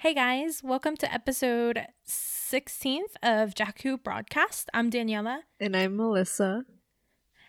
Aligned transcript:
Hey 0.00 0.14
guys, 0.14 0.62
welcome 0.64 0.96
to 0.96 1.12
episode 1.12 1.86
16th 2.08 3.16
of 3.22 3.54
Jakku 3.54 4.02
Broadcast. 4.02 4.70
I'm 4.72 4.90
Daniela. 4.90 5.40
And 5.60 5.76
I'm 5.76 5.94
Melissa. 5.94 6.64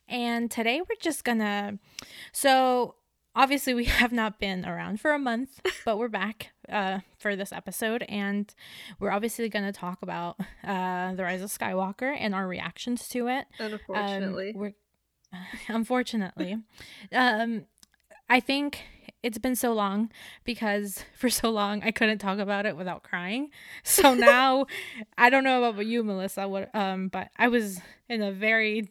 And 0.09 0.51
today 0.51 0.81
we're 0.81 0.99
just 0.99 1.23
gonna. 1.23 1.79
So, 2.33 2.95
obviously, 3.33 3.73
we 3.73 3.85
have 4.01 4.11
not 4.11 4.37
been 4.37 4.65
around 4.65 4.99
for 4.99 5.13
a 5.13 5.17
month, 5.17 5.61
but 5.85 5.97
we're 5.97 6.09
back 6.09 6.51
uh, 6.67 6.99
for 7.17 7.37
this 7.37 7.53
episode. 7.53 8.03
And 8.09 8.53
we're 8.99 9.11
obviously 9.11 9.47
gonna 9.47 9.71
talk 9.71 10.01
about 10.01 10.37
uh, 10.65 11.13
The 11.13 11.23
Rise 11.23 11.41
of 11.41 11.51
Skywalker 11.51 12.13
and 12.20 12.35
our 12.35 12.49
reactions 12.49 13.07
to 13.07 13.29
it. 13.29 13.45
Unfortunately. 13.59 14.49
Um, 14.49 14.59
we're, 14.59 14.73
unfortunately. 15.70 16.57
um, 17.13 17.63
I 18.29 18.41
think 18.41 18.81
it's 19.23 19.38
been 19.38 19.55
so 19.55 19.73
long 19.73 20.11
because 20.43 21.03
for 21.16 21.29
so 21.29 21.49
long 21.49 21.81
I 21.84 21.91
couldn't 21.91 22.20
talk 22.20 22.39
about 22.39 22.66
it 22.66 22.75
without 22.75 23.03
crying. 23.03 23.49
So 23.84 24.13
now 24.16 24.66
I 25.17 25.29
don't 25.29 25.43
know 25.43 25.63
about 25.63 25.85
you, 25.85 26.03
Melissa, 26.03 26.48
what 26.48 26.73
um, 26.75 27.07
but 27.07 27.29
I 27.38 27.48
was 27.48 27.79
in 28.09 28.21
a 28.21 28.31
very 28.31 28.89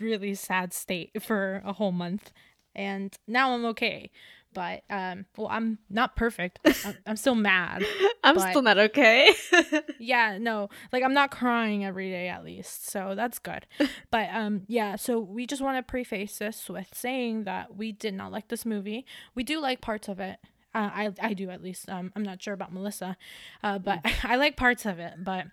really 0.00 0.34
sad 0.34 0.72
state 0.72 1.22
for 1.22 1.62
a 1.64 1.72
whole 1.72 1.92
month, 1.92 2.32
and 2.74 3.16
now 3.26 3.52
I'm 3.52 3.64
okay 3.66 4.10
but 4.58 4.82
um 4.90 5.24
well 5.36 5.46
i'm 5.52 5.78
not 5.88 6.16
perfect. 6.16 6.58
I'm, 6.84 6.96
I'm 7.06 7.16
still 7.16 7.36
mad 7.36 7.84
i'm 8.24 8.34
but, 8.34 8.50
still 8.50 8.62
not 8.62 8.76
okay. 8.76 9.32
Yeah 10.00 10.36
no 10.40 10.68
like 10.92 11.04
i'm 11.04 11.14
not 11.14 11.30
crying 11.30 11.84
every 11.84 12.10
day 12.10 12.26
at 12.26 12.44
least 12.44 12.90
so 12.90 13.14
that's 13.14 13.38
good. 13.38 13.66
But 14.10 14.30
um 14.32 14.62
yeah 14.66 14.96
so 14.96 15.20
we 15.20 15.46
just 15.46 15.62
want 15.62 15.78
to 15.78 15.88
preface 15.88 16.38
this 16.38 16.68
with 16.68 16.88
saying 16.92 17.44
that 17.44 17.76
we 17.76 17.92
did 17.92 18.14
not 18.14 18.32
like 18.32 18.48
this 18.48 18.66
movie. 18.66 19.06
We 19.36 19.44
do 19.44 19.60
like 19.60 19.80
parts 19.80 20.08
of 20.08 20.18
it. 20.18 20.40
Uh, 20.74 20.90
I, 20.92 21.12
I 21.22 21.34
do 21.34 21.50
at 21.50 21.62
least. 21.62 21.88
Um, 21.88 22.12
i'm 22.16 22.24
not 22.24 22.42
sure 22.42 22.54
about 22.54 22.72
melissa 22.72 23.16
uh, 23.62 23.78
but 23.78 24.02
mm. 24.02 24.28
i 24.28 24.34
like 24.34 24.56
parts 24.56 24.86
of 24.86 24.98
it 24.98 25.14
but 25.18 25.46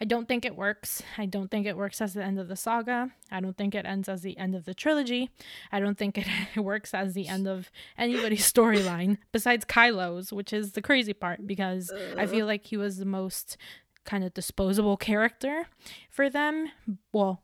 I 0.00 0.04
don't 0.04 0.28
think 0.28 0.44
it 0.44 0.56
works. 0.56 1.02
I 1.16 1.26
don't 1.26 1.50
think 1.50 1.66
it 1.66 1.76
works 1.76 2.00
as 2.00 2.14
the 2.14 2.22
end 2.22 2.38
of 2.38 2.48
the 2.48 2.56
saga. 2.56 3.10
I 3.30 3.40
don't 3.40 3.56
think 3.56 3.74
it 3.74 3.84
ends 3.84 4.08
as 4.08 4.22
the 4.22 4.38
end 4.38 4.54
of 4.54 4.64
the 4.64 4.74
trilogy. 4.74 5.30
I 5.72 5.80
don't 5.80 5.98
think 5.98 6.18
it 6.18 6.26
works 6.56 6.94
as 6.94 7.14
the 7.14 7.28
end 7.28 7.48
of 7.48 7.70
anybody's 7.96 8.50
storyline 8.52 9.18
besides 9.32 9.64
Kylo's, 9.64 10.32
which 10.32 10.52
is 10.52 10.72
the 10.72 10.82
crazy 10.82 11.12
part 11.12 11.46
because 11.46 11.92
I 12.16 12.24
uh. 12.24 12.26
feel 12.26 12.46
like 12.46 12.66
he 12.66 12.76
was 12.76 12.98
the 12.98 13.04
most 13.04 13.56
kind 14.04 14.24
of 14.24 14.34
disposable 14.34 14.96
character 14.96 15.66
for 16.10 16.30
them. 16.30 16.70
Well, 17.12 17.42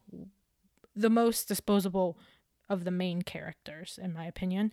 the 0.95 1.11
most 1.11 1.49
disposable 1.49 2.19
of 2.69 2.85
the 2.85 2.91
main 2.91 3.23
characters, 3.23 3.99
in 4.03 4.13
my 4.13 4.27
opinion 4.27 4.73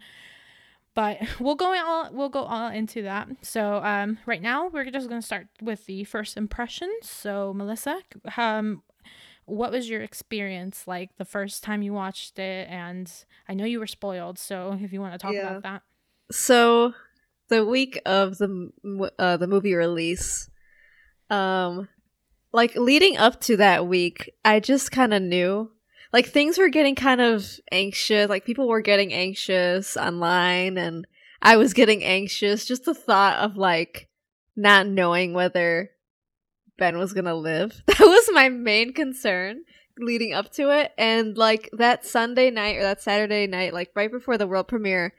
but 0.93 1.19
we'll 1.39 1.55
go 1.55 1.73
all 1.73 2.09
we'll 2.11 2.29
go 2.29 2.43
all 2.43 2.69
into 2.69 3.03
that. 3.03 3.27
So 3.41 3.77
um, 3.83 4.17
right 4.25 4.41
now 4.41 4.67
we're 4.67 4.89
just 4.89 5.09
gonna 5.09 5.21
start 5.21 5.47
with 5.61 5.85
the 5.85 6.03
first 6.03 6.37
impressions. 6.37 7.09
So 7.09 7.53
Melissa, 7.53 8.01
um, 8.37 8.83
what 9.45 9.71
was 9.71 9.89
your 9.89 10.01
experience 10.01 10.87
like 10.87 11.17
the 11.17 11.25
first 11.25 11.63
time 11.63 11.81
you 11.81 11.93
watched 11.93 12.39
it? 12.39 12.67
And 12.69 13.11
I 13.47 13.53
know 13.53 13.65
you 13.65 13.79
were 13.79 13.87
spoiled, 13.87 14.39
so 14.39 14.77
if 14.81 14.93
you 14.93 15.01
want 15.01 15.13
to 15.13 15.19
talk 15.19 15.33
yeah. 15.33 15.49
about 15.49 15.63
that. 15.63 15.81
So 16.31 16.93
the 17.49 17.65
week 17.65 18.01
of 18.05 18.37
the 18.37 18.71
uh, 19.19 19.37
the 19.37 19.47
movie 19.47 19.75
release, 19.75 20.49
um, 21.29 21.89
like 22.53 22.75
leading 22.75 23.17
up 23.17 23.41
to 23.41 23.57
that 23.57 23.87
week, 23.87 24.31
I 24.43 24.59
just 24.59 24.91
kind 24.91 25.13
of 25.13 25.21
knew 25.21 25.71
like 26.13 26.27
things 26.27 26.57
were 26.57 26.69
getting 26.69 26.95
kind 26.95 27.21
of 27.21 27.59
anxious. 27.71 28.29
Like 28.29 28.45
people 28.45 28.67
were 28.67 28.81
getting 28.81 29.13
anxious 29.13 29.95
online 29.95 30.77
and 30.77 31.07
I 31.41 31.57
was 31.57 31.73
getting 31.73 32.03
anxious. 32.03 32.65
Just 32.65 32.85
the 32.85 32.93
thought 32.93 33.39
of 33.39 33.57
like 33.57 34.09
not 34.55 34.87
knowing 34.87 35.33
whether 35.33 35.91
Ben 36.77 36.97
was 36.97 37.13
gonna 37.13 37.35
live. 37.35 37.81
That 37.87 37.99
was 37.99 38.29
my 38.33 38.49
main 38.49 38.93
concern 38.93 39.63
leading 39.97 40.33
up 40.33 40.51
to 40.53 40.69
it. 40.69 40.91
And 40.97 41.37
like 41.37 41.69
that 41.73 42.05
Sunday 42.05 42.49
night 42.49 42.77
or 42.77 42.83
that 42.83 43.01
Saturday 43.01 43.47
night, 43.47 43.73
like 43.73 43.91
right 43.95 44.11
before 44.11 44.37
the 44.37 44.47
world 44.47 44.67
premiere, 44.67 45.13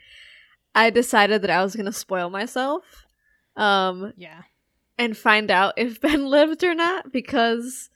I 0.74 0.90
decided 0.90 1.42
that 1.42 1.50
I 1.50 1.62
was 1.62 1.76
gonna 1.76 1.92
spoil 1.92 2.28
myself. 2.30 3.06
Um 3.56 4.12
Yeah. 4.16 4.42
And 4.98 5.16
find 5.16 5.50
out 5.50 5.74
if 5.78 6.00
Ben 6.00 6.26
lived 6.30 6.62
or 6.62 6.74
not 6.74 7.12
because 7.12 7.88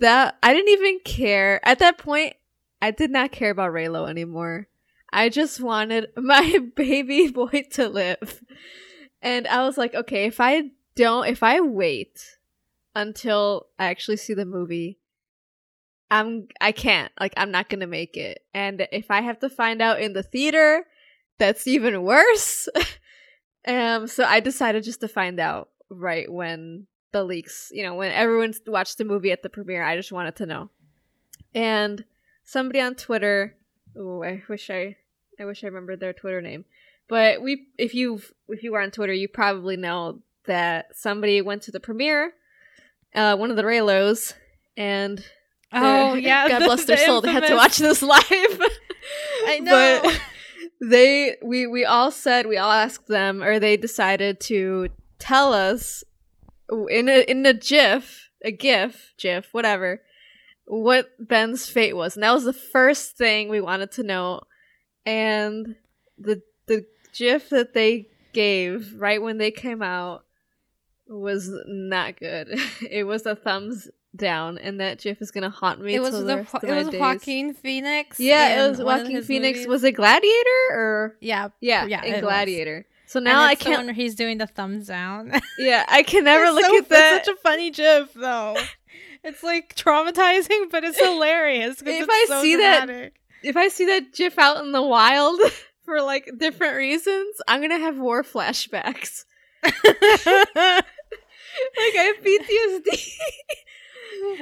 that 0.00 0.36
I 0.42 0.52
didn't 0.52 0.72
even 0.72 1.00
care 1.04 1.66
at 1.66 1.78
that 1.78 1.98
point. 1.98 2.34
I 2.82 2.90
did 2.90 3.10
not 3.10 3.32
care 3.32 3.50
about 3.50 3.72
Reylo 3.72 4.08
anymore. 4.08 4.68
I 5.12 5.28
just 5.28 5.60
wanted 5.60 6.08
my 6.16 6.58
baby 6.74 7.28
boy 7.30 7.64
to 7.72 7.88
live. 7.88 8.42
And 9.22 9.46
I 9.46 9.64
was 9.64 9.78
like, 9.78 9.94
okay, 9.94 10.26
if 10.26 10.40
I 10.40 10.70
don't, 10.94 11.26
if 11.26 11.42
I 11.42 11.60
wait 11.60 12.36
until 12.94 13.66
I 13.78 13.86
actually 13.86 14.18
see 14.18 14.34
the 14.34 14.44
movie, 14.44 14.98
I'm, 16.10 16.48
I 16.60 16.72
can't, 16.72 17.10
like, 17.18 17.34
I'm 17.36 17.50
not 17.50 17.68
gonna 17.68 17.86
make 17.86 18.16
it. 18.16 18.44
And 18.54 18.86
if 18.92 19.10
I 19.10 19.22
have 19.22 19.40
to 19.40 19.48
find 19.48 19.82
out 19.82 20.00
in 20.00 20.12
the 20.12 20.22
theater, 20.22 20.84
that's 21.38 21.66
even 21.66 22.02
worse. 22.02 22.68
um, 23.66 24.06
so 24.06 24.24
I 24.24 24.40
decided 24.40 24.84
just 24.84 25.00
to 25.00 25.08
find 25.08 25.40
out 25.40 25.70
right 25.90 26.30
when 26.30 26.86
the 27.16 27.24
leaks. 27.24 27.70
You 27.72 27.82
know, 27.82 27.94
when 27.94 28.12
everyone 28.12 28.52
watched 28.66 28.98
the 28.98 29.04
movie 29.04 29.32
at 29.32 29.42
the 29.42 29.48
premiere, 29.48 29.82
I 29.82 29.96
just 29.96 30.12
wanted 30.12 30.36
to 30.36 30.46
know. 30.46 30.70
And 31.54 32.04
somebody 32.44 32.80
on 32.80 32.94
Twitter, 32.94 33.56
oh, 33.96 34.22
I 34.22 34.42
wish 34.48 34.70
I, 34.70 34.96
I 35.40 35.44
wish 35.44 35.64
I 35.64 35.68
remembered 35.68 36.00
their 36.00 36.12
Twitter 36.12 36.40
name. 36.40 36.64
But 37.08 37.40
we, 37.40 37.68
if 37.78 37.94
you 37.94 38.20
if 38.48 38.62
you 38.62 38.72
were 38.72 38.80
on 38.80 38.90
Twitter, 38.90 39.12
you 39.12 39.28
probably 39.28 39.76
know 39.76 40.20
that 40.46 40.96
somebody 40.96 41.40
went 41.40 41.62
to 41.62 41.70
the 41.70 41.80
premiere, 41.80 42.32
uh, 43.14 43.36
one 43.36 43.50
of 43.50 43.56
the 43.56 43.62
Reylos, 43.62 44.34
and 44.76 45.24
oh 45.72 46.14
yeah, 46.14 46.48
God 46.48 46.64
bless 46.64 46.84
their 46.84 46.96
soul, 46.96 47.20
they 47.20 47.32
had 47.32 47.46
to 47.46 47.54
watch 47.54 47.78
this 47.78 48.02
live. 48.02 48.22
I 49.46 49.60
know. 49.62 50.00
But 50.02 50.20
they, 50.80 51.36
we, 51.42 51.66
we 51.66 51.84
all 51.84 52.10
said, 52.10 52.46
we 52.46 52.56
all 52.56 52.72
asked 52.72 53.06
them, 53.06 53.42
or 53.42 53.60
they 53.60 53.76
decided 53.76 54.40
to 54.40 54.88
tell 55.18 55.52
us 55.52 56.02
in 56.70 57.08
a 57.08 57.20
in 57.22 57.44
a 57.46 57.54
GIF, 57.54 58.30
a 58.44 58.52
GIF, 58.52 59.14
GIF, 59.18 59.52
whatever, 59.52 60.02
what 60.64 61.10
Ben's 61.18 61.68
fate 61.68 61.94
was, 61.94 62.16
and 62.16 62.22
that 62.22 62.34
was 62.34 62.44
the 62.44 62.52
first 62.52 63.16
thing 63.16 63.48
we 63.48 63.60
wanted 63.60 63.92
to 63.92 64.02
know. 64.02 64.40
And 65.04 65.76
the 66.18 66.42
the 66.66 66.86
GIF 67.12 67.50
that 67.50 67.74
they 67.74 68.08
gave 68.32 68.94
right 68.98 69.22
when 69.22 69.38
they 69.38 69.50
came 69.50 69.82
out 69.82 70.24
was 71.08 71.50
not 71.66 72.18
good. 72.18 72.58
it 72.90 73.04
was 73.04 73.26
a 73.26 73.36
thumbs 73.36 73.88
down, 74.14 74.58
and 74.58 74.80
that 74.80 74.98
GIF 74.98 75.22
is 75.22 75.30
gonna 75.30 75.50
haunt 75.50 75.80
me. 75.80 75.94
It 75.94 76.00
was 76.00 76.12
the, 76.12 76.24
the 76.24 76.60
it 76.62 76.74
was 76.74 76.88
days. 76.88 77.00
Joaquin 77.00 77.54
Phoenix. 77.54 78.18
Yeah, 78.18 78.64
it 78.64 78.68
was 78.68 78.80
Joaquin 78.80 79.22
Phoenix. 79.22 79.58
Movies. 79.58 79.68
Was 79.68 79.84
it 79.84 79.92
Gladiator 79.92 80.66
or 80.70 81.16
yeah, 81.20 81.48
yeah, 81.60 81.86
yeah, 81.86 82.04
in 82.04 82.20
Gladiator. 82.20 82.86
Was. 82.88 82.95
So 83.06 83.20
now 83.20 83.42
I 83.42 83.54
can't. 83.54 83.84
where 83.84 83.94
he's 83.94 84.16
doing 84.16 84.38
the 84.38 84.48
thumbs 84.48 84.88
down. 84.88 85.32
yeah, 85.58 85.84
I 85.88 86.02
can 86.02 86.24
never 86.24 86.50
look 86.50 86.64
so, 86.64 86.78
at 86.78 86.88
that. 86.88 87.10
That's 87.10 87.26
such 87.26 87.36
a 87.36 87.38
funny 87.38 87.70
gif, 87.70 88.12
though. 88.14 88.56
it's 89.24 89.44
like 89.44 89.76
traumatizing, 89.76 90.70
but 90.70 90.82
it's 90.82 90.98
hilarious. 90.98 91.80
if 91.84 92.08
I 92.10 92.24
so 92.28 92.42
see 92.42 92.54
dramatic. 92.54 93.14
that, 93.14 93.48
if 93.48 93.56
I 93.56 93.68
see 93.68 93.86
that 93.86 94.12
gif 94.12 94.38
out 94.38 94.64
in 94.64 94.72
the 94.72 94.82
wild 94.82 95.40
for 95.84 96.02
like 96.02 96.28
different 96.36 96.76
reasons, 96.76 97.36
I'm 97.46 97.60
gonna 97.60 97.78
have 97.78 97.96
war 97.96 98.24
flashbacks. 98.24 99.24
like 99.62 99.74
I 99.86 100.82
have 101.94 102.16
PTSD 102.24 102.88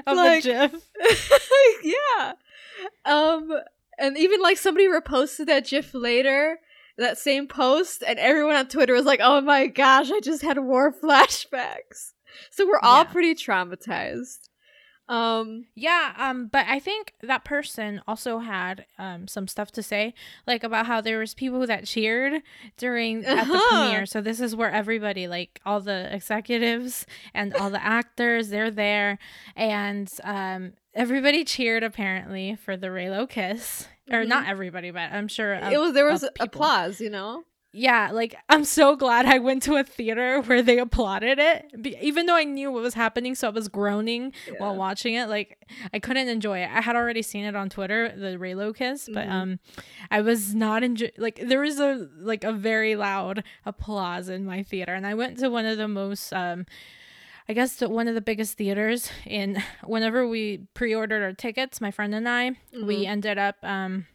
of 0.07 0.17
like, 0.17 0.43
the 0.43 0.71
gif. 0.71 0.91
yeah. 1.83 2.33
Um, 3.05 3.53
and 3.99 4.17
even 4.17 4.41
like 4.41 4.57
somebody 4.57 4.89
reposted 4.89 5.47
that 5.47 5.67
gif 5.67 5.93
later 5.93 6.59
that 6.97 7.19
same 7.19 7.47
post, 7.47 8.03
and 8.07 8.19
everyone 8.19 8.57
on 8.57 8.69
Twitter 8.69 8.95
was 8.95 9.07
like, 9.07 9.21
"Oh 9.23 9.41
my 9.41 9.67
gosh, 9.67 10.11
I 10.11 10.21
just 10.21 10.43
had 10.43 10.59
war 10.59 10.93
flashbacks." 11.03 12.13
So 12.51 12.67
we're 12.67 12.81
all 12.81 13.05
yeah. 13.05 13.13
pretty 13.13 13.35
traumatized. 13.35 14.49
Um 15.07 15.67
yeah, 15.75 16.15
um 16.17 16.49
but 16.51 16.65
I 16.67 16.79
think 16.79 17.13
that 17.23 17.45
person 17.45 18.01
also 18.09 18.39
had 18.39 18.87
um 18.99 19.29
some 19.29 19.47
stuff 19.47 19.71
to 19.73 19.83
say 19.83 20.15
like 20.47 20.65
about 20.65 20.87
how 20.87 21.03
there 21.03 21.19
was 21.19 21.35
people 21.35 21.67
that 21.67 21.85
cheered 21.85 22.41
during 22.79 23.25
uh-huh. 23.25 23.41
at 23.41 23.47
the 23.47 23.63
premiere. 23.69 24.07
So 24.07 24.23
this 24.23 24.41
is 24.41 24.57
where 24.57 24.71
everybody 24.71 25.29
like 25.29 25.61
all 25.67 25.81
the 25.83 26.13
executives 26.15 27.05
and 27.35 27.55
all 27.55 27.69
the 27.69 27.85
actors 27.85 28.49
they're 28.49 28.71
there 28.71 29.19
and 29.55 30.11
um 30.23 30.73
everybody 30.95 31.45
cheered 31.45 31.83
apparently 31.83 32.57
for 32.57 32.75
the 32.75 32.87
Reylo 32.87 33.29
kiss 33.29 33.89
or 34.11 34.21
mm-hmm. 34.21 34.29
not 34.29 34.49
everybody, 34.49 34.91
but 34.91 35.13
I'm 35.13 35.29
sure 35.29 35.55
it 35.55 35.79
was 35.79 35.93
there 35.93 36.11
was 36.11 36.25
applause. 36.41 37.01
You 37.01 37.11
know, 37.11 37.45
yeah, 37.77 38.11
like 38.13 38.37
I'm 38.49 38.65
so 38.65 38.95
glad 38.95 39.27
I 39.27 39.39
went 39.39 39.65
to 39.65 39.75
a 39.75 39.83
theater 39.83 40.41
where 40.47 40.63
they 40.63 40.79
applauded 40.79 41.41
it, 41.41 41.83
Be- 41.83 41.99
even 42.01 42.27
though 42.27 42.37
I 42.37 42.45
knew 42.45 42.71
what 42.71 42.83
was 42.83 42.95
happening. 42.95 43.35
So 43.35 43.49
I 43.49 43.51
was 43.51 43.67
groaning 43.67 44.33
yeah. 44.47 44.55
while 44.59 44.77
watching 44.77 45.15
it. 45.15 45.29
Like 45.29 45.59
I 45.93 45.99
couldn't 45.99 46.29
enjoy 46.29 46.61
it. 46.61 46.71
I 46.73 46.81
had 46.81 46.95
already 46.95 47.23
seen 47.23 47.45
it 47.45 47.57
on 47.57 47.69
Twitter, 47.69 48.15
the 48.17 48.39
Reylo 48.39 48.75
kiss, 48.75 49.09
but 49.13 49.27
mm-hmm. 49.27 49.33
um, 49.33 49.59
I 50.09 50.21
was 50.21 50.55
not 50.55 50.85
enjoy. 50.85 51.11
Like 51.19 51.41
there 51.43 51.61
was 51.61 51.81
a 51.81 52.09
like 52.17 52.45
a 52.45 52.53
very 52.53 52.95
loud 52.95 53.43
applause 53.67 54.29
in 54.29 54.47
my 54.47 54.63
theater, 54.63 54.95
and 54.95 55.05
I 55.05 55.15
went 55.15 55.39
to 55.41 55.51
one 55.51 55.67
of 55.67 55.77
the 55.77 55.89
most 55.89 56.33
um. 56.33 56.67
I 57.49 57.53
guess 57.53 57.77
the, 57.77 57.89
one 57.89 58.09
of 58.09 58.15
the 58.15 58.21
biggest 58.21 58.57
theaters 58.57 59.11
in 59.27 59.63
whenever 59.85 60.27
we 60.27 60.67
pre-ordered 60.75 61.23
our 61.23 61.33
tickets, 61.33 61.81
my 61.81 61.91
friend 61.91 62.15
and 62.15 62.29
I, 62.29 62.51
mm-hmm. 62.51 62.87
we 62.87 63.07
ended 63.07 63.39
up 63.39 63.57
um 63.63 64.07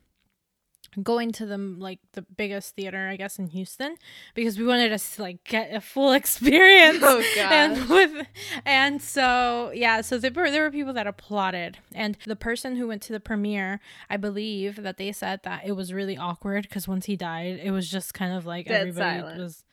going 1.03 1.31
to 1.31 1.45
the 1.45 1.57
like 1.57 1.99
the 2.13 2.23
biggest 2.23 2.75
theater 2.75 3.07
I 3.07 3.15
guess 3.15 3.37
in 3.37 3.47
Houston 3.47 3.95
because 4.33 4.57
we 4.57 4.65
wanted 4.65 4.97
to 4.97 5.21
like 5.21 5.43
get 5.43 5.73
a 5.73 5.81
full 5.81 6.11
experience. 6.13 6.99
Oh 7.01 7.23
god. 7.35 7.51
And 7.51 7.89
with 7.89 8.27
and 8.65 9.01
so 9.01 9.71
yeah, 9.73 10.01
so 10.01 10.17
there 10.17 10.31
were 10.31 10.49
there 10.49 10.63
were 10.63 10.71
people 10.71 10.93
that 10.93 11.07
applauded 11.07 11.77
and 11.93 12.17
the 12.25 12.35
person 12.35 12.75
who 12.75 12.87
went 12.87 13.01
to 13.03 13.13
the 13.13 13.19
premiere, 13.19 13.79
I 14.09 14.17
believe 14.17 14.81
that 14.81 14.97
they 14.97 15.11
said 15.11 15.41
that 15.43 15.65
it 15.65 15.73
was 15.73 15.93
really 15.93 16.17
awkward 16.17 16.63
because 16.63 16.87
once 16.87 17.05
he 17.05 17.15
died, 17.15 17.59
it 17.61 17.71
was 17.71 17.89
just 17.89 18.13
kind 18.13 18.33
of 18.33 18.45
like 18.45 18.67
dead 18.67 18.87
everybody 18.87 19.19
silent. 19.19 19.39
was 19.39 19.63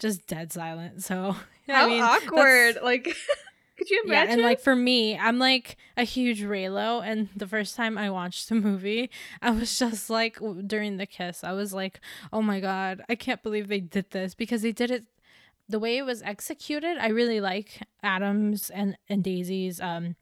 just 0.00 0.26
dead 0.26 0.52
silent. 0.52 1.04
So 1.04 1.36
how 1.68 1.86
I 1.86 1.88
mean, 1.88 2.02
awkward 2.02 2.78
like 2.82 3.14
Could 3.80 3.88
you 3.88 4.02
imagine? 4.04 4.28
Yeah, 4.28 4.32
and 4.34 4.42
like 4.42 4.60
for 4.60 4.76
me, 4.76 5.16
I'm 5.16 5.38
like 5.38 5.78
a 5.96 6.04
huge 6.04 6.42
Reylo, 6.42 7.02
and 7.02 7.30
the 7.34 7.46
first 7.46 7.76
time 7.76 7.96
I 7.96 8.10
watched 8.10 8.50
the 8.50 8.54
movie, 8.54 9.10
I 9.42 9.52
was 9.52 9.78
just 9.78 10.10
like 10.10 10.38
during 10.66 10.98
the 10.98 11.06
kiss, 11.06 11.42
I 11.42 11.52
was 11.52 11.72
like, 11.72 11.98
oh 12.30 12.42
my 12.42 12.60
god, 12.60 13.02
I 13.08 13.14
can't 13.14 13.42
believe 13.42 13.68
they 13.68 13.80
did 13.80 14.10
this 14.10 14.34
because 14.34 14.60
they 14.60 14.72
did 14.72 14.90
it 14.90 15.04
the 15.66 15.78
way 15.78 15.96
it 15.96 16.02
was 16.02 16.20
executed. 16.20 16.98
I 16.98 17.08
really 17.08 17.40
like 17.40 17.80
Adams 18.02 18.68
and 18.68 18.98
and 19.08 19.24
Daisy's 19.24 19.80
um 19.80 20.16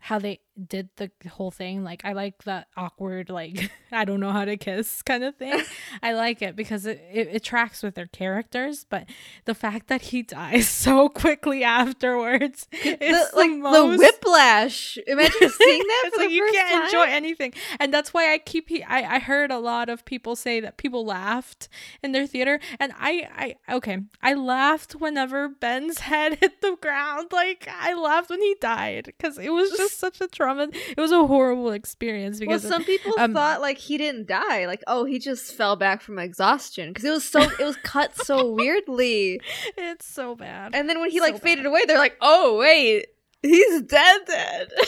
how 0.00 0.18
they 0.18 0.40
did 0.54 0.88
the 0.96 1.10
whole 1.28 1.50
thing. 1.50 1.84
Like 1.84 2.04
I 2.04 2.12
like 2.12 2.44
that 2.44 2.68
awkward, 2.76 3.30
like 3.30 3.70
I 3.92 4.04
don't 4.04 4.20
know 4.20 4.32
how 4.32 4.44
to 4.44 4.56
kiss 4.56 5.02
kind 5.02 5.24
of 5.24 5.36
thing. 5.36 5.62
I 6.02 6.12
like 6.12 6.42
it 6.42 6.56
because 6.56 6.86
it, 6.86 7.02
it, 7.12 7.28
it, 7.32 7.44
tracks 7.44 7.82
with 7.82 7.94
their 7.94 8.06
characters. 8.06 8.86
But 8.88 9.06
the 9.44 9.54
fact 9.54 9.88
that 9.88 10.02
he 10.02 10.22
dies 10.34 10.68
so 10.68 11.08
quickly 11.08 11.64
afterwards 11.64 12.66
the, 12.70 13.04
is 13.04 13.32
like 13.34 13.50
the, 13.50 13.56
most... 13.56 13.98
the 13.98 13.98
whiplash. 13.98 14.98
Imagine 15.06 15.50
seeing 15.50 15.82
that 15.82 16.10
for 16.14 16.20
like 16.22 16.30
you 16.30 16.48
can't 16.52 16.70
time. 16.70 16.84
enjoy 16.84 17.12
anything, 17.12 17.52
and 17.80 17.92
that's 17.92 18.14
why 18.14 18.32
I 18.32 18.38
keep. 18.38 18.70
I 18.88 19.02
I 19.04 19.18
heard 19.18 19.50
a 19.50 19.58
lot 19.58 19.88
of 19.88 20.04
people 20.04 20.36
say 20.36 20.60
that 20.60 20.76
people 20.76 21.04
laughed 21.04 21.68
in 22.02 22.12
their 22.12 22.26
theater, 22.26 22.60
and 22.78 22.92
I 22.98 23.56
I 23.68 23.74
okay 23.76 23.98
I 24.22 24.34
laughed 24.34 24.94
whenever 24.94 25.48
Ben's 25.48 26.00
head 26.00 26.38
hit 26.40 26.60
the 26.60 26.76
ground. 26.80 27.28
Like 27.32 27.68
I 27.70 27.94
laughed 27.94 28.30
when 28.30 28.40
he 28.40 28.56
died 28.60 29.04
because 29.06 29.38
it 29.38 29.50
was 29.50 29.70
just 29.72 29.98
such 29.98 30.20
a 30.20 30.28
trauma. 30.44 30.68
It 30.72 31.00
was 31.00 31.12
a 31.12 31.26
horrible 31.26 31.70
experience 31.70 32.38
because 32.38 32.62
well, 32.62 32.72
some 32.72 32.84
people 32.84 33.14
um, 33.18 33.32
thought 33.32 33.60
like 33.60 33.78
he 33.78 33.98
didn't 33.98 34.26
die, 34.26 34.66
like 34.66 34.82
oh 34.86 35.04
he 35.04 35.18
just 35.18 35.54
fell 35.54 35.76
back 35.76 36.02
from 36.02 36.18
exhaustion 36.18 36.90
because 36.90 37.04
it 37.04 37.10
was 37.10 37.24
so 37.24 37.40
it 37.42 37.64
was 37.64 37.76
cut 37.82 38.16
so 38.16 38.50
weirdly. 38.52 39.40
It's 39.76 40.06
so 40.06 40.36
bad. 40.36 40.74
And 40.74 40.88
then 40.88 41.00
when 41.00 41.10
he 41.10 41.18
so 41.18 41.24
like 41.24 41.40
faded 41.40 41.66
away, 41.66 41.84
they're 41.86 41.98
like, 41.98 42.16
oh 42.20 42.58
wait, 42.58 43.06
he's 43.42 43.82
dead, 43.82 44.20
dead. 44.26 44.68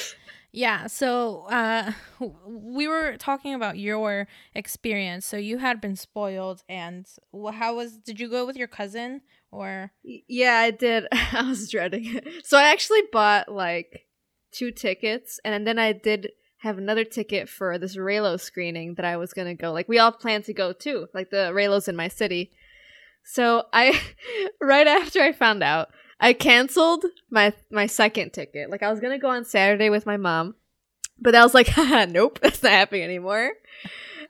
Yeah, 0.56 0.86
so 0.86 1.42
uh, 1.50 1.92
we 2.48 2.88
were 2.88 3.18
talking 3.18 3.52
about 3.52 3.76
your 3.76 4.26
experience. 4.54 5.26
So 5.26 5.36
you 5.36 5.58
had 5.58 5.82
been 5.82 5.96
spoiled, 5.96 6.62
and 6.66 7.06
how 7.52 7.76
was? 7.76 7.98
Did 7.98 8.18
you 8.18 8.30
go 8.30 8.46
with 8.46 8.56
your 8.56 8.66
cousin 8.66 9.20
or? 9.52 9.92
Yeah, 10.02 10.56
I 10.56 10.70
did. 10.70 11.08
I 11.12 11.42
was 11.46 11.70
dreading 11.70 12.06
it. 12.06 12.46
So 12.46 12.56
I 12.56 12.70
actually 12.72 13.02
bought 13.12 13.52
like 13.52 14.05
two 14.56 14.70
tickets, 14.70 15.38
and 15.44 15.66
then 15.66 15.78
I 15.78 15.92
did 15.92 16.30
have 16.58 16.78
another 16.78 17.04
ticket 17.04 17.48
for 17.48 17.78
this 17.78 17.96
Reylo 17.96 18.40
screening 18.40 18.94
that 18.94 19.04
I 19.04 19.16
was 19.16 19.32
gonna 19.32 19.54
go. 19.54 19.72
Like 19.72 19.88
we 19.88 19.98
all 19.98 20.12
planned 20.12 20.44
to 20.44 20.54
go 20.54 20.72
too, 20.72 21.08
like 21.14 21.30
the 21.30 21.50
Reylos 21.52 21.88
in 21.88 21.96
my 21.96 22.08
city. 22.08 22.50
So 23.24 23.64
I, 23.72 24.00
right 24.60 24.86
after 24.86 25.20
I 25.20 25.32
found 25.32 25.62
out, 25.62 25.88
I 26.18 26.32
canceled 26.32 27.04
my 27.30 27.52
my 27.70 27.86
second 27.86 28.32
ticket. 28.32 28.70
Like 28.70 28.82
I 28.82 28.90
was 28.90 29.00
gonna 29.00 29.18
go 29.18 29.28
on 29.28 29.44
Saturday 29.44 29.90
with 29.90 30.06
my 30.06 30.16
mom, 30.16 30.54
but 31.20 31.34
I 31.34 31.42
was 31.42 31.54
like, 31.54 31.76
nope, 32.08 32.38
that's 32.42 32.62
not 32.62 32.72
happening 32.72 33.02
anymore. 33.02 33.52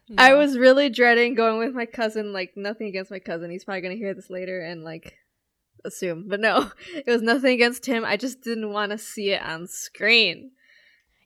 No. 0.08 0.22
I 0.22 0.34
was 0.34 0.58
really 0.58 0.88
dreading 0.88 1.34
going 1.34 1.58
with 1.58 1.74
my 1.74 1.86
cousin. 1.86 2.32
Like 2.32 2.52
nothing 2.56 2.88
against 2.88 3.10
my 3.10 3.20
cousin, 3.20 3.50
he's 3.50 3.64
probably 3.64 3.82
gonna 3.82 3.94
hear 3.94 4.14
this 4.14 4.30
later 4.30 4.60
and 4.60 4.82
like 4.82 5.14
assume. 5.84 6.24
But 6.28 6.40
no, 6.40 6.70
it 6.94 7.10
was 7.10 7.22
nothing 7.22 7.52
against 7.52 7.86
him. 7.86 8.04
I 8.04 8.16
just 8.16 8.42
didn't 8.42 8.72
want 8.72 8.92
to 8.92 8.98
see 8.98 9.32
it 9.32 9.42
on 9.42 9.66
screen. 9.66 10.52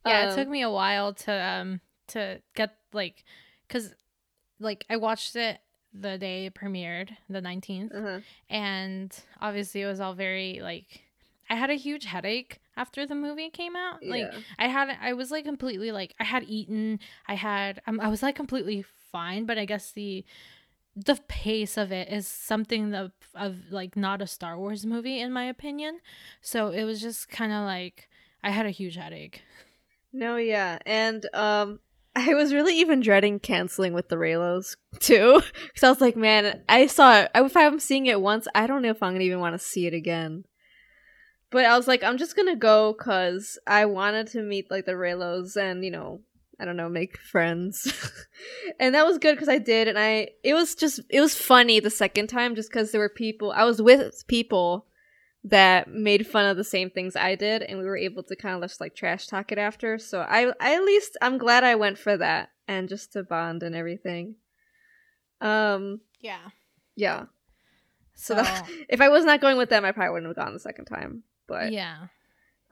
Yeah, 0.06 0.23
um, 0.23 0.29
it 0.29 0.35
took 0.37 0.49
me 0.49 0.62
a 0.62 0.70
while 0.70 1.14
to 1.14 1.32
um 1.32 1.81
to 2.08 2.41
get 2.55 2.76
like 2.93 3.25
cuz 3.69 3.94
like 4.58 4.85
I 4.91 4.97
watched 4.97 5.37
it 5.37 5.61
the 5.93 6.19
day 6.19 6.47
it 6.47 6.55
premiered, 6.55 7.11
the 7.29 7.41
19th. 7.41 7.94
Uh-huh. 7.94 8.20
And 8.49 9.14
obviously 9.41 9.82
it 9.82 9.87
was 9.87 10.00
all 10.00 10.14
very 10.14 10.61
like 10.62 11.02
I 11.49 11.56
had 11.56 11.70
a 11.70 11.75
huge 11.75 12.05
headache 12.05 12.61
after 12.76 13.06
the 13.06 13.14
movie 13.14 13.50
came 13.50 13.75
out. 13.75 13.99
Yeah. 14.02 14.11
Like 14.11 14.32
I 14.58 14.69
had 14.69 14.97
I 15.00 15.12
was 15.14 15.31
like 15.31 15.44
completely 15.44 15.91
like 15.91 16.14
I 16.20 16.25
had 16.25 16.44
eaten, 16.44 17.00
I 17.26 17.35
had 17.35 17.82
um, 17.87 18.00
I 18.00 18.08
was 18.08 18.23
like 18.23 18.37
completely 18.37 18.85
fine, 19.11 19.47
but 19.47 19.58
I 19.58 19.64
guess 19.64 19.93
the 19.93 20.25
the 21.05 21.19
pace 21.29 21.76
of 21.76 21.93
it 21.93 22.08
is 22.08 22.26
something 22.26 22.94
of, 22.94 23.12
of 23.35 23.56
like 23.70 23.97
not 23.97 24.23
a 24.23 24.26
Star 24.26 24.58
Wars 24.58 24.85
movie 24.85 25.20
in 25.20 25.32
my 25.32 25.44
opinion. 25.44 26.00
So 26.41 26.69
it 26.69 26.85
was 26.85 27.00
just 27.00 27.29
kind 27.29 27.52
of 27.52 27.64
like 27.64 28.08
I 28.43 28.50
had 28.50 28.67
a 28.67 28.70
huge 28.70 28.97
headache. 28.97 29.43
No, 30.12 30.37
yeah. 30.37 30.79
And 30.85 31.26
um 31.35 31.81
I 32.17 32.35
was 32.35 32.52
really 32.52 32.76
even 32.81 33.00
dreading 33.00 33.38
canceling 33.38 33.93
with 33.93 34.08
the 34.08 34.17
Reylos 34.17 34.76
too, 34.99 35.41
because 35.62 35.82
I 35.85 35.91
was 35.91 36.00
like, 36.00 36.17
man, 36.17 36.61
I 36.69 36.87
saw 36.87 37.20
it. 37.20 37.31
If 37.35 37.56
I'm 37.56 37.79
seeing 37.79 38.06
it 38.06 38.20
once, 38.20 38.49
I 38.55 38.67
don't 38.67 38.82
know 38.82 38.91
if 38.91 39.02
I'm 39.02 39.12
gonna 39.12 39.25
even 39.25 39.41
want 39.41 39.55
to 39.55 39.64
see 39.64 39.87
it 39.87 39.94
again. 39.94 40.44
But 41.50 41.64
I 41.64 41.76
was 41.76 41.88
like, 41.88 42.02
I'm 42.02 42.19
just 42.19 42.37
gonna 42.37 42.56
go 42.56 42.94
because 42.97 43.58
I 43.67 43.87
wanted 43.87 44.26
to 44.29 44.43
meet 44.43 44.70
like 44.70 44.87
the 44.87 44.93
Reylos 44.93 45.56
and 45.56 45.85
you 45.85 45.91
know 45.93 46.21
I 46.61 46.64
don't 46.64 46.76
know, 46.76 46.88
make 46.88 47.19
friends. 47.19 47.93
and 48.81 48.95
that 48.95 49.07
was 49.07 49.19
good 49.19 49.35
because 49.35 49.49
I 49.49 49.59
did. 49.59 49.88
And 49.88 49.99
I, 49.99 50.31
it 50.45 50.55
was 50.55 50.75
just, 50.75 51.00
it 51.09 51.21
was 51.21 51.35
funny 51.35 51.81
the 51.81 51.90
second 51.90 52.29
time 52.29 52.55
just 52.55 52.71
because 52.71 52.93
there 52.93 53.00
were 53.00 53.09
people, 53.09 53.52
I 53.52 53.64
was 53.64 53.81
with 53.81 54.26
people 54.26 54.87
that 55.43 55.88
made 55.88 56.26
fun 56.26 56.45
of 56.45 56.57
the 56.57 56.64
same 56.64 56.90
things 56.90 57.17
I 57.17 57.35
did. 57.35 57.62
And 57.62 57.79
we 57.79 57.85
were 57.85 57.97
able 57.97 58.23
to 58.25 58.37
kind 58.37 58.57
of 58.57 58.69
just 58.69 58.81
like 58.81 58.95
trash 58.95 59.26
talk 59.26 59.52
it 59.52 59.59
after. 59.59 59.99
So 59.99 60.21
I, 60.21 60.52
I 60.61 60.75
at 60.75 60.85
least, 60.85 61.17
I'm 61.23 61.38
glad 61.38 61.64
I 61.64 61.76
went 61.76 61.99
for 61.99 62.17
that 62.17 62.50
and 62.69 62.88
just 62.88 63.14
to 63.14 63.23
bond 63.23 63.62
and 63.62 63.75
everything. 63.75 64.35
Um, 65.40 66.00
yeah. 66.21 66.50
Yeah. 66.95 67.25
So, 68.14 68.37
so 68.37 68.43
that, 68.43 68.69
if 68.90 69.00
I 69.00 69.09
was 69.09 69.25
not 69.25 69.40
going 69.40 69.57
with 69.57 69.71
them, 69.71 69.85
I 69.85 69.93
probably 69.93 70.12
wouldn't 70.12 70.37
have 70.37 70.45
gone 70.45 70.52
the 70.52 70.61
second 70.61 70.85
time. 70.85 71.23
But 71.49 71.73
yeah. 71.73 72.09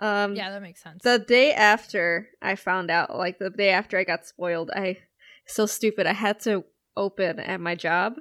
Um, 0.01 0.35
yeah, 0.35 0.51
that 0.51 0.63
makes 0.63 0.83
sense. 0.83 1.03
The 1.03 1.19
day 1.19 1.53
after 1.53 2.29
I 2.41 2.55
found 2.55 2.91
out, 2.91 3.17
like 3.17 3.39
the 3.39 3.51
day 3.51 3.71
after 3.71 3.99
I 3.99 4.05
got 4.05 4.27
spoiled, 4.27 4.71
I 4.75 4.99
so 5.47 5.67
stupid. 5.67 6.07
I 6.07 6.13
had 6.13 6.41
to 6.41 6.65
open 6.97 7.41
at 7.41 7.61
my 7.61 7.75
job, 7.75 8.15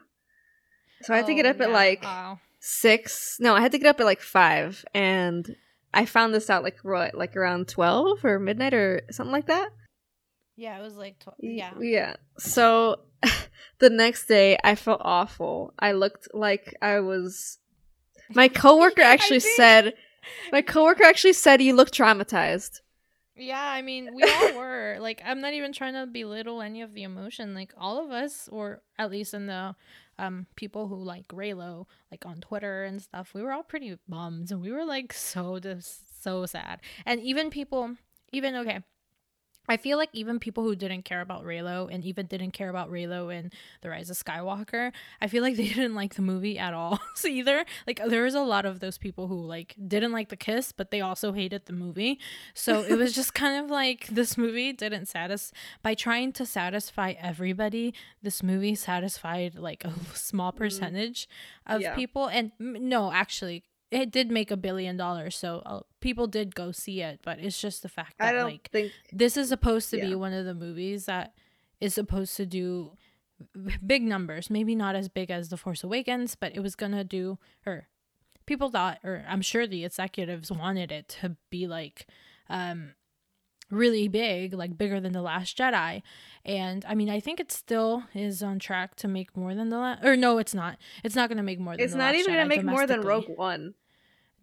so 1.04 1.14
I 1.14 1.18
had 1.18 1.28
to 1.28 1.36
get 1.36 1.46
oh, 1.46 1.52
up 1.52 1.60
yeah. 1.60 1.66
at 1.66 1.72
like 1.72 2.04
wow. 2.04 2.40
six. 2.60 3.38
No, 3.40 3.56
I 3.56 3.62
had 3.62 3.72
to 3.74 3.78
get 3.78 3.88
up 3.88 4.00
at 4.00 4.06
like 4.06 4.22
five, 4.22 4.84
and 4.94 5.56
I 5.94 6.06
found 6.06 6.34
this 6.34 6.50
out 6.50 6.64
like 6.64 6.78
right, 6.84 7.16
like 7.16 7.36
around 7.36 7.68
twelve 7.68 8.26
or 8.26 8.40
midnight 8.40 8.74
or 8.74 9.02
something 9.12 9.32
like 9.32 9.48
that. 9.48 9.70
Yeah, 10.56 10.80
it 10.80 10.82
was 10.82 10.96
like 10.96 11.20
twelve. 11.20 11.38
Yeah, 11.40 11.74
yeah. 11.80 12.16
So 12.40 13.02
the 13.80 13.92
next 13.92 14.26
day, 14.26 14.58
I 14.64 14.74
felt 14.74 15.02
awful. 15.04 15.74
I 15.78 15.92
looked 15.92 16.30
like 16.34 16.76
I 16.82 17.02
was. 17.02 17.60
My 18.32 18.48
coworker 18.48 19.04
actually 19.04 19.42
said 19.42 19.94
my 20.52 20.62
coworker 20.62 21.04
actually 21.04 21.34
said 21.34 21.62
you 21.62 21.76
look 21.76 21.92
traumatized. 21.92 22.82
Yeah, 23.36 23.64
I 23.64 23.82
mean, 23.84 24.16
we 24.16 24.24
all 24.24 24.58
were. 24.58 24.98
like, 25.02 25.22
I'm 25.24 25.42
not 25.42 25.54
even 25.54 25.72
trying 25.72 25.94
to 25.94 26.08
belittle 26.08 26.62
any 26.62 26.82
of 26.82 26.94
the 26.94 27.04
emotion. 27.04 27.54
Like, 27.54 27.74
all 27.78 28.04
of 28.04 28.12
us, 28.12 28.50
or 28.52 28.82
at 28.98 29.12
least 29.12 29.34
in 29.34 29.46
the 29.46 29.76
um 30.20 30.48
people 30.56 30.88
who 30.88 30.96
like 30.96 31.28
Reylo, 31.28 31.86
like 32.12 32.26
on 32.26 32.42
Twitter 32.42 32.84
and 32.84 33.02
stuff, 33.02 33.34
we 33.36 33.44
were 33.44 33.52
all 33.52 33.64
pretty 33.64 33.96
bummed, 34.08 34.52
and 34.52 34.62
we 34.62 34.72
were 34.72 34.86
like 34.86 35.14
so 35.14 35.60
just 35.60 36.24
so 36.24 36.46
sad. 36.46 36.82
And 37.06 37.22
even 37.22 37.50
people, 37.50 37.96
even 38.32 38.56
okay, 38.56 38.82
I 39.68 39.78
feel 39.78 39.98
like 39.98 40.10
even 40.14 40.40
people 40.40 40.64
who 40.64 40.76
didn't 40.76 41.04
care 41.04 41.22
about 41.22 41.44
Reylo 41.44 41.90
and 41.94 42.04
even 42.06 42.26
didn't 42.26 42.52
care 42.52 42.70
about 42.70 42.90
Reylo 42.92 43.34
in 43.34 43.52
The 43.82 43.90
Rise 43.90 44.10
of 44.10 44.18
Skywalker, 44.18 44.92
I 45.22 45.28
feel 45.28 45.44
like 45.44 45.56
they 45.58 45.68
didn't 45.68 45.96
like 45.96 46.16
the 46.16 46.22
movie 46.22 46.58
at 46.58 46.74
all 46.74 47.00
either. 47.28 47.66
Like 47.86 48.02
there 48.06 48.24
was 48.24 48.36
a 48.36 48.42
lot 48.42 48.66
of 48.66 48.80
those 48.80 48.98
people 48.98 49.28
who 49.28 49.40
like 49.46 49.76
didn't 49.88 50.12
like 50.12 50.30
the 50.30 50.38
kiss, 50.38 50.72
but 50.72 50.92
they 50.92 51.02
also 51.02 51.34
hated 51.34 51.66
the 51.66 51.74
movie. 51.74 52.20
So 52.54 52.82
it 52.84 52.96
was 52.96 53.14
just 53.14 53.34
kind 53.34 53.64
of 53.64 53.70
like 53.70 54.08
this 54.08 54.38
movie 54.38 54.74
didn't 54.74 55.08
satisfy 55.08 55.56
by 55.84 55.94
trying 55.96 56.32
to 56.34 56.46
satisfy 56.46 57.14
everybody. 57.20 57.94
This 58.22 58.42
movie 58.42 58.76
satisfied 58.76 59.56
like 59.56 59.84
a 59.86 59.94
small 60.14 60.48
Mm-hmm. 60.52 60.58
percentage 60.60 61.28
of 61.66 61.82
Yeah. 61.82 61.94
people, 61.96 62.28
and 62.28 62.52
mm, 62.62 62.80
no, 62.80 63.12
actually. 63.12 63.64
It 63.90 64.12
did 64.12 64.30
make 64.30 64.52
a 64.52 64.58
billion 64.58 64.98
dollars, 64.98 65.36
so 65.36 65.62
uh, 65.66 65.80
people 66.02 66.28
did 66.28 66.56
go 66.56 66.72
see 66.72 67.02
it. 67.02 67.22
But 67.24 67.40
it's 67.40 67.60
just 67.60 67.84
the 67.84 67.90
fact 67.90 68.18
that 68.20 68.28
I 68.28 68.32
don't 68.34 68.52
like 68.52 68.70
think 68.72 68.92
this 69.14 69.38
is 69.38 69.50
supposed 69.50 69.90
to 69.92 69.98
be 70.02 70.14
one 70.14 70.34
of 70.34 70.46
the 70.46 70.54
movies 70.54 71.06
that 71.06 71.34
is 71.80 71.94
supposed 71.94 72.36
to 72.38 72.46
do 72.46 72.92
big 73.86 74.04
numbers 74.04 74.50
maybe 74.50 74.76
not 74.76 74.96
as 74.96 75.10
big 75.10 75.30
as 75.30 75.50
the 75.50 75.58
force 75.58 75.84
awakens 75.84 76.36
but 76.36 76.56
it 76.56 76.60
was 76.60 76.76
gonna 76.76 77.04
do 77.04 77.38
or 77.66 77.88
people 78.46 78.70
thought 78.70 78.98
or 79.04 79.24
i'm 79.28 79.42
sure 79.42 79.68
the 79.68 79.86
executives 79.86 80.52
wanted 80.52 80.92
it 80.92 81.08
to 81.08 81.36
be 81.50 81.68
like 81.68 82.08
um 82.50 82.94
really 83.70 84.08
big 84.08 84.54
like 84.54 84.78
bigger 84.78 85.00
than 85.00 85.12
the 85.12 85.22
last 85.22 85.58
jedi 85.58 86.02
and 86.46 86.86
i 86.88 86.96
mean 86.96 87.10
i 87.10 87.20
think 87.20 87.40
it 87.40 87.52
still 87.52 88.04
is 88.14 88.42
on 88.42 88.60
track 88.60 88.96
to 88.96 89.08
make 89.08 89.36
more 89.36 89.54
than 89.54 89.70
the 89.70 89.78
last 89.78 90.06
or 90.06 90.16
no 90.16 90.38
it's 90.38 90.54
not 90.54 90.78
it's 91.04 91.16
not 91.16 91.28
gonna 91.30 91.44
make 91.44 91.60
more 91.60 91.76
than 91.76 91.84
it's 91.84 91.94
not 91.94 92.16
even 92.16 92.34
gonna 92.34 92.46
make 92.46 92.64
more 92.64 92.88
than 92.88 93.02
Rogue 93.02 93.28
One. 93.36 93.74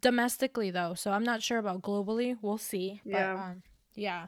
domestically 0.00 0.70
though 0.70 0.94
so 0.94 1.10
i'm 1.12 1.24
not 1.24 1.42
sure 1.42 1.58
about 1.58 1.80
globally 1.82 2.36
we'll 2.42 2.58
see 2.58 3.00
Yeah. 3.04 3.32
but, 3.34 3.40
um, 3.42 3.62
yeah 3.94 4.26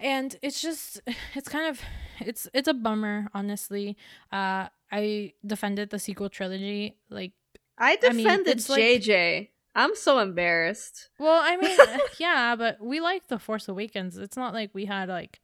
and 0.00 0.36
it's 0.42 0.62
just 0.62 1.00
it's 1.34 1.48
kind 1.48 1.66
of 1.68 1.80
it's 2.20 2.48
it's 2.54 2.68
a 2.68 2.74
bummer 2.74 3.28
honestly 3.34 3.96
uh 4.32 4.68
i 4.90 5.32
defended 5.44 5.90
the 5.90 5.98
sequel 5.98 6.30
trilogy 6.30 6.96
like 7.10 7.32
I 7.76 7.98
I 8.04 8.10
mean, 8.10 8.24
defended 8.24 8.56
it's 8.56 8.68
like- 8.68 8.80
JJ. 9.02 9.48
I'm 9.74 9.94
so 9.96 10.18
embarrassed. 10.20 11.08
well 11.18 11.40
i 11.42 11.56
mean 11.56 11.76
yeah 12.18 12.54
but 12.56 12.80
we 12.80 13.00
like 13.00 13.28
the 13.28 13.38
force 13.38 13.68
awakens 13.68 14.16
it's 14.16 14.36
not 14.36 14.54
like 14.54 14.70
we 14.72 14.84
had 14.86 15.08
like 15.08 15.40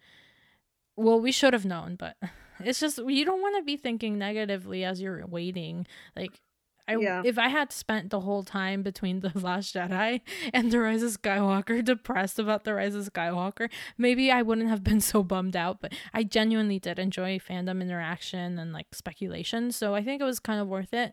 well 0.97 1.21
we 1.21 1.33
should 1.33 1.53
have 1.53 1.65
known 1.65 1.97
but 1.97 2.17
it's 2.61 2.81
just 2.81 2.99
you 3.07 3.25
don't 3.25 3.41
want 3.43 3.57
to 3.57 3.63
be 3.63 3.77
thinking 3.77 4.19
negatively 4.19 4.85
as 4.85 5.01
you're 5.01 5.27
waiting 5.27 5.87
like 6.17 6.41
I, 6.89 6.97
Yeah. 6.97 7.23
if 7.25 7.39
I 7.39 7.47
had 7.49 7.71
spent 7.73 8.11
the 8.11 8.21
whole 8.21 8.43
time 8.43 8.83
between 8.83 9.21
The 9.21 9.31
Last 9.39 9.77
Jedi 9.77 10.23
and 10.53 10.73
The 10.73 10.81
Rise 10.81 11.05
of 11.05 11.13
Skywalker 11.23 11.85
depressed 11.85 12.37
about 12.41 12.65
The 12.65 12.75
Rise 12.75 12.97
of 12.97 13.05
Skywalker, 13.13 13.71
maybe 13.97 14.33
I 14.33 14.43
wouldn't 14.43 14.69
have 14.71 14.83
been 14.83 15.01
so 15.01 15.23
bummed 15.23 15.55
out. 15.55 15.81
But 15.81 15.93
I 16.13 16.25
genuinely 16.25 16.81
did 16.81 16.99
enjoy 16.99 17.39
fandom 17.39 17.81
interaction 17.81 18.59
and 18.59 18.73
like 18.73 18.93
speculation. 18.93 19.71
So 19.71 19.95
I 19.95 20.03
think 20.03 20.21
it 20.21 20.25
was 20.25 20.41
kind 20.41 20.61
of 20.61 20.67
worth 20.67 20.93
it. 20.93 21.13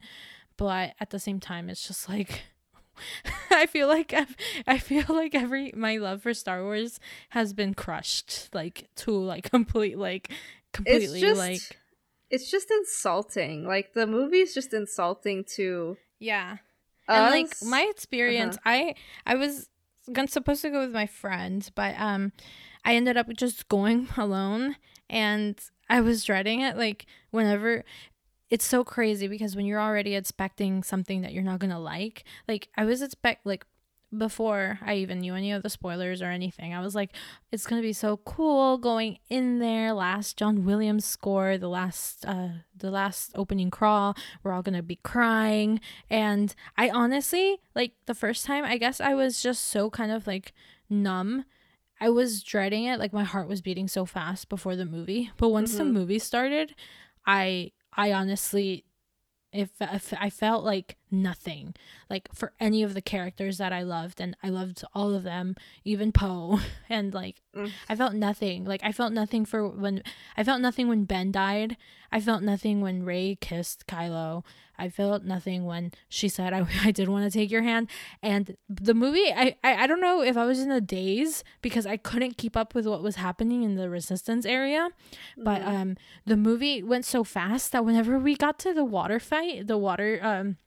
But 0.57 0.95
at 0.99 1.11
the 1.11 1.19
same 1.19 1.39
time, 1.39 1.69
it's 1.69 1.87
just 1.87 2.09
like. 2.09 2.45
I 3.51 3.65
feel 3.65 3.87
like 3.87 4.13
I've, 4.13 4.35
I 4.65 4.77
feel 4.77 5.05
like 5.09 5.33
every 5.35 5.71
my 5.75 5.97
love 5.97 6.21
for 6.23 6.33
Star 6.33 6.63
Wars 6.63 6.99
has 7.29 7.53
been 7.53 7.73
crushed 7.73 8.49
like 8.53 8.87
to 8.97 9.11
like 9.11 9.49
complete 9.51 9.97
like 9.97 10.31
completely 10.73 11.19
just- 11.21 11.37
like 11.37 11.61
It's 12.29 12.51
just 12.51 12.69
insulting. 12.71 13.65
Like 13.65 13.93
the 13.93 14.05
movie's 14.07 14.53
just 14.53 14.73
insulting 14.73 15.43
to 15.55 15.97
yeah 16.19 16.57
us. 17.07 17.15
and 17.17 17.29
like 17.31 17.53
my 17.63 17.87
experience 17.89 18.57
Uh-huh. 18.57 18.69
i 18.69 18.95
i 19.25 19.35
was 19.35 19.69
supposed 20.27 20.61
to 20.63 20.69
go 20.69 20.79
with 20.81 20.91
my 20.91 21.05
friend 21.05 21.69
but 21.75 21.93
um 21.99 22.31
i 22.83 22.95
ended 22.95 23.15
up 23.17 23.27
just 23.35 23.67
going 23.69 24.07
alone 24.17 24.75
and 25.09 25.57
i 25.89 26.01
was 26.01 26.23
dreading 26.25 26.61
it 26.61 26.75
like 26.75 27.05
whenever 27.31 27.83
it's 28.49 28.65
so 28.65 28.83
crazy 28.83 29.27
because 29.27 29.55
when 29.55 29.65
you're 29.65 29.81
already 29.81 30.15
expecting 30.15 30.83
something 30.83 31.21
that 31.21 31.33
you're 31.33 31.43
not 31.43 31.59
gonna 31.59 31.79
like 31.79 32.23
like 32.47 32.69
i 32.77 32.85
was 32.85 33.01
expect 33.01 33.45
like 33.45 33.65
before 34.17 34.79
I 34.81 34.95
even 34.95 35.19
knew 35.19 35.35
any 35.35 35.51
of 35.51 35.63
the 35.63 35.69
spoilers 35.69 36.21
or 36.21 36.27
anything, 36.31 36.73
I 36.73 36.79
was 36.79 36.95
like, 36.95 37.11
it's 37.51 37.67
gonna 37.67 37.81
be 37.81 37.91
so 37.91 38.15
cool 38.15 38.77
going 38.77 39.19
in 39.29 39.59
there. 39.59 39.91
Last 39.91 40.37
John 40.37 40.63
Williams 40.63 41.03
score, 41.03 41.57
the 41.57 41.67
last, 41.67 42.25
uh, 42.25 42.47
the 42.73 42.89
last 42.89 43.31
opening 43.35 43.69
crawl. 43.69 44.15
We're 44.43 44.53
all 44.53 44.61
gonna 44.61 44.81
be 44.81 44.95
crying, 45.03 45.81
and 46.09 46.55
I 46.77 46.89
honestly 46.89 47.59
like 47.75 47.95
the 48.05 48.15
first 48.15 48.45
time. 48.45 48.63
I 48.63 48.77
guess 48.77 49.01
I 49.01 49.13
was 49.13 49.43
just 49.43 49.65
so 49.65 49.89
kind 49.89 50.13
of 50.13 50.25
like 50.25 50.53
numb. 50.89 51.43
I 51.99 52.09
was 52.09 52.41
dreading 52.43 52.85
it, 52.85 52.99
like 52.99 53.11
my 53.11 53.25
heart 53.25 53.49
was 53.49 53.61
beating 53.61 53.89
so 53.89 54.05
fast 54.05 54.47
before 54.47 54.77
the 54.77 54.85
movie. 54.85 55.31
But 55.35 55.49
once 55.49 55.75
the 55.75 55.83
Mhm. 55.83 55.91
movie 55.91 56.19
started, 56.19 56.75
I 57.25 57.73
I 57.97 58.13
honestly 58.13 58.85
if, 59.51 59.69
if 59.81 60.13
I 60.19 60.29
felt 60.29 60.63
like 60.63 60.97
nothing. 61.11 61.73
Like 62.09 62.29
for 62.33 62.53
any 62.59 62.83
of 62.83 62.93
the 62.93 63.01
characters 63.01 63.57
that 63.57 63.71
I 63.73 63.81
loved 63.83 64.19
and 64.21 64.35
I 64.43 64.49
loved 64.49 64.83
all 64.93 65.13
of 65.13 65.23
them 65.23 65.55
even 65.83 66.11
Poe 66.11 66.59
and 66.89 67.13
like 67.13 67.41
Mm. 67.57 67.71
I 67.89 67.95
felt 67.95 68.13
nothing. 68.13 68.65
Like 68.65 68.81
I 68.83 68.91
felt 68.91 69.13
nothing 69.13 69.43
for 69.43 69.67
when 69.67 70.03
I 70.35 70.43
felt 70.43 70.61
nothing 70.61 70.87
when 70.87 71.05
Ben 71.05 71.31
died. 71.31 71.75
I 72.11 72.19
felt 72.21 72.43
nothing 72.43 72.81
when 72.81 73.01
Rey 73.03 73.35
kissed 73.41 73.87
Kylo. 73.87 74.43
I 74.77 74.89
felt 74.89 75.23
nothing 75.23 75.65
when 75.65 75.91
she 76.07 76.29
said 76.29 76.53
I, 76.53 76.67
I 76.83 76.91
did 76.91 77.09
want 77.09 77.25
to 77.25 77.35
take 77.35 77.49
your 77.49 77.63
hand. 77.63 77.89
And 78.21 78.55
the 78.69 78.93
movie 78.93 79.33
I, 79.33 79.55
I 79.63 79.73
I 79.83 79.87
don't 79.87 80.01
know 80.01 80.21
if 80.21 80.37
I 80.37 80.45
was 80.45 80.59
in 80.59 80.69
a 80.69 80.79
daze 80.79 81.43
because 81.63 81.87
I 81.87 81.97
couldn't 81.97 82.37
keep 82.37 82.55
up 82.55 82.75
with 82.75 82.85
what 82.85 83.01
was 83.01 83.15
happening 83.15 83.63
in 83.63 83.73
the 83.75 83.89
resistance 83.89 84.45
area 84.45 84.89
but 85.35 85.61
Mhm. 85.63 85.67
um 85.67 85.97
the 86.25 86.37
movie 86.37 86.83
went 86.83 87.05
so 87.05 87.23
fast 87.23 87.71
that 87.71 87.83
whenever 87.85 88.19
we 88.19 88.35
got 88.35 88.59
to 88.59 88.73
the 88.73 88.85
water 88.85 89.19
fight 89.19 89.65
the 89.65 89.77
water 89.79 90.19
um 90.21 90.57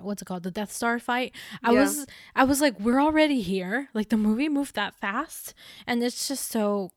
what's 0.00 0.22
it 0.22 0.24
called? 0.26 0.42
The 0.44 0.50
death 0.50 0.72
star 0.72 0.98
fight. 0.98 1.34
I 1.62 1.72
Yeah. 1.72 1.80
was 1.80 2.06
i 2.34 2.44
was 2.44 2.60
like 2.60 2.78
we're 2.80 3.00
already 3.00 3.40
here. 3.42 3.88
Like 3.94 4.08
the 4.08 4.16
movie 4.16 4.48
moved 4.48 4.74
that 4.76 4.94
fast 4.94 5.54
and 5.86 6.02
it's 6.02 6.28
just 6.28 6.48
so 6.50 6.90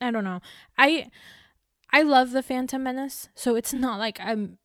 i 0.00 0.10
don't 0.10 0.24
know. 0.24 0.40
I 0.76 1.10
i 1.92 2.02
love 2.02 2.30
the 2.32 2.42
phantom 2.42 2.82
menace 2.82 3.28
so 3.34 3.54
it's 3.56 3.72
not 3.72 3.98
like 3.98 4.18
i'm 4.20 4.58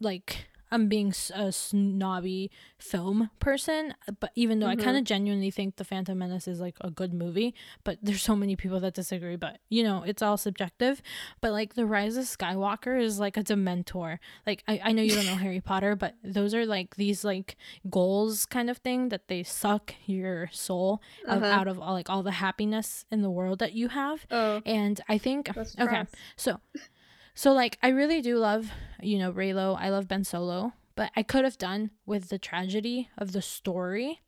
like 0.00 0.46
i'm 0.72 0.88
being 0.88 1.12
a 1.34 1.52
snobby 1.52 2.50
film 2.78 3.30
person 3.38 3.94
but 4.18 4.30
even 4.34 4.58
though 4.58 4.66
i 4.66 4.74
Mhm. 4.74 4.82
kind 4.82 4.96
of 4.96 5.04
genuinely 5.04 5.50
think 5.50 5.76
the 5.76 5.84
phantom 5.84 6.18
menace 6.18 6.48
is 6.48 6.58
like 6.60 6.76
a 6.80 6.90
good 6.90 7.12
movie 7.14 7.54
but 7.84 7.98
there's 8.02 8.22
so 8.22 8.34
many 8.34 8.56
people 8.56 8.80
that 8.80 8.94
disagree 8.94 9.36
but 9.36 9.58
you 9.68 9.82
know 9.84 10.02
it's 10.02 10.22
all 10.22 10.36
subjective. 10.36 11.00
But 11.40 11.52
like 11.52 11.74
the 11.74 11.86
rise 11.86 12.16
of 12.16 12.24
skywalker 12.24 13.00
is 13.00 13.20
like 13.20 13.36
a 13.36 13.44
dementor. 13.44 14.18
Like 14.46 14.64
i, 14.66 14.80
I 14.82 14.92
know 14.92 15.02
you 15.02 15.14
don't 15.14 15.26
know 15.26 15.36
harry 15.36 15.60
potter 15.70 15.94
but 15.94 16.14
those 16.24 16.54
are 16.54 16.66
like 16.66 16.96
these 16.96 17.24
like 17.24 17.56
goals 17.88 18.46
kind 18.46 18.68
of 18.70 18.78
thing 18.78 19.10
that 19.10 19.28
they 19.28 19.42
suck 19.42 19.94
your 20.06 20.48
soul 20.52 21.02
Uh-huh. 21.28 21.44
out 21.44 21.68
of 21.68 21.78
all 21.78 21.92
like 21.92 22.08
all 22.10 22.22
the 22.22 22.32
happiness 22.46 23.04
in 23.10 23.22
the 23.22 23.30
world 23.30 23.58
that 23.60 23.72
you 23.74 23.88
have. 23.88 24.26
Oh, 24.30 24.62
and 24.64 25.00
i 25.08 25.18
think 25.18 25.48
okay. 25.78 26.04
so 26.36 26.60
so 27.34 27.52
like 27.52 27.78
I 27.82 27.88
really 27.88 28.20
do 28.20 28.38
love, 28.38 28.70
you 29.00 29.18
know, 29.18 29.32
Reylo. 29.32 29.76
I 29.78 29.88
love 29.88 30.08
Ben 30.08 30.24
Solo, 30.24 30.72
but 30.94 31.10
I 31.16 31.22
could 31.22 31.44
have 31.44 31.58
done 31.58 31.90
with 32.06 32.28
the 32.28 32.38
tragedy 32.38 33.08
of 33.16 33.32
the 33.32 33.42
story 33.42 34.20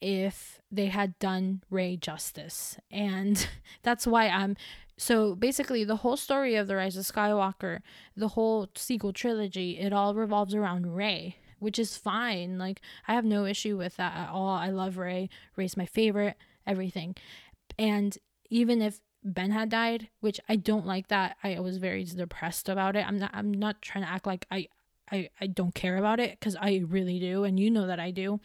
if 0.00 0.60
they 0.70 0.86
had 0.86 1.18
done 1.18 1.62
Rey 1.70 1.96
justice. 1.96 2.78
And 2.90 3.46
that's 3.82 4.06
why 4.06 4.28
I'm 4.28 4.56
so 4.96 5.34
basically 5.34 5.84
the 5.84 5.96
whole 5.96 6.16
story 6.16 6.56
of 6.56 6.66
the 6.66 6.76
Rise 6.76 6.96
of 6.96 7.06
Skywalker, 7.06 7.80
the 8.16 8.28
whole 8.28 8.68
sequel 8.74 9.12
trilogy, 9.12 9.78
it 9.78 9.92
all 9.92 10.14
revolves 10.14 10.54
around 10.54 10.94
Rey, 10.94 11.36
which 11.58 11.78
is 11.78 11.96
fine. 11.96 12.58
Like 12.58 12.80
I 13.08 13.14
have 13.14 13.24
no 13.24 13.46
issue 13.46 13.76
with 13.76 13.96
that 13.96 14.16
at 14.16 14.28
all. 14.28 14.50
I 14.50 14.70
love 14.70 14.98
Rey. 14.98 15.28
Rey's 15.56 15.76
my 15.76 15.86
favorite, 15.86 16.36
everything. 16.66 17.16
And 17.78 18.16
even 18.50 18.82
if 18.82 19.00
Ben 19.22 19.50
had 19.50 19.68
died, 19.68 20.08
which 20.20 20.40
I 20.48 20.56
don't 20.56 20.86
like 20.86 21.08
that. 21.08 21.36
I 21.42 21.60
was 21.60 21.76
very 21.76 22.04
depressed 22.04 22.68
about 22.68 22.96
it. 22.96 23.06
I'm 23.06 23.18
not 23.18 23.30
I'm 23.34 23.52
not 23.52 23.82
trying 23.82 24.04
to 24.04 24.10
act 24.10 24.26
like 24.26 24.46
I 24.50 24.68
I, 25.12 25.28
I 25.40 25.48
don't 25.48 25.74
care 25.74 25.96
about 25.96 26.20
it 26.20 26.38
because 26.38 26.56
I 26.56 26.84
really 26.86 27.18
do 27.18 27.44
and 27.44 27.58
you 27.58 27.70
know 27.70 27.86
that 27.86 28.00
I 28.00 28.10
do. 28.10 28.40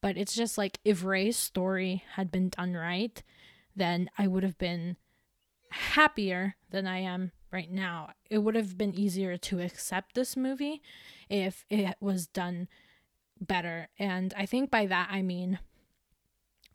But 0.00 0.16
it's 0.16 0.34
just 0.34 0.58
like 0.58 0.80
if 0.84 1.04
Rey's 1.04 1.36
story 1.36 2.02
had 2.14 2.30
been 2.30 2.48
done 2.48 2.74
right, 2.74 3.22
then 3.76 4.10
I 4.18 4.26
would 4.26 4.42
have 4.42 4.58
been 4.58 4.96
happier 5.70 6.56
than 6.70 6.86
I 6.86 6.98
am 6.98 7.32
right 7.52 7.70
now. 7.70 8.10
It 8.28 8.38
would 8.38 8.54
have 8.54 8.76
been 8.76 8.94
easier 8.94 9.36
to 9.36 9.60
accept 9.60 10.14
this 10.14 10.36
movie 10.36 10.82
if 11.28 11.64
it 11.70 11.96
was 12.00 12.26
done 12.26 12.68
better. 13.40 13.88
And 13.98 14.34
I 14.36 14.46
think 14.46 14.70
by 14.70 14.86
that 14.86 15.08
I 15.10 15.22
mean 15.22 15.58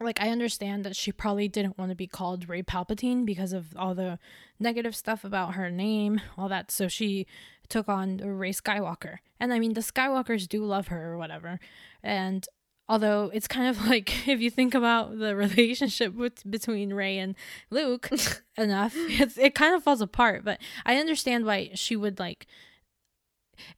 like 0.03 0.21
I 0.21 0.29
understand 0.29 0.83
that 0.83 0.95
she 0.95 1.11
probably 1.11 1.47
didn't 1.47 1.77
want 1.77 1.89
to 1.89 1.95
be 1.95 2.07
called 2.07 2.49
Rey 2.49 2.61
Palpatine 2.63 3.25
because 3.25 3.53
of 3.53 3.73
all 3.77 3.95
the 3.95 4.19
negative 4.59 4.95
stuff 4.95 5.23
about 5.23 5.55
her 5.55 5.69
name, 5.69 6.21
all 6.37 6.49
that. 6.49 6.71
So 6.71 6.87
she 6.87 7.25
took 7.69 7.89
on 7.89 8.17
Rey 8.17 8.51
Skywalker. 8.51 9.17
And 9.39 9.53
I 9.53 9.59
mean 9.59 9.73
the 9.73 9.81
Skywalkers 9.81 10.47
do 10.47 10.63
love 10.63 10.87
her 10.87 11.11
or 11.11 11.17
whatever. 11.17 11.59
And 12.01 12.47
although 12.87 13.31
it's 13.33 13.47
kind 13.47 13.67
of 13.67 13.87
like 13.87 14.27
if 14.27 14.41
you 14.41 14.49
think 14.49 14.73
about 14.73 15.17
the 15.17 15.35
relationship 15.35 16.13
with, 16.15 16.49
between 16.49 16.93
Rey 16.93 17.17
and 17.17 17.35
Luke 17.69 18.09
enough, 18.57 18.93
it's, 18.95 19.37
it 19.37 19.55
kind 19.55 19.75
of 19.75 19.83
falls 19.83 20.01
apart. 20.01 20.43
But 20.43 20.59
I 20.85 20.97
understand 20.97 21.45
why 21.45 21.71
she 21.75 21.95
would 21.95 22.19
like. 22.19 22.47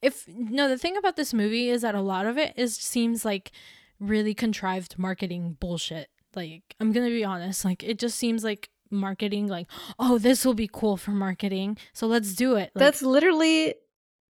If 0.02 0.26
no, 0.28 0.70
the 0.70 0.78
thing 0.78 0.96
about 0.96 1.18
this 1.18 1.34
movie 1.34 1.70
is 1.70 1.82
that 1.82 1.96
a 1.96 2.02
lot 2.02 2.26
of 2.26 2.38
it 2.38 2.54
is 2.56 2.76
seems 2.76 3.26
like 3.26 3.52
really 4.00 4.34
contrived 4.34 4.98
marketing 4.98 5.58
bullshit. 5.60 6.10
Like 6.36 6.76
I'm 6.80 6.92
gonna 6.92 7.10
be 7.10 7.24
honest, 7.24 7.66
like 7.66 7.84
it 7.84 8.00
just 8.00 8.18
seems 8.18 8.44
like 8.44 8.70
marketing. 8.92 9.48
Like 9.48 9.68
oh, 10.00 10.18
this 10.18 10.46
will 10.46 10.54
be 10.54 10.70
cool 10.72 10.98
for 10.98 11.12
marketing, 11.12 11.78
so 11.94 12.08
let's 12.08 12.34
do 12.36 12.56
it. 12.56 12.72
Like, 12.76 12.84
That's 12.84 13.02
literally 13.02 13.76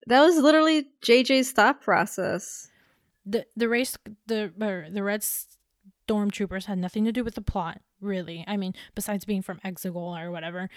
that 0.07 0.21
was 0.21 0.37
literally 0.39 0.89
JJ's 1.03 1.53
thought 1.53 1.81
process. 1.83 2.69
the 3.27 3.45
the 3.57 3.69
race 3.69 3.97
the 4.27 4.53
or 4.61 4.87
the 4.91 5.03
red 5.03 5.23
stormtroopers 6.09 6.65
had 6.65 6.79
nothing 6.79 7.05
to 7.05 7.13
do 7.13 7.23
with 7.23 7.35
the 7.35 7.43
plot 7.43 7.81
really 8.01 8.45
i 8.49 8.57
mean 8.57 8.75
besides 8.95 9.25
being 9.27 9.43
from 9.43 9.59
Exegol 9.61 10.19
or 10.19 10.31
whatever 10.31 10.69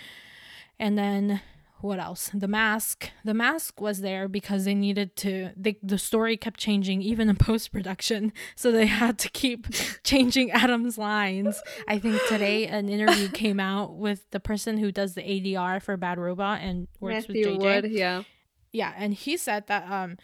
and 0.77 0.98
then 0.98 1.42
what 1.84 2.00
else 2.00 2.32
the 2.34 2.48
mask 2.48 3.10
the 3.25 3.34
mask 3.34 3.82
was 3.82 4.00
there 4.00 4.30
because 4.30 4.63
they 4.63 4.74
needed 4.74 5.18
to 5.18 5.50
they, 5.58 5.78
the 5.84 5.98
story 5.98 6.38
kept 6.38 6.58
changing 6.58 7.02
even 7.02 7.30
in 7.30 7.36
post-production 7.50 8.32
so 8.56 8.72
they 8.72 8.86
had 8.86 9.20
to 9.20 9.30
keep 9.30 9.68
changing 10.04 10.50
adam's 10.52 10.98
lines 10.98 11.62
i 11.90 12.00
think 12.00 12.20
today 12.30 12.66
an 12.68 12.88
interview 12.88 13.28
came 13.34 13.60
out 13.60 13.96
with 13.96 14.30
the 14.32 14.40
person 14.40 14.78
who 14.78 14.94
does 14.94 15.13
the 15.13 15.22
adr 15.22 15.82
for 15.82 15.98
bad 15.98 16.18
robot 16.18 16.62
and 16.62 16.88
works 17.02 17.28
Matthew 17.28 17.52
with 17.52 17.60
jj 17.60 17.82
Wood, 17.82 17.92
yeah. 17.92 18.24
yeah, 18.72 18.94
and 18.96 19.13
he 19.13 19.36
said 19.36 19.68
that 19.68 19.90
um 19.92 20.18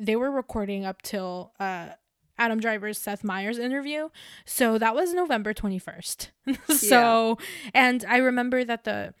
they 0.00 0.16
were 0.16 0.30
recording 0.30 0.86
up 0.86 1.02
till 1.02 1.52
uh 1.60 1.90
Adam 2.38 2.58
Driver's 2.58 2.98
Seth 2.98 3.22
Meyers 3.22 3.58
interview. 3.58 4.08
So 4.46 4.78
that 4.78 4.94
was 4.94 5.12
November 5.12 5.52
21st. 5.52 6.30
so 6.68 7.38
and 7.74 8.04
I 8.08 8.16
remember 8.16 8.64
that 8.64 8.84
the 8.84 9.14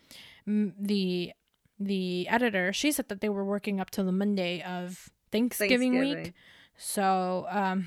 the 0.46 1.32
the 1.86 2.28
editor, 2.28 2.72
she 2.72 2.92
said 2.92 3.08
that 3.08 3.20
they 3.20 3.28
were 3.28 3.44
working 3.44 3.80
up 3.80 3.90
till 3.90 4.04
the 4.04 4.12
Monday 4.12 4.62
of 4.62 5.10
Thanksgiving, 5.30 5.98
week. 5.98 6.32
So 6.76 7.46
um 7.50 7.86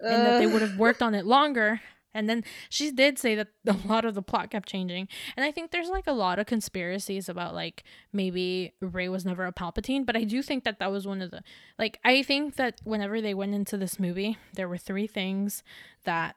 and 0.00 0.26
that 0.26 0.38
they 0.38 0.46
would 0.46 0.62
have 0.62 0.78
worked 0.78 1.02
on 1.02 1.14
it 1.14 1.24
longer. 1.24 1.80
And 2.12 2.30
then 2.30 2.44
she 2.70 2.90
did 2.90 3.18
say 3.18 3.34
that 3.34 3.48
a 3.66 3.76
lot 3.86 4.04
of 4.06 4.14
the 4.14 4.22
plot 4.22 4.50
kept 4.50 4.68
changing. 4.68 5.08
And 5.36 5.44
I 5.44 5.52
think 5.52 5.70
there's 5.70 5.90
like 5.90 6.06
a 6.06 6.12
lot 6.12 6.38
of 6.38 6.46
conspiracies 6.46 7.28
about 7.28 7.54
like 7.54 7.84
maybe 8.12 8.72
Rey 8.80 9.08
was 9.08 9.24
never 9.26 9.44
a 9.44 9.52
Palpatine, 9.52 10.06
but 10.06 10.16
I 10.16 10.24
do 10.24 10.42
think 10.42 10.64
that 10.64 10.78
that 10.78 10.90
was 10.90 11.06
one 11.06 11.20
of 11.20 11.30
the 11.30 11.42
like 11.78 11.98
I 12.04 12.22
think 12.22 12.56
that 12.56 12.80
whenever 12.84 13.20
they 13.20 13.34
went 13.34 13.54
into 13.54 13.76
this 13.76 14.00
movie, 14.00 14.38
there 14.54 14.68
were 14.68 14.78
three 14.78 15.06
things 15.06 15.62
that 16.04 16.36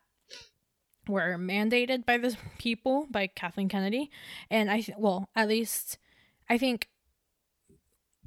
were 1.07 1.37
mandated 1.39 2.05
by 2.05 2.17
the 2.17 2.37
people 2.57 3.07
by 3.09 3.27
Kathleen 3.27 3.69
Kennedy, 3.69 4.11
and 4.51 4.69
I 4.69 4.81
th- 4.81 4.97
well 4.97 5.29
at 5.35 5.47
least 5.47 5.97
I 6.49 6.57
think 6.57 6.87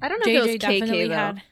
I 0.01 0.09
don't 0.09 0.25
know 0.25 0.33
if 0.33 0.39
JJ 0.39 0.45
it 0.45 0.47
was 0.47 0.57
KK 0.57 0.59
definitely 0.61 1.09
though. 1.09 1.15
had. 1.15 1.43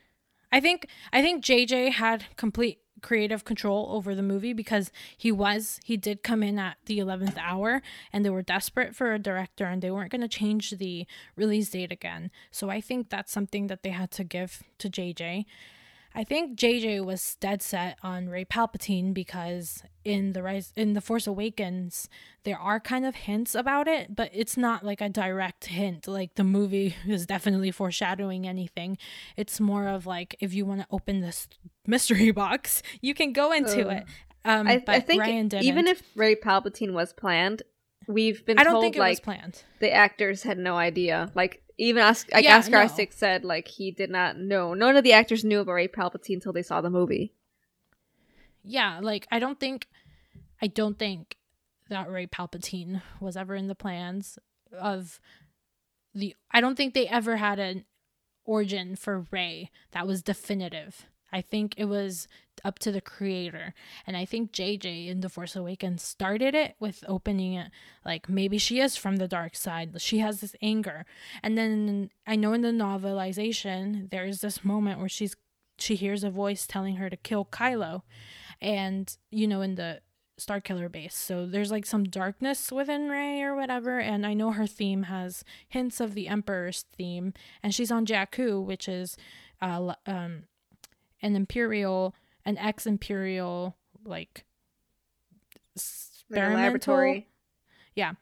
I 0.53 0.61
think 0.61 0.87
I 1.13 1.23
think 1.23 1.45
JJ 1.45 1.93
had 1.93 2.25
complete 2.37 2.79
creative 3.03 3.45
control 3.45 3.89
over 3.91 4.15
the 4.15 4.23
movie 4.23 4.53
because 4.53 4.91
he 5.17 5.33
was 5.33 5.81
he 5.85 5.97
did 5.97 6.23
come 6.23 6.43
in 6.43 6.59
at 6.59 6.77
the 6.87 6.99
11th 6.99 7.39
hour 7.39 7.83
and 8.13 8.25
they 8.25 8.31
were 8.31 8.43
desperate 8.43 8.95
for 8.95 9.13
a 9.13 9.19
director 9.19 9.65
and 9.65 9.81
they 9.81 9.91
weren't 9.91 10.11
going 10.11 10.21
to 10.21 10.29
change 10.29 10.73
the 10.73 11.07
release 11.37 11.71
date 11.71 11.93
again. 11.93 12.31
So 12.51 12.69
I 12.71 12.81
think 12.81 13.09
that's 13.09 13.33
something 13.33 13.69
that 13.69 13.83
they 13.83 13.91
had 13.91 14.11
to 14.13 14.25
give 14.25 14.63
to 14.79 14.91
JJ. 14.91 15.47
I 16.15 16.25
think 16.25 16.59
JJ 16.59 17.05
was 17.05 17.37
dead 17.41 17.63
set 17.63 17.99
on 18.03 18.29
Rey 18.29 18.45
Palpatine 18.45 19.15
because 19.15 19.83
in 20.05 20.33
the 20.33 20.43
rise 20.43 20.73
in 20.77 20.95
the 20.95 21.01
Force 21.01 21.27
Awakens 21.27 22.09
there 22.45 22.59
are 22.59 22.81
kind 22.81 23.05
of 23.07 23.15
hints 23.15 23.55
about 23.55 23.87
it, 23.87 24.17
but 24.17 24.31
it's 24.33 24.57
not 24.57 24.85
like 24.85 25.01
a 25.01 25.09
direct 25.09 25.67
hint. 25.67 26.09
Like 26.09 26.35
the 26.35 26.45
movie 26.45 26.97
is 27.07 27.27
definitely 27.27 27.71
foreshadowing 27.71 28.47
anything. 28.47 28.99
It's 29.37 29.61
more 29.61 29.87
of 29.87 30.07
like 30.07 30.37
if 30.41 30.53
you 30.53 30.67
want 30.67 30.81
to 30.81 30.87
open 30.91 31.21
this 31.21 31.49
mystery 31.87 32.31
box, 32.43 32.83
you 33.01 33.15
can 33.15 33.33
go 33.33 33.53
into 33.53 33.89
it. 33.89 34.05
Um, 34.45 34.67
I, 34.67 34.79
but 34.85 34.95
I 34.95 35.01
think 35.01 35.21
Ryan 35.21 35.49
didn't. 35.49 35.65
even 35.65 35.87
if 35.87 36.03
Rey 36.17 36.35
Palpatine 36.35 36.93
was 36.93 37.13
planned, 37.13 37.63
we've 38.09 38.45
been 38.47 38.59
I 38.59 38.65
don't 38.65 38.73
told 38.73 38.85
think 38.85 38.97
it 38.97 39.01
like 39.01 39.11
was 39.11 39.21
planned. 39.21 39.63
the 39.81 39.93
actors 39.93 40.43
had 40.43 40.59
no 40.59 40.77
idea. 40.77 41.31
Like 41.35 41.63
even 41.81 42.03
Os- 42.03 42.27
like 42.33 42.45
Yeah, 42.45 42.59
Oscar 42.59 42.73
no. 42.73 42.79
Isaac 42.81 43.13
said, 43.13 43.45
like 43.45 43.67
he 43.69 43.91
did 43.91 44.11
not 44.11 44.39
know. 44.39 44.75
None 44.75 44.97
of 44.97 45.03
the 45.05 45.13
actors 45.15 45.45
knew 45.45 45.61
about 45.61 45.73
Rey 45.73 45.89
Palpatine 45.89 46.35
until 46.35 46.53
they 46.53 46.63
saw 46.63 46.81
the 46.81 46.91
movie. 46.91 47.33
yeah 48.63 49.01
like 49.03 49.27
i 49.33 49.39
don't 49.39 49.59
think 49.59 49.87
i 50.61 50.67
don't 50.67 50.99
think 50.99 51.37
that 51.89 52.11
rey 52.11 52.27
palpatine 52.27 53.01
was 53.19 53.35
ever 53.37 53.55
in 53.55 53.69
the 53.69 53.75
plans 53.75 54.39
of 54.79 55.19
the 56.15 56.37
i 56.51 56.61
don't 56.61 56.77
think 56.77 56.93
they 56.93 57.09
ever 57.09 57.37
had 57.37 57.59
an 57.59 57.85
origin 58.45 58.95
for 58.97 59.25
rey 59.31 59.71
that 59.93 60.07
was 60.07 60.23
definitive 60.23 61.07
i 61.33 61.41
think 61.41 61.75
it 61.77 61.87
was 61.87 62.29
up 62.65 62.79
to 62.79 62.93
the 62.93 63.01
creator. 63.01 63.75
And 64.07 64.17
i 64.17 64.25
think 64.25 64.53
jj 64.53 65.09
in 65.09 65.21
the 65.21 65.29
force 65.29 65.57
awakens 65.57 66.03
started 66.03 66.55
it 66.55 66.75
with 66.79 67.05
opening 67.09 67.55
it 67.55 67.71
like 68.05 68.29
maybe 68.29 68.59
she 68.59 68.81
is 68.81 68.97
from 68.97 69.17
the 69.17 69.29
dark 69.29 69.57
side. 69.57 70.01
She 70.01 70.19
has 70.19 70.41
this 70.41 70.55
anger. 70.63 71.05
And 71.43 71.57
then 71.57 72.11
i 72.27 72.37
know 72.37 72.53
in 72.53 72.63
the 72.63 72.69
novelization 72.69 74.11
there's 74.11 74.41
this 74.41 74.65
moment 74.65 74.99
where 74.99 75.09
she's 75.09 75.37
she 75.79 75.97
hears 75.97 76.25
a 76.25 76.31
voice 76.31 76.67
telling 76.67 76.97
her 76.97 77.09
to 77.11 77.17
kill 77.17 77.45
kylo. 77.47 78.03
And 78.61 79.17
you 79.31 79.47
know 79.47 79.63
in 79.63 79.77
the 79.77 80.01
Starkiller 80.39 80.91
base. 80.91 81.15
So 81.15 81.45
there's 81.45 81.71
like 81.71 81.85
some 81.85 82.05
darkness 82.05 82.73
within 82.73 83.11
rey 83.11 83.43
or 83.43 83.55
whatever. 83.55 83.99
And 84.01 84.27
i 84.27 84.35
know 84.35 84.53
her 84.53 84.67
theme 84.67 85.05
has 85.05 85.45
hints 85.69 86.01
of 86.01 86.15
the 86.15 86.29
emperor's 86.29 86.85
theme. 86.97 87.33
And 87.63 87.75
she's 87.75 87.91
on 87.91 88.07
jakku 88.07 88.65
which 88.65 88.89
is 88.89 89.17
uh 89.61 89.95
um 90.07 90.45
an 91.23 91.37
imperial 91.37 92.15
an 92.45 92.57
ex-imperial 92.59 93.77
like 94.05 94.45
Like 96.31 96.45
experimental 96.51 96.63
laboratory. 96.65 97.29
Yeah. 97.95 98.13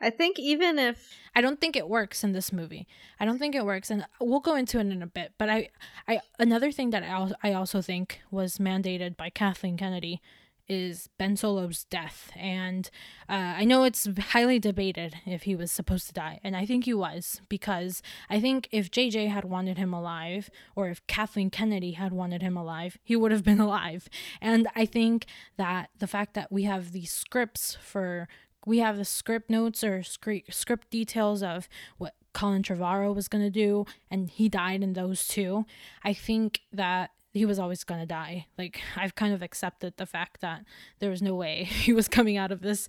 I 0.00 0.10
think 0.10 0.38
even 0.38 0.78
if 0.78 1.10
I 1.34 1.40
don't 1.40 1.60
think 1.60 1.74
it 1.74 1.88
works 1.88 2.22
in 2.22 2.32
this 2.32 2.52
movie. 2.52 2.86
I 3.18 3.24
don't 3.24 3.38
think 3.38 3.54
it 3.54 3.64
works, 3.64 3.90
and 3.90 4.06
we'll 4.20 4.40
go 4.40 4.54
into 4.54 4.78
it 4.78 4.86
in 4.86 5.02
a 5.02 5.06
bit. 5.06 5.32
But 5.38 5.48
I, 5.48 5.70
I 6.06 6.20
another 6.38 6.70
thing 6.70 6.90
that 6.90 7.02
I, 7.02 7.32
I 7.42 7.54
also 7.54 7.80
think 7.80 8.20
was 8.30 8.58
mandated 8.58 9.16
by 9.16 9.30
Kathleen 9.30 9.78
Kennedy 9.78 10.20
is 10.68 11.08
Ben 11.18 11.36
Solo's 11.36 11.84
death, 11.84 12.30
and 12.36 12.90
uh, 13.28 13.54
I 13.56 13.64
know 13.64 13.84
it's 13.84 14.08
highly 14.18 14.58
debated 14.58 15.16
if 15.24 15.42
he 15.42 15.54
was 15.54 15.70
supposed 15.70 16.06
to 16.08 16.12
die, 16.12 16.40
and 16.42 16.56
I 16.56 16.66
think 16.66 16.84
he 16.84 16.94
was 16.94 17.40
because 17.48 18.02
I 18.28 18.40
think 18.40 18.68
if 18.72 18.90
JJ 18.90 19.28
had 19.28 19.44
wanted 19.44 19.78
him 19.78 19.92
alive, 19.92 20.50
or 20.74 20.88
if 20.88 21.06
Kathleen 21.06 21.50
Kennedy 21.50 21.92
had 21.92 22.12
wanted 22.12 22.42
him 22.42 22.56
alive, 22.56 22.98
he 23.02 23.16
would 23.16 23.32
have 23.32 23.44
been 23.44 23.60
alive. 23.66 24.08
And 24.40 24.68
I 24.74 24.86
think 24.86 25.26
that 25.56 25.90
the 25.98 26.06
fact 26.06 26.34
that 26.34 26.50
we 26.50 26.64
have 26.64 26.92
these 26.92 27.12
scripts 27.12 27.76
for 27.80 28.28
we 28.64 28.78
have 28.78 28.96
the 28.96 29.04
script 29.04 29.48
notes 29.48 29.84
or 29.84 30.02
script 30.02 30.52
script 30.52 30.90
details 30.90 31.42
of 31.42 31.68
what 31.98 32.14
Colin 32.32 32.62
Trevorrow 32.62 33.14
was 33.14 33.28
gonna 33.28 33.50
do, 33.50 33.86
and 34.10 34.28
he 34.28 34.48
died 34.48 34.82
in 34.82 34.92
those 34.92 35.26
two. 35.26 35.64
I 36.04 36.12
think 36.12 36.60
that 36.72 37.10
he 37.36 37.44
was 37.44 37.58
always 37.58 37.84
gonna 37.84 38.06
die. 38.06 38.46
Like 38.56 38.80
I've 38.96 39.14
kind 39.14 39.34
of 39.34 39.42
accepted 39.42 39.94
the 39.96 40.06
fact 40.06 40.40
that 40.40 40.64
there 40.98 41.10
was 41.10 41.20
no 41.22 41.34
way 41.34 41.64
he 41.64 41.92
was 41.92 42.08
coming 42.08 42.36
out 42.36 42.50
of 42.50 42.62
this 42.62 42.88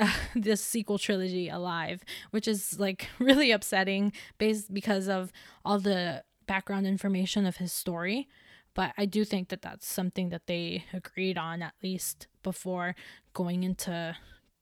uh, 0.00 0.12
this 0.34 0.62
sequel 0.62 0.98
trilogy 0.98 1.48
alive, 1.48 2.02
which 2.30 2.48
is 2.48 2.78
like 2.80 3.08
really 3.18 3.50
upsetting, 3.50 4.12
based 4.38 4.72
because 4.72 5.08
of 5.08 5.32
all 5.64 5.78
the 5.78 6.24
background 6.46 6.86
information 6.86 7.46
of 7.46 7.56
his 7.56 7.72
story. 7.72 8.28
But 8.74 8.94
I 8.96 9.04
do 9.04 9.24
think 9.24 9.50
that 9.50 9.60
that's 9.60 9.86
something 9.86 10.30
that 10.30 10.46
they 10.46 10.84
agreed 10.94 11.36
on 11.36 11.60
at 11.60 11.74
least 11.82 12.26
before 12.42 12.94
going 13.34 13.64
into 13.64 14.16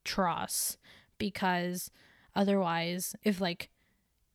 TROS 0.05 0.79
because 1.19 1.93
otherwise 2.35 3.15
if 3.23 3.41
like 3.41 3.71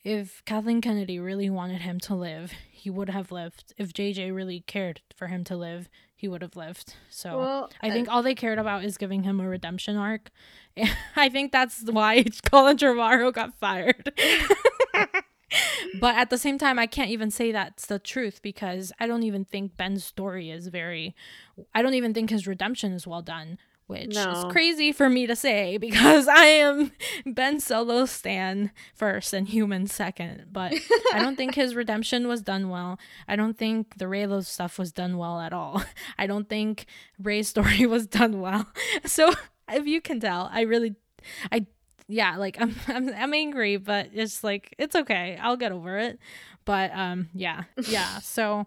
if 0.06 0.46
Kathleen 0.46 0.82
Kennedy 0.82 1.18
really 1.18 1.50
wanted 1.50 1.82
him 1.82 2.00
to 2.02 2.14
live, 2.14 2.54
he 2.72 2.92
would 2.92 3.10
have 3.10 3.32
lived. 3.32 3.74
If 3.76 3.92
JJ 3.92 4.34
really 4.34 4.62
cared 4.62 5.02
for 5.16 5.28
him 5.28 5.44
to 5.46 5.58
live, 5.58 5.90
he 6.16 6.28
would 6.28 6.44
have 6.44 6.56
lived. 6.56 6.94
So 7.10 7.40
well, 7.40 7.72
I 7.82 7.90
think 7.90 8.08
all 8.08 8.22
they 8.22 8.36
cared 8.36 8.60
about 8.60 8.86
is 8.86 8.98
giving 8.98 9.24
him 9.24 9.42
a 9.42 9.50
redemption 9.50 9.98
arc. 9.98 10.30
I 11.16 11.28
think 11.30 11.52
that's 11.52 11.84
why 11.90 12.24
Colin 12.52 12.78
Trevorrow 12.78 13.34
got 13.34 13.58
fired. 13.58 14.12
but 16.00 16.16
at 16.16 16.30
the 16.30 16.38
same 16.38 16.60
time, 16.60 16.78
I 16.78 16.86
can't 16.86 17.10
even 17.10 17.32
say 17.32 17.52
that's 17.52 17.88
the 17.88 17.98
truth 17.98 18.44
because 18.44 18.94
I 19.00 19.08
don't 19.08 19.24
even 19.24 19.44
think 19.44 19.76
Ben's 19.76 20.06
story 20.06 20.52
is 20.52 20.68
very. 20.68 21.16
I 21.74 21.82
don't 21.82 21.96
even 21.96 22.14
think 22.14 22.30
his 22.30 22.46
redemption 22.46 22.92
is 22.94 23.08
well 23.08 23.24
done. 23.24 23.58
Which 23.88 24.16
No. 24.16 24.32
is 24.32 24.46
crazy 24.52 24.92
for 24.92 25.10
me 25.10 25.28
to 25.28 25.36
say 25.36 25.78
because 25.88 26.28
I 26.28 26.46
am 26.46 26.92
Ben 27.26 27.60
Solo 27.60 28.06
stan 28.06 28.72
first 28.96 29.32
and 29.32 29.48
human 29.48 29.86
second. 29.86 30.46
But 30.52 30.74
I 31.14 31.20
don't 31.20 31.36
think 31.36 31.54
his 31.56 31.76
redemption 31.76 32.28
was 32.28 32.42
done 32.42 32.70
well. 32.70 32.98
I 33.28 33.36
don't 33.36 33.58
think 33.58 33.98
the 33.98 34.06
Reylo 34.06 34.44
stuff 34.44 34.80
was 34.80 34.92
done 34.92 35.18
well 35.18 35.40
at 35.40 35.54
all. 35.54 35.84
I 36.18 36.26
don't 36.26 36.50
think 36.50 36.86
Rey's 37.22 37.48
story 37.50 37.86
was 37.86 38.08
done 38.08 38.42
well. 38.42 38.68
So 39.06 39.34
if 39.70 39.86
you 39.86 40.02
can 40.02 40.20
tell, 40.20 40.50
I 40.52 40.62
really, 40.62 40.96
I 41.52 41.68
yeah, 42.08 42.38
like 42.38 42.58
I'm 42.60 42.76
I'm 42.88 43.10
I'm 43.10 43.34
angry, 43.34 43.78
but 43.78 44.10
it's 44.14 44.44
like 44.44 44.74
it's 44.80 44.96
okay. 44.96 45.38
I'll 45.42 45.58
get 45.58 45.72
over 45.72 45.98
it. 46.00 46.18
But 46.66 46.90
um 46.96 47.30
yeah. 47.36 47.64
Yeah. 47.88 48.18
So 48.20 48.66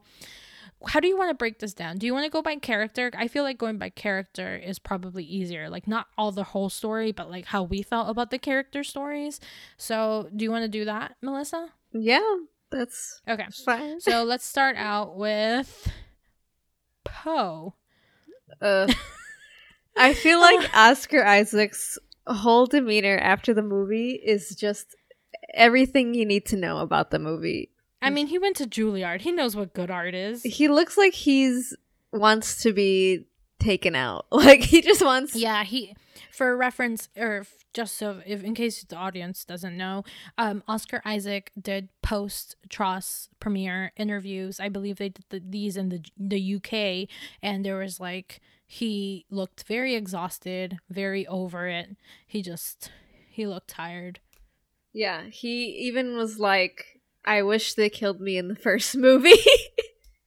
how 0.87 1.01
do 1.01 1.09
you 1.09 1.17
want 1.17 1.31
to 1.31 1.35
break 1.35 1.59
this 1.59 1.75
down? 1.75 1.99
Do 1.99 2.07
you 2.07 2.15
want 2.15 2.25
to 2.25 2.31
go 2.31 2.43
by 2.43 2.55
character? 2.57 3.11
I 3.17 3.29
feel 3.29 3.43
like 3.43 3.59
going 3.59 3.79
by 3.79 3.91
character 3.91 4.57
is 4.57 4.79
probably 4.79 5.25
easier. 5.25 5.69
Like 5.69 5.87
not 5.89 6.07
all 6.17 6.31
the 6.31 6.45
whole 6.45 6.69
story, 6.71 7.13
but 7.13 7.31
like 7.31 7.47
how 7.47 7.63
we 7.63 7.83
felt 7.83 8.09
about 8.09 8.31
the 8.31 8.39
character 8.39 8.85
stories. 8.85 9.41
So, 9.77 10.29
do 10.35 10.45
you 10.45 10.51
want 10.51 10.63
to 10.65 10.69
do 10.69 10.85
that, 10.85 11.17
Melissa? 11.23 11.71
Yeah, 11.93 12.37
that's 12.71 13.21
Okay. 13.29 13.47
fine. 13.65 14.01
So, 14.01 14.23
let's 14.25 14.45
start 14.45 14.77
out 14.77 15.17
with 15.17 15.91
Poe. 17.05 17.75
Uh, 18.61 18.87
I 19.97 20.15
feel 20.15 20.41
like 20.41 20.71
Oscar 20.75 21.25
Isaac's 21.25 21.99
whole 22.27 22.67
demeanor 22.67 23.17
after 23.19 23.55
the 23.55 23.63
movie 23.63 24.13
is 24.13 24.55
just 24.55 24.95
everything 25.55 26.15
you 26.15 26.27
need 26.27 26.47
to 26.47 26.57
know 26.57 26.79
about 26.79 27.11
the 27.11 27.19
movie. 27.19 27.71
I 28.01 28.11
mean, 28.11 28.29
he 28.29 28.39
went 28.39 28.57
to 28.57 28.67
Juilliard. 28.67 29.23
He 29.23 29.33
knows 29.33 29.57
what 29.57 29.75
good 29.75 29.91
art 29.91 30.15
is. 30.15 30.43
He 30.43 30.69
looks 30.69 30.97
like 30.97 31.15
he's 31.15 31.75
wants 32.13 32.63
to 32.63 32.73
be 32.73 33.27
taken 33.59 33.95
out. 33.95 34.27
Like 34.33 34.61
he 34.61 34.81
just 34.81 35.03
wants 35.03 35.35
Yeah, 35.35 35.65
he 35.65 35.97
for 36.31 36.57
reference 36.57 37.09
or 37.17 37.45
just 37.75 37.97
so 37.97 38.23
if 38.25 38.43
in 38.43 38.55
case 38.55 38.83
the 38.85 38.97
audience 38.97 39.45
doesn't 39.45 39.77
know, 39.77 40.05
um 40.39 40.63
Oscar 40.69 41.03
Isaac 41.05 41.51
did 41.61 41.89
post 42.03 42.57
TROS 42.69 43.29
premiere 43.41 43.93
interviews. 43.97 44.61
I 44.61 44.69
believe 44.69 44.97
they 44.97 45.09
did 45.11 45.25
the, 45.31 45.43
these 45.45 45.77
in 45.77 45.89
the 45.89 46.05
the 46.17 46.55
UK 46.57 47.09
and 47.43 47.65
there 47.65 47.77
was 47.77 47.99
like 48.01 48.41
he 48.67 49.25
looked 49.31 49.65
very 49.65 49.95
exhausted, 49.95 50.79
very 50.91 51.27
over 51.27 51.67
it. 51.67 51.97
He 52.27 52.43
just 52.43 52.91
he 53.29 53.47
looked 53.47 53.69
tired. 53.69 54.21
Yeah, 54.93 55.25
he 55.25 55.67
even 55.87 56.17
was 56.17 56.39
like, 56.39 56.98
I 57.25 57.43
wish 57.43 57.75
they 57.75 57.89
killed 57.91 58.21
me 58.21 58.37
in 58.37 58.49
the 58.49 58.57
first 58.57 58.97
movie. 59.07 59.35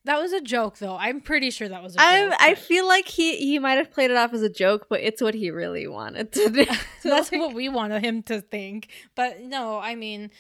That 0.06 0.20
was 0.20 0.34
a 0.34 0.42
joke 0.42 0.80
though. 0.80 0.96
I'm 0.98 1.22
pretty 1.22 1.52
sure 1.52 1.70
that 1.70 1.84
was 1.84 1.96
a 1.96 2.02
I 2.02 2.26
joke. 2.26 2.34
I 2.40 2.50
but- 2.54 2.58
feel 2.60 2.88
like 2.88 3.08
he 3.08 3.38
he 3.38 3.60
might 3.60 3.74
have 3.78 3.92
played 3.92 4.10
it 4.12 4.18
off 4.18 4.34
as 4.34 4.42
a 4.42 4.50
joke, 4.50 4.88
but 4.90 5.00
it's 5.02 5.22
what 5.22 5.36
he 5.36 5.52
really 5.52 5.88
wanted 5.88 6.32
to 6.34 6.50
do. 6.50 6.66
so 7.02 7.10
That's 7.10 7.30
what 7.32 7.54
we 7.54 7.70
wanted 7.70 8.04
him 8.04 8.24
to 8.24 8.42
think. 8.42 8.88
But 9.16 9.42
no, 9.42 9.78
I 9.80 9.94
mean, 9.96 10.32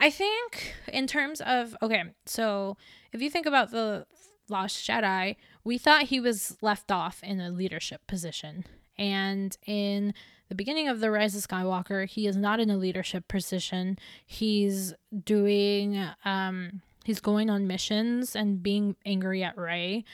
I 0.00 0.10
think 0.10 0.74
in 0.90 1.06
terms 1.06 1.40
of 1.42 1.76
okay, 1.82 2.04
so 2.24 2.76
if 3.12 3.20
you 3.20 3.28
think 3.28 3.44
about 3.46 3.70
the 3.72 4.06
Lost 4.48 4.88
Jedi, 4.88 5.36
we 5.64 5.76
thought 5.76 6.04
he 6.04 6.18
was 6.18 6.56
left 6.62 6.90
off 6.90 7.20
in 7.22 7.40
a 7.40 7.50
leadership 7.50 8.00
position. 8.06 8.64
And 8.98 9.56
in 9.66 10.14
the 10.50 10.54
beginning 10.54 10.88
of 10.88 11.00
The 11.00 11.10
Rise 11.10 11.34
of 11.34 11.46
Skywalker, 11.46 12.06
he 12.06 12.26
is 12.26 12.36
not 12.36 12.60
in 12.60 12.68
a 12.68 12.76
leadership 12.76 13.26
position. 13.28 13.98
He's 14.26 14.92
doing 15.24 16.04
um 16.26 16.82
he's 17.04 17.20
going 17.20 17.48
on 17.48 17.66
missions 17.66 18.36
and 18.36 18.62
being 18.62 18.96
angry 19.06 19.42
at 19.42 19.56
Rey. 19.56 20.04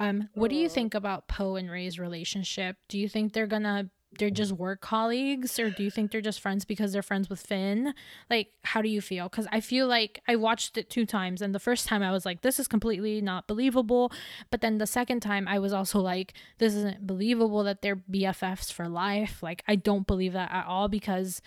Um, 0.00 0.28
what 0.34 0.50
do 0.50 0.56
you 0.56 0.66
Oh. 0.66 0.70
think 0.70 0.94
about 0.94 1.28
Poe 1.28 1.54
and 1.56 1.70
Rey's 1.70 1.98
relationship? 1.98 2.76
Do 2.88 2.98
you 2.98 3.08
think 3.08 3.32
they're 3.32 3.46
gonna 3.46 3.90
they're 4.18 4.30
just 4.30 4.52
work 4.52 4.80
colleagues, 4.80 5.58
or 5.58 5.70
do 5.70 5.82
you 5.82 5.90
think 5.90 6.10
they're 6.10 6.20
just 6.20 6.40
friends 6.40 6.64
because 6.64 6.92
they're 6.92 7.02
friends 7.02 7.30
with 7.30 7.40
Finn? 7.40 7.94
Like, 8.28 8.48
how 8.64 8.82
do 8.82 8.88
you 8.88 9.00
feel? 9.00 9.28
Because 9.28 9.46
I 9.50 9.60
feel 9.60 9.86
like 9.86 10.20
I 10.28 10.36
watched 10.36 10.76
it 10.76 10.90
two 10.90 11.06
times, 11.06 11.40
and 11.40 11.54
the 11.54 11.60
first 11.60 11.86
time 11.86 12.02
I 12.02 12.10
was 12.12 12.26
like, 12.26 12.42
this 12.42 12.58
is 12.58 12.68
completely 12.68 13.20
not 13.20 13.46
believable, 13.46 14.12
but 14.50 14.60
then 14.60 14.78
the 14.78 14.86
second 14.86 15.20
time 15.20 15.48
I 15.48 15.58
was 15.58 15.72
also 15.72 16.00
like, 16.00 16.34
this 16.58 16.74
isn't 16.74 17.06
believable 17.06 17.62
that 17.64 17.82
they're 17.82 17.96
BFFs 17.96 18.72
for 18.72 18.88
life. 18.88 19.42
Like, 19.42 19.62
I 19.66 19.76
don't 19.76 20.06
believe 20.06 20.32
that 20.34 20.50
at 20.52 20.66
all 20.66 20.88
because 20.88 21.40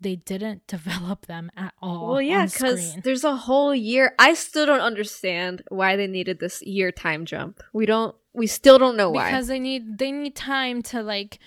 they 0.00 0.16
didn't 0.16 0.66
develop 0.66 1.26
them 1.26 1.50
at 1.56 1.74
all. 1.80 2.08
Well, 2.12 2.22
yeah, 2.22 2.46
because 2.46 2.96
there's 2.96 3.24
a 3.24 3.36
whole 3.36 3.74
year. 3.74 4.14
I 4.18 4.34
still 4.34 4.66
don't 4.66 4.80
understand 4.80 5.62
why 5.68 5.96
they 5.96 6.06
needed 6.06 6.40
this 6.40 6.62
year 6.62 6.92
time 6.92 7.24
jump. 7.24 7.62
We 7.72 7.86
don't. 7.86 8.14
We 8.32 8.46
still 8.46 8.78
don't 8.78 8.98
know 8.98 9.10
why. 9.10 9.30
because 9.30 9.46
they 9.46 9.58
need 9.58 9.96
they 9.96 10.12
need 10.12 10.36
time 10.36 10.82
to 10.82 11.02
like 11.02 11.38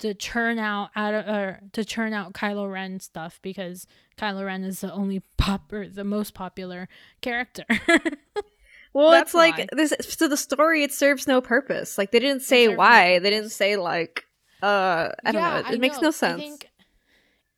to 0.00 0.12
churn 0.14 0.58
out 0.58 0.90
out 0.96 1.14
of 1.14 1.26
or 1.28 1.60
to 1.72 1.84
churn 1.84 2.12
out 2.12 2.32
Kylo 2.34 2.70
Ren 2.70 3.00
stuff 3.00 3.38
because 3.42 3.86
Kylo 4.18 4.44
Ren 4.44 4.64
is 4.64 4.80
the 4.80 4.92
only 4.92 5.22
pop 5.38 5.72
or 5.72 5.88
the 5.88 6.04
most 6.04 6.34
popular 6.34 6.88
character. 7.22 7.64
well, 8.92 9.10
that's 9.12 9.30
it's 9.30 9.34
like 9.34 9.58
why. 9.58 9.66
this. 9.72 9.90
To 10.16 10.28
the 10.28 10.36
story, 10.36 10.82
it 10.82 10.92
serves 10.92 11.26
no 11.26 11.40
purpose. 11.40 11.96
Like 11.98 12.10
they 12.10 12.18
didn't 12.20 12.42
say 12.42 12.66
serves 12.66 12.72
no 12.72 12.78
why. 12.78 13.18
They 13.18 13.30
didn't 13.30 13.50
say 13.50 13.76
like. 13.76 14.26
Uh, 14.62 15.10
I 15.24 15.32
don't 15.32 15.42
know. 15.42 15.56
It, 15.58 15.66
I 15.66 15.72
it 15.74 15.80
makes 15.80 15.96
know. 15.96 16.02
no 16.02 16.08
I 16.08 16.12
sense. 16.12 16.40
think 16.42 16.68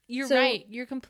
you're 0.06 0.28
So- 0.28 0.36
right. 0.36 0.64
You're 0.68 0.86
compl- 0.86 1.06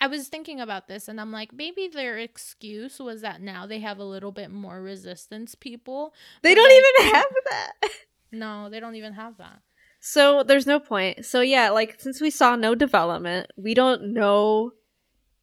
I 0.00 0.06
was 0.08 0.26
thinking 0.28 0.60
about 0.60 0.88
this 0.88 1.06
and 1.08 1.20
I'm 1.20 1.30
like 1.30 1.52
maybe 1.52 1.88
their 1.88 2.18
excuse 2.18 2.98
was 2.98 3.20
that 3.20 3.40
now 3.40 3.66
they 3.66 3.78
have 3.80 3.98
a 3.98 4.04
little 4.04 4.32
bit 4.32 4.50
more 4.50 4.80
resistance 4.82 5.54
people. 5.54 6.14
they 6.42 6.54
don't 6.54 6.64
like- 6.64 6.84
even 7.04 7.14
have 7.14 7.34
that. 7.50 7.72
No, 8.32 8.68
they 8.68 8.80
don't 8.80 8.96
even 8.96 9.12
have 9.12 9.36
that. 9.38 9.60
So 10.00 10.42
there's 10.42 10.66
no 10.66 10.78
point. 10.78 11.24
So 11.24 11.40
yeah, 11.40 11.70
like 11.70 12.00
since 12.00 12.20
we 12.20 12.30
saw 12.30 12.56
no 12.56 12.74
development, 12.74 13.50
we 13.56 13.74
don't 13.74 14.12
know 14.12 14.72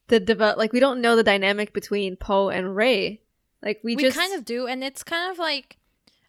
the 0.08 0.20
develop. 0.20 0.58
Like 0.58 0.74
we 0.74 0.80
don't 0.80 1.02
know 1.02 1.16
the 1.16 1.24
dynamic 1.24 1.74
between 1.74 2.16
Poe 2.16 2.50
and 2.50 2.76
Rey. 2.76 3.24
Like 3.64 3.80
we, 3.84 3.96
we 3.96 4.04
just 4.04 4.18
kind 4.18 4.34
of 4.34 4.46
do 4.46 4.68
and 4.68 4.84
it's 4.84 5.04
kind 5.04 5.32
of 5.32 5.40
like 5.40 5.78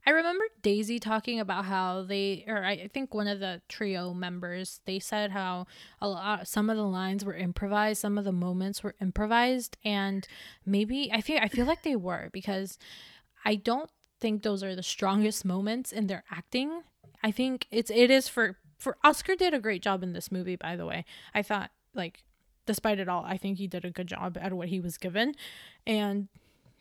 i 0.06 0.10
remember 0.10 0.44
daisy 0.62 1.00
talking 1.00 1.40
about 1.40 1.64
how 1.64 2.04
they 2.04 2.44
or 2.46 2.64
i 2.64 2.86
think 2.88 3.12
one 3.12 3.26
of 3.26 3.40
the 3.40 3.60
trio 3.68 4.14
members 4.14 4.80
they 4.84 4.98
said 5.00 5.32
how 5.32 5.66
a 6.00 6.08
lot 6.08 6.46
some 6.46 6.70
of 6.70 6.76
the 6.76 6.84
lines 6.84 7.24
were 7.24 7.34
improvised 7.34 8.00
some 8.00 8.18
of 8.18 8.24
the 8.24 8.32
moments 8.32 8.82
were 8.82 8.94
improvised 9.00 9.76
and 9.84 10.28
maybe 10.64 11.10
i 11.12 11.20
feel 11.20 11.38
i 11.42 11.48
feel 11.48 11.66
like 11.66 11.82
they 11.82 11.96
were 11.96 12.28
because 12.32 12.78
i 13.44 13.54
don't 13.56 13.90
think 14.20 14.42
those 14.42 14.62
are 14.62 14.76
the 14.76 14.82
strongest 14.82 15.44
moments 15.44 15.90
in 15.90 16.06
their 16.06 16.22
acting 16.30 16.82
i 17.24 17.30
think 17.30 17.66
it's 17.70 17.90
it 17.90 18.10
is 18.10 18.28
for 18.28 18.56
for 18.78 18.96
oscar 19.02 19.34
did 19.34 19.52
a 19.52 19.58
great 19.58 19.82
job 19.82 20.02
in 20.02 20.12
this 20.12 20.30
movie 20.30 20.56
by 20.56 20.76
the 20.76 20.86
way. 20.86 21.04
I 21.34 21.42
thought 21.42 21.70
like 21.94 22.22
despite 22.66 22.98
it 22.98 23.08
all 23.08 23.24
i 23.24 23.36
think 23.36 23.58
he 23.58 23.66
did 23.66 23.84
a 23.84 23.90
good 23.90 24.06
job 24.06 24.38
at 24.40 24.52
what 24.52 24.68
he 24.68 24.78
was 24.78 24.96
given. 24.98 25.34
And 25.86 26.28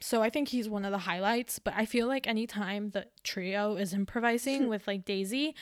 so 0.03 0.21
I 0.21 0.29
think 0.29 0.49
he's 0.49 0.67
one 0.67 0.83
of 0.83 0.91
the 0.91 0.97
highlights, 0.97 1.59
but 1.59 1.73
I 1.77 1.85
feel 1.85 2.07
like 2.07 2.27
anytime 2.27 2.89
the 2.89 3.05
trio 3.23 3.77
is 3.77 3.93
improvising 3.93 4.63
hmm. 4.63 4.67
with 4.67 4.85
like 4.85 5.05
Daisy, 5.05 5.55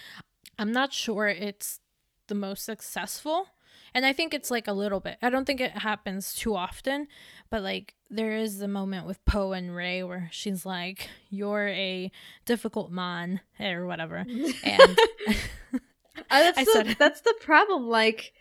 I'm 0.58 0.72
not 0.72 0.94
sure 0.94 1.28
it's 1.28 1.80
the 2.28 2.34
most 2.34 2.66
successful. 2.66 3.50
And 3.94 4.06
I 4.06 4.14
think 4.14 4.34
it's 4.34 4.50
like 4.50 4.68
a 4.68 4.74
little 4.74 5.00
bit. 5.02 5.18
I 5.22 5.30
don't 5.30 5.46
think 5.46 5.60
it 5.60 5.72
happens 5.72 6.34
too 6.34 6.56
often, 6.56 7.08
but 7.50 7.62
like 7.62 7.96
there 8.10 8.38
is 8.38 8.58
the 8.60 8.68
moment 8.68 9.06
with 9.06 9.24
Poe 9.26 9.52
and 9.52 9.76
Rey 9.76 10.02
where 10.04 10.30
she's 10.32 10.66
like, 10.66 11.10
"You're 11.30 11.68
a 11.68 12.12
difficult 12.46 12.92
man" 12.92 13.42
or 13.60 13.86
whatever, 13.86 14.18
and 14.64 15.00
Uh, 16.30 16.40
that's 16.40 16.58
I 16.58 16.64
the, 16.64 16.72
said- 16.72 16.96
that's 17.00 17.22
the 17.22 17.34
problem. 17.42 17.88
Like, 17.90 18.34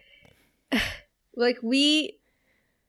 like 1.36 1.58
we, 1.62 2.18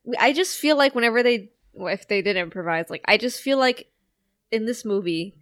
we, 0.03 0.15
I 0.17 0.33
just 0.33 0.57
feel 0.57 0.75
like 0.77 0.93
whenever 0.95 1.23
they, 1.23 1.49
if 1.73 2.07
they 2.07 2.21
did 2.21 2.35
improvise, 2.37 2.89
like 2.89 3.01
I 3.07 3.17
just 3.17 3.41
feel 3.41 3.57
like 3.57 3.89
in 4.51 4.65
this 4.65 4.83
movie, 4.85 5.35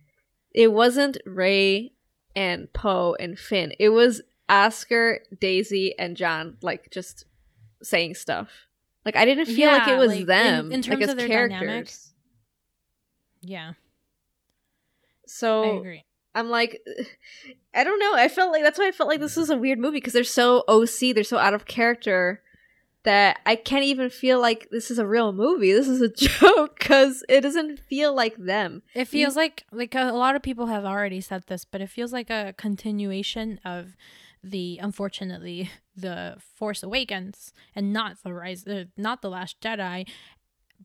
it 0.54 0.72
wasn't 0.72 1.18
Rey 1.26 1.92
and 2.36 2.72
Poe 2.74 3.16
and 3.20 3.38
Finn. 3.40 3.74
It 3.80 3.90
was 3.90 4.22
Oscar, 4.50 5.20
Daisy, 5.40 5.98
and 5.98 6.18
John, 6.18 6.58
like 6.62 6.90
just 6.92 7.26
saying 7.82 8.16
stuff. 8.16 8.50
Like 9.06 9.16
I 9.16 9.26
didn't 9.26 9.46
feel 9.46 9.72
like 9.72 9.88
it 9.88 9.98
was 9.98 10.16
like, 10.16 10.26
them 10.26 10.72
in 10.72 10.82
terms 10.82 11.00
like, 11.00 11.04
as 11.04 11.10
of 11.12 11.18
their 11.18 11.28
characters. 11.28 11.60
dynamic. 11.62 11.90
yeah, 13.42 13.70
I 13.70 13.76
So 15.26 15.80
agree. 15.80 16.04
I'm 16.36 16.50
like, 16.50 16.82
I 17.74 17.84
don't 17.84 18.00
know. 18.00 18.14
I 18.16 18.28
felt 18.28 18.52
like 18.52 18.64
that's 18.64 18.78
why 18.80 18.88
I 18.88 18.92
felt 18.92 19.10
like 19.10 19.20
this 19.20 19.36
was 19.36 19.50
a 19.50 19.58
weird 19.58 19.80
movie 19.80 19.98
because 19.98 20.14
they're 20.14 20.24
so 20.24 20.64
OC, 20.68 21.14
they're 21.16 21.24
so 21.24 21.38
out 21.38 21.54
of 21.54 21.66
character 21.66 22.42
that 23.04 23.40
I 23.46 23.56
can't 23.56 23.86
even 23.86 24.10
feel 24.10 24.42
like 24.42 24.68
this 24.72 24.92
is 24.92 25.00
a 25.00 25.08
real 25.08 25.32
movie. 25.32 25.72
This 25.72 25.88
is 25.88 26.02
a 26.02 26.10
joke 26.14 26.78
because 26.78 27.24
it 27.30 27.42
doesn't 27.42 27.80
feel 27.80 28.14
like 28.14 28.36
them. 28.36 28.84
It 28.94 29.06
feels 29.06 29.36
like 29.36 29.66
like 29.72 29.96
a 29.96 30.12
lot 30.12 30.36
of 30.36 30.42
people 30.42 30.66
have 30.68 30.84
already 30.86 31.22
said 31.22 31.44
this, 31.48 31.64
but 31.64 31.82
it 31.82 31.90
feels 31.90 32.12
like 32.12 32.30
a 32.30 32.54
continuation 32.58 33.60
of 33.64 33.96
the 34.44 34.80
unfortunately 34.82 35.70
the 35.96 36.38
Force 36.56 36.84
Awakens 36.84 37.52
and 37.76 37.92
not 37.94 38.24
the 38.24 38.34
Rise, 38.34 38.66
uh, 38.68 38.86
not 38.98 39.22
the 39.22 39.30
Last 39.30 39.60
Jedi, 39.62 40.08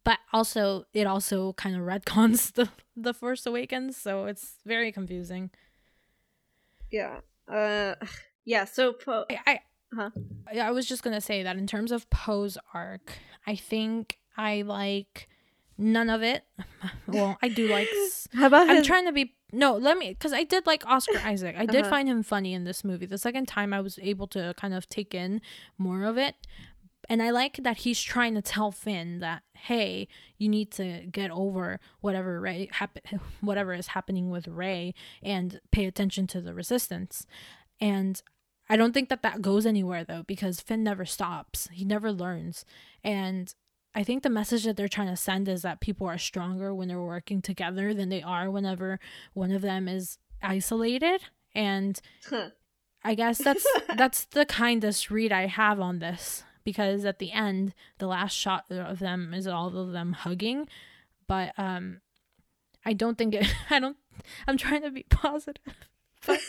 but 0.04 0.18
also 0.32 0.84
it 0.92 1.06
also 1.06 1.52
kind 1.54 1.76
of 1.76 1.82
retcons 1.82 2.52
the 2.54 2.68
the 2.96 3.14
Force 3.14 3.46
Awakens, 3.46 3.96
so 3.96 4.26
it's 4.26 4.56
very 4.64 4.90
confusing. 4.92 5.50
Yeah. 6.90 7.20
Uh, 7.50 7.94
yeah. 8.44 8.64
So 8.64 8.92
po- 8.92 9.26
I, 9.30 9.38
I, 9.46 9.60
Uh-huh. 9.96 10.10
I 10.60 10.70
was 10.70 10.86
just 10.86 11.02
gonna 11.02 11.20
say 11.20 11.42
that 11.42 11.56
in 11.56 11.66
terms 11.66 11.92
of 11.92 12.08
Poe's 12.10 12.58
arc, 12.72 13.12
I 13.46 13.54
think 13.56 14.18
I 14.36 14.62
like 14.62 15.28
none 15.78 16.10
of 16.10 16.22
it. 16.22 16.44
Well, 17.06 17.38
I 17.42 17.48
do 17.48 17.68
like. 17.68 17.88
how 18.34 18.46
about 18.46 18.68
I'm 18.68 18.76
his? 18.76 18.86
trying 18.86 19.06
to 19.06 19.12
be 19.12 19.34
no. 19.52 19.74
Let 19.76 19.96
me 19.98 20.10
because 20.10 20.32
I 20.32 20.42
did 20.44 20.66
like 20.66 20.86
Oscar 20.86 21.18
Isaac. 21.24 21.54
I 21.56 21.64
did 21.66 21.82
Uh-huh. 21.82 21.90
find 21.90 22.08
him 22.08 22.22
funny 22.22 22.52
in 22.54 22.64
this 22.64 22.82
movie. 22.84 23.06
The 23.06 23.18
second 23.18 23.46
time, 23.46 23.72
I 23.72 23.80
was 23.80 23.98
able 24.02 24.26
to 24.28 24.54
kind 24.58 24.74
of 24.74 24.88
take 24.88 25.14
in 25.14 25.40
more 25.78 26.04
of 26.04 26.18
it, 26.18 26.34
and 27.08 27.22
I 27.22 27.30
like 27.30 27.56
that 27.62 27.78
he's 27.78 28.02
trying 28.02 28.34
to 28.34 28.42
tell 28.42 28.70
Finn 28.70 29.20
that 29.20 29.42
hey, 29.54 30.08
you 30.38 30.48
need 30.48 30.70
to 30.72 31.06
get 31.10 31.30
over 31.30 31.80
whatever 32.00 32.38
Rey 32.40 32.68
happen, 32.72 33.02
whatever 33.40 33.72
is 33.72 33.88
happening 33.88 34.28
with 34.30 34.46
Rey, 34.48 34.92
and 35.22 35.60
pay 35.70 35.86
attention 35.86 36.26
to 36.28 36.40
the 36.40 36.52
Resistance, 36.54 37.26
and. 37.80 38.20
I 38.66 38.76
don't 38.78 38.94
think 38.94 39.10
that 39.10 39.20
that 39.20 39.42
goes 39.42 39.66
anywhere 39.66 40.04
though 40.04 40.22
because 40.26 40.58
Finn 40.58 40.82
never 40.82 41.04
stops. 41.04 41.68
He 41.70 41.84
never 41.84 42.10
learns. 42.10 42.64
And 43.04 43.54
I 43.94 44.02
think 44.02 44.22
the 44.22 44.30
message 44.30 44.64
that 44.64 44.76
they're 44.76 44.88
trying 44.88 45.08
to 45.08 45.16
send 45.16 45.48
is 45.48 45.62
that 45.62 45.80
people 45.80 46.06
are 46.06 46.18
stronger 46.18 46.74
when 46.74 46.88
they're 46.88 47.00
working 47.00 47.40
together 47.40 47.94
than 47.94 48.08
they 48.08 48.22
are 48.22 48.50
whenever 48.50 48.98
one 49.34 49.52
of 49.52 49.62
them 49.62 49.86
is 49.88 50.18
isolated. 50.42 51.22
And 51.54 52.00
Huh. 52.28 52.50
I 53.04 53.14
guess 53.14 53.38
that's 53.38 53.66
that's 53.96 54.24
the 54.24 54.44
kindest 54.46 55.10
read 55.10 55.30
I 55.32 55.46
have 55.46 55.78
on 55.78 55.98
this 56.00 56.42
because 56.64 57.04
at 57.04 57.18
the 57.18 57.30
end, 57.32 57.74
the 57.98 58.06
last 58.06 58.32
shot 58.32 58.64
of 58.70 58.98
them 58.98 59.34
is 59.34 59.46
all 59.46 59.76
of 59.76 59.92
them 59.92 60.12
hugging, 60.14 60.66
but 61.28 61.52
um, 61.58 62.00
I 62.84 62.94
don't 62.94 63.16
think 63.18 63.34
it. 63.34 63.46
I 63.70 63.78
don't. 63.78 63.96
I'm 64.48 64.56
trying 64.56 64.82
to 64.82 64.90
be 64.90 65.04
positive. 65.08 65.62
But 66.26 66.40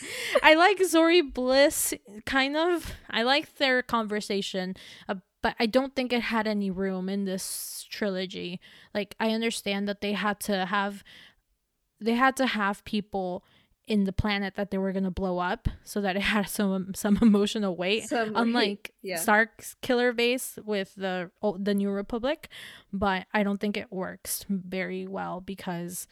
I 0.41 0.53
like 0.53 0.79
Zorii 0.79 1.33
Bliss, 1.33 1.93
kind 2.25 2.55
of. 2.55 2.93
I 3.09 3.23
like 3.23 3.57
their 3.57 3.81
conversation, 3.83 4.77
uh, 5.09 5.15
but 5.45 5.53
I 5.59 5.67
don't 5.67 5.95
think 5.95 6.11
it 6.11 6.23
had 6.23 6.47
any 6.47 6.71
room 6.71 7.07
in 7.07 7.25
this 7.25 7.85
trilogy. 7.91 8.59
Like, 8.95 9.13
I 9.19 9.29
understand 9.29 9.87
that 9.87 10.01
they 10.01 10.13
had 10.13 10.39
to 10.39 10.65
have, 10.65 11.03
they 12.01 12.15
had 12.15 12.35
to 12.37 12.47
have 12.47 12.83
people 12.83 13.43
in 13.85 14.05
the 14.05 14.11
planet 14.11 14.55
that 14.55 14.71
they 14.71 14.79
were 14.79 14.91
gonna 14.91 15.11
blow 15.11 15.37
up, 15.37 15.69
so 15.83 16.01
that 16.01 16.15
it 16.15 16.23
had 16.33 16.49
some 16.49 16.95
some 16.95 17.19
emotional 17.21 17.75
weight. 17.75 18.05
Some- 18.05 18.35
Unlike 18.35 18.95
yeah. 19.03 19.17
Stark's 19.17 19.75
killer 19.83 20.13
base 20.13 20.57
with 20.65 20.95
the 20.95 21.29
the 21.59 21.75
New 21.75 21.91
Republic, 21.91 22.49
but 22.91 23.27
I 23.31 23.43
don't 23.43 23.59
think 23.61 23.77
it 23.77 23.91
works 23.91 24.47
very 24.49 25.05
well 25.05 25.41
because 25.41 26.07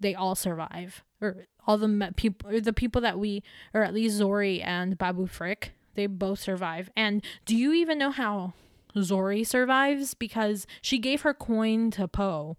they 0.00 0.16
all 0.16 0.34
survive, 0.34 1.04
or 1.20 1.46
all 1.68 1.78
the 1.78 1.86
me- 1.86 2.10
people, 2.16 2.50
or 2.50 2.60
the 2.60 2.72
people 2.72 3.00
that 3.02 3.16
we, 3.16 3.44
or 3.72 3.84
at 3.84 3.94
least 3.94 4.20
Zorii 4.20 4.60
and 4.66 4.98
Babu 4.98 5.28
Frick, 5.28 5.70
they 5.94 6.08
both 6.08 6.40
survive. 6.40 6.90
And 6.96 7.24
do 7.46 7.56
you 7.56 7.72
even 7.74 7.96
know 7.96 8.10
how 8.10 8.54
Zorii 8.96 9.46
survives? 9.46 10.14
Because 10.14 10.66
she 10.80 10.98
gave 10.98 11.22
her 11.22 11.34
coin 11.34 11.90
to 11.92 12.06
Poe. 12.08 12.56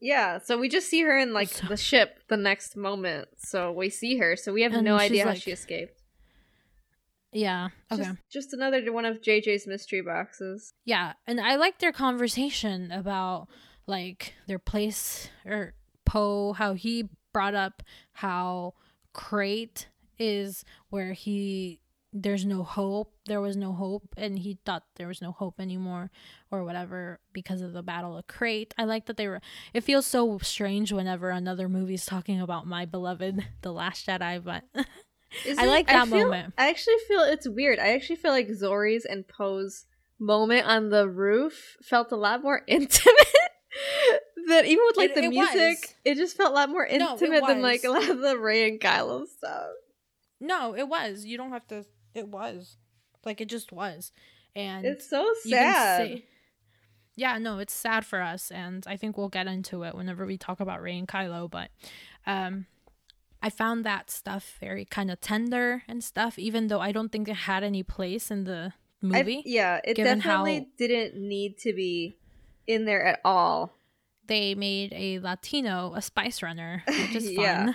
Yeah, 0.00 0.38
so 0.38 0.56
we 0.58 0.68
just 0.68 0.88
see 0.88 1.02
her 1.02 1.18
in 1.18 1.32
like 1.32 1.48
So- 1.48 1.66
the 1.66 1.76
ship 1.76 2.20
the 2.28 2.36
next 2.36 2.76
moment. 2.76 3.28
So 3.38 3.70
we 3.70 3.90
see 3.90 4.16
her, 4.18 4.34
so 4.36 4.52
we 4.52 4.62
have 4.62 4.72
no 4.72 4.96
idea 4.96 5.24
how 5.26 5.34
she 5.34 5.50
escaped. 5.50 6.00
Yeah. 7.32 7.68
Okay. 7.92 8.02
Just, 8.02 8.18
just 8.30 8.52
another 8.54 8.92
one 8.92 9.04
of 9.04 9.20
JJ's 9.20 9.66
mystery 9.66 10.00
boxes. 10.02 10.72
Yeah, 10.84 11.12
and 11.26 11.40
I 11.40 11.56
like 11.56 11.78
their 11.78 11.92
conversation 11.92 12.90
about 12.90 13.48
like 13.86 14.34
their 14.48 14.58
place 14.58 15.28
or 15.44 15.74
Poe, 16.04 16.54
how 16.54 16.74
he 16.74 17.08
brought 17.32 17.54
up 17.54 17.82
how 18.14 18.74
Crait 19.12 19.88
is 20.18 20.64
where 20.88 21.12
he 21.12 21.80
there's 22.12 22.44
no 22.44 22.62
hope, 22.64 23.14
there 23.26 23.40
was 23.40 23.56
no 23.56 23.72
hope, 23.72 24.08
and 24.16 24.38
he 24.38 24.58
thought 24.66 24.82
there 24.96 25.06
was 25.06 25.22
no 25.22 25.30
hope 25.32 25.60
anymore 25.60 26.10
or 26.50 26.64
whatever 26.64 27.20
because 27.32 27.60
of 27.62 27.72
the 27.72 27.82
Battle 27.82 28.16
of 28.18 28.26
Crait. 28.26 28.74
I 28.76 28.84
like 28.84 29.06
that 29.06 29.16
they 29.16 29.28
were. 29.28 29.40
It 29.72 29.82
feels 29.84 30.06
so 30.06 30.38
strange 30.38 30.92
whenever 30.92 31.30
another 31.30 31.68
movie's 31.68 32.04
talking 32.06 32.40
about 32.40 32.66
my 32.66 32.84
beloved, 32.84 33.44
The 33.62 33.72
Last 33.72 34.06
Jedi, 34.06 34.42
but 34.42 34.64
I 35.56 35.66
like 35.66 35.86
that 35.86 36.08
feel- 36.08 36.24
moment. 36.24 36.54
I 36.58 36.68
actually 36.70 36.96
feel 37.06 37.20
it's 37.20 37.48
weird. 37.48 37.78
I 37.78 37.94
actually 37.94 38.16
feel 38.16 38.32
like 38.32 38.48
Zorii's 38.48 39.04
and 39.04 39.26
Poe's 39.28 39.86
moment 40.18 40.66
on 40.66 40.88
the 40.90 41.08
roof 41.08 41.76
felt 41.82 42.10
a 42.12 42.16
lot 42.16 42.42
more 42.42 42.62
intimate. 42.66 43.14
than 44.48 44.66
even 44.66 44.84
with 44.88 44.96
like 44.96 45.10
It- 45.10 45.14
the 45.14 45.22
it 45.24 45.28
music, 45.30 45.54
was. 45.56 45.94
it 46.04 46.14
just 46.16 46.36
felt 46.36 46.50
a 46.50 46.54
lot 46.54 46.70
more 46.70 46.88
No, 46.90 47.12
intimate 47.12 47.46
than 47.46 47.62
like 47.62 47.84
a 47.84 47.90
lot 47.90 48.08
of 48.08 48.18
the 48.18 48.36
Rey 48.36 48.68
and 48.68 48.80
Kylo 48.80 49.26
stuff. 49.28 49.68
No, 50.40 50.74
it 50.74 50.88
was. 50.88 51.24
You 51.24 51.36
don't 51.36 51.52
have 51.52 51.66
to. 51.68 51.84
It 52.14 52.28
was. 52.28 52.76
Like, 53.24 53.40
it 53.40 53.48
just 53.48 53.72
was. 53.72 54.12
And 54.56 54.84
It's 54.84 55.08
so 55.08 55.32
sad. 55.46 56.06
say- 56.06 56.24
yeah, 57.16 57.36
no, 57.38 57.58
it's 57.58 57.72
sad 57.74 58.06
for 58.06 58.20
us. 58.22 58.50
And 58.50 58.84
I 58.86 58.96
think 58.96 59.18
we'll 59.18 59.28
get 59.28 59.46
into 59.46 59.82
it 59.82 59.94
whenever 59.94 60.24
we 60.24 60.38
talk 60.38 60.58
about 60.60 60.80
Rey 60.80 60.96
and 60.98 61.06
Kylo. 61.08 61.50
But 61.50 61.70
um, 62.26 62.66
I 63.42 63.50
found 63.50 63.84
that 63.84 64.10
stuff 64.10 64.56
very 64.60 64.84
kind 64.86 65.10
of 65.10 65.20
tender 65.20 65.82
and 65.86 66.02
stuff, 66.02 66.38
even 66.38 66.68
though 66.68 66.80
I 66.80 66.92
don't 66.92 67.10
think 67.12 67.28
it 67.28 67.34
had 67.34 67.62
any 67.62 67.82
place 67.82 68.30
in 68.30 68.44
the 68.44 68.72
I- 69.02 69.06
movie. 69.06 69.42
yeah, 69.44 69.80
it 69.84 69.94
definitely 69.94 70.58
how- 70.60 70.66
didn't 70.78 71.16
need 71.16 71.58
to 71.58 71.72
be 71.74 72.16
in 72.66 72.86
there 72.86 73.04
at 73.04 73.20
all. 73.24 73.74
They 74.26 74.54
made 74.54 74.92
a 74.94 75.18
Latino 75.18 75.92
a 75.94 76.00
spice 76.02 76.42
runner, 76.42 76.84
which 76.86 77.14
is 77.16 77.24
fun. 77.36 77.36
Yeah. 77.36 77.74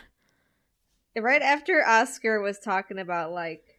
Right 1.22 1.42
after 1.42 1.86
Oscar 1.86 2.42
was 2.42 2.60
talking 2.60 2.98
about 2.98 3.32
like 3.32 3.75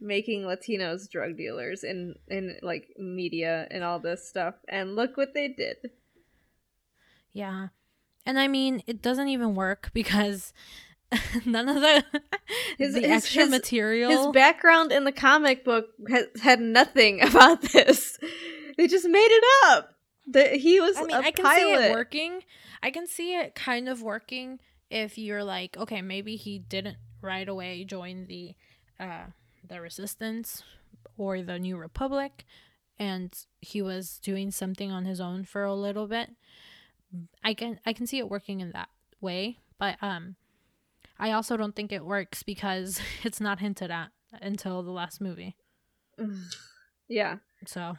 making 0.00 0.42
Latinos 0.42 1.10
drug 1.10 1.36
dealers 1.36 1.82
in 1.84 2.14
in 2.28 2.56
like 2.62 2.88
media 2.98 3.66
and 3.70 3.82
all 3.84 3.98
this 3.98 4.28
stuff, 4.28 4.54
and 4.68 4.94
look 4.96 5.16
what 5.16 5.34
they 5.34 5.48
did. 5.48 5.90
Yeah. 7.32 7.68
And 8.26 8.38
I 8.38 8.48
mean, 8.48 8.82
it 8.86 9.00
doesn't 9.00 9.28
even 9.28 9.54
work 9.54 9.90
because 9.94 10.52
none 11.46 11.68
of 11.68 11.76
the 11.76 12.04
His- 12.76 12.94
the 12.94 13.00
his- 13.00 13.10
extra 13.10 13.42
his- 13.42 13.50
material 13.50 14.10
His 14.10 14.26
background 14.34 14.92
in 14.92 15.04
the 15.04 15.12
comic 15.12 15.64
book 15.64 15.86
had, 16.08 16.26
had 16.42 16.60
nothing 16.60 17.22
about 17.26 17.62
this. 17.62 18.18
They 18.76 18.86
just 18.86 19.08
made 19.08 19.18
it 19.30 19.44
up. 19.66 19.94
That 20.30 20.56
he 20.56 20.78
was 20.78 20.96
I 20.98 21.02
mean, 21.02 21.10
a 21.12 21.18
I 21.20 21.30
can 21.30 21.44
pilot. 21.44 21.78
see 21.78 21.84
it 21.86 21.90
working. 21.92 22.40
I 22.82 22.90
can 22.90 23.06
see 23.06 23.34
it 23.34 23.54
kind 23.54 23.88
of 23.88 24.02
working 24.02 24.60
if 24.90 25.16
you're 25.16 25.42
like, 25.42 25.78
okay, 25.78 26.02
maybe 26.02 26.36
he 26.36 26.58
didn't 26.58 26.98
right 27.22 27.48
away 27.48 27.82
join 27.84 28.26
the 28.26 28.54
uh 29.00 29.24
the 29.68 29.80
resistance 29.80 30.62
or 31.16 31.42
the 31.42 31.58
New 31.58 31.76
Republic 31.76 32.44
and 32.98 33.32
he 33.60 33.80
was 33.80 34.18
doing 34.18 34.50
something 34.50 34.90
on 34.90 35.04
his 35.04 35.20
own 35.20 35.44
for 35.44 35.62
a 35.64 35.74
little 35.74 36.06
bit. 36.06 36.30
I 37.44 37.54
can 37.54 37.78
I 37.86 37.92
can 37.92 38.06
see 38.06 38.18
it 38.18 38.28
working 38.28 38.60
in 38.60 38.72
that 38.72 38.88
way, 39.20 39.58
but 39.78 39.96
um 40.02 40.36
I 41.18 41.32
also 41.32 41.56
don't 41.56 41.74
think 41.74 41.92
it 41.92 42.04
works 42.04 42.42
because 42.42 43.00
it's 43.24 43.40
not 43.40 43.60
hinted 43.60 43.90
at 43.90 44.10
until 44.40 44.82
the 44.82 44.90
last 44.90 45.20
movie. 45.20 45.56
Yeah. 47.10 47.36
So, 47.66 47.96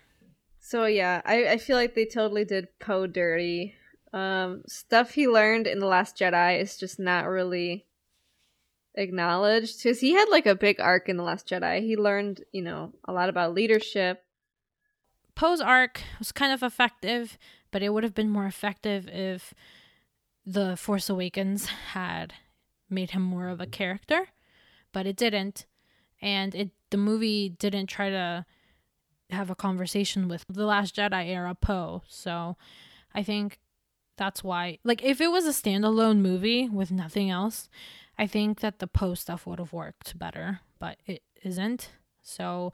So 0.60 0.86
yeah, 0.86 1.22
I, 1.26 1.48
I 1.48 1.58
feel 1.58 1.76
like 1.76 1.96
they 1.96 2.06
totally 2.06 2.46
did 2.46 2.68
Poe 2.80 3.08
dirty. 3.08 3.74
Um, 4.14 4.62
stuff 4.68 5.12
he 5.12 5.28
learned 5.28 5.66
in 5.66 5.80
the 5.80 5.88
Last 5.88 6.16
Jedi 6.18 6.62
is 6.62 6.78
just 6.78 7.00
not 7.00 7.26
really 7.28 7.88
acknowledged 9.00 9.82
because 9.82 10.00
he 10.00 10.14
had 10.14 10.30
like 10.30 10.46
a 10.46 10.56
big 10.56 10.80
arc 10.80 11.10
in 11.10 11.18
the 11.18 11.24
Last 11.24 11.48
Jedi. 11.48 11.82
He 11.82 11.96
learned, 11.96 12.44
you 12.52 12.62
know, 12.62 12.94
a 13.06 13.14
lot 13.14 13.30
about 13.30 13.54
leadership. 13.54 14.24
Poe's 15.36 15.62
arc 15.62 16.02
was 16.20 16.32
kind 16.32 16.52
of 16.52 16.62
effective, 16.62 17.38
but 17.72 17.82
it 17.82 17.94
would 17.94 18.04
have 18.04 18.14
been 18.14 18.30
more 18.30 18.46
effective 18.46 19.08
if 19.08 19.54
The 20.46 20.76
Force 20.76 21.10
Awakens 21.10 21.68
had 21.94 22.34
made 22.90 23.12
him 23.12 23.22
more 23.22 23.48
of 23.48 23.62
a 23.62 23.68
character, 23.68 24.28
but 24.92 25.08
it 25.08 25.16
didn't. 25.16 25.66
And 26.22 26.54
it 26.54 26.72
the 26.90 26.98
movie 26.98 27.50
didn't 27.50 27.88
try 27.88 28.10
to 28.10 28.46
have 29.30 29.50
a 29.50 29.56
conversation 29.56 30.28
with 30.28 30.44
the 30.50 30.66
Last 30.66 30.96
Jedi 30.96 31.28
era 31.28 31.56
Poe. 31.56 32.02
So 32.08 32.58
I 33.14 33.24
think 33.24 33.60
that's 34.18 34.44
why 34.44 34.80
like 34.84 35.02
if 35.04 35.22
it 35.22 35.30
was 35.30 35.46
a 35.46 35.52
standalone 35.52 36.18
movie 36.18 36.68
with 36.68 36.92
nothing 36.92 37.30
else, 37.30 37.70
I 38.20 38.28
think 38.28 38.60
that 38.60 38.80
the 38.80 38.88
post 38.88 39.24
stuff 39.24 39.48
would 39.48 39.60
have 39.60 39.74
worked 39.74 40.20
better, 40.20 40.60
but 40.78 40.98
it 41.08 41.24
isn't. 41.44 41.90
So 42.22 42.74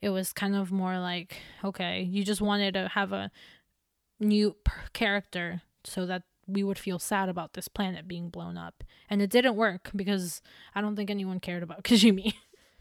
it 0.00 0.10
was 0.10 0.32
kind 0.32 0.54
of 0.54 0.70
more 0.70 0.98
like 0.98 1.36
okay 1.64 2.02
you 2.02 2.22
just 2.24 2.40
wanted 2.40 2.74
to 2.74 2.88
have 2.88 3.12
a 3.12 3.30
new 4.20 4.54
character 4.92 5.62
so 5.84 6.06
that 6.06 6.22
we 6.46 6.62
would 6.62 6.78
feel 6.78 6.98
sad 6.98 7.28
about 7.28 7.54
this 7.54 7.68
planet 7.68 8.06
being 8.06 8.28
blown 8.28 8.56
up 8.56 8.84
and 9.10 9.20
it 9.20 9.30
didn't 9.30 9.56
work 9.56 9.90
because 9.96 10.40
i 10.74 10.80
don't 10.80 10.96
think 10.96 11.10
anyone 11.10 11.40
cared 11.40 11.62
about 11.62 11.82
Kijimi 11.88 12.34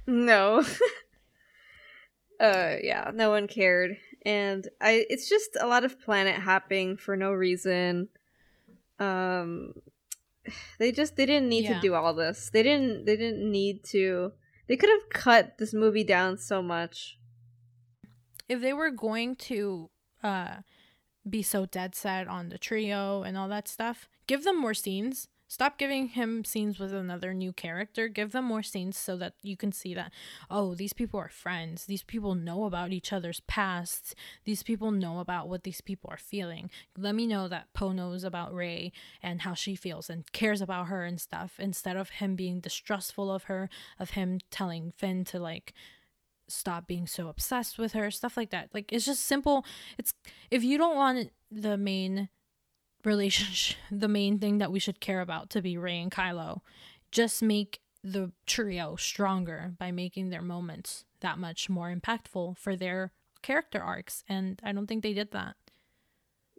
No. 0.07 0.59
uh 2.39 2.75
yeah, 2.83 3.09
no 3.13 3.31
one 3.31 3.47
cared. 3.47 3.97
And 4.23 4.67
I 4.79 5.05
it's 5.09 5.27
just 5.29 5.57
a 5.59 5.67
lot 5.67 5.83
of 5.83 5.99
planet 5.99 6.35
hopping 6.35 6.97
for 6.97 7.15
no 7.17 7.31
reason. 7.31 8.09
Um 8.99 9.73
they 10.79 10.91
just 10.91 11.15
they 11.15 11.25
didn't 11.25 11.49
need 11.49 11.65
Yeah. 11.65 11.75
to 11.75 11.81
do 11.81 11.93
all 11.93 12.13
this. 12.13 12.49
They 12.51 12.63
didn't 12.63 13.05
they 13.05 13.15
didn't 13.17 13.49
need 13.51 13.83
to 13.85 14.33
They 14.67 14.77
could 14.77 14.89
have 14.89 15.09
cut 15.09 15.57
this 15.57 15.73
movie 15.73 16.03
down 16.03 16.37
so 16.37 16.61
much. 16.61 17.17
If 18.49 18.61
they 18.61 18.73
were 18.73 18.91
going 18.91 19.35
to 19.49 19.89
uh 20.23 20.57
be 21.27 21.41
so 21.41 21.65
dead 21.65 21.95
set 21.95 22.27
on 22.27 22.49
the 22.49 22.57
trio 22.57 23.23
and 23.23 23.35
all 23.37 23.47
that 23.49 23.67
stuff, 23.67 24.07
give 24.27 24.43
them 24.43 24.59
more 24.59 24.73
scenes. 24.75 25.27
Stop 25.47 25.77
giving 25.77 26.09
him 26.09 26.43
scenes 26.43 26.79
with 26.79 26.91
another 26.91 27.33
new 27.33 27.53
character. 27.53 28.07
Give 28.07 28.31
them 28.31 28.45
more 28.45 28.63
scenes 28.63 28.97
so 28.97 29.15
that 29.17 29.33
you 29.43 29.55
can 29.55 29.71
see 29.71 29.93
that, 29.93 30.11
oh, 30.49 30.73
these 30.73 30.93
people 30.93 31.19
are 31.19 31.29
friends. 31.29 31.85
These 31.85 32.03
people 32.03 32.33
know 32.33 32.65
about 32.65 32.91
each 32.91 33.13
other's 33.13 33.41
pasts. 33.41 34.15
These 34.43 34.63
people 34.63 34.91
know 34.91 35.19
about 35.19 35.47
what 35.47 35.63
these 35.63 35.81
people 35.81 36.09
are 36.11 36.17
feeling. 36.17 36.71
Let 36.97 37.13
me 37.13 37.27
know 37.27 37.47
that 37.47 37.71
Poe 37.73 37.91
knows 37.91 38.23
about 38.23 38.53
Rey 38.53 38.91
and 39.21 39.41
how 39.41 39.53
she 39.53 39.75
feels 39.75 40.09
and 40.09 40.31
cares 40.31 40.61
about 40.61 40.87
her 40.87 41.05
and 41.05 41.21
stuff 41.21 41.59
instead 41.59 41.95
of 41.95 42.09
him 42.09 42.35
being 42.35 42.59
distrustful 42.59 43.31
of 43.31 43.43
her, 43.43 43.69
of 43.99 44.11
him 44.11 44.39
telling 44.49 44.93
Finn 44.97 45.23
to 45.25 45.39
like 45.39 45.73
stop 46.47 46.87
being 46.87 47.07
so 47.07 47.27
obsessed 47.27 47.77
with 47.77 47.93
her, 47.93 48.09
stuff 48.09 48.35
like 48.35 48.49
that. 48.49 48.69
Like 48.73 48.91
it's 48.91 49.05
just 49.05 49.25
simple. 49.25 49.65
It's 49.97 50.13
if 50.49 50.63
you 50.63 50.77
don't 50.77 50.95
want 50.95 51.31
the 51.51 51.77
main 51.77 52.29
relationship, 53.05 53.77
the 53.91 54.07
main 54.07 54.39
thing 54.39 54.57
that 54.57 54.71
we 54.71 54.79
should 54.79 54.99
care 54.99 55.21
about 55.21 55.49
to 55.51 55.61
be 55.61 55.77
Rey 55.77 55.99
and 55.99 56.11
Kylo. 56.11 56.61
Just 57.11 57.41
make 57.41 57.79
the 58.03 58.31
trio 58.45 58.95
stronger 58.95 59.73
by 59.79 59.91
making 59.91 60.29
their 60.29 60.41
moments 60.41 61.05
that 61.21 61.39
much 61.39 61.69
more 61.69 61.93
impactful 61.93 62.57
for 62.57 62.75
their 62.75 63.11
character 63.41 63.81
arcs. 63.81 64.23
And 64.29 64.59
I 64.63 64.71
don't 64.71 64.87
think 64.87 65.03
they 65.03 65.13
did 65.13 65.31
that. 65.31 65.55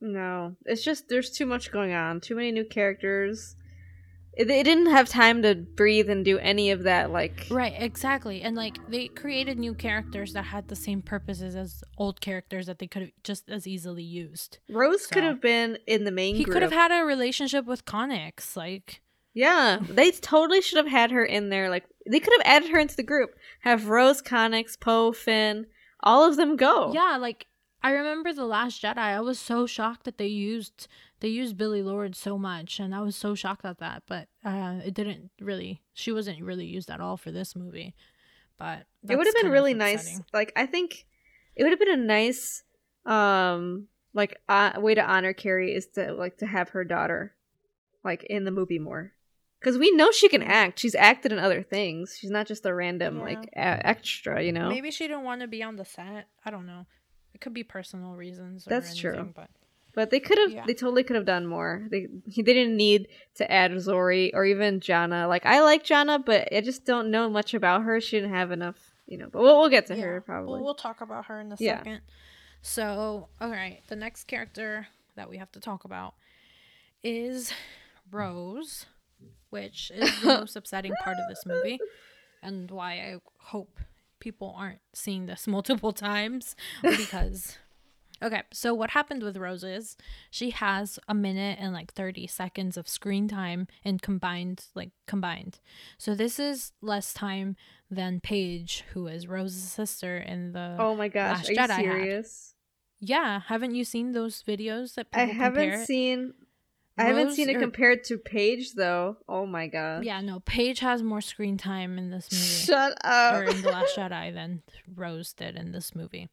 No, 0.01 0.57
it's 0.65 0.85
just 0.85 1.09
there's 1.09 1.31
too 1.31 1.47
much 1.47 1.73
going 1.73 1.93
on, 1.93 2.21
too 2.21 2.35
many 2.37 2.53
new 2.53 2.65
characters 2.65 3.57
they 4.37 4.63
didn't 4.63 4.87
have 4.91 5.09
time 5.09 5.43
to 5.43 5.55
breathe 5.55 6.11
and 6.11 6.25
do 6.25 6.39
any 6.39 6.71
of 6.71 6.83
that 6.83 7.11
like 7.11 7.47
right 7.51 7.75
exactly 7.79 8.43
and 8.43 8.55
like 8.57 8.77
they 8.91 9.09
created 9.09 9.59
new 9.59 9.75
characters 9.75 10.33
that 10.35 10.45
had 10.45 10.69
the 10.69 10.77
same 10.77 11.01
purposes 11.01 11.57
as 11.57 11.83
old 11.97 12.21
characters 12.21 12.67
that 12.67 12.79
they 12.79 12.87
could 12.87 13.03
have 13.03 13.11
just 13.23 13.49
as 13.49 13.67
easily 13.67 14.03
used 14.03 14.59
rose 14.69 15.05
so. 15.05 15.15
could 15.15 15.23
have 15.25 15.41
been 15.41 15.79
in 15.87 16.05
the 16.05 16.11
main 16.11 16.35
he 16.35 16.45
group. 16.45 16.53
could 16.55 16.63
have 16.63 16.73
had 16.73 16.91
a 16.93 17.05
relationship 17.05 17.65
with 17.65 17.85
connix 17.85 18.57
like 18.57 19.01
yeah 19.33 19.79
they 19.89 20.11
totally 20.11 20.61
should 20.61 20.77
have 20.79 20.89
had 20.89 21.11
her 21.11 21.25
in 21.25 21.49
there 21.49 21.71
like 21.71 21.85
they 22.11 22.21
could 22.21 22.33
have 22.35 22.47
added 22.47 22.71
her 22.71 22.79
into 22.79 22.97
the 22.97 23.03
group 23.03 23.31
have 23.61 23.89
rose 23.89 24.21
connix 24.21 24.79
poe 24.79 25.13
finn 25.13 25.67
all 26.03 26.29
of 26.29 26.37
them 26.37 26.57
go 26.57 26.93
yeah 26.93 27.17
like 27.19 27.47
i 27.83 27.91
remember 27.91 28.33
the 28.33 28.45
last 28.45 28.83
jedi 28.83 28.97
i 28.99 29.21
was 29.21 29.39
so 29.39 29.67
shocked 29.67 30.05
that 30.05 30.19
they 30.19 30.27
used 30.27 30.89
they 31.21 31.29
used 31.29 31.57
Billie 31.57 31.83
Lourd 31.83 32.15
so 32.15 32.39
much, 32.39 32.79
and 32.79 32.95
I 32.95 33.01
was 33.01 33.17
so 33.17 33.35
shocked 33.35 33.65
at 33.65 33.79
that. 33.79 34.03
But 34.07 34.29
uh, 34.45 34.81
it 34.85 34.95
didn't 34.95 35.31
really. 35.41 35.83
She 35.93 36.13
wasn't 36.13 36.43
really 36.43 36.67
used 36.67 36.91
at 36.91 37.01
all 37.01 37.17
for 37.17 37.31
this 37.31 37.57
movie. 37.57 37.95
But 38.59 38.87
it 39.09 39.17
would 39.17 39.27
have 39.27 39.35
been 39.35 39.51
really 39.51 39.75
nice. 39.75 40.21
Like 40.33 40.53
I 40.57 40.67
think 40.67 41.07
it 41.55 41.63
would 41.63 41.73
have 41.73 41.79
been 41.79 42.01
a 42.01 42.03
nice, 42.03 42.63
um, 43.05 43.89
like 44.15 44.41
uh, 44.49 44.73
way 44.79 44.95
to 44.95 45.05
honor 45.05 45.33
Carrie 45.33 45.75
is 45.75 45.87
to 45.95 46.13
like 46.13 46.39
to 46.39 46.47
have 46.47 46.71
her 46.71 46.85
daughter, 46.85 47.35
like 48.05 48.25
in 48.25 48.45
the 48.45 48.51
movie 48.51 48.79
more. 48.79 49.13
Because 49.61 49.79
we 49.79 49.91
know 49.91 50.11
she 50.13 50.29
can 50.29 50.43
act. 50.43 50.79
She's 50.79 50.95
acted 50.95 51.33
in 51.33 51.39
other 51.39 51.63
things. 51.63 52.17
She's 52.19 52.31
not 52.31 52.47
just 52.47 52.65
a 52.67 52.75
random 52.75 53.17
yeah. 53.17 53.25
like 53.25 53.49
a- 53.55 53.87
extra, 53.87 54.43
you 54.43 54.53
know. 54.53 54.69
Maybe 54.69 54.91
she 54.91 55.09
didn't 55.09 55.25
want 55.25 55.41
to 55.41 55.49
be 55.49 55.63
on 55.63 55.77
the 55.77 55.85
set. 55.85 56.29
I 56.45 56.51
don't 56.51 56.67
know. 56.67 56.87
It 57.35 57.41
could 57.41 57.55
be 57.55 57.65
personal 57.65 58.13
reasons. 58.15 58.65
That's 58.65 58.91
anything, 58.91 59.13
true. 59.13 59.33
But 59.35 59.51
but 59.97 60.11
they 60.11 60.21
could 60.21 60.37
have, 60.37 60.53
yeah. 60.53 60.65
they 60.67 60.75
totally 60.75 61.03
could 61.03 61.17
have 61.17 61.25
done 61.25 61.47
more. 61.47 61.83
They 61.91 62.07
they 62.37 62.43
didn't 62.43 62.77
need 62.77 63.09
to 63.37 63.51
add 63.51 63.73
Zorii 63.73 64.31
or 64.35 64.45
even 64.45 64.79
Jannah. 64.79 65.27
Like 65.27 65.47
I 65.47 65.63
like 65.63 65.83
Jannah, 65.83 66.19
but 66.21 66.53
I 66.55 66.61
just 66.61 66.85
don't 66.85 67.11
know 67.11 67.29
much 67.31 67.55
about 67.55 67.83
her. 67.83 68.01
She 68.01 68.19
didn't 68.19 68.35
have 68.35 68.53
enough, 68.53 68.77
you 69.07 69.17
know. 69.17 69.29
But 69.33 69.43
we'll, 69.43 69.59
we'll 69.59 69.71
get 69.71 69.87
to 69.87 69.97
yeah. 69.97 70.05
her 70.05 70.21
probably. 70.21 70.53
Well, 70.53 70.65
we'll 70.65 70.75
talk 70.75 71.01
about 71.01 71.25
her 71.27 71.41
in 71.41 71.51
a 71.51 71.57
yeah. 71.59 71.79
second. 71.79 72.03
So, 72.61 73.29
all 73.41 73.51
right, 73.51 73.81
the 73.89 73.97
next 73.97 74.25
character 74.25 74.87
that 75.17 75.31
we 75.31 75.39
have 75.39 75.51
to 75.53 75.61
talk 75.61 75.85
about 75.85 76.15
is 77.03 77.53
Rose, 78.11 78.85
which 79.49 79.91
is 79.95 80.21
the 80.21 80.27
most 80.41 80.57
upsetting 80.57 80.93
part 81.03 81.17
of 81.17 81.27
this 81.29 81.47
movie, 81.47 81.79
and 82.43 82.71
why 82.71 82.93
I 82.93 83.17
hope 83.39 83.81
people 84.21 84.55
aren't 84.59 84.81
seeing 84.93 85.25
this 85.25 85.47
multiple 85.47 85.93
times 85.95 86.55
because 86.83 87.57
Okay, 88.23 88.43
so 88.53 88.73
what 88.73 88.91
happened 88.91 89.23
with 89.23 89.37
Rose 89.37 89.63
is 89.63 89.97
she 90.31 90.51
has 90.51 90.99
a 91.07 91.15
minute 91.15 91.59
and 91.61 91.73
like 91.73 91.93
30 91.93 92.27
seconds 92.27 92.77
of 92.77 92.89
screen 92.89 93.29
time 93.29 93.69
in 93.85 93.99
combined, 93.99 94.65
like 94.75 94.91
combined. 95.07 95.61
So 95.99 96.15
this 96.15 96.39
is 96.39 96.73
less 96.81 97.13
time 97.13 97.57
than 97.91 98.21
Paige, 98.21 98.85
who 98.93 99.07
is 99.07 99.27
Rose's 99.27 99.63
sister 99.63 100.17
in 100.17 100.53
the 100.53 100.77
Oh 100.79 100.95
my 100.95 101.09
gosh, 101.09 101.49
Last 101.51 101.71
are 101.71 101.83
you 101.83 101.91
serious? 101.91 102.55
Had. 103.01 103.09
Yeah, 103.09 103.41
haven't 103.47 103.75
you 103.75 103.85
seen 103.85 104.13
those 104.13 104.43
videos 104.43 104.95
that 104.95 105.09
I 105.13 105.27
haven't 105.27 105.85
seen 105.85 106.33
I 106.99 107.05
haven't 107.05 107.33
seen 107.33 107.51
it 107.51 107.57
or, 107.57 107.61
compared 107.61 108.05
to 108.05 108.17
Paige 108.17 108.73
though. 108.73 109.19
Oh 109.29 109.45
my 109.45 109.67
god. 109.67 110.05
Yeah, 110.05 110.21
no, 110.23 110.41
Paige 110.41 110.81
has 110.81 111.03
more 111.03 111.21
screen 111.21 111.59
time 111.59 111.99
in 111.99 112.11
this 112.11 112.33
movie. 112.33 112.45
Shut 112.45 112.97
up. 113.05 113.35
Or 113.35 113.45
in 113.45 113.61
The 113.61 113.71
Last 113.71 113.95
Jedi 113.97 114.33
than 114.33 114.63
Rose 114.95 115.35
did 115.35 115.57
in 115.57 115.73
this 115.73 115.95
movie. 115.95 116.31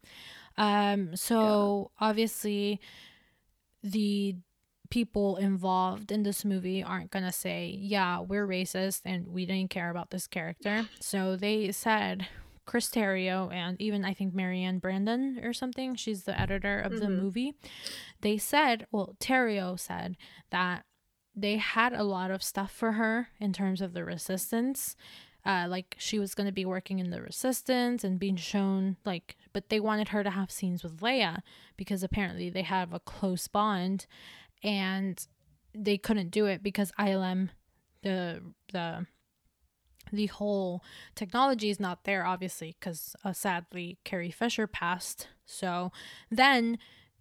Um, 0.57 1.15
so 1.15 1.91
yeah. 1.99 2.07
obviously, 2.07 2.79
the 3.83 4.35
people 4.89 5.37
involved 5.37 6.11
in 6.11 6.23
this 6.23 6.45
movie 6.45 6.83
aren't 6.83 7.11
gonna 7.11 7.31
say, 7.31 7.77
"Yeah, 7.81 8.19
we're 8.19 8.47
racist 8.47 9.01
and 9.05 9.27
we 9.27 9.45
didn't 9.45 9.71
care 9.71 9.89
about 9.89 10.11
this 10.11 10.27
character." 10.27 10.87
So 10.99 11.35
they 11.35 11.71
said 11.71 12.27
Chris 12.65 12.89
Terrio 12.89 13.53
and 13.53 13.79
even 13.81 14.05
I 14.05 14.13
think 14.13 14.33
Maryann 14.33 14.79
Brandon 14.79 15.39
or 15.43 15.53
something, 15.53 15.95
she's 15.95 16.23
the 16.23 16.39
editor 16.39 16.79
of 16.79 16.93
mm-hmm. 16.93 17.01
the 17.01 17.09
movie. 17.09 17.53
They 18.21 18.37
said, 18.37 18.87
well, 18.91 19.15
Terrio 19.19 19.77
said 19.79 20.15
that 20.51 20.85
they 21.35 21.57
had 21.57 21.93
a 21.93 22.03
lot 22.03 22.31
of 22.31 22.43
stuff 22.43 22.71
for 22.71 22.93
her 22.93 23.29
in 23.39 23.53
terms 23.53 23.81
of 23.81 23.93
the 23.93 24.05
resistance 24.05 24.95
uh, 25.45 25.65
like 25.69 25.95
she 25.97 26.19
was 26.19 26.36
going 26.36 26.47
to 26.47 26.53
be 26.53 26.65
working 26.65 26.99
in 26.99 27.10
the 27.10 27.21
resistance 27.21 28.03
and 28.03 28.19
being 28.19 28.36
shown 28.36 28.97
like 29.06 29.36
but 29.51 29.69
they 29.69 29.79
wanted 29.79 30.10
her 30.10 30.23
to 30.23 30.29
have 30.29 30.51
scenes 30.51 30.84
with 30.84 30.99
Leia 31.01 31.39
because 31.77 32.03
apparently 32.03 32.49
they 32.49 32.62
have 32.62 32.93
a 32.93 32.99
close 32.99 33.47
bond 33.47 34.06
and 34.63 35.27
they 35.75 35.97
couldn't 35.97 36.29
do 36.29 36.45
it 36.45 36.63
because 36.63 36.91
ILM 36.99 37.49
the 38.03 38.41
the 38.71 39.06
the 40.12 40.27
whole 40.27 40.84
technology 41.15 41.69
is 41.69 41.79
not 41.79 42.03
there 42.03 42.25
obviously 42.25 42.75
because 42.79 43.15
uh, 43.23 43.34
sadly 43.34 43.97
Carrie 44.03 44.32
Fisher 44.32 44.67
passed. 44.67 45.27
So 45.45 45.91
then 46.29 46.77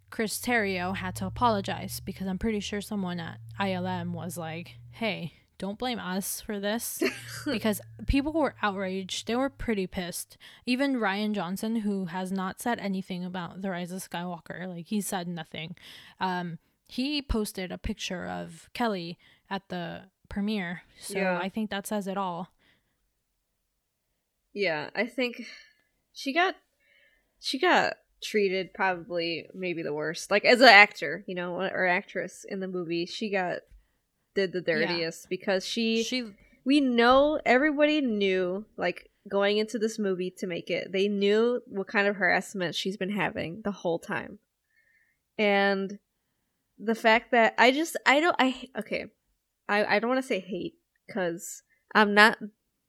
Chris 0.09 0.39
Terrio 0.39 0.95
had 0.95 1.15
to 1.15 1.25
apologize 1.25 1.99
because 1.99 2.27
I'm 2.27 2.37
pretty 2.37 2.59
sure 2.59 2.81
someone 2.81 3.19
at 3.19 3.39
ILM 3.59 4.11
was 4.11 4.37
like 4.37 4.75
hey 4.91 5.33
don't 5.57 5.79
blame 5.79 5.99
us 5.99 6.41
for 6.41 6.59
this 6.59 7.01
because 7.45 7.81
people 8.07 8.33
were 8.33 8.55
outraged. 8.61 9.27
They 9.27 9.35
were 9.35 9.49
pretty 9.49 9.87
pissed. 9.87 10.37
Even 10.65 10.95
Rian 10.95 11.33
Johnson, 11.33 11.77
who 11.77 12.05
has 12.05 12.31
not 12.31 12.61
said 12.61 12.79
anything 12.79 13.23
about 13.23 13.61
the 13.61 13.69
rise 13.69 13.91
of 13.91 14.07
Skywalker, 14.07 14.67
like 14.67 14.87
he 14.87 15.01
said 15.01 15.27
nothing. 15.27 15.75
Um, 16.19 16.59
he 16.87 17.21
posted 17.21 17.71
a 17.71 17.77
picture 17.77 18.27
of 18.27 18.69
Kelly 18.73 19.17
at 19.49 19.69
the 19.69 20.03
premiere. 20.29 20.81
So 20.99 21.17
yeah. 21.17 21.39
I 21.41 21.49
think 21.49 21.69
that 21.69 21.87
says 21.87 22.07
it 22.07 22.17
all. 22.17 22.49
Yeah, 24.53 24.89
I 24.95 25.07
think 25.07 25.47
she 26.13 26.33
got 26.33 26.55
she 27.39 27.59
got 27.59 27.95
treated 28.21 28.73
probably 28.73 29.47
maybe 29.53 29.83
the 29.83 29.93
worst. 29.93 30.31
Like 30.31 30.45
as 30.45 30.61
an 30.61 30.67
actor, 30.67 31.23
you 31.27 31.35
know, 31.35 31.55
or 31.55 31.87
actress 31.87 32.45
in 32.47 32.59
the 32.59 32.67
movie, 32.67 33.05
she 33.05 33.29
got 33.29 33.59
did 34.35 34.51
the 34.51 34.61
dirtiest 34.61 35.23
yeah. 35.23 35.27
because 35.29 35.65
she 35.65 36.03
she 36.03 36.31
we 36.65 36.79
know 36.79 37.39
everybody 37.45 38.01
knew 38.01 38.65
like 38.77 39.09
going 39.29 39.57
into 39.57 39.79
this 39.79 39.97
movie 39.97 40.31
to 40.31 40.47
make 40.47 40.69
it 40.69 40.91
they 40.91 41.07
knew 41.07 41.61
what 41.67 41.87
kind 41.87 42.07
of 42.07 42.15
harassment 42.15 42.75
she's 42.75 42.97
been 42.97 43.09
having 43.09 43.61
the 43.63 43.71
whole 43.71 43.99
time 43.99 44.39
and 45.37 45.99
the 46.77 46.95
fact 46.95 47.31
that 47.31 47.53
i 47.57 47.71
just 47.71 47.95
i 48.05 48.19
don't 48.19 48.35
i 48.39 48.67
okay 48.77 49.05
i 49.69 49.95
i 49.95 49.99
don't 49.99 50.09
want 50.09 50.21
to 50.21 50.27
say 50.27 50.39
hate 50.39 50.73
because 51.07 51.63
i'm 51.95 52.13
not 52.13 52.37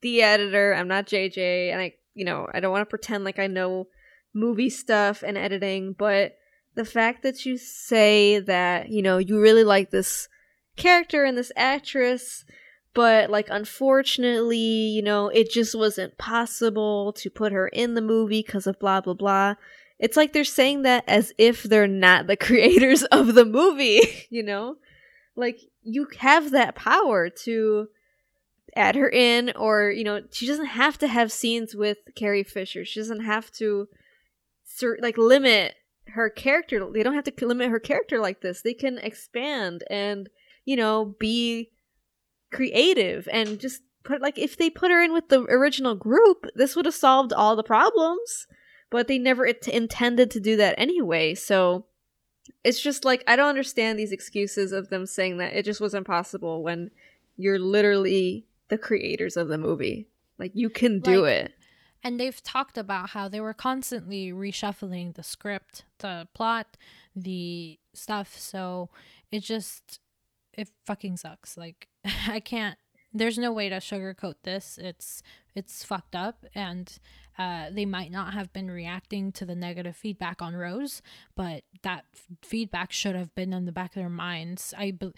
the 0.02 0.22
editor 0.22 0.74
i'm 0.74 0.88
not 0.88 1.07
jj 1.07 1.70
and 1.70 1.80
i 1.80 1.92
you 2.14 2.24
know 2.24 2.48
i 2.52 2.61
don't 2.61 2.72
want 2.72 2.83
to 2.83 2.90
pretend 2.90 3.24
like 3.24 3.38
i 3.38 3.46
know 3.46 3.87
movie 4.35 4.70
stuff 4.70 5.22
and 5.24 5.38
editing 5.38 5.94
but 5.96 6.37
the 6.74 6.85
fact 6.85 7.22
that 7.22 7.46
you 7.46 7.57
say 7.57 8.40
that 8.40 8.88
you 8.88 9.02
know 9.02 9.18
you 9.18 9.40
really 9.40 9.62
like 9.62 9.90
this 9.90 10.28
character 10.76 11.24
and 11.24 11.37
this 11.38 11.52
actress 11.56 12.44
but 12.94 13.28
like 13.28 13.48
unfortunately 13.50 14.56
you 14.56 15.02
know 15.02 15.29
it 15.29 15.50
just 15.50 15.75
wasn't 15.75 16.16
possible 16.16 17.12
to 17.12 17.29
put 17.29 17.52
her 17.52 17.68
in 17.68 17.94
the 17.94 18.00
movie 18.00 18.42
because 18.42 18.66
of 18.66 18.79
blah 18.79 19.00
blah 19.00 19.14
blah. 19.14 19.54
It's 19.98 20.16
like 20.16 20.33
they're 20.33 20.44
saying 20.44 20.83
that 20.83 21.04
as 21.06 21.33
if 21.38 21.64
they're 21.64 21.87
not 21.87 22.27
the 22.27 22.37
creators 22.48 23.02
of 23.04 23.35
the 23.35 23.44
movie 23.44 24.00
you 24.31 24.42
know? 24.42 24.77
Like 25.37 25.60
you 25.83 26.06
have 26.20 26.52
that 26.52 26.77
power 26.77 27.29
to 27.29 27.88
add 28.77 28.94
her 28.96 29.08
in 29.08 29.52
or 29.56 29.90
you 29.90 30.04
know 30.04 30.22
she 30.31 30.46
doesn't 30.46 30.66
have 30.66 30.98
to 30.98 31.08
have 31.08 31.33
scenes 31.33 31.75
with 31.75 31.98
carrie 32.14 32.44
fisher. 32.44 32.85
She 32.85 33.00
doesn't 33.00 33.25
have 33.25 33.50
to 33.52 33.88
like 35.00 35.18
limit 35.18 35.75
her 36.08 36.31
character. 36.31 36.87
They 36.92 37.02
don't 37.02 37.14
have 37.14 37.25
to 37.25 37.46
limit 37.46 37.70
her 37.70 37.81
character 37.81 38.20
like 38.20 38.40
this. 38.40 38.62
They 38.62 38.75
can 38.75 38.98
expand 38.98 39.83
and 39.90 40.29
you 40.65 40.77
know 40.77 41.15
be 41.19 41.71
creative 42.50 43.29
and 43.33 43.58
just 43.58 43.83
put 44.04 44.21
like 44.23 44.38
if 44.38 44.56
they 44.56 44.71
put 44.71 44.90
her 44.90 45.02
in 45.02 45.12
with 45.12 45.29
the 45.29 45.42
original 45.42 45.94
group 45.94 46.46
this 46.54 46.77
would 46.77 46.85
have 46.85 46.94
solved 46.94 47.33
all 47.33 47.56
the 47.56 47.62
problems 47.62 48.46
but 48.94 49.08
they 49.08 49.19
never 49.19 49.44
it- 49.44 49.67
intended 49.67 50.31
to 50.31 50.38
do 50.38 50.56
that 50.56 50.77
anyway. 50.79 51.35
So 51.35 51.87
it's 52.62 52.81
just 52.81 53.04
like 53.04 53.25
i 53.27 53.35
don't 53.35 53.48
understand 53.48 53.98
these 53.98 54.12
excuses 54.12 54.71
of 54.71 54.88
them 54.88 55.04
saying 55.06 55.38
that 55.38 55.54
it 55.54 55.65
just 55.65 55.81
wasn't 55.81 56.06
possible 56.06 56.62
when 56.62 56.90
you're 57.37 57.58
literally 57.58 58.46
the 58.69 58.79
creators 58.79 59.37
of 59.37 59.48
the 59.48 59.58
movie. 59.58 60.06
Like 60.38 60.52
you 60.54 60.71
can 60.71 61.00
do 61.00 61.23
like, 61.23 61.33
it. 61.33 61.54
and 62.04 62.21
they've 62.21 62.40
talked 62.42 62.79
about 62.79 63.10
how 63.10 63.29
they 63.29 63.40
were 63.40 63.54
constantly 63.54 64.31
reshuffling 64.31 65.15
the 65.15 65.25
script 65.25 65.85
the 65.98 66.29
plot 66.33 66.77
the 67.17 67.79
stuff. 67.92 68.37
So 68.38 68.90
it 69.33 69.40
just 69.40 69.98
it 70.57 70.69
fucking 70.87 71.17
sucks 71.17 71.57
like 71.57 71.88
i 72.29 72.40
can't 72.40 72.79
there's 73.15 73.38
no 73.38 73.52
way 73.52 73.69
to 73.69 73.77
sugarcoat 73.77 74.35
this. 74.42 74.79
It's 74.83 75.23
it's 75.55 75.85
fucked 75.85 76.17
up, 76.17 76.44
and 76.55 76.92
uh, 77.38 77.67
they 77.71 77.87
might 77.87 78.11
not 78.11 78.35
have 78.35 78.52
been 78.52 78.71
reacting 78.71 79.31
to 79.33 79.46
the 79.46 79.55
negative 79.55 79.96
feedback 79.96 80.42
on 80.42 80.55
Rose, 80.57 81.00
but 81.37 81.63
that 81.83 82.05
f- 82.13 82.27
feedback 82.42 82.90
should 82.90 83.15
have 83.15 83.33
been 83.37 83.52
in 83.52 83.65
the 83.65 83.73
back 83.73 83.90
of 83.92 84.02
their 84.02 84.09
minds. 84.09 84.75
I, 84.77 84.90
be- 84.90 85.15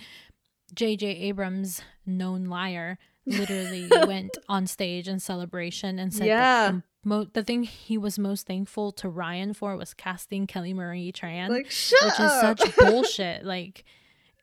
J.J. 0.75 1.07
Abrams, 1.07 1.81
known 2.05 2.47
liar, 2.47 2.99
literally 3.25 3.89
went 4.07 4.37
on 4.47 4.67
stage 4.67 5.09
in 5.09 5.19
celebration 5.19 5.99
and 5.99 6.13
said 6.13 6.27
yeah. 6.27 6.71
the, 6.71 6.83
mo- 7.03 7.29
the 7.33 7.43
thing 7.43 7.63
he 7.63 7.97
was 7.97 8.19
most 8.19 8.47
thankful 8.47 8.93
to 8.93 9.09
Ryan 9.09 9.55
for 9.55 9.75
was 9.77 9.95
casting 9.95 10.47
Kelly 10.47 10.75
Marie 10.75 11.13
Tran, 11.13 11.49
like, 11.49 11.65
which 11.65 11.95
up. 12.03 12.21
is 12.21 12.41
such 12.61 12.77
bullshit. 12.79 13.45
Like, 13.45 13.85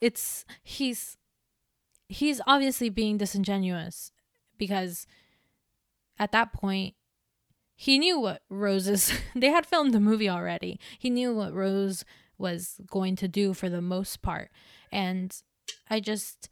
it's 0.04 0.43
he's 0.62 1.18
he's 2.10 2.41
obviously 2.45 2.89
being 2.89 3.18
disingenuous 3.18 4.12
because 4.58 5.08
at 6.20 6.34
that 6.34 6.51
point 6.51 6.95
he 7.74 7.97
knew 7.97 8.20
what 8.20 8.41
Rose's 8.49 9.14
they 9.36 9.47
had 9.47 9.66
filmed 9.66 9.93
the 9.93 10.01
movie 10.01 10.30
already. 10.30 10.78
He 10.99 11.10
knew 11.10 11.34
what 11.34 11.54
Rose 11.54 12.04
was 12.38 12.82
going 12.91 13.16
to 13.16 13.30
do 13.30 13.54
for 13.54 13.70
the 13.70 13.82
most 13.82 14.22
part. 14.22 14.51
And 14.91 15.34
I 15.89 16.01
just 16.01 16.49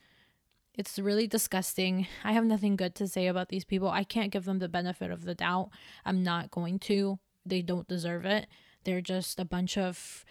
it's 0.74 0.98
really 0.98 1.28
disgusting. 1.28 2.08
I 2.24 2.32
have 2.32 2.46
nothing 2.46 2.78
good 2.78 2.96
to 2.96 3.08
say 3.08 3.28
about 3.28 3.50
these 3.50 3.66
people. 3.66 3.90
I 3.90 4.06
can't 4.06 4.32
give 4.32 4.46
them 4.46 4.60
the 4.60 4.70
benefit 4.70 5.12
of 5.12 5.26
the 5.26 5.36
doubt. 5.36 5.72
I'm 6.06 6.24
not 6.24 6.52
going 6.52 6.80
to. 6.80 7.20
They 7.46 7.62
don't 7.62 7.90
deserve 7.90 8.26
it. 8.26 8.48
They're 8.86 9.02
just 9.02 9.42
a 9.42 9.46
bunch 9.46 9.78
of 9.78 10.24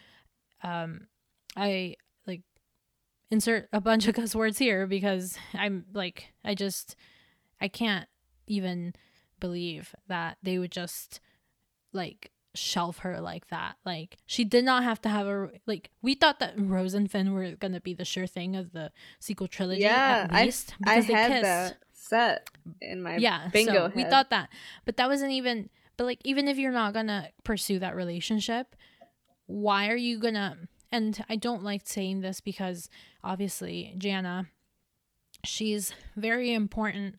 um 0.63 1.09
I 1.55 1.97
insert 3.31 3.69
a 3.73 3.81
bunch 3.81 4.09
of 4.09 4.15
cuss 4.17 4.35
words 4.35 4.59
here 4.59 4.87
because 4.87 5.39
I'm 5.55 5.85
like 5.93 6.33
I 6.45 6.55
just 6.55 6.97
I 7.61 7.69
can't 7.69 8.09
even 8.47 8.95
believe 9.39 9.95
that 10.09 10.39
they 10.43 10.59
would 10.59 10.73
just 10.73 11.21
like 11.93 12.31
shelf 12.55 12.99
her 12.99 13.21
like 13.21 13.49
that. 13.49 13.77
Like 13.85 14.19
she 14.27 14.45
did 14.45 14.65
not 14.65 14.83
have 14.85 15.01
to 15.03 15.09
have 15.09 15.27
a 15.27 15.51
like 15.67 15.91
we 16.03 16.15
thought 16.15 16.41
that 16.41 16.55
Rose 16.57 16.95
and 16.95 17.11
Finn 17.11 17.33
were 17.33 17.53
gonna 17.53 17.81
be 17.81 17.95
the 17.95 18.05
sure 18.05 18.27
thing 18.27 18.57
of 18.57 18.73
the 18.73 18.91
sequel 19.19 19.49
trilogy. 19.49 19.83
Yeah, 19.83 20.29
at 20.31 20.45
least 20.45 20.75
I, 20.87 20.97
I 20.97 21.01
had 21.01 21.31
kissed. 21.31 21.43
that 21.43 21.79
set 21.93 22.51
in 22.81 23.03
my 23.03 23.17
yeah 23.17 23.49
bingo. 23.53 23.73
So 23.73 23.83
head. 23.83 23.95
we 23.95 24.05
thought 24.05 24.31
that, 24.31 24.51
but 24.85 24.97
that 24.97 25.09
wasn't 25.09 25.33
even. 25.33 25.71
But 25.97 26.05
like 26.05 26.21
even 26.25 26.49
if 26.49 26.57
you're 26.57 26.73
not 26.73 26.95
gonna 26.95 27.29
pursue 27.45 27.79
that 27.81 27.95
relationship, 27.95 28.75
why 29.47 29.89
are 29.89 29.97
you 29.97 30.19
gonna? 30.19 30.57
And 30.93 31.25
I 31.29 31.37
don't 31.37 31.63
like 31.63 31.83
saying 31.85 32.21
this 32.21 32.41
because 32.41 32.89
obviously 33.23 33.95
Jannah, 33.99 34.47
she's 35.45 35.93
very 36.17 36.53
important 36.53 37.17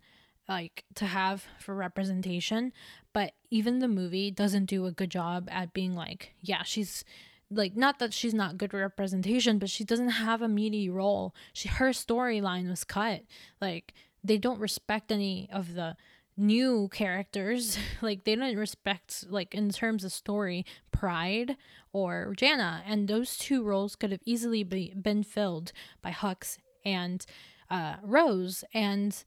like 0.49 0.84
to 0.95 1.05
have 1.05 1.45
for 1.59 1.74
representation, 1.74 2.74
but 3.13 3.34
even 3.49 3.80
the 3.80 3.88
movie 3.88 4.32
doesn't 4.32 4.65
do 4.65 4.86
a 4.86 4.91
good 4.91 5.09
job 5.09 5.47
at 5.49 5.74
being 5.74 5.95
like, 5.95 6.34
yeah, 6.41 6.63
she's 6.63 7.05
like 7.49 7.76
not 7.76 7.99
that 7.99 8.13
she's 8.13 8.34
not 8.34 8.57
good 8.57 8.74
representation, 8.74 9.59
but 9.59 9.69
she 9.69 9.84
doesn't 9.84 10.09
have 10.09 10.41
a 10.41 10.47
meaty 10.47 10.89
role. 10.89 11.34
She 11.53 11.69
her 11.69 11.89
storyline 11.89 12.69
was 12.69 12.84
cut. 12.84 13.24
Like 13.61 13.93
they 14.24 14.38
don't 14.38 14.59
respect 14.59 15.11
any 15.11 15.49
of 15.51 15.74
the 15.74 15.95
new 16.38 16.90
characters 16.90 17.78
like 18.02 18.24
they 18.24 18.36
don't 18.36 18.56
respect 18.56 19.26
like 19.30 19.54
in 19.54 19.70
terms 19.70 20.04
of 20.04 20.12
story 20.12 20.66
Pryde 20.92 21.58
or 21.94 22.34
Jannah. 22.36 22.84
And 22.86 23.08
those 23.08 23.38
two 23.38 23.64
roles 23.64 23.96
could 23.96 24.12
have 24.12 24.22
easily 24.26 24.64
be, 24.64 24.94
been 25.00 25.24
filled 25.24 25.72
by 26.02 26.12
hux 26.12 26.58
and 26.86 27.26
uh, 27.70 27.96
rose. 28.04 28.64
And 28.74 29.24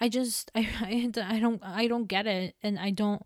i 0.00 0.08
just 0.08 0.50
I, 0.54 0.68
I 0.80 1.12
i 1.36 1.40
don't 1.40 1.62
i 1.64 1.86
don't 1.86 2.06
get 2.06 2.26
it. 2.26 2.54
And 2.62 2.78
i 2.78 2.90
don't 2.90 3.22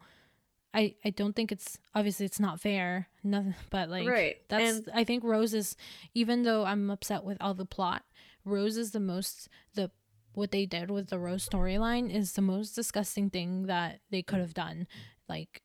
I, 0.74 0.96
I 1.04 1.10
don't 1.10 1.36
think 1.36 1.52
it's 1.52 1.78
obviously 1.94 2.26
it's 2.26 2.40
not 2.40 2.60
fair. 2.60 3.08
Nothing 3.22 3.54
but 3.70 3.88
like 3.88 4.08
right. 4.08 4.36
that's 4.48 4.78
and 4.78 4.90
I 4.92 5.04
think 5.04 5.22
Rose 5.22 5.54
is 5.54 5.76
even 6.14 6.42
though 6.42 6.64
I'm 6.64 6.90
upset 6.90 7.22
with 7.22 7.38
all 7.40 7.54
the 7.54 7.64
plot 7.64 8.02
Rose 8.44 8.76
is 8.76 8.90
the 8.90 9.00
most 9.00 9.48
the 9.74 9.90
what 10.34 10.50
they 10.50 10.66
did 10.66 10.90
with 10.90 11.08
the 11.08 11.18
Rose 11.18 11.48
storyline 11.48 12.14
is 12.14 12.32
the 12.32 12.42
most 12.42 12.72
disgusting 12.72 13.30
thing 13.30 13.66
that 13.66 14.00
they 14.10 14.22
could 14.22 14.40
have 14.40 14.54
done. 14.54 14.86
Like, 15.28 15.62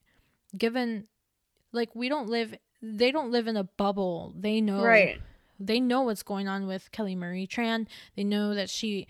given, 0.56 1.08
like, 1.72 1.94
we 1.94 2.08
don't 2.08 2.28
live, 2.28 2.54
they 2.82 3.10
don't 3.10 3.30
live 3.30 3.46
in 3.46 3.56
a 3.56 3.64
bubble. 3.64 4.34
They 4.36 4.60
know, 4.60 4.82
right? 4.82 5.20
They 5.58 5.78
know 5.80 6.02
what's 6.02 6.22
going 6.22 6.48
on 6.48 6.66
with 6.66 6.90
Kelly 6.90 7.14
Marie 7.14 7.46
Tran. 7.46 7.86
They 8.16 8.24
know 8.24 8.54
that 8.54 8.70
she 8.70 9.06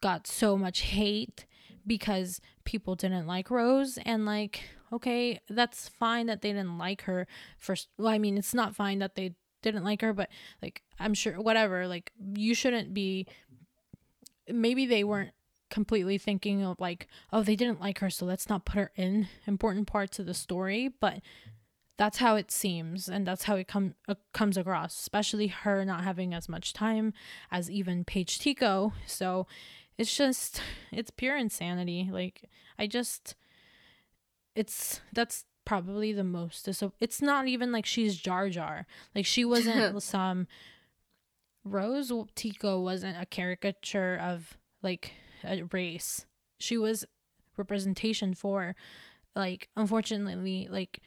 got 0.00 0.26
so 0.26 0.56
much 0.56 0.80
hate 0.80 1.44
because 1.86 2.40
people 2.64 2.94
didn't 2.94 3.26
like 3.26 3.50
Rose 3.50 3.98
and 4.04 4.24
like 4.24 4.62
okay 4.92 5.40
that's 5.48 5.88
fine 5.88 6.26
that 6.26 6.42
they 6.42 6.52
didn't 6.52 6.78
like 6.78 7.02
her 7.02 7.26
first 7.58 7.88
well 7.98 8.08
I 8.08 8.18
mean 8.18 8.38
it's 8.38 8.54
not 8.54 8.76
fine 8.76 9.00
that 9.00 9.16
they 9.16 9.34
didn't 9.62 9.84
like 9.84 10.02
her 10.02 10.12
but 10.12 10.28
like 10.62 10.82
I'm 11.00 11.14
sure 11.14 11.40
whatever 11.40 11.88
like 11.88 12.12
you 12.34 12.54
shouldn't 12.54 12.94
be 12.94 13.26
maybe 14.52 14.86
they 14.86 15.04
weren't 15.04 15.32
completely 15.70 16.16
thinking 16.16 16.64
of 16.64 16.80
like 16.80 17.06
oh 17.32 17.42
they 17.42 17.54
didn't 17.56 17.80
like 17.80 17.98
her 17.98 18.08
so 18.08 18.24
let's 18.24 18.48
not 18.48 18.64
put 18.64 18.76
her 18.76 18.90
in 18.96 19.28
important 19.46 19.86
parts 19.86 20.18
of 20.18 20.26
the 20.26 20.34
story. 20.34 20.88
But 21.00 21.20
that's 21.96 22.18
how 22.18 22.36
it 22.36 22.50
seems 22.50 23.08
and 23.08 23.26
that's 23.26 23.44
how 23.44 23.56
it 23.56 23.66
come 23.66 23.94
uh, 24.08 24.14
comes 24.32 24.56
across 24.56 24.98
especially 24.98 25.48
her 25.48 25.84
not 25.84 26.04
having 26.04 26.32
as 26.32 26.48
much 26.48 26.72
time 26.72 27.12
as 27.50 27.70
even 27.70 28.04
Paige 28.04 28.38
Tico. 28.38 28.92
So 29.06 29.46
it's 29.96 30.16
just 30.16 30.62
it's 30.92 31.10
pure 31.10 31.36
insanity. 31.36 32.08
Like 32.10 32.48
I 32.78 32.86
just 32.86 33.34
it's 34.54 35.00
that's 35.12 35.44
probably 35.64 36.14
the 36.14 36.24
most 36.24 36.72
so 36.74 36.92
it's 36.98 37.20
not 37.20 37.46
even 37.46 37.72
like 37.72 37.84
she's 37.84 38.16
Jar 38.16 38.48
Jar. 38.48 38.86
Like 39.14 39.26
she 39.26 39.44
wasn't 39.44 40.02
some 40.02 40.46
Rose 41.64 42.12
Tico 42.34 42.80
wasn't 42.80 43.20
a 43.20 43.26
caricature 43.26 44.16
of 44.16 44.56
like 44.82 45.12
a 45.44 45.62
race. 45.72 46.26
She 46.58 46.76
was 46.76 47.04
representation 47.56 48.34
for 48.34 48.74
like 49.34 49.68
unfortunately 49.76 50.68
like 50.70 51.00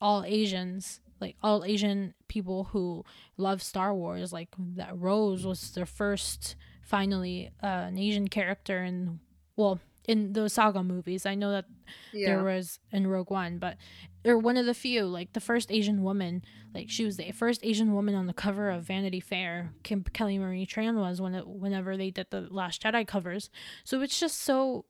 all 0.00 0.24
Asians, 0.24 1.00
like 1.20 1.36
all 1.42 1.64
Asian 1.64 2.14
people 2.28 2.64
who 2.64 3.04
love 3.36 3.62
Star 3.62 3.94
Wars, 3.94 4.32
like 4.32 4.48
that 4.58 4.98
Rose 4.98 5.46
was 5.46 5.70
the 5.70 5.86
first 5.86 6.56
finally 6.82 7.50
uh, 7.62 7.66
an 7.88 7.98
Asian 7.98 8.28
character 8.28 8.78
and 8.78 9.20
well 9.56 9.80
in 10.06 10.32
the 10.32 10.48
saga 10.48 10.82
movies. 10.82 11.26
I 11.26 11.34
know 11.34 11.50
that 11.52 11.66
yeah. 12.12 12.28
there 12.28 12.44
was 12.44 12.78
in 12.92 13.06
Rogue 13.06 13.30
One, 13.30 13.58
but 13.58 13.76
or 14.24 14.38
one 14.38 14.56
of 14.56 14.66
the 14.66 14.74
few, 14.74 15.04
like 15.04 15.32
the 15.32 15.40
first 15.40 15.70
Asian 15.70 16.02
woman, 16.02 16.42
like 16.74 16.90
she 16.90 17.04
was 17.04 17.16
the 17.16 17.30
first 17.32 17.60
Asian 17.64 17.94
woman 17.94 18.14
on 18.14 18.26
the 18.26 18.32
cover 18.32 18.70
of 18.70 18.84
Vanity 18.84 19.20
Fair. 19.20 19.72
Kim 19.82 20.02
Kelly 20.12 20.38
Marie 20.38 20.66
Tran 20.66 20.96
was 20.96 21.20
when 21.20 21.34
it, 21.34 21.46
whenever 21.46 21.96
they 21.96 22.10
did 22.10 22.26
the 22.30 22.42
Last 22.50 22.82
Jedi 22.82 23.06
covers. 23.06 23.50
So 23.84 24.00
it's 24.00 24.18
just 24.18 24.42
so 24.42 24.84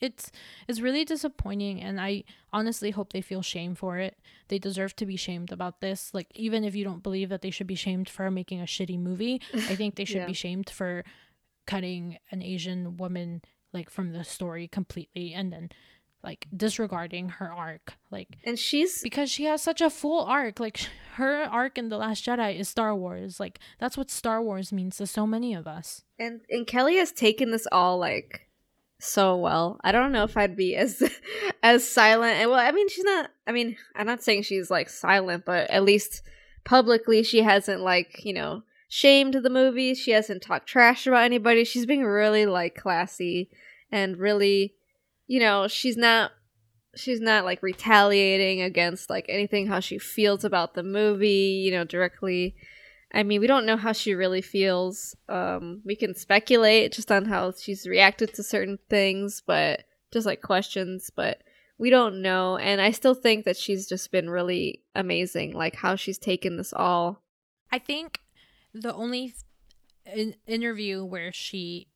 it's 0.00 0.32
it's 0.66 0.80
really 0.80 1.04
disappointing 1.04 1.80
and 1.80 2.00
I 2.00 2.24
honestly 2.52 2.90
hope 2.90 3.12
they 3.12 3.20
feel 3.20 3.42
shame 3.42 3.74
for 3.74 3.98
it. 3.98 4.18
They 4.48 4.58
deserve 4.58 4.96
to 4.96 5.06
be 5.06 5.16
shamed 5.16 5.52
about 5.52 5.80
this. 5.80 6.12
Like 6.12 6.26
even 6.34 6.64
if 6.64 6.74
you 6.74 6.84
don't 6.84 7.02
believe 7.02 7.28
that 7.28 7.42
they 7.42 7.50
should 7.50 7.68
be 7.68 7.76
shamed 7.76 8.08
for 8.08 8.30
making 8.30 8.60
a 8.60 8.64
shitty 8.64 8.98
movie, 8.98 9.40
I 9.54 9.76
think 9.76 9.94
they 9.94 10.04
should 10.04 10.16
yeah. 10.22 10.26
be 10.26 10.32
shamed 10.32 10.68
for 10.68 11.04
cutting 11.66 12.18
an 12.32 12.42
Asian 12.42 12.96
woman 12.96 13.42
like 13.72 13.90
from 13.90 14.12
the 14.12 14.24
story 14.24 14.68
completely 14.68 15.32
and 15.32 15.52
then 15.52 15.70
like 16.22 16.46
disregarding 16.56 17.28
her 17.28 17.52
arc 17.52 17.94
like 18.10 18.38
and 18.44 18.58
she's 18.58 19.02
because 19.02 19.28
she 19.30 19.44
has 19.44 19.60
such 19.60 19.80
a 19.80 19.90
full 19.90 20.24
arc 20.24 20.60
like 20.60 20.78
her 21.14 21.42
arc 21.44 21.76
in 21.76 21.88
the 21.88 21.96
last 21.96 22.24
jedi 22.24 22.58
is 22.58 22.68
star 22.68 22.94
wars 22.94 23.40
like 23.40 23.58
that's 23.80 23.96
what 23.96 24.10
star 24.10 24.40
wars 24.40 24.72
means 24.72 24.96
to 24.96 25.06
so 25.06 25.26
many 25.26 25.52
of 25.52 25.66
us 25.66 26.02
and 26.18 26.40
and 26.48 26.66
kelly 26.66 26.96
has 26.96 27.10
taken 27.10 27.50
this 27.50 27.66
all 27.72 27.98
like 27.98 28.48
so 29.02 29.36
well. 29.36 29.78
I 29.82 29.92
don't 29.92 30.12
know 30.12 30.24
if 30.24 30.36
I'd 30.36 30.56
be 30.56 30.76
as 30.76 31.02
as 31.62 31.86
silent. 31.86 32.36
And 32.36 32.50
well, 32.50 32.58
I 32.58 32.70
mean, 32.72 32.88
she's 32.88 33.04
not. 33.04 33.30
I 33.46 33.52
mean, 33.52 33.76
I'm 33.96 34.06
not 34.06 34.22
saying 34.22 34.42
she's 34.42 34.70
like 34.70 34.88
silent, 34.88 35.44
but 35.44 35.70
at 35.70 35.82
least 35.82 36.22
publicly, 36.64 37.22
she 37.22 37.42
hasn't 37.42 37.80
like 37.80 38.24
you 38.24 38.32
know 38.32 38.62
shamed 38.94 39.32
the 39.32 39.48
movie. 39.48 39.94
She 39.94 40.10
hasn't 40.10 40.42
talked 40.42 40.66
trash 40.66 41.06
about 41.06 41.24
anybody. 41.24 41.64
She's 41.64 41.86
being 41.86 42.04
really 42.04 42.44
like 42.44 42.74
classy 42.74 43.48
and 43.90 44.18
really, 44.18 44.74
you 45.26 45.40
know, 45.40 45.66
she's 45.66 45.96
not 45.96 46.32
she's 46.94 47.18
not 47.18 47.46
like 47.46 47.62
retaliating 47.62 48.60
against 48.60 49.08
like 49.08 49.24
anything 49.30 49.66
how 49.66 49.80
she 49.80 49.98
feels 49.98 50.44
about 50.44 50.74
the 50.74 50.82
movie, 50.82 51.62
you 51.64 51.72
know, 51.72 51.84
directly. 51.84 52.54
I 53.14 53.22
mean, 53.22 53.40
we 53.40 53.46
don't 53.46 53.64
know 53.64 53.78
how 53.78 53.92
she 53.92 54.12
really 54.12 54.42
feels. 54.42 55.16
Um, 55.26 55.80
we 55.86 55.96
can 55.96 56.14
speculate 56.14 56.92
just 56.92 57.10
on 57.10 57.24
how 57.24 57.52
she's 57.52 57.86
reacted 57.86 58.34
to 58.34 58.42
certain 58.42 58.78
things, 58.90 59.42
but 59.46 59.84
just 60.12 60.26
like 60.26 60.42
questions, 60.42 61.10
but 61.16 61.38
we 61.78 61.88
don't 61.88 62.20
know. 62.20 62.58
And 62.58 62.78
I 62.78 62.90
still 62.90 63.14
think 63.14 63.46
that 63.46 63.56
she's 63.56 63.88
just 63.88 64.12
been 64.12 64.28
really 64.28 64.82
amazing, 64.94 65.54
like 65.54 65.76
how 65.76 65.96
she's 65.96 66.18
taken 66.18 66.58
this 66.58 66.74
all. 66.74 67.22
I 67.70 67.78
think 67.78 68.18
the 68.74 68.94
only 68.94 69.34
in- 70.06 70.36
interview 70.46 71.04
where 71.04 71.32
she 71.32 71.88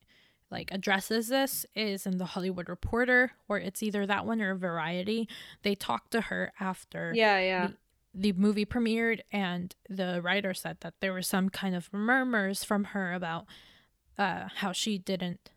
like 0.51 0.71
addresses 0.73 1.29
this 1.29 1.67
is 1.75 2.07
in 2.07 2.19
the 2.19 2.25
Hollywood 2.25 2.69
Reporter, 2.69 3.33
or 3.49 3.59
it's 3.59 3.83
either 3.83 4.07
that 4.07 4.27
one 4.27 4.41
or 4.41 4.55
Variety. 4.55 5.29
They 5.63 5.75
talked 5.75 6.13
to 6.13 6.21
her 6.23 6.53
after 6.61 7.13
Yeah, 7.15 7.41
yeah. 7.41 7.67
the, 8.15 8.33
the 8.33 8.41
movie 8.41 8.65
premiered, 8.65 9.21
and 9.33 9.75
the 9.91 10.21
writer 10.23 10.55
said 10.55 10.79
that 10.81 10.95
there 11.01 11.13
were 11.13 11.23
some 11.23 11.49
kind 11.49 11.75
of 11.75 11.93
murmurs 11.93 12.63
from 12.63 12.85
her 12.85 13.13
about 13.13 13.47
uh, 14.19 14.49
how 14.57 14.71
she 14.71 14.99
didn't, 14.99 15.51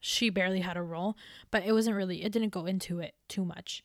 she 0.00 0.30
barely 0.30 0.60
had 0.60 0.76
a 0.78 0.82
role, 0.82 1.16
but 1.50 1.62
it 1.64 1.72
wasn't 1.72 1.94
really, 1.94 2.24
it 2.24 2.32
didn't 2.32 2.48
go 2.48 2.64
into 2.64 2.98
it 2.98 3.14
too 3.28 3.44
much. 3.44 3.84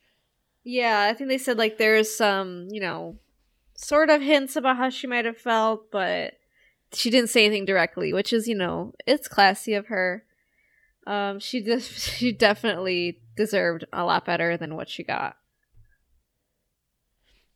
Yeah, 0.64 1.08
I 1.10 1.14
think 1.14 1.30
they 1.30 1.38
said 1.38 1.58
like 1.58 1.78
there's 1.78 2.16
some, 2.16 2.70
you 2.72 2.80
know, 2.80 3.18
sort 3.76 4.10
of 4.10 4.22
hints 4.22 4.56
about 4.56 4.78
how 4.78 4.90
she 4.90 5.06
might 5.06 5.26
have 5.26 5.38
felt, 5.38 5.92
but 5.92 6.36
she 6.96 7.10
didn't 7.10 7.30
say 7.30 7.46
anything 7.46 7.66
directly, 7.66 8.14
which 8.14 8.34
is, 8.34 8.48
you 8.48 8.56
know, 8.56 8.94
it's 9.06 9.28
classy 9.28 9.74
of 9.74 9.88
her. 9.88 10.24
Um, 11.08 11.40
she 11.40 11.62
just 11.62 11.92
she 12.18 12.32
definitely 12.32 13.20
deserved 13.36 13.86
a 13.94 14.04
lot 14.04 14.26
better 14.26 14.58
than 14.58 14.76
what 14.76 14.90
she 14.90 15.04
got. 15.04 15.38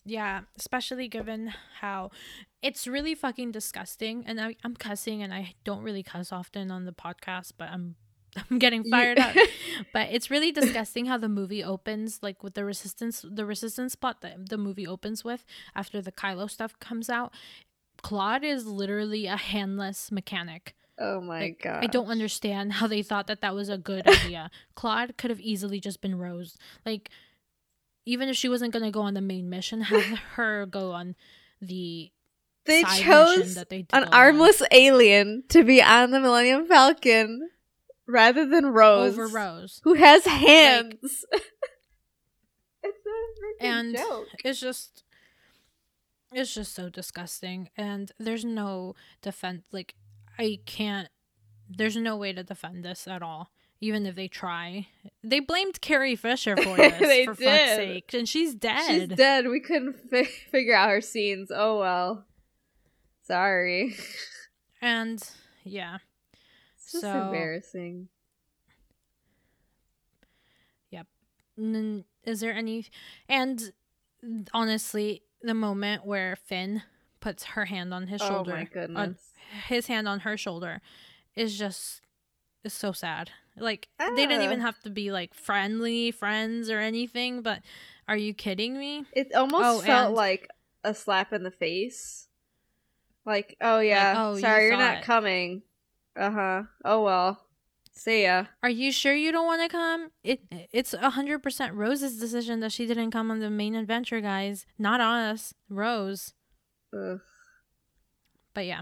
Yeah, 0.05 0.41
especially 0.57 1.07
given 1.07 1.53
how 1.81 2.09
it's 2.61 2.87
really 2.87 3.13
fucking 3.13 3.51
disgusting. 3.51 4.23
And 4.25 4.41
I, 4.41 4.55
I'm 4.63 4.75
cussing, 4.75 5.21
and 5.21 5.33
I 5.33 5.53
don't 5.63 5.83
really 5.83 6.03
cuss 6.03 6.31
often 6.31 6.71
on 6.71 6.85
the 6.85 6.93
podcast, 6.93 7.53
but 7.57 7.69
I'm 7.69 7.95
I'm 8.49 8.59
getting 8.59 8.83
fired 8.83 9.19
up. 9.19 9.35
But 9.93 10.09
it's 10.11 10.29
really 10.29 10.51
disgusting 10.51 11.05
how 11.05 11.17
the 11.17 11.29
movie 11.29 11.63
opens, 11.63 12.19
like 12.21 12.43
with 12.43 12.53
the 12.53 12.65
resistance, 12.65 13.23
the 13.27 13.45
resistance 13.45 13.95
plot 13.95 14.21
that 14.21 14.49
the 14.49 14.57
movie 14.57 14.85
opens 14.85 15.23
with 15.23 15.45
after 15.73 16.01
the 16.01 16.11
Kylo 16.11 16.49
stuff 16.49 16.77
comes 16.79 17.09
out. 17.09 17.33
Klaud 18.01 18.43
is 18.43 18.65
literally 18.65 19.25
a 19.27 19.37
handless 19.37 20.11
mechanic. 20.11 20.75
Oh 20.97 21.21
my 21.21 21.39
Like, 21.39 21.61
god! 21.63 21.83
I 21.83 21.87
don't 21.87 22.07
understand 22.07 22.73
how 22.73 22.87
they 22.87 23.01
thought 23.01 23.27
that 23.27 23.41
that 23.41 23.55
was 23.55 23.69
a 23.69 23.77
good 23.77 24.07
idea. 24.07 24.49
Klaud 24.75 25.15
could 25.17 25.29
have 25.29 25.39
easily 25.39 25.79
just 25.79 26.01
been 26.01 26.17
Rose. 26.17 26.57
Like, 26.85 27.09
even 28.05 28.27
if 28.29 28.35
she 28.35 28.49
wasn't 28.49 28.73
gonna 28.73 28.91
go 28.91 29.01
on 29.01 29.13
the 29.13 29.21
main 29.21 29.49
mission, 29.49 29.81
have 29.81 30.03
her 30.35 30.65
go 30.65 30.91
on 30.91 31.15
the 31.61 32.11
They 32.65 32.81
side 32.81 32.89
mission 32.99 33.05
chose 33.05 33.55
that 33.55 33.69
they 33.69 33.85
an 33.93 34.03
go 34.03 34.07
on. 34.07 34.13
armless 34.13 34.61
alien 34.71 35.43
to 35.49 35.63
be 35.63 35.81
on 35.81 36.11
the 36.11 36.19
Millennium 36.19 36.67
Falcon 36.67 37.49
rather 38.07 38.45
than 38.45 38.65
Rose, 38.67 39.13
over 39.13 39.27
Rose. 39.27 39.79
who 39.83 39.93
has 39.93 40.25
hands. 40.25 41.25
it's 42.83 43.05
a 43.05 43.63
freaking 43.63 43.69
And 43.69 43.95
joke. 43.95 44.27
It's 44.43 44.59
just, 44.59 45.03
it's 46.31 46.53
just 46.53 46.73
so 46.75 46.89
disgusting. 46.89 47.69
And 47.77 48.11
there's 48.19 48.45
no 48.45 48.95
defense. 49.21 49.63
Like, 49.71 49.95
I 50.37 50.59
can't. 50.65 51.09
There's 51.69 51.95
no 51.95 52.17
way 52.17 52.33
to 52.33 52.43
defend 52.43 52.83
this 52.83 53.07
at 53.07 53.21
all. 53.21 53.51
Even 53.81 54.05
if 54.05 54.15
they 54.15 54.27
try, 54.27 54.87
they 55.23 55.39
blamed 55.39 55.79
Carrie 55.79 56.15
Fisher 56.15 56.57
for 56.57 56.75
this. 56.77 56.99
They 56.99 57.25
for 57.25 57.33
fuck's 57.35 57.45
sake, 57.75 58.13
and 58.13 58.27
she's 58.27 58.53
dead. 58.53 59.09
She's 59.09 59.17
dead. 59.17 59.47
We 59.47 59.61
couldn't 59.61 59.93
fi- 60.09 60.25
figure 60.25 60.75
out 60.75 60.89
her 60.89 60.99
scenes. 61.01 61.49
Oh 61.55 61.79
well. 61.79 62.25
Sorry. 63.23 63.95
And 64.81 65.21
yeah, 65.63 65.99
It's 66.75 66.91
just 66.91 67.01
So- 67.03 67.25
embarrassing. 67.27 68.09
N- 71.57 72.05
is 72.23 72.39
there 72.39 72.53
any 72.53 72.85
and 73.27 73.73
honestly 74.53 75.23
the 75.41 75.53
moment 75.53 76.05
where 76.05 76.35
finn 76.35 76.83
puts 77.19 77.43
her 77.43 77.65
hand 77.65 77.93
on 77.93 78.07
his 78.07 78.21
Oh 78.21 78.27
shoulder 78.27 78.51
my 78.51 78.59
on 78.61 78.67
goodness. 78.73 79.33
his 79.67 79.87
hand 79.87 80.07
on 80.07 80.21
her 80.21 80.37
shoulder 80.37 80.81
is 81.35 81.57
just 81.57 82.01
is 82.63 82.73
so 82.73 82.91
sad 82.91 83.29
like 83.57 83.87
they 84.15 84.25
didn't 84.25 84.41
Ah. 84.41 84.45
even 84.45 84.59
have 84.61 84.79
to 84.81 84.89
be 84.89 85.11
like 85.11 85.33
friendly 85.33 86.11
friends 86.11 86.69
or 86.69 86.79
anything 86.79 87.41
but 87.41 87.61
are 88.07 88.17
you 88.17 88.33
kidding 88.33 88.77
me 88.77 89.05
It 89.13 89.33
almost 89.33 89.63
Oh, 89.65 89.81
felt 89.81 90.13
like 90.15 90.49
a 90.83 90.93
slap 90.93 91.33
in 91.33 91.43
the 91.43 91.51
face. 91.51 92.27
Like, 93.25 93.55
oh 93.61 93.79
yeah, 93.79 94.13
oh, 94.17 94.37
sorry, 94.39 94.67
you 94.67 94.73
are 94.73 94.77
not 94.77 94.97
it. 94.99 95.03
coming. 95.03 95.61
Uh 96.15 96.31
huh. 96.31 96.63
Oh 96.85 97.03
well. 97.03 97.45
See 97.99 98.23
ya. 98.23 98.45
are 98.63 98.69
you 98.69 98.93
sure 98.93 99.13
you 99.13 99.31
don't 99.31 99.45
want 99.45 99.61
to 99.61 99.67
come 99.67 100.11
it 100.23 100.41
it's 100.71 100.93
a 100.93 101.09
hundred 101.09 101.43
percent 101.43 101.73
rose's 101.73 102.17
decision 102.17 102.61
that 102.61 102.71
she 102.71 102.85
didn't 102.85 103.11
come 103.11 103.29
on 103.29 103.39
the 103.39 103.49
main 103.49 103.75
adventure 103.75 104.21
guys 104.21 104.65
not 104.77 105.01
us 105.01 105.53
rose 105.69 106.33
Ugh. 106.93 107.19
But 108.53 108.65
yeah. 108.65 108.81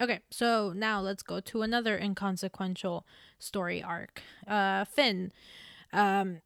Okay, 0.00 0.20
so 0.30 0.72
now 0.76 1.00
let's 1.00 1.22
go 1.22 1.40
to 1.40 1.62
another 1.62 1.96
inconsequential 1.96 3.06
story 3.38 3.82
arc. 3.82 4.22
Uh 4.46 4.84
Finn. 4.84 5.32
Um 5.92 6.42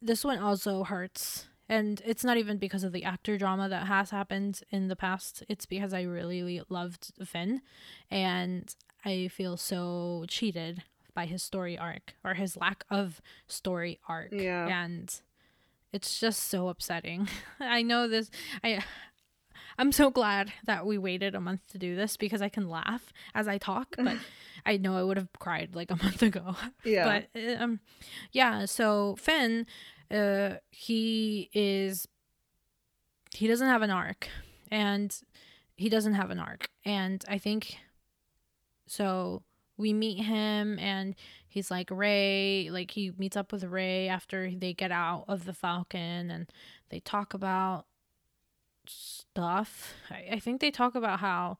this 0.00 0.24
one 0.24 0.38
also 0.38 0.84
hurts. 0.84 1.48
And 1.68 2.00
it's 2.04 2.22
not 2.22 2.36
even 2.36 2.58
because 2.58 2.84
of 2.84 2.92
the 2.92 3.02
actor 3.02 3.36
drama 3.36 3.68
that 3.68 3.88
has 3.88 4.10
happened 4.10 4.60
in 4.70 4.86
the 4.86 4.94
past. 4.94 5.42
It's 5.48 5.66
because 5.66 5.92
I 5.92 6.02
really 6.02 6.62
loved 6.68 7.12
Finn 7.24 7.62
and 8.08 8.72
I 9.04 9.28
feel 9.28 9.56
so 9.56 10.24
cheated 10.28 10.84
by 11.16 11.26
his 11.26 11.42
story 11.42 11.76
arc 11.76 12.14
or 12.22 12.34
his 12.34 12.56
lack 12.56 12.84
of 12.88 13.20
story 13.48 13.98
arc. 14.08 14.28
Yeah. 14.30 14.68
And 14.68 15.12
it's 15.92 16.20
just 16.20 16.44
so 16.44 16.68
upsetting. 16.68 17.28
I 17.60 17.82
know 17.82 18.06
this 18.06 18.30
I 18.62 18.84
I'm 19.78 19.92
so 19.92 20.10
glad 20.10 20.52
that 20.66 20.86
we 20.86 20.96
waited 20.98 21.34
a 21.34 21.40
month 21.40 21.66
to 21.72 21.78
do 21.78 21.96
this 21.96 22.16
because 22.16 22.40
I 22.40 22.48
can 22.48 22.68
laugh 22.68 23.12
as 23.34 23.48
I 23.48 23.58
talk, 23.58 23.96
but 23.98 24.16
I 24.66 24.76
know 24.76 24.96
I 24.96 25.02
would 25.02 25.16
have 25.16 25.32
cried 25.38 25.74
like 25.74 25.90
a 25.90 25.96
month 26.02 26.22
ago. 26.22 26.54
Yeah. 26.84 27.22
But 27.34 27.40
uh, 27.42 27.62
um 27.62 27.80
yeah, 28.30 28.66
so 28.66 29.16
Finn 29.16 29.66
uh 30.10 30.56
he 30.70 31.50
is 31.52 32.06
he 33.34 33.48
doesn't 33.48 33.68
have 33.68 33.82
an 33.82 33.90
arc 33.90 34.28
and 34.70 35.18
he 35.76 35.88
doesn't 35.88 36.14
have 36.14 36.30
an 36.30 36.38
arc 36.38 36.70
and 36.84 37.24
I 37.26 37.38
think 37.38 37.78
so 38.86 39.42
we 39.76 39.92
meet 39.92 40.22
him 40.22 40.78
and 40.78 41.14
he's 41.48 41.70
like 41.70 41.90
Rey 41.90 42.68
like 42.70 42.90
he 42.92 43.12
meets 43.18 43.36
up 43.36 43.52
with 43.52 43.64
Rey 43.64 44.08
after 44.08 44.50
they 44.50 44.72
get 44.72 44.90
out 44.92 45.24
of 45.28 45.44
the 45.44 45.52
Falcon 45.52 46.30
and 46.30 46.46
they 46.90 47.00
talk 47.00 47.34
about 47.34 47.86
stuff. 48.86 49.94
I, 50.10 50.28
I 50.32 50.38
think 50.38 50.60
they 50.60 50.70
talk 50.70 50.94
about 50.94 51.20
how 51.20 51.58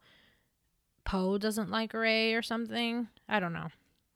Poe 1.04 1.38
doesn't 1.38 1.70
like 1.70 1.92
Rey 1.94 2.34
or 2.34 2.42
something. 2.42 3.08
I 3.28 3.40
don't 3.40 3.52
know. 3.52 3.68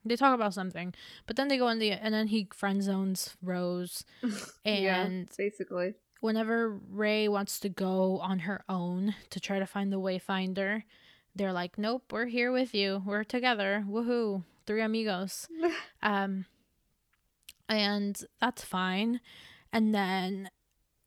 They 0.05 0.17
talk 0.17 0.35
about 0.35 0.55
something, 0.55 0.95
but 1.27 1.37
then 1.37 1.49
they 1.49 1.59
go 1.59 1.69
in 1.69 1.79
the 1.79 1.93
and 1.93 2.15
then 2.15 2.29
he 2.29 2.49
friend 2.55 2.83
zones 2.83 3.37
Rose, 3.43 4.05
yeah, 4.65 5.03
and 5.03 5.29
basically. 5.37 5.95
whenever 6.21 6.71
Rey 6.71 7.29
wants 7.29 7.61
to 7.61 7.69
go 7.69 8.19
on 8.21 8.41
her 8.41 8.65
own 8.67 9.15
to 9.29 9.39
try 9.39 9.59
to 9.59 9.67
find 9.67 9.93
the 9.93 10.01
Wayfinder, 10.01 10.85
they're 11.35 11.53
like, 11.53 11.79
"Nope, 11.79 12.13
we're 12.13 12.27
here 12.27 12.51
with 12.53 12.75
you. 12.75 13.03
We're 13.07 13.25
together. 13.25 13.85
Woohoo! 13.89 14.45
Three 14.67 14.83
amigos." 14.83 15.49
Um, 16.03 16.47
and 17.69 18.19
that's 18.41 18.65
fine. 18.65 19.21
And 19.73 19.95
then 19.95 20.51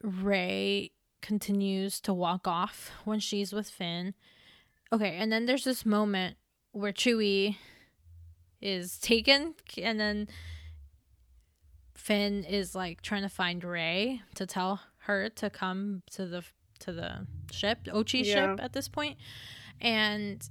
Rey 0.03 0.91
continues 1.21 1.99
to 2.01 2.13
walk 2.13 2.47
off 2.47 2.91
when 3.05 3.19
she's 3.19 3.51
with 3.53 3.69
Finn. 3.69 4.13
Okay, 4.91 5.15
and 5.17 5.32
then 5.32 5.45
there's 5.47 5.63
this 5.63 5.84
moment 5.86 6.38
where 6.71 6.93
Chewie 6.93 7.57
is 8.61 8.99
taken, 8.99 9.55
and 9.82 9.99
then 9.99 10.28
Finn 11.95 12.43
is 12.43 12.76
like 12.76 13.01
trying 13.01 13.24
to 13.24 13.30
find 13.30 13.63
Rey 13.63 14.21
to 14.36 14.45
tell 14.45 14.82
her 14.99 15.30
to 15.30 15.49
come 15.49 16.03
to 16.11 16.26
the 16.26 16.43
to 16.80 16.91
the 16.91 17.28
ship, 17.51 17.86
Ochi 17.86 18.24
Yeah. 18.26 18.34
ship 18.55 18.59
at 18.63 18.74
this 18.74 18.88
point. 18.88 19.17
And 19.82 20.47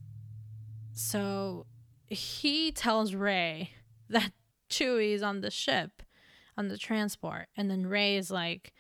so 0.92 1.66
he 2.08 2.72
tells 2.72 3.14
Rey 3.14 3.70
that 4.08 4.32
Chewie's 4.70 5.22
on 5.22 5.40
the 5.40 5.50
ship, 5.50 6.02
on 6.56 6.68
the 6.68 6.78
transport, 6.78 7.46
and 7.56 7.70
then 7.70 7.86
Rey 7.86 8.16
is 8.16 8.30
like, 8.30 8.72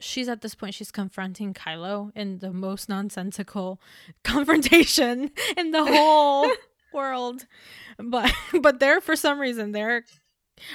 she's 0.00 0.28
at 0.28 0.42
this 0.42 0.54
point 0.54 0.74
she's 0.74 0.92
confronting 0.92 1.52
Kylo 1.52 2.12
in 2.14 2.38
the 2.38 2.52
most 2.52 2.88
nonsensical 2.88 3.80
confrontation 4.24 5.30
in 5.56 5.70
the 5.72 5.84
whole 5.92 6.48
world, 6.92 7.46
but 7.98 8.32
but 8.62 8.78
they're 8.80 9.00
for 9.00 9.16
some 9.16 9.38
reason 9.40 9.72
they're. 9.72 10.04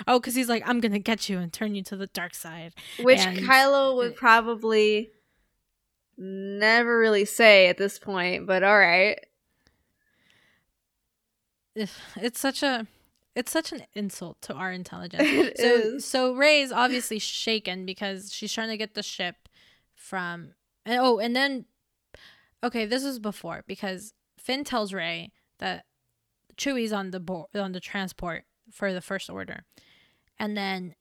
Oh, 0.07 0.17
because 0.17 0.33
he's 0.35 0.47
like, 0.47 0.63
I'm 0.65 0.79
gonna 0.79 0.99
get 0.99 1.27
you 1.27 1.39
and 1.39 1.51
turn 1.51 1.75
you 1.75 1.83
to 1.83 1.97
the 1.97 2.07
dark 2.07 2.33
side. 2.33 2.73
Which 3.01 3.19
And- 3.19 3.39
Kylo 3.39 3.95
would 3.97 4.15
probably 4.15 5.11
never 6.17 6.97
really 6.99 7.25
say 7.25 7.67
at 7.67 7.77
this 7.77 7.99
point, 7.99 8.47
but 8.47 8.63
all 8.63 8.77
right. 8.77 9.19
It's 11.75 12.39
such 12.39 12.61
a, 12.61 12.87
it's 13.35 13.51
such 13.51 13.71
an 13.71 13.83
insult 13.93 14.41
to 14.43 14.53
our 14.53 14.71
intelligence. 14.81 15.23
It 15.23 15.57
so 15.57 15.65
is. 15.65 16.05
so 16.05 16.35
Rey's 16.35 16.71
obviously 16.71 17.19
shaken 17.19 17.85
because 17.85 18.31
she's 18.31 18.53
trying 18.53 18.69
to 18.69 18.77
get 18.77 18.93
the 18.93 19.03
ship 19.03 19.35
from 19.95 20.53
and 20.85 20.99
oh 20.99 21.19
and 21.19 21.35
then 21.35 21.65
okay 22.63 22.85
this 22.85 23.03
is 23.03 23.19
before 23.19 23.63
because 23.67 24.13
Finn 24.37 24.63
tells 24.63 24.93
Rey 24.93 25.31
that 25.59 25.85
Chewie's 26.57 26.91
on 26.91 27.11
the 27.11 27.19
board 27.19 27.47
on 27.55 27.71
the 27.71 27.79
transport 27.79 28.43
for 28.71 28.91
the 28.91 29.01
first 29.01 29.29
order 29.29 29.63
and 30.37 30.57
then 30.57 30.95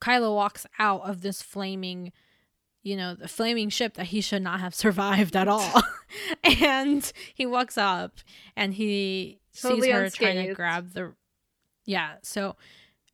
Kylo 0.00 0.34
walks 0.34 0.66
out 0.78 1.02
of 1.02 1.20
this 1.20 1.42
flaming 1.42 2.12
you 2.82 2.96
know 2.96 3.14
the 3.14 3.28
flaming 3.28 3.68
ship 3.68 3.94
that 3.94 4.06
he 4.06 4.20
should 4.20 4.42
not 4.42 4.60
have 4.60 4.74
survived 4.84 5.36
at 5.36 5.48
all. 5.48 5.82
And 6.44 7.10
he 7.34 7.46
walks 7.46 7.78
up 7.78 8.18
and 8.54 8.74
he 8.74 9.40
Totally 9.58 9.82
sees 9.82 9.92
her 9.92 10.10
trying 10.10 10.46
to 10.46 10.52
grab 10.52 10.92
the 10.92 11.14
yeah 11.86 12.16
so 12.22 12.56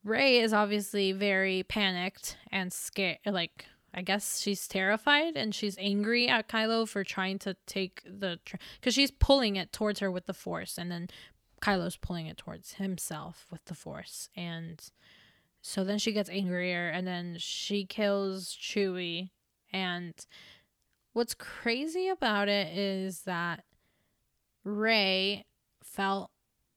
Rey 0.02 0.38
is 0.38 0.52
obviously 0.52 1.12
very 1.12 1.62
panicked 1.62 2.36
and 2.50 2.72
scared 2.72 3.18
like 3.24 3.66
i 3.94 4.02
guess 4.02 4.40
she's 4.40 4.66
terrified 4.66 5.36
and 5.36 5.54
she's 5.54 5.76
angry 5.78 6.28
at 6.28 6.48
kylo 6.48 6.88
for 6.88 7.04
trying 7.04 7.38
to 7.38 7.54
take 7.66 8.02
the 8.04 8.40
because 8.80 8.94
she's 8.94 9.12
pulling 9.12 9.54
it 9.54 9.72
towards 9.72 10.00
her 10.00 10.10
with 10.10 10.26
the 10.26 10.34
force 10.34 10.76
and 10.76 10.90
then 10.90 11.08
kylo's 11.60 11.96
pulling 11.96 12.26
it 12.26 12.36
towards 12.36 12.74
himself 12.74 13.46
with 13.50 13.64
the 13.66 13.74
force. 13.74 14.28
And 14.36 14.82
so 15.60 15.84
then 15.84 15.98
she 15.98 16.12
gets 16.12 16.30
angrier 16.30 16.88
and 16.88 17.06
then 17.06 17.36
she 17.38 17.84
kills 17.84 18.56
chewie 18.60 19.30
and 19.72 20.14
what's 21.12 21.34
crazy 21.34 22.08
about 22.08 22.48
it 22.48 22.76
is 22.76 23.22
that 23.22 23.64
Rey 24.64 25.44
felt 25.82 26.30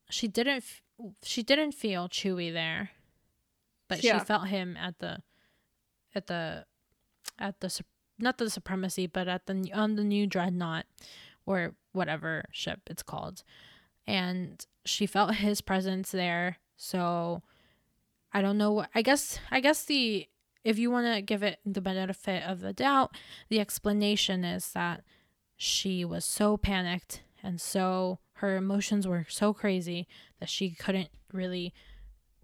she 0.10 0.28
didn't 0.28 0.64
she 1.24 1.44
didn't 1.44 1.74
feel 1.74 2.08
Chewie 2.08 2.52
there 2.54 2.92
but 3.88 4.04
Yeah. 4.04 4.20
she 4.20 4.26
felt 4.26 4.48
him 4.48 4.78
at 4.78 5.00
the 5.00 5.20
at 6.16 6.28
the 6.28 6.66
at 7.39 7.60
the 7.60 7.82
not 8.20 8.38
the 8.38 8.50
supremacy 8.50 9.08
but 9.08 9.28
at 9.28 9.46
the 9.48 9.72
on 9.74 9.96
the 9.96 10.04
new 10.04 10.28
dreadnought 10.28 10.86
or 11.46 11.74
whatever 11.92 12.46
ship 12.52 12.82
it's 12.88 13.04
called 13.04 13.44
and 14.08 14.66
she 14.86 15.06
felt 15.06 15.36
his 15.36 15.62
presence 15.62 16.12
there 16.12 16.58
so 16.78 17.42
i 18.34 18.42
don't 18.42 18.58
know 18.58 18.72
what 18.72 18.89
i 18.96 19.02
guess 19.02 19.39
i 19.50 19.60
guess 19.60 19.84
the 19.86 20.28
if 20.64 20.78
you 20.78 20.91
want 20.91 21.14
to 21.14 21.22
give 21.22 21.43
it 21.43 21.59
the 21.66 21.82
benefit 21.82 22.43
of 22.43 22.62
the 22.62 22.74
doubt 22.74 23.16
the 23.49 23.59
explanation 23.59 24.43
is 24.43 24.72
that 24.72 25.03
she 25.55 26.03
was 26.05 26.26
so 26.26 26.57
panicked 26.57 27.24
and 27.43 27.59
so 27.59 28.20
her 28.34 28.55
emotions 28.57 29.07
were 29.07 29.26
so 29.30 29.53
crazy 29.53 30.07
that 30.39 30.49
she 30.49 30.72
couldn't 30.72 31.09
really 31.32 31.74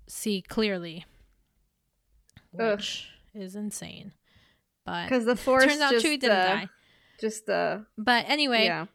see 0.07 0.41
clearly 0.41 1.05
Ugh. 2.59 2.78
which 2.78 3.09
is 3.34 3.55
insane 3.55 4.13
but 4.86 5.05
Because 5.05 5.26
the 5.26 5.36
force 5.36 5.65
turns 5.65 5.82
out 5.82 5.91
just, 5.91 6.05
Chewie 6.05 6.20
didn't 6.20 6.38
uh, 6.38 6.45
die 6.45 6.70
Just 7.20 7.49
uh, 7.49 7.80
but 7.97 8.26
anyway 8.28 8.65
yeah. 8.65 8.86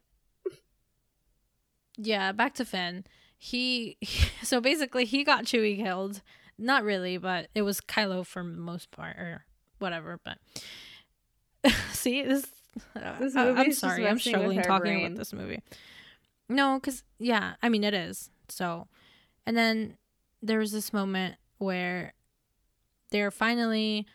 yeah 1.97 2.33
back 2.33 2.55
to 2.55 2.65
finn 2.65 3.05
he 3.37 3.99
so 4.43 4.61
basically 4.61 5.05
he 5.05 5.25
got 5.25 5.45
chewie 5.45 5.77
killed 5.77 6.23
not 6.63 6.85
really 6.85 7.19
but 7.19 7.49
it 7.55 7.63
was 7.63 7.81
kylo 7.81 8.25
for 8.25 8.43
the 8.43 8.49
most 8.49 8.91
part 8.91 9.17
or 9.17 9.45
whatever 9.79 10.19
but 10.25 10.39
see 11.93 12.23
this, 12.23 12.47
This 13.21 13.37
I- 13.37 13.51
i'm 13.51 13.73
sorry 13.73 14.07
i'm 14.09 14.19
struggling 14.19 14.63
talking 14.63 14.81
brain. 14.93 15.07
about 15.07 15.19
this 15.19 15.33
movie. 15.33 15.61
No 16.49 16.79
because 16.79 17.03
yeah 17.19 17.55
i 17.63 17.69
mean 17.69 17.85
it 17.85 17.95
is 17.95 18.31
so. 18.49 18.89
And 19.47 19.57
then 19.57 19.97
there 20.43 20.59
was 20.59 20.71
this 20.73 20.93
moment 20.93 21.37
where 21.59 22.13
they're 23.11 23.31
finally 23.31 24.07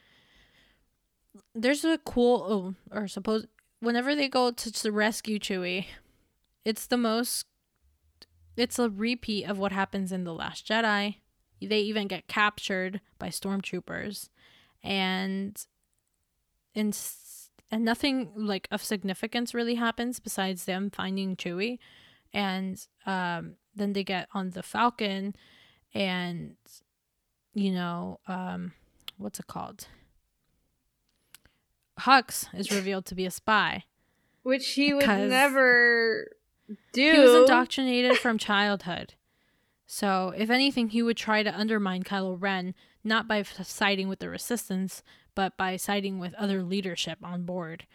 there's 1.56 1.84
a 1.84 1.98
cool 2.00 2.76
oh, 2.91 2.98
or 2.98 3.08
suppose 3.08 3.45
whenever 3.80 4.16
they 4.16 4.28
go 4.28 4.52
to, 4.52 4.72
to 4.72 4.91
rescue 4.91 5.39
chewie 5.39 5.86
it's 6.66 6.88
the 6.88 6.98
most 6.98 7.45
it's 8.56 8.80
a 8.80 8.89
repeat 8.89 9.45
of 9.45 9.58
what 9.58 9.72
happens 9.72 10.12
in 10.12 10.24
the 10.24 10.34
last 10.34 10.68
jedi 10.68 11.18
they 11.62 11.80
even 11.80 12.08
get 12.08 12.28
captured 12.28 13.01
by 13.20 13.28
stormtroopers 13.30 14.30
and 14.84 15.66
in 16.74 16.93
and 17.70 17.84
nothing 17.84 18.32
like 18.36 18.68
of 18.72 18.84
significance 18.84 19.53
really 19.53 19.76
happens 19.76 20.20
besides 20.20 20.66
them 20.66 20.89
finding 20.89 21.36
chewie 21.36 21.80
and 22.34 22.88
um 23.05 23.55
then 23.76 23.93
they 23.93 24.03
get 24.03 24.28
on 24.34 24.51
the 24.51 24.64
falcon 24.64 25.36
and 25.93 26.55
you 27.53 27.72
know 27.72 28.20
um 28.28 28.74
what's 29.18 29.39
it 29.39 29.47
called 29.47 29.88
hux 32.01 32.47
is 32.53 32.72
revealed 32.72 33.05
to 33.05 33.16
be 33.16 33.26
a 33.26 33.32
spy 33.32 33.84
Which 34.43 34.68
he 34.70 34.93
would 34.93 35.05
never 35.05 36.30
do. 36.93 37.12
He 37.12 37.20
was 37.20 37.34
indoctrinated 37.36 38.18
from 38.18 38.38
childhood. 38.38 39.14
So, 39.90 40.34
if 40.36 40.50
anything, 40.50 40.90
he 40.90 41.02
would 41.02 41.16
try 41.16 41.44
to 41.44 41.58
undermine 41.58 42.04
Kylo 42.04 42.36
Ren, 42.38 42.76
not 43.06 43.26
by 43.26 43.42
siding 43.44 44.10
with 44.10 44.20
the 44.20 44.30
Resistance, 44.30 45.02
but 45.34 45.56
by 45.56 45.78
siding 45.78 46.20
with 46.20 46.34
other 46.34 46.62
leadership 46.62 47.20
on 47.24 47.44
board. 47.44 47.88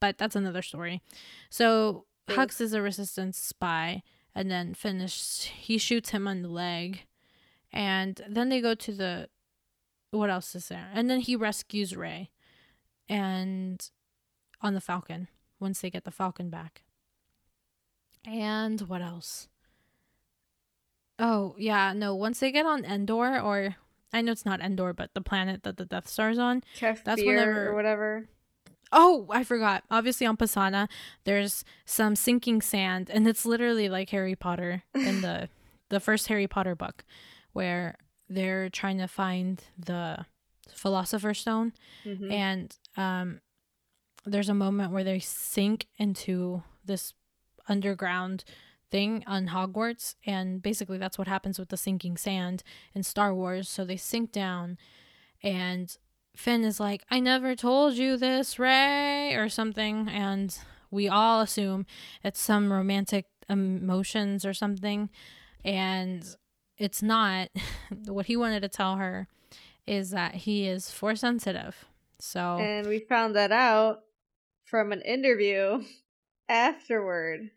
But 0.00 0.18
that's 0.18 0.34
another 0.34 0.62
story. 0.62 1.00
So, 1.48 2.06
Hux 2.26 2.60
is 2.60 2.72
a 2.72 2.82
Resistance 2.82 3.38
spy, 3.38 4.02
and 4.34 4.50
then 4.50 4.74
finished, 4.74 5.44
he 5.44 5.78
shoots 5.78 6.10
him 6.10 6.26
on 6.26 6.42
the 6.42 6.48
leg. 6.48 7.04
And 7.72 8.20
then 8.28 8.48
they 8.48 8.60
go 8.60 8.74
to 8.74 8.92
the. 8.92 9.28
What 10.10 10.30
else 10.30 10.56
is 10.56 10.68
there? 10.68 10.88
And 10.92 11.08
then 11.08 11.20
he 11.20 11.36
rescues 11.36 11.94
Rey. 11.94 12.30
And 13.08 13.88
on 14.60 14.74
the 14.74 14.80
Falcon, 14.80 15.28
once 15.60 15.80
they 15.80 15.90
get 15.90 16.04
the 16.04 16.10
Falcon 16.10 16.50
back. 16.50 16.82
And 18.26 18.80
what 18.82 19.02
else? 19.02 19.48
Oh, 21.18 21.54
yeah, 21.58 21.92
no, 21.92 22.14
once 22.14 22.40
they 22.40 22.52
get 22.52 22.64
on 22.66 22.84
Endor, 22.84 23.40
or 23.40 23.76
I 24.12 24.20
know 24.22 24.32
it's 24.32 24.44
not 24.46 24.60
Endor, 24.60 24.92
but 24.92 25.14
the 25.14 25.20
planet 25.20 25.62
that 25.64 25.76
the 25.76 25.84
Death 25.84 26.08
Star's 26.08 26.38
on. 26.38 26.62
Kef 26.78 27.02
that's 27.04 27.22
whenever- 27.22 27.68
or 27.70 27.74
whatever. 27.74 28.28
Oh, 28.90 29.26
I 29.30 29.44
forgot. 29.44 29.84
Obviously, 29.90 30.26
on 30.26 30.36
Pasana, 30.38 30.88
there's 31.24 31.62
some 31.84 32.16
sinking 32.16 32.62
sand, 32.62 33.10
and 33.10 33.28
it's 33.28 33.44
literally 33.44 33.88
like 33.90 34.08
Harry 34.10 34.34
Potter 34.34 34.82
in 34.94 35.20
the 35.20 35.48
the 35.90 36.00
first 36.00 36.28
Harry 36.28 36.46
Potter 36.46 36.74
book, 36.74 37.04
where 37.52 37.96
they're 38.30 38.70
trying 38.70 38.96
to 38.98 39.06
find 39.08 39.62
the 39.78 40.24
Philosopher's 40.72 41.38
Stone, 41.40 41.72
Mhm. 42.06 42.30
and 42.32 42.76
um, 42.96 43.40
there's 44.24 44.48
a 44.48 44.54
moment 44.54 44.92
where 44.92 45.04
they 45.04 45.18
sink 45.18 45.86
into 45.98 46.62
this 46.84 47.12
underground 47.68 48.44
thing 48.90 49.24
on 49.26 49.48
Hogwarts, 49.48 50.14
and 50.24 50.62
basically 50.62 50.98
that's 50.98 51.18
what 51.18 51.28
happens 51.28 51.58
with 51.58 51.68
the 51.68 51.76
sinking 51.76 52.16
sand 52.16 52.62
in 52.94 53.02
Star 53.02 53.34
Wars. 53.34 53.68
So 53.68 53.84
they 53.84 53.96
sink 53.96 54.32
down, 54.32 54.78
and 55.42 55.96
Finn 56.36 56.64
is 56.64 56.80
like, 56.80 57.04
"I 57.10 57.20
never 57.20 57.54
told 57.54 57.94
you 57.94 58.16
this, 58.16 58.58
Rey," 58.58 59.34
or 59.34 59.48
something, 59.48 60.08
and 60.08 60.56
we 60.90 61.08
all 61.08 61.40
assume 61.40 61.86
it's 62.22 62.40
some 62.40 62.72
romantic 62.72 63.26
emotions 63.48 64.44
or 64.44 64.54
something, 64.54 65.10
and 65.64 66.24
it's 66.76 67.02
not. 67.02 67.48
what 68.06 68.26
he 68.26 68.36
wanted 68.36 68.60
to 68.60 68.68
tell 68.68 68.96
her 68.96 69.28
is 69.86 70.10
that 70.10 70.34
he 70.34 70.66
is 70.66 70.90
force 70.90 71.20
sensitive. 71.20 71.86
So 72.20 72.58
And 72.58 72.86
we 72.86 73.00
found 73.00 73.34
that 73.36 73.52
out 73.52 74.00
from 74.64 74.92
an 74.92 75.00
interview 75.02 75.82
afterward. 76.48 77.50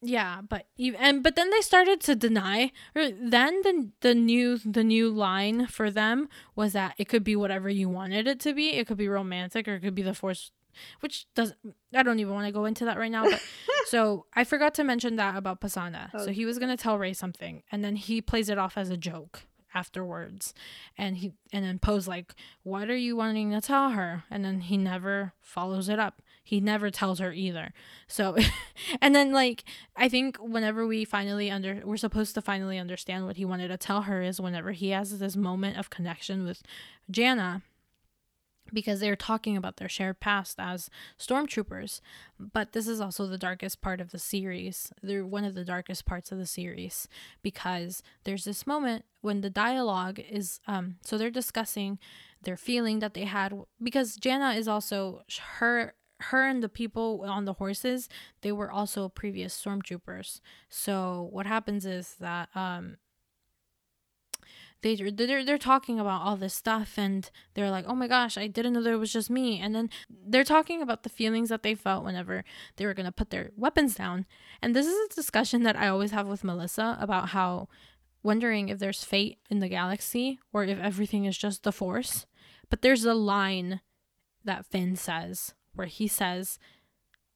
Yeah, 0.00 0.42
but 0.48 0.66
even 0.76 1.00
and 1.00 1.22
but 1.22 1.34
then 1.34 1.50
they 1.50 1.60
started 1.60 2.00
to 2.02 2.14
deny. 2.14 2.72
Or 2.94 3.10
then 3.10 3.62
the 3.62 3.90
the 4.00 4.14
new 4.14 4.58
the 4.58 4.84
new 4.84 5.10
line 5.10 5.66
for 5.66 5.90
them 5.90 6.28
was 6.54 6.72
that 6.74 6.94
it 6.98 7.08
could 7.08 7.24
be 7.24 7.34
whatever 7.34 7.68
you 7.68 7.88
wanted 7.88 8.28
it 8.28 8.38
to 8.40 8.54
be. 8.54 8.70
It 8.70 8.86
could 8.86 8.96
be 8.96 9.08
romantic 9.08 9.66
or 9.66 9.74
it 9.74 9.80
could 9.80 9.96
be 9.96 10.02
the 10.02 10.14
force, 10.14 10.52
which 11.00 11.26
doesn't. 11.34 11.58
I 11.92 12.04
don't 12.04 12.20
even 12.20 12.32
want 12.32 12.46
to 12.46 12.52
go 12.52 12.64
into 12.64 12.84
that 12.84 12.96
right 12.96 13.10
now. 13.10 13.24
But 13.24 13.42
so 13.86 14.26
I 14.34 14.44
forgot 14.44 14.74
to 14.74 14.84
mention 14.84 15.16
that 15.16 15.36
about 15.36 15.60
Pasana. 15.60 16.10
Oh. 16.14 16.26
So 16.26 16.30
he 16.30 16.44
was 16.44 16.60
gonna 16.60 16.76
tell 16.76 16.98
Rey 16.98 17.12
something, 17.12 17.64
and 17.72 17.84
then 17.84 17.96
he 17.96 18.20
plays 18.20 18.48
it 18.48 18.58
off 18.58 18.78
as 18.78 18.90
a 18.90 18.96
joke 18.96 19.42
afterwards 19.74 20.54
and 20.96 21.18
he 21.18 21.32
and 21.52 21.64
then 21.64 21.78
Poe's 21.78 22.08
like 22.08 22.34
what 22.62 22.88
are 22.88 22.96
you 22.96 23.14
wanting 23.16 23.50
to 23.50 23.60
tell 23.60 23.90
her 23.90 24.24
and 24.30 24.44
then 24.44 24.60
he 24.60 24.76
never 24.78 25.34
follows 25.40 25.90
it 25.90 25.98
up 25.98 26.22
he 26.48 26.60
never 26.60 26.90
tells 26.90 27.18
her 27.18 27.30
either 27.30 27.74
so 28.06 28.34
and 29.02 29.14
then 29.14 29.32
like 29.32 29.64
i 29.96 30.08
think 30.08 30.38
whenever 30.38 30.86
we 30.86 31.04
finally 31.04 31.50
under 31.50 31.82
we're 31.84 31.98
supposed 31.98 32.34
to 32.34 32.40
finally 32.40 32.78
understand 32.78 33.26
what 33.26 33.36
he 33.36 33.44
wanted 33.44 33.68
to 33.68 33.76
tell 33.76 34.02
her 34.02 34.22
is 34.22 34.40
whenever 34.40 34.72
he 34.72 34.88
has 34.90 35.18
this 35.18 35.36
moment 35.36 35.76
of 35.76 35.90
connection 35.90 36.46
with 36.46 36.62
Jannah 37.10 37.62
because 38.72 39.00
they're 39.00 39.16
talking 39.16 39.56
about 39.56 39.76
their 39.76 39.88
shared 39.88 40.20
past 40.20 40.56
as 40.58 40.90
stormtroopers. 41.18 42.00
But 42.38 42.72
this 42.72 42.86
is 42.86 43.00
also 43.00 43.26
the 43.26 43.38
darkest 43.38 43.80
part 43.80 43.98
of 43.98 44.10
the 44.10 44.18
series. 44.18 44.92
They're 45.02 45.24
one 45.24 45.44
of 45.44 45.54
the 45.54 45.64
darkest 45.64 46.04
parts 46.04 46.30
of 46.32 46.38
the 46.38 46.46
series 46.46 47.08
because 47.42 48.02
there's 48.24 48.44
this 48.44 48.66
moment 48.66 49.04
when 49.22 49.40
the 49.40 49.50
dialogue 49.50 50.20
is 50.30 50.60
um 50.66 50.96
so 51.02 51.18
they're 51.18 51.30
discussing 51.30 51.98
their 52.42 52.56
feeling 52.56 53.00
that 53.00 53.14
they 53.14 53.24
had 53.24 53.54
because 53.82 54.16
Jannah 54.16 54.52
is 54.52 54.68
also 54.68 55.22
her 55.58 55.94
her 56.20 56.46
and 56.46 56.62
the 56.62 56.68
people 56.68 57.24
on 57.26 57.44
the 57.44 57.54
horses 57.54 58.08
they 58.42 58.52
were 58.52 58.70
also 58.70 59.08
previous 59.08 59.56
stormtroopers. 59.56 60.40
So 60.68 61.28
what 61.32 61.46
happens 61.46 61.86
is 61.86 62.16
that 62.20 62.48
um 62.54 62.96
they 64.82 64.94
they're, 64.94 65.44
they're 65.44 65.58
talking 65.58 65.98
about 65.98 66.22
all 66.22 66.36
this 66.36 66.54
stuff 66.54 66.94
and 66.96 67.30
they're 67.54 67.70
like 67.70 67.84
oh 67.88 67.94
my 67.94 68.06
gosh 68.06 68.38
i 68.38 68.46
didn't 68.46 68.72
know 68.72 68.82
there 68.82 68.98
was 68.98 69.12
just 69.12 69.30
me. 69.30 69.60
And 69.60 69.74
then 69.74 69.90
they're 70.08 70.44
talking 70.44 70.82
about 70.82 71.02
the 71.02 71.08
feelings 71.08 71.48
that 71.48 71.62
they 71.62 71.74
felt 71.74 72.04
whenever 72.04 72.44
they 72.76 72.86
were 72.86 72.94
going 72.94 73.06
to 73.06 73.12
put 73.12 73.30
their 73.30 73.50
weapons 73.56 73.94
down. 73.94 74.26
And 74.62 74.74
this 74.74 74.86
is 74.86 74.96
a 75.10 75.14
discussion 75.14 75.62
that 75.62 75.76
i 75.76 75.88
always 75.88 76.10
have 76.10 76.26
with 76.26 76.44
melissa 76.44 76.96
about 77.00 77.30
how 77.30 77.68
wondering 78.22 78.68
if 78.68 78.78
there's 78.78 79.04
fate 79.04 79.38
in 79.48 79.60
the 79.60 79.68
galaxy 79.68 80.38
or 80.52 80.64
if 80.64 80.78
everything 80.78 81.24
is 81.24 81.38
just 81.38 81.62
the 81.62 81.72
force. 81.72 82.26
But 82.68 82.82
there's 82.82 83.04
a 83.04 83.14
line 83.14 83.80
that 84.44 84.66
finn 84.66 84.96
says 84.96 85.54
where 85.78 85.86
he 85.86 86.08
says 86.08 86.58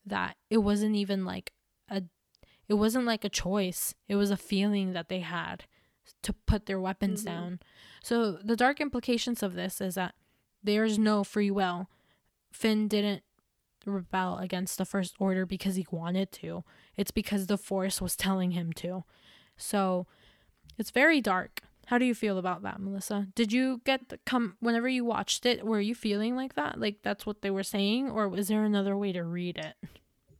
that 0.05 0.36
it 0.51 0.59
wasn't 0.59 0.97
even 0.97 1.24
like 1.24 1.53
a 1.88 2.03
it 2.68 2.74
wasn't 2.74 3.05
like 3.05 3.24
a 3.24 3.28
choice 3.28 3.95
it 4.09 4.16
was 4.16 4.30
a 4.30 4.36
feeling 4.36 4.93
that 4.93 5.09
they 5.09 5.20
had 5.20 5.64
to 6.22 6.32
put 6.32 6.66
their 6.66 6.80
weapons 6.80 7.24
mm-hmm. 7.24 7.34
down. 7.34 7.61
So 8.03 8.32
the 8.32 8.57
dark 8.57 8.80
implications 8.80 9.43
of 9.43 9.55
this 9.55 9.80
is 9.80 9.95
that 9.95 10.14
there's 10.62 10.99
no 10.99 11.24
free 11.24 11.51
will. 11.51 11.88
Finn 12.53 12.88
didn't 12.88 13.22
rebel 13.84 14.38
against 14.38 14.78
the 14.78 14.84
first 14.84 15.14
order 15.18 15.45
because 15.45 15.74
he 15.74 15.86
wanted 15.90 16.30
to. 16.32 16.64
It's 16.97 17.11
because 17.11 17.47
the 17.47 17.59
force 17.59 18.01
was 18.01 18.16
telling 18.16 18.53
him 18.53 18.72
to. 18.74 19.05
So 19.57 20.07
it's 20.78 20.90
very 20.90 21.20
dark. 21.20 21.62
How 21.87 21.99
do 21.99 22.05
you 22.05 22.14
feel 22.14 22.39
about 22.39 22.62
that, 22.62 22.80
Melissa? 22.80 23.28
Did 23.35 23.53
you 23.53 23.80
get 23.85 24.09
the 24.09 24.18
come 24.24 24.57
whenever 24.61 24.89
you 24.89 25.05
watched 25.05 25.45
it, 25.45 25.64
were 25.64 25.80
you 25.80 25.95
feeling 25.95 26.37
like 26.37 26.55
that? 26.55 26.80
Like 26.80 27.03
that's 27.03 27.26
what 27.26 27.43
they 27.43 27.51
were 27.51 27.62
saying 27.62 28.11
or 28.11 28.28
was 28.28 28.49
there 28.49 28.64
another 28.64 28.97
way 28.97 29.12
to 29.12 29.22
read 29.24 29.59
it? 29.59 29.74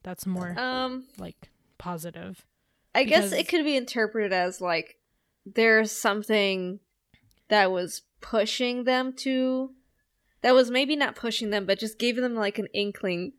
That's 0.03 0.27
more 0.27 0.59
um 0.59 1.05
like 1.19 1.51
positive. 1.79 2.45
I 2.95 3.05
because... 3.05 3.31
guess 3.31 3.41
it 3.41 3.49
could 3.49 3.65
be 3.65 3.77
interpreted 3.77 4.33
as 4.33 4.61
like 4.61 4.97
there's 5.45 5.93
something 5.93 6.81
that 7.49 7.71
was 7.71 8.03
pushing 8.21 8.85
them 8.85 9.13
to 9.13 9.73
that 10.43 10.55
was 10.55 10.71
maybe 10.71 10.97
not 10.97 11.17
pushing 11.17 11.51
them 11.51 11.67
but 11.67 11.79
just 11.79 11.99
gave 11.99 12.17
them 12.17 12.35
like 12.35 12.59
an 12.59 12.69
inkling 12.73 13.33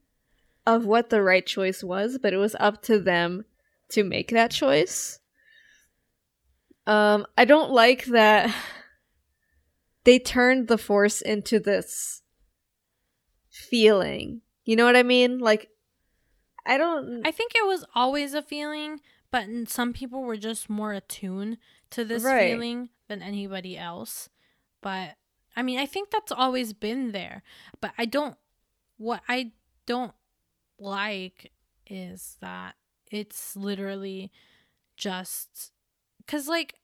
of 0.68 0.86
what 0.86 1.10
the 1.10 1.22
right 1.22 1.46
choice 1.46 1.84
was 1.84 2.18
but 2.22 2.34
it 2.34 2.38
was 2.38 2.56
up 2.60 2.82
to 2.82 3.00
them 3.00 3.46
to 3.90 4.04
make 4.04 4.30
that 4.30 4.52
choice 4.52 5.20
um 6.88 7.26
i 7.38 7.46
don't 7.46 7.72
like 7.72 8.06
that 8.06 8.54
they 10.04 10.20
turned 10.20 10.68
the 10.68 10.78
force 10.78 11.22
into 11.22 11.60
this 11.60 12.22
feeling 13.50 14.42
you 14.66 14.76
know 14.76 14.86
what 14.86 14.96
i 14.96 15.04
mean 15.04 15.40
like 15.40 15.70
i 16.66 16.78
don't 16.78 17.26
i 17.26 17.32
think 17.32 17.54
it 17.56 17.66
was 17.66 17.86
always 17.96 18.34
a 18.34 18.42
feeling 18.42 19.00
but 19.34 19.48
some 19.68 19.94
people 19.94 20.22
were 20.22 20.38
just 20.38 20.70
more 20.70 20.94
attuned 20.94 21.58
to 21.90 22.06
this 22.06 22.24
right. 22.24 22.52
feeling 22.52 22.90
than 23.08 23.24
anybody 23.24 23.76
else. 23.76 24.30
But 24.80 25.16
I 25.56 25.64
mean, 25.64 25.80
I 25.80 25.88
think 25.88 26.12
that's 26.12 26.32
always 26.32 26.72
been 26.72 27.14
there. 27.14 27.42
But 27.82 27.94
I 27.98 28.06
don't 28.06 28.36
what 28.98 29.24
I 29.28 29.54
don't 29.88 30.14
like 30.80 31.52
is 31.88 32.38
that 32.42 32.76
it's 33.10 33.56
literally 33.56 34.32
just 34.98 35.73
cuz 36.28 36.48
like 36.48 36.76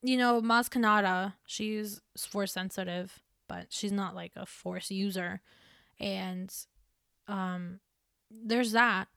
you 0.00 0.16
know, 0.16 0.40
Maz 0.40 0.68
Kanata, 0.68 1.34
she's 1.44 2.00
force 2.16 2.52
sensitive, 2.52 3.20
but 3.48 3.66
she's 3.70 3.90
not 3.90 4.14
like 4.14 4.32
a 4.36 4.46
force 4.46 4.90
user. 4.90 5.40
And 5.98 6.54
um 7.26 7.80
there's 8.30 8.72
that. 8.72 9.08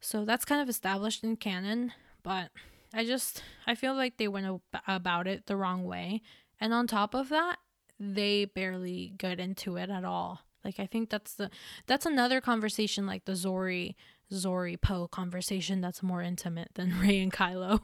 So 0.00 0.24
that's 0.24 0.44
kind 0.44 0.60
of 0.62 0.68
established 0.68 1.22
in 1.24 1.36
canon, 1.36 1.92
but 2.22 2.50
I 2.92 3.04
just 3.04 3.42
I 3.66 3.74
feel 3.74 3.94
like 3.94 4.16
they 4.16 4.28
went 4.28 4.60
about 4.86 5.26
it 5.26 5.46
the 5.46 5.56
wrong 5.56 5.84
way. 5.84 6.22
And 6.60 6.74
on 6.74 6.86
top 6.86 7.14
of 7.14 7.28
that, 7.30 7.58
they 7.98 8.46
barely 8.46 9.12
get 9.16 9.38
into 9.38 9.76
it 9.76 9.90
at 9.90 10.04
all. 10.04 10.40
Like 10.64 10.80
I 10.80 10.86
think 10.86 11.10
that's 11.10 11.34
the 11.34 11.50
that's 11.86 12.06
another 12.06 12.40
conversation 12.40 13.06
like 13.06 13.24
the 13.24 13.32
Zorii 13.32 13.94
Zorii 14.32 14.80
Poe 14.80 15.08
conversation 15.08 15.80
that's 15.80 16.02
more 16.02 16.22
intimate 16.22 16.70
than 16.74 16.98
Rey 17.00 17.20
and 17.20 17.32
Kylo. 17.32 17.80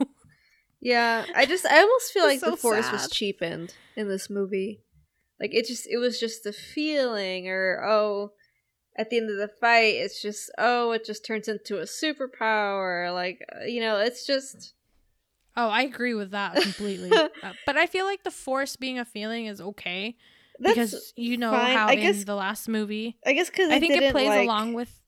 Yeah, 0.86 1.26
I 1.34 1.46
just 1.46 1.66
I 1.66 1.80
almost 1.80 2.12
feel 2.12 2.24
like 2.24 2.40
so 2.40 2.52
the 2.52 2.56
Force 2.56 2.86
sad. 2.86 2.92
was 2.92 3.10
cheapened 3.10 3.74
in 3.96 4.08
this 4.08 4.30
movie. 4.30 4.82
Like 5.40 5.52
it 5.52 5.66
just 5.66 5.86
it 5.88 5.98
was 5.98 6.20
just 6.20 6.44
the 6.44 6.52
feeling 6.52 7.48
or 7.48 7.82
oh 7.84 8.32
at 8.96 9.10
the 9.10 9.18
end 9.18 9.30
of 9.30 9.36
the 9.36 9.48
fight 9.48 9.94
it's 9.94 10.22
just 10.22 10.50
oh 10.58 10.92
it 10.92 11.04
just 11.04 11.24
turns 11.24 11.48
into 11.48 11.78
a 11.78 11.82
superpower 11.82 13.12
like 13.12 13.44
uh, 13.54 13.64
you 13.64 13.80
know 13.80 13.98
it's 13.98 14.26
just 14.26 14.72
oh 15.56 15.68
i 15.68 15.82
agree 15.82 16.14
with 16.14 16.30
that 16.30 16.56
completely 16.62 17.12
uh, 17.12 17.52
but 17.66 17.76
i 17.76 17.84
feel 17.86 18.06
like 18.06 18.22
the 18.22 18.30
force 18.30 18.76
being 18.76 18.98
a 18.98 19.04
feeling 19.04 19.44
is 19.44 19.60
okay 19.60 20.16
That's 20.58 20.74
because 20.74 21.12
you 21.14 21.36
know 21.36 21.50
fine. 21.50 21.76
how 21.76 21.88
I 21.88 21.96
guess, 21.96 22.24
the 22.24 22.34
last 22.34 22.68
movie 22.68 23.18
i 23.26 23.34
guess 23.34 23.50
because 23.50 23.70
i 23.70 23.78
think 23.78 23.96
it 23.96 24.12
plays 24.12 24.28
like, 24.28 24.44
along 24.44 24.72
with 24.72 25.02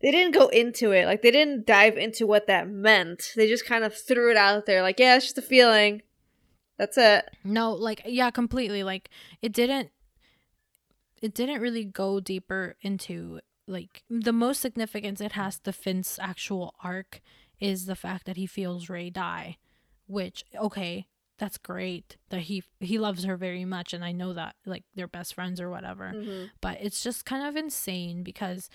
they 0.00 0.10
didn't 0.10 0.34
go 0.34 0.48
into 0.48 0.92
it. 0.92 1.06
Like 1.06 1.22
they 1.22 1.30
didn't 1.30 1.66
dive 1.66 1.96
into 1.96 2.26
what 2.26 2.46
that 2.46 2.68
meant. 2.68 3.32
They 3.36 3.48
just 3.48 3.66
kind 3.66 3.84
of 3.84 3.94
threw 3.94 4.30
it 4.30 4.36
out 4.36 4.66
there 4.66 4.82
like 4.82 4.98
yeah 4.98 5.16
it's 5.16 5.26
just 5.26 5.38
a 5.38 5.42
feeling. 5.42 6.02
That's 6.78 6.96
it. 6.96 7.28
No 7.44 7.72
like 7.72 8.02
yeah 8.06 8.30
completely. 8.30 8.82
Like 8.82 9.10
it 9.42 9.52
didn't 9.52 9.90
it 11.20 11.34
didn't 11.34 11.60
really 11.60 11.84
go 11.84 12.20
deeper 12.20 12.76
into 12.80 13.40
like 13.66 14.04
the 14.08 14.32
most 14.32 14.60
significance 14.60 15.20
it 15.20 15.32
has 15.32 15.58
to 15.60 15.72
Finn's 15.72 16.18
actual 16.22 16.74
arc 16.82 17.20
is 17.60 17.86
the 17.86 17.96
fact 17.96 18.24
that 18.26 18.36
he 18.36 18.46
feels 18.46 18.88
Rey 18.88 19.10
die, 19.10 19.58
which 20.06 20.44
okay, 20.56 21.08
that's 21.38 21.58
great 21.58 22.16
that 22.30 22.42
he 22.42 22.62
he 22.80 22.98
loves 22.98 23.24
her 23.24 23.36
very 23.36 23.64
much 23.64 23.92
and 23.92 24.04
I 24.04 24.12
know 24.12 24.32
that 24.32 24.54
like 24.64 24.84
they're 24.94 25.08
best 25.08 25.34
friends 25.34 25.60
or 25.60 25.70
whatever. 25.70 26.12
Mm-hmm. 26.14 26.46
But 26.60 26.78
it's 26.80 27.02
just 27.02 27.24
kind 27.24 27.46
of 27.46 27.56
insane 27.56 28.22
because 28.22 28.70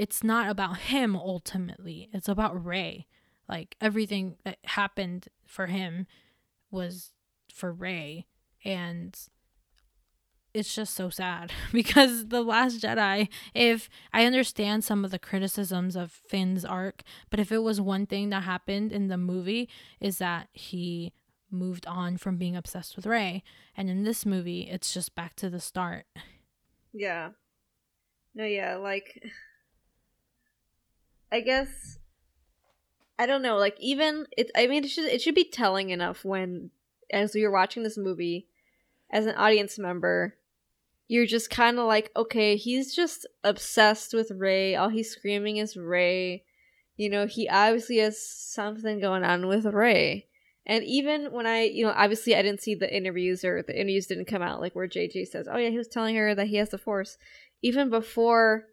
it's 0.00 0.24
not 0.24 0.48
about 0.48 0.78
him 0.78 1.14
ultimately. 1.14 2.08
It's 2.14 2.26
about 2.26 2.64
Rey. 2.64 3.06
Like 3.46 3.76
everything 3.82 4.36
that 4.44 4.56
happened 4.64 5.28
for 5.46 5.66
him 5.66 6.06
was 6.70 7.12
for 7.52 7.70
Rey 7.70 8.24
and 8.64 9.14
it's 10.54 10.74
just 10.74 10.94
so 10.94 11.10
sad 11.10 11.52
because 11.72 12.28
the 12.28 12.42
last 12.42 12.80
jedi 12.82 13.28
if 13.54 13.88
i 14.12 14.24
understand 14.24 14.82
some 14.82 15.04
of 15.04 15.12
the 15.12 15.18
criticisms 15.18 15.94
of 15.94 16.10
finn's 16.10 16.64
arc 16.64 17.02
but 17.30 17.38
if 17.38 17.52
it 17.52 17.58
was 17.58 17.80
one 17.80 18.04
thing 18.04 18.30
that 18.30 18.42
happened 18.42 18.90
in 18.90 19.06
the 19.06 19.16
movie 19.16 19.68
is 20.00 20.18
that 20.18 20.48
he 20.52 21.12
moved 21.52 21.86
on 21.86 22.16
from 22.16 22.36
being 22.36 22.56
obsessed 22.56 22.96
with 22.96 23.06
Rey 23.06 23.44
and 23.76 23.88
in 23.88 24.02
this 24.02 24.26
movie 24.26 24.62
it's 24.62 24.92
just 24.92 25.14
back 25.14 25.34
to 25.36 25.48
the 25.48 25.60
start 25.60 26.04
yeah 26.92 27.30
no 28.34 28.44
yeah 28.44 28.74
like 28.74 29.22
i 31.32 31.40
guess 31.40 31.98
i 33.18 33.26
don't 33.26 33.42
know 33.42 33.56
like 33.56 33.76
even 33.80 34.26
it 34.36 34.50
i 34.56 34.66
mean 34.66 34.84
it 34.84 34.88
should 34.88 35.04
it 35.04 35.20
should 35.20 35.34
be 35.34 35.44
telling 35.44 35.90
enough 35.90 36.24
when 36.24 36.70
as 37.12 37.34
you're 37.34 37.50
watching 37.50 37.82
this 37.82 37.98
movie 37.98 38.46
as 39.10 39.26
an 39.26 39.34
audience 39.36 39.78
member 39.78 40.34
you're 41.10 41.26
just 41.26 41.50
kind 41.50 41.80
of 41.80 41.86
like, 41.86 42.12
okay, 42.14 42.54
he's 42.54 42.94
just 42.94 43.26
obsessed 43.42 44.14
with 44.14 44.30
Rey. 44.30 44.76
All 44.76 44.88
he's 44.88 45.10
screaming 45.10 45.56
is 45.56 45.76
Rey. 45.76 46.44
You 46.96 47.10
know, 47.10 47.26
he 47.26 47.48
obviously 47.48 47.96
has 47.96 48.24
something 48.24 49.00
going 49.00 49.24
on 49.24 49.48
with 49.48 49.64
Rey. 49.66 50.28
And 50.66 50.84
even 50.84 51.32
when 51.32 51.48
I, 51.48 51.64
you 51.64 51.84
know, 51.84 51.92
obviously 51.96 52.36
I 52.36 52.42
didn't 52.42 52.62
see 52.62 52.76
the 52.76 52.96
interviews 52.96 53.44
or 53.44 53.60
the 53.60 53.74
interviews 53.74 54.06
didn't 54.06 54.26
come 54.26 54.40
out 54.40 54.60
like 54.60 54.76
where 54.76 54.86
JJ 54.86 55.26
says, 55.26 55.48
"Oh 55.50 55.56
yeah, 55.56 55.70
he 55.70 55.78
was 55.78 55.88
telling 55.88 56.14
her 56.14 56.32
that 56.32 56.46
he 56.46 56.56
has 56.56 56.68
the 56.68 56.78
Force." 56.78 57.18
Even 57.60 57.90
before 57.90 58.66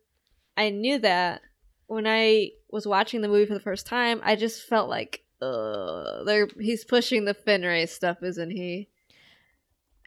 I 0.55 0.69
knew 0.69 0.99
that, 0.99 1.41
when 1.87 2.05
I 2.05 2.51
was 2.69 2.85
watching 2.85 3.21
the 3.21 3.27
movie 3.27 3.45
for 3.45 3.53
the 3.53 3.59
first 3.59 3.85
time, 3.85 4.21
I 4.23 4.35
just 4.35 4.63
felt 4.63 4.89
like, 4.89 5.23
uh, 5.41 6.23
they're 6.23 6.47
he's 6.59 6.83
pushing 6.83 7.25
the 7.25 7.33
Finn 7.33 7.61
Rey 7.61 7.85
stuff, 7.85 8.23
isn't 8.23 8.51
he? 8.51 8.89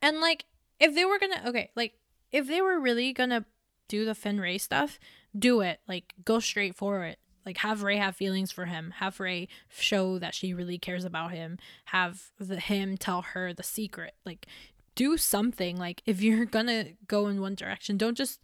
And 0.03 0.21
like, 0.21 0.45
if 0.79 0.95
they 0.95 1.05
were 1.05 1.19
gonna, 1.19 1.43
okay, 1.47 1.71
like, 1.77 1.95
if 2.33 2.47
they 2.47 2.61
were 2.61 2.81
really 2.81 3.13
gonna 3.13 3.45
do 3.89 4.05
the 4.05 4.15
Finn 4.15 4.41
Rey 4.41 4.59
stuff, 4.59 4.99
do 5.39 5.61
it. 5.61 5.81
Like, 5.89 6.15
go 6.25 6.39
straight 6.41 6.75
for 6.75 7.05
it. 7.05 7.19
Like, 7.47 7.59
have 7.59 7.83
Rey 7.83 7.97
have 7.97 8.17
feelings 8.17 8.53
for 8.53 8.67
him. 8.67 8.93
Have 8.99 9.21
Rey 9.21 9.49
show 9.69 10.19
that 10.19 10.35
she 10.35 10.53
really 10.53 10.79
cares 10.79 11.05
about 11.05 11.33
him. 11.33 11.59
Have 11.87 12.31
the 12.39 12.61
him 12.61 12.97
tell 12.97 13.23
her 13.23 13.53
the 13.53 13.63
secret. 13.63 14.15
Like, 14.27 14.47
do 14.95 15.17
something. 15.17 15.77
Like, 15.77 16.03
if 16.07 16.21
you're 16.21 16.45
gonna 16.45 16.87
go 17.07 17.29
in 17.29 17.41
one 17.41 17.55
direction, 17.55 17.97
don't 17.97 18.17
just. 18.17 18.41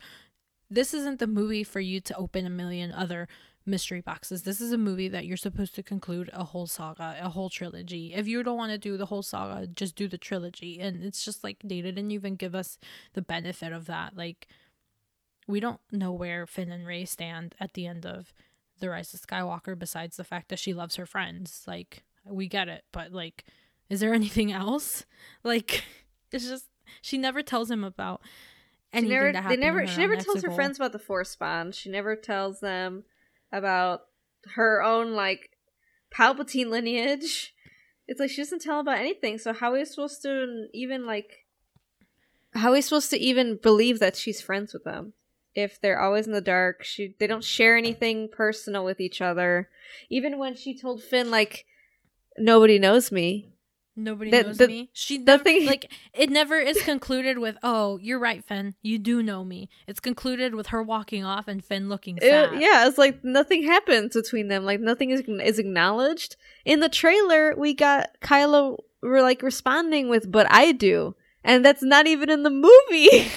This 0.71 0.95
isn't 0.95 1.19
the 1.19 1.27
movie 1.27 1.65
for 1.65 1.81
you 1.81 2.01
to 2.01 2.17
open 2.17 2.47
a 2.47 2.51
million 2.51 2.93
other 2.93 3.29
mystery 3.67 4.01
boxes. 4.01 4.43
This 4.43 4.61
is 4.61 4.73
a 4.73 4.79
movie 4.79 5.09
that 5.09 5.27
you're 5.27 5.37
supposed 5.37 5.75
to 5.75 5.83
conclude 5.83 6.31
a 6.33 6.45
whole 6.45 6.67
saga, 6.67 7.17
a 7.21 7.29
whole 7.29 7.51
trilogy. 7.51 8.15
If 8.15 8.29
you 8.29 8.43
don't 8.43 8.57
want 8.57 8.73
to 8.73 8.79
do 8.79 8.97
the 8.97 9.07
whole 9.07 9.23
saga, 9.23 9.67
just 9.67 9.97
do 9.97 10.09
the 10.09 10.19
trilogy. 10.19 10.79
And 10.81 11.03
it's 11.03 11.25
just 11.25 11.43
like 11.43 11.59
they 11.65 11.81
didn't 11.81 12.13
even 12.13 12.37
give 12.37 12.55
us 12.55 12.79
the 13.15 13.23
benefit 13.23 13.73
of 13.73 13.87
that. 13.87 14.17
Like 14.17 14.47
we 15.47 15.61
don't 15.61 15.81
know 15.91 16.13
where 16.13 16.47
Finn 16.47 16.71
and 16.71 16.87
Rey 16.87 17.05
stand 17.05 17.55
at 17.61 17.75
the 17.75 17.87
end 17.87 18.07
of 18.07 18.33
The 18.79 18.91
Rise 18.91 19.13
of 19.13 19.21
Skywalker 19.21 19.79
besides 19.79 20.17
the 20.17 20.25
fact 20.25 20.49
that 20.49 20.59
she 20.59 20.73
loves 20.73 20.97
her 20.97 21.07
friends. 21.07 21.65
Like 21.67 22.05
we 22.25 22.47
get 22.47 22.69
it, 22.69 22.85
but 22.93 23.13
like 23.13 23.45
is 23.89 24.01
there 24.01 24.15
anything 24.23 24.53
else? 24.53 25.05
Like 25.43 25.85
it's 26.31 26.49
just 26.49 26.67
she 27.03 27.19
never 27.19 27.43
tells 27.43 27.71
him 27.71 27.83
about 27.83 28.21
anything 28.97 29.11
never, 29.11 29.33
that 29.33 29.33
they 29.33 29.43
happened. 29.43 29.61
never. 29.61 29.87
She 29.87 30.01
never 30.01 30.17
tells 30.17 30.43
her 30.43 30.51
friends 30.51 30.79
about 30.79 30.93
the 30.93 30.99
Force 30.99 31.35
bond. 31.37 31.75
She 31.75 31.91
never 31.91 32.17
tells 32.17 32.61
them 32.61 33.05
about 33.53 34.03
her 34.55 34.83
own 34.83 35.13
like 35.13 35.51
Palpatine 36.15 36.69
lineage. 36.71 37.55
It's 38.09 38.21
like 38.21 38.31
she 38.31 38.41
doesn't 38.41 38.63
tell 38.63 38.81
about 38.81 38.99
anything. 38.99 39.39
So 39.39 39.53
how 39.53 39.71
are 39.71 39.75
we 39.75 39.85
supposed 39.85 40.23
to 40.23 40.69
even 40.73 41.07
like? 41.07 41.47
How 42.55 42.71
are 42.71 42.73
we 42.73 42.81
supposed 42.81 43.11
to 43.11 43.19
even 43.19 43.57
believe 43.57 43.99
that 43.99 44.17
she's 44.17 44.41
friends 44.41 44.73
with 44.73 44.85
them 44.85 45.13
if 45.55 45.81
they're 45.81 46.01
always 46.01 46.27
in 46.27 46.33
the 46.33 46.41
dark? 46.41 46.85
She 46.85 47.15
they 47.19 47.27
don't 47.27 47.45
share 47.45 47.77
anything 47.77 48.29
personal 48.29 48.85
with 48.85 49.01
each 49.01 49.21
other. 49.21 49.69
Even 50.09 50.39
when 50.39 50.55
she 50.55 50.79
told 50.79 51.03
Finn 51.03 51.31
like, 51.31 51.67
"Nobody 52.39 52.79
knows 52.79 53.11
me," 53.11 53.51
Nobody 53.99 54.31
The- 54.31 54.43
knows 54.43 54.59
the- 54.59 54.69
me. 54.69 54.91
She 54.93 55.17
never, 55.19 55.43
thing- 55.43 55.65
like 55.73 55.91
it 56.13 56.29
never 56.31 56.57
is 56.59 56.81
concluded 56.83 57.39
with, 57.39 57.57
"Oh, 57.63 57.99
you're 58.03 58.19
right, 58.19 58.45
Finn. 58.45 58.75
You 58.83 58.99
do 58.99 59.23
know 59.23 59.43
me." 59.43 59.71
It's 59.87 60.01
concluded 60.01 60.55
with 60.55 60.67
her 60.69 60.83
walking 60.83 61.25
off 61.25 61.49
and 61.49 61.65
Finn 61.65 61.89
looking 61.89 62.19
It- 62.19 62.25
sad. 62.25 62.61
yeah, 62.61 62.87
it's 62.87 62.99
like 62.99 63.25
nothing 63.25 63.63
happens 63.65 64.15
between 64.15 64.49
them. 64.49 64.65
Like 64.65 64.81
nothing 64.81 65.11
is 65.11 65.23
is 65.43 65.59
acknowledged. 65.59 66.37
In 66.67 66.81
the 66.81 66.91
trailer, 66.91 67.55
we 67.57 67.73
got 67.73 68.11
Kylo 68.21 68.79
re- 69.01 69.23
like 69.23 69.41
responding 69.43 70.09
with 70.11 70.31
"But 70.31 70.47
I 70.51 70.73
do," 70.73 71.17
and 71.43 71.65
that's 71.65 71.83
not 71.83 72.07
even 72.07 72.29
in 72.29 72.43
the 72.43 72.51
movie. 72.51 73.29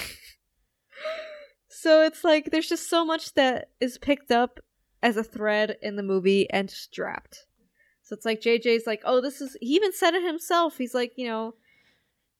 so 1.68 2.02
it's 2.02 2.22
like 2.24 2.50
there's 2.50 2.68
just 2.68 2.88
so 2.90 3.04
much 3.04 3.32
that 3.34 3.70
is 3.80 3.96
picked 3.98 4.30
up 4.30 4.60
as 5.02 5.16
a 5.16 5.24
thread 5.24 5.76
in 5.80 5.96
the 5.96 6.02
movie 6.02 6.48
and 6.50 6.68
just 6.68 6.92
dropped. 6.92 7.46
So 8.10 8.14
it's 8.14 8.24
like 8.24 8.40
JJ's 8.40 8.88
like, 8.88 9.02
"Oh, 9.04 9.20
this 9.20 9.40
is." 9.40 9.56
He 9.60 9.76
even 9.76 9.92
said 9.92 10.14
it 10.14 10.24
himself. 10.24 10.76
He's 10.76 10.94
like, 10.94 11.12
you 11.16 11.28
know. 11.28 11.54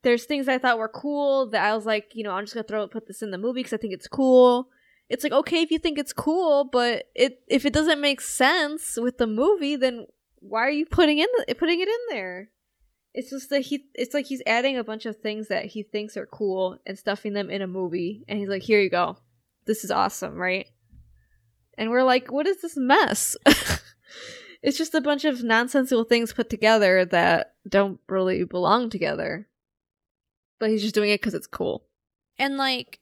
There's 0.03 0.25
things 0.25 0.49
I 0.49 0.57
thought 0.57 0.79
were 0.79 0.89
cool 0.89 1.51
that 1.51 1.63
I 1.63 1.77
was 1.77 1.85
like, 1.85 2.13
you 2.15 2.25
know, 2.25 2.31
I'm 2.31 2.45
just 2.45 2.55
gonna 2.55 2.65
throw 2.67 2.85
it, 2.85 2.91
put 2.91 3.07
this 3.07 3.21
in 3.21 3.33
the 3.33 3.37
movie 3.37 3.61
because 3.61 3.75
I 3.75 3.77
think 3.77 3.93
it's 3.93 4.09
cool 4.09 4.71
it's 5.11 5.25
like 5.25 5.33
okay 5.33 5.61
if 5.61 5.73
you 5.73 5.79
think 5.79 5.99
it's 5.99 6.13
cool, 6.13 6.65
but 6.65 7.07
it 7.15 7.43
if 7.49 7.67
it 7.67 7.73
doesn't 7.73 8.01
make 8.01 8.21
sense 8.21 8.97
with 8.97 9.19
the 9.19 9.27
movie, 9.27 9.75
then 9.75 10.07
why 10.37 10.61
are 10.61 10.71
you 10.71 10.87
putting 10.87 11.19
in 11.19 11.27
the, 11.37 11.55
putting 11.57 11.81
it 11.81 11.89
in 11.89 11.99
there? 12.11 12.51
It's 13.13 13.31
just 13.31 13.51
that 13.51 13.63
he 13.63 13.87
it's 13.95 14.15
like 14.15 14.27
he's 14.27 14.43
adding 14.47 14.79
a 14.79 14.85
bunch 14.85 15.07
of 15.07 15.17
things 15.17 15.49
that 15.49 15.67
he 15.67 15.83
thinks 15.83 16.17
are 16.17 16.27
cool 16.27 16.79
and 16.87 16.97
stuffing 16.97 17.33
them 17.33 17.51
in 17.51 17.61
a 17.61 17.67
movie, 17.67 18.25
and 18.29 18.39
he's 18.39 18.49
like, 18.49 18.63
here 18.63 18.81
you 18.81 18.89
go, 18.89 19.19
this 19.67 19.83
is 19.83 19.91
awesome, 19.91 20.37
right? 20.37 20.69
And 21.77 21.91
we're 21.91 22.05
like, 22.05 22.31
what 22.31 22.47
is 22.47 22.63
this 22.63 22.77
mess? 22.77 23.37
it's 24.63 24.79
just 24.79 24.95
a 24.95 25.01
bunch 25.01 25.25
of 25.25 25.43
nonsensical 25.43 26.05
things 26.05 26.33
put 26.33 26.51
together 26.51 27.05
that 27.07 27.55
don't 27.69 28.01
really 28.09 28.45
belong 28.45 28.91
together. 28.91 29.49
But 30.59 30.71
he's 30.71 30.83
just 30.83 30.95
doing 30.95 31.11
it 31.11 31.21
because 31.21 31.35
it's 31.35 31.47
cool. 31.47 31.85
And 32.39 32.57
like 32.57 33.01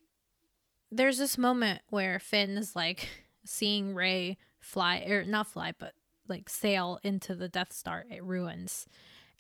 there's 0.90 1.18
this 1.18 1.36
moment 1.36 1.80
where 1.90 2.18
Finn 2.18 2.56
is 2.56 2.76
like 2.76 3.08
seeing 3.44 3.94
Rey 3.94 4.38
fly 4.60 4.98
or 5.08 5.24
not 5.24 5.48
fly, 5.48 5.74
but 5.78 5.94
like 6.28 6.48
sail 6.48 7.00
into 7.02 7.34
the 7.34 7.48
Death 7.48 7.72
Star 7.72 8.04
it 8.10 8.22
ruins. 8.22 8.86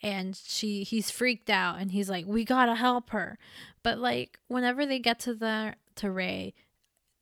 And 0.02 0.36
she 0.36 0.82
he's 0.84 1.10
freaked 1.10 1.50
out 1.50 1.78
and 1.78 1.92
he's 1.92 2.10
like, 2.10 2.26
We 2.26 2.44
gotta 2.44 2.74
help 2.74 3.10
her. 3.10 3.38
But 3.82 3.98
like 3.98 4.40
whenever 4.48 4.86
they 4.86 4.98
get 4.98 5.20
to 5.20 5.34
the 5.34 5.74
to 5.96 6.10
Rey 6.10 6.54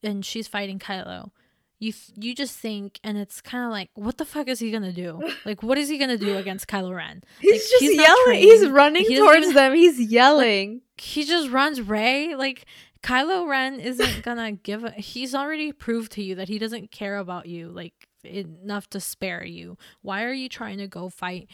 and 0.03 0.25
she's 0.25 0.49
fighting 0.49 0.79
Kylo, 0.79 1.31
you 1.79 1.93
th- 1.93 2.11
you 2.17 2.35
just 2.35 2.57
think 2.59 2.99
and 3.05 3.19
it's 3.19 3.41
kind 3.41 3.65
of 3.65 3.71
like 3.71 3.91
what 3.95 4.17
the 4.19 4.25
fuck 4.25 4.49
is 4.49 4.59
he 4.61 4.71
gonna 4.71 4.93
do 4.93 5.23
like 5.45 5.63
what 5.63 5.77
is 5.79 5.89
he 5.89 5.99
gonna 5.99 6.17
do 6.19 6.37
against 6.39 6.67
Kylo 6.69 6.95
Ren 6.97 7.23
He's 7.41 7.53
Like, 7.53 7.61
just 7.61 7.81
he's 7.81 7.97
yelling. 8.01 8.39
He's 8.41 8.67
running 8.69 9.05
He 9.05 9.17
towards 9.17 9.43
even- 9.49 9.55
them. 9.55 9.75
He's 9.75 10.01
yelling. 10.13 10.81
he 10.97 11.25
just 11.25 11.51
runs 11.51 11.81
Rey. 11.83 12.35
Like 12.35 12.65
Kylo 13.03 13.47
Ren 13.47 13.79
isn't 13.79 14.23
gonna 14.23 14.53
give. 14.53 14.83
A, 14.85 14.91
he's 14.91 15.35
already 15.35 15.71
proved 15.73 16.13
to 16.13 16.23
you 16.23 16.35
that 16.37 16.49
he 16.49 16.59
doesn't 16.59 16.91
care 16.91 17.19
about 17.19 17.47
you 17.47 17.69
like 17.69 17.93
enough 18.25 18.89
to 18.91 18.99
spare 19.01 19.45
you. 19.45 19.77
Why 20.03 20.25
are 20.25 20.33
you 20.33 20.49
trying 20.49 20.79
to 20.79 20.89
go 20.89 21.09
fight 21.11 21.49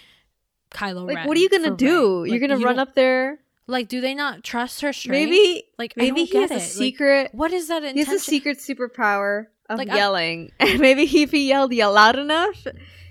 Kylo 0.70 1.07
like, 1.07 1.16
Ren? 1.16 1.29
what 1.29 1.37
are 1.37 1.41
you 1.41 1.51
gonna 1.51 1.77
do? 1.77 2.23
Rey? 2.25 2.31
You're 2.31 2.39
gonna 2.39 2.59
you 2.59 2.64
run 2.64 2.79
up 2.79 2.95
there. 2.95 3.39
Like, 3.66 3.89
do 3.89 4.01
they 4.01 4.14
not 4.14 4.43
trust 4.43 4.81
her 4.81 4.93
strength? 4.93 5.31
Maybe, 5.31 5.64
like 5.79 5.95
maybe 5.97 6.25
he 6.25 6.39
has 6.39 6.49
get 6.49 6.51
a 6.51 6.55
it. 6.55 6.59
Like, 6.59 6.68
secret. 6.68 7.29
what 7.33 7.53
is 7.53 7.68
that 7.68 7.83
he 7.83 7.91
intention? 7.91 8.12
has 8.12 8.23
a 8.23 8.25
secret 8.25 8.59
superpower 8.59 9.47
of 9.73 9.79
Like, 9.79 9.89
yelling, 9.89 10.53
and 10.59 10.81
maybe 10.81 11.03
if 11.03 11.31
he 11.31 11.49
yelled 11.49 11.73
yell 11.73 11.93
loud 11.93 12.18
enough, 12.18 12.66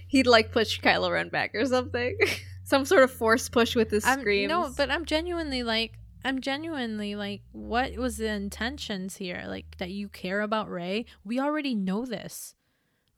he'd 0.07 0.27
like 0.27 0.51
push 0.51 0.79
Kylo 0.79 1.11
Ren 1.11 1.29
back 1.29 1.55
or 1.55 1.65
something. 1.65 2.17
Some 2.63 2.85
sort 2.85 3.03
of 3.03 3.11
force 3.11 3.49
push 3.49 3.75
with 3.75 3.91
his 3.91 4.05
I'm, 4.05 4.19
screams. 4.19 4.49
No, 4.49 4.71
but 4.75 4.89
I'm 4.89 5.05
genuinely 5.05 5.63
like, 5.63 5.93
I'm 6.23 6.39
genuinely 6.39 7.15
like, 7.15 7.41
what 7.51 7.95
was 7.95 8.17
the 8.17 8.29
intentions 8.29 9.17
here? 9.17 9.43
Like 9.47 9.77
that 9.77 9.91
you 9.91 10.07
care 10.07 10.41
about 10.41 10.69
Rey? 10.69 11.05
We 11.25 11.39
already 11.39 11.75
know 11.75 12.05
this. 12.05 12.55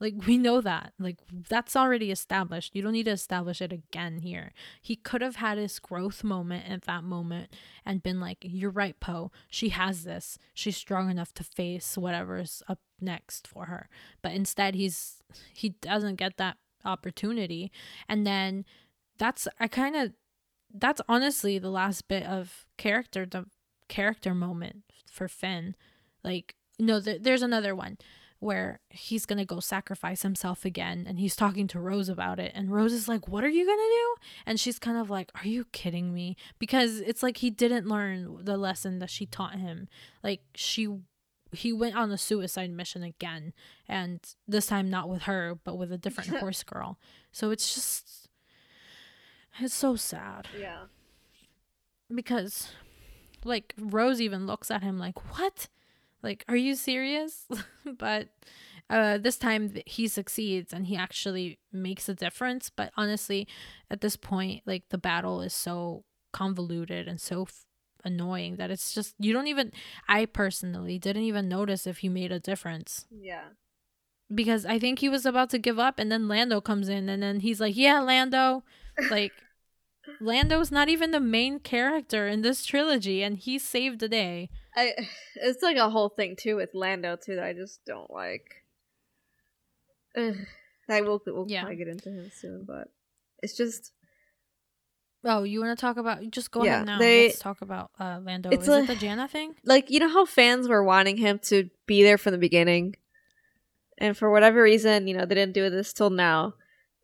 Like 0.00 0.26
we 0.26 0.38
know 0.38 0.60
that. 0.60 0.92
Like 0.98 1.18
that's 1.48 1.76
already 1.76 2.10
established. 2.10 2.74
You 2.74 2.82
don't 2.82 2.92
need 2.92 3.04
to 3.04 3.12
establish 3.12 3.62
it 3.62 3.72
again 3.72 4.18
here. 4.18 4.52
He 4.82 4.96
could 4.96 5.22
have 5.22 5.36
had 5.36 5.56
his 5.56 5.78
growth 5.78 6.24
moment 6.24 6.68
at 6.68 6.82
that 6.82 7.04
moment 7.04 7.54
and 7.86 8.02
been 8.02 8.20
like, 8.20 8.38
"You're 8.42 8.70
right, 8.70 8.98
Poe. 8.98 9.30
She 9.48 9.70
has 9.70 10.04
this. 10.04 10.36
She's 10.52 10.76
strong 10.76 11.10
enough 11.10 11.32
to 11.34 11.44
face 11.44 11.96
whatever's 11.96 12.62
up 12.68 12.80
next 13.04 13.46
for 13.46 13.66
her." 13.66 13.88
But 14.22 14.32
instead, 14.32 14.74
he's 14.74 15.22
he 15.52 15.70
doesn't 15.70 16.16
get 16.16 16.36
that 16.38 16.56
opportunity, 16.84 17.70
and 18.08 18.26
then 18.26 18.64
that's 19.18 19.48
I 19.60 19.68
kind 19.68 19.96
of 19.96 20.12
that's 20.72 21.00
honestly 21.08 21.58
the 21.58 21.70
last 21.70 22.08
bit 22.08 22.24
of 22.24 22.66
character 22.76 23.24
the 23.24 23.46
character 23.88 24.34
moment 24.34 24.82
for 25.10 25.28
Finn. 25.28 25.76
Like 26.22 26.56
no, 26.78 27.00
th- 27.00 27.22
there's 27.22 27.42
another 27.42 27.74
one 27.74 27.98
where 28.40 28.80
he's 28.90 29.24
gonna 29.24 29.44
go 29.44 29.60
sacrifice 29.60 30.22
himself 30.22 30.64
again, 30.64 31.06
and 31.08 31.18
he's 31.18 31.36
talking 31.36 31.66
to 31.68 31.80
Rose 31.80 32.08
about 32.08 32.38
it, 32.38 32.52
and 32.54 32.70
Rose 32.70 32.92
is 32.92 33.08
like, 33.08 33.26
"What 33.28 33.44
are 33.44 33.48
you 33.48 33.64
gonna 33.64 33.76
do?" 33.76 34.14
And 34.44 34.60
she's 34.60 34.78
kind 34.78 34.98
of 34.98 35.08
like, 35.08 35.30
"Are 35.36 35.48
you 35.48 35.64
kidding 35.72 36.12
me?" 36.12 36.36
Because 36.58 37.00
it's 37.00 37.22
like 37.22 37.38
he 37.38 37.50
didn't 37.50 37.88
learn 37.88 38.44
the 38.44 38.58
lesson 38.58 38.98
that 38.98 39.10
she 39.10 39.24
taught 39.24 39.54
him. 39.54 39.88
Like 40.22 40.42
she 40.54 40.88
he 41.54 41.72
went 41.72 41.96
on 41.96 42.12
a 42.12 42.18
suicide 42.18 42.70
mission 42.70 43.02
again 43.02 43.52
and 43.88 44.20
this 44.46 44.66
time 44.66 44.90
not 44.90 45.08
with 45.08 45.22
her 45.22 45.58
but 45.64 45.78
with 45.78 45.90
a 45.90 45.98
different 45.98 46.30
horse 46.40 46.62
girl 46.62 46.98
so 47.32 47.50
it's 47.50 47.74
just 47.74 48.28
it's 49.60 49.74
so 49.74 49.96
sad 49.96 50.48
yeah, 50.58 50.84
because 52.12 52.70
like 53.44 53.74
Rose 53.78 54.20
even 54.20 54.46
looks 54.46 54.70
at 54.70 54.82
him 54.82 54.98
like, 54.98 55.36
"What? 55.36 55.68
Like, 56.22 56.44
are 56.48 56.56
you 56.56 56.74
serious?" 56.74 57.46
but 57.98 58.28
uh 58.90 59.18
this 59.18 59.38
time 59.38 59.74
he 59.86 60.08
succeeds 60.08 60.72
and 60.72 60.86
he 60.86 60.96
actually 60.96 61.58
makes 61.72 62.08
a 62.08 62.14
difference, 62.14 62.70
but 62.70 62.92
honestly, 62.96 63.46
at 63.90 64.00
this 64.00 64.16
point, 64.16 64.62
like 64.66 64.88
the 64.88 64.98
battle 64.98 65.40
is 65.40 65.54
so 65.54 66.04
convoluted 66.32 67.06
and 67.06 67.20
so 67.20 67.42
f- 67.42 67.64
annoying 68.04 68.56
that 68.56 68.70
it's 68.70 68.92
just 68.92 69.14
you 69.18 69.32
don't 69.32 69.46
even 69.46 69.72
I 70.08 70.26
personally 70.26 70.98
didn't 70.98 71.22
even 71.22 71.48
notice 71.48 71.86
if 71.86 71.98
he 71.98 72.08
made 72.08 72.30
a 72.32 72.38
difference 72.40 73.06
yeah. 73.10 73.44
because 74.34 74.66
I 74.66 74.78
think 74.78 74.98
he 74.98 75.08
was 75.08 75.24
about 75.24 75.50
to 75.50 75.58
give 75.58 75.78
up 75.78 75.98
and 75.98 76.12
then 76.12 76.28
Lando 76.28 76.60
comes 76.60 76.88
in 76.88 77.08
and 77.08 77.22
then 77.22 77.40
he's 77.40 77.60
like, 77.60 77.76
"Yeah, 77.76 78.00
Lando." 78.00 78.62
Like 79.10 79.32
Lando's 80.20 80.70
not 80.70 80.88
even 80.90 81.10
the 81.12 81.20
main 81.20 81.58
character 81.60 82.28
in 82.28 82.42
this 82.42 82.64
trilogy 82.66 83.22
and 83.22 83.38
he 83.38 83.58
saved 83.58 84.00
the 84.00 84.08
day. 84.08 84.50
I 84.76 84.92
it's 85.36 85.62
like 85.62 85.76
a 85.78 85.88
whole 85.90 86.10
thing 86.10 86.36
too 86.36 86.56
with 86.56 86.70
Lando 86.74 87.16
too 87.16 87.36
that 87.36 87.44
I 87.44 87.52
just 87.54 87.84
don't 87.86 88.10
like. 88.10 88.64
Ugh. 90.16 90.36
I 90.90 91.00
will 91.00 91.22
we'll 91.26 91.46
Yeah. 91.48 91.62
probably 91.62 91.76
get 91.76 91.88
into 91.88 92.10
him 92.10 92.30
soon, 92.34 92.64
but 92.66 92.88
it's 93.42 93.56
just 93.56 93.92
Oh, 95.24 95.42
you 95.42 95.60
want 95.60 95.76
to 95.76 95.80
talk 95.80 95.96
about? 95.96 96.28
Just 96.30 96.50
go 96.50 96.62
Yeah, 96.64 96.74
ahead 96.76 96.86
now. 96.86 96.98
they- 96.98 97.26
Let's 97.28 97.38
talk 97.38 97.62
about 97.62 97.90
uh, 97.98 98.20
Lando. 98.22 98.50
It's 98.50 98.64
Is 98.68 98.74
a- 98.74 98.78
it 98.80 98.86
the 98.88 98.94
Jannah 98.96 99.28
thing? 99.28 99.54
like 99.64 99.90
you 99.90 99.98
know 100.00 100.08
how 100.08 100.24
fans 100.26 100.68
were 100.68 100.84
wanting 100.84 101.16
him 101.16 101.38
to 101.44 101.70
be 101.86 102.02
there 102.02 102.18
from 102.18 102.32
the 102.32 102.38
beginning 102.38 102.96
and 103.98 104.16
for 104.16 104.30
whatever 104.30 104.62
reason 104.62 105.06
you 105.06 105.16
know 105.16 105.24
they 105.24 105.34
didn't 105.34 105.54
do 105.54 105.70
this 105.70 105.92
till 105.92 106.10
now 106.10 106.54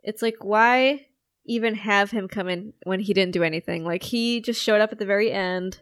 it's 0.03 0.23
like 0.23 0.37
why 0.41 1.07
even 1.45 1.75
have 1.75 2.11
him 2.11 2.27
come 2.29 2.49
in 2.49 2.73
when 2.85 3.01
he 3.01 3.15
didn't 3.15 3.33
do 3.33 3.43
anything 3.43 3.85
like 3.85 4.03
he 4.03 4.41
just 4.41 4.61
showed 4.63 4.81
up 4.81 4.91
at 4.93 4.99
the 4.99 5.07
very 5.07 5.31
end 5.31 5.81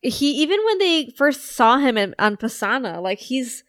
he 0.00 0.30
even 0.42 0.58
when 0.64 0.78
they 0.78 1.12
first 1.16 1.42
saw 1.56 1.78
him 1.78 1.98
in, 1.98 2.14
on 2.18 2.36
pasana 2.36 3.02
like 3.02 3.18
he's 3.18 3.64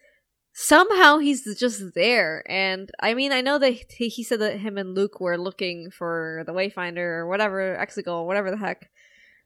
somehow 0.60 1.18
he's 1.18 1.44
just 1.56 1.94
there. 1.94 2.42
And 2.50 2.90
i 3.00 3.14
mean 3.14 3.30
i 3.32 3.40
know 3.40 3.58
that 3.58 3.92
he, 3.92 4.24
said 4.24 4.40
that 4.40 4.58
him 4.58 4.76
and 4.76 4.94
luke 4.94 5.20
were 5.20 5.38
looking 5.38 5.90
for 5.90 6.42
the 6.46 6.52
wayfinder 6.52 7.18
or 7.18 7.28
whatever 7.28 7.76
exegol 7.80 8.26
whatever 8.26 8.50
the 8.50 8.56
heck. 8.56 8.90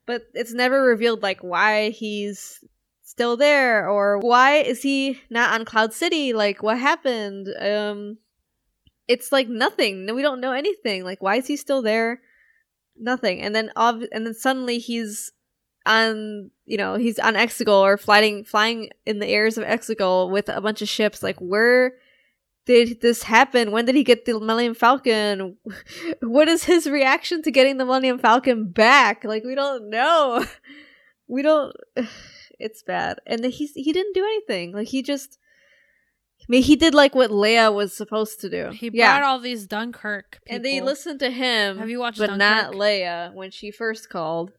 But 0.05 0.23
it's 0.33 0.53
never 0.53 0.81
revealed 0.83 1.21
like 1.21 1.41
why 1.41 1.91
he's 1.91 2.63
still 3.03 3.37
there 3.37 3.87
or 3.87 4.17
why 4.19 4.55
is 4.55 4.81
he 4.81 5.21
not 5.29 5.53
on 5.53 5.65
cloud 5.65 5.93
city? 5.93 6.33
Like 6.33 6.63
what 6.63 6.79
happened? 6.79 7.47
Um 7.59 8.17
it's 9.07 9.31
like 9.31 9.47
nothing. 9.47 10.13
We 10.15 10.23
don't 10.23 10.41
know 10.41 10.53
anything. 10.53 11.03
Like 11.03 11.21
why 11.21 11.35
is 11.35 11.47
he 11.47 11.57
still 11.57 11.83
there? 11.83 12.21
Nothing. 12.97 13.39
And 13.39 13.53
then 13.55 13.71
ob- 13.77 14.09
and 14.11 14.25
then 14.25 14.33
suddenly 14.33 14.79
he's 14.79 15.31
on 15.85 16.49
you 16.65 16.77
know 16.77 16.95
he's 16.95 17.19
on 17.19 17.33
exegol 17.35 17.81
or 17.81 17.97
flying 17.97 18.43
flying 18.43 18.89
in 19.05 19.19
the 19.19 19.27
airs 19.27 19.57
of 19.57 19.63
exegol 19.63 20.29
with 20.29 20.49
a 20.49 20.61
bunch 20.61 20.81
of 20.81 20.89
ships 20.89 21.21
like 21.21 21.37
where 21.39 21.93
did 22.65 23.01
this 23.01 23.23
happen 23.23 23.71
when 23.71 23.85
did 23.85 23.95
he 23.95 24.03
get 24.03 24.25
the 24.25 24.39
millennium 24.39 24.73
falcon 24.73 25.57
what 26.21 26.47
is 26.47 26.63
his 26.63 26.89
reaction 26.89 27.41
to 27.41 27.51
getting 27.51 27.77
the 27.77 27.85
millennium 27.85 28.17
falcon 28.17 28.69
back 28.69 29.23
like 29.23 29.43
we 29.43 29.55
don't 29.55 29.89
know 29.89 30.45
we 31.27 31.41
don't 31.41 31.75
it's 32.59 32.83
bad 32.83 33.17
and 33.25 33.43
he's 33.45 33.73
he 33.73 33.91
didn't 33.91 34.13
do 34.13 34.23
anything 34.23 34.71
like 34.73 34.87
he 34.87 35.01
just 35.01 35.37
I 36.41 36.45
mean, 36.49 36.63
he 36.63 36.75
did 36.75 36.93
like 36.93 37.15
what 37.15 37.29
Leia 37.29 37.73
was 37.73 37.95
supposed 37.95 38.41
to 38.41 38.49
do. 38.49 38.69
He 38.71 38.89
yeah, 38.91 39.17
brought 39.17 39.29
all 39.29 39.39
these 39.39 39.65
Dunkirk. 39.65 40.41
People. 40.43 40.57
and 40.57 40.65
they 40.65 40.81
listened 40.81 41.21
to 41.21 41.31
him. 41.31 41.77
Have 41.77 41.89
you 41.89 41.99
watched 41.99 42.17
but 42.17 42.35
not 42.35 42.73
Dunkirk? 42.73 42.81
Leia 42.81 43.33
when 43.33 43.49
she 43.49 43.71
first 43.71 44.09
called. 44.09 44.51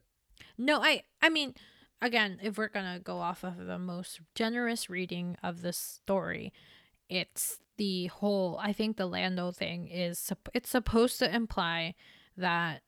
No, 0.57 0.81
I 0.81 1.03
I 1.21 1.29
mean, 1.29 1.53
again, 2.01 2.39
if 2.41 2.57
we're 2.57 2.67
gonna 2.67 2.99
go 2.99 3.19
off 3.19 3.43
of 3.43 3.65
the 3.65 3.79
most 3.79 4.19
generous 4.33 4.89
reading 4.89 5.37
of 5.43 5.61
the 5.61 5.73
story, 5.73 6.53
it's 7.09 7.59
the 7.77 8.07
whole. 8.07 8.57
I 8.61 8.73
think 8.73 8.97
the 8.97 9.05
Lando 9.05 9.51
thing 9.51 9.87
is 9.87 10.31
it's 10.53 10.69
supposed 10.69 11.19
to 11.19 11.33
imply 11.33 11.95
that 12.37 12.81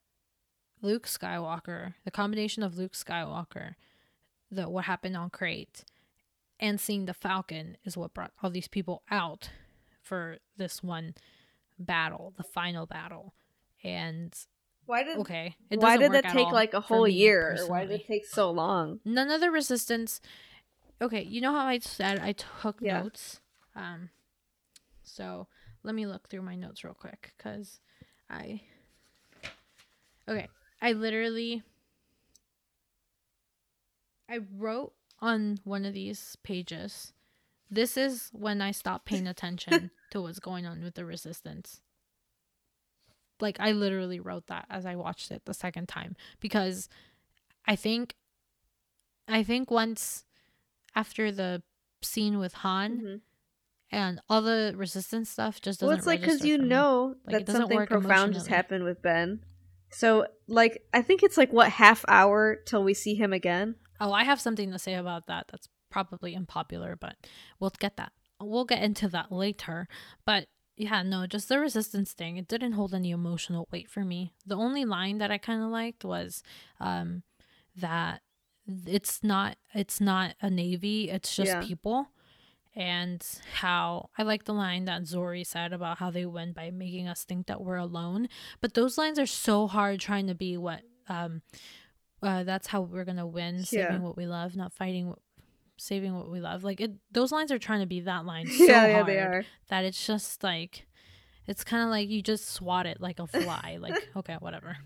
Luke 0.81 1.07
Skywalker, 1.07 1.93
the 2.05 2.11
combination 2.11 2.63
of 2.63 2.77
Luke 2.77 2.93
Skywalker, 2.93 3.75
the 4.51 4.69
what 4.69 4.85
happened 4.85 5.17
on 5.17 5.29
Crait, 5.29 5.83
and 6.59 6.79
seeing 6.79 7.05
the 7.05 7.13
Falcon 7.13 7.77
is 7.83 7.97
what 7.97 8.13
brought 8.13 8.31
all 8.41 8.49
these 8.49 8.67
people 8.67 9.03
out 9.09 9.49
for 10.01 10.37
this 10.55 10.81
one 10.81 11.15
battle, 11.77 12.33
the 12.37 12.43
final 12.43 12.85
battle, 12.85 13.33
and 13.83 14.33
Why 14.87 15.03
did 15.03 15.17
okay, 15.19 15.55
it 15.69 15.79
why 15.79 15.97
did 15.97 16.13
that 16.13 16.23
take 16.31 16.51
like 16.51 16.73
a 16.73 16.79
whole 16.79 17.07
year? 17.07 17.59
Why 17.67 17.81
did 17.85 17.91
it 17.91 18.07
take 18.07 18.25
so 18.25 18.49
long? 18.49 18.99
None 19.05 19.29
of 19.29 19.41
the 19.41 19.51
resistance. 19.51 20.21
Okay, 21.01 21.21
you 21.21 21.41
know 21.41 21.51
how 21.51 21.65
I 21.67 21.79
said 21.79 22.19
I 22.19 22.31
took 22.31 22.81
Yeah. 22.81 23.01
notes. 23.03 23.41
Um, 23.75 24.09
so 25.03 25.47
let 25.83 25.93
me 25.93 26.05
look 26.07 26.29
through 26.29 26.41
my 26.41 26.55
notes 26.55 26.83
real 26.83 26.93
quick 26.93 27.33
because 27.37 27.79
I. 28.29 28.61
Okay, 30.27 30.47
I 30.81 30.93
literally. 30.93 31.63
I 34.29 34.39
wrote 34.57 34.93
on 35.19 35.59
one 35.63 35.85
of 35.85 35.93
these 35.93 36.37
pages. 36.43 37.13
This 37.69 37.97
is 37.97 38.29
when 38.31 38.61
I 38.61 38.71
stopped 38.71 39.05
paying 39.05 39.27
attention 39.27 39.91
to 40.11 40.21
what's 40.21 40.39
going 40.39 40.65
on 40.65 40.81
with 40.81 40.95
the 40.95 41.05
resistance. 41.05 41.81
Like 43.39 43.59
I 43.59 43.71
literally 43.73 44.19
wrote 44.19 44.47
that 44.47 44.65
as 44.69 44.85
I 44.85 44.95
watched 44.95 45.31
it 45.31 45.43
the 45.45 45.53
second 45.53 45.87
time 45.87 46.15
because 46.39 46.89
I 47.65 47.75
think 47.75 48.15
I 49.27 49.43
think 49.43 49.69
once 49.69 50.25
after 50.95 51.31
the 51.31 51.61
scene 52.01 52.37
with 52.39 52.53
Han 52.55 52.99
Mhm. 53.01 53.21
and 53.91 54.21
all 54.29 54.41
the 54.41 54.73
resistance 54.75 55.29
stuff 55.29 55.61
just 55.61 55.79
doesn't 55.79 55.87
Well, 55.87 55.97
it's 55.97 56.07
like 56.07 56.21
because 56.21 56.43
you 56.45 56.57
know 56.57 57.15
Like, 57.25 57.45
that 57.45 57.51
something 57.51 57.85
profound 57.87 58.33
just 58.33 58.47
happened 58.47 58.83
with 58.83 59.01
Ben. 59.01 59.43
So, 59.89 60.27
like, 60.47 60.83
I 60.93 61.01
think 61.01 61.23
it's 61.23 61.37
like 61.37 61.51
what 61.53 61.69
half 61.71 62.03
hour 62.07 62.57
till 62.65 62.83
we 62.83 62.93
see 62.93 63.15
him 63.15 63.31
again. 63.31 63.75
Oh, 63.99 64.11
I 64.11 64.23
have 64.25 64.39
something 64.41 64.71
to 64.71 64.79
say 64.79 64.95
about 64.95 65.27
that. 65.27 65.47
That's 65.49 65.69
probably 65.89 66.35
unpopular, 66.35 66.95
but 66.95 67.15
we'll 67.59 67.71
get 67.79 67.95
that. 67.97 68.11
We'll 68.41 68.65
get 68.65 68.83
into 68.83 69.07
that 69.09 69.31
later. 69.31 69.87
But 70.25 70.47
yeah, 70.77 71.01
no, 71.03 71.25
just 71.27 71.49
the 71.49 71.59
resistance 71.59 72.13
thing. 72.13 72.37
It 72.37 72.47
didn't 72.47 72.73
hold 72.73 72.93
any 72.93 73.11
emotional 73.11 73.67
weight 73.71 73.89
for 73.89 74.05
me. 74.05 74.33
The 74.45 74.55
only 74.55 74.85
line 74.85 75.17
that 75.17 75.31
I 75.31 75.37
kind 75.39 75.61
of 75.61 75.69
liked 75.69 76.05
was 76.05 76.43
um, 76.79 77.23
that 77.75 78.21
it's 78.85 79.23
not 79.23 79.57
it's 79.73 79.99
not 79.99 80.35
a 80.41 80.49
navy. 80.49 81.09
It's 81.09 81.35
just 81.35 81.51
Yeah. 81.51 81.61
people. 81.61 82.09
And 82.75 83.25
how 83.55 84.09
I 84.19 84.21
like 84.23 84.43
the 84.43 84.53
line 84.53 84.85
that 84.85 85.01
Zorii 85.03 85.47
said 85.47 85.73
about 85.73 85.97
how 85.97 86.11
they 86.11 86.27
win 86.27 86.53
by 86.53 86.69
making 86.69 87.07
us 87.07 87.23
think 87.23 87.47
that 87.47 87.59
we're 87.61 87.77
alone. 87.77 88.29
But 88.61 88.75
those 88.75 88.99
lines 88.99 89.17
are 89.17 89.25
so 89.25 89.65
hard 89.65 89.99
trying 89.99 90.27
to 90.27 90.35
be 90.35 90.57
what 90.57 90.81
um, 91.09 91.41
uh, 92.21 92.43
that's 92.43 92.67
how 92.67 92.81
we're 92.81 93.05
gonna 93.05 93.25
win, 93.25 93.63
saving 93.63 93.93
Yeah. 93.93 93.99
what 93.99 94.15
we 94.17 94.27
love, 94.27 94.55
not 94.55 94.73
fighting, 94.73 95.07
what, 95.09 95.19
saving 95.77 96.15
what 96.15 96.29
we 96.29 96.39
love. 96.39 96.63
Like 96.63 96.81
it, 96.81 96.93
those 97.11 97.31
lines 97.31 97.51
are 97.51 97.59
trying 97.59 97.79
to 97.81 97.85
be 97.85 98.01
that 98.01 98.25
line 98.25 98.47
so 98.57 98.65
yeah, 98.65 98.87
yeah, 98.87 98.93
hard 98.93 99.07
they 99.07 99.17
are. 99.17 99.45
that 99.69 99.85
it's 99.85 100.05
just 100.05 100.43
like, 100.43 100.85
it's 101.47 101.63
kind 101.63 101.83
of 101.83 101.89
like 101.89 102.09
you 102.09 102.21
just 102.21 102.49
swat 102.49 102.85
it 102.85 102.99
like 102.99 103.19
a 103.19 103.27
fly. 103.27 103.77
like 103.79 104.09
okay, 104.15 104.35
whatever. 104.39 104.77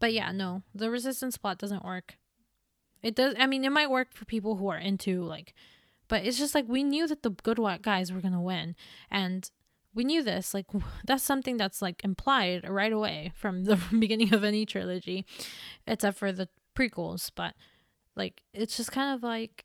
But 0.00 0.12
yeah, 0.12 0.32
no, 0.32 0.62
the 0.74 0.90
resistance 0.90 1.36
plot 1.36 1.58
doesn't 1.58 1.84
work. 1.84 2.18
It 3.02 3.14
does. 3.14 3.34
I 3.38 3.46
mean, 3.46 3.64
it 3.64 3.72
might 3.72 3.90
work 3.90 4.08
for 4.14 4.24
people 4.24 4.56
who 4.56 4.68
are 4.68 4.78
into 4.78 5.22
like, 5.22 5.54
but 6.08 6.24
it's 6.24 6.38
just 6.38 6.54
like 6.54 6.66
we 6.68 6.82
knew 6.82 7.06
that 7.06 7.22
the 7.22 7.30
good 7.30 7.58
guys 7.82 8.12
were 8.12 8.20
gonna 8.20 8.40
win, 8.40 8.76
and 9.10 9.50
we 9.94 10.04
knew 10.04 10.22
this. 10.22 10.54
Like 10.54 10.66
that's 11.06 11.22
something 11.22 11.56
that's 11.56 11.80
like 11.80 12.02
implied 12.04 12.68
right 12.68 12.92
away 12.92 13.32
from 13.34 13.64
the 13.64 13.76
beginning 13.98 14.34
of 14.34 14.44
any 14.44 14.66
trilogy, 14.66 15.24
except 15.86 16.18
for 16.18 16.32
the 16.32 16.48
prequels. 16.74 17.30
But 17.34 17.54
like, 18.16 18.42
it's 18.52 18.76
just 18.76 18.92
kind 18.92 19.14
of 19.14 19.22
like, 19.22 19.64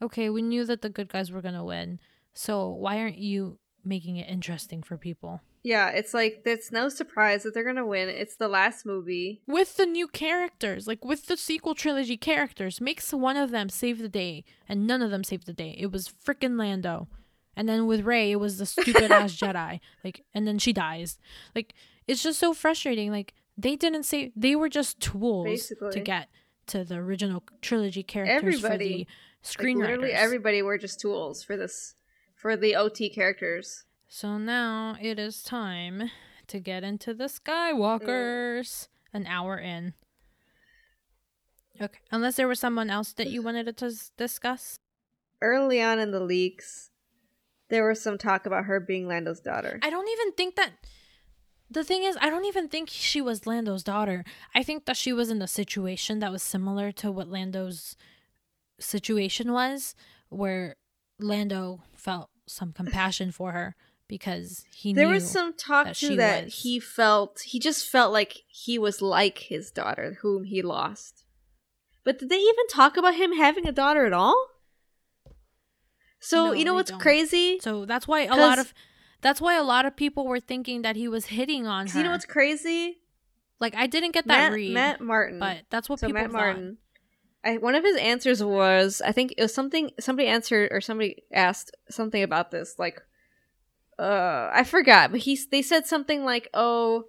okay, 0.00 0.30
we 0.30 0.42
knew 0.42 0.64
that 0.64 0.82
the 0.82 0.88
good 0.88 1.08
guys 1.08 1.30
were 1.30 1.42
gonna 1.42 1.64
win, 1.64 1.98
so 2.34 2.68
why 2.68 2.98
aren't 2.98 3.18
you 3.18 3.58
making 3.84 4.16
it 4.16 4.28
interesting 4.28 4.82
for 4.82 4.96
people? 4.96 5.40
Yeah, 5.64 5.88
it's 5.88 6.14
like 6.14 6.42
it's 6.46 6.70
no 6.70 6.88
surprise 6.88 7.42
that 7.42 7.52
they're 7.52 7.64
gonna 7.64 7.84
win. 7.86 8.08
It's 8.08 8.36
the 8.36 8.48
last 8.48 8.86
movie. 8.86 9.42
with 9.46 9.76
the 9.76 9.86
new 9.86 10.06
characters, 10.06 10.86
like 10.86 11.04
with 11.04 11.26
the 11.26 11.36
sequel 11.36 11.74
trilogy 11.74 12.16
characters, 12.16 12.80
makes 12.80 13.12
one 13.12 13.36
of 13.36 13.50
them 13.50 13.68
save 13.68 13.98
the 13.98 14.08
day, 14.08 14.44
and 14.68 14.86
none 14.86 15.02
of 15.02 15.10
them 15.10 15.24
saved 15.24 15.46
the 15.46 15.52
day. 15.52 15.74
It 15.78 15.90
was 15.90 16.08
freaking 16.24 16.58
Lando, 16.58 17.08
and 17.56 17.68
then 17.68 17.86
with 17.86 18.02
Rey, 18.02 18.30
it 18.30 18.36
was 18.36 18.58
the 18.58 18.66
stupid 18.66 19.10
ass 19.10 19.32
Jedi, 19.40 19.80
like, 20.04 20.24
and 20.32 20.46
then 20.46 20.58
she 20.58 20.72
dies. 20.72 21.18
Like, 21.54 21.74
it's 22.06 22.22
just 22.22 22.38
so 22.38 22.54
frustrating. 22.54 23.10
Like, 23.10 23.34
they 23.56 23.74
didn't 23.74 24.04
save; 24.04 24.30
they 24.36 24.54
were 24.54 24.68
just 24.68 25.00
tools 25.00 25.72
to 25.90 26.00
get 26.00 26.28
to 26.68 26.84
the 26.84 26.96
original 26.96 27.42
trilogy 27.60 28.02
characters 28.02 28.36
Everybody. 28.64 28.68
for 28.70 28.78
the 28.78 28.98
Like, 28.98 29.06
screenwriters. 29.44 29.80
literally, 29.88 30.12
everybody 30.12 30.62
were 30.62 30.78
just 30.78 31.00
tools 31.00 31.42
for 31.42 31.56
this 31.56 31.94
for 32.34 32.56
the 32.56 32.76
OT 32.76 33.08
characters. 33.10 33.84
So 34.08 34.38
now 34.38 34.96
it 35.00 35.18
is 35.18 35.42
time 35.42 36.10
to 36.46 36.60
get 36.60 36.84
into 36.84 37.12
the 37.14 37.24
Skywalkers. 37.24 38.88
An 39.12 39.26
hour 39.26 39.56
in. 39.58 39.94
Okay. 41.80 41.98
Unless 42.10 42.36
there 42.36 42.48
was 42.48 42.58
someone 42.60 42.90
else 42.90 43.12
that 43.14 43.30
you 43.30 43.40
wanted 43.42 43.74
to 43.76 43.92
discuss. 44.16 44.78
Early 45.40 45.80
on 45.80 45.98
in 45.98 46.10
the 46.10 46.20
leaks, 46.20 46.90
there 47.68 47.88
was 47.88 48.02
some 48.02 48.18
talk 48.18 48.46
about 48.46 48.64
her 48.64 48.80
being 48.80 49.06
Lando's 49.06 49.40
daughter. 49.40 49.78
I 49.82 49.90
don't 49.90 50.08
even 50.08 50.32
think 50.32 50.56
that. 50.56 50.72
The 51.70 51.84
thing 51.84 52.02
is, 52.02 52.16
I 52.20 52.30
don't 52.30 52.46
even 52.46 52.68
think 52.68 52.88
she 52.90 53.20
was 53.20 53.46
Lando's 53.46 53.82
daughter. 53.82 54.24
I 54.54 54.62
think 54.62 54.86
that 54.86 54.96
she 54.96 55.12
was 55.12 55.28
in 55.30 55.42
a 55.42 55.46
situation 55.48 56.18
that 56.20 56.32
was 56.32 56.42
similar 56.42 56.92
to 56.92 57.10
what 57.12 57.28
Lando's 57.28 57.94
situation 58.80 59.52
was, 59.52 59.94
where 60.30 60.76
Lando 61.18 61.82
felt 61.94 62.30
some 62.46 62.72
compassion 62.72 63.30
for 63.32 63.52
her 63.52 63.76
because 64.08 64.64
he 64.74 64.92
knew 64.92 65.00
there 65.00 65.08
was 65.08 65.30
some 65.30 65.52
talk 65.52 65.86
that 65.86 66.16
that 66.16 66.44
was- 66.44 66.62
he 66.62 66.80
felt 66.80 67.40
he 67.40 67.58
just 67.58 67.86
felt 67.86 68.12
like 68.12 68.44
he 68.48 68.78
was 68.78 69.02
like 69.02 69.38
his 69.38 69.70
daughter, 69.70 70.18
whom 70.22 70.44
he 70.44 70.62
lost. 70.62 71.24
But 72.04 72.18
did 72.18 72.30
they 72.30 72.38
even 72.38 72.66
talk 72.68 72.96
about 72.96 73.16
him 73.16 73.36
having 73.36 73.68
a 73.68 73.72
daughter 73.72 74.06
at 74.06 74.14
all? 74.14 74.48
So 76.20 76.46
No, 76.46 76.52
you 76.52 76.64
know 76.64 76.74
what's 76.74 76.90
don't. 76.90 77.00
crazy? 77.00 77.58
So 77.60 77.84
that's 77.84 78.08
why 78.08 78.22
a 78.24 78.34
lot 78.34 78.58
of 78.58 78.72
that's 79.20 79.40
why 79.40 79.56
a 79.56 79.62
lot 79.62 79.86
of 79.86 79.96
people 79.96 80.26
were 80.26 80.40
thinking 80.40 80.82
that 80.82 80.96
he 80.96 81.08
was 81.08 81.26
hitting 81.26 81.66
on 81.66 81.86
her. 81.88 81.98
You 81.98 82.04
know 82.04 82.12
what's 82.12 82.24
crazy? 82.24 82.98
Like 83.60 83.74
I 83.74 83.86
didn't 83.86 84.12
get 84.12 84.26
that 84.26 84.50
Matt, 84.50 84.52
read, 84.52 84.74
Matt 84.74 85.00
Martin. 85.00 85.38
but 85.38 85.64
that's 85.70 85.88
what 85.88 85.98
so 86.00 86.06
people 86.06 86.22
Matt 86.22 86.30
thought. 86.30 86.38
Martin. 86.38 86.78
I, 87.44 87.56
one 87.56 87.74
of 87.74 87.84
his 87.84 87.96
answers 87.96 88.42
was, 88.42 89.00
I 89.04 89.12
think 89.12 89.34
it 89.36 89.42
was 89.42 89.54
something 89.54 89.90
somebody 90.00 90.28
answered 90.28 90.70
or 90.72 90.80
somebody 90.80 91.22
asked 91.32 91.74
something 91.88 92.22
about 92.22 92.50
this, 92.50 92.74
like, 92.78 93.00
uh, 93.98 94.50
I 94.52 94.64
forgot, 94.64 95.10
but 95.10 95.20
he 95.20 95.38
they 95.50 95.62
said 95.62 95.86
something 95.86 96.24
like, 96.24 96.48
"Oh, 96.54 97.06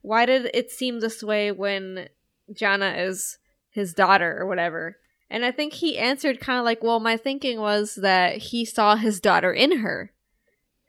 why 0.00 0.24
did 0.24 0.50
it 0.54 0.70
seem 0.70 1.00
this 1.00 1.22
way 1.22 1.52
when 1.52 2.08
Jannah 2.54 2.94
is 2.96 3.38
his 3.68 3.92
daughter 3.92 4.38
or 4.38 4.46
whatever?" 4.46 4.96
And 5.28 5.44
I 5.44 5.52
think 5.52 5.74
he 5.74 5.98
answered 5.98 6.40
kind 6.40 6.58
of 6.58 6.64
like, 6.64 6.82
"Well, 6.82 6.98
my 6.98 7.18
thinking 7.18 7.60
was 7.60 7.96
that 7.96 8.38
he 8.38 8.64
saw 8.64 8.96
his 8.96 9.20
daughter 9.20 9.52
in 9.52 9.78
her." 9.78 10.12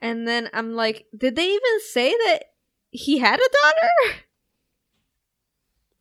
And 0.02 0.28
then 0.28 0.50
I'm 0.54 0.74
like, 0.74 1.06
"Did 1.16 1.36
they 1.36 1.48
even 1.48 1.80
say 1.90 2.12
that 2.12 2.40
he 2.90 3.20
had 3.20 3.40
a 3.40 3.50
daughter?" 3.62 4.18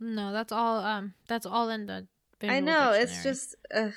No, 0.00 0.32
that's 0.32 0.50
all. 0.50 0.78
Um, 0.78 1.14
that's 1.28 1.44
all 1.46 1.68
in 1.68 1.86
the. 1.86 2.06
I 2.42 2.60
know 2.60 2.92
it's 2.92 3.22
just 3.22 3.54
ugh. 3.74 3.92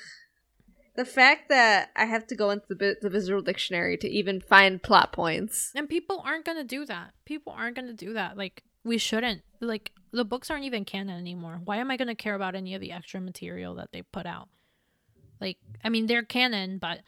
the 0.96 1.06
fact 1.06 1.48
that 1.48 1.90
I 1.96 2.04
have 2.04 2.26
to 2.26 2.36
go 2.36 2.50
into 2.50 2.74
the, 2.74 2.96
the 3.00 3.08
visual 3.08 3.40
dictionary 3.40 3.96
to 3.96 4.08
even 4.08 4.42
find 4.42 4.82
plot 4.82 5.12
points. 5.12 5.72
and 5.74 5.88
people 5.88 6.22
aren't 6.26 6.44
gonna 6.44 6.64
do 6.64 6.84
that. 6.84 7.14
People 7.24 7.54
aren't 7.56 7.74
gonna 7.74 7.94
do 7.94 8.12
that. 8.12 8.36
Like 8.36 8.62
we 8.84 8.98
shouldn't. 8.98 9.40
Like 9.60 9.92
the 10.12 10.26
books 10.26 10.50
aren't 10.50 10.64
even 10.64 10.84
canon 10.84 11.18
anymore. 11.18 11.60
Why 11.64 11.78
am 11.78 11.90
I 11.90 11.96
gonna 11.96 12.14
care 12.14 12.34
about 12.34 12.54
any 12.54 12.74
of 12.74 12.82
the 12.82 12.92
extra 12.92 13.18
material 13.18 13.76
that 13.76 13.92
they 13.92 14.02
put 14.02 14.26
out? 14.26 14.48
Like, 15.40 15.56
I 15.82 15.88
mean, 15.88 16.06
they're 16.06 16.22
canon, 16.22 16.78
but 16.78 17.00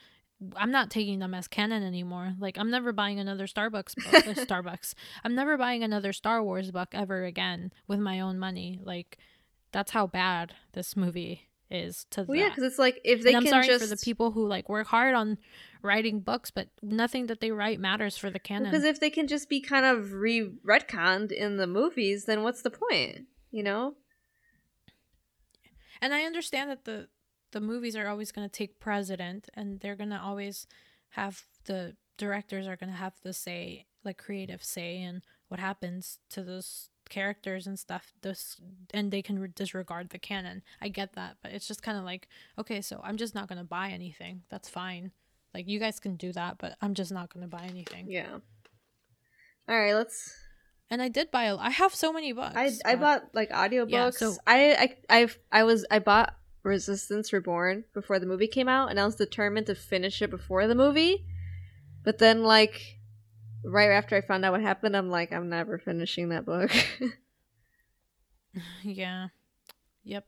I'm 0.55 0.71
not 0.71 0.91
taking 0.91 1.19
them 1.19 1.35
as 1.35 1.49
canon 1.49 1.83
anymore. 1.83 2.35
Like, 2.39 2.59
I'm 2.59 2.71
never 2.71 2.93
buying 2.93 3.19
another 3.19 3.47
Starbucks 3.47 3.95
book. 3.97 4.27
uh, 4.27 4.41
Starbucks. 4.45 4.95
I'm 5.25 5.35
never 5.35 5.57
buying 5.57 5.83
another 5.83 6.13
Star 6.13 6.43
Wars 6.43 6.71
book 6.71 6.89
ever 6.93 7.25
again 7.25 7.73
with 7.87 7.99
my 7.99 8.21
own 8.21 8.39
money. 8.39 8.79
Like, 8.83 9.19
that's 9.73 9.93
how 9.93 10.07
bad 10.07 10.55
this 10.73 10.97
movie 10.97 11.49
is 11.71 12.07
to 12.11 12.23
Well, 12.23 12.39
yeah, 12.39 12.49
because 12.49 12.65
it's 12.65 12.79
like 12.79 13.01
if 13.05 13.23
they 13.23 13.31
and 13.35 13.39
I'm 13.39 13.47
sorry 13.47 13.67
just 13.67 13.83
for 13.83 13.89
the 13.89 14.01
people 14.03 14.31
who 14.31 14.47
like 14.47 14.69
work 14.69 14.87
hard 14.87 15.15
on 15.15 15.39
writing 15.83 16.21
books, 16.21 16.51
but 16.51 16.69
nothing 16.83 17.27
that 17.27 17.41
they 17.41 17.51
write 17.51 17.81
matters 17.81 18.17
for 18.17 18.31
the 18.31 18.39
canon. 18.39 18.71
because 18.71 18.85
if 18.85 19.01
they 19.01 19.11
can 19.11 19.27
just 19.27 19.49
be 19.49 19.61
kind 19.61 19.85
of 19.85 20.13
re 20.13 20.51
retconned 20.65 21.33
in 21.33 21.57
the 21.57 21.67
movies, 21.67 22.27
then 22.27 22.43
what's 22.43 22.63
the 22.63 22.71
point? 22.71 23.27
You 23.51 23.63
know? 23.63 23.95
and 26.01 26.15
I 26.15 26.23
understand 26.23 26.71
that 26.71 26.85
the 26.85 27.09
the 27.57 27.61
movies 27.63 27.97
are 27.97 28.07
always 28.07 28.33
going 28.33 28.47
to 28.47 28.53
take 28.53 28.79
precedent, 28.79 29.49
and 29.55 29.81
they're 29.81 29.97
going 29.97 30.11
to 30.11 30.21
always 30.21 30.67
have 31.13 31.45
the 31.65 31.97
directors 32.19 32.67
are 32.67 32.77
going 32.77 32.91
to 32.91 32.97
have 32.99 33.15
the 33.23 33.33
say, 33.33 33.87
like 34.05 34.19
creative 34.19 34.63
say, 34.63 35.01
in 35.01 35.23
what 35.49 35.59
happens 35.59 36.19
to 36.29 36.43
those 36.43 36.91
characters 37.09 37.67
and 37.67 37.79
stuff. 37.79 38.13
This 38.21 38.61
and 38.93 39.11
they 39.11 39.23
can 39.23 39.39
re- 39.39 39.49
disregard 39.55 40.11
the 40.11 40.19
canon. 40.19 40.61
I 40.83 40.91
get 40.91 41.15
that, 41.15 41.39
but 41.43 41.53
it's 41.53 41.67
just 41.67 41.83
kind 41.83 41.97
of 41.97 42.05
like 42.05 42.29
okay, 42.59 42.83
so 42.83 43.01
I'm 43.03 43.17
just 43.17 43.35
not 43.35 43.49
going 43.49 43.59
to 43.59 43.65
buy 43.65 43.89
anything. 43.89 44.43
That's 44.51 44.69
fine. 44.69 45.13
Like 45.55 45.67
you 45.67 45.79
guys 45.79 45.99
can 45.99 46.17
do 46.17 46.33
that, 46.33 46.59
but 46.59 46.77
I'm 46.83 46.93
just 46.93 47.11
not 47.11 47.33
going 47.33 47.49
to 47.49 47.49
buy 47.49 47.65
anything. 47.65 48.05
Yeah. 48.11 48.37
All 49.67 49.81
right, 49.81 49.95
let's. 49.95 50.31
And 50.91 51.01
I 51.01 51.09
did 51.09 51.31
buy. 51.31 51.45
A, 51.45 51.57
I 51.57 51.71
have 51.71 51.95
so 51.95 52.13
many 52.13 52.35
books. 52.35 52.55
I 52.55 52.73
I 52.85 52.97
but- 52.97 53.01
bought 53.01 53.35
like 53.35 53.49
audiobooks. 53.49 53.91
Yeah, 53.91 54.11
so- 54.11 54.37
I 54.47 54.75
I 55.09 55.17
I've, 55.21 55.39
I 55.51 55.63
was 55.65 55.87
I 55.91 56.01
bought 56.01 56.37
Resistance 56.67 57.33
Reborn 57.33 57.85
before 57.95 58.19
the 58.19 58.27
movie 58.27 58.49
came 58.49 58.69
out, 58.69 58.91
and 58.91 58.99
I 59.01 59.05
was 59.05 59.15
determined 59.17 59.67
to 59.67 59.75
finish 59.75 60.21
it 60.21 60.31
before 60.31 60.67
the 60.67 60.75
movie. 60.75 61.25
But 62.03 62.19
then, 62.19 62.43
like, 62.43 62.99
right 63.65 63.91
after 63.91 64.17
I 64.17 64.21
found 64.21 64.45
out 64.45 64.53
what 64.53 64.61
happened, 64.61 64.97
I'm 64.97 65.09
like, 65.11 65.33
I'm 65.33 65.49
never 65.49 65.79
finishing 65.79 66.29
that 66.31 66.45
book. 66.45 66.71
Yeah. 68.83 69.29
Yep. 70.05 70.27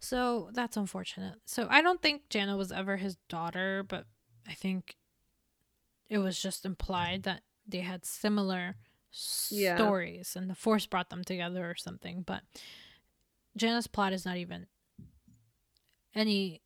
So 0.00 0.50
that's 0.52 0.76
unfortunate. 0.76 1.34
So 1.44 1.68
I 1.70 1.80
don't 1.80 2.02
think 2.02 2.28
Jannah 2.28 2.56
was 2.56 2.72
ever 2.72 2.96
his 2.96 3.16
daughter, 3.28 3.84
but 3.86 4.06
I 4.48 4.54
think 4.54 4.96
it 6.08 6.18
was 6.18 6.40
just 6.42 6.64
implied 6.64 7.22
that 7.24 7.42
they 7.68 7.80
had 7.80 8.04
similar 8.04 8.74
Yeah. 9.48 9.76
stories 9.76 10.34
and 10.34 10.50
the 10.50 10.54
Force 10.56 10.86
brought 10.86 11.10
them 11.10 11.22
together 11.22 11.70
or 11.70 11.76
something. 11.76 12.22
But 12.22 12.42
Jannah's 13.56 13.86
plot 13.86 14.12
is 14.12 14.24
not 14.24 14.36
even 14.38 14.66
any 16.14 16.60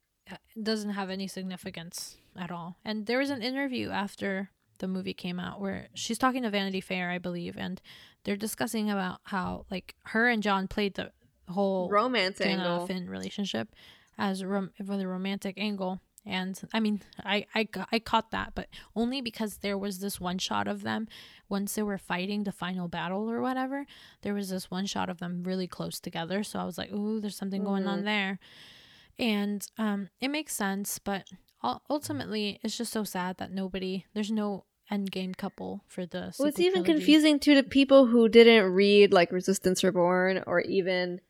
doesn't 0.61 0.91
have 0.91 1.11
any 1.11 1.27
significance 1.27 2.17
at 2.37 2.51
all. 2.51 2.77
And 2.85 3.07
there 3.07 3.19
was 3.19 3.31
an 3.31 3.43
interview 3.43 3.91
after 3.91 4.51
the 4.79 4.89
movie 4.89 5.15
came 5.15 5.39
out 5.39 5.61
where 5.61 5.89
she's 5.95 6.19
talking 6.19 6.43
to 6.43 6.51
Vanity 6.51 6.81
Fair, 6.81 7.11
I 7.11 7.19
believe, 7.19 7.57
and 7.57 7.81
they're 8.25 8.37
discussing 8.37 8.91
about 8.91 9.21
how 9.25 9.67
like 9.71 9.95
her 10.07 10.29
and 10.29 10.43
John 10.43 10.67
played 10.67 10.95
the 10.95 11.13
whole 11.49 11.91
Romance 11.91 12.39
Jannah 12.39 12.63
angle. 12.63 12.87
Finn 12.87 13.09
relationship 13.09 13.69
as 14.17 14.43
rom- 14.45 14.73
with 14.79 15.01
a 15.01 15.07
romantic 15.07 15.57
angle. 15.59 16.01
And 16.27 16.59
I 16.73 16.81
mean, 16.81 17.03
I, 17.23 17.45
I 17.55 17.69
I 17.93 17.99
caught 17.99 18.31
that, 18.31 18.53
but 18.55 18.69
only 18.97 19.21
because 19.21 19.59
there 19.59 19.77
was 19.77 19.99
this 19.99 20.19
one 20.19 20.39
shot 20.39 20.67
of 20.67 20.83
them 20.83 21.07
once 21.51 21.75
they 21.75 21.83
were 21.83 21.99
fighting 21.99 22.45
the 22.45 22.53
final 22.53 22.89
battle 22.89 23.31
or 23.31 23.43
whatever. 23.43 23.85
There 24.23 24.33
was 24.33 24.49
this 24.49 24.71
one 24.71 24.87
shot 24.87 25.11
of 25.11 25.19
them 25.19 25.43
really 25.45 25.67
close 25.67 26.01
together, 26.01 26.43
so 26.43 26.59
I 26.59 26.65
was 26.65 26.79
like, 26.79 26.91
"Ooh, 26.91 27.21
there's 27.21 27.37
something 27.37 27.63
going 27.63 27.87
on 27.87 28.01
Mhm. 28.01 28.05
there," 28.05 28.39
and 29.19 29.67
um, 29.79 30.09
it 30.21 30.29
makes 30.29 30.55
sense. 30.55 30.99
But 30.99 31.29
ultimately, 31.89 32.61
it's 32.63 32.77
just 32.77 32.93
so 32.93 33.05
sad 33.05 33.39
that 33.39 33.53
nobody, 33.53 34.05
there's 34.15 34.31
no 34.31 34.65
end 34.91 35.11
game 35.11 35.35
couple 35.35 35.85
for 35.87 36.07
the. 36.07 36.35
Well, 36.39 36.49
it's 36.49 36.61
even 36.61 36.85
trilogy. 36.85 36.93
confusing 36.93 37.39
to 37.41 37.55
the 37.55 37.63
people 37.63 38.07
who 38.07 38.29
didn't 38.29 38.73
read 38.73 39.13
like 39.13 39.33
Resistance 39.33 39.83
Reborn 39.83 40.43
or 40.47 40.61
even 40.61 41.21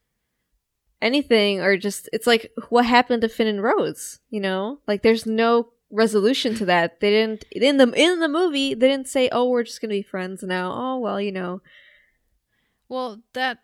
anything, 1.01 1.61
or 1.61 1.77
just 1.77 2.09
it's 2.13 2.27
like 2.27 2.51
what 2.69 2.87
happened 2.87 3.23
to 3.23 3.29
Finn 3.29 3.47
and 3.47 3.63
Rose. 3.63 4.21
You 4.31 4.41
know, 4.41 4.81
like 4.87 5.03
there's 5.03 5.27
no 5.27 5.71
resolution 5.91 6.55
to 6.57 6.67
that. 6.67 7.01
They 7.01 7.11
didn't 7.11 7.45
in 7.53 7.77
the 7.77 7.91
in 7.93 8.21
the 8.21 8.29
movie. 8.29 8.75
They 8.75 8.89
didn't 8.89 9.09
say, 9.09 9.29
"Oh, 9.31 9.49
we're 9.49 9.65
just 9.65 9.81
gonna 9.81 9.93
be 9.93 10.03
friends 10.03 10.43
now." 10.43 10.73
Oh 10.75 10.99
well, 10.99 11.21
you 11.21 11.33
know. 11.33 11.63
Well, 12.89 13.23
that 13.33 13.59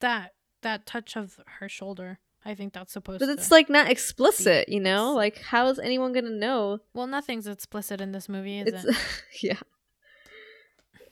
that 0.00 0.34
that 0.62 0.86
touch 0.86 1.16
of 1.16 1.38
her 1.58 1.68
shoulder, 1.68 2.18
I 2.46 2.54
think 2.54 2.72
that's 2.72 2.92
supposed 2.92 3.18
to 3.18 3.26
But 3.26 3.32
it's 3.32 3.50
like 3.50 3.68
not 3.68 3.90
explicit, 3.90 4.68
you 4.68 4.78
know. 4.78 5.12
Like 5.14 5.42
how 5.42 5.66
is 5.66 5.80
anyone 5.80 6.12
gonna 6.12 6.30
know? 6.30 6.78
well, 6.94 7.08
nothing's 7.08 7.48
explicit 7.48 8.00
in 8.00 8.12
this 8.12 8.28
movie, 8.28 8.60
is 8.60 8.72
It's 8.72 8.84
it? 8.84 8.96
yeah. 9.42 9.58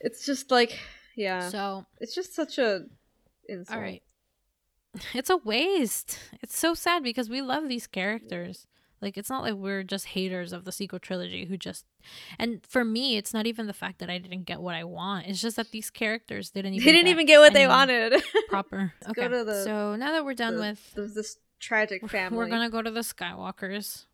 It's 0.01 0.25
just 0.25 0.51
like 0.53 0.79
yeah. 1.17 1.49
So, 1.49 1.87
it's 2.01 2.15
just 2.15 2.35
such 2.35 2.59
a 2.59 2.85
insult. 3.49 3.77
all 3.77 3.83
right. 3.83 4.03
It's 5.13 5.29
a 5.31 5.39
waste. 5.39 6.21
It's 6.41 6.57
so 6.57 6.75
sad 6.75 7.03
because 7.03 7.29
we 7.29 7.43
love 7.43 7.69
these 7.69 7.89
characters. 7.89 8.69
Like 9.05 9.17
it's 9.19 9.29
not 9.31 9.43
like 9.43 9.55
we're 9.55 9.83
just 9.85 10.07
haters 10.07 10.53
of 10.53 10.65
the 10.65 10.73
sequel 10.73 10.99
trilogy 10.99 11.45
who 11.45 11.57
just 11.57 11.85
and 12.39 12.61
for 12.67 12.85
me 12.85 13.17
it's 13.19 13.33
not 13.35 13.47
even 13.47 13.67
the 13.67 13.73
fact 13.75 13.99
that 14.01 14.09
I 14.11 14.19
didn't 14.19 14.45
get 14.45 14.61
what 14.61 14.75
I 14.75 14.83
want. 14.85 15.27
It's 15.27 15.41
just 15.43 15.57
that 15.57 15.71
these 15.71 15.91
characters 15.91 16.51
didn't 16.51 16.75
even 16.75 16.87
They 16.87 16.93
didn't 16.93 17.05
get 17.07 17.11
even 17.13 17.27
get 17.27 17.39
what 17.39 17.53
they 17.53 17.67
wanted. 17.69 18.21
proper. 18.49 18.93
Okay. 19.11 19.29
to 19.29 19.45
the- 19.45 19.63
so 19.65 19.95
now 19.97 20.11
that 20.13 20.25
we're 20.25 20.35
done 20.35 20.57
The- 20.57 20.61
with 20.63 20.95
the- 20.95 21.03
this 21.07 21.37
tragic 21.61 22.09
family. 22.09 22.37
we're 22.39 22.49
going 22.49 22.63
to 22.63 22.69
go 22.71 22.83
to 22.83 22.91
the 22.91 23.01
Skywalkers. 23.01 24.07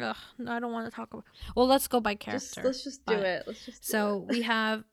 Ugh, 0.00 0.16
no, 0.38 0.52
I 0.52 0.60
don't 0.60 0.72
want 0.72 0.88
to 0.90 0.94
talk 0.94 1.12
about. 1.12 1.24
Well, 1.54 1.66
let's 1.66 1.88
go 1.88 2.00
by 2.00 2.14
just 2.14 2.24
character. 2.54 2.62
let's 2.64 2.84
just 2.84 3.04
do 3.06 3.14
but- 3.16 3.24
it. 3.24 3.44
Let's 3.46 3.64
just. 3.64 3.82
do 3.82 3.88
So 3.88 4.26
it. 4.28 4.34
we 4.34 4.42
have 4.42 4.84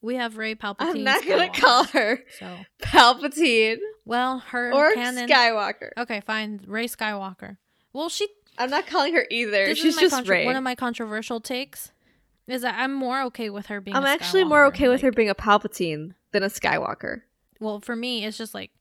we 0.00 0.14
have 0.16 0.36
Rey 0.36 0.54
Palpatine. 0.62 0.76
I'm 0.80 1.04
not 1.04 1.26
gonna 1.26 1.48
Skywalker. 1.48 1.60
call 1.60 1.84
her 1.84 2.20
So 2.38 2.56
Palpatine 2.82 3.78
well, 4.04 4.38
her 4.50 4.72
or 4.72 4.92
canon. 4.94 5.28
Skywalker. 5.28 5.90
Okay, 5.96 6.20
fine. 6.20 6.60
Rey 6.66 6.86
Skywalker. 6.86 7.56
Well, 7.92 8.08
she. 8.08 8.26
I'm 8.58 8.70
not 8.70 8.86
calling 8.86 9.14
her 9.14 9.26
either. 9.30 9.66
This 9.66 9.78
She's 9.78 9.96
just 9.96 10.28
Rey. 10.28 10.44
one 10.44 10.56
of 10.56 10.62
my 10.62 10.74
controversial 10.74 11.40
takes. 11.40 11.92
Is 12.48 12.62
that 12.62 12.74
I'm 12.76 12.92
more 12.92 13.22
okay 13.24 13.50
with 13.50 13.66
her 13.66 13.80
being. 13.80 13.96
I'm 13.96 14.04
actually 14.04 14.44
more 14.44 14.64
okay 14.66 14.88
with 14.88 15.00
her 15.02 15.12
being 15.12 15.30
a 15.30 15.34
Palpatine 15.34 16.14
than 16.32 16.42
a 16.42 16.48
Skywalker. 16.48 17.22
Well, 17.60 17.80
for 17.80 17.94
me, 17.94 18.24
it's 18.24 18.36
just 18.36 18.52
like 18.52 18.72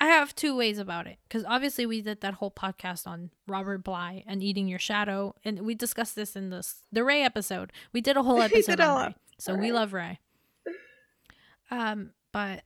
I 0.00 0.06
have 0.06 0.34
two 0.34 0.56
ways 0.56 0.78
about 0.78 1.06
it 1.06 1.18
because 1.28 1.44
obviously 1.44 1.86
we 1.86 2.00
did 2.00 2.22
that 2.22 2.34
whole 2.34 2.50
podcast 2.50 3.06
on 3.06 3.30
Robert 3.46 3.84
Bly 3.84 4.24
and 4.26 4.42
eating 4.42 4.66
your 4.66 4.78
shadow, 4.78 5.34
and 5.44 5.60
we 5.60 5.74
discussed 5.74 6.16
this 6.16 6.34
in 6.34 6.50
this 6.50 6.82
the 6.90 7.04
Rey 7.04 7.22
episode. 7.22 7.72
We 7.92 8.00
did 8.00 8.16
a 8.16 8.22
whole 8.22 8.40
episode 8.42 8.80
on 8.80 9.06
Rey, 9.06 9.14
so 9.38 9.54
we 9.54 9.72
love 9.72 9.92
Rey. 9.92 10.18
Um, 11.70 12.10
but 12.32 12.62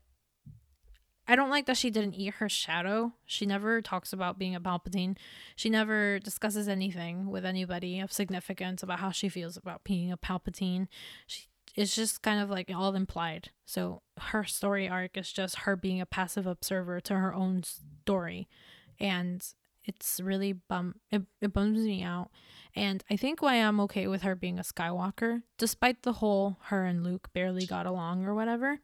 I 1.30 1.36
don't 1.36 1.50
like 1.50 1.66
that 1.66 1.76
she 1.76 1.90
didn't 1.90 2.14
eat 2.14 2.34
her 2.34 2.48
shadow. 2.48 3.12
She 3.26 3.44
never 3.44 3.82
talks 3.82 4.14
about 4.14 4.38
being 4.38 4.55
a 4.55 4.60
Palpatine. 4.60 5.16
She 5.55 5.68
never 5.68 6.18
discusses 6.18 6.68
anything 6.68 7.26
with 7.26 7.44
anybody 7.44 8.00
of 8.00 8.10
significance 8.10 8.82
about 8.82 9.00
how 9.00 9.10
she 9.10 9.28
feels 9.28 9.56
about 9.59 9.84
being 9.84 10.10
a 10.10 10.16
Palpatine. 10.16 10.88
She 11.26 11.48
it's 11.74 11.94
just 11.94 12.22
kind 12.22 12.40
of 12.40 12.50
like 12.50 12.72
all 12.74 12.96
implied. 12.96 13.50
So 13.64 14.02
her 14.18 14.42
story 14.42 14.88
arc 14.88 15.16
is 15.16 15.32
just 15.32 15.60
her 15.60 15.76
being 15.76 16.00
a 16.00 16.06
passive 16.06 16.44
observer 16.44 17.00
to 17.02 17.14
her 17.14 17.32
own 17.32 17.62
story. 17.62 18.48
And 18.98 19.46
it's 19.89 20.20
really 20.20 20.52
bum 20.52 20.94
it, 21.10 21.23
it 21.40 21.52
bums 21.52 21.81
me 21.81 22.02
out. 22.02 22.31
And 22.77 23.02
i 23.10 23.16
think 23.16 23.43
why 23.43 23.55
i'm 23.55 23.81
okay 23.81 24.06
with 24.06 24.23
her 24.23 24.36
being 24.36 24.59
a 24.59 24.62
skywalker 24.62 25.43
despite 25.56 26.02
the 26.02 26.15
whole 26.15 26.59
her 26.65 26.85
and 26.85 27.02
luke 27.02 27.31
barely 27.32 27.66
got 27.66 27.86
along 27.86 28.24
or 28.24 28.35
whatever 28.35 28.78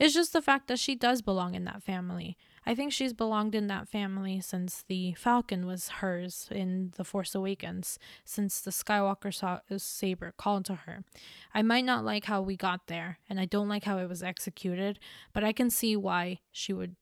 is 0.00 0.14
just 0.14 0.32
the 0.32 0.42
fact 0.42 0.66
that 0.66 0.80
she 0.80 0.96
does 0.96 1.22
belong 1.22 1.54
in 1.54 1.64
that 1.64 1.82
family. 1.82 2.36
I 2.68 2.74
think 2.74 2.92
she's 2.92 3.12
belonged 3.12 3.54
in 3.54 3.68
that 3.68 3.88
family 3.88 4.40
since 4.40 4.82
the 4.88 5.12
falcon 5.14 5.66
was 5.66 5.88
hers 6.00 6.48
in 6.50 6.92
the 6.96 7.04
force 7.04 7.34
awakens 7.34 7.98
since 8.24 8.60
the 8.60 8.72
skywalker 8.72 9.32
saw 9.32 9.60
saber 9.76 10.32
called 10.36 10.64
to 10.64 10.74
her. 10.74 11.04
I 11.54 11.62
might 11.62 11.84
not 11.84 12.04
like 12.04 12.24
how 12.24 12.40
we 12.40 12.56
got 12.56 12.86
there 12.86 13.18
and 13.28 13.38
i 13.38 13.44
don't 13.44 13.68
like 13.68 13.84
how 13.84 13.98
it 13.98 14.08
was 14.08 14.22
executed 14.22 14.98
but 15.32 15.44
i 15.44 15.52
can 15.52 15.70
see 15.70 15.94
why 15.94 16.40
she 16.50 16.72
would 16.72 16.96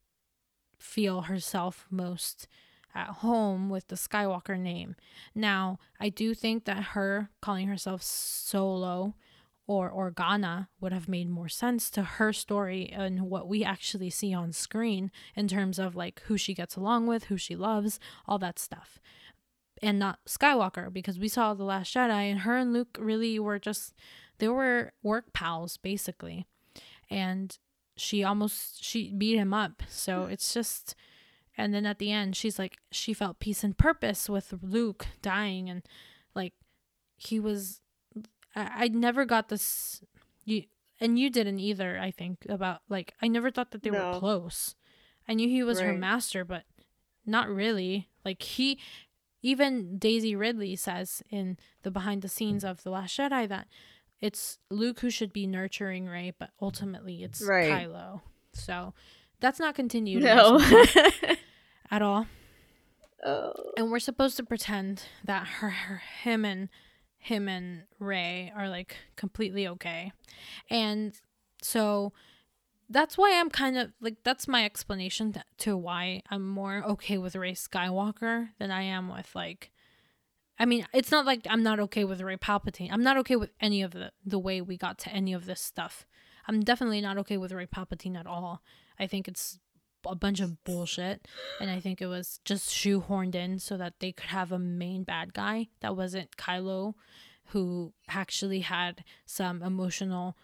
feel 0.78 1.22
herself 1.22 1.86
most 1.90 2.46
at 2.94 3.08
home 3.08 3.68
with 3.68 3.88
the 3.88 3.96
Skywalker 3.96 4.58
name. 4.58 4.96
Now, 5.34 5.78
I 6.00 6.08
do 6.08 6.34
think 6.34 6.64
that 6.64 6.90
her 6.92 7.30
calling 7.40 7.68
herself 7.68 8.02
Solo 8.02 9.14
or 9.66 9.90
Organa 9.90 10.68
would 10.80 10.92
have 10.92 11.08
made 11.08 11.28
more 11.28 11.48
sense 11.48 11.90
to 11.90 12.02
her 12.02 12.32
story 12.32 12.90
and 12.92 13.22
what 13.22 13.48
we 13.48 13.64
actually 13.64 14.10
see 14.10 14.34
on 14.34 14.52
screen 14.52 15.10
in 15.34 15.48
terms 15.48 15.78
of 15.78 15.96
like 15.96 16.22
who 16.26 16.36
she 16.36 16.54
gets 16.54 16.76
along 16.76 17.06
with, 17.06 17.24
who 17.24 17.36
she 17.36 17.56
loves, 17.56 17.98
all 18.28 18.38
that 18.38 18.58
stuff. 18.58 19.00
And 19.82 19.98
not 19.98 20.20
Skywalker 20.28 20.92
because 20.92 21.18
we 21.18 21.28
saw 21.28 21.54
The 21.54 21.64
Last 21.64 21.94
Jedi 21.94 22.30
and 22.30 22.40
her 22.40 22.56
and 22.56 22.72
Luke 22.72 22.96
really 23.00 23.38
were 23.38 23.58
just 23.58 23.94
they 24.38 24.48
were 24.48 24.92
work 25.02 25.32
pals 25.32 25.76
basically. 25.78 26.46
And 27.10 27.56
she 27.96 28.22
almost 28.22 28.84
she 28.84 29.12
beat 29.12 29.36
him 29.36 29.54
up. 29.54 29.82
So 29.88 30.24
hmm. 30.24 30.32
it's 30.32 30.52
just 30.52 30.94
and 31.56 31.72
then 31.74 31.86
at 31.86 31.98
the 31.98 32.10
end 32.10 32.36
she's 32.36 32.58
like 32.58 32.78
she 32.90 33.12
felt 33.12 33.38
peace 33.38 33.64
and 33.64 33.78
purpose 33.78 34.28
with 34.28 34.54
luke 34.62 35.06
dying 35.22 35.68
and 35.68 35.82
like 36.34 36.54
he 37.16 37.38
was 37.38 37.80
i, 38.54 38.84
I 38.84 38.88
never 38.88 39.24
got 39.24 39.48
this 39.48 40.02
you 40.44 40.64
and 41.00 41.18
you 41.18 41.30
didn't 41.30 41.60
either 41.60 41.98
i 41.98 42.10
think 42.10 42.46
about 42.48 42.80
like 42.88 43.14
i 43.22 43.28
never 43.28 43.50
thought 43.50 43.70
that 43.72 43.82
they 43.82 43.90
no. 43.90 44.12
were 44.12 44.18
close 44.18 44.74
i 45.28 45.34
knew 45.34 45.48
he 45.48 45.62
was 45.62 45.80
right. 45.80 45.88
her 45.88 45.94
master 45.94 46.44
but 46.44 46.64
not 47.26 47.48
really 47.48 48.08
like 48.24 48.42
he 48.42 48.78
even 49.42 49.98
daisy 49.98 50.34
ridley 50.34 50.76
says 50.76 51.22
in 51.30 51.58
the 51.82 51.90
behind 51.90 52.22
the 52.22 52.28
scenes 52.28 52.64
of 52.64 52.82
the 52.82 52.90
last 52.90 53.16
jedi 53.16 53.48
that 53.48 53.66
it's 54.20 54.58
luke 54.70 55.00
who 55.00 55.10
should 55.10 55.32
be 55.32 55.46
nurturing 55.46 56.06
rey 56.06 56.32
but 56.38 56.50
ultimately 56.60 57.22
it's 57.22 57.42
right. 57.42 57.88
kylo 57.88 58.20
so 58.52 58.94
that's 59.44 59.60
not 59.60 59.74
continued. 59.74 60.22
No. 60.22 60.58
at 61.90 62.02
all. 62.02 62.26
Oh. 63.24 63.52
And 63.76 63.90
we're 63.90 63.98
supposed 63.98 64.36
to 64.36 64.44
pretend 64.44 65.04
that 65.24 65.46
her, 65.46 65.70
her 65.70 66.02
him 66.22 66.44
and 66.44 66.68
him 67.18 67.48
and 67.48 67.84
Rey 67.98 68.52
are 68.54 68.68
like 68.68 68.96
completely 69.16 69.66
okay. 69.66 70.12
And 70.68 71.14
so 71.62 72.12
that's 72.90 73.16
why 73.16 73.38
I'm 73.38 73.48
kind 73.48 73.78
of 73.78 73.92
like 74.00 74.16
that's 74.24 74.46
my 74.46 74.64
explanation 74.64 75.34
to 75.58 75.76
why 75.76 76.22
I'm 76.30 76.46
more 76.46 76.84
okay 76.84 77.16
with 77.16 77.34
Rey 77.34 77.52
Skywalker 77.52 78.50
than 78.58 78.70
I 78.70 78.82
am 78.82 79.08
with 79.08 79.34
like 79.34 79.70
I 80.58 80.66
mean, 80.66 80.86
it's 80.92 81.10
not 81.10 81.26
like 81.26 81.46
I'm 81.48 81.62
not 81.62 81.80
okay 81.80 82.04
with 82.04 82.20
Rey 82.20 82.36
Palpatine. 82.36 82.90
I'm 82.92 83.02
not 83.02 83.16
okay 83.18 83.36
with 83.36 83.50
any 83.60 83.82
of 83.82 83.92
the 83.92 84.12
the 84.24 84.38
way 84.38 84.60
we 84.60 84.76
got 84.76 84.98
to 85.00 85.10
any 85.10 85.32
of 85.32 85.46
this 85.46 85.60
stuff. 85.60 86.06
I'm 86.46 86.60
definitely 86.60 87.00
not 87.00 87.18
okay 87.18 87.38
with 87.38 87.52
Rey 87.52 87.66
Palpatine 87.66 88.18
at 88.18 88.26
all. 88.26 88.62
I 88.98 89.06
think 89.06 89.26
it's 89.26 89.58
a 90.06 90.14
bunch 90.14 90.40
of 90.40 90.62
bullshit 90.64 91.26
and 91.60 91.70
I 91.70 91.80
think 91.80 92.00
it 92.00 92.06
was 92.06 92.40
just 92.44 92.70
shoehorned 92.70 93.34
in 93.34 93.58
so 93.58 93.76
that 93.76 93.94
they 94.00 94.12
could 94.12 94.26
have 94.26 94.52
a 94.52 94.58
main 94.58 95.04
bad 95.04 95.34
guy 95.34 95.68
that 95.80 95.96
wasn't 95.96 96.36
Kylo 96.36 96.94
who 97.48 97.92
actually 98.08 98.60
had 98.60 99.04
some 99.26 99.62
emotional 99.62 100.36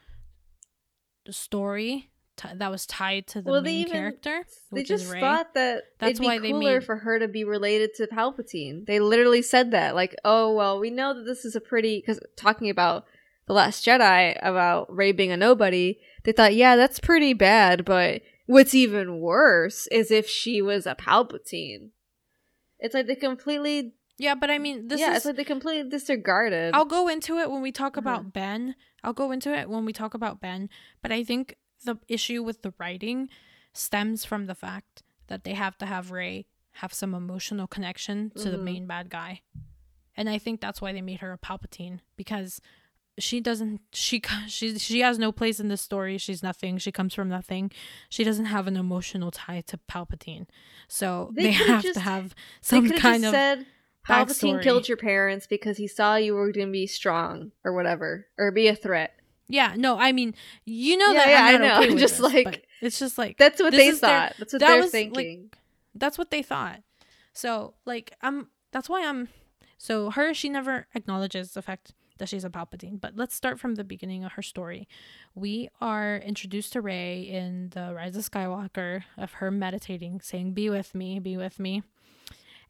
story 1.31 2.11
t- 2.37 2.49
that 2.55 2.71
was 2.71 2.87
tied 2.87 3.27
to 3.29 3.43
the 3.43 3.51
well, 3.51 3.63
main 3.63 3.83
even, 3.83 3.93
character. 3.93 4.45
They 4.73 4.83
just 4.83 5.07
thought 5.07 5.55
that 5.55 5.85
that's 5.99 6.11
it'd 6.11 6.21
be 6.21 6.27
why 6.27 6.39
cooler 6.39 6.51
they 6.51 6.75
made... 6.79 6.85
for 6.85 6.97
her 6.97 7.19
to 7.19 7.29
be 7.29 7.45
related 7.45 7.95
to 7.97 8.07
Palpatine. 8.07 8.87
They 8.87 9.01
literally 9.01 9.43
said 9.43 9.71
that, 9.73 9.95
like, 9.95 10.15
"Oh 10.25 10.55
well, 10.55 10.79
we 10.79 10.91
know 10.91 11.15
that 11.15 11.25
this 11.25 11.45
is 11.45 11.57
a 11.57 11.61
pretty." 11.61 12.01
Because 12.01 12.21
talking 12.37 12.71
about 12.71 13.07
the 13.47 13.55
Last 13.55 13.85
Jedi 13.85 14.39
about 14.43 14.95
rey 14.95 15.13
being 15.13 15.33
a 15.33 15.37
nobody, 15.37 15.99
they 16.25 16.33
thought, 16.33 16.55
yeah, 16.55 16.77
that's 16.77 17.01
pretty 17.01 17.33
bad. 17.33 17.85
But 17.85 18.23
what's 18.51 18.75
even 18.75 19.21
worse 19.21 19.87
is 19.89 20.11
if 20.11 20.29
she 20.29 20.61
was 20.61 20.87
a 20.87 20.95
Palpatine. 20.95 21.91
It's 22.79 22.95
like 22.95 23.07
they 23.07 23.15
completely. 23.15 23.95
Yeah, 24.19 24.35
but 24.35 24.51
I 24.51 24.59
mean, 24.59 24.89
this 24.89 25.01
yeah, 25.01 25.13
is, 25.13 25.19
it's 25.19 25.27
like 25.27 25.37
they 25.37 25.45
completely 25.45 25.89
disregarded. 25.89 26.75
I'll 26.75 26.85
go 26.85 27.09
into 27.09 27.39
it 27.39 27.51
when 27.51 27.63
we 27.63 27.73
talk 27.73 27.97
uh-huh. 27.97 28.01
about 28.01 28.33
Ben. 28.33 28.75
I'll 29.05 29.13
go 29.13 29.31
into 29.31 29.55
it 29.57 29.71
when 29.71 29.85
we 29.85 29.93
talk 29.93 30.15
about 30.15 30.41
Ben. 30.41 30.69
But 31.01 31.13
I 31.13 31.25
think 31.25 31.57
the 31.85 31.97
issue 32.09 32.43
with 32.43 32.63
the 32.63 32.75
writing 32.79 33.29
stems 33.73 34.25
from 34.25 34.47
the 34.47 34.55
fact 34.55 35.03
that 35.29 35.45
they 35.45 35.55
have 35.55 35.79
to 35.79 35.87
have 35.87 36.11
Rey 36.11 36.47
have 36.73 36.93
some 36.93 37.15
emotional 37.15 37.67
connection 37.67 38.31
to 38.31 38.41
mm-hmm. 38.41 38.51
the 38.51 38.59
main 38.59 38.87
bad 38.87 39.11
guy. 39.11 39.43
And 40.17 40.29
I 40.29 40.39
think 40.39 40.61
that's 40.61 40.83
why 40.83 40.93
they 40.93 41.03
made 41.03 41.21
her 41.21 41.33
a 41.33 41.39
Palpatine 41.39 42.01
because 42.17 42.61
she 43.19 43.41
doesn't 43.41 43.81
she 43.93 44.23
she 44.49 44.79
she 44.79 45.01
has 45.01 45.19
no 45.19 45.33
place 45.33 45.61
in 45.61 45.69
this 45.69 45.81
story. 45.81 46.19
She's 46.19 46.43
nothing. 46.43 46.79
She 46.79 46.93
comes 46.93 47.15
from 47.15 47.29
nothing. 47.29 47.71
She 48.09 48.25
doesn't 48.25 48.47
have 48.47 48.67
an 48.67 48.77
emotional 48.77 49.31
tie 49.31 49.63
to 49.67 49.79
palpatine. 49.91 50.47
So 50.89 51.31
they, 51.35 51.45
they 51.45 51.51
have 51.53 51.83
just, 51.83 51.95
to 51.95 52.01
have 52.01 52.35
some 52.61 52.89
kind 52.91 53.25
of 53.25 53.33
said 53.33 53.67
palpatine 54.07 54.55
backstory. 54.57 54.63
killed 54.63 54.89
your 54.89 54.97
parents 54.97 55.47
because 55.47 55.77
he 55.77 55.87
saw 55.87 56.17
you 56.17 56.35
were 56.35 56.51
going 56.53 56.67
to 56.67 56.73
be 56.73 56.87
strong 56.87 57.53
or 57.65 57.75
whatever 57.75 58.27
or 58.39 58.51
be 58.51 58.69
a 58.69 58.75
threat. 58.77 59.15
Yeah 59.49 59.75
no 59.77 59.99
i 59.99 60.13
mean 60.13 60.35
you 60.65 60.97
know 60.97 61.11
yeah, 61.11 61.25
that 61.25 61.29
yeah, 61.29 61.45
i 61.45 61.57
know. 61.57 61.83
okay 61.83 61.95
just 61.99 62.19
this, 62.19 62.33
like 62.33 62.69
it's 62.81 63.01
just 63.01 63.19
like 63.19 63.37
that's 63.37 63.61
what 63.61 63.73
they 63.73 63.91
thought 63.91 64.01
their, 64.09 64.35
that's 64.39 64.53
what 64.53 64.61
that 64.61 64.69
they're 64.69 64.83
was, 64.83 64.91
thinking. 64.93 65.41
like, 65.43 65.59
that's 65.97 66.17
what 66.17 66.31
they 66.31 66.41
thought. 66.41 66.83
So 67.33 67.75
like 67.85 68.15
i'm 68.23 68.47
that's 68.71 68.89
why 68.89 69.05
i'm 69.05 69.29
so 69.77 70.11
her 70.11 70.33
she 70.33 70.49
never 70.49 70.87
acknowledges 70.95 71.51
the 71.51 71.63
fact 71.63 71.95
that 72.21 72.29
she's 72.29 72.45
a 72.45 72.51
Palpatine. 72.51 73.01
But 73.01 73.17
let's 73.17 73.35
start 73.35 73.59
from 73.59 73.75
the 73.75 73.83
beginning 73.83 74.25
of 74.25 74.33
her 74.33 74.43
story. 74.43 74.87
We 75.35 75.69
are 75.81 76.19
introduced 76.19 76.73
to 76.75 76.81
Rey 76.81 77.23
in 77.23 77.71
the 77.71 77.93
Rise 77.93 78.17
of 78.17 78.31
Skywalker 78.31 79.03
of 79.19 79.33
her 79.35 79.51
meditating, 79.51 80.21
saying, 80.21 80.53
Be 80.53 80.71
with 80.71 80.95
me, 80.95 81.19
be 81.19 81.37
with 81.37 81.59
me. 81.59 81.83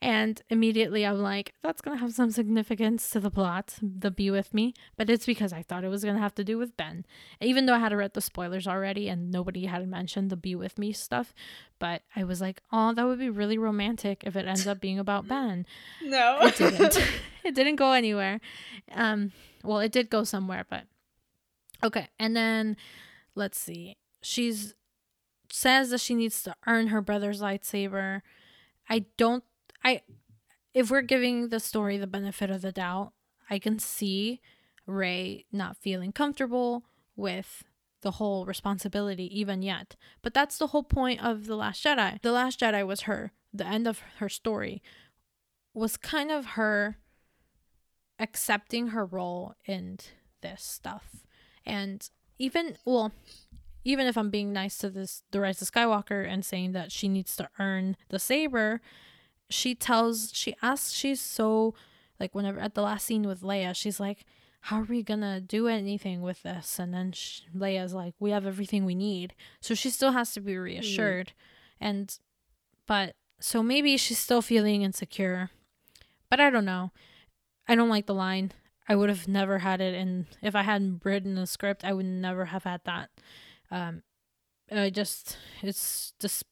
And 0.03 0.41
immediately 0.49 1.05
I'm 1.05 1.21
like, 1.21 1.53
that's 1.63 1.83
going 1.83 1.97
to 1.97 2.01
have 2.01 2.15
some 2.15 2.31
significance 2.31 3.11
to 3.11 3.21
the 3.21 3.31
plot, 3.31 3.75
the 3.83 4.11
be 4.11 4.31
with 4.31 4.55
me. 4.55 4.73
But 4.97 5.11
it's 5.11 5.27
because 5.27 5.53
I 5.53 5.63
thought 5.63 5.85
it 5.85 5.89
was 5.89 6.05
going 6.05 6.17
to 6.17 6.23
have 6.23 6.35
to 6.37 6.45
do 6.45 6.57
with 6.57 6.77
Ben. 6.77 7.05
Even 7.41 7.67
though 7.67 7.75
I 7.75 7.81
had 7.81 7.93
read 7.93 8.15
the 8.15 8.23
spoilers 8.23 8.67
already 8.67 9.09
and 9.09 9.31
nobody 9.31 9.67
had 9.67 9.87
mentioned 9.87 10.31
the 10.31 10.37
be 10.37 10.55
with 10.55 10.79
me 10.79 10.93
stuff. 10.93 11.35
But 11.79 12.03
I 12.17 12.25
was 12.25 12.41
like, 12.41 12.63
oh, 12.73 12.95
that 12.95 13.05
would 13.07 13.19
be 13.19 13.29
really 13.29 13.59
romantic 13.59 14.23
if 14.25 14.37
it 14.37 14.47
ends 14.47 14.67
up 14.67 14.81
being 14.81 14.99
about 14.99 15.29
Ben. 15.29 15.67
No. 16.03 16.39
It 16.41 16.57
didn't. 16.57 16.97
it 17.45 17.55
didn't 17.55 17.77
go 17.77 17.93
anywhere. 17.93 18.41
Um, 18.93 19.33
well, 19.63 19.81
it 19.81 19.93
did 19.93 20.09
go 20.09 20.25
somewhere, 20.25 20.65
but 20.71 20.85
okay. 21.83 22.09
And 22.19 22.35
then 22.35 22.79
let's 23.35 23.59
see. 23.59 23.99
She's 24.23 24.75
says 25.53 25.91
that 25.91 26.01
she 26.01 26.15
needs 26.15 26.43
to 26.45 26.55
earn 26.67 26.89
her 26.89 27.03
brother's 27.03 27.41
lightsaber. 27.43 28.23
I 28.89 29.07
don't 29.17 29.45
I 29.85 30.03
if 30.73 30.91
we're 30.91 31.03
giving 31.03 31.49
the 31.49 31.61
story 31.61 31.97
the 31.97 32.07
benefit 32.07 32.51
of 32.51 32.63
the 32.63 32.73
doubt, 32.73 33.13
I 33.49 33.59
can 33.59 33.79
see 33.79 34.41
Rey 34.87 35.47
not 35.53 35.77
feeling 35.77 36.13
comfortable 36.13 36.85
with 37.17 37.65
the 38.03 38.13
whole 38.13 38.47
responsibility 38.47 39.39
even 39.39 39.63
yet. 39.63 39.97
But 40.23 40.35
that's 40.35 40.59
the 40.59 40.69
whole 40.69 40.83
point 40.83 41.23
of 41.23 41.47
The 41.47 41.57
Last 41.57 41.85
Jedi. 41.85 42.21
The 42.23 42.33
Last 42.33 42.61
Jedi 42.61 42.87
was 42.87 43.03
her. 43.03 43.33
The 43.53 43.67
end 43.67 43.87
of 43.87 44.01
her 44.19 44.29
story 44.29 44.83
was 45.75 45.97
kind 45.97 46.31
of 46.31 46.47
her 46.47 46.99
accepting 48.19 48.89
her 48.89 49.05
role 49.05 49.55
in 49.67 49.99
this 50.41 50.63
stuff. 50.63 51.17
And 51.67 52.09
even 52.39 52.77
well, 52.85 53.13
even 53.85 54.07
if 54.07 54.17
I'm 54.17 54.31
being 54.31 54.53
nice 54.53 54.79
to 54.79 54.91
this 54.91 55.23
the 55.31 55.41
Rise 55.41 55.61
of 55.61 55.71
Skywalker 55.71 56.27
and 56.27 56.45
saying 56.45 56.73
that 56.73 56.93
she 56.93 57.09
needs 57.09 57.37
to 57.37 57.49
earn 57.59 57.97
the 58.09 58.19
saber, 58.19 58.81
she 59.51 59.75
tells 59.75 60.31
she 60.33 60.55
asks 60.63 60.93
she's 60.93 61.21
so 61.21 61.75
like 62.19 62.35
whenever 62.35 62.61
at 62.61 62.75
the 62.75 62.83
last 62.83 63.07
scene 63.07 63.27
with 63.27 63.43
Leia 63.43 63.75
she's 63.75 64.01
like 64.01 64.25
how 64.63 64.81
are 64.81 64.85
we 64.85 65.03
gonna 65.03 65.41
do 65.41 65.69
anything 65.69 66.21
with 66.23 66.43
this? 66.43 66.79
And 66.79 66.93
then 66.93 67.13
she, 67.13 67.43
Leia's 67.57 67.95
like 67.95 68.15
we 68.19 68.31
have 68.31 68.47
everything 68.47 68.85
we 68.85 68.95
need. 68.95 69.35
So 69.61 69.75
she 69.75 69.91
still 69.91 70.13
has 70.13 70.33
to 70.33 70.41
be 70.41 70.57
reassured. 70.57 71.29
Mm. 71.29 71.87
and 71.87 72.19
but 72.87 73.15
so 73.41 73.63
maybe 73.63 73.97
she's 73.97 74.19
still 74.19 74.43
feeling 74.43 74.83
insecure. 74.83 75.51
But 76.29 76.41
I 76.41 76.51
don't 76.51 76.65
know. 76.65 76.93
I 77.67 77.75
don't 77.75 77.89
like 77.89 78.07
the 78.07 78.15
line. 78.15 78.53
I 78.89 78.97
would 78.97 79.09
have 79.09 79.29
never 79.29 79.61
had 79.61 79.81
it. 79.81 79.95
And 79.95 80.27
if 80.43 80.55
I 80.55 80.63
hadn't 80.63 81.05
written 81.05 81.35
the 81.35 81.47
script 81.47 81.85
I 81.85 81.93
would 81.93 82.07
never 82.07 82.47
have 82.47 82.65
had 82.65 82.83
that. 82.85 83.11
Um 83.71 84.03
I 84.71 84.91
just 84.91 85.37
it's 85.63 86.13
just 86.21 86.45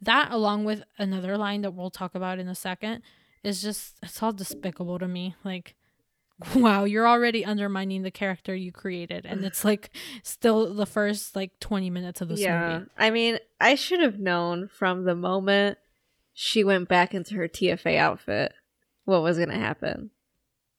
that 0.00 0.30
along 0.30 0.64
with 0.64 0.82
another 0.98 1.36
line 1.36 1.62
that 1.62 1.72
we'll 1.72 1.90
talk 1.90 2.14
about 2.14 2.38
in 2.38 2.48
a 2.48 2.54
second 2.54 3.02
is 3.42 3.62
just 3.62 3.96
it's 4.02 4.22
all 4.22 4.32
despicable 4.32 4.98
to 4.98 5.08
me. 5.08 5.34
Like 5.44 5.74
wow, 6.54 6.84
you're 6.84 7.08
already 7.08 7.44
undermining 7.44 8.02
the 8.02 8.10
character 8.10 8.54
you 8.54 8.72
created 8.72 9.24
and 9.24 9.44
it's 9.44 9.64
like 9.64 9.90
still 10.22 10.74
the 10.74 10.86
first 10.86 11.34
like 11.34 11.58
20 11.60 11.90
minutes 11.90 12.20
of 12.20 12.28
this 12.28 12.40
yeah. 12.40 12.78
movie. 12.78 12.90
I 12.98 13.10
mean, 13.10 13.38
I 13.60 13.74
should 13.74 14.00
have 14.00 14.18
known 14.18 14.68
from 14.68 15.04
the 15.04 15.14
moment 15.14 15.78
she 16.34 16.62
went 16.62 16.88
back 16.88 17.14
into 17.14 17.34
her 17.36 17.48
TFA 17.48 17.96
outfit 17.96 18.52
what 19.04 19.22
was 19.22 19.38
going 19.38 19.48
to 19.48 19.56
happen. 19.56 20.10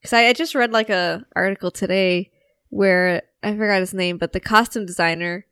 Cuz 0.03 0.13
I, 0.13 0.27
I 0.27 0.33
just 0.33 0.53
read 0.53 0.71
like 0.71 0.89
a 0.89 1.25
article 1.35 1.71
today 1.71 2.31
where 2.69 3.23
I 3.41 3.55
forgot 3.55 3.79
his 3.79 3.93
name, 3.93 4.17
but 4.17 4.33
the 4.33 4.39
costume 4.39 4.85
designer 4.85 5.45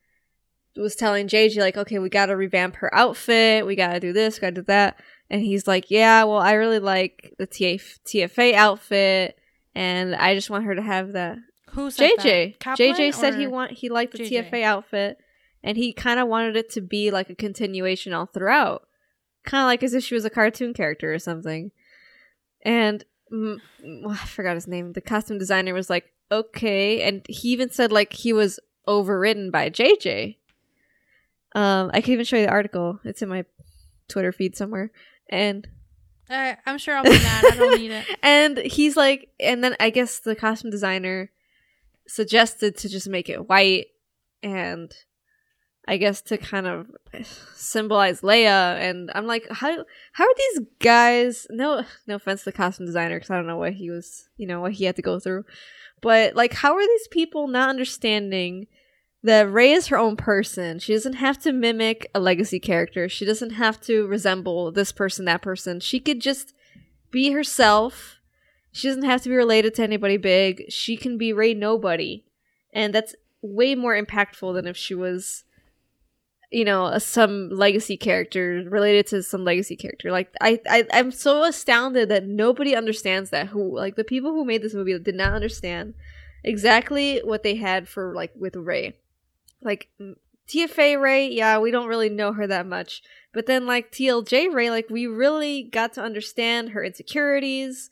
was 0.77 0.95
telling 0.95 1.27
JJ 1.27 1.57
like, 1.59 1.77
"Okay, 1.77 1.99
we 1.99 2.09
got 2.09 2.27
to 2.27 2.35
revamp 2.35 2.77
her 2.77 2.93
outfit. 2.93 3.65
We 3.65 3.75
got 3.75 3.93
to 3.93 3.99
do 3.99 4.13
this, 4.13 4.39
got 4.39 4.47
to 4.47 4.55
do 4.55 4.61
that." 4.63 4.99
And 5.29 5.41
he's 5.41 5.67
like, 5.67 5.89
"Yeah, 5.89 6.23
well, 6.25 6.39
I 6.39 6.53
really 6.53 6.79
like 6.79 7.33
the 7.37 7.47
TF- 7.47 7.99
TFA 8.05 8.53
outfit." 8.53 9.37
and 9.75 10.15
I 10.15 10.33
just 10.33 10.49
want 10.49 10.63
her 10.63 10.73
to 10.73 10.81
have 10.81 11.13
that. 11.13 11.37
Who 11.71 11.91
said 11.91 12.11
JJ. 12.19 12.59
that? 12.63 12.77
JJ 12.77 13.13
said 13.13 13.35
he 13.35 13.45
want 13.45 13.73
he 13.73 13.89
liked 13.89 14.13
the 14.13 14.19
JJ? 14.19 14.49
TFA 14.49 14.63
outfit, 14.63 15.17
and 15.61 15.77
he 15.77 15.91
kind 15.91 16.19
of 16.19 16.29
wanted 16.29 16.55
it 16.55 16.69
to 16.71 16.81
be 16.81 17.11
like 17.11 17.29
a 17.29 17.35
continuation 17.35 18.13
all 18.13 18.25
throughout, 18.25 18.87
kind 19.43 19.61
of 19.61 19.65
like 19.65 19.83
as 19.83 19.93
if 19.93 20.03
she 20.03 20.15
was 20.15 20.25
a 20.25 20.29
cartoon 20.29 20.73
character 20.73 21.13
or 21.13 21.19
something. 21.19 21.71
And 22.63 23.03
mm, 23.31 23.57
mm, 23.85 24.09
I 24.09 24.25
forgot 24.25 24.55
his 24.55 24.67
name. 24.67 24.93
The 24.93 25.01
costume 25.01 25.37
designer 25.37 25.73
was 25.73 25.89
like, 25.89 26.13
"Okay," 26.31 27.01
and 27.01 27.25
he 27.27 27.49
even 27.49 27.69
said 27.69 27.91
like 27.91 28.13
he 28.13 28.31
was 28.31 28.59
overridden 28.87 29.51
by 29.51 29.69
JJ. 29.69 30.37
Um, 31.55 31.89
I 31.93 32.01
can 32.01 32.13
even 32.13 32.25
show 32.25 32.35
you 32.35 32.45
the 32.45 32.51
article. 32.51 32.99
It's 33.03 33.21
in 33.21 33.29
my 33.29 33.45
Twitter 34.09 34.31
feed 34.31 34.55
somewhere, 34.55 34.91
and 35.29 35.67
Uh, 36.29 36.55
I'm 36.65 36.77
sure 36.77 36.95
I'll 36.95 37.03
be 37.03 37.09
mad. 37.11 37.45
I 37.45 37.55
don't 37.55 37.79
need 37.79 37.91
it. 37.91 38.05
and 38.23 38.57
he's 38.57 38.97
like, 38.97 39.29
and 39.39 39.63
then 39.63 39.75
I 39.79 39.89
guess 39.89 40.19
the 40.19 40.35
costume 40.35 40.69
designer 40.69 41.31
suggested 42.07 42.77
to 42.77 42.89
just 42.89 43.07
make 43.07 43.29
it 43.29 43.47
white, 43.47 43.87
and 44.43 44.93
I 45.87 45.97
guess 45.97 46.21
to 46.23 46.37
kind 46.37 46.67
of 46.67 46.87
symbolize 47.53 48.21
Leia. 48.21 48.79
And 48.79 49.09
I'm 49.15 49.27
like, 49.27 49.47
how 49.49 49.85
how 50.11 50.23
are 50.25 50.35
these 50.37 50.59
guys? 50.79 51.47
No, 51.49 51.83
no 52.05 52.15
offense 52.15 52.41
to 52.41 52.45
the 52.45 52.57
costume 52.57 52.85
designer, 52.85 53.15
because 53.15 53.29
I 53.29 53.37
don't 53.37 53.47
know 53.47 53.57
what 53.57 53.73
he 53.73 53.89
was, 53.89 54.27
you 54.35 54.45
know, 54.47 54.59
what 54.61 54.73
he 54.73 54.83
had 54.85 54.97
to 54.97 55.01
go 55.01 55.19
through, 55.19 55.45
but 56.01 56.35
like, 56.35 56.53
how 56.53 56.75
are 56.75 56.85
these 56.85 57.07
people 57.07 57.47
not 57.47 57.69
understanding? 57.69 58.67
That 59.25 59.51
Rey 59.51 59.71
is 59.71 59.87
her 59.87 59.97
own 59.97 60.17
person. 60.17 60.77
She 60.77 60.93
doesn't 60.93 61.13
have 61.13 61.39
to 61.39 61.51
mimic 61.51 62.11
a 62.13 62.19
legacy 62.19 62.59
character. 62.59 63.09
She 63.09 63.25
doesn't 63.25 63.53
have 63.53 63.81
to 63.81 64.05
resemble 64.05 64.71
this 64.71 64.91
person, 64.91 65.25
that 65.25 65.41
person. 65.41 65.79
She 65.79 65.99
could 65.99 66.21
just 66.21 66.53
be 67.09 67.31
herself. 67.31 68.19
She 68.71 68.87
doesn't 68.87 69.05
have 69.05 69.23
to 69.23 69.29
be 69.29 69.35
related 69.35 69.73
to 69.75 69.83
anybody 69.83 70.17
big. 70.17 70.65
She 70.69 70.95
can 70.95 71.17
be 71.17 71.33
Rey 71.33 71.55
Nobody. 71.55 72.23
And 72.71 72.93
that's 72.93 73.15
way 73.41 73.73
more 73.73 73.99
impactful 73.99 74.53
than 74.53 74.67
if 74.67 74.77
she 74.77 74.93
was, 74.93 75.43
you 76.51 76.63
know, 76.63 76.95
some 76.99 77.49
legacy 77.49 77.97
character 77.97 78.63
related 78.69 79.07
to 79.07 79.23
some 79.23 79.43
legacy 79.43 79.75
character. 79.75 80.11
Like, 80.11 80.31
I, 80.39 80.61
I, 80.69 80.85
I'm 80.93 81.09
so 81.09 81.45
astounded 81.45 82.09
that 82.09 82.27
nobody 82.27 82.75
understands 82.75 83.31
that. 83.31 83.47
Who, 83.47 83.75
like, 83.75 83.95
the 83.95 84.03
people 84.03 84.33
who 84.33 84.45
made 84.45 84.61
this 84.61 84.75
movie 84.75 84.99
did 84.99 85.15
not 85.15 85.33
understand 85.33 85.95
exactly 86.43 87.21
what 87.23 87.41
they 87.41 87.55
had 87.55 87.87
for, 87.87 88.13
like, 88.13 88.31
with 88.35 88.55
Rey. 88.55 88.93
Like, 89.65 89.89
TFA 90.47 91.01
Rey, 91.01 91.27
yeah, 91.29 91.57
we 91.57 91.71
don't 91.71 91.87
really 91.87 92.09
know 92.09 92.33
her 92.33 92.47
that 92.47 92.67
much. 92.67 93.01
But 93.33 93.47
then 93.47 93.65
like 93.65 93.91
TLJ 93.91 94.53
Rey, 94.53 94.69
like 94.69 94.89
we 94.89 95.07
really 95.07 95.63
got 95.63 95.93
to 95.93 96.01
understand 96.01 96.69
her 96.69 96.83
insecurities, 96.83 97.89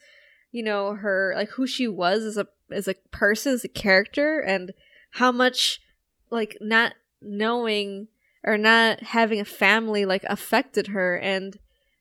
you 0.51 0.63
know, 0.63 0.93
her 0.93 1.33
like 1.35 1.49
who 1.49 1.67
she 1.67 1.87
was 1.87 2.23
as 2.23 2.37
a 2.37 2.47
as 2.71 2.87
a 2.87 2.95
person, 3.11 3.53
as 3.53 3.63
a 3.63 3.69
character, 3.69 4.39
and 4.39 4.73
how 5.11 5.31
much 5.31 5.81
like 6.29 6.57
not 6.61 6.93
knowing 7.21 8.07
or 8.43 8.57
not 8.57 9.01
having 9.01 9.39
a 9.39 9.45
family 9.45 10.05
like 10.05 10.23
affected 10.25 10.87
her. 10.87 11.17
And 11.17 11.57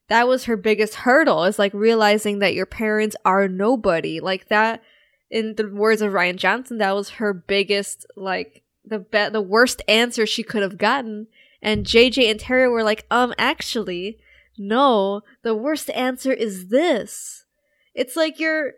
that 0.09 0.29
was 0.29 0.45
her 0.45 0.57
biggest 0.57 0.97
hurdle 0.97 1.45
is 1.45 1.59
like 1.59 1.73
realizing 1.73 2.41
that 2.41 2.55
your 2.55 2.67
parents 2.67 3.17
are 3.25 3.49
nobody. 3.49 4.21
Like 4.21 4.49
that 4.49 4.83
in 5.31 5.55
the 5.55 5.67
words 5.67 6.03
of 6.03 6.13
rian 6.13 6.37
johnson 6.37 6.77
that 6.77 6.95
was 6.95 7.09
her 7.09 7.33
biggest 7.33 8.05
like 8.17 8.62
the 8.85 8.99
be- 8.99 9.29
the 9.29 9.41
worst 9.41 9.83
answer 9.89 10.27
she 10.27 10.43
could 10.43 10.63
have 10.63 10.79
gotten 10.79 11.27
and 11.61 11.87
jj 11.87 12.31
and 12.31 12.41
terry 12.41 12.69
were 12.69 12.83
like 12.83 13.07
um 13.11 13.33
actually 13.39 14.19
no 14.59 15.23
the 15.43 15.55
worst 15.55 15.91
answer 15.91 16.33
is 16.33 16.69
this 16.69 17.45
it's 17.95 18.17
like 18.17 18.39
you're 18.39 18.73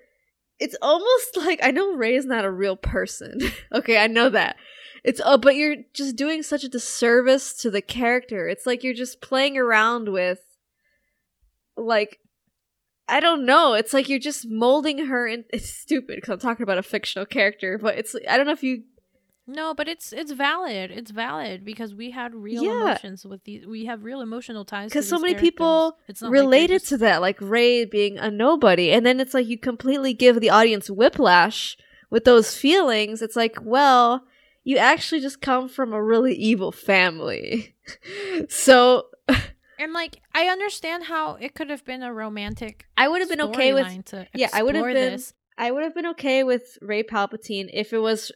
it's 0.59 0.77
almost 0.83 1.37
like 1.37 1.61
i 1.63 1.71
know 1.71 1.95
rey 1.95 2.15
is 2.15 2.27
not 2.27 2.45
a 2.45 2.51
real 2.51 2.77
person 2.77 3.39
okay 3.75 3.99
i 3.99 4.07
know 4.07 4.29
that 4.29 4.57
it's 5.03 5.21
oh, 5.23 5.37
but 5.37 5.55
you're 5.55 5.77
just 5.93 6.17
doing 6.17 6.43
such 6.43 6.65
a 6.65 6.69
disservice 6.69 7.53
to 7.55 7.71
the 7.71 7.83
character 7.83 8.49
it's 8.49 8.67
like 8.67 8.83
you're 8.83 8.95
just 8.95 9.21
playing 9.21 9.57
around 9.57 10.11
with 10.11 10.41
like 11.77 12.21
I 13.07 13.21
don't 13.21 13.45
know. 13.45 13.75
It's 13.75 13.93
like 13.93 14.09
you're 14.09 14.19
just 14.19 14.47
molding 14.49 15.07
her 15.07 15.27
in. 15.27 15.45
It's 15.53 15.69
stupid 15.69 16.17
because 16.17 16.31
I'm 16.31 16.39
talking 16.39 16.63
about 16.63 16.79
a 16.79 16.83
fictional 16.83 17.27
character, 17.27 17.79
but 17.79 17.99
it's. 17.99 18.17
I 18.29 18.37
don't 18.37 18.47
know 18.47 18.53
if 18.53 18.63
you. 18.63 18.85
No, 19.47 19.75
but 19.75 19.89
it's 19.89 20.13
it's 20.13 20.33
valid. 20.33 20.91
It's 20.91 21.11
valid 21.11 21.65
because 21.65 21.95
we 21.95 22.11
had 22.13 22.35
real 22.35 22.65
Yeah. 22.65 22.71
emotions 22.83 23.27
with 23.27 23.45
these. 23.45 23.67
We 23.67 23.85
have 23.85 24.03
real 24.03 24.21
emotional 24.23 24.65
ties. 24.65 24.89
Because 24.91 25.07
so 25.09 25.19
many 25.19 25.35
characters. 25.35 25.51
people 25.51 25.99
It's 26.09 26.23
not 26.23 26.29
like 26.31 26.41
related 26.41 26.77
just- 26.81 26.89
to 26.89 26.97
that, 26.99 27.21
like 27.21 27.39
Rey 27.41 27.85
being 27.85 28.19
a 28.19 28.31
nobody, 28.31 28.91
and 28.91 29.05
then 29.05 29.21
it's 29.21 29.35
like 29.35 29.47
you 29.47 29.59
completely 29.59 30.15
give 30.15 30.41
the 30.41 30.49
audience 30.51 30.89
whiplash 30.89 31.77
with 32.11 32.25
those 32.25 32.57
feelings. 32.57 33.21
It's 33.21 33.37
like, 33.37 33.57
well, 33.63 34.25
you 34.63 34.79
actually 34.79 35.21
just 35.21 35.43
come 35.43 35.69
from 35.69 35.93
a 35.93 36.03
really 36.03 36.35
evil 36.35 36.73
family, 36.73 37.75
so 38.49 39.09
And 39.79 39.93
like, 39.93 40.21
I 40.35 40.47
understand 40.47 41.05
how 41.05 41.35
it 41.35 41.55
could 41.55 41.69
have 41.69 41.85
been 41.85 42.03
a 42.03 42.15
romantic. 42.15 42.87
I 42.97 43.09
would 43.09 43.21
have 43.21 43.29
been 43.29 43.41
okay 43.43 43.75
with 43.75 43.87
yeah, 44.35 44.49
I 44.55 44.63
would 44.63 44.75
have 44.75 44.85
been- 44.87 44.95
this. 44.95 45.35
I 45.59 45.71
would 45.71 45.83
have 45.85 45.95
been 45.95 46.07
okay 46.07 46.43
with 46.43 46.79
Rey 46.81 47.03
Palpatine 47.05 47.69
if 47.73 47.93
it 47.93 47.99
was 47.99 48.33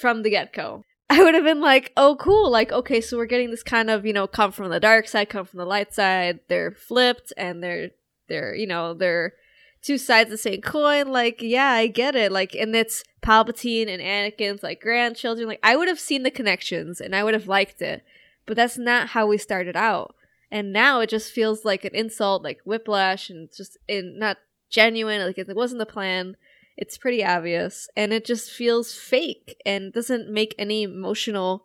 from 0.00 0.22
the 0.22 0.30
get 0.30 0.52
go. 0.52 0.84
I 1.10 1.22
would 1.22 1.34
have 1.34 1.44
been 1.44 1.60
like, 1.60 1.92
oh, 1.96 2.16
cool. 2.18 2.50
Like, 2.50 2.72
okay, 2.72 3.00
so 3.00 3.16
we're 3.16 3.26
getting 3.26 3.50
this 3.50 3.62
kind 3.62 3.90
of, 3.90 4.04
you 4.04 4.12
know, 4.12 4.26
come 4.26 4.50
from 4.50 4.70
the 4.70 4.80
dark 4.80 5.06
side, 5.06 5.28
come 5.28 5.46
from 5.46 5.58
the 5.58 5.66
light 5.66 5.94
side. 5.94 6.40
They're 6.48 6.72
flipped 6.72 7.32
and 7.36 7.62
they're, 7.62 7.90
they're, 8.28 8.54
you 8.54 8.66
know, 8.66 8.92
they're 8.92 9.34
two 9.82 9.98
sides 9.98 10.28
of 10.28 10.32
the 10.32 10.38
same 10.38 10.60
coin. 10.60 11.12
Like, 11.12 11.40
yeah, 11.40 11.70
I 11.70 11.86
get 11.86 12.16
it. 12.16 12.32
Like, 12.32 12.54
and 12.56 12.74
it's 12.74 13.04
Palpatine 13.22 13.88
and 13.88 14.02
Anakin's 14.02 14.64
like 14.64 14.80
grandchildren. 14.80 15.46
Like, 15.46 15.60
I 15.62 15.76
would 15.76 15.86
have 15.86 16.00
seen 16.00 16.24
the 16.24 16.30
connections 16.30 17.00
and 17.00 17.14
I 17.14 17.22
would 17.22 17.34
have 17.34 17.46
liked 17.46 17.80
it. 17.80 18.02
But 18.44 18.56
that's 18.56 18.78
not 18.78 19.08
how 19.08 19.26
we 19.26 19.38
started 19.38 19.76
out. 19.76 20.16
And 20.50 20.72
now 20.72 21.00
it 21.00 21.08
just 21.08 21.32
feels 21.32 21.64
like 21.64 21.84
an 21.84 21.94
insult, 21.94 22.42
like 22.42 22.60
whiplash, 22.64 23.30
and 23.30 23.48
just 23.54 23.76
in 23.88 24.18
not 24.18 24.38
genuine. 24.70 25.20
Like 25.24 25.38
it 25.38 25.54
wasn't 25.54 25.80
the 25.80 25.86
plan. 25.86 26.36
It's 26.76 26.98
pretty 26.98 27.24
obvious, 27.24 27.88
and 27.96 28.12
it 28.12 28.24
just 28.24 28.50
feels 28.50 28.94
fake 28.94 29.60
and 29.64 29.92
doesn't 29.92 30.28
make 30.30 30.54
any 30.58 30.82
emotional 30.82 31.64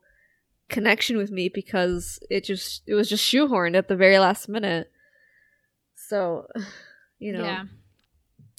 connection 0.69 1.17
with 1.17 1.31
me 1.31 1.49
because 1.49 2.19
it 2.29 2.45
just 2.45 2.81
it 2.87 2.93
was 2.93 3.09
just 3.09 3.23
shoehorned 3.23 3.75
at 3.75 3.87
the 3.87 3.95
very 3.95 4.17
last 4.19 4.47
minute. 4.47 4.89
So, 5.95 6.47
you 7.19 7.33
know, 7.33 7.43
Yeah. 7.43 7.65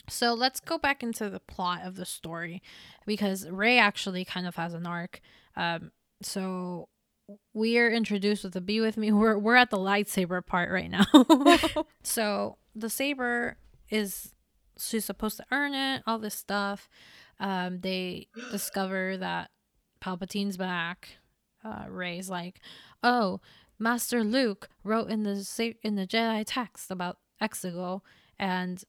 So 0.09 0.35
let's 0.35 0.61
go 0.61 0.79
back 0.79 1.03
into 1.03 1.31
the 1.31 1.41
plot 1.41 1.83
of 1.85 1.97
the 1.97 2.05
story 2.05 2.63
because 3.07 3.49
Rey 3.49 3.79
actually 3.79 4.25
kind 4.25 4.47
of 4.47 4.57
has 4.57 4.75
an 4.75 4.87
arc. 4.87 5.21
Um, 5.57 5.93
so 6.21 6.89
we're 7.55 7.91
introduced 7.91 8.45
with 8.45 8.53
the 8.53 8.61
be 8.61 8.81
with 8.81 8.97
me. 8.97 9.13
We're 9.13 9.39
we're 9.39 9.57
at 9.57 9.71
the 9.71 9.79
lightsaber 9.79 10.45
part 10.45 10.71
right 10.71 10.91
now. 10.91 11.07
so 12.03 12.59
the 12.75 12.91
saber 12.91 13.57
is 13.91 14.35
she's 14.79 15.05
supposed 15.05 15.37
to 15.39 15.45
earn 15.51 15.75
it. 15.75 16.03
All 16.07 16.19
this 16.19 16.35
stuff. 16.35 16.89
Um, 17.41 17.81
they 17.81 18.29
discover 18.51 19.17
that 19.17 19.51
Palpatine's 20.01 20.57
back. 20.57 21.17
Uh, 21.65 21.85
Rey's 21.89 22.29
like, 22.29 22.61
oh, 23.03 23.41
Master 23.79 24.25
Luke 24.25 24.69
wrote 24.85 25.11
in 25.11 25.23
the 25.23 25.75
in 25.83 25.97
the 25.97 26.07
Jedi 26.07 26.45
text 26.47 26.91
about 26.91 27.19
Exegol, 27.41 28.01
and 28.39 28.83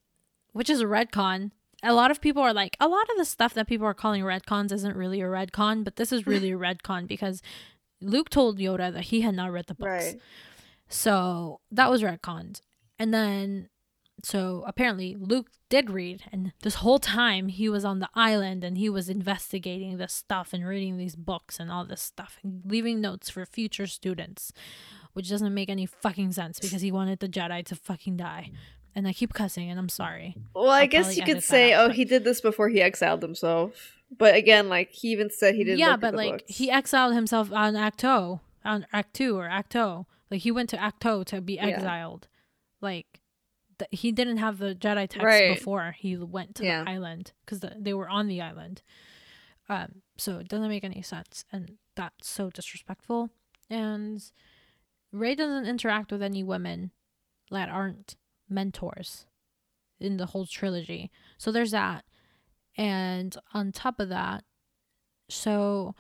which 0.53 0.69
is 0.69 0.81
a 0.81 0.85
retcon. 0.85 1.51
A 1.85 1.93
lot 1.93 2.11
of 2.11 2.22
people 2.22 2.41
are 2.41 2.53
like, 2.53 2.77
a 2.80 2.88
lot 2.88 3.10
of 3.10 3.18
the 3.18 3.26
stuff 3.26 3.53
that 3.55 3.68
people 3.68 3.85
are 3.85 3.93
calling 3.93 4.23
retcons 4.23 4.72
isn't 4.72 4.95
really 4.95 5.19
a 5.19 5.26
retcon, 5.26 5.84
but 5.84 5.97
this 5.97 6.11
is 6.11 6.26
really 6.27 6.51
a 6.51 6.57
retcon 6.57 7.07
because 7.07 7.41
Luke 8.01 8.30
told 8.30 8.57
Yoda 8.60 8.91
that 8.93 9.05
he 9.05 9.22
had 9.22 9.35
not 9.35 9.51
read 9.51 9.68
the 9.68 9.73
books. 9.73 9.89
right? 10.05 10.22
So 10.88 11.60
that 11.72 11.89
was 11.89 12.01
retconned. 12.01 12.61
And 12.99 13.14
then, 13.14 13.69
so 14.23 14.63
apparently 14.65 15.15
Luke 15.19 15.47
did 15.69 15.89
read, 15.89 16.23
and 16.31 16.53
this 16.61 16.75
whole 16.75 16.99
time 16.99 17.47
he 17.49 17.67
was 17.69 17.83
on 17.83 17.99
the 17.99 18.09
island 18.15 18.63
and 18.63 18.77
he 18.77 18.89
was 18.89 19.09
investigating 19.09 19.97
this 19.97 20.13
stuff 20.13 20.53
and 20.53 20.65
reading 20.65 20.97
these 20.97 21.15
books 21.15 21.59
and 21.59 21.69
all 21.71 21.83
this 21.85 22.01
stuff 22.01 22.39
and 22.43 22.61
leaving 22.65 23.01
notes 23.01 23.29
for 23.29 23.45
future 23.45 23.87
students, 23.87 24.53
which 25.13 25.29
doesn't 25.29 25.53
make 25.53 25.69
any 25.69 25.85
fucking 25.85 26.31
sense 26.31 26.59
because 26.59 26.81
he 26.81 26.91
wanted 26.91 27.19
the 27.19 27.27
Jedi 27.29 27.65
to 27.65 27.75
fucking 27.75 28.17
die. 28.17 28.51
and 28.95 29.07
I 29.07 29.13
keep 29.13 29.33
cussing, 29.33 29.69
and 29.71 29.79
I'm 29.79 29.89
sorry. 29.89 30.35
Well, 30.55 30.69
I 30.69 30.81
I'll 30.81 30.87
guess 30.87 31.17
you 31.17 31.23
could 31.23 31.43
say, 31.43 31.73
out, 31.73 31.89
oh, 31.89 31.93
he 31.93 32.05
did 32.05 32.23
this 32.23 32.39
before 32.41 32.69
he 32.69 32.79
exiled 32.81 33.23
himself. 33.23 33.97
But 34.15 34.35
again, 34.35 34.69
like 34.69 34.91
he 34.91 35.07
even 35.09 35.31
said 35.31 35.55
he 35.55 35.63
didn't. 35.63 35.79
yeah, 35.79 35.95
but 35.97 36.13
like 36.13 36.31
books. 36.31 36.43
he 36.57 36.69
exiled 36.69 37.15
himself 37.15 37.51
on 37.51 37.73
Ahch-To, 37.73 38.39
on 38.63 38.85
Act 38.93 39.15
Two 39.15 39.35
or 39.37 39.47
Ahch-To. 39.49 40.05
Like 40.29 40.41
he 40.41 40.51
went 40.51 40.69
to 40.69 40.77
Ahch-To 40.77 41.23
to 41.25 41.41
be 41.41 41.55
Yeah. 41.55 41.65
exiled. 41.69 42.27
Like 42.81 43.21
th- 43.79 43.89
he 43.91 44.11
didn't 44.11 44.37
have 44.37 44.57
the 44.57 44.73
Jedi 44.75 45.07
text 45.09 45.23
Right. 45.23 45.55
before 45.55 45.91
he 45.97 46.15
went 46.17 46.55
to 46.55 46.65
Yeah. 46.65 46.83
the 46.83 46.89
island 46.91 47.31
because 47.45 47.59
the, 47.61 47.75
they 47.79 47.93
were 47.93 48.09
on 48.09 48.27
the 48.27 48.41
island. 48.41 48.81
Um, 49.69 50.01
so 50.17 50.39
it 50.39 50.47
doesn't 50.47 50.67
make 50.69 50.83
any 50.83 51.01
sense, 51.01 51.45
and 51.51 51.77
that's 51.95 52.27
so 52.29 52.49
disrespectful. 52.49 53.29
And 53.69 54.23
Rey 55.11 55.35
doesn't 55.35 55.65
interact 55.65 56.11
with 56.11 56.21
any 56.21 56.43
women 56.43 56.91
that 57.51 57.69
aren't 57.69 58.15
mentors 58.49 59.25
in 59.99 60.17
the 60.17 60.27
whole 60.27 60.45
trilogy. 60.45 61.11
So 61.37 61.51
there's 61.51 61.71
that. 61.71 62.03
And 62.75 63.35
on 63.53 63.71
top 63.71 63.99
of 63.99 64.09
that, 64.09 64.43
so 65.29 65.95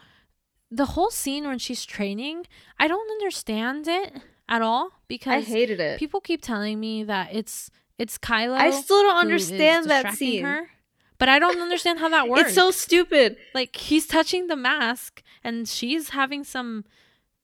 the 0.69 0.87
whole 0.87 1.09
scene 1.11 1.45
when 1.47 1.59
she's 1.59 1.85
training, 1.85 2.45
I 2.79 2.87
don't 2.87 3.09
understand 3.11 3.87
it 3.87 4.13
at 4.53 4.61
all 4.61 4.91
because 5.07 5.33
I 5.33 5.41
hated 5.41 5.79
it. 5.79 5.99
people 5.99 6.21
keep 6.21 6.41
telling 6.41 6.79
me 6.79 7.03
that 7.03 7.29
it's 7.33 7.69
it's 7.97 8.17
Kylo. 8.17 8.55
I 8.57 8.71
still 8.71 9.01
don't 9.03 9.17
understand 9.17 9.89
that 9.89 10.13
scene. 10.15 10.43
her, 10.43 10.69
but 11.17 11.29
I 11.29 11.39
don't 11.39 11.59
understand 11.59 11.99
how 11.99 12.09
that 12.09 12.27
works. 12.29 12.41
It's 12.49 12.55
so 12.55 12.71
stupid. 12.71 13.37
like 13.53 13.75
he's 13.75 14.05
touching 14.07 14.47
the 14.47 14.55
mask 14.55 15.21
and 15.43 15.67
she's 15.67 16.09
having 16.09 16.43
some 16.43 16.85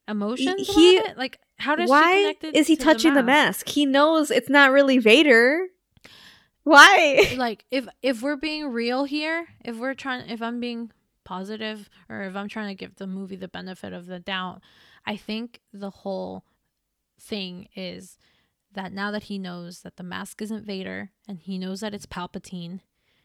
emotions 0.08 0.68
he- 0.68 0.98
about 0.98 1.10
it. 1.12 1.18
Like 1.18 1.40
how 1.58 1.76
does 1.76 1.88
she 1.88 1.92
Why 1.92 2.36
is 2.54 2.68
he 2.68 2.76
to 2.76 2.84
touching 2.84 3.14
the 3.14 3.24
mask? 3.24 3.66
mask? 3.66 3.70
He 3.76 3.86
knows 3.86 4.32
it's 4.32 4.50
not 4.50 4.72
really 4.72 4.98
Vader. 4.98 5.68
Why? 6.64 7.34
like 7.38 7.66
if 7.72 7.88
if 8.02 8.22
we're 8.22 8.36
being 8.38 8.68
real 8.72 9.04
here 9.06 9.48
if 9.66 9.78
we're 9.78 9.94
trying 9.96 10.30
if 10.30 10.42
i'm 10.42 10.60
being 10.60 10.92
positive 11.24 11.90
or 12.10 12.22
if 12.24 12.36
i'm 12.36 12.48
trying 12.48 12.68
to 12.70 12.76
give 12.76 12.96
the 12.96 13.08
movie 13.08 13.36
the 13.36 13.48
benefit 13.48 13.94
of 13.94 14.06
the 14.08 14.20
doubt 14.20 14.62
i 15.06 15.16
think 15.16 15.60
the 15.74 15.90
whole 15.90 16.44
thing 17.22 17.68
is 17.76 18.18
that 18.74 18.94
now 18.94 19.12
that 19.12 19.24
he 19.24 19.38
knows 19.38 19.82
that 19.82 19.98
the 19.98 20.04
mask 20.04 20.42
isn't 20.42 20.66
vader 20.66 21.12
and 21.28 21.40
he 21.40 21.58
knows 21.58 21.80
that 21.82 21.94
it's 21.94 22.06
palpatine 22.06 22.80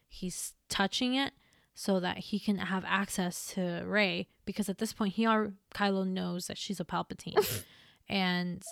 he's 0.07 0.53
touching 0.69 1.15
it 1.15 1.33
so 1.73 1.99
that 1.99 2.17
he 2.17 2.39
can 2.39 2.57
have 2.57 2.85
access 2.87 3.47
to 3.53 3.83
Rey 3.85 4.27
because 4.45 4.69
at 4.69 4.77
this 4.77 4.93
point 4.93 5.15
he 5.15 5.27
already 5.27 5.53
Kylo 5.73 6.07
knows 6.07 6.47
that 6.47 6.57
she's 6.57 6.79
a 6.79 6.85
Palpatine 6.85 7.63
and 8.09 8.63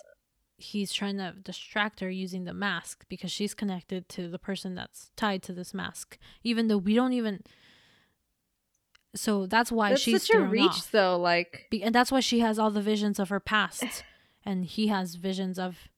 he's 0.55 0.93
trying 0.93 1.17
to 1.17 1.33
distract 1.43 1.99
her 1.99 2.09
using 2.09 2.45
the 2.45 2.53
mask 2.53 3.05
because 3.09 3.29
she's 3.29 3.53
connected 3.53 4.07
to 4.07 4.29
the 4.29 4.39
person 4.39 4.73
that's 4.73 5.11
tied 5.17 5.43
to 5.43 5.53
this 5.53 5.73
mask 5.73 6.17
even 6.43 6.69
though 6.69 6.77
we 6.77 6.95
don't 6.95 7.11
even 7.13 7.41
so 9.15 9.45
that's 9.45 9.71
why 9.71 9.89
That's 9.89 10.01
she's 10.01 10.25
such 10.25 10.35
a 10.35 10.41
reach, 10.41 10.63
off. 10.71 10.91
though. 10.91 11.17
Like, 11.17 11.67
Be- 11.69 11.83
and 11.83 11.93
that's 11.93 12.11
why 12.11 12.19
she 12.19 12.39
has 12.39 12.57
all 12.57 12.71
the 12.71 12.81
visions 12.81 13.19
of 13.19 13.29
her 13.29 13.39
past 13.39 14.03
and 14.45 14.65
he 14.65 14.87
has 14.87 15.15
visions 15.15 15.57
of 15.59 15.89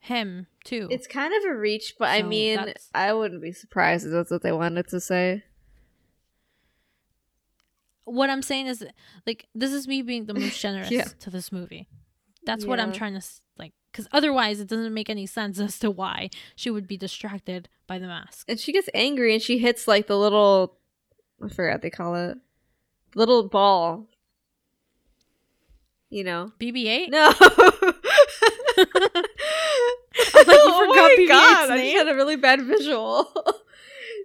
him 0.00 0.46
too 0.64 0.88
it's 0.90 1.06
kind 1.06 1.32
of 1.32 1.44
a 1.50 1.54
reach, 1.56 1.94
but 1.98 2.08
I 2.08 2.22
mean, 2.22 2.56
that's- 2.56 2.90
I 2.94 3.12
wouldn't 3.12 3.40
be 3.40 3.52
surprised 3.52 4.04
if 4.06 4.12
that's 4.12 4.30
what 4.30 4.42
they 4.42 4.50
wanted 4.52 4.88
to 4.88 5.00
say. 5.00 5.44
what 8.04 8.30
I'm 8.30 8.42
saying 8.42 8.66
is 8.66 8.84
like 9.26 9.46
this 9.54 9.72
is 9.72 9.86
me 9.86 10.02
being 10.02 10.26
the 10.26 10.34
most 10.34 10.60
generous 10.66 10.90
Yeah. 10.90 11.04
to 11.20 11.30
this 11.30 11.52
movie. 11.52 11.88
That's 12.44 12.66
what 12.66 12.80
I'm 12.80 12.92
trying 12.92 13.18
to 13.18 13.24
like 13.56 13.72
cuz 13.92 14.08
otherwise 14.12 14.58
it 14.60 14.68
doesn't 14.68 14.92
make 14.92 15.08
any 15.08 15.26
sense 15.26 15.60
as 15.60 15.78
to 15.78 15.90
why 15.90 16.28
she 16.56 16.70
would 16.70 16.88
be 16.88 16.96
distracted 16.96 17.68
by 17.86 17.98
the 17.98 18.08
mask. 18.08 18.46
And 18.48 18.58
she 18.58 18.72
gets 18.72 18.88
angry 18.94 19.32
and 19.34 19.42
she 19.42 19.58
hits 19.58 19.86
like 19.86 20.08
the 20.08 20.18
little, 20.18 20.78
I 21.42 21.48
forgot 21.48 21.74
what 21.74 21.82
they 21.82 21.90
call 21.90 22.16
it, 22.16 22.38
little 23.14 23.48
ball. 23.48 24.08
You 26.12 26.24
know? 26.24 26.52
BB-8? 26.60 27.08
No. 27.08 27.32
like, 27.38 27.40
you 28.86 28.92
oh 30.36 30.86
my 30.94 31.16
BB-8's 31.18 31.28
god! 31.28 31.70
I 31.70 31.78
just 31.78 31.96
had 31.96 32.08
a 32.08 32.14
really 32.14 32.36
bad 32.36 32.60
visual. 32.60 33.32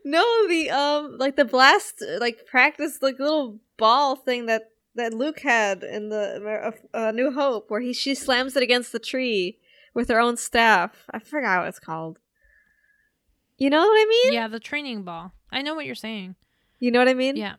no, 0.03 0.47
the 0.49 0.69
um, 0.69 1.17
like 1.17 1.37
the 1.37 1.45
blast, 1.45 2.03
like 2.19 2.45
practice, 2.45 2.99
like 3.01 3.19
little 3.19 3.59
ball 3.77 4.17
thing 4.17 4.47
that 4.47 4.63
that 4.95 5.13
Luke 5.13 5.39
had 5.39 5.81
in 5.81 6.09
the 6.09 6.73
uh, 6.93 7.11
New 7.11 7.31
Hope, 7.31 7.71
where 7.71 7.79
he 7.79 7.93
she 7.93 8.15
slams 8.15 8.57
it 8.57 8.63
against 8.63 8.91
the 8.91 8.99
tree 8.99 9.57
with 9.93 10.09
her 10.09 10.19
own 10.19 10.35
staff. 10.35 11.05
I 11.09 11.19
forgot 11.19 11.59
what 11.59 11.69
it's 11.69 11.79
called. 11.79 12.19
You 13.57 13.69
know 13.69 13.79
what 13.79 13.85
I 13.85 14.05
mean? 14.09 14.33
Yeah, 14.33 14.49
the 14.49 14.59
training 14.59 15.03
ball. 15.03 15.31
I 15.51 15.61
know 15.61 15.73
what 15.73 15.85
you're 15.85 15.95
saying. 15.95 16.35
You 16.79 16.91
know 16.91 16.99
what 16.99 17.07
I 17.07 17.13
mean? 17.13 17.37
Yeah. 17.37 17.55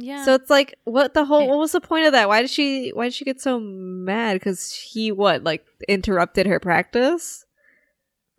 Yeah. 0.00 0.24
So 0.24 0.34
it's 0.34 0.48
like, 0.48 0.78
what 0.84 1.12
the 1.12 1.24
whole? 1.24 1.48
What 1.48 1.58
was 1.58 1.72
the 1.72 1.80
point 1.80 2.06
of 2.06 2.12
that? 2.12 2.28
Why 2.28 2.40
did 2.40 2.50
she? 2.50 2.90
Why 2.90 3.06
did 3.06 3.14
she 3.14 3.24
get 3.24 3.40
so 3.40 3.58
mad? 3.58 4.34
Because 4.34 4.72
he 4.72 5.10
what? 5.10 5.42
Like 5.42 5.66
interrupted 5.88 6.46
her 6.46 6.60
practice? 6.60 7.44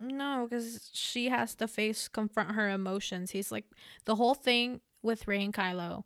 No, 0.00 0.46
because 0.48 0.88
she 0.94 1.28
has 1.28 1.54
to 1.56 1.68
face 1.68 2.08
confront 2.08 2.52
her 2.52 2.70
emotions. 2.70 3.32
He's 3.32 3.52
like 3.52 3.66
the 4.06 4.16
whole 4.16 4.34
thing 4.34 4.80
with 5.02 5.28
Rey 5.28 5.44
and 5.44 5.52
Kylo 5.52 6.04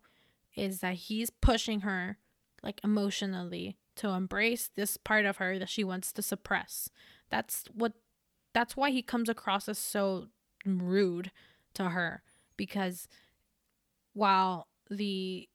is 0.55 0.79
that 0.79 0.95
he's 0.95 1.29
pushing 1.29 1.81
her 1.81 2.17
like 2.61 2.81
emotionally 2.83 3.77
to 3.95 4.09
embrace 4.09 4.69
this 4.75 4.97
part 4.97 5.25
of 5.25 5.37
her 5.37 5.57
that 5.57 5.69
she 5.69 5.85
wants 5.85 6.11
to 6.11 6.21
suppress. 6.21 6.89
That's 7.29 7.63
what 7.73 7.93
that's 8.53 8.75
why 8.75 8.91
he 8.91 9.01
comes 9.01 9.29
across 9.29 9.69
as 9.69 9.77
so 9.77 10.27
rude 10.65 11.31
to 11.75 11.89
her 11.89 12.23
because 12.57 13.07
while 14.13 14.67
the 14.89 15.47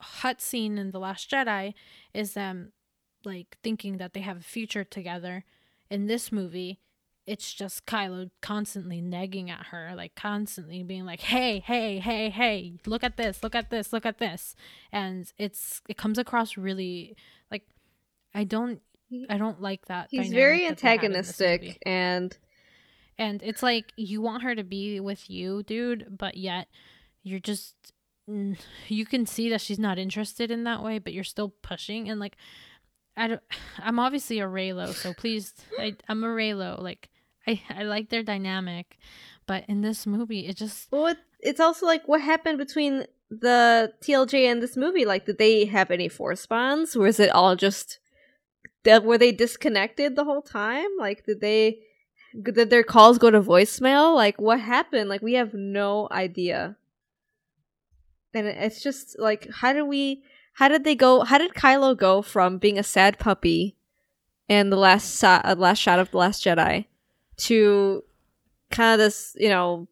hut 0.00 0.40
scene 0.40 0.78
in 0.78 0.90
the 0.90 0.98
last 0.98 1.30
Jedi 1.30 1.74
is 2.12 2.34
them 2.34 2.72
like 3.24 3.56
thinking 3.62 3.98
that 3.98 4.14
they 4.14 4.20
have 4.20 4.38
a 4.38 4.42
future 4.42 4.84
together 4.84 5.44
in 5.90 6.06
this 6.06 6.32
movie 6.32 6.80
it's 7.26 7.52
just 7.52 7.86
Kylo 7.86 8.30
constantly 8.40 9.00
nagging 9.00 9.50
at 9.50 9.66
her, 9.66 9.92
like 9.96 10.14
constantly 10.14 10.82
being 10.82 11.04
like, 11.04 11.20
"Hey, 11.20 11.60
hey, 11.60 11.98
hey, 11.98 12.30
hey, 12.30 12.74
look 12.86 13.04
at 13.04 13.16
this, 13.16 13.42
look 13.42 13.54
at 13.54 13.70
this, 13.70 13.92
look 13.92 14.04
at 14.04 14.18
this," 14.18 14.56
and 14.90 15.32
it's 15.38 15.80
it 15.88 15.96
comes 15.96 16.18
across 16.18 16.56
really 16.56 17.16
like 17.50 17.62
I 18.34 18.44
don't 18.44 18.80
I 19.28 19.38
don't 19.38 19.60
like 19.60 19.86
that. 19.86 20.08
He's 20.10 20.32
very 20.32 20.66
that 20.68 20.78
they 20.78 20.88
had 20.88 21.04
in 21.04 21.12
this 21.12 21.38
movie. 21.38 21.52
antagonistic, 21.52 21.82
and 21.86 22.36
and 23.18 23.42
it's 23.44 23.62
like 23.62 23.92
you 23.96 24.20
want 24.20 24.42
her 24.42 24.54
to 24.54 24.64
be 24.64 24.98
with 24.98 25.30
you, 25.30 25.62
dude, 25.62 26.18
but 26.18 26.36
yet 26.36 26.66
you're 27.22 27.40
just 27.40 27.76
you 28.88 29.06
can 29.06 29.26
see 29.26 29.48
that 29.50 29.60
she's 29.60 29.78
not 29.78 29.98
interested 29.98 30.50
in 30.50 30.64
that 30.64 30.82
way, 30.82 30.98
but 30.98 31.12
you're 31.12 31.24
still 31.24 31.52
pushing 31.62 32.08
and 32.08 32.20
like 32.20 32.36
I 33.16 33.28
don't, 33.28 33.42
I'm 33.78 33.98
obviously 33.98 34.40
a 34.40 34.46
Reylo, 34.46 34.92
so 34.92 35.12
please, 35.12 35.54
I, 35.78 35.96
I'm 36.08 36.24
a 36.24 36.28
Reylo. 36.28 36.80
Like, 36.80 37.10
I, 37.46 37.60
I 37.68 37.82
like 37.82 38.08
their 38.08 38.22
dynamic, 38.22 38.98
but 39.46 39.64
in 39.68 39.82
this 39.82 40.06
movie, 40.06 40.46
it 40.46 40.56
just 40.56 40.90
well, 40.90 41.08
it, 41.08 41.18
it's 41.40 41.60
also 41.60 41.86
like 41.86 42.06
what 42.06 42.20
happened 42.20 42.58
between 42.58 43.04
the 43.30 43.92
TLJ 44.02 44.50
and 44.50 44.62
this 44.62 44.76
movie. 44.76 45.04
Like, 45.04 45.26
did 45.26 45.38
they 45.38 45.64
have 45.66 45.90
any 45.90 46.08
force 46.08 46.46
bonds? 46.46 46.94
Or 46.94 47.06
is 47.06 47.18
it 47.18 47.30
all 47.30 47.56
just 47.56 47.98
were 48.84 49.18
they 49.18 49.32
disconnected 49.32 50.16
the 50.16 50.24
whole 50.24 50.42
time? 50.42 50.88
Like, 50.98 51.24
did 51.24 51.40
they 51.40 51.80
did 52.40 52.70
their 52.70 52.84
calls 52.84 53.18
go 53.18 53.30
to 53.30 53.42
voicemail? 53.42 54.14
Like, 54.14 54.40
what 54.40 54.60
happened? 54.60 55.08
Like, 55.08 55.22
we 55.22 55.34
have 55.34 55.52
no 55.52 56.08
idea. 56.10 56.76
And 58.34 58.46
it's 58.46 58.82
just 58.82 59.18
like, 59.18 59.48
how 59.50 59.72
did 59.72 59.82
we? 59.82 60.22
How 60.54 60.68
did 60.68 60.84
they 60.84 60.94
go? 60.94 61.22
How 61.22 61.38
did 61.38 61.54
Kylo 61.54 61.96
go 61.96 62.22
from 62.22 62.58
being 62.58 62.78
a 62.78 62.82
sad 62.82 63.18
puppy 63.18 63.76
and 64.48 64.70
the 64.72 64.76
last 64.76 65.22
uh, 65.22 65.54
last 65.56 65.78
shot 65.78 65.98
of 65.98 66.10
the 66.10 66.18
Last 66.18 66.44
Jedi 66.44 66.86
to 67.38 68.04
kind 68.70 68.94
of 68.94 68.98
this, 68.98 69.36
you 69.38 69.48
know, 69.48 69.88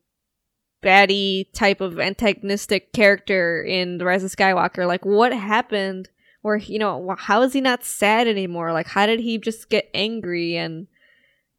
baddie 0.83 1.53
type 1.53 1.81
of 1.81 1.99
antagonistic 1.99 2.93
character 2.93 3.63
in 3.63 3.99
The 3.99 4.05
Rise 4.05 4.25
of 4.25 4.31
Skywalker? 4.31 4.87
Like, 4.87 5.05
what 5.05 5.33
happened? 5.33 6.09
Or 6.43 6.57
you 6.57 6.79
know, 6.79 7.15
how 7.19 7.43
is 7.43 7.53
he 7.53 7.61
not 7.61 7.85
sad 7.85 8.27
anymore? 8.27 8.73
Like, 8.73 8.87
how 8.89 9.07
did 9.07 9.21
he 9.21 9.39
just 9.39 9.69
get 9.69 9.91
angry 9.95 10.57
and? 10.57 10.87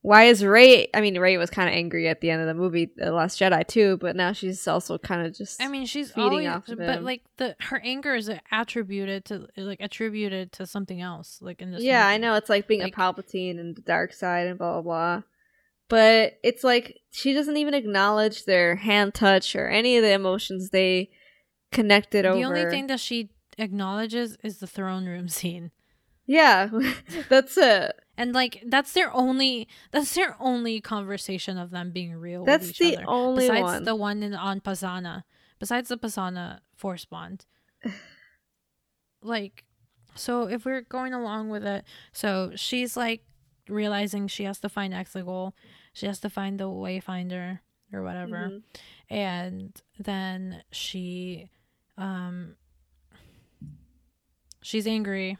Why 0.04 0.24
is 0.24 0.44
Rey? 0.44 0.88
I 0.96 1.02
mean, 1.02 1.20
Rey 1.20 1.38
was 1.38 1.52
kind 1.52 1.70
of 1.70 1.76
angry 1.76 2.08
at 2.08 2.22
the 2.22 2.32
end 2.32 2.42
of 2.42 2.48
the 2.48 2.56
movie, 2.56 2.90
The 2.96 3.12
Last 3.12 3.40
Jedi, 3.40 3.68
too. 3.68 3.98
But 3.98 4.16
now 4.16 4.32
she's 4.32 4.68
also 4.68 4.98
kind 4.98 5.26
of 5.28 5.36
just. 5.36 5.62
I 5.62 5.68
mean, 5.68 5.86
she's 5.86 6.12
feeding 6.12 6.32
always, 6.32 6.48
off 6.48 6.68
of 6.70 6.80
but 6.80 6.90
him. 6.98 7.04
like 7.04 7.22
the 7.38 7.56
her 7.60 7.80
anger 7.84 8.16
is 8.16 8.30
attributed 8.52 9.26
to 9.26 9.48
like 9.58 9.80
attributed 9.80 10.52
to 10.54 10.66
something 10.66 11.00
else, 11.02 11.38
like 11.42 11.62
in 11.62 11.72
this. 11.72 11.84
yeah, 11.84 12.08
I 12.08 12.18
know 12.18 12.34
it's 12.34 12.50
like 12.50 12.68
being 12.68 12.82
Like- 12.82 12.98
a 12.98 13.00
Palpatine 13.00 13.60
and 13.60 13.76
the 13.76 13.82
dark 13.82 14.14
side 14.14 14.48
and 14.48 14.58
blah 14.58 14.74
blah 14.74 14.82
blah. 14.82 15.22
But 15.88 16.40
it's 16.44 16.64
like 16.64 16.98
she 17.12 17.34
doesn't 17.34 17.58
even 17.58 17.74
acknowledge 17.76 18.46
their 18.46 18.78
hand 18.78 19.14
touch 19.14 19.56
or 19.56 19.68
any 19.68 19.98
of 19.98 20.04
the 20.04 20.14
emotions 20.14 20.70
they 20.70 21.12
connected 21.72 22.26
over. 22.26 22.38
The 22.38 22.46
only 22.46 22.66
thing 22.70 22.88
that 22.88 23.00
she 23.00 23.30
acknowledges 23.58 24.38
is 24.44 24.58
the 24.60 24.68
throne 24.68 25.06
room 25.06 25.28
scene, 25.38 25.70
yeah, 26.26 26.70
that's 27.30 27.58
it. 27.58 27.92
And 28.22 28.34
like 28.34 28.64
that's 28.68 28.94
their 28.94 29.12
only 29.16 29.68
that's 29.90 30.14
their 30.14 30.36
only 30.40 30.80
conversation 30.80 31.58
of 31.58 31.72
them 31.72 31.90
being 31.90 32.14
real. 32.16 32.46
That's 32.46 32.68
with 32.68 32.82
each 32.82 32.98
the 32.98 32.98
other. 32.98 33.06
only 33.08 33.48
besides 33.48 33.64
one. 33.64 33.84
the 33.84 33.96
one 33.96 34.22
in 34.22 34.36
on 34.36 34.62
Pasaana. 34.62 35.24
Besides 35.58 35.90
the 35.90 35.98
Pasaana 35.98 36.60
force 36.76 37.04
bond. 37.04 37.48
like 39.24 39.64
so 40.14 40.44
if 40.48 40.66
we're 40.66 40.82
going 40.82 41.16
along 41.16 41.50
with 41.50 41.66
it, 41.66 41.84
so 42.14 42.52
she's 42.56 42.96
like 42.96 43.24
realizing 43.68 44.28
she 44.28 44.44
has 44.44 44.60
to 44.60 44.70
find 44.70 44.94
Exegol. 44.94 45.54
She 45.92 46.06
has 46.06 46.20
to 46.20 46.30
find 46.30 46.60
the 46.60 46.66
Wayfinder 46.66 47.60
or 47.92 48.04
whatever. 48.04 48.52
Mhm. 48.52 48.64
And 49.10 49.82
then 49.98 50.64
she 50.72 51.50
um 51.98 52.56
she's 54.62 54.86
angry. 54.86 55.40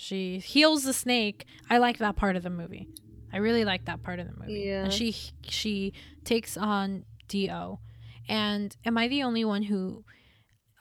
She 0.00 0.38
heals 0.38 0.84
the 0.84 0.92
snake. 0.92 1.44
I 1.68 1.78
like 1.78 1.98
that 1.98 2.14
part 2.14 2.36
of 2.36 2.44
the 2.44 2.50
movie. 2.50 2.88
I 3.32 3.38
really 3.38 3.64
like 3.64 3.86
that 3.86 4.02
part 4.04 4.20
of 4.20 4.26
the 4.28 4.38
movie. 4.38 4.62
Yeah. 4.66 4.84
And 4.84 4.92
she 4.92 5.12
she 5.42 5.92
takes 6.24 6.56
on 6.56 7.04
D-O. 7.26 7.80
And 8.28 8.76
am 8.84 8.96
I 8.96 9.08
the 9.08 9.24
only 9.24 9.44
one 9.44 9.64
who 9.64 10.04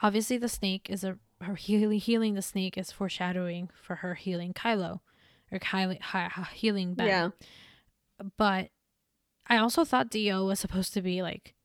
obviously 0.04 0.38
the 0.38 0.48
snake 0.48 0.88
is 0.92 1.04
a 1.04 1.18
her 1.42 1.56
healing 1.56 2.00
healing 2.00 2.36
the 2.36 2.42
snake 2.44 2.78
is 2.78 2.92
foreshadowing 2.92 3.70
for 3.82 3.96
her 3.98 4.14
healing 4.14 4.54
Kylo 4.54 5.00
or 5.52 5.60
hi- 5.64 6.48
healing 6.54 6.94
Ben. 6.94 7.08
Yeah. 7.08 7.30
But 8.38 8.70
I 9.48 9.58
also 9.58 9.84
thought 9.84 10.12
D-O 10.12 10.46
was 10.46 10.60
supposed 10.60 10.94
to 10.94 11.02
be 11.02 11.24
like 11.24 11.56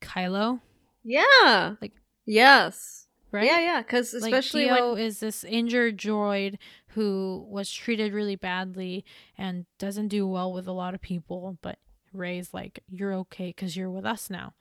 Kylo, 0.00 0.60
Yeah. 1.02 1.74
Like- 1.80 1.94
yes. 2.26 3.05
Right? 3.36 3.46
Yeah, 3.46 3.60
yeah. 3.60 3.82
Because 3.82 4.12
Like 4.14 4.32
especially 4.32 4.64
D-O 4.64 4.94
when 4.94 5.02
is 5.02 5.20
this 5.20 5.44
injured 5.44 5.96
droid 5.98 6.56
who 6.88 7.46
was 7.48 7.70
treated 7.70 8.12
really 8.12 8.36
badly 8.36 9.04
and 9.36 9.66
doesn't 9.78 10.08
do 10.08 10.26
well 10.26 10.52
with 10.52 10.66
a 10.66 10.72
lot 10.72 10.94
of 10.94 11.00
people, 11.00 11.58
but 11.62 11.78
Rey's 12.12 12.54
like, 12.54 12.82
"You're 12.88 13.12
okay 13.14 13.48
because 13.48 13.76
you're 13.76 13.90
with 13.90 14.04
us 14.06 14.30
now." 14.30 14.54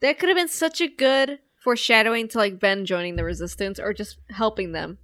that 0.00 0.18
could 0.18 0.28
have 0.28 0.36
been 0.36 0.48
such 0.48 0.80
a 0.80 0.88
good 0.88 1.38
foreshadowing 1.56 2.28
to 2.28 2.38
like 2.38 2.60
Ben 2.60 2.84
joining 2.84 3.16
the 3.16 3.24
Resistance 3.24 3.80
or 3.80 3.94
just 3.94 4.18
helping 4.30 4.72
them. 4.72 4.98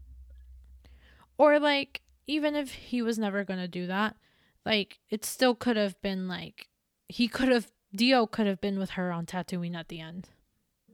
Or 1.39 1.59
like, 1.59 2.03
even 2.27 2.55
if 2.55 2.73
he 2.73 3.03
was 3.03 3.19
never 3.19 3.43
gonna 3.45 3.69
do 3.69 3.87
that, 3.87 4.17
like 4.65 4.99
it 5.11 5.25
still 5.25 5.55
could 5.55 5.77
have 5.77 6.01
been 6.03 6.29
like 6.29 6.69
he 7.09 7.27
could 7.29 7.49
have 7.49 7.71
D-O 7.95 8.27
could 8.27 8.47
have 8.47 8.61
been 8.61 8.79
with 8.79 8.91
her 8.91 9.11
on 9.13 9.27
Tatooine 9.27 9.75
at 9.75 9.89
the 9.89 10.01
end, 10.01 10.31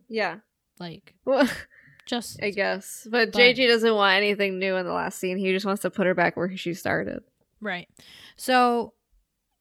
Yeah. 0.09 0.39
like 0.81 1.15
Well, 1.24 1.48
just 2.09 2.43
I 2.43 2.51
guess. 2.51 3.06
But, 3.10 3.32
But- 3.32 3.39
JJ 3.40 3.68
doesn't 3.68 3.94
want 3.94 4.16
anything 4.16 4.59
new 4.59 4.74
in 4.76 4.85
the 4.86 4.93
last 4.93 5.18
scene. 5.18 5.36
He 5.39 5.52
just 5.52 5.64
wants 5.66 5.82
to 5.82 5.90
put 5.90 6.06
her 6.06 6.14
back 6.14 6.36
where 6.36 6.55
she 6.56 6.74
started. 6.74 7.22
Right. 7.60 7.89
So 8.36 8.94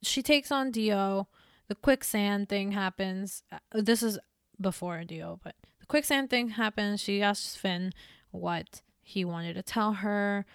she 0.02 0.22
takes 0.22 0.50
on 0.50 0.70
D-O. 0.70 1.28
The 1.68 1.74
quicksand 1.74 2.48
thing 2.48 2.72
happens. 2.72 3.42
Uh, 3.52 3.58
This 3.74 4.02
is 4.02 4.18
before 4.60 5.04
D-O, 5.04 5.38
but 5.44 5.54
the 5.80 5.86
quicksand 5.86 6.30
thing 6.30 6.50
happens. 6.50 7.00
She 7.00 7.22
asks 7.22 7.54
Finn 7.56 7.92
what 8.30 8.82
he 9.02 9.24
wanted 9.24 9.54
to 9.54 9.62
tell 9.62 9.94
her. 9.94 10.46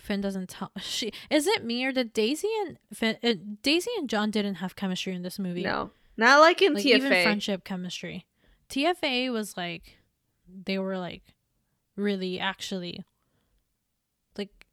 Finn 0.00 0.20
doesn't 0.22 0.48
tell. 0.48 0.72
She 0.80 1.12
is 1.30 1.46
it 1.46 1.64
me 1.64 1.84
or 1.84 1.92
did 1.92 2.12
Daisy 2.14 2.48
and 2.66 2.78
Finn? 2.92 3.16
Uh, 3.22 3.34
Daisy 3.62 3.90
and 3.98 4.08
John 4.08 4.30
didn't 4.30 4.56
have 4.56 4.76
chemistry 4.76 5.14
in 5.14 5.22
this 5.22 5.38
movie. 5.38 5.62
No. 5.62 5.90
Not 6.16 6.40
like 6.40 6.62
in 6.62 6.74
like 6.74 6.84
TFA. 6.84 6.96
even 6.96 7.08
friendship 7.10 7.64
chemistry. 7.64 8.24
TFA 8.70 9.30
was 9.32 9.56
like 9.56 9.98
they 10.64 10.78
were 10.78 10.98
like 10.98 11.22
really 11.96 12.38
actually 12.38 13.04
like 14.36 14.66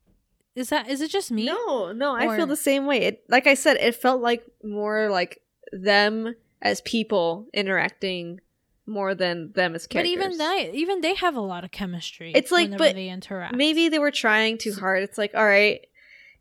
is 0.56 0.70
that 0.70 0.90
is 0.90 1.02
it 1.02 1.12
just 1.12 1.32
me? 1.32 1.46
No, 1.46 1.92
no, 1.92 2.16
I 2.16 2.36
feel 2.36 2.48
the 2.48 2.56
same 2.56 2.86
way. 2.86 3.02
It 3.04 3.24
like 3.30 3.48
I 3.48 3.54
said, 3.54 3.78
it 3.78 3.96
felt 3.96 4.22
like 4.22 4.44
more 4.64 5.10
like 5.10 5.42
them 5.72 6.36
as 6.62 6.82
people 6.82 7.48
interacting 7.54 8.40
more 8.86 9.16
than 9.16 9.52
them 9.54 9.76
as 9.76 9.88
characters. 9.88 10.16
But 10.16 10.26
even 10.26 10.38
they, 10.38 10.72
even 10.74 11.02
they 11.02 11.16
have 11.16 11.36
a 11.36 11.42
lot 11.42 11.64
of 11.64 11.72
chemistry. 11.72 12.34
It's 12.36 12.52
like, 12.52 12.78
but 12.78 12.96
they 12.96 13.10
interact. 13.10 13.56
maybe 13.56 13.90
they 13.90 14.00
were 14.00 14.12
trying 14.12 14.58
too 14.58 14.74
hard. 14.74 15.04
It's 15.04 15.18
like, 15.18 15.34
all 15.34 15.46
right, 15.46 15.86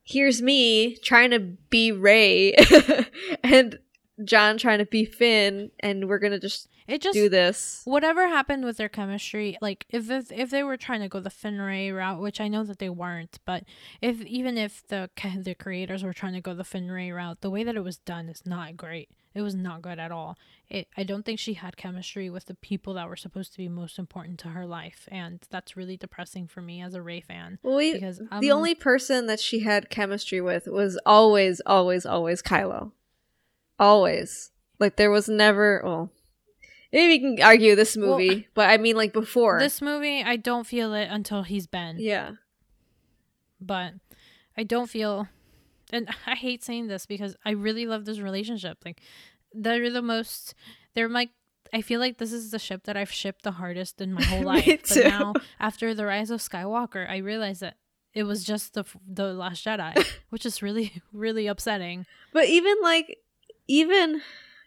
here's 0.03 0.43
me 0.43 0.97
trying 0.97 1.31
to 1.31 1.39
be 1.39 1.93
Rey 1.93 2.55
and 3.45 3.79
John 4.25 4.59
trying 4.59 4.79
to 4.79 4.87
be 4.87 5.05
Finn, 5.05 5.71
and 5.81 6.09
we're 6.09 6.19
gonna 6.19 6.41
just 6.41 6.69
it 6.91 7.01
just 7.03 7.15
do 7.15 7.29
this. 7.29 7.83
whatever 7.85 8.29
happened 8.29 8.65
with 8.65 8.77
their 8.77 8.89
chemistry. 8.89 9.57
Like 9.61 9.87
if, 9.91 10.11
if 10.11 10.31
if 10.33 10.51
they 10.51 10.63
were 10.63 10.77
trying 10.77 11.01
to 11.01 11.09
go 11.09 11.21
the 11.21 11.31
Finray 11.31 11.95
route, 11.95 12.21
which 12.21 12.41
I 12.41 12.49
know 12.49 12.65
that 12.65 12.79
they 12.79 12.91
weren't, 12.91 13.39
but 13.45 13.65
if 14.01 14.21
even 14.23 14.59
if 14.59 14.87
the 14.89 15.09
the 15.39 15.55
creators 15.55 16.03
were 16.03 16.13
trying 16.13 16.35
to 16.35 16.41
go 16.41 16.55
the 16.55 16.65
Finray 16.65 17.15
route, 17.15 17.41
the 17.41 17.51
way 17.51 17.63
that 17.65 17.77
it 17.77 17.85
was 17.85 17.99
done 17.99 18.29
is 18.29 18.43
not 18.45 18.77
great. 18.77 19.09
It 19.33 19.43
was 19.43 19.55
not 19.55 19.81
good 19.81 20.01
at 20.01 20.11
all. 20.11 20.37
It 20.69 20.89
I 20.97 21.05
don't 21.05 21.25
think 21.25 21.39
she 21.39 21.55
had 21.55 21.77
chemistry 21.77 22.29
with 22.31 22.47
the 22.47 22.55
people 22.57 22.95
that 22.95 23.09
were 23.09 23.15
supposed 23.17 23.53
to 23.53 23.59
be 23.59 23.69
most 23.69 23.97
important 23.99 24.41
to 24.41 24.49
her 24.49 24.67
life, 24.67 25.09
and 25.13 25.41
that's 25.51 25.77
really 25.77 25.97
depressing 25.97 26.49
for 26.49 26.61
me 26.61 26.83
as 26.83 26.95
a 26.95 27.03
Rey 27.03 27.21
fan 27.21 27.59
Well, 27.63 27.77
we, 27.77 27.93
because 27.93 28.19
the 28.19 28.27
I'm- 28.33 28.51
only 28.51 28.75
person 28.75 29.27
that 29.29 29.39
she 29.39 29.61
had 29.61 29.89
chemistry 29.91 30.41
with 30.41 30.67
was 30.67 30.99
always, 31.07 31.61
always, 31.65 32.05
always 32.05 32.43
Kylo. 32.43 32.91
Always. 33.79 34.51
Like 34.79 34.97
there 34.97 35.11
was 35.11 35.29
never. 35.29 35.81
Well, 35.85 36.11
maybe 36.93 37.09
we 37.25 37.37
can 37.37 37.45
argue 37.45 37.75
this 37.77 37.97
Well, 37.97 38.19
movie, 38.19 38.49
but 38.55 38.69
I 38.71 38.77
mean, 38.79 38.97
like 38.97 39.13
before. 39.13 39.59
this 39.59 39.81
movie 39.83 40.23
I 40.23 40.37
don't 40.37 40.67
feel 40.67 40.95
it 40.95 41.09
until 41.11 41.43
he's 41.43 41.67
Ben. 41.67 41.97
yeah. 41.99 42.33
but 43.61 43.95
I 44.57 44.63
don't 44.65 44.89
feel, 44.91 45.29
and 45.93 46.09
I 46.27 46.35
hate 46.35 46.63
saying 46.65 46.89
this 46.89 47.07
because 47.07 47.37
I 47.45 47.51
really 47.53 47.87
love 47.87 48.05
this 48.05 48.19
relationship. 48.19 48.79
Like, 48.85 49.01
they're 49.53 49.91
the 49.91 50.03
most, 50.03 50.55
they're 50.95 51.09
like, 51.09 51.31
I 51.73 51.83
feel 51.83 52.01
like 52.01 52.19
this 52.19 52.33
is 52.33 52.51
the 52.51 52.59
ship 52.59 52.83
that 52.85 52.97
I've 52.97 53.13
shipped 53.13 53.43
the 53.43 53.53
hardest 53.53 54.01
in 54.01 54.13
my 54.13 54.23
whole 54.31 54.43
life. 54.43 54.83
too. 54.83 55.03
But 55.03 55.11
now, 55.11 55.33
after 55.61 55.95
the 55.95 56.05
rise 56.05 56.31
of 56.31 56.41
Skywalker, 56.41 57.09
I 57.09 57.19
realize 57.19 57.61
that 57.61 57.77
it 58.13 58.25
was 58.25 58.43
just 58.45 58.75
the 58.75 58.85
the 59.07 59.33
Last 59.33 59.65
Jedi, 59.65 60.05
which 60.31 60.45
is 60.45 60.63
really 60.63 61.01
really 61.13 61.47
upsetting. 61.47 62.07
But 62.33 62.47
even 62.49 62.75
like, 62.83 63.19
even 63.69 64.21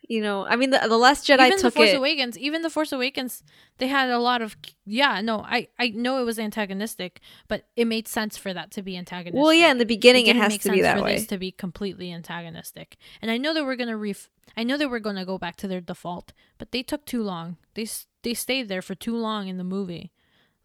you 0.09 0.21
know, 0.21 0.45
I 0.45 0.55
mean, 0.55 0.69
the 0.71 0.79
the 0.87 0.97
Last 0.97 1.25
Jedi 1.25 1.47
even 1.47 1.61
the 1.61 1.71
Force 1.71 1.91
it. 1.91 1.95
Awakens, 1.95 2.37
even 2.37 2.61
the 2.61 2.69
Force 2.69 2.91
Awakens, 2.91 3.41
they 3.77 3.87
had 3.87 4.09
a 4.09 4.19
lot 4.19 4.41
of 4.41 4.57
yeah. 4.85 5.21
No, 5.21 5.39
I 5.39 5.69
I 5.79 5.89
know 5.89 6.19
it 6.21 6.25
was 6.25 6.37
antagonistic, 6.37 7.21
but 7.47 7.67
it 7.75 7.85
made 7.85 8.07
sense 8.07 8.37
for 8.37 8.53
that 8.53 8.71
to 8.71 8.81
be 8.81 8.97
antagonistic. 8.97 9.41
well, 9.41 9.53
yeah, 9.53 9.71
in 9.71 9.77
the 9.77 9.85
beginning, 9.85 10.23
it, 10.23 10.33
didn't 10.33 10.41
has 10.41 10.57
to 10.59 10.71
be 10.71 10.77
sense 10.77 10.81
that 10.81 10.97
for 10.97 11.03
way. 11.05 11.15
this 11.15 11.27
to 11.27 11.37
be 11.37 11.51
completely 11.51 12.11
antagonistic. 12.11 12.97
And 13.21 13.31
I 13.31 13.37
know 13.37 13.53
that 13.53 13.63
we're 13.63 13.77
gonna 13.77 13.97
ref. 13.97 14.29
I 14.57 14.63
know 14.63 14.77
that 14.77 14.89
we're 14.89 14.99
gonna 14.99 15.25
go 15.25 15.37
back 15.37 15.55
to 15.57 15.67
their 15.67 15.81
default, 15.81 16.33
but 16.57 16.71
they 16.71 16.83
took 16.83 17.05
too 17.05 17.23
long. 17.23 17.57
They 17.73 17.87
they 18.23 18.33
stayed 18.33 18.67
there 18.67 18.81
for 18.81 18.95
too 18.95 19.15
long 19.15 19.47
in 19.47 19.57
the 19.57 19.63
movie. 19.63 20.11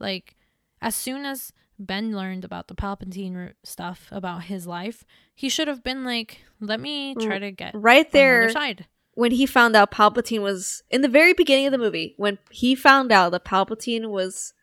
Like, 0.01 0.37
as 0.83 0.97
soon 0.97 1.25
as 1.25 1.53
Ben 1.79 2.15
learned 2.15 2.45
about 2.45 2.67
the 2.67 2.75
Palpatine 2.75 3.53
stuff 3.63 4.09
about 4.11 4.45
his 4.45 4.67
life, 4.67 5.05
he 5.33 5.49
should 5.49 5.69
have 5.69 5.85
been 5.85 6.05
like, 6.05 6.41
"Let 6.61 6.81
me 6.81 7.15
mm, 7.15 7.25
try 7.25 7.39
to 7.39 7.53
get 7.53 7.73
right 7.75 8.05
on 8.05 8.11
the 8.13 8.19
other 8.19 8.41
there, 8.41 8.51
side." 8.51 8.87
When 9.19 9.33
he 9.33 9.47
found 9.47 9.75
out 9.75 9.91
Palpatine 9.91 10.43
was 10.43 10.85
in 10.91 11.01
the 11.01 11.09
very 11.09 11.33
beginning 11.33 11.67
of 11.67 11.73
the 11.73 11.79
movie, 11.79 12.15
when 12.19 12.39
he 12.53 12.77
found 12.77 13.11
out 13.11 13.33
that 13.33 13.45
Palpatine 13.45 14.11
was 14.11 14.55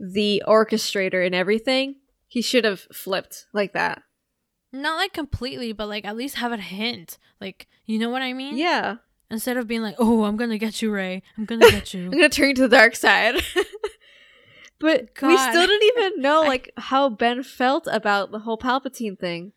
the 0.00 0.42
orchestrator 0.48 1.24
and 1.24 1.32
everything, 1.32 1.94
he 2.26 2.42
should 2.42 2.64
have 2.64 2.80
flipped 2.92 3.46
like 3.52 3.74
that. 3.74 4.02
Not 4.72 4.96
like 4.96 5.12
completely, 5.12 5.72
but 5.72 5.86
like 5.86 6.04
at 6.04 6.16
least 6.16 6.34
have 6.38 6.50
a 6.50 6.56
hint. 6.56 7.18
Like, 7.40 7.68
you 7.86 8.00
know 8.00 8.10
what 8.10 8.22
I 8.22 8.32
mean? 8.32 8.58
Yeah, 8.58 8.96
Instead 9.30 9.56
of 9.58 9.68
being 9.68 9.82
like, 9.82 9.94
"Oh, 9.98 10.24
I'm 10.24 10.36
gonna 10.36 10.58
get 10.58 10.80
you, 10.82 10.90
Rey. 10.90 11.22
I'm 11.36 11.44
gonna 11.44 11.70
get 11.70 11.94
you." 11.94 12.04
I'm 12.10 12.10
gonna 12.10 12.28
turn 12.30 12.54
to 12.56 12.62
the 12.62 12.76
dark 12.76 12.96
side. 12.96 13.36
but 14.80 15.08
we 15.22 15.36
still 15.38 15.66
didn't 15.66 15.90
even 15.96 16.20
know 16.22 16.42
I- 16.44 16.48
like 16.48 16.70
how 16.78 17.08
Ben 17.10 17.42
felt 17.42 17.86
about 17.90 18.32
the 18.32 18.40
whole 18.40 18.58
Palpatine 18.58 19.18
thing. 19.18 19.52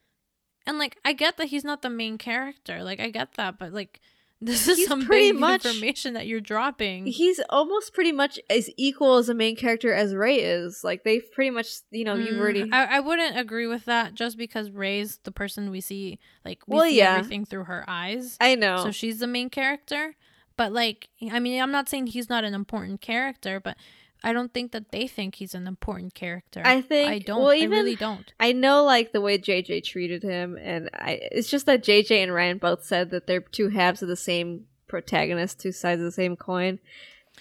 And 0.68 0.78
like 0.78 0.98
I 1.04 1.14
get 1.14 1.38
that 1.38 1.48
he's 1.48 1.64
not 1.64 1.82
the 1.82 1.90
main 1.90 2.18
character. 2.18 2.84
Like 2.84 3.00
I 3.00 3.10
get 3.10 3.34
that, 3.36 3.58
but 3.58 3.74
like 3.74 4.00
this 4.44 4.68
is 4.68 4.80
He's 4.80 4.88
some 4.88 5.06
pretty 5.06 5.32
much- 5.34 5.66
information 5.66 6.14
that 6.16 6.26
you're 6.28 6.42
dropping. 6.42 7.06
He's 7.06 7.40
almost 7.50 7.94
pretty 7.94 8.12
much 8.12 8.40
as 8.50 8.70
equal 8.76 9.18
as 9.18 9.30
a 9.30 9.34
main 9.36 9.56
character 9.56 9.94
as 9.94 10.16
Rey 10.16 10.38
is. 10.38 10.84
Like 10.84 11.04
they've 11.04 11.32
pretty 11.32 11.52
much, 11.52 11.68
you 11.92 12.04
know, 12.04 12.16
you've 12.16 12.36
Mm, 12.36 12.40
already. 12.40 12.70
I, 12.72 12.98
I 12.98 13.00
wouldn't 13.02 13.38
agree 13.38 13.68
with 13.68 13.86
that 13.86 14.16
just 14.16 14.38
because 14.38 14.72
Rey's 14.72 15.20
the 15.24 15.32
person 15.32 15.70
we 15.70 15.80
see 15.82 16.18
like 16.44 16.60
we 16.68 16.76
Well, 16.76 16.86
see 16.86 16.98
yeah. 16.98 17.18
everything 17.18 17.46
through 17.46 17.66
her 17.66 17.86
eyes. 17.88 18.38
I 18.42 18.56
know. 18.56 18.78
So 18.84 18.92
she's 18.92 19.20
the 19.20 19.28
main 19.28 19.50
character. 19.52 20.16
But 20.58 20.74
like 20.74 21.10
I 21.32 21.40
mean 21.40 21.62
I'm 21.62 21.72
not 21.72 21.88
saying 21.90 22.08
he's 22.08 22.30
not 22.30 22.44
an 22.44 22.54
important 22.54 23.02
character, 23.02 23.60
but 23.60 23.78
I 24.24 24.34
don't 24.34 24.54
think 24.54 24.72
that 24.72 24.92
they 24.92 25.08
think 25.08 25.36
he's 25.36 25.56
an 25.56 25.68
important 25.68 26.14
character. 26.14 26.62
I 26.64 26.82
think. 26.82 27.10
I 27.10 27.20
don't 27.20 27.40
Well, 27.40 27.50
I 27.50 27.64
really 27.64 27.96
don't. 27.96 28.32
I 28.40 28.52
know 28.52 28.84
like 28.84 29.12
the 29.12 29.22
way 29.22 29.38
JJ 29.38 29.84
treated 29.84 30.22
him, 30.24 30.58
and 30.62 30.90
I. 30.94 31.20
It's 31.32 31.50
just 31.50 31.66
that 31.66 31.84
JJ 31.84 32.22
and 32.24 32.32
Rian 32.32 32.60
both 32.60 32.84
said 32.84 33.10
that 33.12 33.26
they're 33.28 33.42
two 33.42 33.70
halves 33.70 34.02
of 34.02 34.08
the 34.10 34.16
same 34.16 34.66
protagonist, 34.88 35.60
two 35.60 35.72
sides 35.72 36.00
of 36.00 36.06
the 36.06 36.12
same 36.12 36.36
coin. 36.36 36.80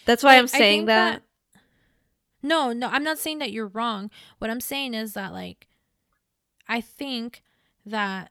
That's 0.07 0.23
why 0.23 0.35
I- 0.35 0.39
I'm 0.39 0.47
saying 0.47 0.81
think 0.81 0.87
that. 0.87 1.23
No, 2.43 2.73
no, 2.73 2.89
I'm 2.89 3.05
not 3.05 3.19
saying 3.19 3.39
that 3.41 3.53
you're 3.53 3.67
wrong. 3.69 4.11
What 4.39 4.51
I'm 4.51 4.61
saying 4.63 4.95
is 4.95 5.13
that 5.13 5.33
like 5.33 5.69
I 6.67 6.81
think 6.81 7.43
that 7.85 8.31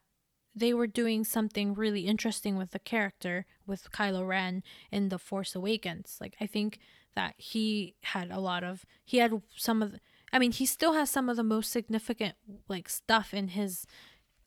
they 0.55 0.73
were 0.73 0.88
doing 0.88 1.23
something 1.23 1.73
really 1.73 2.01
interesting 2.07 2.57
with 2.57 2.71
the 2.71 2.80
character 2.80 3.45
with 3.67 3.91
Kylo 3.91 4.27
Ren 4.27 4.63
in 4.91 5.09
The 5.09 5.19
Force 5.19 5.53
Awakens. 5.55 6.17
Like 6.19 6.35
I 6.41 6.47
think 6.47 6.80
that 7.15 7.36
he 7.38 7.95
had 8.02 8.31
a 8.31 8.40
lot 8.40 8.64
of 8.64 8.86
he 9.06 9.18
had 9.18 9.41
some 9.56 9.81
of 9.81 9.91
the, 9.94 9.99
I 10.31 10.40
mean 10.40 10.52
he 10.52 10.65
still 10.65 10.94
has 10.94 11.10
some 11.10 11.30
of 11.30 11.38
the 11.38 11.44
most 11.44 11.72
significant 11.72 12.36
like 12.68 12.88
stuff 12.90 13.34
in 13.34 13.49
his 13.49 13.86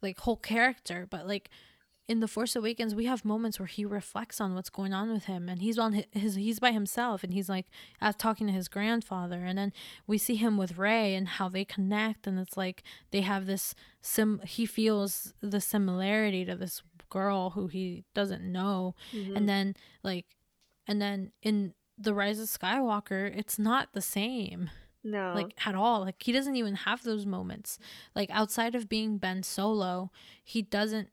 like 0.01 0.19
whole 0.21 0.37
character, 0.37 1.07
but 1.09 1.27
like 1.27 1.49
in 2.09 2.19
the 2.19 2.27
Force 2.29 2.57
Awakens, 2.57 2.97
we 2.97 3.05
have 3.07 3.25
moments 3.25 3.61
where 3.61 3.67
he 3.69 3.85
reflects 3.85 4.41
on 4.41 4.55
what's 4.55 4.69
going 4.69 4.93
on 4.93 5.13
with 5.13 5.25
him, 5.27 5.49
and 5.49 5.63
he's 5.63 5.79
on 5.79 5.93
his, 5.93 6.05
his 6.11 6.35
he's 6.35 6.59
by 6.59 6.73
himself, 6.73 7.23
and 7.23 7.33
he's 7.33 7.49
like 7.49 7.67
as 8.01 8.17
talking 8.17 8.49
to 8.49 8.53
his 8.53 8.67
grandfather, 8.69 9.45
and 9.45 9.57
then 9.57 9.73
we 10.09 10.19
see 10.19 10.35
him 10.35 10.57
with 10.59 10.77
Rey 10.77 11.15
and 11.15 11.29
how 11.29 11.49
they 11.49 11.65
connect, 11.65 12.27
and 12.27 12.39
it's 12.41 12.57
like 12.57 12.83
they 13.13 13.21
have 13.21 13.47
this 13.47 13.75
sim. 14.01 14.41
He 14.45 14.67
feels 14.67 15.33
the 15.41 15.61
similarity 15.61 16.45
to 16.45 16.57
this 16.57 16.83
girl 17.09 17.51
who 17.51 17.69
he 17.69 18.05
doesn't 18.15 18.43
know, 18.43 18.97
Mhm. 19.13 19.37
and 19.37 19.49
then 19.49 19.77
like, 20.03 20.27
and 20.89 21.01
then 21.01 21.31
in 21.41 21.73
the 22.03 22.15
Rise 22.15 22.39
of 22.39 22.49
Skywalker, 22.49 23.35
it's 23.37 23.59
not 23.59 23.93
the 23.93 24.03
same 24.03 24.71
no, 25.05 25.33
like 25.35 25.55
at 25.67 25.75
all. 25.75 26.03
Like 26.03 26.23
he 26.23 26.33
doesn't 26.33 26.57
even 26.57 26.75
have 26.75 27.03
those 27.03 27.27
moments. 27.27 27.79
Like 28.15 28.31
outside 28.31 28.75
of 28.75 28.89
being 28.89 29.19
ben 29.19 29.43
solo 29.43 30.11
he 30.45 30.63
doesn't 30.63 31.09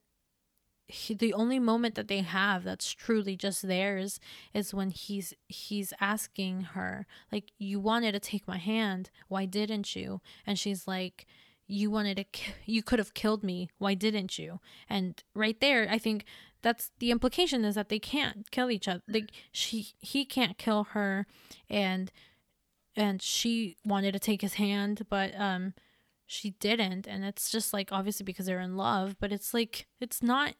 he, 0.88 1.14
the 1.14 1.34
only 1.34 1.60
moment 1.60 1.94
that 1.95 2.07
they 2.07 2.22
have 2.22 2.64
that's 2.64 2.91
truly 2.91 3.36
just 3.36 3.68
theirs 3.68 4.20
is 4.53 4.74
when 4.74 4.90
he's 4.90 5.34
he's 5.48 5.94
asking 5.99 6.61
her 6.61 7.06
like 7.32 7.52
you 7.57 7.80
wanted 7.80 8.11
to 8.14 8.20
take 8.20 8.48
my 8.48 8.57
hand. 8.57 9.10
Why 9.28 9.45
didn't 9.45 9.95
you? 9.95 10.22
And 10.45 10.57
she's 10.57 10.88
like 10.88 11.26
you 11.68 11.90
wanted 11.91 12.18
to 12.18 12.26
you 12.66 12.84
could 12.84 12.99
have 12.99 13.14
killed 13.14 13.44
me. 13.44 13.70
Why 13.80 13.95
didn't 13.95 14.38
you? 14.38 14.60
And 14.88 15.22
right 15.34 15.60
there 15.60 15.88
i 15.90 15.98
think 15.98 16.26
that's 16.61 16.91
the 16.99 17.11
implication 17.11 17.64
is 17.64 17.76
that 17.76 17.90
they 17.90 17.99
can't 17.99 18.52
kill 18.52 18.69
each 18.69 18.88
other 18.88 19.02
like 19.07 19.31
she 19.52 19.94
he 19.99 20.26
can't 20.26 20.57
kill 20.57 20.86
her 20.91 21.26
and 21.69 22.11
and 22.95 23.22
she 23.22 23.77
wanted 23.86 24.11
to 24.11 24.19
take 24.19 24.41
his 24.41 24.56
hand 24.56 25.06
but 25.10 25.34
um 25.40 25.73
she 26.30 26.52
didn't. 26.52 27.07
And 27.07 27.26
it's 27.26 27.49
just 27.49 27.73
like 27.73 27.91
obviously 27.91 28.23
because 28.23 28.45
they're 28.45 28.60
in 28.60 28.77
love 28.77 29.15
but 29.19 29.31
it's 29.31 29.52
like 29.53 29.88
it's 29.99 30.22
not 30.22 30.53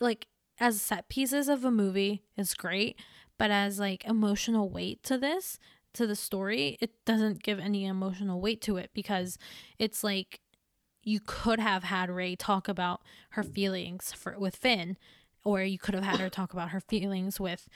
like 0.00 0.26
as 0.60 0.82
set 0.82 1.08
pieces 1.08 1.48
of 1.48 1.64
a 1.64 1.70
movie 1.70 2.22
is 2.36 2.52
great 2.52 3.00
but 3.38 3.50
as 3.50 3.80
like 3.80 4.04
emotional 4.04 4.68
weight 4.68 5.02
to 5.04 5.16
this 5.16 5.58
to 5.94 6.06
the 6.06 6.14
story 6.14 6.76
it 6.80 6.90
doesn't 7.06 7.42
give 7.42 7.58
any 7.58 7.86
emotional 7.86 8.40
weight 8.40 8.60
to 8.60 8.76
it 8.76 8.90
because 8.92 9.38
it's 9.78 10.04
like 10.04 10.40
you 11.08 11.20
could 11.24 11.58
have 11.58 11.84
had 11.84 12.10
Rey 12.10 12.36
talk 12.36 12.68
about 12.68 13.00
her 13.30 13.42
feelings 13.42 14.12
for 14.12 14.38
with 14.38 14.56
finn 14.56 14.96
or 15.44 15.62
you 15.62 15.78
could 15.78 15.94
have 15.94 16.04
had 16.04 16.20
her 16.20 16.28
talk 16.28 16.52
about 16.52 16.70
her 16.70 16.80
feelings 16.80 17.40
with 17.40 17.68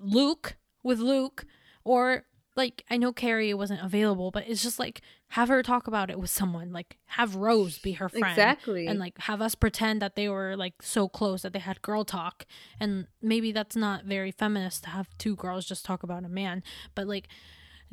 luke 0.00 0.56
with 0.82 0.98
luke 0.98 1.46
or 1.84 2.24
like 2.58 2.84
I 2.90 2.96
know 2.96 3.12
Carrie 3.12 3.54
wasn't 3.54 3.82
available, 3.82 4.32
but 4.32 4.48
it's 4.48 4.62
just 4.62 4.80
like 4.80 5.00
have 5.28 5.48
her 5.48 5.62
talk 5.62 5.86
about 5.86 6.10
it 6.10 6.18
with 6.18 6.28
someone. 6.28 6.72
Like 6.72 6.98
have 7.06 7.36
Rose 7.36 7.78
be 7.78 7.92
her 7.92 8.08
friend. 8.08 8.26
exactly. 8.26 8.88
And 8.88 8.98
like 8.98 9.16
have 9.20 9.40
us 9.40 9.54
pretend 9.54 10.02
that 10.02 10.16
they 10.16 10.28
were 10.28 10.56
like 10.56 10.82
so 10.82 11.08
close 11.08 11.42
that 11.42 11.52
they 11.52 11.60
had 11.60 11.80
girl 11.82 12.04
talk. 12.04 12.44
And 12.80 13.06
maybe 13.22 13.52
that's 13.52 13.76
not 13.76 14.04
very 14.04 14.32
feminist 14.32 14.82
to 14.82 14.90
have 14.90 15.08
two 15.18 15.36
girls 15.36 15.66
just 15.66 15.84
talk 15.84 16.02
about 16.02 16.24
a 16.24 16.28
man. 16.28 16.64
But 16.96 17.06
like 17.06 17.28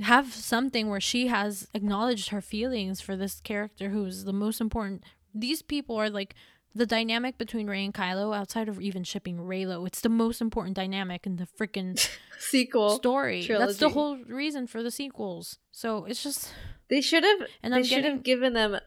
have 0.01 0.33
something 0.33 0.89
where 0.89 0.99
she 1.01 1.27
has 1.27 1.67
acknowledged 1.73 2.29
her 2.29 2.41
feelings 2.41 3.01
for 3.01 3.15
this 3.15 3.39
character 3.39 3.89
who's 3.89 4.23
the 4.25 4.33
most 4.33 4.59
important. 4.61 5.03
These 5.33 5.61
people 5.61 5.95
are 5.97 6.09
like 6.09 6.35
the 6.73 6.85
dynamic 6.85 7.37
between 7.37 7.67
Rey 7.67 7.85
and 7.85 7.93
Kylo 7.93 8.35
outside 8.35 8.67
of 8.67 8.81
even 8.81 9.03
shipping 9.05 9.37
Reylo. 9.37 9.87
It's 9.87 10.01
the 10.01 10.09
most 10.09 10.41
important 10.41 10.75
dynamic 10.75 11.25
in 11.25 11.37
the 11.37 11.47
freaking 11.59 11.97
sequel. 12.39 12.89
story. 12.97 13.45
That's 13.47 13.77
the 13.77 13.89
whole 13.89 14.17
reason 14.17 14.67
for 14.67 14.83
the 14.83 14.91
sequels. 14.91 15.57
So 15.71 16.03
it's 16.03 16.21
just, 16.21 16.51
They 16.89 16.99
should 16.99 17.23
have. 17.23 17.47
and 17.63 17.73
they 17.73 17.83
should 17.83 18.03
have 18.03 18.23
given 18.23 18.53
them 18.53 18.77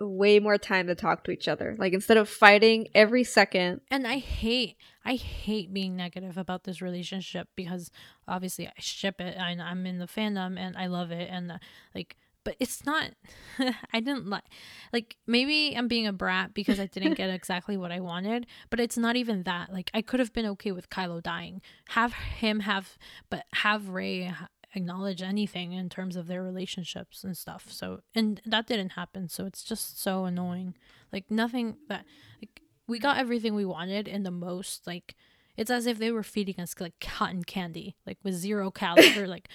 way 0.00 0.38
more 0.38 0.58
time 0.58 0.86
to 0.86 0.94
talk 0.94 1.24
to 1.24 1.30
each 1.30 1.48
other. 1.48 1.74
Like 1.78 1.92
instead 1.92 2.16
of 2.16 2.28
fighting 2.28 2.88
every 2.94 3.24
second. 3.24 3.80
and 3.90 4.06
I 4.06 4.18
hate, 4.18 4.76
I 5.04 5.14
hate 5.14 5.72
being 5.72 5.96
negative 5.96 6.38
about 6.38 6.64
this 6.64 6.80
relationship 6.80 7.48
because 7.56 7.90
obviously 8.26 8.66
I 8.68 8.72
ship 8.78 9.20
it 9.20 9.36
and 9.36 9.60
I'm 9.60 9.86
in 9.86 9.98
the 9.98 10.06
fandom 10.06 10.58
and 10.58 10.76
I 10.76 10.86
love 10.86 11.10
it 11.10 11.28
and 11.30 11.52
uh, 11.52 11.58
like, 11.94 12.16
but 12.44 12.56
it's 12.60 12.86
not. 12.86 13.10
I 13.92 14.00
didn't 14.00 14.26
like, 14.26 14.44
like 14.92 15.16
maybe 15.26 15.74
I'm 15.76 15.88
being 15.88 16.06
a 16.06 16.12
brat 16.12 16.54
because 16.54 16.80
I 16.80 16.86
didn't 16.86 17.14
get 17.14 17.28
exactly 17.34 17.76
what 17.76 17.92
I 17.92 18.00
wanted, 18.00 18.46
but 18.70 18.80
it's 18.80 18.96
not 18.96 19.16
even 19.16 19.42
that. 19.42 19.72
Like 19.72 19.90
I 19.92 20.02
could 20.02 20.20
have 20.20 20.32
been 20.32 20.46
okay 20.46 20.72
with 20.72 20.88
Kylo 20.88 21.22
dying, 21.22 21.60
have 21.88 22.12
him 22.12 22.60
have, 22.60 22.96
but 23.28 23.44
have 23.52 23.90
Rey 23.90 24.32
acknowledge 24.74 25.22
anything 25.22 25.72
in 25.72 25.88
terms 25.88 26.16
of 26.16 26.26
their 26.26 26.42
relationships 26.42 27.24
and 27.24 27.36
stuff. 27.36 27.66
So, 27.70 28.00
and 28.14 28.40
that 28.44 28.66
didn't 28.66 28.90
happen. 28.90 29.28
So 29.28 29.46
it's 29.46 29.64
just 29.64 30.00
so 30.00 30.24
annoying. 30.24 30.74
Like 31.12 31.30
nothing 31.30 31.76
that 31.88 32.04
like 32.40 32.60
we 32.86 32.98
got 32.98 33.18
everything 33.18 33.54
we 33.54 33.64
wanted 33.64 34.08
in 34.08 34.22
the 34.22 34.30
most 34.30 34.86
like 34.86 35.14
it's 35.56 35.70
as 35.70 35.86
if 35.86 35.98
they 35.98 36.12
were 36.12 36.22
feeding 36.22 36.60
us 36.60 36.74
like 36.78 37.00
cotton 37.00 37.42
candy, 37.44 37.96
like 38.06 38.18
with 38.22 38.34
zero 38.34 38.70
calories 38.70 39.16
or 39.16 39.26
like 39.26 39.48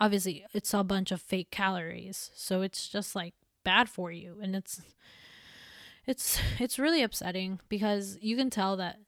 obviously 0.00 0.44
it's 0.52 0.74
a 0.74 0.82
bunch 0.82 1.12
of 1.12 1.20
fake 1.20 1.50
calories. 1.50 2.30
So 2.34 2.62
it's 2.62 2.88
just 2.88 3.14
like 3.14 3.34
bad 3.64 3.88
for 3.88 4.10
you 4.10 4.38
and 4.40 4.54
it's 4.54 4.80
it's 6.06 6.40
it's 6.58 6.78
really 6.78 7.02
upsetting 7.02 7.60
because 7.68 8.16
you 8.20 8.36
can 8.36 8.48
tell 8.48 8.76
that 8.76 8.98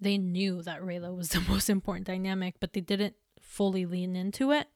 they 0.00 0.18
knew 0.18 0.62
that 0.62 0.80
Reylo 0.80 1.16
was 1.16 1.30
the 1.30 1.40
most 1.48 1.68
important 1.68 2.06
dynamic, 2.06 2.56
but 2.60 2.72
they 2.72 2.80
didn't 2.80 3.14
fully 3.40 3.86
lean 3.86 4.16
into 4.16 4.52
it. 4.52 4.68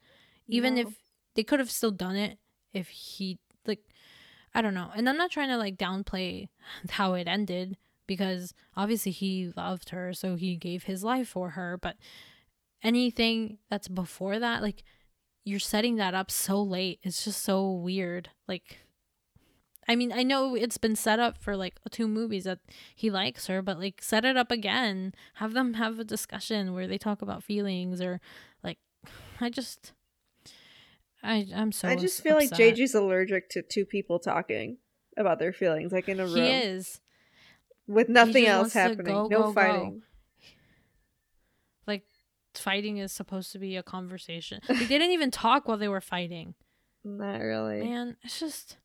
Even 0.49 0.75
No. 0.75 0.83
if 0.83 0.99
they 1.35 1.43
could 1.43 1.59
have 1.61 1.71
still 1.71 1.91
done 1.91 2.17
it 2.17 2.39
if 2.73 2.89
he 2.89 3.39
like 3.67 3.81
I 4.55 4.61
don't 4.61 4.75
know. 4.75 4.91
And 4.95 5.09
I'm 5.09 5.17
not 5.17 5.31
trying 5.31 5.49
to 5.49 5.57
like 5.57 5.77
downplay 5.77 6.49
how 6.91 7.15
it 7.15 7.27
ended 7.29 7.77
because 8.07 8.53
obviously 8.77 9.13
he 9.13 9.53
loved 9.57 9.91
her, 9.91 10.13
so 10.13 10.37
he 10.37 10.57
gave 10.57 10.85
his 10.85 11.03
life 11.03 11.29
for 11.29 11.51
her, 11.51 11.79
but 11.79 11.97
anything 12.83 13.59
that's 13.71 13.89
before 13.89 14.39
that, 14.39 14.61
like 14.63 14.83
you're 15.45 15.59
setting 15.61 15.97
that 15.97 16.15
up 16.15 16.31
so 16.31 16.63
late. 16.63 16.99
It's 17.03 17.25
just 17.25 17.43
so 17.43 17.71
weird. 17.71 18.31
Like 18.47 18.79
I 19.89 19.97
mean, 19.97 20.13
I 20.13 20.23
know 20.23 20.55
it's 20.55 20.79
been 20.79 20.95
set 20.95 21.19
up 21.19 21.39
for 21.39 21.57
like 21.57 21.75
two 21.91 22.07
movies 22.07 22.45
that 22.45 22.61
he 22.95 23.11
likes 23.11 23.49
her, 23.49 23.63
but 23.63 23.79
like 23.79 24.01
set 24.01 24.25
it 24.25 24.37
up 24.37 24.51
again. 24.53 25.13
Have 25.35 25.55
them 25.55 25.75
have 25.75 25.99
a 25.99 26.05
discussion 26.05 26.73
where 26.73 26.87
they 26.87 26.99
talk 26.99 27.21
about 27.23 27.43
feelings 27.43 28.01
or 28.01 28.21
like 28.63 28.79
I 29.41 29.51
just 29.51 29.93
I 31.23 31.47
I'm 31.55 31.73
so 31.73 31.89
I 31.89 31.97
just 31.97 32.23
feel 32.23 32.35
like 32.35 32.51
upset. 32.53 32.75
JJ's 32.77 32.95
allergic 32.95 33.49
to 33.51 33.63
two 33.63 33.85
people 33.85 34.19
talking 34.19 34.79
about 35.17 35.39
their 35.39 35.53
feelings, 35.53 35.93
like 35.93 36.09
in 36.09 36.19
a 36.21 36.25
room, 36.27 36.37
He 36.37 36.49
is. 36.51 37.01
with 37.87 38.09
nothing 38.09 38.47
else 38.47 38.73
happening. 38.73 39.07
go, 39.15 39.23
no 39.25 39.29
go, 39.29 39.43
go. 39.45 39.53
fighting. 39.53 40.03
Like 41.87 42.05
fighting 42.55 42.99
is 42.99 43.13
supposed 43.13 43.53
to 43.53 43.59
be 43.59 43.77
a 43.77 43.83
conversation. 43.83 44.61
They 44.69 44.87
didn't 44.87 45.11
even 45.11 45.31
talk 45.31 45.69
while 45.69 45.79
they 45.79 45.89
were 45.89 46.01
fighting. 46.01 46.55
Not 47.05 47.41
really. 47.41 47.81
Man, 47.83 48.17
it's 48.23 48.39
just 48.39 48.79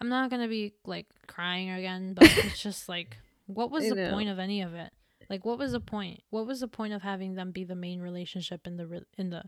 I'm 0.00 0.08
not 0.08 0.30
gonna 0.30 0.48
be 0.48 0.74
like 0.84 1.06
crying 1.26 1.70
again, 1.70 2.14
but 2.14 2.24
it's 2.24 2.62
just 2.62 2.88
like 2.88 3.16
what 3.46 3.70
was 3.70 3.88
the 3.88 3.94
know. 3.94 4.10
point 4.10 4.28
of 4.28 4.38
any 4.38 4.62
of 4.62 4.74
it? 4.74 4.92
Like 5.30 5.44
what 5.44 5.58
was 5.58 5.72
the 5.72 5.80
point? 5.80 6.20
What 6.30 6.46
was 6.46 6.60
the 6.60 6.68
point 6.68 6.92
of 6.92 7.02
having 7.02 7.34
them 7.34 7.50
be 7.50 7.64
the 7.64 7.74
main 7.74 8.00
relationship 8.00 8.66
in 8.66 8.76
the 8.76 8.86
re- 8.86 9.04
in 9.18 9.30
the 9.30 9.44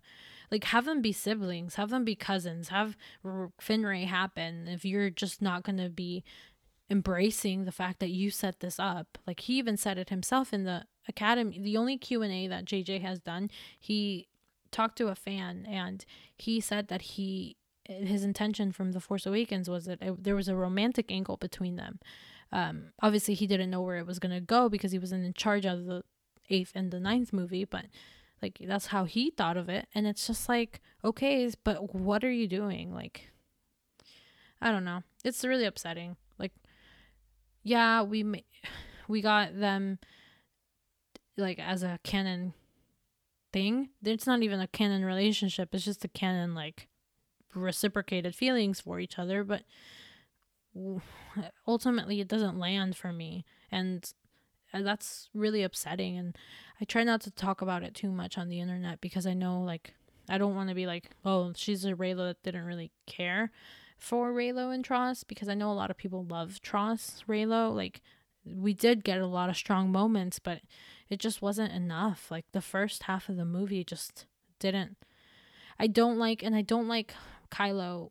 like 0.50 0.64
have 0.64 0.84
them 0.84 1.02
be 1.02 1.12
siblings, 1.12 1.74
have 1.76 1.90
them 1.90 2.04
be 2.04 2.14
cousins, 2.14 2.68
have 2.68 2.96
FinnRey 3.24 4.06
happen 4.06 4.66
if 4.68 4.84
you're 4.84 5.10
just 5.10 5.42
not 5.42 5.62
gonna 5.62 5.88
be 5.88 6.24
embracing 6.90 7.64
the 7.64 7.72
fact 7.72 8.00
that 8.00 8.10
you 8.10 8.30
set 8.30 8.60
this 8.60 8.78
up. 8.78 9.18
Like 9.26 9.40
he 9.40 9.58
even 9.58 9.76
said 9.76 9.98
it 9.98 10.10
himself 10.10 10.52
in 10.52 10.64
the 10.64 10.84
academy. 11.06 11.58
The 11.60 11.76
only 11.76 11.98
Q&A 11.98 12.46
that 12.48 12.64
JJ 12.64 13.02
has 13.02 13.18
done, 13.18 13.50
he 13.78 14.28
talked 14.70 14.96
to 14.98 15.08
a 15.08 15.14
fan 15.14 15.66
and 15.68 16.04
he 16.36 16.60
said 16.60 16.88
that 16.88 17.02
he 17.02 17.56
his 17.84 18.22
intention 18.22 18.70
from 18.70 18.92
the 18.92 19.00
Force 19.00 19.24
Awakens 19.24 19.68
was 19.68 19.86
that 19.86 20.02
it, 20.02 20.22
there 20.22 20.36
was 20.36 20.48
a 20.48 20.54
romantic 20.54 21.10
angle 21.10 21.38
between 21.38 21.76
them. 21.76 21.98
Um, 22.52 22.92
obviously, 23.02 23.32
he 23.32 23.46
didn't 23.46 23.70
know 23.70 23.80
where 23.80 23.96
it 23.96 24.06
was 24.06 24.18
gonna 24.18 24.40
go 24.40 24.68
because 24.68 24.92
he 24.92 24.98
wasn't 24.98 25.24
in 25.24 25.32
charge 25.32 25.64
of 25.64 25.86
the 25.86 26.02
eighth 26.50 26.72
and 26.74 26.90
the 26.90 27.00
ninth 27.00 27.32
movie, 27.32 27.64
but 27.64 27.86
like 28.42 28.58
that's 28.66 28.86
how 28.86 29.04
he 29.04 29.30
thought 29.30 29.56
of 29.56 29.68
it, 29.68 29.88
and 29.94 30.06
it's 30.06 30.26
just 30.26 30.48
like 30.48 30.80
okay, 31.04 31.50
but 31.64 31.94
what 31.94 32.24
are 32.24 32.30
you 32.30 32.46
doing? 32.46 32.94
Like, 32.94 33.30
I 34.60 34.70
don't 34.70 34.84
know. 34.84 35.02
It's 35.24 35.44
really 35.44 35.64
upsetting. 35.64 36.16
Like, 36.38 36.52
yeah, 37.62 38.02
we 38.02 38.24
we 39.08 39.20
got 39.20 39.58
them 39.58 39.98
like 41.36 41.58
as 41.58 41.82
a 41.82 41.98
canon 42.02 42.54
thing. 43.52 43.90
It's 44.02 44.26
not 44.26 44.42
even 44.42 44.60
a 44.60 44.66
canon 44.66 45.04
relationship. 45.04 45.74
It's 45.74 45.84
just 45.84 46.04
a 46.04 46.08
canon 46.08 46.54
like 46.54 46.88
reciprocated 47.54 48.34
feelings 48.34 48.80
for 48.80 49.00
each 49.00 49.18
other, 49.18 49.44
but 49.44 49.62
ultimately 51.66 52.20
it 52.20 52.28
doesn't 52.28 52.58
land 52.58 52.96
for 52.96 53.12
me 53.12 53.44
and 53.70 54.12
that's 54.82 55.28
really 55.34 55.62
upsetting 55.62 56.16
and 56.16 56.36
I 56.80 56.84
try 56.84 57.04
not 57.04 57.20
to 57.22 57.30
talk 57.30 57.60
about 57.60 57.82
it 57.82 57.94
too 57.94 58.10
much 58.10 58.38
on 58.38 58.48
the 58.48 58.60
internet 58.60 59.00
because 59.00 59.26
I 59.26 59.34
know 59.34 59.60
like 59.62 59.94
I 60.28 60.38
don't 60.38 60.54
want 60.54 60.68
to 60.68 60.74
be 60.74 60.86
like, 60.86 61.10
oh, 61.24 61.52
she's 61.56 61.84
a 61.84 61.92
Reylo 61.92 62.28
that 62.28 62.42
didn't 62.42 62.66
really 62.66 62.92
care 63.06 63.50
for 63.96 64.32
Reylo 64.32 64.72
and 64.72 64.84
TROS 64.84 65.24
because 65.24 65.48
I 65.48 65.54
know 65.54 65.70
a 65.70 65.74
lot 65.74 65.90
of 65.90 65.96
people 65.96 66.24
love 66.24 66.60
TROS 66.60 67.24
Reylo. 67.28 67.74
Like 67.74 68.02
we 68.44 68.74
did 68.74 69.04
get 69.04 69.20
a 69.20 69.26
lot 69.26 69.48
of 69.48 69.56
strong 69.56 69.90
moments, 69.90 70.38
but 70.38 70.60
it 71.08 71.18
just 71.18 71.42
wasn't 71.42 71.72
enough. 71.72 72.30
Like 72.30 72.44
the 72.52 72.60
first 72.60 73.04
half 73.04 73.28
of 73.28 73.36
the 73.36 73.44
movie 73.44 73.84
just 73.84 74.26
didn't. 74.58 74.96
I 75.80 75.86
don't 75.86 76.18
like, 76.18 76.42
and 76.42 76.54
I 76.54 76.62
don't 76.62 76.88
like 76.88 77.14
Kylo 77.50 78.10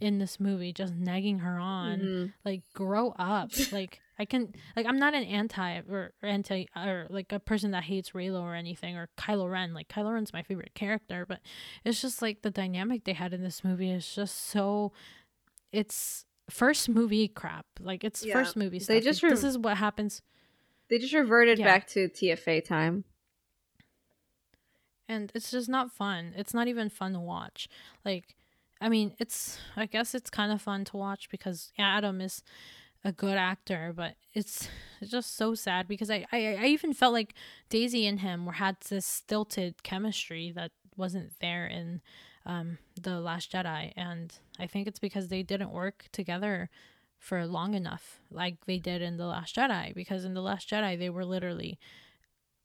in 0.00 0.18
this 0.18 0.38
movie 0.38 0.72
just 0.72 0.94
nagging 0.94 1.40
her 1.40 1.58
on. 1.58 1.98
Mm-hmm. 1.98 2.26
Like 2.44 2.62
grow 2.74 3.14
up. 3.18 3.50
like 3.72 4.00
I 4.18 4.24
can 4.24 4.54
like 4.74 4.86
I'm 4.86 4.98
not 4.98 5.14
an 5.14 5.24
anti 5.24 5.78
or, 5.88 6.12
or 6.22 6.28
anti 6.28 6.66
or 6.74 7.06
like 7.10 7.32
a 7.32 7.40
person 7.40 7.72
that 7.72 7.84
hates 7.84 8.10
Reylo 8.10 8.40
or 8.40 8.54
anything 8.54 8.96
or 8.96 9.08
Kylo 9.18 9.50
Ren. 9.50 9.74
Like 9.74 9.88
Kylo 9.88 10.14
Ren's 10.14 10.32
my 10.32 10.42
favorite 10.42 10.74
character, 10.74 11.26
but 11.26 11.40
it's 11.84 12.00
just 12.00 12.22
like 12.22 12.42
the 12.42 12.50
dynamic 12.50 13.04
they 13.04 13.12
had 13.12 13.34
in 13.34 13.42
this 13.42 13.62
movie 13.62 13.90
is 13.90 14.14
just 14.14 14.48
so 14.48 14.92
it's 15.72 16.24
first 16.48 16.88
movie 16.88 17.28
crap. 17.28 17.66
Like 17.80 18.04
it's 18.04 18.24
yeah. 18.24 18.32
first 18.32 18.56
movie 18.56 18.78
stuff. 18.78 18.94
They 18.94 19.00
just 19.00 19.22
re- 19.22 19.30
this 19.30 19.44
is 19.44 19.58
what 19.58 19.76
happens. 19.76 20.22
They 20.88 20.98
just 20.98 21.14
reverted 21.14 21.58
yeah. 21.58 21.64
back 21.66 21.86
to 21.88 22.08
TFA 22.08 22.64
time. 22.64 23.04
And 25.08 25.30
it's 25.34 25.50
just 25.50 25.68
not 25.68 25.92
fun. 25.92 26.32
It's 26.36 26.54
not 26.54 26.68
even 26.68 26.88
fun 26.88 27.12
to 27.12 27.20
watch. 27.20 27.68
Like 28.04 28.34
I 28.80 28.88
mean, 28.88 29.12
it's 29.18 29.58
I 29.76 29.86
guess 29.86 30.14
it's 30.14 30.30
kind 30.30 30.52
of 30.52 30.62
fun 30.62 30.84
to 30.86 30.96
watch 30.96 31.28
because 31.30 31.72
Adam 31.78 32.20
is 32.20 32.42
a 33.04 33.12
good 33.12 33.36
actor, 33.36 33.92
but 33.94 34.14
it's, 34.34 34.68
just 35.04 35.36
so 35.36 35.54
sad 35.54 35.86
because 35.86 36.10
I, 36.10 36.24
I, 36.32 36.56
I 36.58 36.64
even 36.66 36.94
felt 36.94 37.12
like 37.12 37.34
Daisy 37.68 38.06
and 38.06 38.20
him 38.20 38.46
were 38.46 38.52
had 38.52 38.78
this 38.88 39.04
stilted 39.04 39.82
chemistry 39.82 40.50
that 40.52 40.72
wasn't 40.96 41.32
there 41.40 41.66
in 41.66 42.00
um, 42.46 42.78
the 43.00 43.20
Last 43.20 43.52
Jedi, 43.52 43.92
and 43.96 44.34
I 44.58 44.66
think 44.66 44.88
it's 44.88 44.98
because 44.98 45.28
they 45.28 45.42
didn't 45.42 45.70
work 45.70 46.06
together 46.12 46.70
for 47.18 47.46
long 47.46 47.74
enough, 47.74 48.20
like 48.30 48.64
they 48.66 48.78
did 48.78 49.02
in 49.02 49.16
the 49.16 49.26
Last 49.26 49.56
Jedi. 49.56 49.94
Because 49.94 50.24
in 50.24 50.34
the 50.34 50.40
Last 50.40 50.70
Jedi, 50.70 50.98
they 50.98 51.10
were 51.10 51.24
literally 51.24 51.78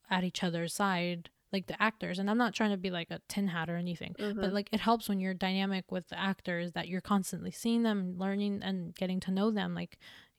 at 0.10 0.24
each 0.24 0.44
other's 0.44 0.74
side, 0.74 1.30
like 1.52 1.68
the 1.68 1.82
actors. 1.82 2.20
And 2.20 2.30
I'm 2.30 2.38
not 2.38 2.54
trying 2.54 2.72
to 2.72 2.78
be 2.78 2.92
like 2.92 3.12
a 3.12 3.20
tin 3.28 3.48
hat 3.48 3.70
or 3.70 3.76
anything, 3.76 4.16
mm-hmm. 4.18 4.40
but 4.40 4.54
like 4.54 4.70
it 4.72 4.80
helps 4.80 5.10
when 5.10 5.20
you're 5.20 5.34
dynamic 5.34 5.92
with 5.92 6.08
the 6.10 6.20
actors 6.20 6.72
that 6.74 6.88
you're 6.88 7.02
constantly 7.02 7.52
seeing 7.52 7.84
them, 7.84 8.16
learning, 8.18 8.62
and 8.64 8.96
getting 8.96 9.20
to 9.22 9.32
know 9.32 9.52
them. 9.52 9.76
Like 9.76 9.98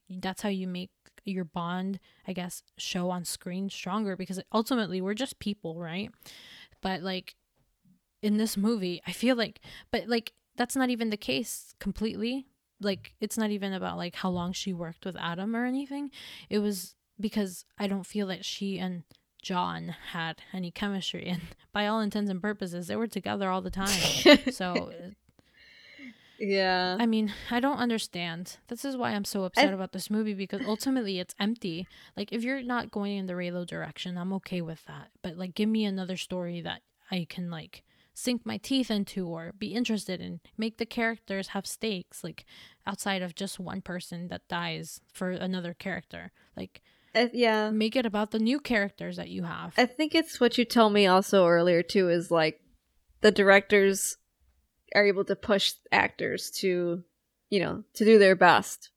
that's 0.08 0.42
how 0.42 0.48
you 0.48 0.66
make 0.66 0.90
your 1.24 1.44
bond, 1.44 2.00
I 2.26 2.32
guess, 2.32 2.62
show 2.78 3.10
on 3.10 3.24
screen 3.24 3.70
stronger 3.70 4.16
because 4.16 4.40
ultimately 4.52 5.00
we're 5.00 5.14
just 5.14 5.38
people, 5.38 5.78
right? 5.78 6.10
But 6.80 7.02
like 7.02 7.36
in 8.22 8.36
this 8.36 8.56
movie, 8.56 9.02
I 9.06 9.12
feel 9.12 9.36
like, 9.36 9.60
but 9.90 10.08
like 10.08 10.32
that's 10.56 10.76
not 10.76 10.90
even 10.90 11.10
the 11.10 11.16
case 11.16 11.74
completely. 11.78 12.46
Like 12.80 13.14
it's 13.20 13.38
not 13.38 13.50
even 13.50 13.72
about 13.72 13.96
like 13.96 14.16
how 14.16 14.30
long 14.30 14.52
she 14.52 14.72
worked 14.72 15.04
with 15.04 15.16
Adam 15.16 15.54
or 15.54 15.64
anything. 15.64 16.10
It 16.50 16.58
was 16.58 16.94
because 17.20 17.64
I 17.78 17.86
don't 17.86 18.06
feel 18.06 18.26
that 18.28 18.44
she 18.44 18.78
and 18.78 19.04
John 19.42 19.94
had 20.12 20.40
any 20.52 20.70
chemistry, 20.70 21.26
and 21.26 21.42
by 21.72 21.86
all 21.86 22.00
intents 22.00 22.30
and 22.30 22.40
purposes, 22.40 22.86
they 22.86 22.96
were 22.96 23.06
together 23.06 23.50
all 23.50 23.60
the 23.60 23.70
time. 23.70 23.88
so 24.50 24.92
uh, 24.92 25.10
yeah. 26.42 26.96
I 26.98 27.06
mean, 27.06 27.32
I 27.50 27.60
don't 27.60 27.78
understand. 27.78 28.56
This 28.66 28.84
is 28.84 28.96
why 28.96 29.10
I'm 29.12 29.24
so 29.24 29.44
upset 29.44 29.70
I... 29.70 29.72
about 29.72 29.92
this 29.92 30.10
movie 30.10 30.34
because 30.34 30.60
ultimately 30.66 31.20
it's 31.20 31.36
empty. 31.38 31.86
Like 32.16 32.32
if 32.32 32.42
you're 32.42 32.62
not 32.62 32.90
going 32.90 33.16
in 33.16 33.26
the 33.26 33.34
Reylo 33.34 33.64
direction, 33.64 34.18
I'm 34.18 34.32
okay 34.34 34.60
with 34.60 34.84
that. 34.86 35.08
But 35.22 35.36
like 35.36 35.54
give 35.54 35.68
me 35.68 35.84
another 35.84 36.16
story 36.16 36.60
that 36.60 36.82
I 37.10 37.26
can 37.28 37.48
like 37.48 37.84
sink 38.14 38.44
my 38.44 38.58
teeth 38.58 38.90
into 38.90 39.28
or 39.28 39.52
be 39.56 39.68
interested 39.68 40.20
in. 40.20 40.40
Make 40.58 40.78
the 40.78 40.86
characters 40.86 41.48
have 41.48 41.66
stakes 41.66 42.24
like 42.24 42.44
outside 42.86 43.22
of 43.22 43.36
just 43.36 43.60
one 43.60 43.80
person 43.80 44.26
that 44.28 44.48
dies 44.48 45.00
for 45.12 45.30
another 45.30 45.74
character. 45.74 46.32
Like 46.56 46.82
uh, 47.14 47.28
yeah. 47.32 47.70
Make 47.70 47.96
it 47.96 48.06
about 48.06 48.30
the 48.30 48.38
new 48.38 48.60
characters 48.60 49.16
that 49.16 49.28
you 49.28 49.42
have. 49.42 49.74
I 49.76 49.86
think 49.86 50.14
it's 50.14 50.40
what 50.40 50.58
you 50.58 50.64
told 50.64 50.92
me 50.92 51.06
also 51.06 51.46
earlier 51.46 51.82
too 51.82 52.08
is 52.08 52.30
like 52.30 52.60
the 53.20 53.30
directors 53.30 54.16
are 54.94 55.06
able 55.06 55.24
to 55.24 55.36
push 55.36 55.72
actors 55.90 56.50
to, 56.50 57.02
you 57.50 57.60
know, 57.60 57.84
to 57.94 58.04
do 58.04 58.18
their 58.18 58.36
best. 58.36 58.90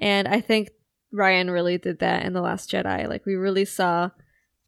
And 0.00 0.26
I 0.26 0.40
think 0.40 0.70
Rian 1.14 1.52
really 1.52 1.78
did 1.78 2.00
that 2.00 2.24
in 2.24 2.32
The 2.32 2.40
Last 2.40 2.70
Jedi. 2.70 3.08
Like 3.08 3.26
we 3.26 3.34
really 3.34 3.64
saw 3.64 4.10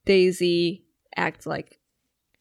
Daisy 0.05 0.85
act 1.17 1.47
like 1.47 1.81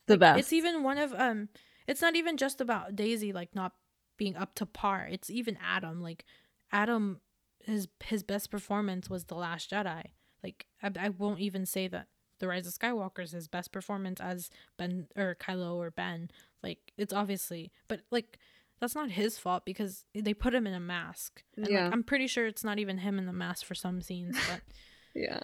the 0.08 0.18
best. 0.18 0.40
It's 0.40 0.54
even 0.54 0.84
one 0.84 0.98
of 0.98 1.14
um 1.14 1.50
it's 1.88 2.02
not 2.02 2.16
even 2.16 2.38
just 2.38 2.62
about 2.62 2.96
Daisy 2.96 3.34
like 3.34 3.56
not 3.56 3.74
being 4.18 4.36
up 4.36 4.56
to 4.56 4.66
par. 4.66 5.08
It's 5.10 5.30
even 5.30 5.58
Adam. 5.64 6.02
Like 6.02 6.26
Adam 6.72 7.22
his 7.60 7.88
his 8.04 8.24
best 8.24 8.52
performance 8.52 9.10
was 9.10 9.26
The 9.26 9.36
Last 9.36 9.72
Jedi. 9.72 10.04
Like 10.44 10.65
I, 10.82 10.91
I 10.99 11.10
won't 11.10 11.40
even 11.40 11.65
say 11.65 11.88
that 11.88 12.07
The 12.40 12.48
Rise 12.48 12.68
of 12.68 12.74
Skywalker 12.74 13.24
is 13.24 13.32
his 13.32 13.48
best 13.48 13.72
performance 13.72 14.20
as 14.20 14.49
Ben 14.78 15.07
or 15.15 15.36
Kylo 15.40 15.76
or 15.76 15.91
Ben. 15.91 16.30
Like 16.61 16.94
it's 16.98 17.14
obviously, 17.14 17.72
but 17.88 18.02
like 18.11 18.38
that's 18.80 18.95
not 18.95 19.11
his 19.11 19.38
fault 19.38 19.64
because 19.65 20.03
they 20.14 20.34
put 20.34 20.53
him 20.53 20.68
in 20.68 20.74
a 20.74 20.80
mask. 20.80 21.44
And 21.56 21.68
yeah. 21.68 21.86
like 21.86 21.94
I'm 21.94 22.03
pretty 22.03 22.28
sure 22.28 22.45
it's 22.45 22.64
not 22.64 22.80
even 22.80 22.98
him 22.98 23.18
in 23.18 23.26
the 23.26 23.34
mask 23.34 23.65
for 23.65 23.76
some 23.76 24.02
scenes, 24.02 24.38
but 24.49 24.61
yeah. 25.15 25.40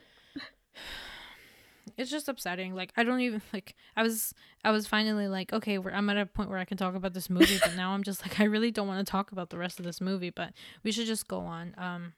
It's 1.97 2.11
just 2.11 2.30
upsetting. 2.30 2.76
Like 2.76 2.93
I 2.95 3.03
don't 3.03 3.21
even 3.21 3.41
like 3.53 3.76
I 3.95 4.03
was 4.03 4.34
I 4.63 4.71
was 4.71 4.88
finally 4.88 5.27
like, 5.27 5.51
okay, 5.53 5.77
I'm 5.77 6.09
at 6.09 6.17
a 6.17 6.26
point 6.26 6.49
where 6.49 6.59
I 6.59 6.65
can 6.65 6.77
talk 6.77 6.95
about 6.95 7.13
this 7.13 7.30
movie, 7.30 7.59
but 7.61 7.76
now 7.76 7.91
I'm 7.91 8.03
just 8.03 8.21
like 8.21 8.39
I 8.39 8.43
really 8.43 8.71
don't 8.71 8.88
want 8.88 9.05
to 9.05 9.09
talk 9.09 9.31
about 9.31 9.49
the 9.49 9.57
rest 9.57 9.80
of 9.80 9.85
this 9.85 9.99
movie, 9.99 10.30
but 10.30 10.53
we 10.84 10.91
should 10.91 11.07
just 11.07 11.27
go 11.27 11.39
on. 11.39 11.73
Um 11.77 12.13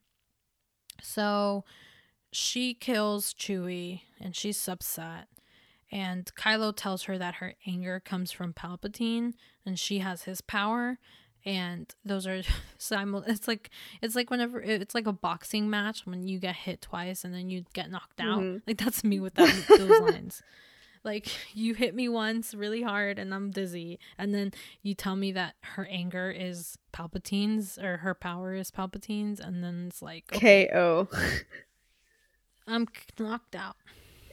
so 1.02 1.66
she 2.32 2.74
kills 2.74 3.34
Chewie 3.34 4.02
and 4.20 4.36
she's 4.36 4.68
upset 4.68 5.28
and 5.92 6.32
Kylo 6.36 6.74
tells 6.76 7.04
her 7.04 7.18
that 7.18 7.36
her 7.36 7.56
anger 7.68 8.00
comes 8.00 8.32
from 8.32 8.54
Palpatine 8.54 9.34
and 9.66 9.78
she 9.78 10.00
has 10.00 10.24
his 10.24 10.40
power. 10.40 10.98
And 11.44 11.94
those 12.06 12.28
are 12.28 12.42
simul 12.78 13.24
it's 13.26 13.48
like 13.48 13.72
it's 14.02 14.16
like 14.16 14.30
whenever 14.30 14.62
it's 14.62 14.94
like 14.96 15.08
a 15.08 15.14
boxing 15.14 15.70
match 15.70 16.06
when 16.06 16.28
you 16.28 16.40
get 16.40 16.56
hit 16.56 16.82
twice 16.82 17.24
and 17.24 17.34
then 17.34 17.50
you 17.50 17.66
get 17.74 17.90
knocked 17.90 18.22
out. 18.22 18.42
Mm-hmm. 18.42 18.58
like 18.68 18.78
that's 18.78 19.04
me 19.04 19.20
with 19.20 19.36
that 19.36 19.66
those 19.68 20.00
lines. 20.02 20.42
Like 21.04 21.30
you 21.56 21.74
hit 21.74 21.96
me 21.96 22.08
once 22.10 22.54
really 22.54 22.84
hard 22.84 23.18
and 23.18 23.34
i'm 23.34 23.50
dizzy. 23.50 23.98
And 24.20 24.36
then 24.36 24.54
you 24.84 24.94
tell 24.94 25.16
me 25.16 25.32
that 25.32 25.56
her 25.62 25.88
anger 25.88 26.30
is 26.30 26.78
palpatine's 26.94 27.80
or 27.80 27.98
her 27.98 28.14
power 28.14 28.54
is 28.54 28.70
palpatine's 28.70 29.40
and 29.40 29.64
then 29.64 29.86
it's 29.88 30.04
like 30.04 30.26
okay, 30.32 30.70
ko 30.72 31.08
i'm 32.72 32.88
knocked 33.20 33.56
out 33.56 33.76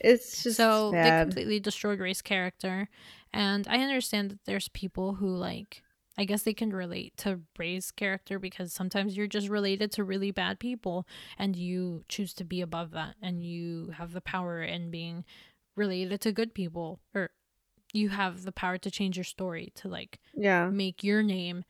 it's 0.01 0.43
just 0.43 0.56
so 0.56 0.93
sad. 0.93 1.05
they 1.05 1.24
completely 1.24 1.60
destroyed 1.60 2.01
Rey's 2.01 2.23
character, 2.23 2.89
and 3.32 3.66
I 3.69 3.78
understand 3.78 4.31
that 4.31 4.44
there's 4.47 4.69
people 4.69 5.15
who 5.15 5.28
like. 5.28 5.82
I 6.20 6.24
guess 6.24 6.43
they 6.43 6.52
can 6.52 6.70
relate 6.70 7.16
to 7.19 7.43
Rey's 7.56 7.93
character 7.93 8.40
because 8.40 8.73
sometimes 8.73 9.16
you're 9.16 9.28
just 9.28 9.48
related 9.48 9.93
to 9.93 10.05
really 10.05 10.32
bad 10.32 10.59
people 10.59 11.06
and 11.39 11.55
you 11.55 12.02
choose 12.09 12.35
to 12.35 12.44
be 12.44 12.60
above 12.60 12.90
that 12.90 13.15
and 13.23 13.40
you 13.40 13.93
have 13.97 14.12
the 14.12 14.20
power 14.20 14.60
in 14.60 14.90
being 14.90 15.24
related 15.77 16.20
to 16.23 16.32
good 16.32 16.55
people 16.55 16.98
or 17.15 17.31
you 17.93 18.09
have 18.09 18.43
the 18.43 18.51
power 18.51 18.78
to 18.78 18.90
change 18.90 19.16
your 19.16 19.23
story 19.23 19.73
to 19.77 19.86
like 19.86 20.19
yeah 20.35 20.69
make 20.69 21.05
your 21.05 21.23
name 21.23 21.62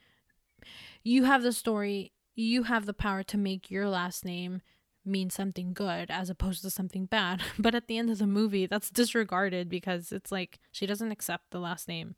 you 1.05 1.25
have 1.25 1.43
the 1.43 1.53
story 1.53 2.13
you 2.35 2.63
have 2.63 2.87
the 2.87 2.95
power 2.95 3.23
to 3.23 3.37
make 3.37 3.71
your 3.71 3.87
last 3.87 4.25
name 4.25 4.63
mean 5.09 5.31
something 5.31 5.73
good 5.73 6.11
as 6.11 6.31
opposed 6.31 6.63
to 6.63 6.71
something 6.71 7.07
bad. 7.07 7.43
But 7.59 7.75
at 7.75 7.89
the 7.89 7.99
end 7.99 8.11
of 8.11 8.19
the 8.19 8.27
movie, 8.27 8.67
that's 8.67 8.91
disregarded 8.91 9.69
because 9.69 10.13
it's 10.13 10.31
like 10.31 10.59
she 10.71 10.87
doesn't 10.87 11.13
accept 11.13 11.51
the 11.51 11.59
last 11.59 11.89
name. 11.89 12.15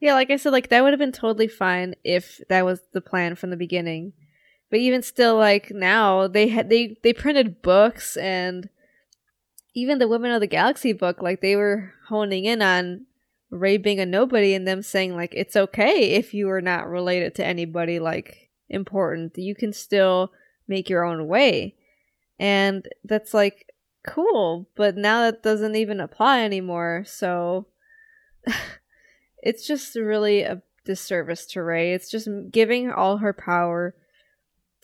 Yeah, 0.00 0.14
like 0.14 0.30
I 0.30 0.36
said, 0.36 0.52
like 0.52 0.68
that 0.68 0.82
would 0.82 0.92
have 0.92 0.98
been 0.98 1.12
totally 1.12 1.48
fine 1.48 1.94
if 2.04 2.40
that 2.48 2.64
was 2.64 2.80
the 2.92 3.00
plan 3.00 3.34
from 3.34 3.50
the 3.50 3.56
beginning. 3.56 4.12
But 4.70 4.78
even 4.80 5.02
still, 5.02 5.36
like 5.36 5.70
now 5.70 6.28
they 6.28 6.48
had 6.48 6.70
they 6.70 6.96
they 7.02 7.12
printed 7.12 7.62
books 7.62 8.16
and 8.16 8.68
even 9.74 9.98
the 9.98 10.08
Women 10.08 10.32
of 10.32 10.40
the 10.40 10.46
Galaxy 10.46 10.92
book, 10.92 11.22
like 11.22 11.40
they 11.40 11.56
were 11.56 11.92
honing 12.08 12.44
in 12.44 12.62
on 12.62 13.06
Rey 13.50 13.76
being 13.76 14.00
a 14.00 14.06
nobody 14.06 14.54
and 14.54 14.66
them 14.66 14.82
saying 14.82 15.16
like 15.16 15.32
it's 15.34 15.56
okay 15.56 16.12
if 16.12 16.32
you 16.32 16.48
are 16.50 16.60
not 16.60 16.88
related 16.88 17.34
to 17.36 17.44
anybody 17.44 17.98
like 17.98 18.50
important. 18.68 19.36
You 19.36 19.54
can 19.54 19.72
still 19.72 20.32
make 20.68 20.88
your 20.88 21.04
own 21.04 21.26
way. 21.26 21.74
And 22.40 22.88
that's 23.04 23.34
like 23.34 23.66
cool, 24.02 24.66
but 24.74 24.96
now 24.96 25.20
that 25.20 25.42
doesn't 25.42 25.76
even 25.76 26.00
apply 26.00 26.42
anymore. 26.42 27.04
So 27.06 27.66
it's 29.42 29.66
just 29.66 29.94
really 29.94 30.40
a 30.42 30.62
disservice 30.84 31.44
to 31.46 31.62
Rey. 31.62 31.92
It's 31.92 32.10
just 32.10 32.28
giving 32.50 32.90
all 32.90 33.18
her 33.18 33.34
power 33.34 33.94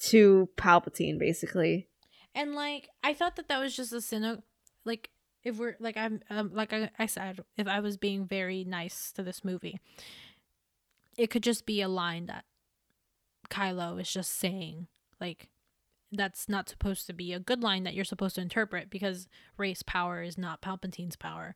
to 0.02 0.50
Palpatine, 0.56 1.18
basically. 1.18 1.88
And 2.34 2.54
like 2.54 2.90
I 3.02 3.14
thought 3.14 3.36
that 3.36 3.48
that 3.48 3.60
was 3.60 3.74
just 3.74 3.92
a 3.92 4.02
cynic 4.02 4.40
like 4.84 5.10
if 5.42 5.58
we're 5.58 5.76
like 5.80 5.96
I'm 5.96 6.20
um, 6.30 6.50
like 6.54 6.72
I, 6.72 6.90
I 6.98 7.06
said 7.06 7.40
if 7.56 7.66
I 7.66 7.80
was 7.80 7.96
being 7.96 8.26
very 8.26 8.64
nice 8.64 9.12
to 9.12 9.22
this 9.22 9.44
movie 9.44 9.80
it 11.16 11.28
could 11.30 11.42
just 11.42 11.66
be 11.66 11.80
a 11.80 11.88
line 11.88 12.26
that 12.26 12.44
Kylo 13.48 14.00
is 14.00 14.10
just 14.10 14.38
saying 14.38 14.86
like 15.20 15.48
that's 16.12 16.48
not 16.48 16.68
supposed 16.68 17.06
to 17.06 17.12
be 17.12 17.32
a 17.32 17.40
good 17.40 17.62
line 17.62 17.84
that 17.84 17.94
you're 17.94 18.04
supposed 18.04 18.36
to 18.36 18.40
interpret 18.40 18.90
because 18.90 19.28
Rey's 19.56 19.82
power 19.82 20.22
is 20.22 20.38
not 20.38 20.62
Palpatine's 20.62 21.16
power. 21.16 21.54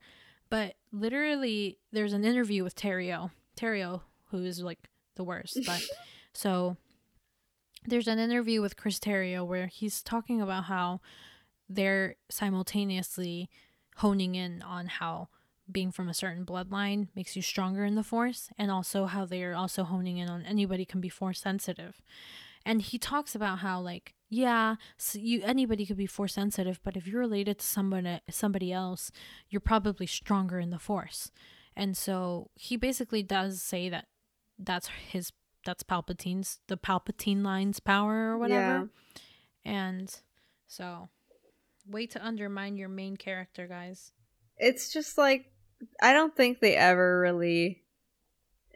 But 0.49 0.75
literally 0.93 1.79
there's 1.93 2.13
an 2.13 2.25
interview 2.25 2.65
with 2.65 2.75
Terrio. 2.75 3.31
Terrio 3.57 4.03
who 4.31 4.45
is 4.45 4.61
like 4.61 4.79
the 5.17 5.25
worst, 5.25 5.59
but 5.67 5.83
so 6.33 6.77
there's 7.87 8.09
an 8.09 8.19
interview 8.19 8.61
with 8.61 8.77
Chris 8.77 8.99
Terrio 8.99 9.47
where 9.47 9.67
he's 9.67 10.03
talking 10.03 10.41
about 10.41 10.65
how 10.65 11.01
they're 11.69 12.17
simultaneously 12.29 13.49
honing 13.97 14.35
in 14.35 14.63
on 14.63 14.87
how 14.87 15.29
being 15.71 15.93
from 15.93 16.09
a 16.09 16.15
certain 16.15 16.45
bloodline 16.45 17.09
makes 17.15 17.37
you 17.37 17.43
stronger 17.43 17.85
in 17.85 17.95
the 17.95 18.03
force 18.03 18.51
and 18.59 18.71
also 18.71 19.07
how 19.07 19.25
they're 19.25 19.55
also 19.55 19.85
honing 19.85 20.19
in 20.19 20.29
on 20.29 20.43
anybody 20.43 20.85
can 20.85 21.01
be 21.01 21.09
force 21.09 21.41
sensitive 21.41 22.03
and 22.65 22.83
he 22.83 22.99
talks 22.99 23.35
about 23.35 23.61
how 23.61 23.81
like 23.81 24.15
yeah 24.29 24.77
so 24.97 25.19
you 25.19 25.43
anybody 25.45 25.85
could 25.85 25.97
be 25.97 26.07
force 26.07 26.35
sensitive 26.35 26.81
but 26.85 26.97
if 26.97 27.07
you're 27.07 27.21
related 27.21 27.59
to 27.59 27.67
somebody 27.67 28.09
eh, 28.09 28.19
somebody 28.31 28.73
else 28.73 29.11
you're 29.49 29.61
probably 29.61 30.07
stronger 30.07 30.59
in 30.59 30.71
the 30.71 30.79
force 30.79 31.31
and 31.77 31.97
so 31.97 32.51
he 32.55 32.77
basically 32.77 33.23
does 33.23 33.61
say 33.61 33.89
that 33.89 34.07
that's 34.59 34.89
his 35.09 35.33
that's 35.65 35.83
palpatine's 35.83 36.61
the 36.69 36.77
palpatine 36.77 37.43
line's 37.43 37.81
power 37.81 38.33
or 38.33 38.39
whatever 38.39 38.89
yeah. 39.65 39.73
and 39.73 40.21
so 40.67 41.09
way 41.91 42.07
to 42.07 42.25
undermine 42.25 42.77
your 42.77 42.89
main 42.89 43.17
character, 43.17 43.67
guys. 43.67 44.13
It's 44.57 44.93
just 44.93 45.19
like 45.19 45.47
I 46.01 46.13
don't 46.13 46.35
think 46.35 46.61
they 46.61 46.77
ever 46.77 47.21
really 47.21 47.83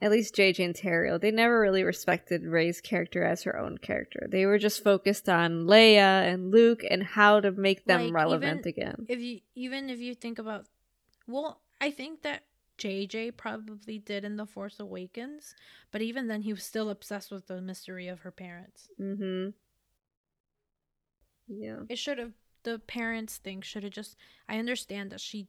at 0.05 0.11
least 0.11 0.35
JJ 0.35 0.63
and 0.63 0.75
Terrio, 0.75 1.19
they 1.19 1.31
never 1.31 1.59
really 1.59 1.83
respected 1.83 2.45
Rey's 2.45 2.83
character 2.83 3.25
as 3.25 3.45
her 3.45 3.59
own 3.59 3.79
character. 3.79 4.27
They 4.31 4.45
were 4.45 4.59
just 4.59 4.85
focused 4.85 5.31
on 5.31 5.65
Leia 5.65 6.31
and 6.31 6.51
Luke 6.51 6.85
and 6.89 7.03
how 7.03 7.41
to 7.41 7.51
make 7.51 7.87
them 7.87 8.05
like, 8.05 8.13
relevant 8.13 8.67
again. 8.67 9.07
If 9.09 9.21
you 9.21 9.41
even 9.55 9.89
if 9.89 10.01
you 10.01 10.15
think 10.15 10.39
about 10.39 10.67
well, 11.27 11.63
I 11.81 11.91
think 11.91 12.21
that 12.21 12.43
JJ 12.79 13.39
probably 13.39 13.99
did 13.99 14.27
in 14.27 14.37
The 14.37 14.45
Force 14.45 14.79
Awakens, 14.79 15.55
but 15.91 16.03
even 16.03 16.29
then 16.29 16.43
he 16.43 16.53
was 16.53 16.65
still 16.65 16.91
obsessed 16.91 17.31
with 17.31 17.47
the 17.47 17.63
mystery 17.63 18.07
of 18.07 18.21
her 18.21 18.31
parents. 18.31 18.89
Mm-hmm. 19.01 19.51
Yeah. 21.49 21.79
It 21.89 21.97
should 21.97 22.19
have 22.19 22.33
the 22.63 22.79
parents 22.79 23.39
thing 23.39 23.63
should 23.63 23.85
have 23.85 23.93
just 23.93 24.19
I 24.51 24.59
understand 24.59 25.13
that 25.13 25.21
she 25.23 25.49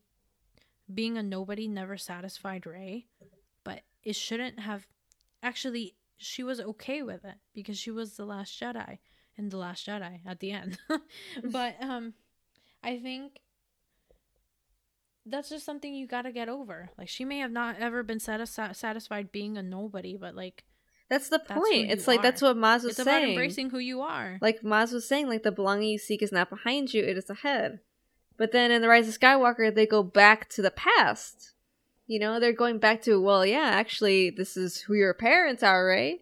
being 0.94 1.18
a 1.18 1.23
nobody 1.23 1.68
never 1.68 1.98
satisfied 1.98 2.65
but 3.19 3.35
it 4.06 4.15
shouldn't 4.15 4.60
have 4.60 4.88
actually 5.44 5.95
she 6.18 6.44
was 6.44 6.61
okay 6.61 7.02
with 7.02 7.26
it 7.26 7.36
because 7.53 7.77
she 7.77 7.91
was 7.91 8.15
the 8.15 8.26
last 8.26 8.60
Jedi 8.60 8.99
and 9.38 9.52
the 9.52 9.57
last 9.57 9.86
Jedi 9.86 10.19
at 10.26 10.40
the 10.40 10.52
end. 10.52 10.77
but 11.44 11.76
um 11.82 12.14
I 12.84 12.99
think 12.99 13.41
that's 15.26 15.49
just 15.49 15.65
something 15.65 15.94
you 15.94 16.06
got 16.06 16.22
to 16.22 16.32
get 16.32 16.49
over. 16.49 16.90
Like 16.98 17.10
she 17.10 17.26
may 17.26 17.40
have 17.40 17.52
not 17.52 17.77
ever 17.80 18.03
been 18.03 18.19
satis- 18.19 18.60
satisfied 18.73 19.32
being 19.32 19.57
a 19.57 19.64
nobody, 19.64 20.18
but 20.18 20.36
like 20.36 20.64
that's 21.10 21.30
the 21.30 21.40
point. 21.40 21.88
That's 21.88 22.02
it's 22.02 22.07
like 22.07 22.19
are. 22.19 22.23
that's 22.23 22.41
what 22.41 22.57
Maz 22.57 22.84
was 22.84 22.98
it's 22.98 23.03
saying. 23.03 23.07
about 23.07 23.30
embracing 23.30 23.69
who 23.69 23.80
you 23.80 24.02
are. 24.02 24.38
Like 24.41 24.61
Maz 24.61 24.94
was 24.94 25.07
saying, 25.07 25.27
like 25.27 25.44
the 25.44 25.52
belonging 25.52 25.90
you 25.90 25.98
seek 25.98 26.22
is 26.22 26.32
not 26.32 26.49
behind 26.49 26.94
you; 26.94 27.03
it 27.03 27.18
is 27.18 27.30
ahead. 27.30 27.80
But 28.38 28.52
then 28.52 28.72
in 28.72 28.82
the 28.82 28.88
Rise 28.88 29.07
of 29.07 29.19
Skywalker, 29.19 29.73
they 29.73 29.86
go 29.86 30.03
back 30.03 30.49
to 30.49 30.61
the 30.61 30.72
past. 30.72 31.53
You 32.07 32.19
know, 32.19 32.40
they're 32.40 32.53
going 32.53 32.80
back 32.80 33.02
to 33.03 33.19
well, 33.19 33.45
yeah, 33.45 33.69
actually, 33.73 34.30
this 34.30 34.56
is 34.57 34.82
who 34.82 34.94
your 34.94 35.14
parents 35.14 35.64
are, 35.64 35.86
right? 35.86 36.19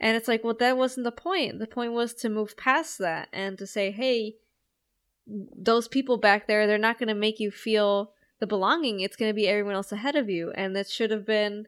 And 0.00 0.16
it's 0.16 0.28
like, 0.28 0.44
well, 0.44 0.54
that 0.60 0.76
wasn't 0.76 1.04
the 1.04 1.12
point. 1.12 1.58
The 1.58 1.66
point 1.66 1.92
was 1.92 2.14
to 2.14 2.28
move 2.28 2.56
past 2.56 2.98
that 2.98 3.28
and 3.32 3.58
to 3.58 3.66
say, 3.66 3.90
hey, 3.90 4.36
those 5.26 5.88
people 5.88 6.18
back 6.18 6.46
there, 6.46 6.66
they're 6.66 6.78
not 6.78 6.98
going 6.98 7.08
to 7.08 7.14
make 7.14 7.40
you 7.40 7.50
feel 7.50 8.12
the 8.38 8.46
belonging. 8.46 9.00
It's 9.00 9.16
going 9.16 9.28
to 9.30 9.34
be 9.34 9.48
everyone 9.48 9.74
else 9.74 9.90
ahead 9.90 10.14
of 10.14 10.30
you, 10.30 10.52
and 10.52 10.76
that 10.76 10.88
should 10.88 11.10
have 11.10 11.26
been 11.26 11.66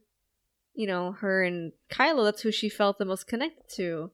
you 0.75 0.87
know, 0.87 1.13
her 1.13 1.43
and 1.43 1.73
Kylo, 1.91 2.25
that's 2.25 2.43
who 2.43 2.53
she 2.53 2.69
felt 2.69 2.99
the 2.99 3.05
most 3.05 3.27
connected 3.27 3.69
to. 3.77 4.11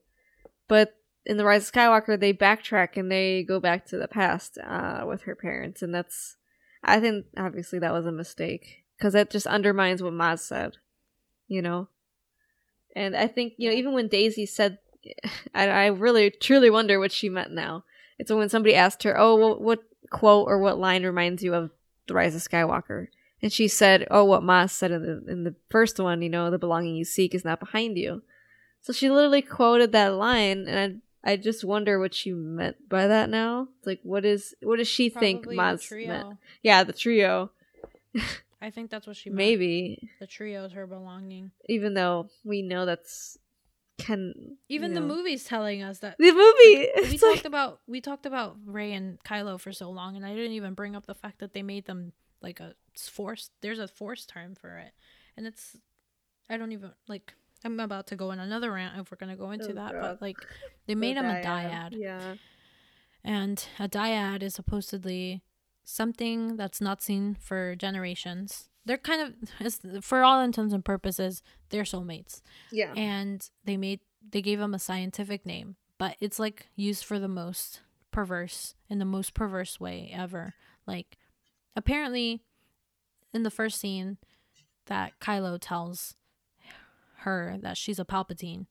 But 0.67 0.95
in 1.25 1.37
The 1.37 1.45
Rise 1.45 1.69
of 1.69 1.73
Skywalker, 1.73 2.19
they 2.19 2.33
backtrack 2.33 2.97
and 2.97 3.11
they 3.11 3.43
go 3.43 3.59
back 3.59 3.85
to 3.87 3.97
the 3.97 4.07
past 4.07 4.57
uh, 4.57 5.05
with 5.07 5.23
her 5.23 5.35
parents. 5.35 5.81
And 5.81 5.93
that's, 5.93 6.37
I 6.83 6.99
think, 6.99 7.25
obviously, 7.37 7.79
that 7.79 7.93
was 7.93 8.05
a 8.05 8.11
mistake. 8.11 8.83
Because 8.97 9.13
that 9.13 9.29
just 9.29 9.47
undermines 9.47 10.01
what 10.01 10.13
Maz 10.13 10.39
said, 10.39 10.77
you 11.47 11.61
know? 11.61 11.87
And 12.95 13.15
I 13.15 13.27
think, 13.27 13.53
you 13.57 13.69
know, 13.69 13.75
even 13.75 13.93
when 13.93 14.07
Daisy 14.07 14.45
said, 14.45 14.79
I, 15.55 15.67
I 15.67 15.85
really, 15.87 16.31
truly 16.31 16.69
wonder 16.69 16.99
what 16.99 17.11
she 17.11 17.29
meant 17.29 17.51
now. 17.51 17.83
It's 18.17 18.31
when 18.31 18.49
somebody 18.49 18.73
asked 18.73 19.03
her, 19.03 19.17
oh, 19.17 19.35
what, 19.35 19.61
what 19.61 19.83
quote 20.09 20.47
or 20.47 20.57
what 20.57 20.79
line 20.79 21.03
reminds 21.03 21.43
you 21.43 21.53
of 21.53 21.69
The 22.07 22.15
Rise 22.15 22.35
of 22.35 22.41
Skywalker? 22.41 23.07
And 23.41 23.53
she 23.53 23.67
said, 23.67 24.07
"Oh, 24.09 24.23
what 24.23 24.41
Maz 24.41 24.71
said 24.71 24.91
in 24.91 25.01
the 25.03 25.31
in 25.31 25.43
the 25.43 25.55
first 25.69 25.99
one, 25.99 26.21
you 26.21 26.29
know, 26.29 26.49
the 26.49 26.57
belonging 26.57 26.95
you 26.95 27.05
seek 27.05 27.35
is 27.35 27.45
not 27.45 27.59
behind 27.59 27.97
you." 27.97 28.23
So 28.81 28.93
she 28.93 29.09
literally 29.09 29.41
quoted 29.43 29.91
that 29.91 30.15
line, 30.15 30.67
and 30.67 31.01
I 31.23 31.33
I 31.33 31.35
just 31.37 31.63
wonder 31.63 31.99
what 31.99 32.15
she 32.15 32.31
meant 32.31 32.89
by 32.89 33.05
that. 33.07 33.29
Now, 33.29 33.67
like, 33.85 33.99
what 34.01 34.25
is 34.25 34.55
what 34.61 34.77
does 34.77 34.87
she 34.87 35.09
Probably 35.09 35.27
think 35.27 35.45
Maz 35.47 36.07
meant? 36.07 36.37
Yeah, 36.63 36.83
the 36.83 36.93
trio. 36.93 37.51
I 38.61 38.69
think 38.71 38.89
that's 38.89 39.05
what 39.05 39.15
she 39.15 39.29
meant. 39.29 39.37
Maybe 39.37 40.09
the 40.19 40.27
trio 40.27 40.65
is 40.65 40.73
her 40.73 40.87
belonging. 40.87 41.51
Even 41.69 41.93
though 41.93 42.29
we 42.43 42.61
know 42.61 42.85
that's 42.85 43.37
can 43.99 44.57
even 44.69 44.93
the 44.93 45.01
movie's 45.01 45.43
telling 45.43 45.81
us 45.81 45.99
that 45.99 46.17
the 46.19 46.31
movie 46.31 46.87
like, 46.95 47.11
we 47.11 47.17
talked 47.17 47.45
about 47.45 47.79
we 47.87 47.99
talked 47.99 48.27
about 48.27 48.55
Rey 48.65 48.93
and 48.93 49.19
Kylo 49.23 49.59
for 49.59 49.71
so 49.71 49.89
long, 49.89 50.15
and 50.15 50.25
I 50.25 50.35
didn't 50.35 50.51
even 50.51 50.75
bring 50.75 50.95
up 50.95 51.07
the 51.07 51.15
fact 51.15 51.39
that 51.39 51.53
they 51.53 51.63
made 51.63 51.85
them 51.85 52.13
like 52.41 52.59
a 52.59 52.73
force 52.97 53.49
there's 53.61 53.79
a 53.79 53.87
force 53.87 54.25
term 54.25 54.55
for 54.55 54.77
it 54.77 54.91
and 55.35 55.45
it's 55.45 55.77
i 56.49 56.57
don't 56.57 56.71
even 56.71 56.91
like 57.07 57.33
i'm 57.63 57.79
about 57.79 58.07
to 58.07 58.15
go 58.15 58.31
in 58.31 58.39
another 58.39 58.71
rant 58.71 58.99
if 58.99 59.11
we're 59.11 59.17
going 59.17 59.31
to 59.31 59.37
go 59.37 59.51
into 59.51 59.71
oh, 59.71 59.75
that 59.75 59.93
God. 59.93 60.01
but 60.01 60.21
like 60.21 60.37
they 60.87 60.95
made 60.95 61.17
him 61.17 61.25
dyad. 61.25 61.41
a 61.41 61.45
dyad 61.45 61.89
yeah 61.93 62.35
and 63.23 63.65
a 63.79 63.87
dyad 63.87 64.41
is 64.41 64.53
supposedly 64.53 65.43
something 65.89 66.57
that's 66.57 66.81
not 66.81 67.01
seen 67.01 67.35
for 67.39 67.75
generations. 67.75 68.69
They're 68.85 68.97
kind 68.97 69.33
of 69.61 70.03
for 70.03 70.23
all 70.23 70.41
intents 70.41 70.73
and 70.73 70.83
purposes 70.83 71.41
they're 71.69 71.83
soulmates. 71.83 72.41
Yeah. 72.71 72.93
And 72.95 73.49
they 73.65 73.77
made 73.77 74.01
they 74.29 74.41
gave 74.41 74.59
them 74.59 74.73
a 74.73 74.79
scientific 74.79 75.45
name 75.45 75.77
but 75.97 76.15
it's 76.19 76.39
like 76.39 76.67
used 76.75 77.05
for 77.05 77.19
the 77.19 77.27
most 77.27 77.81
perverse 78.11 78.75
in 78.89 78.99
the 78.99 79.05
most 79.05 79.33
perverse 79.33 79.79
way 79.79 80.11
ever. 80.13 80.53
Like 80.85 81.17
apparently 81.75 82.41
in 83.33 83.43
the 83.43 83.51
first 83.51 83.79
scene 83.79 84.17
that 84.85 85.19
Kylo 85.19 85.57
tells 85.59 86.15
her 87.19 87.57
that 87.61 87.77
she's 87.77 87.99
a 87.99 88.05
Palpatine, 88.05 88.67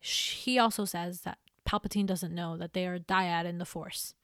he 0.00 0.58
also 0.58 0.84
says 0.84 1.22
that 1.22 1.38
Palpatine 1.66 2.06
doesn't 2.06 2.34
know 2.34 2.56
that 2.56 2.74
they 2.74 2.86
are 2.86 2.98
dyad 2.98 3.46
in 3.46 3.58
the 3.58 3.64
Force. 3.64 4.14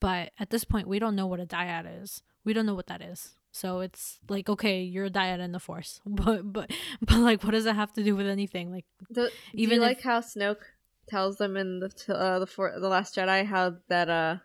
But 0.00 0.32
at 0.38 0.50
this 0.50 0.64
point, 0.64 0.88
we 0.88 0.98
don't 0.98 1.16
know 1.16 1.26
what 1.26 1.40
a 1.40 1.46
dyad 1.46 2.02
is. 2.02 2.22
We 2.44 2.52
don't 2.52 2.66
know 2.66 2.74
what 2.74 2.86
that 2.86 3.02
is. 3.02 3.32
So 3.52 3.80
it's 3.80 4.18
like, 4.28 4.48
okay, 4.48 4.82
you're 4.82 5.06
a 5.06 5.10
dyad 5.10 5.40
in 5.40 5.52
the 5.52 5.60
Force, 5.60 6.00
but 6.06 6.52
but 6.52 6.70
but 7.00 7.18
like, 7.18 7.44
what 7.44 7.52
does 7.52 7.66
it 7.66 7.74
have 7.74 7.92
to 7.94 8.04
do 8.04 8.16
with 8.16 8.26
anything? 8.26 8.72
Like, 8.72 8.86
the, 9.10 9.30
even 9.52 9.76
do 9.78 9.82
you 9.82 9.82
if, 9.82 9.88
like 9.88 10.00
how 10.02 10.20
Snoke 10.20 10.62
tells 11.08 11.36
them 11.36 11.56
in 11.56 11.80
the 11.80 12.14
uh, 12.14 12.38
the 12.38 12.46
for 12.46 12.72
the 12.78 12.88
Last 12.88 13.16
Jedi 13.16 13.44
how 13.44 13.76
that 13.88 14.08
uh 14.08 14.36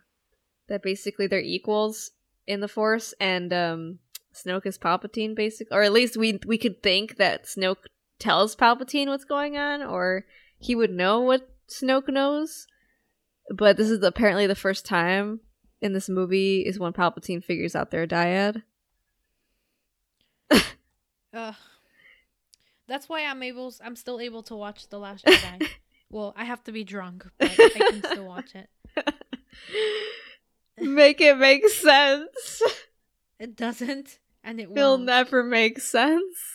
that 0.67 0.81
basically 0.81 1.27
they're 1.27 1.39
equals 1.39 2.11
in 2.47 2.59
the 2.59 2.67
Force, 2.67 3.13
and 3.19 3.51
um, 3.53 3.99
Snoke 4.33 4.65
is 4.65 4.77
Palpatine, 4.77 5.35
basically, 5.35 5.75
or 5.75 5.83
at 5.83 5.93
least 5.93 6.17
we 6.17 6.39
we 6.45 6.57
could 6.57 6.81
think 6.81 7.17
that 7.17 7.45
Snoke 7.45 7.85
tells 8.19 8.55
Palpatine 8.55 9.07
what's 9.07 9.25
going 9.25 9.57
on, 9.57 9.81
or 9.81 10.25
he 10.57 10.75
would 10.75 10.91
know 10.91 11.21
what 11.21 11.49
Snoke 11.69 12.09
knows. 12.09 12.67
But 13.49 13.77
this 13.77 13.89
is 13.89 14.01
apparently 14.03 14.47
the 14.47 14.55
first 14.55 14.85
time 14.85 15.39
in 15.81 15.93
this 15.93 16.09
movie 16.09 16.61
is 16.61 16.79
when 16.79 16.93
Palpatine 16.93 17.43
figures 17.43 17.75
out 17.75 17.91
their 17.91 18.07
dyad. 18.07 18.63
uh, 21.33 21.53
that's 22.87 23.09
why 23.09 23.25
I'm 23.25 23.43
able. 23.43 23.73
I'm 23.83 23.95
still 23.95 24.19
able 24.19 24.43
to 24.43 24.55
watch 24.55 24.89
the 24.89 24.99
Last 24.99 25.25
Jedi. 25.27 25.67
well, 26.09 26.33
I 26.35 26.45
have 26.45 26.63
to 26.65 26.71
be 26.71 26.83
drunk, 26.83 27.25
but 27.37 27.51
I 27.51 27.69
can 27.69 28.03
still 28.11 28.25
watch 28.25 28.55
it. 28.55 28.69
make 30.79 31.21
it 31.21 31.37
make 31.37 31.67
sense. 31.69 32.61
It 33.39 33.55
doesn't, 33.55 34.19
and 34.43 34.59
it 34.59 34.71
will 34.71 34.97
never 34.97 35.43
make 35.43 35.79
sense. 35.79 36.54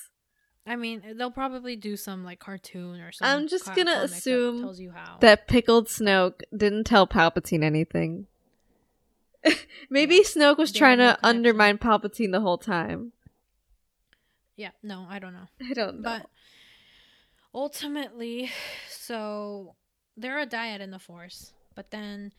I 0.67 0.77
mean, 0.77 1.03
they'll 1.17 1.31
probably 1.31 1.75
do 1.77 1.97
some 1.97 2.23
like 2.25 2.39
cartoon 2.39 3.01
or 3.01 3.13
something. 3.13 3.35
I'm 3.43 3.49
just 3.49 3.75
gonna 3.75 4.01
assume 4.03 4.61
tells 4.61 4.79
you 4.81 4.91
how. 4.93 5.17
that 5.21 5.49
pickled 5.49 5.89
Snoke 5.89 6.43
didn't 6.57 6.85
tell 6.85 7.07
Palpatine 7.07 7.63
anything. 7.65 8.27
Maybe 9.91 10.17
Yeah. 10.17 10.23
Snoke 10.23 10.59
was 10.59 10.73
They 10.73 10.79
trying 10.79 10.99
had 10.99 11.07
no 11.07 11.13
to 11.15 11.27
undermine 11.27 11.79
Palpatine 11.79 12.31
the 12.31 12.41
whole 12.41 12.59
time. 12.59 13.13
yeah, 14.57 14.71
no, 14.83 15.07
I 15.09 15.19
don't 15.19 15.33
know. 15.33 15.49
I 15.69 15.73
don't 15.73 16.03
know. 16.03 16.03
But 16.03 16.27
ultimately, 17.55 18.51
so 18.89 19.75
they're 20.17 20.41
a 20.41 20.47
dyad 20.47 20.81
in 20.81 20.91
the 20.91 20.99
Force, 20.99 21.53
but 21.75 21.91
then 21.91 22.33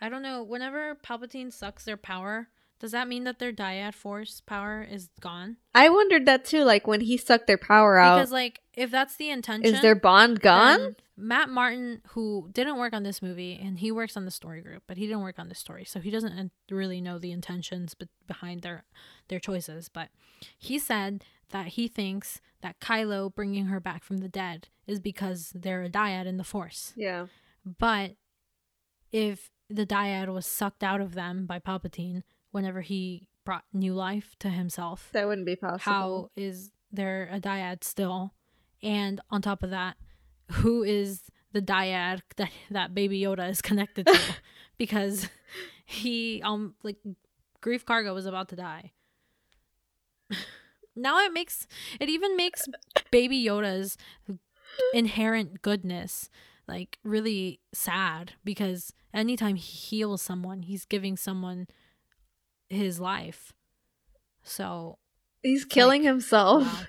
I 0.00 0.08
don't 0.08 0.22
know. 0.22 0.42
Whenever 0.42 0.94
Palpatine 0.96 1.52
sucks 1.52 1.84
their 1.84 1.96
power, 1.98 2.48
does 2.78 2.92
that 2.92 3.08
mean 3.08 3.24
that 3.24 3.38
their 3.38 3.52
dyad 3.52 3.94
Force 3.94 4.42
power 4.44 4.86
is 4.88 5.08
gone? 5.20 5.56
I 5.74 5.88
wondered 5.88 6.26
that 6.26 6.44
too. 6.44 6.62
Like 6.64 6.86
when 6.86 7.00
he 7.00 7.16
sucked 7.16 7.46
their 7.46 7.56
power 7.58 7.98
out, 7.98 8.18
Because 8.18 8.32
like, 8.32 8.60
if 8.74 8.90
that's 8.90 9.16
the 9.16 9.30
intention, 9.30 9.74
is 9.74 9.80
their 9.80 9.94
bond 9.94 10.40
gone? 10.40 10.96
Matt 11.16 11.48
Martin, 11.48 12.02
who 12.08 12.50
didn't 12.52 12.76
work 12.76 12.92
on 12.92 13.02
this 13.02 13.22
movie, 13.22 13.58
and 13.62 13.78
he 13.78 13.90
works 13.90 14.18
on 14.18 14.26
the 14.26 14.30
story 14.30 14.60
group, 14.60 14.82
but 14.86 14.98
he 14.98 15.06
didn't 15.06 15.22
work 15.22 15.38
on 15.38 15.48
the 15.48 15.54
story, 15.54 15.84
so 15.86 15.98
he 15.98 16.10
doesn't 16.10 16.52
really 16.70 17.00
know 17.00 17.18
the 17.18 17.32
intentions 17.32 17.94
be- 17.94 18.08
behind 18.26 18.60
their 18.60 18.84
their 19.28 19.40
choices. 19.40 19.88
But 19.88 20.10
he 20.58 20.78
said 20.78 21.24
that 21.50 21.68
he 21.68 21.88
thinks 21.88 22.42
that 22.60 22.80
Kylo 22.80 23.34
bringing 23.34 23.66
her 23.66 23.80
back 23.80 24.04
from 24.04 24.18
the 24.18 24.28
dead 24.28 24.68
is 24.86 25.00
because 25.00 25.52
they're 25.54 25.84
a 25.84 25.88
dyad 25.88 26.26
in 26.26 26.36
the 26.36 26.44
Force. 26.44 26.92
yeah. 26.96 27.26
But 27.64 28.16
if 29.10 29.50
the 29.68 29.86
dyad 29.86 30.28
was 30.32 30.46
sucked 30.46 30.84
out 30.84 31.00
of 31.00 31.14
them 31.14 31.46
by 31.46 31.58
Palpatine 31.58 32.22
whenever 32.56 32.80
he 32.80 33.28
brought 33.44 33.64
new 33.72 33.94
life 33.94 34.34
to 34.40 34.48
himself, 34.48 35.08
That 35.12 35.26
wouldn't 35.28 35.46
be 35.46 35.56
possible. 35.56 35.78
how 35.92 36.30
is 36.36 36.70
there 36.90 37.28
a 37.30 37.38
dyad 37.40 37.84
still? 37.84 38.32
And 38.82 39.20
on 39.30 39.42
top 39.42 39.62
of 39.62 39.70
that 39.70 39.96
who 40.52 40.82
is 40.82 41.22
the 41.52 41.60
dyad 41.62 42.20
that 42.36 42.50
that 42.70 42.94
baby 42.94 43.20
yoda 43.20 43.48
is 43.50 43.60
connected 43.62 44.06
to? 44.06 44.18
Because 44.78 45.28
he 45.84 46.42
um 46.44 46.74
like 46.82 46.98
Greef 47.62 47.84
Karga 47.84 48.12
was 48.14 48.26
about 48.26 48.48
to 48.50 48.56
die. 48.56 48.92
Now 50.94 51.18
it 51.24 51.32
makes 51.32 51.66
it 52.00 52.08
even 52.08 52.36
makes 52.36 52.66
baby 53.10 53.42
yoda's 53.44 53.96
inherent 54.94 55.62
goodness 55.62 56.28
like 56.66 56.98
really 57.04 57.60
sad 57.72 58.32
because 58.44 58.92
anytime 59.14 59.56
he 59.56 59.62
heals 59.62 60.20
someone 60.22 60.62
he's 60.62 60.84
giving 60.84 61.16
someone 61.16 61.66
his 62.68 62.98
life 63.00 63.52
so 64.42 64.98
He's 65.42 65.64
killing 65.64 66.02
himself. 66.02 66.64
Wow. 66.64 66.80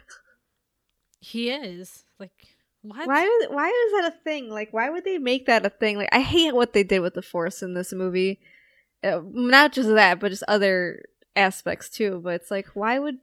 He 1.19 1.49
is 1.49 2.03
like 2.19 2.31
what? 2.81 3.07
Why? 3.07 3.21
would- 3.27 3.53
Why 3.55 3.67
is 3.67 3.91
that 4.01 4.13
a 4.13 4.23
thing? 4.23 4.49
Like, 4.49 4.71
why 4.71 4.89
would 4.89 5.03
they 5.03 5.17
make 5.17 5.45
that 5.47 5.65
a 5.65 5.69
thing? 5.69 5.97
Like, 5.97 6.09
I 6.11 6.21
hate 6.21 6.55
what 6.55 6.73
they 6.73 6.83
did 6.83 6.99
with 7.01 7.13
the 7.15 7.21
Force 7.21 7.61
in 7.61 7.73
this 7.73 7.91
movie. 7.93 8.39
Uh, 9.03 9.21
not 9.31 9.73
just 9.73 9.89
that, 9.89 10.19
but 10.19 10.29
just 10.29 10.43
other 10.47 11.03
aspects 11.35 11.89
too. 11.89 12.21
But 12.23 12.35
it's 12.35 12.51
like, 12.51 12.67
why 12.75 12.97
would 12.99 13.17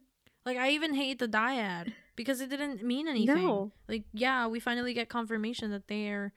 Like 0.45 0.57
I 0.57 0.69
even 0.71 0.93
hate 0.93 1.19
the 1.19 1.27
dyad 1.27 1.93
because 2.15 2.39
it 2.41 2.49
didn't 2.49 2.83
mean 2.83 3.07
anything. 3.07 3.35
No. 3.43 3.71
Like 3.89 4.03
yeah, 4.13 4.47
we 4.47 4.59
finally 4.59 4.93
get 4.93 5.09
confirmation 5.09 5.71
that 5.71 5.87
they're 5.87 6.31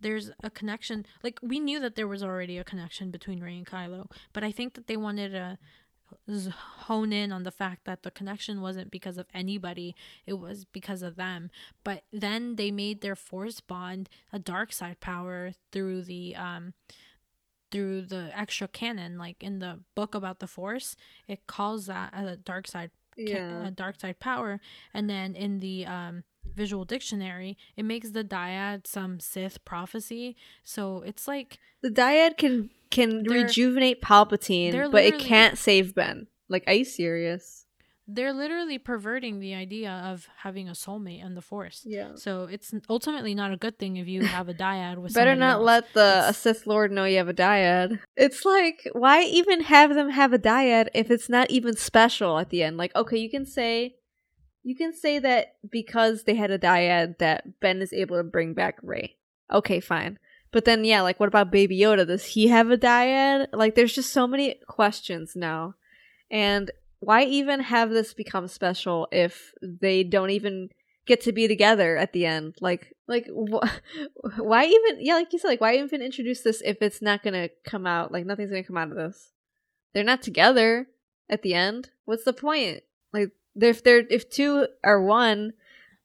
there's 0.00 0.30
a 0.42 0.50
connection. 0.50 1.04
Like 1.22 1.38
we 1.42 1.58
knew 1.58 1.80
that 1.80 1.94
there 1.96 2.08
was 2.08 2.22
already 2.22 2.58
a 2.58 2.64
connection 2.64 3.10
between 3.10 3.40
Rey 3.40 3.56
and 3.56 3.66
Kylo, 3.66 4.10
but 4.32 4.44
I 4.44 4.52
think 4.52 4.74
that 4.74 4.86
they 4.86 4.96
wanted 4.96 5.30
to 5.32 5.58
hone 6.50 7.12
in 7.12 7.32
on 7.32 7.42
the 7.42 7.50
fact 7.50 7.84
that 7.84 8.02
the 8.02 8.10
connection 8.10 8.60
wasn't 8.62 8.90
because 8.90 9.18
of 9.18 9.26
anybody 9.34 9.94
it 10.26 10.34
was 10.34 10.64
because 10.64 11.02
of 11.02 11.16
them 11.16 11.50
but 11.84 12.02
then 12.10 12.56
they 12.56 12.70
made 12.70 13.02
their 13.02 13.14
force 13.14 13.60
bond 13.60 14.08
a 14.32 14.38
dark 14.38 14.72
side 14.72 14.98
power 15.00 15.52
through 15.70 16.00
the 16.00 16.34
um 16.34 16.72
through 17.70 18.00
the 18.02 18.30
extra 18.34 18.66
canon 18.66 19.18
like 19.18 19.42
in 19.42 19.58
the 19.58 19.80
book 19.94 20.14
about 20.14 20.38
the 20.38 20.46
force 20.46 20.96
it 21.26 21.46
calls 21.46 21.86
that 21.86 22.10
a 22.14 22.36
dark 22.36 22.66
side 22.66 22.90
ca- 23.16 23.22
a 23.66 23.70
dark 23.70 24.00
side 24.00 24.18
power 24.18 24.60
and 24.94 25.10
then 25.10 25.34
in 25.34 25.58
the 25.60 25.84
um 25.84 26.24
visual 26.62 26.84
dictionary 26.84 27.56
it 27.76 27.84
makes 27.92 28.08
the 28.10 28.24
dyad 28.36 28.86
some 28.86 29.12
sith 29.20 29.56
prophecy 29.64 30.36
so 30.64 31.02
it's 31.06 31.26
like 31.32 31.58
the 31.82 31.90
dyad 31.90 32.36
can 32.36 32.68
can 32.90 33.22
rejuvenate 33.24 34.00
Palpatine, 34.00 34.90
but 34.90 35.04
it 35.04 35.18
can't 35.18 35.58
save 35.58 35.94
Ben? 35.94 36.26
Like, 36.48 36.64
are 36.66 36.72
you 36.72 36.84
serious? 36.84 37.66
they're 38.10 38.32
literally 38.32 38.78
perverting 38.78 39.38
the 39.38 39.54
idea 39.54 39.90
of 40.10 40.26
having 40.38 40.66
a 40.66 40.72
soulmate 40.72 41.22
in 41.22 41.34
the 41.34 41.42
force 41.42 41.82
Yeah. 41.84 42.12
so 42.14 42.48
it's 42.50 42.72
ultimately 42.88 43.34
not 43.34 43.52
a 43.52 43.58
good 43.58 43.78
thing 43.78 43.98
if 43.98 44.08
you 44.08 44.24
have 44.24 44.48
a 44.48 44.54
dyad 44.54 44.96
with 44.96 45.12
Better 45.12 45.36
not 45.36 45.56
else. 45.58 45.66
let 45.66 45.92
the 45.92 46.24
a 46.26 46.32
Sith 46.32 46.66
Lord 46.66 46.90
know 46.90 47.04
you 47.04 47.18
have 47.18 47.28
a 47.28 47.34
dyad. 47.34 48.00
It's 48.16 48.46
like, 48.46 48.88
why 48.92 49.22
even 49.24 49.60
have 49.60 49.94
them 49.94 50.08
have 50.08 50.32
a 50.32 50.38
dyad 50.38 50.88
if 50.94 51.10
it's 51.10 51.28
not 51.28 51.50
even 51.50 51.76
special 51.76 52.38
at 52.38 52.48
the 52.48 52.62
end? 52.62 52.78
Like, 52.78 52.96
okay, 52.96 53.18
you 53.18 53.28
can 53.28 53.44
say, 53.44 53.96
you 54.68 54.76
can 54.76 54.92
say 54.92 55.18
that 55.18 55.56
because 55.70 56.24
they 56.24 56.34
had 56.34 56.50
a 56.50 56.58
dyad 56.58 57.18
that 57.18 57.60
Ben 57.60 57.80
is 57.80 57.92
able 57.92 58.16
to 58.16 58.22
bring 58.22 58.54
back 58.54 58.78
Rey. 58.82 59.16
Okay, 59.50 59.80
fine. 59.80 60.18
But 60.50 60.64
then, 60.64 60.84
yeah, 60.84 61.02
like, 61.02 61.18
what 61.18 61.28
about 61.28 61.50
Baby 61.50 61.78
Yoda? 61.78 62.06
Does 62.06 62.24
he 62.24 62.48
have 62.48 62.70
a 62.70 62.76
dyad? 62.76 63.48
Like, 63.52 63.74
there's 63.74 63.94
just 63.94 64.12
so 64.12 64.26
many 64.26 64.56
questions 64.66 65.34
now. 65.34 65.74
And 66.30 66.70
why 67.00 67.24
even 67.24 67.60
have 67.60 67.90
this 67.90 68.12
become 68.12 68.48
special 68.48 69.08
if 69.12 69.52
they 69.62 70.02
don't 70.04 70.30
even 70.30 70.70
get 71.06 71.22
to 71.22 71.32
be 71.32 71.48
together 71.48 71.96
at 71.96 72.12
the 72.12 72.26
end? 72.26 72.56
Like, 72.60 72.94
like 73.06 73.26
wh- 73.26 73.66
why 74.38 74.66
even? 74.66 74.98
Yeah, 75.00 75.14
like 75.14 75.32
you 75.32 75.38
said, 75.38 75.48
like 75.48 75.60
why 75.60 75.76
even 75.76 76.02
introduce 76.02 76.42
this 76.42 76.60
if 76.64 76.82
it's 76.82 77.00
not 77.00 77.22
gonna 77.22 77.48
come 77.64 77.86
out? 77.86 78.12
Like 78.12 78.26
nothing's 78.26 78.50
gonna 78.50 78.64
come 78.64 78.76
out 78.76 78.90
of 78.90 78.96
this. 78.96 79.32
They're 79.94 80.04
not 80.04 80.22
together 80.22 80.88
at 81.30 81.42
the 81.42 81.54
end. 81.54 81.90
What's 82.04 82.24
the 82.24 82.32
point? 82.32 82.82
Like, 83.12 83.30
if 83.60 83.82
they're 83.82 84.04
if 84.10 84.28
two 84.30 84.66
are 84.84 85.02
one, 85.02 85.52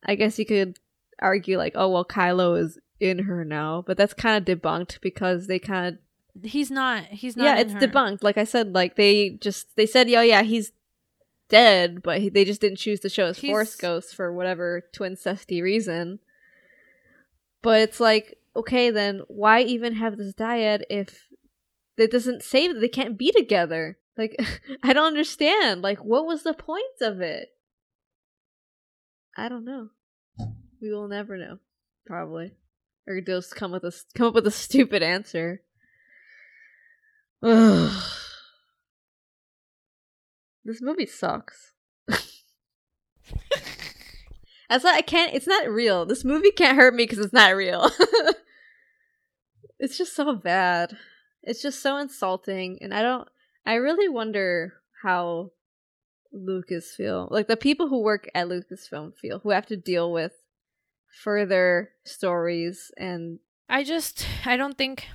I 0.03 0.15
guess 0.15 0.39
you 0.39 0.45
could 0.45 0.79
argue 1.19 1.57
like, 1.57 1.73
oh 1.75 1.89
well, 1.89 2.05
Kylo 2.05 2.59
is 2.59 2.77
in 2.99 3.19
her 3.19 3.43
now, 3.45 3.83
but 3.85 3.97
that's 3.97 4.13
kind 4.13 4.37
of 4.37 4.59
debunked 4.59 5.01
because 5.01 5.47
they 5.47 5.59
kind 5.59 5.97
of 6.35 6.43
he's 6.43 6.71
not 6.71 7.05
he's 7.05 7.35
not 7.37 7.43
yeah, 7.45 7.57
it's 7.59 7.73
her. 7.73 7.79
debunked. 7.79 8.23
Like 8.23 8.37
I 8.37 8.43
said, 8.43 8.73
like 8.73 8.95
they 8.95 9.31
just 9.41 9.75
they 9.75 9.85
said, 9.85 10.09
yeah, 10.09 10.21
yeah, 10.21 10.41
he's 10.43 10.71
dead, 11.49 12.01
but 12.01 12.19
he, 12.19 12.29
they 12.29 12.45
just 12.45 12.61
didn't 12.61 12.77
choose 12.79 12.99
to 13.01 13.09
show 13.09 13.27
his 13.27 13.37
He's- 13.37 13.51
force 13.51 13.75
ghost 13.75 14.15
for 14.15 14.33
whatever 14.33 14.83
twincesty 14.93 15.61
reason. 15.61 16.19
But 17.61 17.81
it's 17.81 17.99
like, 17.99 18.37
okay, 18.55 18.89
then 18.89 19.21
why 19.27 19.61
even 19.61 19.93
have 19.93 20.17
this 20.17 20.33
dyad 20.33 20.83
if 20.89 21.27
it 21.97 22.11
doesn't 22.11 22.43
say 22.43 22.67
that 22.67 22.79
they 22.79 22.89
can't 22.89 23.17
be 23.17 23.31
together? 23.31 23.97
Like, 24.17 24.37
I 24.83 24.93
don't 24.93 25.07
understand. 25.07 25.81
Like, 25.81 25.99
what 25.99 26.25
was 26.25 26.43
the 26.43 26.53
point 26.53 27.01
of 27.01 27.19
it? 27.21 27.49
I 29.35 29.49
don't 29.49 29.65
know. 29.65 29.89
We 30.81 30.93
will 30.93 31.07
never 31.07 31.37
know, 31.37 31.57
probably, 32.05 32.51
or 33.07 33.19
just 33.21 33.55
come 33.55 33.71
with 33.71 33.83
a 33.83 33.91
come 34.15 34.27
up 34.27 34.35
with 34.35 34.45
a 34.45 34.51
stupid 34.51 35.01
answer. 35.01 35.61
Ugh. 37.41 38.03
This 40.65 40.81
movie 40.81 41.05
sucks. 41.05 41.73
That's 42.07 42.43
why 44.83 44.95
I 44.95 45.01
can't. 45.01 45.33
It's 45.33 45.47
not 45.47 45.67
real. 45.67 46.05
This 46.05 46.23
movie 46.23 46.51
can't 46.51 46.77
hurt 46.77 46.95
me 46.95 47.03
because 47.03 47.19
it's 47.19 47.33
not 47.33 47.55
real. 47.55 47.89
it's 49.79 49.97
just 49.97 50.15
so 50.15 50.35
bad. 50.35 50.97
It's 51.41 51.61
just 51.61 51.81
so 51.81 51.97
insulting, 51.97 52.77
and 52.81 52.93
I 52.93 53.01
don't. 53.01 53.27
I 53.65 53.75
really 53.75 54.09
wonder 54.09 54.73
how 55.01 55.51
Lucas 56.31 56.93
feel. 56.95 57.27
Like 57.31 57.47
the 57.47 57.57
people 57.57 57.87
who 57.87 58.01
work 58.01 58.29
at 58.33 58.47
Lucasfilm 58.47 59.15
feel, 59.15 59.39
who 59.39 59.51
have 59.51 59.67
to 59.67 59.77
deal 59.77 60.11
with 60.11 60.33
further 61.23 61.91
stories 62.03 62.91
and 62.97 63.39
I 63.69 63.83
just 63.83 64.25
I 64.45 64.57
don't 64.57 64.77
think 64.77 65.07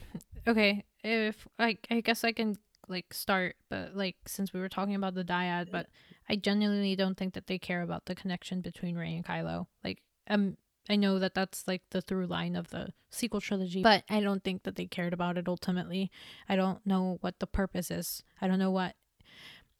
okay, 0.46 0.84
if 1.02 1.46
I 1.58 1.78
I 1.90 2.00
guess 2.00 2.24
I 2.24 2.32
can 2.32 2.56
like 2.88 3.12
start 3.12 3.56
but 3.68 3.94
like 3.94 4.16
since 4.26 4.52
we 4.52 4.60
were 4.60 4.68
talking 4.68 4.94
about 4.94 5.14
the 5.14 5.24
dyad, 5.24 5.70
but 5.70 5.88
I 6.28 6.36
genuinely 6.36 6.96
don't 6.96 7.16
think 7.16 7.34
that 7.34 7.46
they 7.46 7.58
care 7.58 7.82
about 7.82 8.06
the 8.06 8.14
connection 8.14 8.60
between 8.60 8.96
Rey 8.96 9.14
and 9.16 9.24
Kylo. 9.24 9.66
Like 9.84 10.02
um 10.30 10.56
I 10.88 10.96
know 10.96 11.18
that 11.18 11.34
that's 11.34 11.66
like 11.66 11.82
the 11.90 12.00
through 12.00 12.26
line 12.26 12.56
of 12.56 12.68
the 12.68 12.92
sequel 13.10 13.40
trilogy, 13.40 13.82
but 13.82 14.04
I 14.08 14.20
don't 14.20 14.42
think 14.42 14.62
that 14.62 14.76
they 14.76 14.86
cared 14.86 15.12
about 15.12 15.38
it 15.38 15.48
ultimately. 15.48 16.10
I 16.48 16.56
don't 16.56 16.84
know 16.86 17.18
what 17.20 17.38
the 17.38 17.46
purpose 17.46 17.90
is. 17.90 18.22
I 18.40 18.48
don't 18.48 18.58
know 18.58 18.70
what 18.70 18.94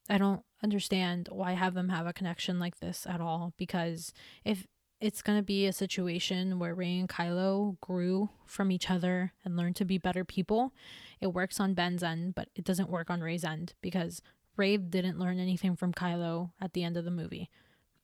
I 0.09 0.19
don't 0.19 0.43
understand 0.63 1.29
why 1.31 1.53
have 1.53 1.75
them 1.75 1.91
have 1.91 2.07
a 2.07 2.13
connection 2.13 2.59
like 2.59 2.81
this 2.81 3.07
at 3.07 3.21
all 3.21 3.53
because 3.57 4.13
if 4.45 4.67
it's 5.01 5.23
going 5.23 5.39
to 5.39 5.45
be 5.45 5.67
a 5.67 5.73
situation 5.73 6.59
where 6.59 6.75
Rey 6.75 6.99
and 6.99 7.09
Kylo 7.09 7.81
grew 7.81 8.31
from 8.47 8.73
each 8.73 8.91
other 8.91 9.33
and 9.45 9.57
learned 9.57 9.77
to 9.77 9.85
be 9.85 9.97
better 9.99 10.25
people. 10.25 10.73
It 11.21 11.29
works 11.29 11.61
on 11.61 11.75
Ben's 11.75 12.03
end, 12.03 12.35
but 12.35 12.49
it 12.57 12.65
doesn't 12.65 12.91
work 12.91 13.09
on 13.09 13.21
Rey's 13.21 13.45
end 13.45 13.75
because 13.81 14.23
Rey 14.57 14.77
didn't 14.77 15.19
learn 15.19 15.39
anything 15.39 15.77
from 15.77 15.93
Kylo 15.93 16.51
at 16.61 16.73
the 16.73 16.83
end 16.83 16.97
of 16.97 17.05
the 17.05 17.13
movie. 17.13 17.49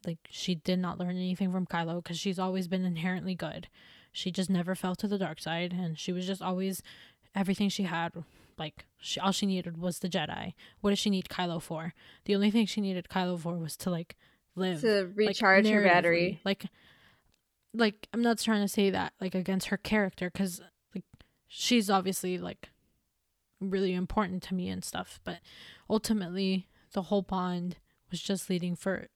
Like 0.07 0.19
she 0.31 0.55
did 0.55 0.79
not 0.79 0.99
learn 0.99 1.17
anything 1.17 1.53
from 1.53 1.67
Kylo 1.67 2.03
because 2.03 2.19
she's 2.19 2.39
always 2.39 2.69
been 2.69 2.85
inherently 2.85 3.35
good. 3.35 3.69
She 4.13 4.31
just 4.31 4.51
never 4.51 4.75
fell 4.75 4.95
to 4.97 5.09
the 5.09 5.19
dark 5.19 5.41
side, 5.41 5.73
and 5.73 5.99
she 5.99 6.13
was 6.13 6.27
just 6.27 6.43
always 6.43 6.83
everything 7.35 7.69
she 7.69 7.85
had. 7.85 8.13
Like 8.57 8.87
she, 8.99 9.19
all 9.19 9.33
she 9.33 9.47
needed 9.47 9.79
was 9.79 9.99
the 9.99 10.09
Jedi. 10.09 10.55
What 10.81 10.91
does 10.91 10.99
she 10.99 11.11
need 11.11 11.29
Kylo 11.29 11.61
for? 11.61 11.93
The 12.25 12.35
only 12.35 12.51
thing 12.51 12.67
she 12.67 12.81
needed 12.81 13.09
Kylo 13.09 13.39
for 13.39 13.57
was 13.57 13.77
to 13.79 13.91
like 13.91 14.17
live 14.55 14.81
to 14.83 15.03
like, 15.03 15.13
recharge 15.17 15.69
her 15.69 15.83
battery. 15.83 16.41
Like, 16.45 16.67
like 17.73 18.09
I'm 18.13 18.23
not 18.23 18.39
trying 18.39 18.63
to 18.63 18.69
say 18.69 18.91
that 18.91 19.13
like 19.21 19.35
against 19.35 19.69
her 19.69 19.77
character 19.77 20.31
because 20.31 20.61
like 20.95 21.05
she's 21.49 21.91
obviously 21.91 22.39
like 22.39 22.69
really 23.61 23.95
important 23.95 24.43
to 24.45 24.55
me 24.55 24.69
and 24.69 24.85
stuff, 24.85 25.21
but 25.25 25.39
ultimately 25.91 26.69
the 26.93 27.03
whole 27.03 27.23
bond 27.23 27.77
was 28.11 28.21
just 28.21 28.49
leading 28.49 28.77
for 28.77 29.09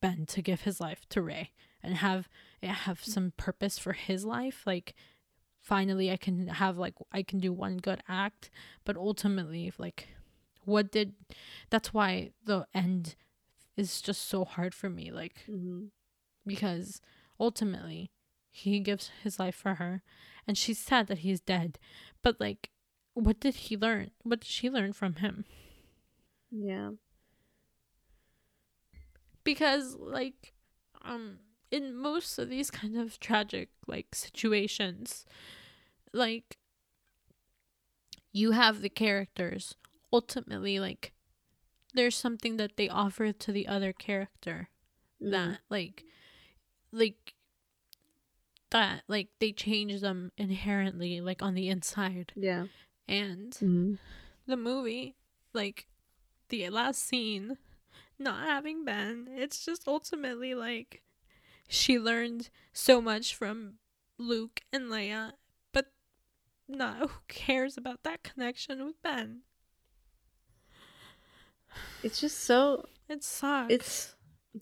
Ben 0.00 0.26
to 0.26 0.42
give 0.42 0.62
his 0.62 0.80
life 0.80 1.06
to 1.10 1.22
Rey 1.22 1.52
and 1.82 1.94
have 1.96 2.28
it 2.62 2.68
have 2.68 3.02
some 3.04 3.32
purpose 3.36 3.78
for 3.78 3.92
his 3.92 4.24
life. 4.24 4.62
Like 4.66 4.94
finally 5.60 6.10
I 6.10 6.16
can 6.16 6.48
have 6.48 6.76
like 6.78 6.94
I 7.12 7.22
can 7.22 7.38
do 7.40 7.52
one 7.52 7.78
good 7.78 8.02
act, 8.08 8.50
but 8.84 8.96
ultimately 8.96 9.72
like 9.78 10.08
what 10.64 10.90
did 10.90 11.14
that's 11.70 11.94
why 11.94 12.30
the 12.44 12.66
end 12.74 13.14
is 13.76 14.00
just 14.00 14.26
so 14.28 14.44
hard 14.44 14.74
for 14.74 14.88
me 14.90 15.10
like 15.12 15.44
Mhm. 15.48 15.90
because 16.46 17.00
ultimately 17.38 18.10
he 18.50 18.80
gives 18.80 19.10
his 19.22 19.38
life 19.38 19.54
for 19.54 19.74
her 19.74 20.02
and 20.46 20.56
she's 20.58 20.78
sad 20.78 21.06
that 21.08 21.18
he's 21.18 21.40
dead 21.40 21.78
but 22.22 22.40
like 22.40 22.70
what 23.14 23.38
did 23.38 23.54
he 23.54 23.76
learn 23.76 24.10
what 24.22 24.40
did 24.40 24.48
she 24.48 24.70
learn 24.70 24.92
from 24.92 25.16
him 25.16 25.44
Yeah. 26.50 26.92
Because 29.46 29.94
like 29.96 30.52
um 31.02 31.38
in 31.70 31.96
most 31.96 32.38
of 32.38 32.50
these 32.50 32.70
kind 32.70 32.96
of 32.98 33.18
tragic 33.18 33.70
like 33.86 34.14
situations 34.14 35.24
like 36.12 36.58
you 38.32 38.50
have 38.52 38.82
the 38.82 38.88
characters 38.90 39.74
ultimately 40.12 40.78
like 40.78 41.12
there's 41.94 42.14
something 42.16 42.56
that 42.58 42.76
they 42.76 42.88
offer 42.88 43.32
to 43.32 43.50
the 43.52 43.66
other 43.66 43.92
character 43.92 44.68
Mhm. 45.22 45.30
that 45.30 45.60
like 45.70 46.04
like 46.92 47.34
that 48.70 49.02
like 49.08 49.28
they 49.38 49.52
change 49.52 50.00
them 50.00 50.32
inherently 50.36 51.20
like 51.20 51.40
on 51.42 51.54
the 51.54 51.68
inside 51.68 52.32
Yeah. 52.36 52.66
and 53.08 53.52
Mhm. 53.52 53.98
the 54.46 54.56
movie 54.56 55.16
like 55.52 55.86
the 56.48 56.68
last 56.70 57.02
scene 57.02 57.56
not 58.18 58.46
having 58.46 58.84
Ben. 58.84 59.28
It's 59.30 59.64
just 59.64 59.86
ultimately 59.86 60.54
like 60.54 61.02
she 61.68 61.98
learned 61.98 62.50
so 62.72 63.00
much 63.00 63.34
from 63.34 63.74
Luke 64.18 64.60
and 64.72 64.84
Leia 64.84 65.32
but 65.72 65.86
not 66.68 66.98
who 66.98 67.08
cares 67.28 67.76
about 67.76 68.02
that 68.04 68.22
connection 68.22 68.84
with 68.84 69.00
Ben? 69.02 69.40
It's 72.02 72.20
just 72.20 72.38
so 72.38 72.86
it 73.08 73.22
sucks. 73.22 73.72
it's 73.72 74.16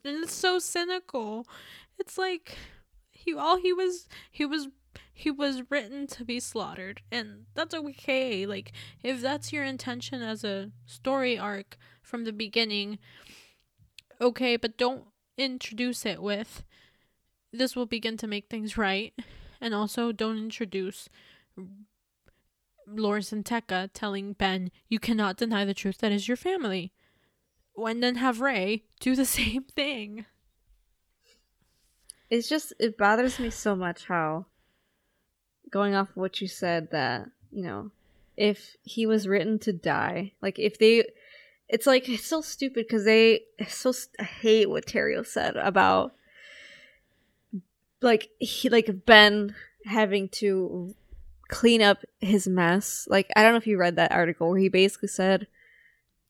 and 0.05 0.25
it's 0.25 0.35
so 0.35 0.59
cynical. 0.59 1.47
It's 1.99 2.19
like 2.19 2.57
he 3.11 3.35
all 3.35 3.59
he 3.59 3.73
was 3.73 4.09
he 4.31 4.45
was 4.45 4.69
he 5.13 5.31
was 5.31 5.63
written 5.71 6.07
to 6.09 6.25
be 6.25 6.41
slaughtered 6.41 7.03
and 7.13 7.47
that's 7.55 7.75
okay. 7.75 8.47
Like 8.47 8.73
if 9.03 9.21
that's 9.21 9.53
your 9.53 9.65
intention 9.65 10.23
as 10.23 10.43
a 10.43 10.73
story 10.87 11.39
arc 11.39 11.77
from 12.03 12.25
the 12.25 12.33
beginning 12.33 12.99
okay 14.21 14.57
but 14.57 14.77
don't 14.77 15.05
introduce 15.37 16.07
it 16.07 16.23
with 16.23 16.65
this 17.59 17.77
will 17.77 17.87
begin 17.87 18.17
to 18.19 18.27
make 18.27 18.49
things 18.49 18.77
right. 18.77 19.15
And 19.61 19.75
also 19.75 20.13
don't 20.13 20.37
introduce 20.37 21.09
Lor 22.87 23.21
San 23.21 23.43
Tekka 23.43 23.91
telling 23.95 24.35
Ben 24.35 24.71
you 24.89 24.99
cannot 24.99 25.37
deny 25.37 25.65
the 25.65 25.75
truth 25.75 25.99
that 25.99 26.13
is 26.13 26.29
your 26.29 26.37
family. 26.37 26.93
And 27.77 28.03
then 28.03 28.17
have 28.17 28.41
Rey 28.41 28.85
do 29.01 29.17
the 29.17 29.25
same 29.25 29.65
thing. 29.65 30.27
It's 32.31 32.49
just 32.49 32.73
it 32.79 32.99
bothers 32.99 33.39
me 33.39 33.51
so 33.51 33.77
much 33.77 34.07
how 34.07 34.47
going 35.71 35.95
off 35.95 36.09
what 36.15 36.41
you 36.41 36.49
said 36.49 36.91
that 36.91 37.27
you 37.51 37.63
know 37.63 37.91
if 38.37 38.77
he 38.83 39.07
was 39.07 39.27
written 39.29 39.59
to 39.59 39.73
die 39.73 40.33
like 40.43 40.59
if 40.59 40.79
they 40.79 41.05
it's 41.75 41.87
like 41.87 42.09
it's 42.09 42.27
so 42.27 42.41
stupid 42.41 42.87
because 42.87 43.05
they 43.05 43.41
so 43.69 43.93
st- 43.93 44.17
i 44.19 44.23
hate 44.23 44.71
what 44.71 44.87
Terrio 44.87 45.27
said 45.27 45.57
about 45.57 46.15
like 48.01 48.31
he 48.39 48.69
like 48.69 49.05
ben 49.07 49.55
having 49.85 50.29
to 50.29 50.95
clean 51.49 51.83
up 51.83 51.99
his 52.21 52.49
mess 52.49 53.07
like 53.11 53.29
i 53.37 53.43
don't 53.43 53.53
know 53.53 53.59
if 53.59 53.67
you 53.67 53.79
read 53.79 53.97
that 53.97 54.13
article 54.13 54.49
where 54.49 54.59
he 54.59 54.69
basically 54.69 55.09
said 55.09 55.47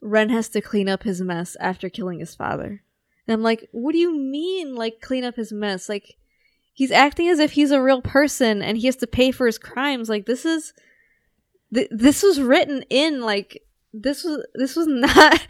ren 0.01 0.29
has 0.29 0.49
to 0.49 0.61
clean 0.61 0.89
up 0.89 1.05
his 1.05 1.21
mess 1.21 1.57
after 1.61 1.89
killing 1.89 2.19
his 2.19 2.35
father 2.35 2.83
and 3.27 3.35
I'm 3.35 3.43
like, 3.43 3.69
what 3.73 3.93
do 3.93 3.99
you 3.99 4.17
mean, 4.17 4.75
like, 4.75 5.01
clean 5.01 5.25
up 5.25 5.37
his 5.37 5.53
mess? 5.53 5.89
Like, 5.89 6.17
he's 6.73 6.91
acting 6.91 7.29
as 7.29 7.39
if 7.39 7.53
he's 7.53 7.71
a 7.71 7.83
real 7.83 8.03
person 8.03 8.63
and 8.63 8.77
he 8.77 8.87
has 8.87 8.97
to 8.97 9.07
pay 9.07 9.31
for 9.31 9.47
his 9.47 9.59
crimes. 9.59 10.09
Like, 10.09 10.27
this 10.27 10.45
is, 10.45 10.75
th- 11.73 11.89
this 11.91 12.23
was 12.23 12.41
written 12.41 12.83
in, 12.91 13.23
like, 13.23 13.63
this 13.95 14.25
was, 14.25 14.45
this 14.55 14.75
was 14.75 14.87
not, 14.89 15.47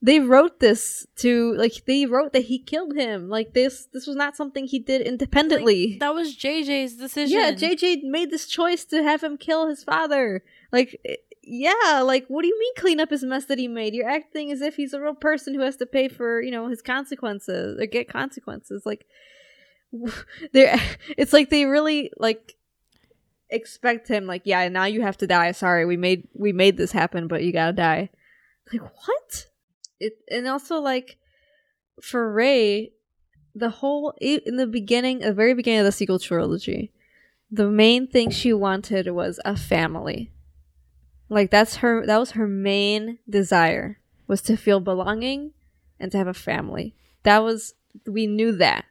they 0.00 0.18
wrote 0.18 0.60
this 0.60 1.06
to, 1.16 1.54
like, 1.54 1.84
they 1.86 2.06
wrote 2.06 2.32
that 2.32 2.46
he 2.46 2.58
killed 2.58 2.96
him. 2.96 3.28
Like, 3.28 3.52
this, 3.52 3.86
this 3.92 4.06
was 4.06 4.16
not 4.16 4.36
something 4.36 4.66
he 4.66 4.78
did 4.78 5.02
independently. 5.02 5.98
that 6.00 6.14
was 6.14 6.34
JJ's 6.36 6.96
decision 6.96 7.38
yeah, 7.38 7.52
JJ 7.52 8.02
made 8.04 8.30
this 8.30 8.46
choice 8.46 8.84
to 8.86 9.02
have 9.02 9.22
him 9.22 9.36
kill 9.36 9.68
his 9.68 9.84
father. 9.84 10.42
Like, 10.72 10.98
eh, 11.04 11.16
yeah, 11.44 12.02
like, 12.04 12.26
what 12.28 12.42
do 12.42 12.48
you 12.48 12.58
mean 12.58 12.72
clean 12.76 13.00
up 13.00 13.10
his 13.10 13.24
mess 13.24 13.46
that 13.46 13.58
he 13.58 13.68
made? 13.68 13.94
You're 13.94 14.08
acting 14.08 14.50
as 14.52 14.60
if 14.60 14.76
he's 14.76 14.92
a 14.92 15.00
real 15.00 15.14
person 15.14 15.54
who 15.54 15.60
has 15.60 15.76
to 15.76 15.86
pay 15.86 16.08
for, 16.08 16.40
you 16.40 16.50
know, 16.50 16.68
his 16.68 16.82
consequences 16.82 17.78
or 17.80 17.86
get 17.86 18.08
consequences. 18.08 18.86
Like, 18.86 19.06
they're, 20.52 20.80
it's 21.18 21.32
like 21.32 21.50
they 21.50 21.66
really, 21.66 22.12
like, 22.16 22.56
expect 23.52 24.08
him, 24.08 24.26
like, 24.26 24.42
yeah, 24.44 24.68
now 24.68 24.84
you 24.84 25.02
have 25.02 25.16
to 25.18 25.26
die. 25.26 25.52
Sorry, 25.52 25.84
we 25.84 25.96
made, 25.96 26.28
we 26.34 26.52
made 26.52 26.76
this 26.76 26.92
happen, 26.92 27.28
but 27.28 27.44
you 27.44 27.52
gotta 27.52 27.72
die. 27.72 28.10
Like, 28.72 28.82
what? 28.82 29.46
It, 30.00 30.14
and 30.28 30.48
also, 30.48 30.80
like, 30.80 31.18
for 32.00 32.32
Rey, 32.32 32.92
the 33.54 33.70
whole, 33.70 34.14
in 34.20 34.56
the 34.56 34.66
beginning, 34.66 35.20
the 35.20 35.32
very 35.32 35.54
beginning 35.54 35.80
of 35.80 35.86
the 35.86 35.92
sequel 35.92 36.18
trilogy, 36.18 36.92
the 37.50 37.70
main 37.70 38.08
thing 38.08 38.30
she 38.30 38.52
wanted 38.52 39.08
was 39.08 39.38
a 39.44 39.56
family. 39.56 40.32
Like 41.32 41.50
that's 41.50 41.76
her 41.76 42.04
that 42.06 42.18
was 42.18 42.32
her 42.32 42.46
main 42.46 43.18
desire 43.28 43.98
was 44.26 44.42
to 44.42 44.56
feel 44.56 44.80
belonging 44.80 45.52
and 45.98 46.12
to 46.12 46.18
have 46.18 46.26
a 46.26 46.34
family. 46.34 46.94
That 47.22 47.42
was 47.42 47.72
we 48.06 48.26
knew 48.26 48.52
that. 48.52 48.84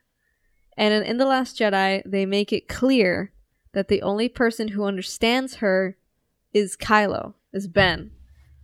And 0.76 0.92
in, 0.92 1.04
in 1.04 1.18
the 1.18 1.26
last 1.26 1.60
Jedi, 1.60 2.02
they 2.04 2.26
make 2.26 2.52
it 2.52 2.68
clear 2.68 3.32
that 3.74 3.88
the 3.88 4.02
only 4.02 4.28
person 4.30 4.70
who 4.70 4.84
understands 4.86 5.56
her 5.56 5.98
is 6.54 6.76
Kylo, 6.76 7.34
is 7.54 7.68
Ben. 7.68 8.12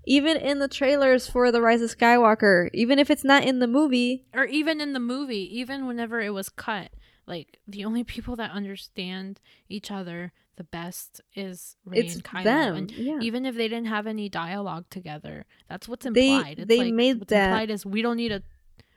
Even 0.05 0.37
in 0.37 0.59
the 0.59 0.67
trailers 0.69 1.29
for 1.29 1.51
The 1.51 1.61
Rise 1.61 1.81
of 1.81 1.95
Skywalker, 1.97 2.69
even 2.73 2.97
if 2.99 3.09
it's 3.09 3.25
not 3.25 3.43
in 3.43 3.59
the 3.59 3.67
movie, 3.67 4.25
or 4.33 4.45
even 4.45 4.79
in 4.81 4.93
the 4.93 4.99
movie 4.99 5.59
even 5.59 5.85
whenever 5.87 6.21
it 6.21 6.31
was 6.33 6.49
cut 6.49 6.91
like 7.25 7.59
the 7.67 7.83
only 7.83 8.05
people 8.05 8.37
that 8.37 8.51
understand 8.51 9.41
each 9.67 9.91
other 9.91 10.31
the 10.55 10.63
best 10.63 11.19
is 11.35 11.75
Rey 11.85 11.97
it's 11.99 12.15
and 12.15 12.23
Kylo 12.23 12.43
them. 12.45 12.75
and 12.77 12.91
yeah. 12.91 13.19
even 13.21 13.45
if 13.45 13.55
they 13.55 13.67
didn't 13.67 13.87
have 13.87 14.07
any 14.07 14.29
dialogue 14.29 14.85
together 14.89 15.45
that's 15.69 15.89
what's 15.89 16.05
They- 16.09 16.33
implied 16.35 16.59
it's 16.59 16.67
they 16.69 16.77
like, 16.77 16.93
made 16.93 17.19
what's 17.19 17.29
that- 17.31 17.49
implied 17.49 17.69
is 17.69 17.85
we 17.85 18.01
don't 18.01 18.15
need 18.15 18.29
to 18.29 18.41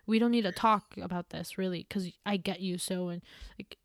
we 0.07 0.19
don't 0.21 0.31
need 0.31 0.43
to 0.43 0.53
talk 0.53 0.95
about 1.03 1.31
this 1.31 1.59
really 1.59 1.85
because 1.89 2.09
i 2.25 2.37
get 2.37 2.61
you 2.61 2.79
so 2.79 3.09
and 3.09 3.21
like 3.59 3.77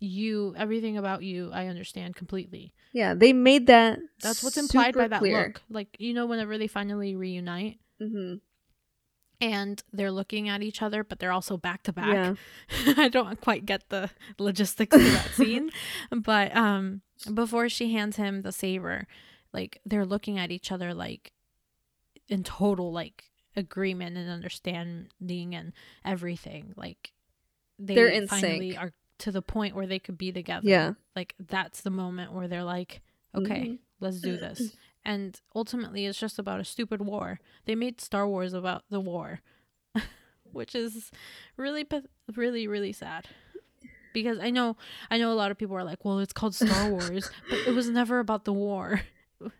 you 0.00 0.54
everything 0.56 0.96
about 0.96 1.22
you 1.22 1.50
i 1.52 1.66
understand 1.66 2.14
completely 2.14 2.72
yeah, 2.92 3.12
they 3.14 3.32
made 3.32 3.66
that 3.66 3.98
that's 4.20 4.42
what's 4.42 4.56
implied 4.56 4.94
by 4.94 5.08
that 5.08 5.20
clear. 5.20 5.48
look 5.48 5.62
like 5.70 5.96
you 5.98 6.14
know 6.14 6.26
whenever 6.26 6.56
they 6.56 6.66
finally 6.66 7.16
reunite 7.16 7.78
hmm 8.00 8.34
and 9.40 9.82
they're 9.92 10.10
looking 10.10 10.48
at 10.48 10.62
each 10.62 10.82
other 10.82 11.04
but 11.04 11.18
they're 11.18 11.32
also 11.32 11.56
back 11.56 11.82
to 11.84 11.92
back 11.92 12.36
I 12.96 13.08
don't 13.08 13.40
quite 13.40 13.66
get 13.66 13.88
the 13.88 14.10
logistics 14.38 14.96
of 14.96 15.02
that 15.02 15.30
scene, 15.30 15.70
but 16.10 16.54
um, 16.56 17.02
before 17.32 17.68
she 17.68 17.92
hands 17.92 18.16
him 18.16 18.42
the 18.42 18.52
saber, 18.52 19.06
like 19.52 19.80
they're 19.84 20.06
looking 20.06 20.38
at 20.38 20.50
each 20.50 20.70
other 20.72 20.94
like 20.94 21.32
in 22.28 22.42
total 22.44 22.92
like 22.92 23.30
agreement 23.56 24.16
and 24.16 24.30
understanding 24.30 25.54
and 25.54 25.72
everything. 26.04 26.74
Like 26.76 27.12
they 27.78 27.94
They're 27.94 28.08
in 28.08 28.28
finally 28.28 28.70
sync. 28.72 28.82
are 28.82 28.92
to 29.18 29.30
the 29.32 29.42
point 29.42 29.74
where 29.74 29.86
they 29.86 29.98
could 29.98 30.16
be 30.18 30.32
together. 30.32 30.68
Yeah. 30.68 30.92
like 31.16 31.34
that's 31.38 31.80
the 31.80 31.90
moment 31.90 32.32
where 32.32 32.46
they're 32.48 32.64
like, 32.64 33.00
okay, 33.34 33.60
Mhm. 33.70 33.78
let's 34.00 34.20
do 34.20 34.36
this. 34.36 34.72
And 35.04 35.40
ultimately, 35.54 36.04
it's 36.04 36.18
just 36.18 36.38
about 36.38 36.60
a 36.60 36.64
stupid 36.64 37.00
war. 37.00 37.40
They 37.64 37.74
made 37.74 37.98
Star 38.00 38.28
Wars 38.28 38.52
about 38.52 38.82
the 38.90 39.00
war. 39.00 39.40
which 40.52 40.74
is 40.74 41.10
really 41.56 41.86
really 42.34 42.66
really 42.66 42.92
sad. 42.92 43.26
Because 44.12 44.38
I 44.38 44.50
know 44.50 44.76
I 45.10 45.16
know 45.18 45.32
a 45.32 45.34
lot 45.34 45.50
of 45.50 45.56
people 45.58 45.76
are 45.76 45.84
like, 45.84 46.04
"Well, 46.04 46.18
it's 46.18 46.32
called 46.32 46.54
Star 46.54 46.88
Wars," 46.90 47.30
but 47.48 47.58
it 47.66 47.74
was 47.74 47.88
never 47.88 48.18
about 48.18 48.44
the 48.44 48.52
war. 48.52 49.00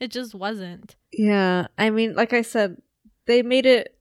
It 0.00 0.10
just 0.10 0.34
wasn't. 0.34 0.96
Yeah, 1.12 1.68
I 1.78 1.90
mean, 1.90 2.14
like 2.16 2.32
I 2.32 2.42
said, 2.42 2.82
they 3.26 3.42
made 3.42 3.66
it 3.66 3.96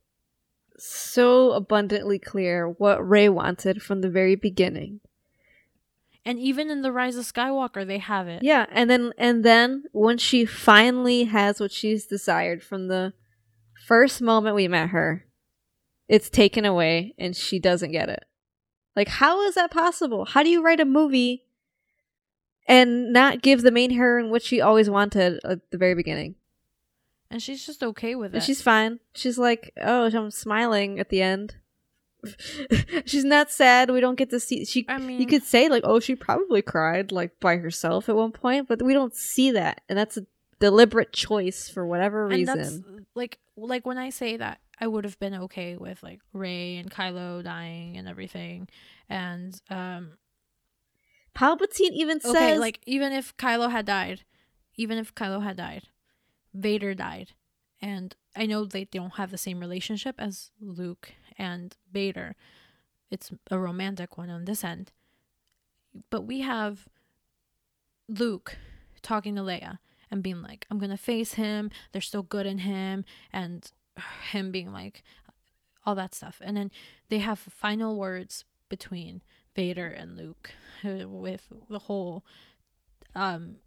so 0.82 1.52
abundantly 1.52 2.18
clear 2.18 2.68
what 2.68 3.08
Rey 3.08 3.30
wanted 3.30 3.82
from 3.82 4.02
the 4.02 4.10
very 4.10 4.36
beginning. 4.36 5.00
And 6.26 6.40
even 6.40 6.70
in 6.70 6.82
the 6.82 6.92
Rise 6.92 7.16
of 7.16 7.26
Skywalker, 7.26 7.86
they 7.86 7.98
have 7.98 8.28
it. 8.28 8.44
Yeah, 8.44 8.66
and 8.72 8.90
then 8.90 9.12
and 9.18 9.44
then 9.44 9.86
when 9.92 10.18
she 10.18 10.46
finally 10.46 11.26
has 11.26 11.60
what 11.60 11.72
she's 11.72 12.06
desired 12.06 12.64
from 12.64 12.88
the 12.88 13.14
first 13.88 14.22
moment 14.22 14.56
we 14.56 14.68
met 14.68 14.90
her, 14.90 15.26
it's 16.08 16.30
taken 16.30 16.66
away 16.66 17.16
and 17.18 17.36
she 17.36 17.60
doesn't 17.60 17.92
get 17.92 18.10
it. 18.10 18.24
Like 18.96 19.08
how 19.08 19.42
is 19.44 19.56
that 19.56 19.72
possible? 19.72 20.26
How 20.26 20.44
do 20.44 20.50
you 20.50 20.64
write 20.64 20.80
a 20.80 20.86
movie 20.86 21.44
and 22.68 23.12
not 23.12 23.42
give 23.42 23.62
the 23.62 23.72
main 23.72 23.92
heroine 23.92 24.30
what 24.30 24.44
she 24.44 24.62
always 24.62 24.90
wanted 24.90 25.40
at 25.44 25.72
the 25.72 25.78
very 25.78 25.96
beginning? 25.96 26.36
And 27.32 27.42
she's 27.42 27.66
just 27.66 27.82
okay 27.82 28.14
with 28.16 28.34
And 28.34 28.44
it. 28.44 28.46
she's 28.46 28.62
fine. 28.62 29.00
She's 29.16 29.38
like, 29.38 29.74
"Oh, 29.82 30.06
I'm 30.06 30.32
smiling 30.32 31.00
at 31.00 31.10
the 31.10 31.22
end." 31.22 31.56
she's 33.06 33.26
not 33.26 33.50
sad. 33.50 33.90
We 33.90 34.00
don't 34.00 34.16
get 34.18 34.30
to 34.30 34.40
see 34.40 34.64
she 34.66 34.86
I 34.88 35.00
mean, 35.00 35.20
you 35.20 35.26
could 35.26 35.44
say 35.44 35.70
like, 35.70 35.84
"Oh, 35.86 36.00
she 36.00 36.16
probably 36.16 36.62
cried 36.62 37.12
like 37.12 37.40
by 37.40 37.58
herself 37.58 38.10
at 38.10 38.16
one 38.16 38.32
point," 38.32 38.68
but 38.68 38.82
we 38.82 38.94
don't 38.94 39.16
see 39.16 39.52
that, 39.52 39.82
and 39.90 39.98
that's 39.98 40.18
a 40.18 40.26
deliberate 40.60 41.12
choice 41.14 41.68
for 41.68 41.86
whatever 41.88 42.30
and 42.30 42.48
that's 42.48 42.60
reason. 42.60 43.08
like 43.16 43.40
like 43.58 43.86
when 43.86 43.98
I 43.98 44.12
say 44.12 44.38
that 44.38 44.60
I 44.80 44.86
would 44.86 45.06
have 45.06 45.18
been 45.20 45.34
okay 45.34 45.76
with 45.78 46.04
like 46.04 46.20
Rey 46.34 46.78
and 46.78 46.92
Kylo 46.92 47.44
dying 47.44 47.98
and 47.98 48.08
everything, 48.08 48.68
and 49.10 49.60
um 49.70 50.18
Palpatine 51.36 51.92
even 51.94 52.18
okay 52.18 52.52
says, 52.52 52.60
like 52.60 52.80
even 52.86 53.14
if 53.14 53.36
Kylo 53.38 53.72
had 53.72 53.86
died, 53.86 54.26
even 54.76 54.98
if 54.98 55.16
Kylo 55.16 55.42
had 55.42 55.58
died, 55.58 55.84
Vader 56.54 56.94
died, 56.94 57.34
and 57.82 58.16
I 58.36 58.46
know 58.46 58.66
they 58.66 58.86
don't 58.86 59.16
have 59.16 59.32
the 59.32 59.38
same 59.38 59.60
relationship 59.60 60.16
as 60.20 60.52
Luke 60.60 61.14
and 61.38 61.76
Vader. 61.92 62.36
It's 63.10 63.32
a 63.50 63.60
romantic 63.60 64.18
one 64.18 64.30
on 64.30 64.46
this 64.46 64.64
end, 64.64 64.92
but 66.10 66.22
we 66.22 66.42
have 66.42 66.88
Luke 68.08 68.58
talking 69.02 69.36
to 69.36 69.42
Leia 69.42 69.80
and 70.10 70.22
being 70.22 70.42
like, 70.42 70.66
I'm 70.70 70.80
gonna 70.80 70.98
face 70.98 71.34
him. 71.34 71.72
There's 71.92 72.08
still 72.08 72.24
good 72.24 72.46
in 72.46 72.60
him, 72.60 73.06
and 73.32 73.70
him 74.32 74.52
being 74.52 74.72
like, 74.72 75.04
all 75.86 75.96
that 75.96 76.14
stuff. 76.14 76.42
And 76.44 76.58
then 76.58 76.72
they 77.10 77.20
have 77.20 77.40
final 77.40 77.98
words 77.98 78.46
between 78.70 79.22
Vader 79.56 79.88
and 79.88 80.18
Luke 80.18 80.52
with 80.84 81.48
the 81.70 81.80
whole, 81.80 82.24
um, 83.16 83.58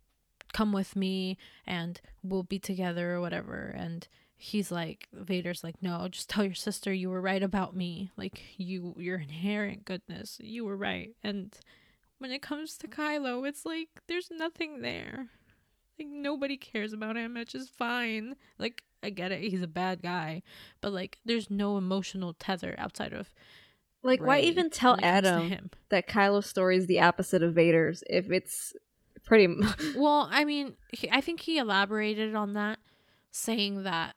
come 0.54 0.72
with 0.72 0.96
me 0.96 1.36
and 1.66 2.00
we'll 2.22 2.44
be 2.44 2.58
together 2.58 3.12
or 3.12 3.20
whatever. 3.20 3.74
And 3.76 4.08
he's 4.36 4.70
like, 4.72 5.08
Vader's 5.12 5.62
like, 5.62 5.82
no, 5.82 6.08
just 6.08 6.30
tell 6.30 6.44
your 6.44 6.54
sister 6.54 6.92
you 6.92 7.10
were 7.10 7.20
right 7.20 7.42
about 7.42 7.76
me. 7.76 8.10
Like 8.16 8.40
you, 8.56 8.94
your 8.96 9.18
inherent 9.18 9.84
goodness, 9.84 10.38
you 10.42 10.64
were 10.64 10.76
right. 10.76 11.14
And 11.22 11.54
when 12.18 12.30
it 12.30 12.40
comes 12.40 12.78
to 12.78 12.88
Kylo, 12.88 13.46
it's 13.46 13.66
like 13.66 13.88
there's 14.06 14.30
nothing 14.30 14.80
there. 14.80 15.28
Like 15.98 16.08
nobody 16.08 16.56
cares 16.56 16.92
about 16.92 17.16
him, 17.16 17.34
which 17.34 17.54
is 17.54 17.68
fine. 17.68 18.36
Like 18.58 18.82
I 19.02 19.10
get 19.10 19.32
it, 19.32 19.42
he's 19.42 19.62
a 19.62 19.68
bad 19.68 20.02
guy, 20.02 20.42
but 20.80 20.92
like 20.92 21.18
there's 21.24 21.50
no 21.50 21.76
emotional 21.76 22.32
tether 22.32 22.74
outside 22.78 23.12
of 23.12 23.34
like, 24.02 24.20
why 24.20 24.40
even 24.40 24.70
tell 24.70 24.96
when 24.96 25.00
it 25.00 25.02
comes 25.02 25.22
to 25.22 25.28
Adam 25.28 25.70
that 25.88 26.08
Kylo's 26.08 26.46
story 26.46 26.76
is 26.76 26.86
the 26.86 27.00
opposite 27.00 27.42
of 27.42 27.54
Vader's 27.54 28.04
if 28.08 28.30
it's 28.30 28.74
pretty 29.24 29.44
m- 29.44 29.74
Well, 29.96 30.28
I 30.30 30.44
mean, 30.44 30.74
he, 30.92 31.10
I 31.10 31.20
think 31.20 31.40
he 31.40 31.58
elaborated 31.58 32.34
on 32.34 32.52
that, 32.54 32.78
saying 33.30 33.84
that, 33.84 34.14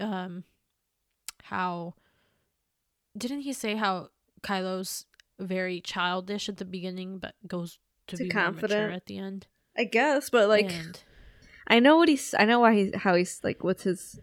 um, 0.00 0.44
how 1.42 1.94
didn't 3.16 3.40
he 3.40 3.52
say 3.52 3.76
how 3.76 4.08
Kylo's 4.42 5.06
very 5.38 5.80
childish 5.80 6.48
at 6.48 6.56
the 6.58 6.64
beginning, 6.64 7.18
but 7.18 7.34
goes 7.46 7.78
to 8.08 8.16
Too 8.16 8.24
be 8.24 8.34
more 8.34 8.44
confident. 8.44 8.92
at 8.92 9.06
the 9.06 9.18
end? 9.18 9.46
I 9.76 9.84
guess, 9.84 10.30
but 10.30 10.48
like 10.48 10.70
and, 10.70 11.02
I 11.66 11.80
know 11.80 11.96
what 11.96 12.08
he's 12.08 12.34
I 12.38 12.44
know 12.44 12.60
why 12.60 12.74
he's 12.74 12.94
how 12.94 13.14
he's 13.14 13.40
like 13.42 13.64
what's 13.64 13.82
his 13.82 14.20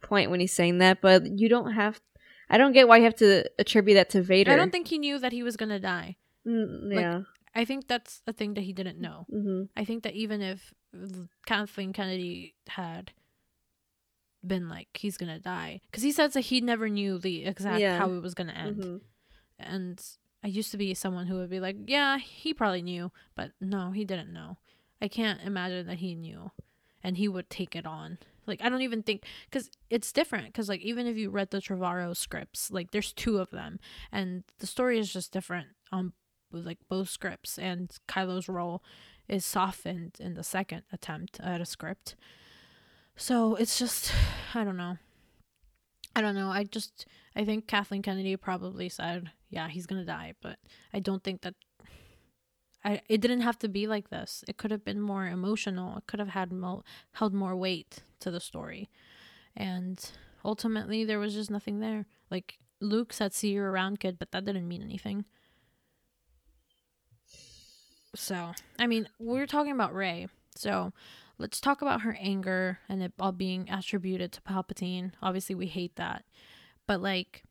point 0.00 0.30
when 0.30 0.40
he's 0.40 0.52
saying 0.52 0.78
that, 0.78 1.00
but 1.00 1.38
you 1.38 1.48
don't 1.48 1.72
have 1.72 2.00
I 2.50 2.58
don't 2.58 2.72
get 2.72 2.88
why 2.88 2.98
you 2.98 3.04
have 3.04 3.16
to 3.16 3.44
attribute 3.58 3.96
that 3.96 4.10
to 4.10 4.22
Vader. 4.22 4.50
I 4.50 4.56
don't 4.56 4.72
think 4.72 4.88
he 4.88 4.98
knew 4.98 5.18
that 5.18 5.32
he 5.32 5.42
was 5.42 5.56
gonna 5.56 5.78
die. 5.78 6.16
Mm, 6.46 6.92
like, 6.92 7.00
yeah. 7.00 7.20
I 7.54 7.64
think 7.64 7.86
that's 7.88 8.22
a 8.26 8.32
thing 8.32 8.54
that 8.54 8.62
he 8.62 8.72
didn't 8.72 9.00
know. 9.00 9.26
hmm 9.30 9.64
I 9.76 9.84
think 9.84 10.02
that 10.04 10.14
even 10.14 10.40
if 10.42 10.72
Kathleen 11.46 11.92
Kennedy 11.92 12.54
had 12.68 13.12
been 14.44 14.68
like 14.68 14.88
he's 14.94 15.16
gonna 15.16 15.38
die, 15.38 15.80
because 15.90 16.02
he 16.02 16.12
says 16.12 16.32
that 16.34 16.40
he 16.42 16.60
never 16.60 16.88
knew 16.88 17.18
the 17.18 17.44
exact 17.44 17.80
Yeah. 17.80 17.98
how 17.98 18.12
it 18.12 18.22
was 18.22 18.34
gonna 18.34 18.52
end, 18.52 18.84
hmm 18.84 18.96
and 19.58 20.02
I 20.42 20.48
used 20.48 20.72
to 20.72 20.76
be 20.76 20.92
someone 20.94 21.28
who 21.28 21.36
would 21.36 21.50
be 21.50 21.60
like, 21.60 21.76
yeah, 21.86 22.18
he 22.18 22.52
probably 22.52 22.82
knew, 22.82 23.12
but 23.36 23.52
no, 23.60 23.92
he 23.92 24.04
didn't 24.04 24.32
know. 24.32 24.56
I 25.00 25.06
can't 25.06 25.40
imagine 25.42 25.86
that 25.86 25.98
he 25.98 26.16
knew, 26.16 26.50
and 27.02 27.16
he 27.16 27.28
would 27.28 27.48
take 27.48 27.76
it 27.76 27.86
on. 27.86 28.18
Like 28.46 28.60
I 28.60 28.68
don't 28.68 28.82
even 28.82 29.04
think 29.04 29.22
because 29.48 29.70
it's 29.88 30.10
different. 30.10 30.46
Because 30.46 30.68
like 30.68 30.80
even 30.80 31.06
if 31.06 31.16
you 31.16 31.30
read 31.30 31.50
the 31.50 31.58
Trevorrow 31.58 32.16
scripts, 32.16 32.72
like 32.72 32.90
there's 32.90 33.12
two 33.12 33.38
of 33.38 33.50
them, 33.50 33.78
and 34.10 34.42
the 34.58 34.66
story 34.66 34.98
is 34.98 35.12
just 35.12 35.32
different 35.32 35.68
on 35.92 36.12
like 36.60 36.78
both 36.88 37.08
scripts, 37.08 37.58
and 37.58 37.90
Kylo's 38.08 38.48
role 38.48 38.82
is 39.28 39.44
softened 39.44 40.16
in 40.20 40.34
the 40.34 40.44
second 40.44 40.82
attempt 40.92 41.40
at 41.40 41.60
a 41.60 41.66
script. 41.66 42.14
So 43.16 43.54
it's 43.56 43.78
just 43.78 44.12
I 44.54 44.64
don't 44.64 44.76
know. 44.76 44.98
I 46.14 46.20
don't 46.20 46.34
know. 46.34 46.50
I 46.50 46.64
just 46.64 47.06
I 47.34 47.44
think 47.44 47.66
Kathleen 47.66 48.02
Kennedy 48.02 48.36
probably 48.36 48.88
said, 48.88 49.30
"Yeah, 49.48 49.68
he's 49.68 49.86
gonna 49.86 50.04
die," 50.04 50.34
but 50.40 50.58
I 50.92 51.00
don't 51.00 51.22
think 51.22 51.42
that. 51.42 51.54
I 52.84 53.00
it 53.08 53.20
didn't 53.20 53.42
have 53.42 53.58
to 53.60 53.68
be 53.68 53.86
like 53.86 54.10
this. 54.10 54.44
It 54.48 54.56
could 54.56 54.70
have 54.70 54.84
been 54.84 55.00
more 55.00 55.26
emotional. 55.26 55.96
It 55.98 56.06
could 56.06 56.20
have 56.20 56.30
had 56.30 56.52
mo- 56.52 56.82
held 57.12 57.32
more 57.32 57.56
weight 57.56 58.02
to 58.20 58.30
the 58.30 58.40
story, 58.40 58.90
and 59.56 59.98
ultimately 60.44 61.04
there 61.04 61.18
was 61.18 61.34
just 61.34 61.50
nothing 61.50 61.80
there. 61.80 62.06
Like 62.30 62.58
Luke 62.80 63.12
said, 63.12 63.32
"See 63.32 63.50
you 63.52 63.62
around, 63.62 64.00
kid," 64.00 64.18
but 64.18 64.32
that 64.32 64.44
didn't 64.44 64.68
mean 64.68 64.82
anything. 64.82 65.24
So 68.14 68.52
I 68.78 68.86
mean, 68.86 69.08
we're 69.18 69.46
talking 69.46 69.72
about 69.72 69.94
Rey. 69.94 70.28
So 70.54 70.92
let's 71.38 71.60
talk 71.60 71.82
about 71.82 72.02
her 72.02 72.16
anger 72.20 72.78
and 72.88 73.02
it 73.02 73.12
all 73.18 73.32
being 73.32 73.68
attributed 73.70 74.32
to 74.32 74.42
Palpatine. 74.42 75.12
Obviously, 75.22 75.54
we 75.54 75.66
hate 75.66 75.96
that. 75.96 76.24
But 76.86 77.00
like 77.00 77.44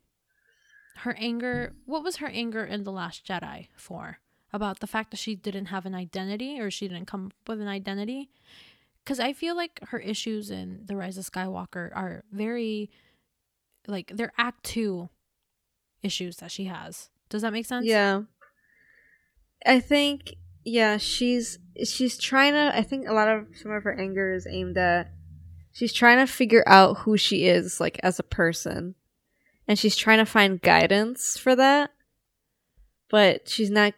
her 0.98 1.16
anger, 1.18 1.74
what 1.86 2.04
was 2.04 2.18
her 2.18 2.28
anger 2.28 2.64
in 2.64 2.84
The 2.84 2.92
Last 2.92 3.26
Jedi 3.26 3.68
for? 3.76 4.20
About 4.54 4.82
the 4.82 4.88
fact 4.88 5.12
that 5.12 5.18
she 5.18 5.36
didn't 5.36 5.68
have 5.68 5.86
an 5.86 5.96
identity 5.96 6.60
or 6.60 6.70
she 6.70 6.88
didn't 6.88 7.08
come 7.08 7.28
up 7.28 7.34
with 7.48 7.62
an 7.62 7.70
identity? 7.70 8.30
Cuz 9.06 9.20
I 9.20 9.34
feel 9.34 9.56
like 9.56 9.80
her 9.88 10.00
issues 10.00 10.52
in 10.52 10.82
The 10.86 10.96
Rise 10.96 11.18
of 11.18 11.26
Skywalker 11.26 11.90
are 11.96 12.24
very 12.32 12.92
like 13.88 14.12
they're 14.14 14.34
act 14.38 14.64
2 14.66 15.10
issues 16.04 16.38
that 16.38 16.52
she 16.52 16.66
has. 16.66 17.10
Does 17.30 17.42
that 17.42 17.54
make 17.54 17.66
sense? 17.66 17.86
Yeah. 17.86 18.24
I 19.66 19.80
think 19.80 20.36
yeah, 20.64 20.98
she's 20.98 21.60
she's 21.84 22.18
trying 22.18 22.54
to 22.54 22.72
I 22.76 22.84
think 22.84 23.08
a 23.08 23.14
lot 23.14 23.28
of 23.28 23.48
some 23.54 23.72
of 23.72 23.84
her 23.84 24.00
anger 24.00 24.34
is 24.34 24.46
aimed 24.48 24.78
at 24.78 25.12
she's 25.72 25.94
trying 25.94 26.18
to 26.18 26.32
figure 26.32 26.64
out 26.68 27.00
who 27.00 27.18
she 27.18 27.46
is 27.46 27.80
like 27.80 28.00
as 28.04 28.20
a 28.20 28.24
person. 28.24 28.96
And 29.68 29.80
she's 29.80 29.96
trying 29.96 30.18
to 30.18 30.26
find 30.26 30.62
guidance 30.62 31.38
for 31.38 31.56
that. 31.56 31.92
But 33.10 33.48
she's 33.48 33.70
not 33.70 33.94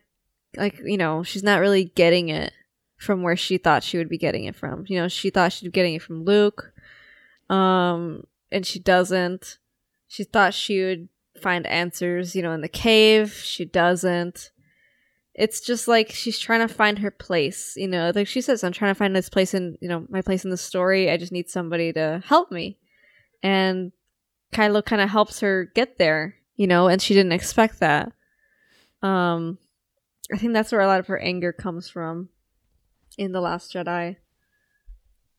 like, 0.55 0.79
you 0.83 0.97
know, 0.97 1.23
she's 1.23 1.43
not 1.43 1.61
really 1.61 1.85
getting 1.85 2.29
it 2.29 2.53
from 2.97 3.23
where 3.23 3.35
she 3.35 3.57
thought 3.57 3.83
she 3.83 3.97
would 3.97 4.09
be 4.09 4.17
getting 4.17 4.45
it 4.45 4.55
from. 4.55 4.85
You 4.87 4.99
know, 4.99 5.07
she 5.07 5.29
thought 5.29 5.51
she'd 5.51 5.67
be 5.67 5.71
getting 5.71 5.95
it 5.95 6.01
from 6.01 6.23
Luke. 6.23 6.73
Um 7.49 8.25
and 8.51 8.65
she 8.65 8.79
doesn't. 8.79 9.57
She 10.07 10.23
thought 10.23 10.53
she 10.53 10.83
would 10.83 11.09
find 11.41 11.65
answers, 11.65 12.35
you 12.35 12.43
know, 12.43 12.51
in 12.51 12.61
the 12.61 12.69
cave. 12.69 13.33
She 13.33 13.65
doesn't. 13.65 14.51
It's 15.35 15.61
just 15.61 15.87
like 15.87 16.11
she's 16.11 16.37
trying 16.37 16.67
to 16.67 16.73
find 16.73 16.99
her 16.99 17.09
place, 17.09 17.73
you 17.75 17.87
know. 17.87 18.11
Like 18.13 18.27
she 18.27 18.41
says, 18.41 18.63
I'm 18.63 18.71
trying 18.71 18.91
to 18.91 18.97
find 18.97 19.15
this 19.15 19.29
place 19.29 19.53
in, 19.53 19.77
you 19.81 19.89
know, 19.89 20.05
my 20.09 20.21
place 20.21 20.43
in 20.43 20.51
the 20.51 20.57
story. 20.57 21.09
I 21.09 21.17
just 21.17 21.31
need 21.31 21.49
somebody 21.49 21.91
to 21.93 22.21
help 22.25 22.51
me. 22.51 22.77
And 23.41 23.91
Kylo 24.53 24.85
kind 24.85 25.01
of 25.01 25.09
helps 25.09 25.39
her 25.39 25.71
get 25.73 25.97
there, 25.97 26.35
you 26.55 26.67
know, 26.67 26.87
and 26.87 27.01
she 27.01 27.13
didn't 27.13 27.31
expect 27.31 27.79
that. 27.79 28.11
Um, 29.01 29.57
I 30.31 30.37
think 30.37 30.53
that's 30.53 30.71
where 30.71 30.81
a 30.81 30.87
lot 30.87 30.99
of 30.99 31.07
her 31.07 31.19
anger 31.19 31.51
comes 31.51 31.89
from 31.89 32.29
in 33.17 33.31
The 33.31 33.41
Last 33.41 33.73
Jedi. 33.73 34.17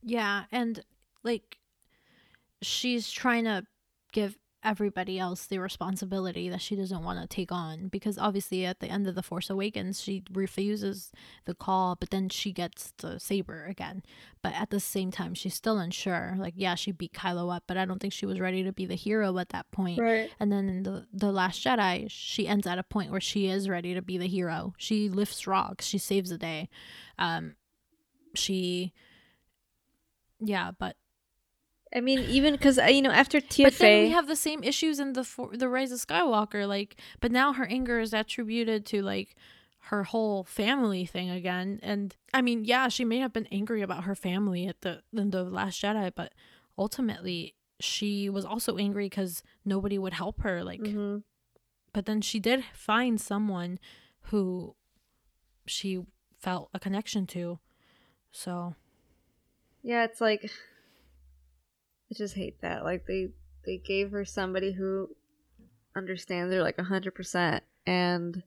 Yeah, 0.02 0.44
and 0.52 0.84
like 1.22 1.56
she's 2.60 3.10
trying 3.10 3.44
to 3.44 3.64
give 4.12 4.36
everybody 4.64 5.18
else 5.18 5.46
the 5.46 5.58
responsibility 5.58 6.48
that 6.48 6.60
she 6.60 6.74
doesn't 6.74 7.04
want 7.04 7.20
to 7.20 7.26
take 7.26 7.52
on 7.52 7.88
because 7.88 8.16
obviously 8.18 8.64
at 8.64 8.80
the 8.80 8.88
end 8.88 9.06
of 9.06 9.14
the 9.14 9.22
force 9.22 9.50
awakens 9.50 10.00
she 10.00 10.22
refuses 10.32 11.12
the 11.44 11.54
call 11.54 11.94
but 11.94 12.10
then 12.10 12.28
she 12.28 12.52
gets 12.52 12.92
the 12.98 13.20
saber 13.20 13.66
again. 13.66 14.02
But 14.42 14.54
at 14.54 14.70
the 14.70 14.80
same 14.80 15.10
time 15.10 15.34
she's 15.34 15.54
still 15.54 15.78
unsure. 15.78 16.34
Like 16.38 16.54
yeah 16.56 16.74
she 16.74 16.92
beat 16.92 17.12
kylo 17.12 17.54
up 17.54 17.64
but 17.66 17.76
i 17.76 17.84
don't 17.84 18.00
think 18.00 18.12
she 18.12 18.26
was 18.26 18.40
ready 18.40 18.62
to 18.64 18.72
be 18.72 18.86
the 18.86 18.94
hero 18.94 19.36
at 19.38 19.50
that 19.50 19.70
point. 19.70 19.98
Right. 19.98 20.30
and 20.40 20.50
then 20.50 20.68
in 20.68 20.82
the 20.82 21.06
the 21.12 21.30
last 21.30 21.62
jedi 21.64 22.06
she 22.08 22.48
ends 22.48 22.66
at 22.66 22.78
a 22.78 22.82
point 22.82 23.10
where 23.10 23.20
she 23.20 23.46
is 23.48 23.68
ready 23.68 23.94
to 23.94 24.02
be 24.02 24.18
the 24.18 24.26
hero. 24.28 24.74
She 24.78 25.08
lifts 25.08 25.46
rocks. 25.46 25.86
She 25.86 25.98
saves 25.98 26.30
the 26.30 26.38
day. 26.38 26.68
Um 27.18 27.56
she 28.34 28.92
yeah 30.40 30.72
but 30.76 30.96
I 31.94 32.00
mean, 32.00 32.18
even 32.20 32.54
because 32.54 32.76
you 32.78 33.02
know 33.02 33.10
after 33.10 33.40
but 33.40 33.74
then 33.78 34.02
we 34.02 34.10
have 34.10 34.26
the 34.26 34.36
same 34.36 34.64
issues 34.64 34.98
in 34.98 35.12
the 35.12 35.22
for- 35.24 35.56
the 35.56 35.68
Rise 35.68 35.92
of 35.92 36.00
Skywalker, 36.00 36.66
like, 36.66 36.96
but 37.20 37.30
now 37.30 37.52
her 37.52 37.66
anger 37.66 38.00
is 38.00 38.12
attributed 38.12 38.84
to 38.86 39.02
like 39.02 39.36
her 39.88 40.04
whole 40.04 40.44
family 40.44 41.04
thing 41.06 41.30
again. 41.30 41.78
And 41.82 42.16
I 42.32 42.42
mean, 42.42 42.64
yeah, 42.64 42.88
she 42.88 43.04
may 43.04 43.18
have 43.18 43.32
been 43.32 43.46
angry 43.52 43.82
about 43.82 44.04
her 44.04 44.14
family 44.14 44.66
at 44.66 44.80
the 44.80 45.02
in 45.16 45.30
the 45.30 45.44
Last 45.44 45.80
Jedi, 45.82 46.10
but 46.14 46.32
ultimately 46.76 47.54
she 47.80 48.28
was 48.28 48.44
also 48.44 48.76
angry 48.76 49.06
because 49.06 49.42
nobody 49.64 49.98
would 49.98 50.14
help 50.14 50.40
her. 50.40 50.64
Like, 50.64 50.80
Mhm. 50.80 51.22
but 51.92 52.06
then 52.06 52.20
she 52.22 52.40
did 52.40 52.64
find 52.72 53.20
someone 53.20 53.78
who 54.30 54.74
she 55.66 56.04
felt 56.38 56.70
a 56.74 56.80
connection 56.80 57.26
to. 57.28 57.58
So 58.32 58.74
yeah, 59.82 60.04
it's 60.04 60.20
like 60.20 60.50
I 62.10 62.14
just 62.14 62.35
hate 62.35 62.60
that. 62.62 62.85
Like 62.85 63.06
they 63.06 63.28
they 63.64 63.78
gave 63.78 64.10
her 64.10 64.24
somebody 64.24 64.72
who 64.72 65.09
understands 65.97 66.52
her 66.55 66.62
like 66.62 66.78
a 66.78 66.85
hundred 66.85 67.14
percent, 67.14 67.64
and 67.86 68.43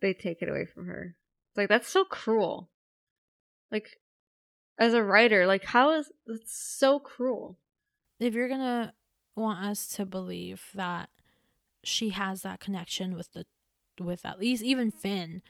they 0.00 0.14
take 0.14 0.42
it 0.42 0.48
away 0.48 0.66
from 0.66 0.86
her. 0.86 1.16
It's 1.50 1.58
like 1.58 1.68
that's 1.68 1.88
so 1.88 2.04
cruel. 2.04 2.70
Like 3.70 4.00
as 4.78 4.94
a 4.94 5.02
writer, 5.02 5.46
like 5.46 5.64
how 5.64 5.92
is 5.92 6.10
that's 6.26 6.52
so 6.52 6.98
cruel? 6.98 7.58
if 8.18 8.34
you're 8.34 8.48
gonna 8.48 8.92
want 9.34 9.64
us 9.64 9.88
to 9.88 10.04
believe 10.04 10.62
that 10.74 11.08
she 11.82 12.10
has 12.10 12.42
that 12.42 12.60
connection 12.60 13.16
with 13.16 13.32
the 13.32 13.46
with 13.98 14.24
at 14.24 14.38
least 14.38 14.62
even 14.62 14.90
Finn, 14.90 15.42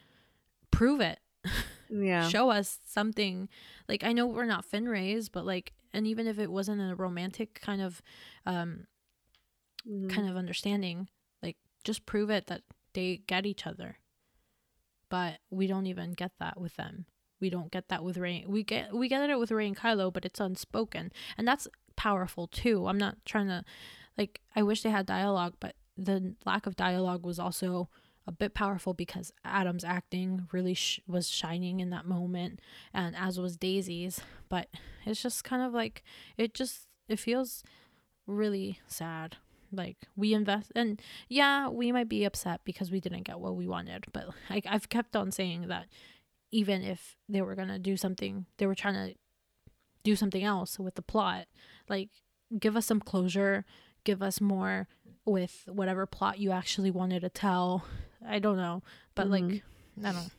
prove 0.71 1.01
it. 1.01 1.19
Yeah. 1.93 2.29
Show 2.29 2.49
us 2.51 2.79
something. 2.85 3.49
Like 3.89 4.01
I 4.05 4.13
know 4.13 4.25
we're 4.25 4.45
not 4.45 4.63
Finn 4.63 4.87
rays, 4.87 5.27
but 5.27 5.45
like 5.45 5.73
and 5.93 6.07
even 6.07 6.27
if 6.27 6.39
it 6.39 6.51
wasn't 6.51 6.81
a 6.81 6.95
romantic 6.95 7.59
kind 7.61 7.81
of 7.81 8.01
um 8.45 8.87
Mhm. 9.87 10.09
kind 10.09 10.29
of 10.29 10.37
understanding, 10.37 11.09
like 11.41 11.57
just 11.83 12.05
prove 12.05 12.29
it 12.29 12.47
that 12.47 12.61
they 12.93 13.17
get 13.27 13.45
each 13.45 13.65
other. 13.65 13.97
But 15.09 15.39
we 15.49 15.67
don't 15.67 15.87
even 15.87 16.13
get 16.13 16.31
that 16.39 16.59
with 16.59 16.75
them. 16.77 17.05
We 17.39 17.49
don't 17.49 17.71
get 17.71 17.89
that 17.89 18.03
with 18.03 18.17
Rey. 18.17 18.45
We 18.47 18.63
get 18.63 18.93
we 18.93 19.07
get 19.09 19.29
it 19.29 19.39
with 19.39 19.51
Rey 19.51 19.67
and 19.67 19.75
Kylo, 19.77 20.13
but 20.13 20.25
it's 20.25 20.39
unspoken, 20.39 21.11
and 21.37 21.47
that's 21.47 21.67
powerful 21.95 22.47
too. 22.47 22.87
I'm 22.87 22.97
not 22.97 23.17
trying 23.25 23.47
to, 23.47 23.63
like, 24.17 24.41
I 24.55 24.63
wish 24.63 24.81
they 24.83 24.89
had 24.89 25.05
dialogue, 25.05 25.55
but 25.59 25.75
the 25.97 26.35
lack 26.45 26.65
of 26.65 26.75
dialogue 26.75 27.25
was 27.25 27.39
also 27.39 27.89
a 28.27 28.31
bit 28.31 28.53
powerful 28.53 28.93
because 28.93 29.31
Adam's 29.43 29.83
acting 29.83 30.47
really 30.51 30.73
sh- 30.73 31.01
was 31.07 31.29
shining 31.29 31.79
in 31.79 31.89
that 31.89 32.05
moment, 32.05 32.59
and 32.93 33.15
as 33.15 33.39
was 33.39 33.57
Daisy's. 33.57 34.21
But 34.49 34.69
it's 35.05 35.21
just 35.21 35.43
kind 35.43 35.61
of 35.61 35.73
like 35.73 36.03
it 36.37 36.53
just 36.53 36.87
it 37.07 37.19
feels 37.19 37.63
really 38.27 38.79
sad 38.87 39.37
like 39.73 39.97
we 40.15 40.33
invest 40.33 40.71
and 40.75 41.01
yeah 41.29 41.67
we 41.67 41.91
might 41.91 42.09
be 42.09 42.25
upset 42.25 42.61
because 42.65 42.91
we 42.91 42.99
didn't 42.99 43.23
get 43.23 43.39
what 43.39 43.55
we 43.55 43.67
wanted 43.67 44.05
but 44.11 44.27
like 44.49 44.65
i've 44.69 44.89
kept 44.89 45.15
on 45.15 45.31
saying 45.31 45.67
that 45.67 45.85
even 46.51 46.81
if 46.83 47.15
they 47.29 47.41
were 47.41 47.55
gonna 47.55 47.79
do 47.79 47.95
something 47.95 48.45
they 48.57 48.67
were 48.67 48.75
trying 48.75 48.93
to 48.93 49.15
do 50.03 50.15
something 50.15 50.43
else 50.43 50.77
with 50.77 50.95
the 50.95 51.01
plot 51.01 51.45
like 51.87 52.09
give 52.59 52.75
us 52.75 52.85
some 52.85 52.99
closure 52.99 53.65
give 54.03 54.21
us 54.21 54.41
more 54.41 54.87
with 55.25 55.63
whatever 55.67 56.05
plot 56.05 56.39
you 56.39 56.51
actually 56.51 56.91
wanted 56.91 57.21
to 57.21 57.29
tell 57.29 57.85
i 58.27 58.39
don't 58.39 58.57
know 58.57 58.81
but 59.15 59.29
like 59.29 59.43
Mhm. 59.43 59.61
i 59.99 60.11
don't 60.11 60.15
know 60.15 60.31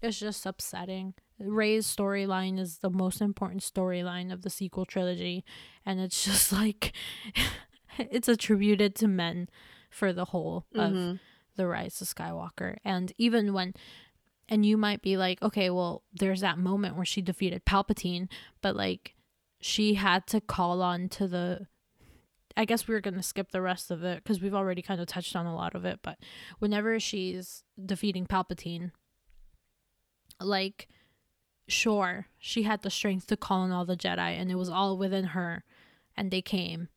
it's 0.00 0.18
just 0.18 0.44
upsetting 0.46 1.14
rey's 1.38 1.86
storyline 1.86 2.58
is 2.58 2.78
the 2.78 2.90
most 2.90 3.20
important 3.20 3.62
storyline 3.62 4.32
of 4.32 4.42
the 4.42 4.50
sequel 4.50 4.84
trilogy 4.84 5.44
and 5.86 6.00
it's 6.00 6.24
just 6.24 6.52
like 6.62 6.92
it's 7.98 8.28
attributed 8.28 8.94
to 8.94 9.08
men 9.08 9.48
for 9.90 10.12
the 10.12 10.26
whole 10.26 10.66
of 10.74 10.92
Mhm. 10.92 11.20
the 11.56 11.66
rise 11.66 12.00
of 12.00 12.08
skywalker 12.08 12.76
and 12.84 13.12
even 13.18 13.52
when 13.52 13.74
and 14.48 14.66
you 14.66 14.76
might 14.76 15.02
be 15.02 15.16
like 15.16 15.40
okay 15.42 15.70
well 15.70 16.02
there's 16.12 16.40
that 16.40 16.58
moment 16.58 16.96
where 16.96 17.04
she 17.04 17.22
defeated 17.22 17.64
palpatine 17.64 18.28
but 18.60 18.74
like 18.76 19.14
she 19.60 19.94
had 19.94 20.26
to 20.26 20.40
call 20.40 20.82
on 20.82 21.08
to 21.08 21.28
the 21.28 21.66
i 22.56 22.64
guess 22.64 22.86
we 22.88 22.94
are 22.94 23.00
going 23.00 23.14
to 23.14 23.22
skip 23.22 23.50
the 23.50 23.60
rest 23.62 23.90
of 23.90 24.02
it 24.04 24.22
because 24.22 24.40
we've 24.40 24.54
already 24.54 24.82
kind 24.82 25.00
of 25.00 25.06
touched 25.06 25.34
on 25.36 25.46
a 25.46 25.54
lot 25.54 25.74
of 25.74 25.84
it 25.84 26.00
but 26.02 26.18
whenever 26.58 26.98
she's 27.00 27.64
defeating 27.84 28.26
palpatine 28.26 28.90
like 30.40 30.88
sure 31.68 32.26
she 32.38 32.64
had 32.64 32.82
the 32.82 32.90
strength 32.90 33.26
to 33.26 33.36
call 33.36 33.60
on 33.60 33.70
all 33.72 33.84
the 33.84 33.96
jedi 33.96 34.18
and 34.38 34.50
it 34.50 34.56
was 34.56 34.68
all 34.68 34.98
within 34.98 35.26
her 35.26 35.64
and 36.16 36.30
they 36.30 36.42
came 36.42 36.88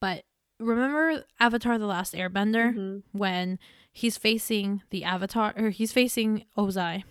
but 0.00 0.24
remember 0.58 1.24
avatar 1.38 1.78
the 1.78 1.86
last 1.86 2.14
airbender 2.14 2.72
Mhm. 2.74 3.02
when 3.12 3.58
he's 3.92 4.16
facing 4.16 4.82
the 4.90 5.04
avatar 5.04 5.52
or 5.56 5.70
he's 5.70 5.92
facing 5.92 6.44
ozai 6.56 7.02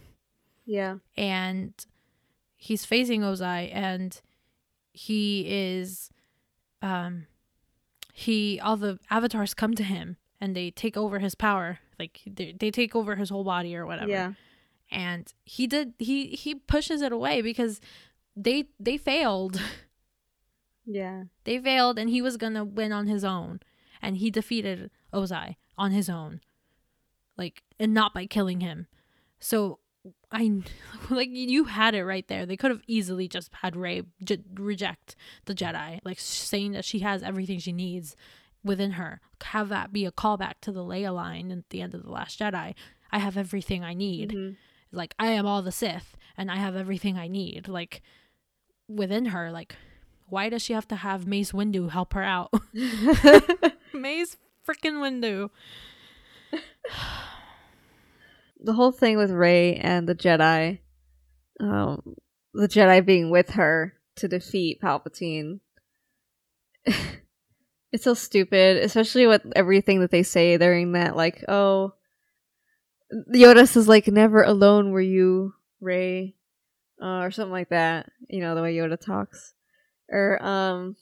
Yeah. 0.66 0.98
and 1.18 1.74
he's 2.56 2.86
facing 2.86 3.22
ozai 3.22 3.70
and 3.74 4.20
he 4.94 5.46
is 5.48 6.10
um 6.82 7.28
he 8.14 8.60
all 8.60 8.78
the 8.78 9.00
avatars 9.10 9.54
come 9.54 9.74
to 9.76 9.84
him 9.84 10.18
and 10.42 10.56
they 10.56 10.72
take 10.72 10.96
over 10.98 11.20
his 11.20 11.36
power 11.36 11.80
like 12.00 12.22
they, 12.26 12.54
they 12.58 12.72
take 12.72 12.96
over 12.96 13.16
his 13.16 13.30
whole 13.30 13.44
body 13.44 13.76
or 13.76 13.86
whatever. 13.86 14.10
Yeah. 14.10 14.34
and 14.92 15.32
he 15.46 15.68
did 15.68 15.94
he 16.00 16.28
he 16.28 16.56
pushes 16.56 17.02
it 17.02 17.12
away 17.12 17.42
because 17.42 17.80
they 18.36 18.66
they 18.80 18.98
failed. 18.98 19.60
Yeah. 20.92 21.26
they 21.44 21.60
failed 21.60 22.00
and 22.00 22.10
he 22.10 22.20
was 22.20 22.36
gonna 22.36 22.64
win 22.66 22.92
on 22.92 23.06
his 23.06 23.24
own. 23.24 23.60
And 24.02 24.18
he 24.18 24.32
defeated 24.32 24.90
ozai 25.14 25.56
on 25.78 25.92
his 25.92 26.10
own. 26.10 26.42
Like 27.38 27.62
and 27.80 27.94
not 27.94 28.14
by 28.14 28.26
killing 28.26 28.62
him. 28.62 28.88
So 29.40 29.80
i 30.32 30.62
like 31.10 31.30
you 31.32 31.66
had 31.66 31.94
it 31.96 32.06
right 32.06 32.28
there. 32.28 32.46
They 32.46 32.56
could 32.58 32.72
have 32.72 32.82
easily 32.88 33.28
just 33.28 33.52
had 33.62 33.76
rey 33.76 34.04
j- 34.24 34.44
reject 34.56 35.16
the 35.46 35.54
jedi 35.56 36.00
like 36.04 36.20
saying 36.20 36.72
that 36.74 36.86
she 36.86 37.00
has 37.00 37.22
everything 37.24 37.60
she 37.60 37.72
needs 37.74 38.16
within 38.64 38.92
her. 38.92 39.22
Have 39.44 39.70
that 39.70 39.92
be 39.94 40.06
a 40.06 40.12
callback 40.12 40.54
to 40.62 40.72
the 40.72 40.84
leia 40.84 41.14
line 41.14 41.52
at 41.52 41.70
the 41.70 41.82
end 41.82 41.94
of 41.94 42.04
the 42.04 42.12
last 42.12 42.40
jedi. 42.40 42.74
I 43.12 43.20
have 43.20 43.38
everything 43.38 43.84
i 43.84 43.94
need. 43.94 44.32
Mhm. 44.32 44.56
like 44.92 45.14
i 45.20 45.28
am 45.28 45.46
all 45.46 45.62
the 45.62 45.72
sith 45.72 46.16
and 46.38 46.50
i 46.52 46.56
have 46.58 46.76
everything 46.76 47.18
i 47.18 47.28
need. 47.28 47.68
Like 47.68 48.02
within 48.88 49.26
her 49.28 49.52
like 49.52 49.76
why 50.28 50.48
does 50.50 50.62
she 50.62 50.74
have 50.74 50.88
to 50.88 50.96
have 50.96 51.26
mace 51.28 51.52
windu 51.52 51.90
help 51.90 52.14
her 52.14 52.24
out? 52.24 52.52
Mace 53.94 54.38
freaking 54.68 55.00
windu 55.02 55.50
the 58.60 58.74
whole 58.74 58.92
thing 58.92 59.18
with 59.18 59.32
Rey 59.32 59.76
and 59.76 60.08
the 60.08 60.16
Jedi, 60.16 60.80
um, 61.60 62.16
the 62.54 62.68
Jedi 62.68 63.06
being 63.06 63.30
with 63.30 63.52
her 63.52 63.94
to 64.18 64.28
defeat 64.28 64.82
Palpatine. 64.82 65.60
it's 66.86 68.04
so 68.04 68.14
stupid, 68.14 68.78
especially 68.78 69.28
with 69.28 69.42
everything 69.56 70.02
that 70.02 70.12
they 70.12 70.24
say 70.24 70.58
during 70.58 70.94
that. 70.94 71.16
Like, 71.16 71.44
oh, 71.48 71.94
Yoda 73.34 73.68
says 73.68 73.88
like, 73.88 74.08
"Never 74.08 74.44
alone 74.44 74.92
were 74.92 75.02
you, 75.02 75.54
Rey," 75.80 76.36
uh, 77.02 77.20
or 77.20 77.32
something 77.32 77.52
like 77.52 77.70
that. 77.70 78.12
You 78.28 78.42
know 78.42 78.56
the 78.56 78.62
way 78.62 78.76
Yoda 78.76 79.00
talks, 79.00 79.54
or 80.10 80.44
um, 80.44 80.96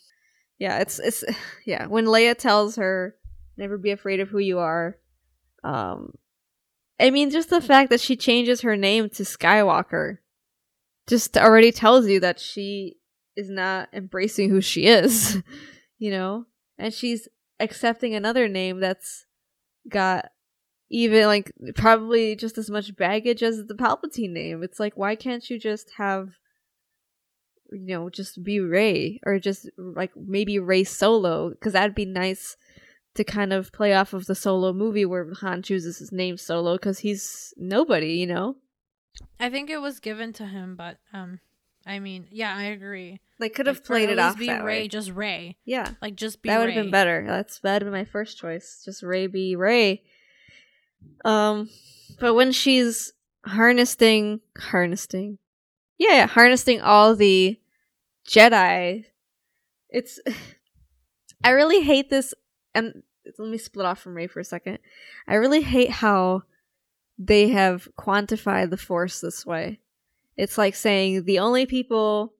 yeah, 0.59 0.79
it's 0.79 0.99
it's 0.99 1.23
yeah. 1.65 1.87
When 1.87 2.05
Leia 2.05 2.37
tells 2.37 2.77
her, 2.77 3.15
"Never 3.57 3.77
be 3.77 3.91
afraid 3.91 4.19
of 4.19 4.29
who 4.29 4.39
you 4.39 4.59
are," 4.59 4.97
um, 5.63 6.13
I 6.99 7.11
mean, 7.11 7.29
just 7.29 7.49
the 7.49 7.61
fact 7.61 7.89
that 7.91 8.01
she 8.01 8.15
changes 8.15 8.61
her 8.61 8.75
name 8.75 9.09
to 9.11 9.23
Skywalker 9.23 10.17
just 11.07 11.37
already 11.37 11.71
tells 11.71 12.07
you 12.07 12.19
that 12.19 12.39
she 12.39 12.95
is 13.35 13.49
not 13.49 13.89
embracing 13.93 14.49
who 14.49 14.61
she 14.61 14.85
is, 14.85 15.41
you 15.99 16.11
know? 16.11 16.45
And 16.77 16.93
she's 16.93 17.27
accepting 17.59 18.15
another 18.15 18.47
name 18.47 18.79
that's 18.79 19.25
got 19.89 20.29
even 20.89 21.25
like 21.25 21.51
probably 21.75 22.35
just 22.35 22.57
as 22.57 22.69
much 22.69 22.95
baggage 22.95 23.43
as 23.43 23.65
the 23.67 23.75
Palpatine 23.75 24.31
name. 24.31 24.63
It's 24.63 24.79
like, 24.79 24.97
why 24.97 25.15
can't 25.15 25.47
you 25.49 25.59
just 25.59 25.91
have 25.97 26.29
you 27.71 27.85
know, 27.85 28.09
just 28.09 28.43
be 28.43 28.59
Rey 28.59 29.19
or 29.25 29.39
just 29.39 29.69
like 29.77 30.11
maybe 30.15 30.59
Rey 30.59 30.83
Solo 30.83 31.49
because 31.49 31.73
that'd 31.73 31.95
be 31.95 32.05
nice 32.05 32.55
to 33.17 33.23
kind 33.23 33.51
of 33.53 33.71
play 33.71 33.93
off 33.93 34.13
of 34.13 34.25
the 34.25 34.35
Solo 34.35 34.73
movie 34.73 35.05
where 35.05 35.31
Han 35.41 35.61
chooses 35.61 35.99
his 35.99 36.11
name 36.11 36.37
Solo 36.37 36.73
because 36.75 36.99
he's 36.99 37.53
nobody, 37.57 38.13
you 38.13 38.27
know. 38.27 38.55
I 39.39 39.49
think 39.49 39.69
it 39.69 39.79
was 39.81 39.99
given 39.99 40.31
to 40.33 40.45
him, 40.45 40.75
but 40.75 40.97
um, 41.13 41.39
I 41.85 41.99
mean, 41.99 42.27
yeah, 42.31 42.55
I 42.55 42.63
agree. 42.65 43.19
They 43.39 43.49
could 43.49 43.67
have 43.67 43.77
Like, 43.77 43.83
played 43.85 44.09
it 44.09 44.19
off 44.19 44.37
be 44.37 44.47
that 44.47 44.63
Rey, 44.63 44.81
way. 44.83 44.87
just 44.87 45.11
Rey. 45.11 45.57
Yeah, 45.65 45.91
Like 46.01 46.15
just 46.15 46.41
be 46.41 46.49
that 46.49 46.59
would 46.59 46.69
have 46.69 46.83
been 46.83 46.91
better. 46.91 47.23
That's 47.27 47.59
that'd 47.59 47.85
been 47.85 47.91
my 47.93 48.05
first 48.05 48.37
choice. 48.39 48.81
Just 48.85 49.03
Rey 49.03 49.27
be 49.27 49.55
Rey. 49.55 50.03
Um, 51.25 51.69
but 52.19 52.33
when 52.33 52.51
she's 52.51 53.13
harnessing, 53.45 54.41
harnessing, 54.57 55.37
yeah, 55.97 56.13
yeah, 56.13 56.27
harnessing 56.27 56.81
all 56.81 57.15
the 57.15 57.59
Jedi, 58.27 59.05
it's. 59.89 60.19
I 61.43 61.51
really 61.51 61.81
hate 61.81 62.09
this, 62.09 62.33
and 62.73 63.03
let 63.37 63.49
me 63.49 63.57
split 63.57 63.85
off 63.85 63.99
from 63.99 64.15
Rey 64.15 64.27
for 64.27 64.39
a 64.39 64.45
second. 64.45 64.79
I 65.27 65.35
really 65.35 65.61
hate 65.61 65.91
how 65.91 66.43
they 67.17 67.49
have 67.49 67.87
quantified 67.97 68.69
the 68.69 68.77
Force 68.77 69.21
this 69.21 69.45
way. 69.45 69.79
It's 70.35 70.57
like 70.57 70.75
saying 70.75 71.25
the 71.25 71.39
only 71.39 71.65
people 71.65 72.33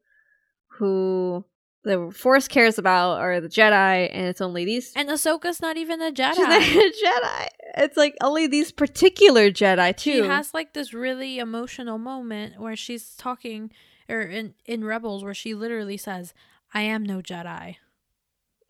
who 0.67 1.43
the 1.83 2.11
Force 2.11 2.47
cares 2.47 2.77
about 2.77 3.19
are 3.19 3.41
the 3.41 3.47
Jedi, 3.47 4.09
and 4.11 4.27
it's 4.27 4.41
only 4.41 4.65
these. 4.65 4.91
And 4.95 5.09
Ahsoka's 5.09 5.61
not 5.61 5.77
even 5.77 6.01
a 6.01 6.11
Jedi. 6.11 6.35
She's 6.35 6.47
not 6.47 6.61
a 6.61 6.91
Jedi. 7.05 7.47
It's 7.77 7.97
like 7.97 8.15
only 8.21 8.47
these 8.47 8.71
particular 8.71 9.49
Jedi 9.49 9.95
too. 9.95 10.11
She 10.11 10.27
has 10.27 10.53
like 10.53 10.73
this 10.73 10.93
really 10.93 11.39
emotional 11.39 11.97
moment 11.97 12.59
where 12.59 12.75
she's 12.75 13.15
talking, 13.15 13.71
or 14.09 14.21
in 14.21 14.53
in 14.65 14.83
Rebels, 14.83 15.23
where 15.23 15.33
she 15.33 15.53
literally 15.55 15.97
says, 15.97 16.33
"I 16.73 16.81
am 16.81 17.03
no 17.03 17.21
Jedi," 17.21 17.77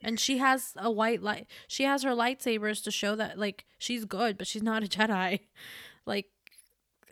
and 0.02 0.20
she 0.20 0.38
has 0.38 0.74
a 0.78 0.92
white 0.92 1.22
light. 1.22 1.48
She 1.68 1.84
has 1.84 2.04
her 2.04 2.12
lightsabers 2.12 2.84
to 2.84 2.92
show 2.92 3.16
that 3.16 3.38
like 3.38 3.66
she's 3.78 4.06
good, 4.06 4.38
but 4.38 4.48
she's 4.48 4.64
not 4.64 4.84
a 4.84 4.88
Jedi. 4.88 5.40
Like, 6.06 6.28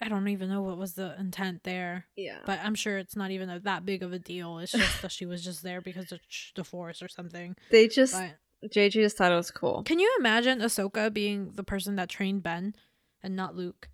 I 0.02 0.08
don't 0.08 0.30
even 0.30 0.48
know 0.48 0.62
what 0.62 0.78
was 0.78 0.94
the 0.94 1.20
intent 1.20 1.64
there, 1.64 2.06
yeah. 2.16 2.38
but 2.46 2.62
I'm 2.64 2.76
sure 2.76 2.98
it's 2.98 3.18
not 3.18 3.32
even 3.32 3.50
a, 3.50 3.60
that 3.60 3.86
big 3.86 4.04
of 4.04 4.14
a 4.14 4.20
deal. 4.20 4.60
It's 4.60 4.72
just 4.72 5.02
that 5.02 5.12
she 5.12 5.26
was 5.26 5.44
just 5.44 5.64
there 5.64 5.82
because 5.82 6.14
of 6.14 6.22
the 6.56 6.64
Force 6.64 7.02
or 7.02 7.10
something. 7.10 7.58
they 7.72 7.90
just 7.90 8.14
But 8.14 8.72
JJ 8.72 8.92
just 8.92 9.18
thought 9.18 9.34
it 9.34 9.36
was 9.36 9.52
cool. 9.52 9.84
can 9.84 10.00
you 10.00 10.16
imagine 10.18 10.60
Ahsoka 10.60 11.14
being 11.14 11.52
the 11.56 11.64
person 11.64 11.98
that 11.98 12.08
trained 12.08 12.42
Ben 12.42 12.74
and 13.22 13.36
not 13.36 13.56
Luke? 13.56 13.90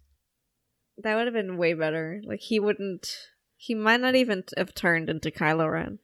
That 0.99 1.15
would 1.15 1.25
have 1.25 1.33
been 1.33 1.57
way 1.57 1.73
better. 1.73 2.21
Like 2.23 2.41
he 2.41 2.59
wouldn't. 2.59 3.17
He 3.57 3.73
might 3.73 4.01
not 4.01 4.13
even 4.13 4.43
have 4.55 4.75
turned 4.75 5.09
into 5.09 5.31
Kylo 5.31 5.71
Ren. 5.71 5.97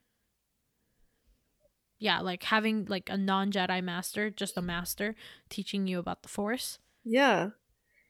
Yeah, 1.99 2.19
like 2.19 2.44
having 2.44 2.86
like 2.86 3.10
a 3.10 3.18
non 3.18 3.52
Jedi 3.52 3.84
master, 3.84 4.30
just 4.30 4.57
a 4.57 4.61
master, 4.61 5.15
teaching 5.49 5.88
you 5.88 5.99
about 5.99 6.24
the 6.24 6.30
Force. 6.30 6.80
Yeah. 7.03 7.49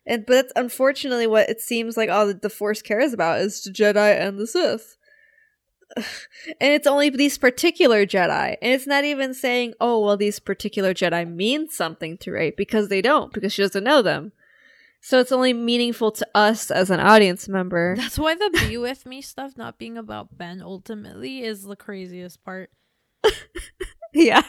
And 0.06 0.26
but 0.26 0.34
that's 0.34 0.54
unfortunately 0.56 1.28
what 1.28 1.50
it 1.50 1.62
seems 1.62 1.98
like 1.98 2.10
all 2.10 2.28
the, 2.28 2.34
the 2.34 2.50
Force 2.50 2.82
cares 2.82 3.14
about 3.14 3.42
is 3.42 3.64
the 3.64 3.72
Jedi 3.72 4.20
and 4.20 4.38
the 4.38 4.48
Sith. 4.48 4.98
and 5.96 6.74
it's 6.74 6.88
only 6.88 7.10
these 7.10 7.38
particular 7.38 8.06
Jedi. 8.06 8.58
And 8.62 8.74
it's 8.74 8.88
not 8.88 9.04
even 9.04 9.34
saying, 9.34 9.74
oh, 9.80 10.04
well, 10.04 10.18
these 10.18 10.40
particular 10.40 10.94
Jedi 10.94 11.30
mean 11.30 11.70
something 11.70 12.18
to 12.20 12.32
Rey, 12.32 12.52
because 12.52 12.90
they 12.90 13.02
don't, 13.02 13.34
because 13.34 13.54
she 13.54 13.62
doesn't 13.62 13.84
know 13.84 14.02
them. 14.02 14.32
So 15.00 15.20
it's 15.20 15.32
only 15.32 15.54
meaningful 15.54 16.12
to 16.12 16.28
us 16.34 16.72
as 16.72 16.90
an 16.90 17.00
audience 17.00 17.48
member. 17.48 17.96
That's 17.96 18.20
why 18.20 18.36
the 18.36 18.50
be 18.68 18.78
with 18.78 19.06
me 19.06 19.22
stuff 19.22 19.56
not 19.56 19.78
being 19.78 19.98
about 19.98 20.38
Ben 20.38 20.62
ultimately 20.62 21.44
is 21.44 21.64
the 21.64 21.76
craziest 21.76 22.44
part. 22.44 22.72
yeah. 24.14 24.42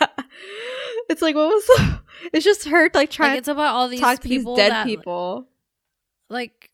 It's 1.09 1.23
like, 1.23 1.35
what 1.35 1.49
was 1.49 1.67
the. 1.67 2.01
It's 2.33 2.45
just 2.45 2.69
her, 2.69 2.91
like, 2.95 3.11
trying 3.11 3.31
Like 3.31 3.39
it's 3.39 3.49
about 3.49 3.75
all 3.75 3.89
these 3.89 4.01
talk 4.01 4.21
to 4.21 4.29
these 4.29 4.39
people 4.39 4.57
dead 4.57 4.73
that, 4.73 4.87
people. 4.87 5.49
Like, 6.29 6.71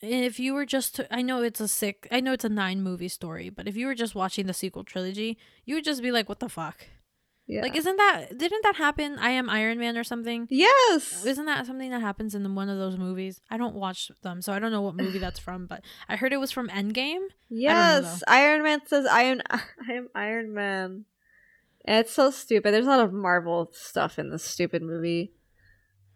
if 0.00 0.40
you 0.40 0.54
were 0.54 0.66
just, 0.66 0.96
to, 0.96 1.14
I 1.14 1.22
know 1.22 1.42
it's 1.42 1.60
a 1.60 1.68
sick, 1.68 2.08
I 2.10 2.20
know 2.20 2.32
it's 2.32 2.44
a 2.44 2.48
nine 2.48 2.82
movie 2.82 3.08
story, 3.08 3.50
but 3.50 3.68
if 3.68 3.76
you 3.76 3.86
were 3.86 3.94
just 3.94 4.14
watching 4.14 4.46
the 4.46 4.54
sequel 4.54 4.84
trilogy, 4.84 5.38
you 5.64 5.74
would 5.74 5.84
just 5.84 6.02
be 6.02 6.10
like, 6.10 6.28
what 6.28 6.40
the 6.40 6.48
fuck? 6.48 6.86
Yeah. 7.46 7.60
Like, 7.60 7.76
isn't 7.76 7.96
that, 7.96 8.38
didn't 8.38 8.62
that 8.62 8.76
happen? 8.76 9.18
I 9.18 9.30
am 9.30 9.50
Iron 9.50 9.78
Man 9.78 9.98
or 9.98 10.04
something? 10.04 10.46
yes. 10.50 11.24
Isn't 11.26 11.44
that 11.46 11.66
something 11.66 11.90
that 11.90 12.00
happens 12.00 12.34
in 12.34 12.54
one 12.54 12.70
of 12.70 12.78
those 12.78 12.96
movies? 12.96 13.40
I 13.50 13.58
don't 13.58 13.74
watch 13.74 14.10
them, 14.22 14.40
so 14.40 14.52
I 14.52 14.58
don't 14.58 14.72
know 14.72 14.80
what 14.80 14.96
movie 14.96 15.18
that's 15.18 15.38
from, 15.38 15.66
but 15.66 15.82
I 16.08 16.16
heard 16.16 16.32
it 16.32 16.38
was 16.38 16.50
from 16.50 16.68
Endgame. 16.68 17.26
Yes, 17.50 18.22
Iron 18.26 18.62
Man 18.62 18.80
says 18.86 19.06
I 19.06 19.22
am 19.22 19.42
I 19.50 19.92
am 19.92 20.08
Iron 20.14 20.54
Man. 20.54 21.04
It's 21.84 22.12
so 22.12 22.30
stupid. 22.30 22.72
There's 22.72 22.86
a 22.86 22.90
lot 22.90 23.00
of 23.00 23.12
Marvel 23.12 23.70
stuff 23.72 24.18
in 24.18 24.30
this 24.30 24.44
stupid 24.44 24.82
movie. 24.82 25.32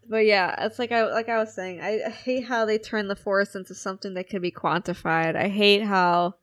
But 0.09 0.25
yeah, 0.25 0.65
it's 0.65 0.79
like 0.79 0.93
I 0.93 1.05
like 1.13 1.29
I 1.29 1.39
was 1.39 1.55
saying, 1.55 1.81
I, 1.83 2.01
I 2.07 2.11
hate 2.11 2.47
how 2.47 2.65
they 2.65 2.79
turn 2.79 3.09
the 3.09 3.17
force 3.17 3.55
into 3.55 3.75
something 3.75 4.15
that 4.15 4.29
can 4.29 4.41
be 4.41 4.51
quantified. 4.51 5.37
I 5.37 5.49
hate 5.49 5.83
how 5.83 6.35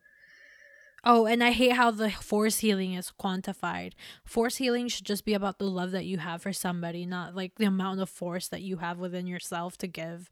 Oh, 1.07 1.27
and 1.27 1.43
I 1.43 1.51
hate 1.51 1.73
how 1.73 1.91
the 1.91 2.09
force 2.09 2.59
healing 2.59 2.93
is 2.95 3.11
quantified. 3.19 3.93
Force 4.23 4.57
healing 4.57 4.87
should 4.87 5.05
just 5.05 5.23
be 5.23 5.35
about 5.35 5.59
the 5.59 5.69
love 5.69 5.91
that 5.91 6.05
you 6.05 6.17
have 6.17 6.41
for 6.41 6.51
somebody, 6.51 7.05
not 7.05 7.35
like 7.35 7.55
the 7.55 7.65
amount 7.65 8.01
of 8.01 8.09
force 8.09 8.47
that 8.47 8.63
you 8.63 8.77
have 8.77 8.97
within 8.97 9.27
yourself 9.27 9.77
to 9.77 9.87
give. 9.87 10.29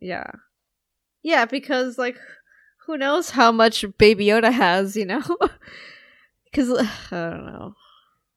yeah. 0.00 0.30
Yeah, 1.22 1.44
because 1.44 1.98
like 1.98 2.16
who 2.86 2.96
knows 2.96 3.30
how 3.30 3.52
much 3.52 3.84
Baby 3.98 4.26
Yoda 4.26 4.52
has, 4.52 4.96
you 4.96 5.04
know? 5.04 5.22
Cuz 6.56 6.70
I 6.70 7.30
don't 7.30 7.46
know. 7.46 7.74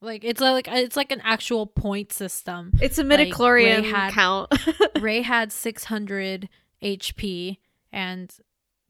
Like 0.02 0.24
it's 0.24 0.42
uh, 0.42 0.52
like 0.52 0.68
uh, 0.68 0.76
it's 0.76 0.96
like 0.96 1.12
an 1.12 1.22
actual 1.24 1.66
point 1.68 2.12
system. 2.14 2.72
It's 2.82 2.98
a 2.98 3.04
Like, 3.04 3.20
midichlorian 3.30 3.84
had- 3.90 4.14
count. 4.14 4.54
Rey 5.00 5.22
had 5.22 5.52
600 5.52 6.48
HP 6.84 7.58
and 7.92 8.34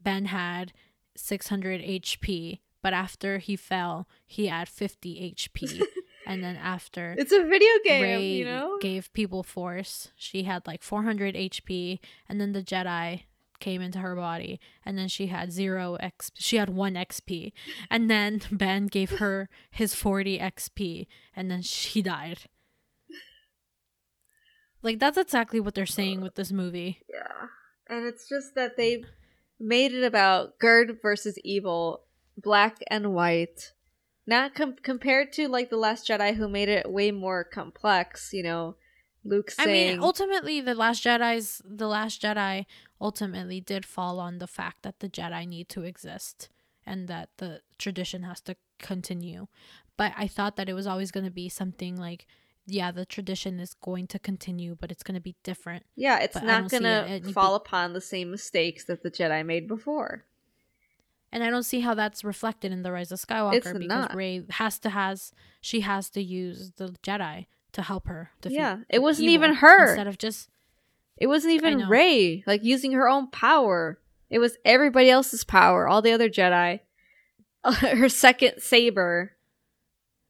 Ben 0.01 0.25
had 0.25 0.73
600 1.15 1.81
HP, 1.81 2.59
but 2.81 2.93
after 2.93 3.37
he 3.39 3.55
fell, 3.55 4.07
he 4.25 4.47
had 4.47 4.67
50 4.69 5.35
HP. 5.35 5.81
and 6.27 6.43
then 6.43 6.55
after 6.55 7.15
it's 7.17 7.31
a 7.31 7.43
video 7.43 7.69
game, 7.83 8.01
Rey 8.03 8.25
you 8.33 8.45
know? 8.45 8.77
gave 8.81 9.11
people 9.13 9.41
force, 9.43 10.09
she 10.15 10.43
had 10.43 10.65
like 10.67 10.83
400 10.83 11.35
HP, 11.35 11.99
and 12.27 12.39
then 12.39 12.51
the 12.53 12.61
Jedi 12.63 13.23
came 13.59 13.81
into 13.81 13.99
her 13.99 14.15
body, 14.15 14.59
and 14.85 14.97
then 14.97 15.07
she 15.07 15.27
had 15.27 15.51
zero 15.51 15.95
X. 15.95 16.31
She 16.35 16.57
had 16.57 16.69
one 16.69 16.93
XP, 16.93 17.51
and 17.89 18.09
then 18.09 18.41
Ben 18.51 18.87
gave 18.87 19.19
her 19.19 19.49
his 19.69 19.93
40 19.95 20.39
XP, 20.39 21.07
and 21.35 21.49
then 21.49 21.61
she 21.61 22.01
died. 22.01 22.39
Like 24.81 24.99
that's 24.99 25.17
exactly 25.17 25.59
what 25.59 25.75
they're 25.75 25.85
saying 25.85 26.21
with 26.21 26.35
this 26.35 26.51
movie. 26.51 27.01
Yeah. 27.09 27.47
And 27.89 28.05
it's 28.05 28.29
just 28.29 28.55
that 28.55 28.77
they 28.77 29.03
made 29.59 29.93
it 29.93 30.03
about 30.03 30.59
good 30.59 30.99
versus 31.01 31.37
evil, 31.43 32.03
black 32.37 32.77
and 32.89 33.13
white. 33.13 33.73
Not 34.25 34.53
com- 34.53 34.75
compared 34.81 35.33
to 35.33 35.47
like 35.47 35.69
the 35.69 35.77
Last 35.77 36.07
Jedi, 36.07 36.35
who 36.35 36.47
made 36.47 36.69
it 36.69 36.89
way 36.89 37.11
more 37.11 37.43
complex. 37.43 38.29
You 38.31 38.43
know, 38.43 38.75
Luke 39.25 39.51
Saying, 39.51 39.69
I 39.69 39.93
mean, 39.93 40.03
ultimately, 40.03 40.61
the 40.61 40.75
Last 40.75 41.03
Jedi's 41.03 41.61
the 41.65 41.87
Last 41.87 42.21
Jedi 42.21 42.65
ultimately 43.01 43.61
did 43.61 43.85
fall 43.85 44.19
on 44.19 44.39
the 44.39 44.47
fact 44.47 44.83
that 44.83 44.99
the 44.99 45.09
Jedi 45.09 45.47
need 45.47 45.69
to 45.69 45.83
exist 45.83 46.49
and 46.85 47.07
that 47.07 47.29
the 47.37 47.61
tradition 47.77 48.23
has 48.23 48.41
to 48.41 48.55
continue. 48.79 49.47
But 49.97 50.13
I 50.17 50.27
thought 50.27 50.55
that 50.55 50.69
it 50.69 50.73
was 50.73 50.87
always 50.87 51.11
going 51.11 51.25
to 51.25 51.31
be 51.31 51.49
something 51.49 51.97
like, 51.97 52.25
yeah, 52.65 52.91
the 52.91 53.05
tradition 53.05 53.59
is 53.59 53.73
going 53.73 54.07
to 54.07 54.19
continue, 54.19 54.75
but 54.79 54.91
it's 54.91 55.03
going 55.03 55.15
to 55.15 55.21
be 55.21 55.35
different. 55.43 55.85
"Yeah, 55.95 56.19
it's 56.19 56.35
but 56.35 56.43
not 56.43 56.69
gonna 56.69 57.05
it. 57.09 57.25
It- 57.27 57.33
fall 57.33 57.55
upon 57.55 57.93
the 57.93 58.01
same 58.01 58.29
mistakes 58.31 58.83
that 58.85 59.01
the 59.03 59.09
Jedi 59.11 59.45
made 59.45 59.67
before." 59.67 60.25
And 61.31 61.43
I 61.43 61.49
don't 61.49 61.63
see 61.63 61.81
how 61.81 61.93
that's 61.93 62.23
reflected 62.23 62.71
in 62.71 62.81
the 62.81 62.91
Rise 62.91 63.11
of 63.11 63.19
Skywalker 63.19 63.53
It's 63.55 63.67
because 63.71 63.87
not. 63.87 64.15
Rey 64.15 64.43
has 64.51 64.79
to 64.79 64.89
has 64.89 65.31
she 65.61 65.81
has 65.81 66.09
to 66.11 66.21
use 66.23 66.71
the 66.77 66.95
Jedi 67.03 67.45
to 67.73 67.81
help 67.81 68.07
her 68.07 68.31
defeat. 68.41 68.55
Yeah, 68.55 68.79
it 68.89 68.99
wasn't 68.99 69.29
evil 69.29 69.33
even 69.45 69.55
her. 69.57 69.89
instead 69.89 70.07
of 70.07 70.17
just 70.17 70.49
It 71.19 71.27
wasn't 71.27 71.53
even. 71.53 71.87
Rey 71.87 72.43
like 72.47 72.63
using 72.63 72.93
her 72.93 73.07
own 73.07 73.29
power. 73.29 73.99
It 74.29 74.39
was 74.39 74.57
everybody 74.63 75.09
else's 75.09 75.43
power. 75.43 75.87
All 75.87 76.01
the 76.01 76.13
other 76.13 76.29
Jedi. 76.29 76.79
her 77.63 78.07
second 78.09 78.61
saber, 78.61 79.33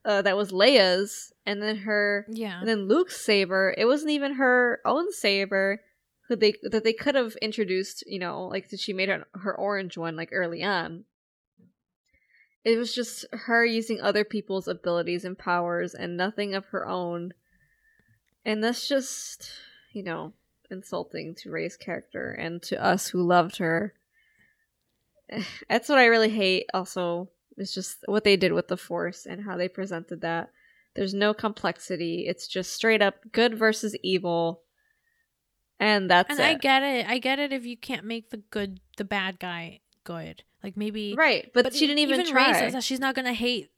uh, 0.04 0.22
that 0.24 0.36
was 0.36 0.52
Leia's, 0.52 1.32
and 1.46 1.62
then 1.62 1.78
her 1.78 2.26
yeah. 2.30 2.60
And 2.60 2.68
then 2.68 2.88
Luke's 2.88 3.24
saber, 3.24 3.74
it 3.78 3.86
wasn't 3.86 4.12
even 4.12 4.36
her 4.36 4.82
own 4.84 5.12
saber 5.12 5.82
who 6.28 6.36
they 6.36 6.56
that 6.64 6.84
they 6.84 6.94
could 6.94 7.16
have 7.16 7.36
introduced, 7.38 8.04
you 8.08 8.20
know, 8.20 8.48
like 8.48 8.70
that 8.70 8.80
she 8.80 8.94
made 8.94 9.10
her 9.10 9.26
her 9.34 9.56
orange 9.56 9.98
one 9.98 10.16
like 10.16 10.30
early 10.32 10.64
on. 10.64 11.06
It 12.64 12.78
was 12.78 12.94
just 12.94 13.26
her 13.32 13.66
using 13.66 14.02
other 14.02 14.24
people's 14.24 14.68
abilities 14.68 15.24
and 15.24 15.38
powers 15.38 15.94
and 15.94 16.18
nothing 16.18 16.54
of 16.54 16.66
her 16.68 16.88
own. 16.88 17.34
And 18.44 18.64
that's 18.64 18.88
just, 18.88 19.52
you 19.94 20.04
know, 20.04 20.34
insulting 20.72 21.36
to 21.36 21.52
Rey's 21.52 21.78
character 21.78 22.32
and 22.32 22.62
to 22.64 22.84
us 22.84 23.08
who 23.08 23.22
loved 23.24 23.58
her. 23.58 23.94
That's 25.70 25.90
what 25.90 26.00
I 26.00 26.06
really 26.06 26.30
hate 26.30 26.66
also 26.74 27.30
It's 27.58 27.74
just 27.74 27.98
what 28.06 28.24
they 28.24 28.38
did 28.38 28.54
with 28.54 28.68
the 28.68 28.78
Force 28.78 29.26
and 29.26 29.44
how 29.44 29.58
they 29.58 29.68
presented 29.68 30.22
that. 30.22 30.50
There's 30.96 31.14
no 31.14 31.34
complexity. 31.34 32.26
It's 32.28 32.48
just 32.48 32.74
straight 32.74 33.02
up 33.02 33.16
good 33.32 33.58
versus 33.58 33.96
evil. 34.04 34.62
And 35.80 36.10
that's 36.10 36.30
and 36.30 36.40
it. 36.40 36.44
I 36.44 36.54
get 36.56 36.84
it. 36.84 37.08
I 37.08 37.20
get 37.20 37.40
it 37.40 37.54
if 37.54 37.66
you 37.66 37.78
can't 37.78 38.06
make 38.06 38.32
the 38.32 38.38
good, 38.38 38.80
the 38.98 39.06
bad 39.06 39.40
guy 39.40 39.82
good. 40.04 40.44
Like 40.64 40.76
maybe 40.76 41.16
right, 41.18 41.50
but, 41.54 41.74
she 41.74 41.88
didn't 41.88 42.00
even, 42.00 42.26
try. 42.26 42.48
Rey 42.48 42.54
says 42.54 42.74
that 42.74 42.84
she's 42.84 43.00
not 43.00 43.16
gonna 43.16 43.32
hate. 43.32 43.70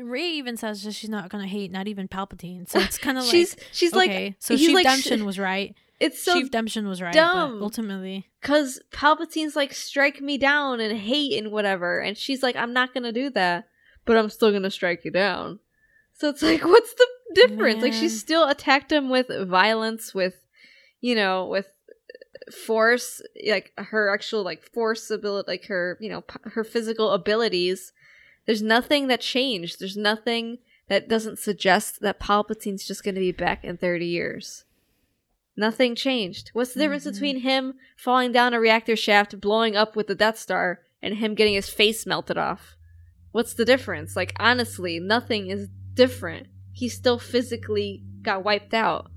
Rey 0.00 0.30
even 0.30 0.56
says 0.56 0.84
that 0.84 0.92
she's 0.92 1.10
not 1.10 1.30
gonna 1.30 1.48
hate, 1.48 1.72
not 1.72 1.88
even 1.88 2.06
Palpatine. 2.06 2.68
So 2.68 2.78
it's 2.78 2.96
kind 2.96 3.18
of 3.18 3.24
like 3.24 3.32
she's 3.32 3.56
she's 3.72 3.92
okay, 3.92 4.26
like 4.26 4.36
so 4.38 4.56
Chief 4.56 4.72
like, 4.72 5.26
was 5.26 5.38
right. 5.40 5.74
It's 6.02 6.22
so 6.22 6.34
Chief 6.34 6.50
Demption 6.50 6.88
was 6.88 7.00
right. 7.00 7.14
dumb. 7.14 7.58
But 7.58 7.64
ultimately, 7.64 8.28
Cause 8.42 8.80
Palpatine's 8.92 9.54
like 9.54 9.72
strike 9.72 10.20
me 10.20 10.36
down 10.36 10.80
and 10.80 10.98
hate 10.98 11.38
and 11.38 11.52
whatever, 11.52 12.00
and 12.00 12.16
she's 12.16 12.42
like, 12.42 12.56
I'm 12.56 12.72
not 12.72 12.92
gonna 12.92 13.12
do 13.12 13.30
that, 13.30 13.68
but 14.04 14.16
I'm 14.16 14.28
still 14.28 14.50
gonna 14.52 14.70
strike 14.70 15.04
you 15.04 15.10
down. 15.10 15.60
So 16.14 16.28
it's 16.28 16.42
like, 16.42 16.64
what's 16.64 16.94
the 16.94 17.06
difference? 17.34 17.82
Like 17.82 17.92
she 17.92 18.08
still 18.08 18.48
attacked 18.48 18.90
him 18.90 19.08
with 19.08 19.28
violence, 19.48 20.14
with 20.14 20.34
you 21.00 21.14
know, 21.14 21.46
with 21.46 21.68
force, 22.52 23.22
like 23.48 23.72
her 23.78 24.12
actual 24.12 24.42
like 24.42 24.62
force 24.62 25.10
ability, 25.10 25.50
like 25.50 25.66
her 25.66 25.96
you 26.00 26.10
know 26.10 26.22
p- 26.22 26.50
her 26.50 26.64
physical 26.64 27.10
abilities. 27.12 27.92
There's 28.46 28.62
nothing 28.62 29.06
that 29.06 29.20
changed. 29.20 29.78
There's 29.78 29.96
nothing 29.96 30.58
that 30.88 31.08
doesn't 31.08 31.38
suggest 31.38 32.00
that 32.00 32.18
Palpatine's 32.18 32.84
just 32.84 33.04
gonna 33.04 33.20
be 33.20 33.32
back 33.32 33.64
in 33.64 33.76
30 33.76 34.04
years. 34.04 34.64
Nothing 35.56 35.94
changed. 35.94 36.50
What's 36.54 36.72
the 36.74 36.80
difference 36.80 37.04
Mhm. 37.06 37.12
between 37.12 37.40
him 37.40 37.74
falling 37.96 38.32
down 38.32 38.54
a 38.54 38.60
reactor 38.60 38.96
shaft, 38.96 39.40
blowing 39.40 39.76
up 39.76 39.94
with 39.96 40.06
the 40.06 40.14
Death 40.14 40.38
Star, 40.38 40.80
and 41.02 41.16
him 41.16 41.34
getting 41.34 41.54
his 41.54 41.68
face 41.68 42.06
melted 42.06 42.38
off? 42.38 42.76
What's 43.32 43.54
the 43.54 43.64
difference? 43.64 44.16
Like, 44.16 44.32
honestly, 44.38 44.98
nothing 44.98 45.48
is 45.48 45.68
different. 45.94 46.46
He 46.72 46.88
still 46.88 47.18
physically 47.18 48.02
got 48.22 48.44
wiped 48.44 48.72
out. 48.74 49.10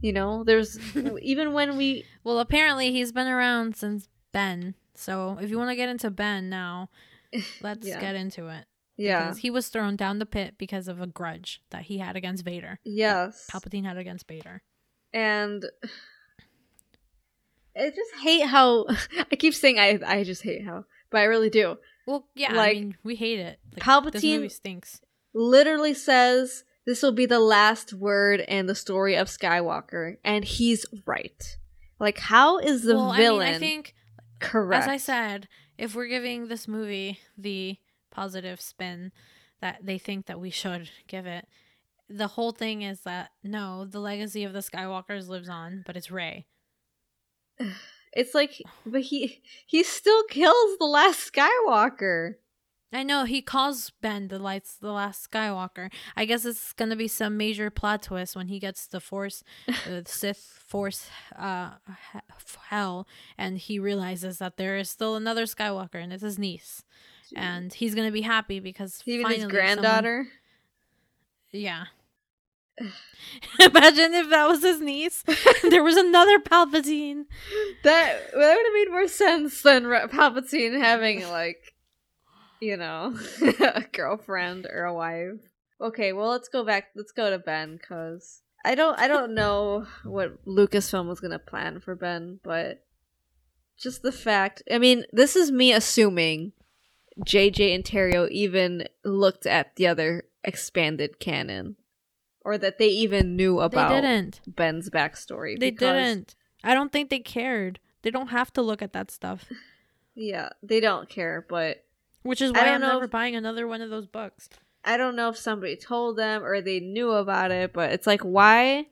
You 0.00 0.12
know, 0.12 0.44
there's 0.44 0.78
even 1.22 1.52
when 1.52 1.76
we. 1.76 2.04
well, 2.24 2.38
apparently 2.38 2.92
he's 2.92 3.12
been 3.12 3.26
around 3.26 3.76
since 3.76 4.08
Ben. 4.32 4.74
So 4.94 5.36
if 5.40 5.50
you 5.50 5.58
want 5.58 5.70
to 5.70 5.76
get 5.76 5.88
into 5.88 6.10
Ben 6.10 6.48
now, 6.48 6.90
let's 7.60 7.86
Yeah. 7.86 8.00
get 8.00 8.14
into 8.14 8.48
it. 8.48 8.66
Yeah. 8.96 9.24
Because 9.24 9.38
he 9.38 9.50
was 9.50 9.68
thrown 9.68 9.96
down 9.96 10.18
the 10.18 10.26
pit 10.26 10.54
because 10.58 10.86
of 10.88 11.00
a 11.00 11.06
grudge 11.06 11.62
that 11.70 11.82
he 11.82 11.98
had 11.98 12.16
against 12.16 12.44
Vader. 12.44 12.78
Yes. 12.84 13.48
Palpatine 13.50 13.84
had 13.84 13.96
against 13.96 14.28
Vader. 14.28 14.62
And 15.12 15.64
I 17.76 17.90
just 17.90 18.14
hate 18.22 18.46
how 18.46 18.86
I 19.32 19.36
keep 19.36 19.54
saying 19.54 19.78
I 19.78 19.98
I 20.04 20.24
just 20.24 20.42
hate 20.42 20.64
how, 20.64 20.84
but 21.10 21.18
I 21.18 21.24
really 21.24 21.50
do. 21.50 21.76
Well, 22.06 22.26
yeah, 22.34 22.52
I 22.52 22.56
Like, 22.56 22.76
mean, 22.76 22.96
we 23.04 23.14
hate 23.16 23.38
it. 23.38 23.58
Like, 23.72 23.82
Palpatine- 23.82 24.36
movie 24.36 24.48
stinks. 24.48 25.00
Literally 25.32 25.94
says 25.94 26.64
this 26.86 27.02
will 27.02 27.12
be 27.12 27.26
the 27.26 27.38
last 27.38 27.92
word 27.92 28.40
in 28.40 28.66
the 28.66 28.74
story 28.74 29.14
of 29.14 29.28
Skywalker, 29.28 30.16
and 30.24 30.44
he's 30.44 30.84
right. 31.06 31.56
Like, 32.00 32.18
how 32.18 32.58
is 32.58 32.82
the 32.82 32.96
well, 32.96 33.12
villain 33.12 33.42
I 33.46 33.50
mean, 33.50 33.54
I 33.54 33.58
think, 33.58 33.94
correct? 34.40 34.82
as 34.84 34.88
I 34.88 34.96
said, 34.96 35.46
if 35.78 35.94
we're 35.94 36.08
giving 36.08 36.48
this 36.48 36.66
movie 36.66 37.20
the 37.38 37.76
positive 38.10 38.60
spin 38.60 39.12
that 39.60 39.80
they 39.84 39.98
think 39.98 40.26
that 40.26 40.40
we 40.40 40.50
should 40.50 40.90
give 41.06 41.26
it, 41.26 41.46
the 42.12 42.26
whole 42.26 42.52
thing 42.52 42.82
is 42.82 43.02
that 43.02 43.30
no, 43.44 43.84
the 43.84 44.00
legacy 44.00 44.42
of 44.44 44.52
the 44.52 44.58
Skywalkers 44.58 45.28
lives 45.28 45.48
on, 45.48 45.82
but 45.86 45.96
it's 45.96 46.10
Rey. 46.10 46.46
it's 48.12 48.34
like, 48.34 48.60
but 48.84 49.02
he 49.02 49.42
he 49.66 49.82
still 49.84 50.24
kills 50.24 50.76
the 50.78 50.86
last 50.86 51.32
Skywalker. 51.32 52.34
I 52.92 53.04
know 53.04 53.22
he 53.22 53.40
calls 53.40 53.92
Ben 54.02 54.26
the 54.26 54.40
lights 54.40 54.74
the 54.74 54.90
last 54.90 55.30
Skywalker. 55.30 55.92
I 56.16 56.24
guess 56.24 56.44
it's 56.44 56.72
gonna 56.72 56.96
be 56.96 57.06
some 57.06 57.36
major 57.36 57.70
plot 57.70 58.02
twist 58.02 58.34
when 58.34 58.48
he 58.48 58.58
gets 58.58 58.88
the 58.88 58.98
Force, 58.98 59.44
uh, 59.68 60.00
Sith 60.06 60.60
Force, 60.66 61.08
uh, 61.38 61.74
hell, 62.68 63.06
and 63.38 63.58
he 63.58 63.78
realizes 63.78 64.38
that 64.38 64.56
there 64.56 64.76
is 64.76 64.90
still 64.90 65.14
another 65.14 65.44
Skywalker, 65.44 66.02
and 66.02 66.12
it's 66.12 66.24
his 66.24 66.36
niece, 66.40 66.82
and 67.36 67.72
he's 67.72 67.94
gonna 67.94 68.10
be 68.10 68.22
happy 68.22 68.58
because 68.58 69.00
Even 69.06 69.22
finally 69.22 69.34
his 69.36 69.42
someone- 69.44 69.54
granddaughter. 69.56 70.26
yeah. 71.52 71.84
Imagine 73.60 74.14
if 74.14 74.30
that 74.30 74.48
was 74.48 74.62
his 74.62 74.80
niece. 74.80 75.24
there 75.68 75.82
was 75.82 75.96
another 75.96 76.38
Palpatine. 76.38 77.24
That 77.84 78.32
that 78.32 78.34
would 78.34 78.42
have 78.42 78.74
made 78.74 78.90
more 78.90 79.08
sense 79.08 79.62
than 79.62 79.84
Palpatine 79.84 80.80
having 80.80 81.28
like, 81.28 81.74
you 82.60 82.76
know, 82.76 83.16
a 83.60 83.84
girlfriend 83.92 84.66
or 84.66 84.84
a 84.84 84.94
wife. 84.94 85.40
Okay, 85.80 86.12
well 86.12 86.28
let's 86.28 86.48
go 86.48 86.64
back. 86.64 86.88
Let's 86.94 87.12
go 87.12 87.30
to 87.30 87.38
Ben 87.38 87.76
because 87.76 88.42
I 88.64 88.74
don't 88.74 88.98
I 88.98 89.08
don't 89.08 89.34
know 89.34 89.86
what 90.04 90.44
Lucasfilm 90.46 91.08
was 91.08 91.20
gonna 91.20 91.38
plan 91.38 91.80
for 91.80 91.94
Ben, 91.94 92.40
but 92.42 92.84
just 93.78 94.02
the 94.02 94.12
fact. 94.12 94.62
I 94.70 94.78
mean, 94.78 95.04
this 95.12 95.36
is 95.36 95.50
me 95.50 95.72
assuming 95.72 96.52
JJ 97.26 97.74
and 97.74 97.84
Terrio 97.84 98.28
even 98.30 98.86
looked 99.04 99.46
at 99.46 99.76
the 99.76 99.86
other 99.86 100.24
expanded 100.44 101.18
canon, 101.18 101.76
or 102.44 102.56
that 102.58 102.78
they 102.78 102.88
even 102.88 103.36
knew 103.36 103.60
about 103.60 103.90
They 103.90 104.00
didn't. 104.00 104.40
Ben's 104.46 104.90
backstory. 104.90 105.58
They 105.58 105.70
didn't. 105.70 106.34
I 106.64 106.74
don't 106.74 106.92
think 106.92 107.10
they 107.10 107.18
cared. 107.20 107.80
They 108.02 108.10
don't 108.10 108.28
have 108.28 108.52
to 108.54 108.62
look 108.62 108.82
at 108.82 108.92
that 108.92 109.10
stuff. 109.10 109.44
Yeah, 110.14 110.50
they 110.62 110.80
don't 110.80 111.08
care, 111.08 111.44
but 111.48 111.84
Which 112.22 112.40
is 112.42 112.52
why 112.52 112.68
I'm 112.68 112.80
never 112.80 113.04
if- 113.04 113.10
buying 113.10 113.36
another 113.36 113.66
one 113.66 113.80
of 113.80 113.90
those 113.90 114.06
books. 114.06 114.48
I 114.84 114.96
don't 114.96 115.16
know 115.16 115.28
if 115.28 115.36
somebody 115.36 115.76
told 115.76 116.16
them 116.16 116.42
or 116.42 116.60
they 116.60 116.80
knew 116.80 117.10
about 117.12 117.50
it, 117.50 117.72
but 117.72 117.92
it's 117.92 118.06
like 118.06 118.22
why? 118.22 118.86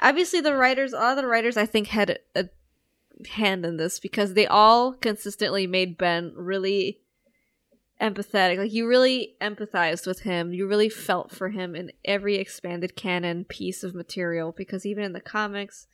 Obviously, 0.00 0.40
the 0.40 0.54
writers, 0.56 0.92
a 0.92 0.96
lot 0.96 1.10
of 1.12 1.16
the 1.18 1.26
writers, 1.26 1.56
I 1.56 1.66
think, 1.66 1.88
had 1.88 2.18
a 2.34 2.48
hand 3.32 3.66
in 3.66 3.76
this 3.76 4.00
because 4.00 4.32
they 4.32 4.46
all 4.46 4.94
consistently 4.94 5.66
made 5.66 5.98
Ben 5.98 6.32
really 6.34 7.00
empathetic. 8.00 8.58
Like 8.58 8.72
you 8.72 8.86
really 8.86 9.34
empathized 9.40 10.06
with 10.06 10.20
him. 10.20 10.52
You 10.52 10.66
really 10.66 10.88
felt 10.88 11.30
for 11.30 11.50
him 11.50 11.74
in 11.74 11.92
every 12.04 12.36
expanded 12.36 12.96
canon 12.96 13.44
piece 13.44 13.84
of 13.84 13.94
material 13.94 14.52
because 14.56 14.86
even 14.86 15.04
in 15.04 15.12
the 15.12 15.20
comics, 15.20 15.86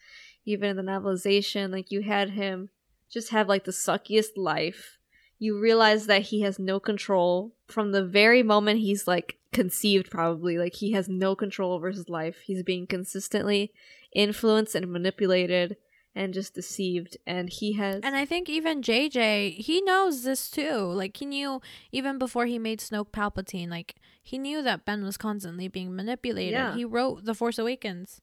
even 0.45 0.71
in 0.71 0.77
the 0.77 0.83
novelization, 0.83 1.73
like 1.73 1.91
you 1.91 2.03
had 2.03 2.31
him 2.31 2.71
just 3.11 3.31
have 3.31 3.49
like 3.49 3.65
the 3.65 3.73
suckiest 3.73 4.37
life. 4.37 4.99
You 5.39 5.61
realize 5.61 6.07
that 6.07 6.23
he 6.23 6.41
has 6.43 6.59
no 6.59 6.81
control 6.81 7.55
from 7.67 7.93
the 7.93 8.05
very 8.05 8.43
moment 8.43 8.79
he's 8.79 9.07
like 9.07 9.39
conceived, 9.53 10.11
probably. 10.11 10.57
Like 10.59 10.75
he 10.75 10.93
has 10.93 11.09
no 11.09 11.35
control 11.35 11.73
over 11.73 11.91
his 11.91 12.09
life. 12.09 12.37
He's 12.45 12.63
being 12.63 12.87
consistently 12.87 13.73
influenced 14.15 14.75
and 14.75 14.91
manipulated 14.91 15.77
and 16.17 16.33
just 16.33 16.55
deceived. 16.55 17.17
And 17.27 17.51
he 17.51 17.75
has. 17.75 18.01
And 18.03 18.17
I 18.17 18.25
think 18.25 18.49
even 18.49 18.81
JJ, 18.81 19.59
he 19.59 19.83
knows 19.83 20.25
this 20.25 20.51
too. 20.51 20.79
Like 20.79 21.19
he 21.19 21.27
knew 21.27 21.61
even 21.93 22.19
before 22.19 22.47
he 22.47 22.59
made 22.59 22.81
Snoke 22.81 23.11
Palpatine, 23.11 23.69
like 23.69 23.95
he 24.23 24.39
knew 24.39 24.63
that 24.63 24.87
Ben 24.87 25.05
was 25.05 25.19
constantly 25.19 25.69
being 25.69 25.95
manipulated. 25.95 26.55
Yeah. 26.55 26.75
He 26.75 26.85
wrote 26.85 27.27
The 27.27 27.35
Force 27.35 27.59
Awakens. 27.59 28.23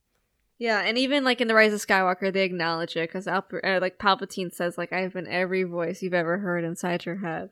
Yeah, 0.57 0.82
and 0.82 0.98
even 0.98 1.24
like 1.24 1.41
in 1.41 1.48
the 1.48 1.56
Rise 1.56 1.74
of 1.74 1.86
Skywalker, 1.86 2.32
they 2.32 2.44
acknowledge 2.44 2.95
it 2.95 3.10
because 3.10 3.28
uh, 3.28 3.41
like 3.82 3.99
Palpatine 3.99 4.53
says, 4.53 4.78
like 4.78 4.94
I've 4.94 5.14
been 5.14 5.28
every 5.28 5.64
voice 5.64 6.02
you've 6.02 6.14
ever 6.14 6.38
heard 6.38 6.64
inside 6.64 7.06
your 7.06 7.18
head, 7.18 7.49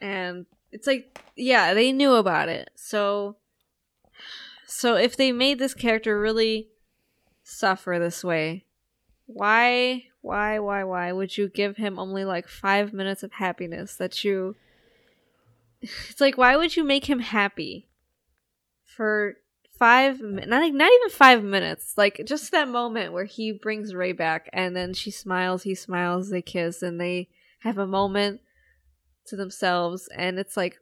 and 0.00 0.46
it's 0.72 0.86
like, 0.86 1.20
yeah, 1.36 1.74
they 1.74 1.92
knew 1.92 2.14
about 2.14 2.48
it. 2.48 2.70
So, 2.74 3.36
so 4.66 4.96
if 4.96 5.16
they 5.16 5.32
made 5.32 5.58
this 5.58 5.74
character 5.74 6.18
really 6.18 6.70
suffer 7.44 7.98
this 8.00 8.24
way, 8.24 8.64
why, 9.26 10.04
why, 10.20 10.58
why, 10.58 10.84
why 10.84 11.12
would 11.12 11.36
you 11.36 11.48
give 11.48 11.76
him 11.76 11.98
only 11.98 12.24
like 12.24 12.48
five 12.48 12.92
minutes 12.92 13.22
of 13.22 13.32
happiness 13.32 13.96
that 13.96 14.24
you? 14.24 14.56
It's 16.08 16.20
like, 16.20 16.38
why 16.38 16.56
would 16.56 16.76
you 16.76 16.84
make 16.84 17.06
him 17.06 17.20
happy 17.20 17.88
for 18.84 19.36
five 19.78 20.20
not 20.20 20.46
not 20.46 20.92
even 20.92 21.10
five 21.10 21.42
minutes 21.42 21.94
like 21.96 22.20
just 22.24 22.52
that 22.52 22.68
moment 22.68 23.12
where 23.12 23.24
he 23.24 23.50
brings 23.50 23.92
rey 23.92 24.12
back 24.12 24.48
and 24.52 24.76
then 24.76 24.94
she 24.94 25.10
smiles 25.10 25.64
he 25.64 25.74
smiles 25.74 26.30
they 26.30 26.40
kiss 26.40 26.80
and 26.80 27.00
they 27.00 27.28
have 27.58 27.76
a 27.76 27.86
moment 27.86 28.40
to 29.26 29.34
themselves 29.34 30.08
and 30.16 30.38
it's 30.38 30.56
like 30.56 30.78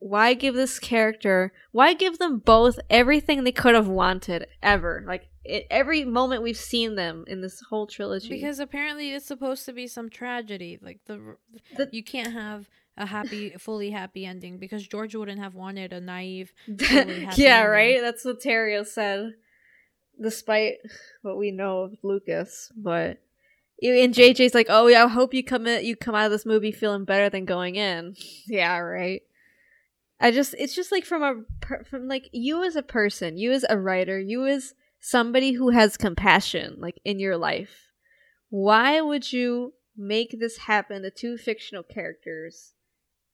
why 0.00 0.32
give 0.34 0.54
this 0.54 0.78
character 0.78 1.52
why 1.72 1.92
give 1.92 2.18
them 2.18 2.38
both 2.38 2.78
everything 2.88 3.42
they 3.44 3.52
could 3.52 3.74
have 3.74 3.88
wanted 3.88 4.46
ever 4.62 5.02
like 5.06 5.28
it, 5.44 5.66
every 5.70 6.04
moment 6.04 6.42
we've 6.42 6.56
seen 6.56 6.94
them 6.94 7.24
in 7.26 7.40
this 7.40 7.60
whole 7.70 7.86
trilogy 7.86 8.28
Because 8.28 8.58
apparently 8.60 9.12
it's 9.12 9.26
supposed 9.26 9.64
to 9.64 9.72
be 9.72 9.86
some 9.86 10.10
tragedy. 10.10 10.78
Like 10.80 11.00
the, 11.06 11.36
The- 11.76 11.88
you 11.90 12.04
can't 12.04 12.32
have 12.34 12.68
a 12.98 13.06
happy, 13.06 13.50
fully 13.58 13.90
happy 13.90 14.26
ending 14.26 14.58
because 14.58 14.86
George 14.86 15.14
wouldn't 15.14 15.40
have 15.40 15.54
wanted 15.54 15.92
a 15.92 16.00
naive. 16.00 16.52
yeah 16.68 17.24
ending. 17.30 17.66
right 17.70 18.00
that's 18.02 18.24
what 18.24 18.42
Terrio 18.42 18.86
said 18.86 19.32
despite 20.20 20.74
what 21.22 21.38
we 21.38 21.50
know 21.50 21.82
of 21.82 21.94
lucas 22.02 22.70
but 22.76 23.18
And 23.80 24.12
JJ's 24.12 24.54
like, 24.54 24.66
"Oh 24.68 24.88
yeah, 24.88 25.04
I 25.04 25.08
hope 25.08 25.32
you 25.32 25.44
come 25.44 25.66
in, 25.66 25.84
you 25.84 25.94
come 25.96 26.14
out 26.16 26.26
of 26.26 26.32
this 26.32 26.44
movie 26.44 26.72
feeling 26.72 27.04
better 27.04 27.30
than 27.30 27.44
going 27.44 27.76
in." 27.76 28.16
Yeah, 28.48 28.76
right. 28.78 29.22
I 30.20 30.30
just 30.30 30.54
it's 30.58 30.74
just 30.74 30.90
like 30.90 31.04
from 31.04 31.22
a 31.22 31.84
from 31.84 32.08
like 32.08 32.28
you 32.32 32.64
as 32.64 32.76
a 32.76 32.82
person, 32.82 33.36
you 33.36 33.52
as 33.52 33.64
a 33.68 33.78
writer, 33.78 34.18
you 34.18 34.46
as 34.46 34.74
somebody 35.00 35.52
who 35.52 35.70
has 35.70 35.96
compassion 35.96 36.76
like 36.78 37.00
in 37.04 37.20
your 37.20 37.36
life. 37.36 37.86
Why 38.50 39.00
would 39.00 39.32
you 39.32 39.74
make 39.96 40.38
this 40.38 40.58
happen 40.58 41.02
to 41.02 41.10
two 41.10 41.36
fictional 41.36 41.82
characters 41.82 42.72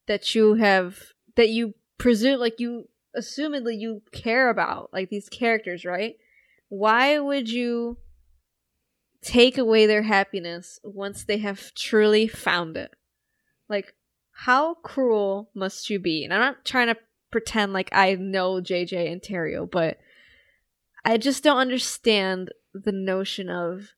that 0.07 0.35
you 0.35 0.55
have 0.55 0.99
that 1.37 1.51
you 1.51 1.75
presume 1.99 2.41
like 2.41 2.61
you 2.61 2.89
assumedly 3.17 3.79
you 3.79 4.03
care 4.13 4.51
about 4.51 4.91
like 4.93 5.09
these 5.09 5.29
characters, 5.29 5.85
right? 5.85 6.17
Why 6.69 7.19
would 7.19 7.49
you 7.49 7.99
take 9.23 9.57
away 9.57 9.87
their 9.87 10.03
happiness 10.03 10.81
once 10.83 11.25
they 11.25 11.39
have 11.39 11.73
truly 11.75 12.29
found 12.29 12.77
it? 12.77 12.93
Like 13.69 13.95
how 14.35 14.75
cruel 14.75 15.51
must 15.55 15.89
you 15.89 15.99
be? 15.99 16.25
And 16.25 16.35
I'm 16.35 16.41
not 16.41 16.65
trying 16.65 16.89
to 16.89 16.97
pretend 17.31 17.73
like 17.73 17.89
I 17.93 18.15
know 18.15 18.61
JJ 18.61 19.11
and 19.11 19.23
but 19.71 19.99
I 21.05 21.17
just 21.17 21.45
don't 21.45 21.59
understand 21.59 22.53
the 22.73 22.93
notion 22.93 23.49
of 23.49 23.91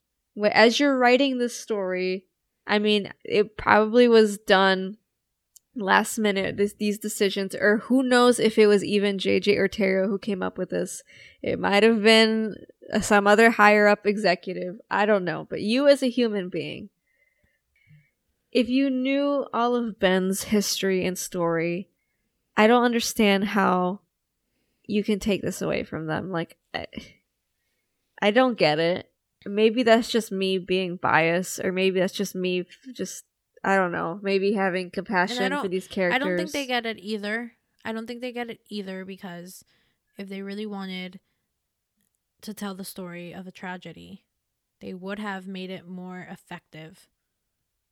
as 0.53 0.79
you're 0.79 0.99
writing 0.99 1.39
this 1.39 1.57
story. 1.57 2.27
I 2.67 2.79
mean, 2.79 3.13
it 3.25 3.57
probably 3.57 4.09
was 4.09 4.39
done 4.39 4.99
last 5.75 6.19
minute 6.19 6.57
this, 6.57 6.75
these 6.75 6.99
decisions 6.99 7.55
or 7.55 7.79
who 7.79 8.03
knows 8.03 8.39
if 8.39 8.59
it 8.59 8.67
was 8.67 8.83
even 8.85 9.19
JJ 9.19 9.57
or 9.57 9.69
who 10.07 10.19
came 10.19 10.43
up 10.43 10.59
with 10.59 10.71
this. 10.71 11.03
It 11.43 11.59
might 11.59 11.83
have 11.83 12.03
been 12.03 12.57
some 13.01 13.27
other 13.27 13.51
higher 13.51 13.87
up 13.87 14.07
executive. 14.07 14.77
I 14.91 15.07
don't 15.07 15.25
know, 15.25 15.47
but 15.49 15.61
you 15.63 15.89
as 15.89 16.03
a 16.03 16.11
human 16.11 16.49
being 16.51 16.91
if 18.57 18.71
you 18.71 18.89
knew 18.89 19.47
all 19.53 19.77
of 19.77 19.99
Ben's 19.99 20.45
history 20.45 21.05
and 21.05 21.19
story, 21.19 21.91
I 22.57 22.67
don't 22.67 22.85
understand 22.85 23.45
how 23.45 24.01
you 24.87 25.05
can 25.05 25.19
take 25.19 25.43
this 25.43 25.61
away 25.61 25.83
from 25.83 26.07
them. 26.07 26.33
Like, 26.33 26.57
I, 26.73 26.87
I 28.23 28.31
don't 28.31 28.57
get 28.57 28.79
it. 28.79 29.11
Maybe 29.45 29.83
that's 29.83 30.09
just 30.09 30.33
me 30.33 30.57
being 30.57 30.97
biased, 30.97 31.61
or 31.63 31.71
maybe 31.71 32.01
that's 32.01 32.15
just 32.15 32.35
me 32.35 32.65
just, 32.95 33.25
I 33.63 33.77
don't 33.77 33.93
know, 33.93 34.21
maybe 34.23 34.55
having 34.55 34.91
compassion 34.91 35.53
for 35.61 35.69
these 35.69 35.87
characters. 35.87 36.17
I 36.17 36.27
don't 36.27 36.39
think 36.39 36.53
they 36.53 36.67
get 36.67 36.87
it 36.87 36.99
either. 36.99 37.53
I 37.85 37.93
don't 37.93 38.07
think 38.07 38.23
they 38.23 38.33
get 38.33 38.49
it 38.49 38.61
either 38.71 39.05
because 39.05 39.67
if 40.17 40.31
they 40.31 40.41
really 40.41 40.65
wanted 40.65 41.21
to 42.41 42.55
tell 42.55 42.75
the 42.75 42.85
story 42.85 43.35
of 43.35 43.47
a 43.47 43.53
tragedy, 43.53 44.25
they 44.81 44.95
would 44.95 45.19
have 45.19 45.47
made 45.47 45.69
it 45.69 45.87
more 45.87 46.27
effective 46.31 47.07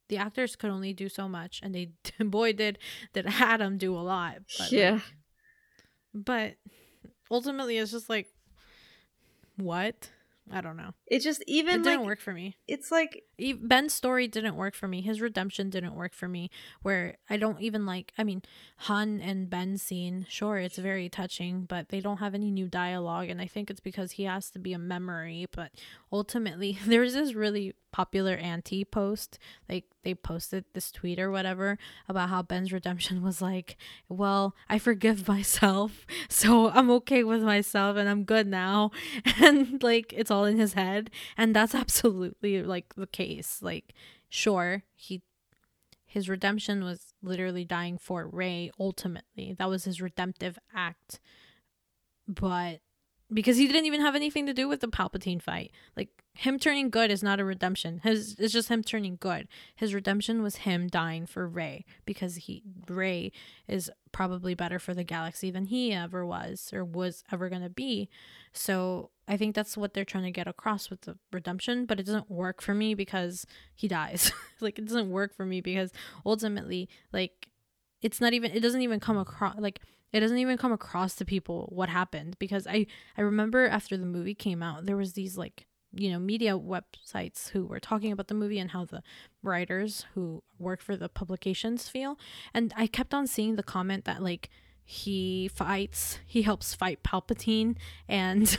the 0.09 0.17
actors 0.19 0.57
could 0.57 0.71
only 0.71 0.93
do 0.93 1.09
so 1.09 1.29
much, 1.29 1.61
and 1.63 1.75
they 1.75 1.91
boy 2.25 2.53
did 2.53 2.79
did 3.13 3.27
Adam 3.27 3.79
do 3.79 3.95
a 3.97 4.01
lot. 4.01 4.37
But 4.59 4.73
yeah, 4.73 4.93
like, 4.93 5.03
but 6.15 6.55
ultimately, 7.31 7.79
it's 7.79 7.93
just 7.93 8.09
like 8.09 8.29
what 9.57 10.11
I 10.51 10.61
don't 10.61 10.77
know. 10.77 10.93
It 11.07 11.21
just 11.21 11.43
even 11.47 11.81
it 11.81 11.85
didn't 11.85 12.01
like, 12.01 12.07
work 12.07 12.21
for 12.21 12.33
me. 12.33 12.57
It's 12.69 12.91
like 12.91 13.23
Ben's 13.61 13.93
story 13.93 14.29
didn't 14.29 14.57
work 14.57 14.75
for 14.75 14.89
me. 14.89 15.01
His 15.01 15.21
redemption 15.21 15.71
didn't 15.71 15.95
work 15.95 16.15
for 16.15 16.29
me. 16.29 16.51
Where 16.83 17.17
I 17.29 17.37
don't 17.37 17.61
even 17.61 17.87
like. 17.87 18.13
I 18.19 18.25
mean, 18.25 18.43
Han 18.79 19.21
and 19.21 19.49
Ben 19.49 19.79
scene. 19.79 20.27
Sure, 20.29 20.59
it's 20.59 20.79
very 20.79 21.09
touching, 21.09 21.65
but 21.65 21.89
they 21.89 22.01
don't 22.01 22.19
have 22.19 22.35
any 22.35 22.51
new 22.51 22.69
dialogue, 22.69 23.29
and 23.29 23.41
I 23.41 23.47
think 23.47 23.71
it's 23.71 23.81
because 23.81 24.13
he 24.13 24.25
has 24.25 24.51
to 24.51 24.59
be 24.59 24.73
a 24.73 24.79
memory. 24.79 25.47
But 25.51 25.73
ultimately, 26.13 26.79
there's 26.87 27.15
this 27.15 27.35
really 27.35 27.75
popular 27.95 28.35
anti 28.35 28.85
post. 28.85 29.39
Like 29.69 29.85
they 30.03 30.15
posted 30.15 30.65
this 30.75 30.91
tweet 30.91 31.21
or 31.21 31.31
whatever 31.31 31.79
about 32.09 32.29
how 32.29 32.43
Ben's 32.43 32.73
redemption 32.73 33.23
was 33.23 33.41
like, 33.41 33.77
well, 34.09 34.57
I 34.69 34.81
forgive 34.81 35.29
myself, 35.37 36.05
so 36.29 36.71
I'm 36.71 36.91
okay 36.91 37.23
with 37.23 37.43
myself 37.43 37.97
and 37.97 38.09
I'm 38.09 38.25
good 38.25 38.49
now. 38.49 38.91
And 39.41 39.83
like 39.83 40.13
it's 40.17 40.31
all 40.31 40.45
in 40.45 40.59
his 40.59 40.73
head. 40.75 41.11
And 41.37 41.55
that's 41.55 41.75
absolutely 41.75 42.63
like 42.63 42.95
the 42.95 43.07
case. 43.07 43.24
Like, 43.63 43.95
sure, 44.29 44.83
he 44.95 45.23
his 46.07 46.29
redemption 46.29 46.85
was 46.85 47.13
literally 47.23 47.65
dying 47.65 47.99
for 47.99 48.29
Rey 48.29 48.71
ultimately. 48.79 49.53
That 49.59 49.69
was 49.69 49.83
his 49.83 50.01
redemptive 50.01 50.59
act. 50.73 51.19
But 52.29 52.81
because 53.33 53.57
he 53.57 53.67
didn't 53.67 53.87
even 53.87 54.01
have 54.01 54.15
anything 54.15 54.47
to 54.47 54.55
do 54.55 54.69
with 54.69 54.81
the 54.81 54.87
Palpatine 54.87 55.43
fight. 55.43 55.73
Like 55.97 56.11
him 56.35 56.59
turning 56.59 56.91
good 56.91 57.11
is 57.11 57.23
not 57.23 57.41
a 57.41 57.45
redemption. 57.45 58.01
His 58.05 58.37
it's 58.39 58.53
just 58.53 58.69
him 58.69 58.83
turning 58.83 59.17
good. 59.21 59.49
His 59.75 59.95
redemption 59.95 60.43
was 60.43 60.57
him 60.57 60.89
dying 60.89 61.27
for 61.27 61.49
Rey 61.49 61.85
because 62.05 62.37
he 62.37 62.63
Rey 62.89 63.33
is 63.67 63.91
probably 64.15 64.55
better 64.55 64.79
for 64.79 64.95
the 64.95 65.05
galaxy 65.05 65.51
than 65.51 65.67
he 65.67 65.93
ever 65.93 66.25
was 66.25 66.71
or 66.73 66.85
was 66.85 67.23
ever 67.31 67.51
going 67.51 67.63
to 67.63 67.69
be. 67.69 68.09
So, 68.55 69.11
I 69.27 69.37
think 69.37 69.55
that's 69.55 69.77
what 69.77 69.95
they're 69.95 70.05
trying 70.05 70.25
to 70.25 70.31
get 70.31 70.47
across 70.47 70.91
with 70.91 71.03
the 71.03 71.17
redemption, 71.33 71.87
but 71.87 71.99
it 71.99 72.07
doesn't 72.07 72.31
work 72.31 72.61
for 72.63 72.75
me 72.75 72.95
because 72.95 73.47
he 73.75 73.89
dies. 73.89 74.31
like 74.61 74.79
it 74.79 74.87
doesn't 74.87 75.11
work 75.11 75.35
for 75.35 75.45
me 75.45 75.61
because 75.61 75.93
ultimately 76.25 76.89
like 77.13 77.49
it's 78.05 78.21
not 78.21 78.35
even 78.35 78.53
it 78.53 78.61
doesn't 78.61 78.83
even 78.83 79.01
come 79.01 79.17
across 79.17 79.57
like 79.59 79.81
it 80.13 80.21
doesn't 80.21 80.39
even 80.39 80.57
come 80.57 80.73
across 80.73 81.17
to 81.17 81.25
people 81.25 81.69
what 81.73 81.89
happened 81.89 82.37
because 82.39 82.67
i 82.67 82.87
i 83.17 83.23
remember 83.23 83.67
after 83.67 83.97
the 83.97 84.07
movie 84.07 84.35
came 84.35 84.63
out 84.63 84.85
there 84.85 84.97
was 84.97 85.15
these 85.15 85.37
like 85.37 85.67
you 85.97 86.11
know 86.11 86.19
media 86.19 86.59
websites 86.59 87.51
who 87.51 87.67
were 87.67 87.81
talking 87.81 88.13
about 88.13 88.29
the 88.29 88.35
movie 88.35 88.59
and 88.59 88.71
how 88.71 88.85
the 88.85 89.03
writers 89.43 90.07
who 90.15 90.43
work 90.59 90.81
for 90.81 90.97
the 90.97 91.09
publications 91.09 91.89
feel. 91.89 92.19
And 92.53 92.73
i 92.77 92.87
kept 92.87 93.15
on 93.15 93.27
seeing 93.27 93.57
the 93.57 93.63
comment 93.63 94.05
that 94.05 94.23
like 94.23 94.51
he 94.87 95.49
fights 95.49 96.19
he 96.27 96.43
helps 96.43 96.75
fight 96.75 97.03
palpatine 97.03 97.75
and 98.07 98.59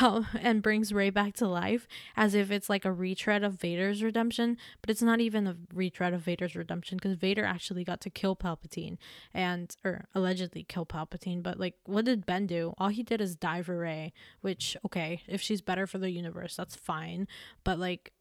and 0.38 0.62
brings 0.62 0.92
rey 0.92 1.08
back 1.08 1.32
to 1.32 1.48
life 1.48 1.88
as 2.14 2.34
if 2.34 2.50
it's 2.50 2.68
like 2.68 2.84
a 2.84 2.92
retread 2.92 3.42
of 3.42 3.54
vader's 3.54 4.02
redemption 4.02 4.58
but 4.82 4.90
it's 4.90 5.00
not 5.00 5.18
even 5.18 5.46
a 5.46 5.56
retread 5.72 6.12
of 6.12 6.20
vader's 6.20 6.54
redemption 6.54 6.98
because 6.98 7.16
vader 7.16 7.44
actually 7.44 7.84
got 7.84 8.02
to 8.02 8.10
kill 8.10 8.36
palpatine 8.36 8.98
and 9.32 9.76
or 9.82 10.04
allegedly 10.14 10.62
kill 10.62 10.84
palpatine 10.84 11.42
but 11.42 11.58
like 11.58 11.74
what 11.84 12.04
did 12.04 12.26
ben 12.26 12.46
do? 12.46 12.74
All 12.78 12.88
he 12.88 13.02
did 13.02 13.20
is 13.20 13.34
die 13.34 13.62
for 13.62 13.78
rey 13.78 14.12
which 14.42 14.76
okay 14.84 15.22
if 15.26 15.40
she's 15.40 15.62
better 15.62 15.86
for 15.86 15.98
the 15.98 16.10
universe 16.10 16.54
that's 16.54 16.76
fine 16.76 17.26
but 17.64 17.78
like 17.78 18.12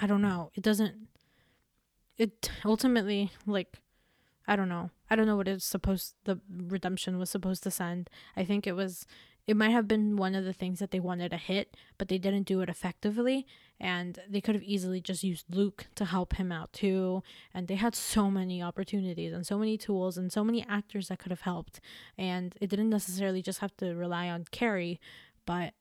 i 0.00 0.06
don't 0.06 0.22
know. 0.22 0.50
It 0.54 0.62
doesn't 0.62 0.94
it 2.16 2.50
ultimately 2.64 3.30
like 3.46 3.78
I 4.48 4.56
don't 4.56 4.70
know. 4.70 4.90
I 5.10 5.14
don't 5.14 5.26
know 5.26 5.36
what 5.36 5.46
it's 5.46 5.64
supposed 5.64 6.14
the 6.24 6.40
redemption 6.50 7.18
was 7.18 7.28
supposed 7.28 7.62
to 7.64 7.70
send. 7.70 8.08
I 8.34 8.44
think 8.44 8.66
it 8.66 8.72
was 8.72 9.06
it 9.46 9.56
might 9.56 9.70
have 9.70 9.88
been 9.88 10.16
one 10.16 10.34
of 10.34 10.44
the 10.44 10.52
things 10.52 10.78
that 10.78 10.90
they 10.90 11.00
wanted 11.00 11.30
to 11.30 11.38
hit, 11.38 11.74
but 11.96 12.08
they 12.08 12.18
didn't 12.18 12.42
do 12.42 12.60
it 12.62 12.68
effectively 12.68 13.46
and 13.78 14.18
they 14.28 14.40
could 14.40 14.54
have 14.54 14.64
easily 14.64 15.00
just 15.00 15.22
used 15.22 15.54
Luke 15.54 15.86
to 15.94 16.06
help 16.06 16.34
him 16.34 16.50
out 16.50 16.72
too 16.72 17.22
and 17.54 17.68
they 17.68 17.76
had 17.76 17.94
so 17.94 18.30
many 18.30 18.62
opportunities 18.62 19.32
and 19.32 19.46
so 19.46 19.58
many 19.58 19.76
tools 19.78 20.18
and 20.18 20.32
so 20.32 20.42
many 20.42 20.66
actors 20.66 21.08
that 21.08 21.18
could 21.18 21.30
have 21.30 21.42
helped 21.42 21.80
and 22.16 22.54
it 22.60 22.68
didn't 22.70 22.90
necessarily 22.90 23.42
just 23.42 23.60
have 23.60 23.76
to 23.76 23.94
rely 23.94 24.28
on 24.28 24.46
Carrie, 24.50 24.98
but 25.44 25.74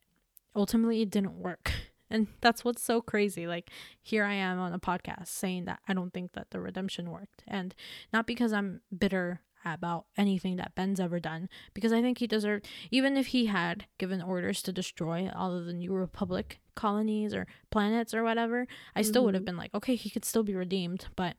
ultimately 0.53 1.01
it 1.01 1.09
didn't 1.09 1.39
work. 1.39 1.71
And 2.09 2.27
that's 2.41 2.63
what's 2.63 2.81
so 2.81 3.01
crazy. 3.01 3.47
Like, 3.47 3.69
here 4.01 4.23
I 4.23 4.33
am 4.33 4.59
on 4.59 4.73
a 4.73 4.79
podcast 4.79 5.27
saying 5.27 5.65
that 5.65 5.79
I 5.87 5.93
don't 5.93 6.13
think 6.13 6.33
that 6.33 6.51
the 6.51 6.59
redemption 6.59 7.11
worked. 7.11 7.43
And 7.47 7.75
not 8.13 8.27
because 8.27 8.53
I'm 8.53 8.81
bitter 8.97 9.41
about 9.65 10.05
anything 10.15 10.55
that 10.55 10.75
Ben's 10.75 10.99
ever 10.99 11.19
done, 11.19 11.49
because 11.73 11.91
I 11.91 12.01
think 12.01 12.19
he 12.19 12.27
deserved, 12.27 12.67
even 12.91 13.17
if 13.17 13.27
he 13.27 13.47
had 13.47 13.85
given 13.97 14.21
orders 14.21 14.61
to 14.63 14.71
destroy 14.71 15.29
all 15.35 15.55
of 15.55 15.65
the 15.65 15.73
New 15.73 15.93
Republic 15.93 16.59
colonies 16.75 17.33
or 17.33 17.47
planets 17.69 18.13
or 18.13 18.23
whatever, 18.23 18.67
I 18.95 19.01
still 19.01 19.21
mm-hmm. 19.21 19.25
would 19.25 19.35
have 19.35 19.45
been 19.45 19.57
like, 19.57 19.73
okay, 19.73 19.95
he 19.95 20.09
could 20.09 20.23
still 20.23 20.43
be 20.43 20.55
redeemed. 20.55 21.07
But, 21.15 21.35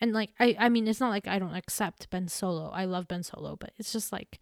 and 0.00 0.12
like, 0.12 0.30
I, 0.40 0.56
I 0.58 0.68
mean, 0.70 0.88
it's 0.88 1.00
not 1.00 1.10
like 1.10 1.28
I 1.28 1.38
don't 1.38 1.54
accept 1.54 2.08
Ben 2.10 2.28
Solo. 2.28 2.70
I 2.70 2.86
love 2.86 3.08
Ben 3.08 3.22
Solo, 3.22 3.56
but 3.56 3.72
it's 3.76 3.92
just 3.92 4.12
like, 4.12 4.38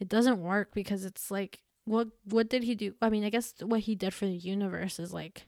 it 0.00 0.08
doesn't 0.08 0.40
work 0.40 0.70
because 0.74 1.04
it's 1.04 1.30
like 1.30 1.60
what 1.88 2.08
what 2.24 2.48
did 2.48 2.64
he 2.64 2.74
do? 2.74 2.94
I 3.00 3.08
mean, 3.08 3.24
I 3.24 3.30
guess 3.30 3.54
what 3.62 3.80
he 3.80 3.94
did 3.94 4.12
for 4.12 4.26
the 4.26 4.36
universe 4.36 4.98
is 4.98 5.12
like 5.12 5.46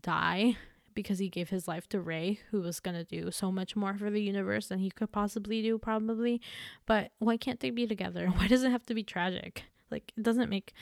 die 0.00 0.56
because 0.94 1.18
he 1.18 1.28
gave 1.28 1.50
his 1.50 1.68
life 1.68 1.88
to 1.90 2.00
Rey, 2.00 2.40
who 2.50 2.60
was 2.62 2.80
gonna 2.80 3.04
do 3.04 3.30
so 3.30 3.52
much 3.52 3.76
more 3.76 3.96
for 3.96 4.10
the 4.10 4.22
universe 4.22 4.68
than 4.68 4.78
he 4.78 4.90
could 4.90 5.12
possibly 5.12 5.62
do, 5.62 5.78
probably. 5.78 6.40
But 6.86 7.12
why 7.18 7.36
can't 7.36 7.60
they 7.60 7.70
be 7.70 7.86
together? 7.86 8.26
Why 8.36 8.48
does 8.48 8.62
it 8.62 8.70
have 8.70 8.86
to 8.86 8.94
be 8.94 9.02
tragic? 9.02 9.64
Like 9.90 10.12
it 10.16 10.22
doesn't 10.22 10.48
make 10.48 10.72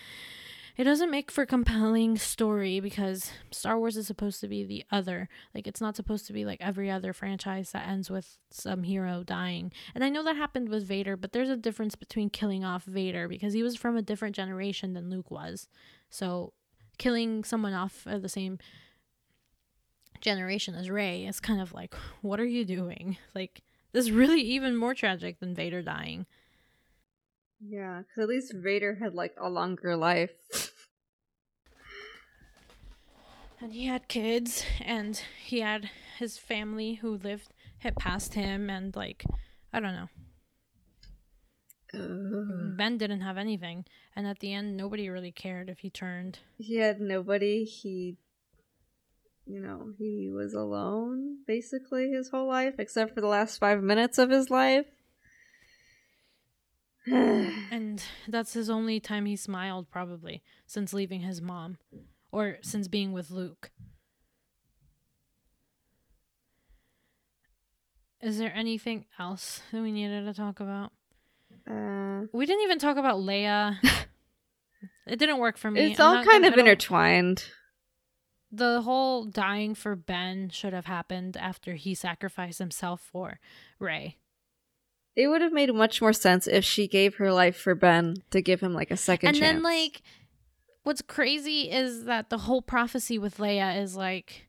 it 0.80 0.84
doesn't 0.84 1.10
make 1.10 1.30
for 1.30 1.44
compelling 1.44 2.16
story 2.16 2.80
because 2.80 3.30
Star 3.50 3.78
Wars 3.78 3.98
is 3.98 4.06
supposed 4.06 4.40
to 4.40 4.48
be 4.48 4.64
the 4.64 4.82
other. 4.90 5.28
Like 5.54 5.66
it's 5.66 5.82
not 5.82 5.94
supposed 5.94 6.26
to 6.28 6.32
be 6.32 6.46
like 6.46 6.56
every 6.62 6.90
other 6.90 7.12
franchise 7.12 7.72
that 7.72 7.86
ends 7.86 8.08
with 8.08 8.38
some 8.50 8.84
hero 8.84 9.22
dying. 9.22 9.72
And 9.94 10.02
I 10.02 10.08
know 10.08 10.24
that 10.24 10.36
happened 10.36 10.70
with 10.70 10.86
Vader, 10.86 11.18
but 11.18 11.32
there's 11.32 11.50
a 11.50 11.56
difference 11.56 11.96
between 11.96 12.30
killing 12.30 12.64
off 12.64 12.84
Vader 12.84 13.28
because 13.28 13.52
he 13.52 13.62
was 13.62 13.76
from 13.76 13.94
a 13.94 14.00
different 14.00 14.34
generation 14.34 14.94
than 14.94 15.10
Luke 15.10 15.30
was. 15.30 15.68
So 16.08 16.54
killing 16.96 17.44
someone 17.44 17.74
off 17.74 18.06
of 18.06 18.22
the 18.22 18.30
same 18.30 18.58
generation 20.22 20.74
as 20.74 20.88
Rey 20.88 21.26
is 21.26 21.40
kind 21.40 21.60
of 21.60 21.74
like, 21.74 21.94
what 22.22 22.40
are 22.40 22.46
you 22.46 22.64
doing? 22.64 23.18
Like, 23.34 23.60
this 23.92 24.06
is 24.06 24.12
really 24.12 24.40
even 24.40 24.76
more 24.76 24.94
tragic 24.94 25.40
than 25.40 25.54
Vader 25.54 25.82
dying. 25.82 26.24
Yeah, 27.60 27.98
because 27.98 28.22
at 28.22 28.28
least 28.28 28.54
Vader 28.54 28.94
had 28.94 29.14
like 29.14 29.34
a 29.38 29.50
longer 29.50 29.96
life. 29.96 30.30
and 33.60 33.72
he 33.72 33.86
had 33.86 34.08
kids, 34.08 34.64
and 34.80 35.20
he 35.42 35.60
had 35.60 35.90
his 36.18 36.38
family 36.38 36.94
who 36.94 37.16
lived 37.16 37.52
hit 37.78 37.96
past 37.96 38.34
him, 38.34 38.70
and 38.70 38.94
like, 38.94 39.24
I 39.72 39.80
don't 39.80 39.94
know. 39.94 40.08
Ugh. 41.94 42.76
Ben 42.76 42.98
didn't 42.98 43.22
have 43.22 43.36
anything, 43.36 43.84
and 44.14 44.26
at 44.26 44.38
the 44.38 44.52
end, 44.52 44.76
nobody 44.76 45.08
really 45.08 45.32
cared 45.32 45.68
if 45.68 45.80
he 45.80 45.90
turned. 45.90 46.38
He 46.58 46.76
had 46.76 47.00
nobody. 47.00 47.64
He, 47.64 48.16
you 49.46 49.60
know, 49.60 49.92
he 49.98 50.30
was 50.30 50.54
alone 50.54 51.38
basically 51.46 52.10
his 52.10 52.28
whole 52.30 52.48
life, 52.48 52.74
except 52.78 53.14
for 53.14 53.20
the 53.20 53.26
last 53.26 53.58
five 53.58 53.82
minutes 53.82 54.18
of 54.18 54.30
his 54.30 54.50
life. 54.50 54.86
And 57.72 58.02
that's 58.28 58.52
his 58.52 58.68
only 58.68 59.00
time 59.00 59.26
he 59.26 59.36
smiled, 59.36 59.90
probably, 59.90 60.42
since 60.66 60.92
leaving 60.92 61.22
his 61.22 61.40
mom. 61.40 61.78
Or 62.32 62.58
since 62.62 62.86
being 62.88 63.12
with 63.12 63.30
Luke. 63.30 63.70
Is 68.22 68.38
there 68.38 68.52
anything 68.54 69.06
else 69.18 69.62
that 69.72 69.80
we 69.82 69.92
needed 69.92 70.26
to 70.26 70.34
talk 70.34 70.60
about? 70.60 70.92
uh, 71.70 72.26
We 72.32 72.44
didn't 72.46 72.62
even 72.64 72.78
talk 72.78 72.96
about 72.98 73.18
Leia. 73.18 73.76
it 75.06 75.18
didn't 75.18 75.38
work 75.38 75.56
for 75.56 75.70
me. 75.70 75.90
it's 75.92 76.00
I'm 76.00 76.06
all 76.06 76.14
not 76.16 76.26
kind 76.26 76.42
gonna- 76.44 76.54
of 76.54 76.58
intertwined. 76.58 77.44
The 78.52 78.82
whole 78.82 79.24
dying 79.26 79.74
for 79.76 79.94
Ben 79.94 80.50
should 80.50 80.72
have 80.72 80.86
happened 80.86 81.36
after 81.36 81.74
he 81.74 81.94
sacrificed 81.94 82.58
himself 82.58 83.00
for 83.00 83.38
Rey. 83.78 84.18
It 85.14 85.28
would 85.28 85.40
have 85.40 85.52
made 85.52 85.72
much 85.72 86.02
more 86.02 86.12
sense 86.12 86.46
if 86.48 86.64
she 86.64 86.88
gave 86.88 87.16
her 87.16 87.32
life 87.32 87.56
for 87.56 87.74
Ben 87.76 88.16
to 88.30 88.42
give 88.42 88.60
him 88.60 88.74
like 88.74 88.90
a 88.90 88.96
second 88.96 89.28
and 89.28 89.36
chance. 89.38 89.54
then 89.54 89.62
like 89.62 90.02
what's 90.82 91.02
crazy 91.02 91.70
is 91.70 92.04
that 92.04 92.30
the 92.30 92.38
whole 92.38 92.62
prophecy 92.62 93.18
with 93.18 93.38
Leia 93.38 93.80
is 93.80 93.96
like 93.96 94.48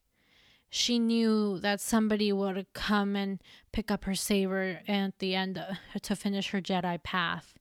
she 0.69 0.99
knew 0.99 1.59
that 1.59 1.81
somebody 1.81 2.31
would 2.31 2.65
come 2.73 3.15
and 3.15 3.41
pick 3.73 3.91
up 3.91 4.05
her 4.05 4.15
saber 4.15 4.79
at 4.87 5.19
the 5.19 5.35
end 5.35 5.57
uh, 5.57 5.73
to 6.01 6.15
finish 6.15 6.51
her 6.51 6.61
Jedi 6.61 7.01
path 7.03 7.53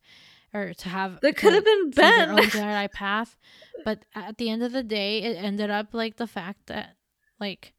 or 0.55 0.73
to 0.75 0.89
have 0.89 1.21
that 1.21 1.37
could 1.37 1.53
have 1.53 1.65
been 1.65 1.91
Ben. 1.91 2.31
own 2.31 2.39
Jedi 2.39 2.91
path 2.93 3.37
but 3.85 4.05
at 4.15 4.39
the 4.39 4.49
end 4.49 4.63
of 4.63 4.73
the 4.73 4.83
day 4.83 5.23
it 5.23 5.37
ended 5.37 5.71
up 5.71 5.93
like 5.93 6.17
the 6.17 6.27
fact 6.27 6.67
that 6.67 6.97
like 7.41 7.73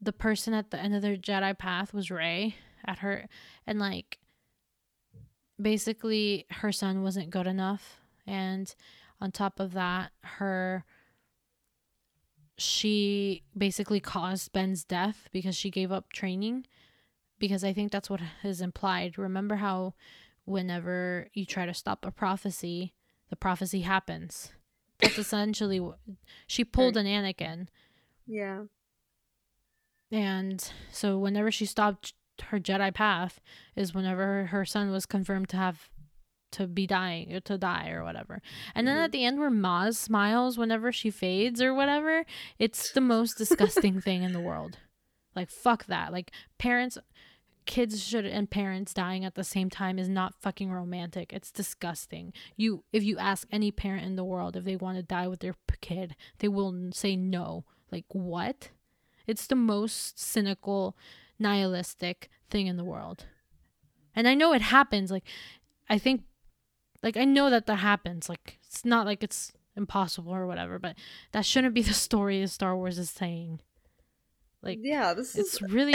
the 0.00 0.12
person 0.12 0.54
at 0.54 0.70
the 0.70 0.80
end 0.80 0.94
of 0.94 1.02
their 1.02 1.16
Jedi 1.16 1.56
path 1.56 1.94
was 1.94 2.10
Rey 2.10 2.56
at 2.84 2.98
her 2.98 3.26
and 3.66 3.78
like 3.78 4.18
basically 5.60 6.46
her 6.50 6.72
son 6.72 7.02
wasn't 7.02 7.30
good 7.30 7.46
enough 7.46 8.00
and 8.26 8.74
on 9.20 9.30
top 9.30 9.60
of 9.60 9.72
that 9.72 10.12
her 10.22 10.84
she 12.56 13.42
basically 13.56 14.00
caused 14.00 14.52
Ben's 14.52 14.84
death 14.84 15.28
because 15.32 15.56
she 15.56 15.70
gave 15.70 15.90
up 15.90 16.12
training 16.12 16.66
because 17.38 17.64
I 17.64 17.72
think 17.72 17.90
that's 17.90 18.10
what 18.10 18.20
is 18.44 18.60
implied. 18.60 19.16
Remember 19.16 19.56
how 19.56 19.94
whenever 20.44 21.28
you 21.32 21.46
try 21.46 21.64
to 21.64 21.72
stop 21.72 22.04
a 22.04 22.10
prophecy, 22.10 22.92
the 23.30 23.36
prophecy 23.36 23.80
happens. 23.80 24.50
That's 25.00 25.16
essentially 25.18 25.80
what 25.80 25.98
she 26.46 26.64
pulled 26.64 26.98
an 26.98 27.06
Anakin. 27.06 27.68
yeah. 28.26 28.64
And 30.12 30.62
so 30.90 31.16
whenever 31.18 31.50
she 31.50 31.64
stopped 31.64 32.14
her 32.46 32.58
Jedi 32.58 32.92
path 32.92 33.40
is 33.76 33.94
whenever 33.94 34.46
her 34.46 34.64
son 34.64 34.90
was 34.90 35.06
confirmed 35.06 35.48
to 35.50 35.56
have 35.56 35.88
to 36.52 36.66
be 36.66 36.86
dying 36.86 37.32
or 37.32 37.40
to 37.40 37.56
die 37.58 37.90
or 37.90 38.02
whatever. 38.04 38.40
And 38.74 38.86
then 38.86 38.96
Mhm. 38.96 39.04
at 39.04 39.12
the 39.12 39.24
end 39.24 39.38
where 39.38 39.50
Maz 39.50 39.96
smiles 39.96 40.58
whenever 40.58 40.90
she 40.92 41.10
fades 41.10 41.60
or 41.62 41.72
whatever, 41.74 42.24
it's 42.58 42.90
the 42.92 43.00
most 43.00 43.38
disgusting 43.38 44.00
thing 44.00 44.22
in 44.22 44.32
the 44.32 44.40
world. 44.40 44.78
Like 45.36 45.50
fuck 45.50 45.86
that. 45.86 46.12
Like 46.12 46.30
parents 46.58 46.98
kids 47.66 48.02
should 48.02 48.24
and 48.26 48.50
parents 48.50 48.92
dying 48.92 49.24
at 49.24 49.34
the 49.36 49.44
same 49.44 49.70
time 49.70 49.98
is 49.98 50.08
not 50.08 50.34
fucking 50.40 50.72
romantic. 50.72 51.32
It's 51.32 51.52
disgusting. 51.52 52.32
You 52.56 52.82
if 52.92 53.04
you 53.04 53.16
ask 53.18 53.46
any 53.52 53.70
parent 53.70 54.04
in 54.06 54.16
the 54.16 54.24
world 54.24 54.56
if 54.56 54.64
they 54.64 54.76
want 54.76 54.96
to 54.96 55.02
die 55.02 55.28
with 55.28 55.40
their 55.40 55.54
kid, 55.80 56.16
they 56.38 56.48
will 56.48 56.90
say 56.92 57.14
no. 57.16 57.64
Like 57.92 58.06
what? 58.08 58.70
It's 59.26 59.46
the 59.46 59.54
most 59.54 60.18
cynical, 60.18 60.96
nihilistic 61.38 62.28
thing 62.50 62.66
in 62.66 62.76
the 62.76 62.84
world. 62.84 63.26
And 64.14 64.26
I 64.26 64.34
know 64.34 64.52
it 64.52 64.62
happens. 64.62 65.10
Like, 65.10 65.24
I 65.88 65.98
think, 65.98 66.22
like, 67.02 67.16
I 67.16 67.24
know 67.24 67.50
that 67.50 67.66
that 67.66 67.76
happens. 67.76 68.28
Like, 68.28 68.58
it's 68.66 68.84
not 68.84 69.06
like 69.06 69.22
it's 69.22 69.52
impossible 69.76 70.32
or 70.34 70.46
whatever, 70.46 70.78
but 70.78 70.96
that 71.32 71.46
shouldn't 71.46 71.74
be 71.74 71.82
the 71.82 71.94
story 72.08 72.42
of 72.42 72.50
Star 72.50 72.76
Wars 72.76 72.98
is 72.98 73.10
saying. 73.10 73.60
Like, 74.62 74.78
yeah, 74.82 75.14
this 75.14 75.34
is 75.36 75.54
it's 75.54 75.62
really. 75.72 75.92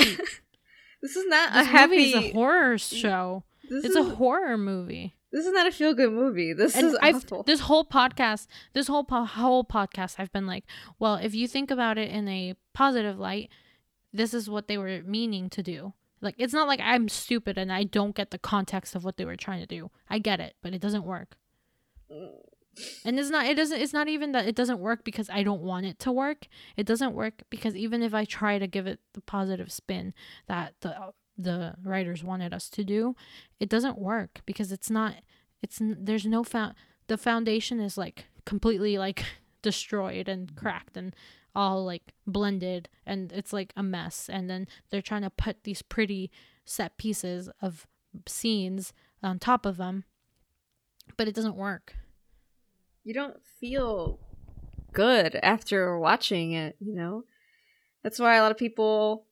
this 1.01 1.16
is 1.16 1.25
not 1.27 1.51
a 1.51 1.59
this 1.59 1.67
happy. 1.67 1.98
movie 1.98 2.09
is 2.09 2.16
a 2.16 2.32
horror 2.34 2.77
show. 2.77 3.43
this 3.69 3.85
It's 3.85 3.95
is 3.95 4.08
a 4.08 4.16
horror 4.16 4.58
movie. 4.58 5.14
this 5.32 5.45
is 5.45 5.51
not 5.53 5.67
a 5.67 5.72
feel 5.72 5.93
good 5.93 6.11
movie. 6.11 6.53
This 6.53 6.75
and 6.75 6.88
is 6.88 6.98
I've 7.01 7.17
awful. 7.17 7.43
this 7.43 7.59
whole 7.61 7.85
podcast, 7.85 8.48
this 8.74 8.88
whole 8.88 9.03
po- 9.03 9.25
whole 9.25 9.64
podcast, 9.64 10.16
I've 10.17 10.32
been 10.32 10.48
like, 10.48 10.64
well, 10.98 11.16
if 11.16 11.35
you 11.35 11.48
think 11.48 11.69
about 11.69 11.98
it 12.00 12.09
in 12.09 12.27
a 12.27 12.56
positive 12.74 13.19
light, 13.19 13.50
this 14.11 14.34
is 14.34 14.50
what 14.50 14.67
they 14.67 14.77
were 14.80 15.01
meaning 15.06 15.50
to 15.51 15.61
do. 15.61 15.93
Like, 16.26 16.36
it's 16.38 16.54
not 16.54 16.68
like 16.68 16.82
I'm 16.84 17.08
stupid 17.08 17.58
and 17.58 17.72
I 17.72 17.84
don't 17.84 18.16
get 18.16 18.32
the 18.32 18.38
context 18.38 18.95
of 18.95 19.06
what 19.06 19.16
they 19.18 19.26
were 19.26 19.38
trying 19.38 19.62
to 19.62 19.68
do. 19.68 19.92
I 20.10 20.20
get 20.20 20.40
it, 20.40 20.56
but 20.62 20.74
it 20.74 20.82
doesn't 20.82 21.06
work. 21.06 21.38
Mm. 22.12 22.32
And 23.06 23.20
it's 23.20 23.30
not. 23.30 23.45
It 23.45 23.56
doesn't. 23.56 23.80
It's 23.80 23.94
not 23.94 24.08
even 24.08 24.32
that 24.34 24.48
it 24.48 24.56
doesn't 24.56 24.80
work 24.80 25.04
because 25.04 25.30
I 25.30 25.44
don't 25.44 25.62
want 25.62 25.86
it 25.86 25.98
to 26.00 26.12
work. 26.12 26.48
It 26.76 26.86
doesn't 26.86 27.14
work 27.14 27.44
because 27.50 27.76
even 27.76 28.04
if 28.04 28.14
I 28.14 28.26
try 28.26 28.60
to 28.60 28.68
give 28.68 28.86
it 28.86 29.00
the 29.14 29.22
positive 29.22 29.72
spin 29.72 30.14
that 30.48 30.74
the 30.82 31.14
the 31.38 31.76
writers 31.84 32.24
wanted 32.24 32.54
us 32.54 32.70
to 32.72 32.84
do, 32.84 33.16
it 33.60 33.70
doesn't 33.70 33.98
work 33.98 34.42
because 34.45 34.72
it's 34.72 34.90
not. 34.90 35.16
It's 35.62 35.80
there's 35.82 36.26
no 36.26 36.44
found. 36.44 36.76
The 37.08 37.18
foundation 37.18 37.80
is 37.80 37.98
like 37.98 38.26
completely 38.45 38.98
like 38.98 39.24
destroyed 39.62 40.28
and 40.28 40.54
mm. 40.54 40.56
cracked 40.58 40.98
and 40.98 41.16
all 41.56 41.85
like 41.85 42.14
blended 42.27 42.90
and 43.06 43.32
it's 43.32 43.53
like 43.53 43.72
a 43.77 43.84
mess. 43.84 44.30
And 44.32 44.50
then 44.50 44.67
they're 44.90 45.01
trying 45.01 45.22
to 45.24 45.30
put 45.30 45.64
these 45.64 45.82
pretty 45.82 46.32
set 46.66 46.98
pieces 46.98 47.50
of 47.61 47.88
scenes 48.27 48.93
on 49.24 49.40
top 49.40 49.66
of 49.66 49.77
them, 49.77 50.03
but 51.17 51.27
it 51.27 51.35
doesn't 51.35 51.56
work. 51.56 51.93
you 53.03 53.14
don't 53.14 53.38
feel 53.59 54.19
good 54.93 55.35
after 55.43 55.98
watching 56.00 56.53
it, 56.53 56.75
you 56.80 56.95
know? 56.95 57.24
That's 58.03 58.19
why 58.19 58.35
a 58.35 58.42
lot 58.42 58.51
of 58.51 58.58
people 58.58 59.25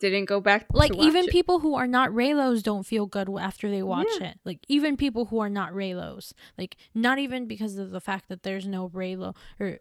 didn't 0.00 0.26
go 0.26 0.40
back 0.40 0.66
like 0.72 0.94
watch 0.94 1.06
even 1.06 1.24
it. 1.24 1.30
people 1.30 1.58
who 1.58 1.74
are 1.74 1.86
not 1.88 2.10
Reylos 2.10 2.62
don't 2.62 2.86
feel 2.86 3.06
good 3.06 3.28
after 3.40 3.68
they 3.68 3.82
watch 3.82 4.06
Yeah. 4.20 4.28
it. 4.28 4.38
Like 4.44 4.60
even 4.68 4.96
people 4.96 5.24
who 5.26 5.40
are 5.40 5.48
not 5.50 5.72
Reylos, 5.72 6.32
like 6.56 6.76
not 6.94 7.18
even 7.18 7.46
because 7.46 7.76
of 7.78 7.90
the 7.90 8.00
fact 8.00 8.28
that 8.28 8.44
there's 8.44 8.66
no 8.66 8.88
Reylo 8.88 9.34
or, 9.58 9.78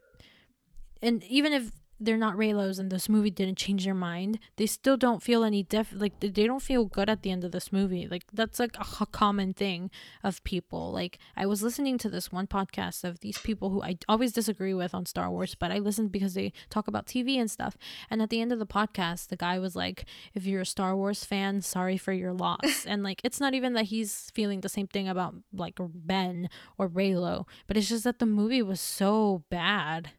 and 1.01 1.23
even 1.23 1.53
if 1.53 1.71
they're 1.99 2.17
not 2.17 2.35
Reylos 2.35 2.79
and 2.79 2.91
this 2.91 3.09
movie 3.09 3.31
didn't 3.31 3.57
change 3.57 3.85
their 3.85 3.93
mind, 3.93 4.39
they 4.57 4.65
still 4.65 4.97
don't 4.97 5.23
feel 5.23 5.43
any 5.43 5.63
def 5.63 5.91
like 5.93 6.19
they 6.19 6.29
don't 6.29 6.61
feel 6.61 6.85
good 6.85 7.09
at 7.09 7.23
the 7.23 7.31
end 7.31 7.43
of 7.43 7.51
this 7.51 7.71
movie. 7.71 8.07
Like 8.09 8.23
that's 8.31 8.59
like 8.59 8.75
a 8.79 9.05
common 9.05 9.53
thing 9.53 9.89
of 10.23 10.43
people. 10.43 10.91
Like 10.91 11.17
I 11.35 11.45
was 11.45 11.63
listening 11.63 11.97
to 11.99 12.09
this 12.09 12.31
one 12.31 12.47
podcast 12.47 13.03
of 13.03 13.21
these 13.21 13.37
people 13.39 13.69
who 13.69 13.81
I 13.81 13.97
always 14.07 14.31
disagree 14.31 14.73
with 14.73 14.93
on 14.93 15.05
Star 15.05 15.29
Wars, 15.31 15.55
but 15.55 15.71
I 15.71 15.79
listened 15.79 16.11
because 16.11 16.35
they 16.35 16.53
talk 16.69 16.87
about 16.87 17.07
TV 17.07 17.37
and 17.37 17.49
stuff. 17.49 17.77
And 18.09 18.21
at 18.21 18.29
the 18.29 18.41
end 18.41 18.51
of 18.51 18.59
the 18.59 18.67
podcast, 18.67 19.27
the 19.27 19.37
guy 19.37 19.57
was 19.59 19.75
like, 19.75 20.05
"If 20.33 20.45
you're 20.45 20.61
a 20.61 20.65
Star 20.65 20.95
Wars 20.95 21.23
fan, 21.23 21.61
sorry 21.61 21.97
for 21.97 22.13
your 22.13 22.33
loss." 22.33 22.85
and 22.87 23.01
like 23.03 23.21
it's 23.23 23.39
not 23.39 23.53
even 23.53 23.73
that 23.73 23.85
he's 23.85 24.31
feeling 24.35 24.61
the 24.61 24.69
same 24.69 24.87
thing 24.87 25.07
about 25.07 25.35
like 25.51 25.79
Ben 25.79 26.49
or 26.77 26.87
Reylo, 26.87 27.47
but 27.65 27.75
it's 27.77 27.89
just 27.89 28.03
that 28.03 28.19
the 28.19 28.25
movie 28.25 28.61
was 28.61 28.79
so 28.79 29.43
bad. 29.49 30.11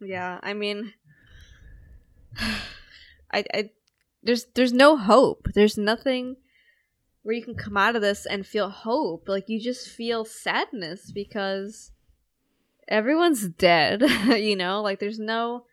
Yeah, 0.00 0.38
I 0.42 0.54
mean 0.54 0.92
I 3.32 3.44
I 3.52 3.70
there's 4.22 4.46
there's 4.54 4.72
no 4.72 4.96
hope. 4.96 5.48
There's 5.54 5.78
nothing 5.78 6.36
where 7.22 7.34
you 7.34 7.44
can 7.44 7.54
come 7.54 7.76
out 7.76 7.96
of 7.96 8.02
this 8.02 8.26
and 8.26 8.46
feel 8.46 8.70
hope. 8.70 9.28
Like 9.28 9.48
you 9.48 9.60
just 9.60 9.88
feel 9.88 10.24
sadness 10.24 11.10
because 11.10 11.92
everyone's 12.88 13.48
dead, 13.48 14.02
you 14.28 14.56
know? 14.56 14.80
Like 14.80 14.98
there's 14.98 15.18
no 15.18 15.64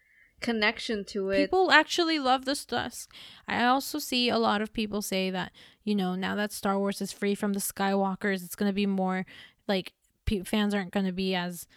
connection 0.42 1.06
to 1.06 1.30
it. 1.30 1.38
People 1.38 1.72
actually 1.72 2.20
love 2.20 2.46
the 2.46 2.56
stuff. 2.56 3.08
I 3.48 3.66
also 3.66 4.00
see 4.00 4.30
a 4.30 4.38
lot 4.38 4.62
of 4.62 4.74
people 4.74 5.02
say 5.02 5.30
that, 5.32 5.52
you 5.84 5.96
know, 5.96 6.16
now 6.16 6.36
that 6.36 6.52
Star 6.52 6.78
Wars 6.78 7.02
is 7.02 7.12
free 7.12 7.36
from 7.36 7.54
the 7.54 7.60
Skywalkers, 7.60 8.44
it's 8.44 8.56
going 8.56 8.70
to 8.70 8.76
be 8.76 8.86
more 8.86 9.26
like 9.68 9.94
fans 10.44 10.74
aren't 10.74 10.92
going 10.92 11.06
to 11.06 11.12
be 11.12 11.36
as 11.36 11.68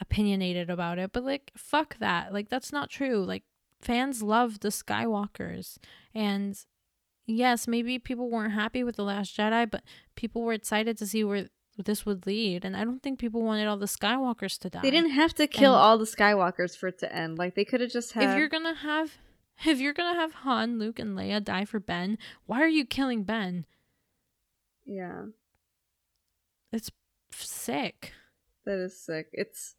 opinionated 0.00 0.70
about 0.70 0.98
it. 0.98 1.12
But 1.12 1.24
like, 1.24 1.50
fuck 1.56 1.98
that. 1.98 2.32
Like, 2.32 2.48
that's 2.48 2.72
not 2.72 2.90
true. 2.90 3.24
Like, 3.24 3.44
fans 3.80 4.22
love 4.22 4.60
the 4.60 4.68
Skywalkers. 4.68 5.78
And 6.14 6.58
yes, 7.26 7.66
maybe 7.68 7.98
people 7.98 8.30
weren't 8.30 8.52
happy 8.54 8.82
with 8.84 8.96
The 8.96 9.04
Last 9.04 9.36
Jedi, 9.36 9.70
but 9.70 9.82
people 10.16 10.42
were 10.42 10.52
excited 10.52 10.96
to 10.98 11.06
see 11.06 11.24
where 11.24 11.48
this 11.84 12.04
would 12.04 12.26
lead. 12.26 12.64
And 12.64 12.76
I 12.76 12.84
don't 12.84 13.02
think 13.02 13.18
people 13.18 13.42
wanted 13.42 13.66
all 13.68 13.76
the 13.76 13.86
Skywalkers 13.86 14.58
to 14.60 14.70
die. 14.70 14.80
They 14.82 14.90
didn't 14.90 15.10
have 15.12 15.34
to 15.34 15.46
kill 15.46 15.74
And- 15.74 15.80
all 15.82 15.98
the 15.98 16.04
Skywalkers 16.06 16.76
for 16.76 16.88
it 16.88 16.98
to 17.00 17.14
end. 17.14 17.38
Like 17.38 17.54
they 17.54 17.64
could 17.64 17.80
have 17.80 17.90
just 17.90 18.12
had. 18.14 18.30
If 18.30 18.36
you're 18.38 18.48
gonna 18.48 18.74
have 18.74 19.18
if 19.64 19.80
you're 19.80 19.92
gonna 19.92 20.18
have 20.18 20.32
Han, 20.34 20.78
Luke, 20.78 20.98
and 21.00 21.16
Leia 21.16 21.42
die 21.42 21.64
for 21.64 21.80
Ben, 21.80 22.16
why 22.46 22.60
are 22.62 22.68
you 22.68 22.84
killing 22.84 23.24
Ben? 23.24 23.66
yeah, 24.86 25.24
It's 26.72 26.90
sick. 27.30 28.12
that 28.64 28.78
is 28.78 28.98
sick. 29.00 29.28
It's. 29.32 29.74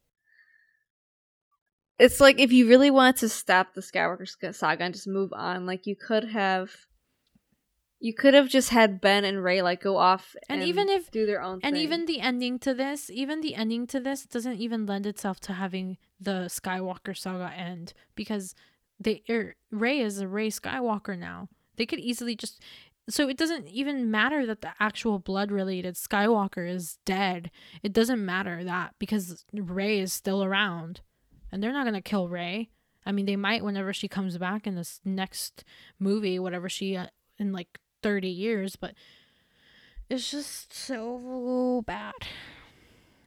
It's 2.00 2.18
like 2.18 2.40
if 2.40 2.50
you 2.50 2.66
really 2.66 2.90
wanted 2.90 3.16
to 3.18 3.28
stop 3.28 3.74
the 3.74 3.82
Skywalker 3.82 4.54
saga 4.54 4.84
and 4.84 4.94
just 4.94 5.06
move 5.06 5.32
on, 5.34 5.66
like 5.66 5.86
you 5.86 5.94
could 5.94 6.24
have. 6.24 6.70
You 8.02 8.14
could 8.14 8.32
have 8.32 8.48
just 8.48 8.70
had 8.70 9.02
Ben 9.02 9.26
and 9.26 9.44
Rey 9.44 9.60
like 9.60 9.82
go 9.82 9.98
off 9.98 10.34
And 10.48 10.62
even 10.62 10.88
if- 10.88 11.10
do 11.10 11.26
their 11.26 11.42
own 11.42 11.60
And 11.62 11.74
thing. 11.76 11.82
even 11.82 12.06
the 12.06 12.20
ending 12.20 12.58
to 12.60 12.72
this, 12.72 13.10
even 13.10 13.42
the 13.42 13.54
ending 13.54 13.86
to 13.88 14.00
this 14.00 14.24
doesn't 14.24 14.56
even 14.56 14.86
lend 14.86 15.04
itself 15.04 15.38
to 15.40 15.52
having 15.52 15.98
the 16.18 16.46
Skywalker 16.48 17.14
saga 17.14 17.52
end 17.54 17.92
because 18.14 18.54
they 18.98 19.22
er, 19.28 19.54
Rey 19.70 20.00
is 20.00 20.18
a 20.18 20.26
Rey 20.26 20.48
Skywalker 20.48 21.18
now. 21.18 21.50
They 21.76 21.84
could 21.84 22.00
easily 22.00 22.34
just 22.34 22.62
so 23.10 23.28
it 23.28 23.36
doesn't 23.36 23.68
even 23.68 24.10
matter 24.10 24.46
that 24.46 24.62
the 24.62 24.72
actual 24.80 25.18
blood 25.18 25.50
related 25.50 25.96
Skywalker 25.96 26.66
is 26.66 26.96
dead. 27.04 27.50
It 27.82 27.92
doesn't 27.92 28.24
matter 28.24 28.64
that 28.64 28.94
because 28.98 29.44
Rey 29.52 30.00
is 30.00 30.14
still 30.14 30.42
around. 30.42 31.02
And 31.52 31.62
they're 31.62 31.72
not 31.72 31.84
going 31.84 31.94
to 31.94 32.00
kill 32.00 32.28
Rey. 32.28 32.70
I 33.06 33.12
mean, 33.12 33.26
they 33.26 33.36
might 33.36 33.64
whenever 33.64 33.92
she 33.92 34.08
comes 34.08 34.36
back 34.38 34.66
in 34.66 34.74
this 34.74 35.00
next 35.04 35.64
movie, 35.98 36.38
whatever 36.38 36.68
she 36.68 36.96
uh, 36.96 37.06
in 37.38 37.52
like 37.52 37.78
30 38.02 38.28
years, 38.28 38.76
but 38.76 38.94
it's 40.08 40.30
just 40.30 40.72
so 40.74 41.82
bad. 41.86 42.12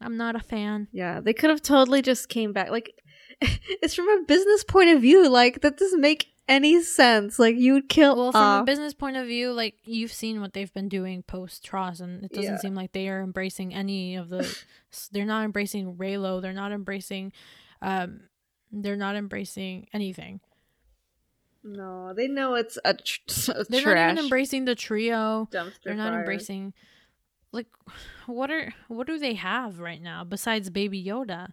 I'm 0.02 0.18
not 0.18 0.36
a 0.36 0.40
fan. 0.40 0.88
Yeah, 0.92 1.22
they 1.22 1.34
could 1.34 1.50
have 1.50 1.62
totally 1.62 2.02
just 2.02 2.28
came 2.30 2.52
back. 2.54 2.70
Like, 2.70 2.92
it's 3.42 3.96
from 3.96 4.10
a 4.10 4.24
business 4.28 4.64
point 4.64 4.90
of 4.90 5.02
view. 5.02 5.30
Like, 5.30 5.62
that 5.62 5.78
doesn't 5.78 6.02
make 6.02 6.28
any 6.48 6.82
sense. 6.84 7.40
Like, 7.40 7.56
you 7.56 7.74
would 7.74 7.88
kill. 7.88 8.16
Well, 8.18 8.32
from 8.34 8.42
off- 8.42 8.62
a 8.64 8.66
business 8.66 8.94
point 8.94 9.16
of 9.16 9.28
view, 9.28 9.54
like 9.54 9.76
you've 9.86 10.12
seen 10.12 10.42
what 10.42 10.52
they've 10.54 10.74
been 10.74 10.90
doing 10.90 11.24
post 11.24 11.64
TROS, 11.64 12.02
and 12.02 12.24
it 12.26 12.32
doesn't 12.34 12.54
Yeah. 12.56 12.58
seem 12.60 12.76
like 12.76 12.92
they 12.92 13.08
are 13.08 13.22
embracing 13.22 13.74
any 13.74 14.16
of 14.18 14.30
the. 14.30 14.46
they're 15.12 15.26
not 15.26 15.46
embracing 15.46 15.96
Reylo. 15.96 16.42
They're 16.42 16.52
not 16.54 16.72
embracing. 16.74 17.32
Um, 17.84 18.22
they're 18.72 18.96
not 18.96 19.16
embracing 19.16 19.88
anything. 19.94 20.40
No, 21.64 22.14
they 22.14 22.28
know 22.28 22.56
it's 22.56 22.78
a, 22.84 22.94
tr- 22.94 23.52
a 23.56 23.64
They're 23.66 23.82
trash 23.82 23.96
not 23.96 24.12
even 24.14 24.24
embracing 24.26 24.66
the 24.66 24.76
trio. 24.76 25.48
dumpster 25.52 25.84
They're 25.86 25.94
not 25.96 26.12
fire. 26.12 26.20
embracing. 26.20 26.74
Like, 27.52 27.68
what 28.26 28.50
are 28.50 28.74
what 28.88 29.06
do 29.08 29.20
they 29.20 29.36
have 29.36 29.80
right 29.80 30.02
now 30.02 30.24
besides 30.24 30.70
Baby 30.70 31.04
Yoda? 31.04 31.50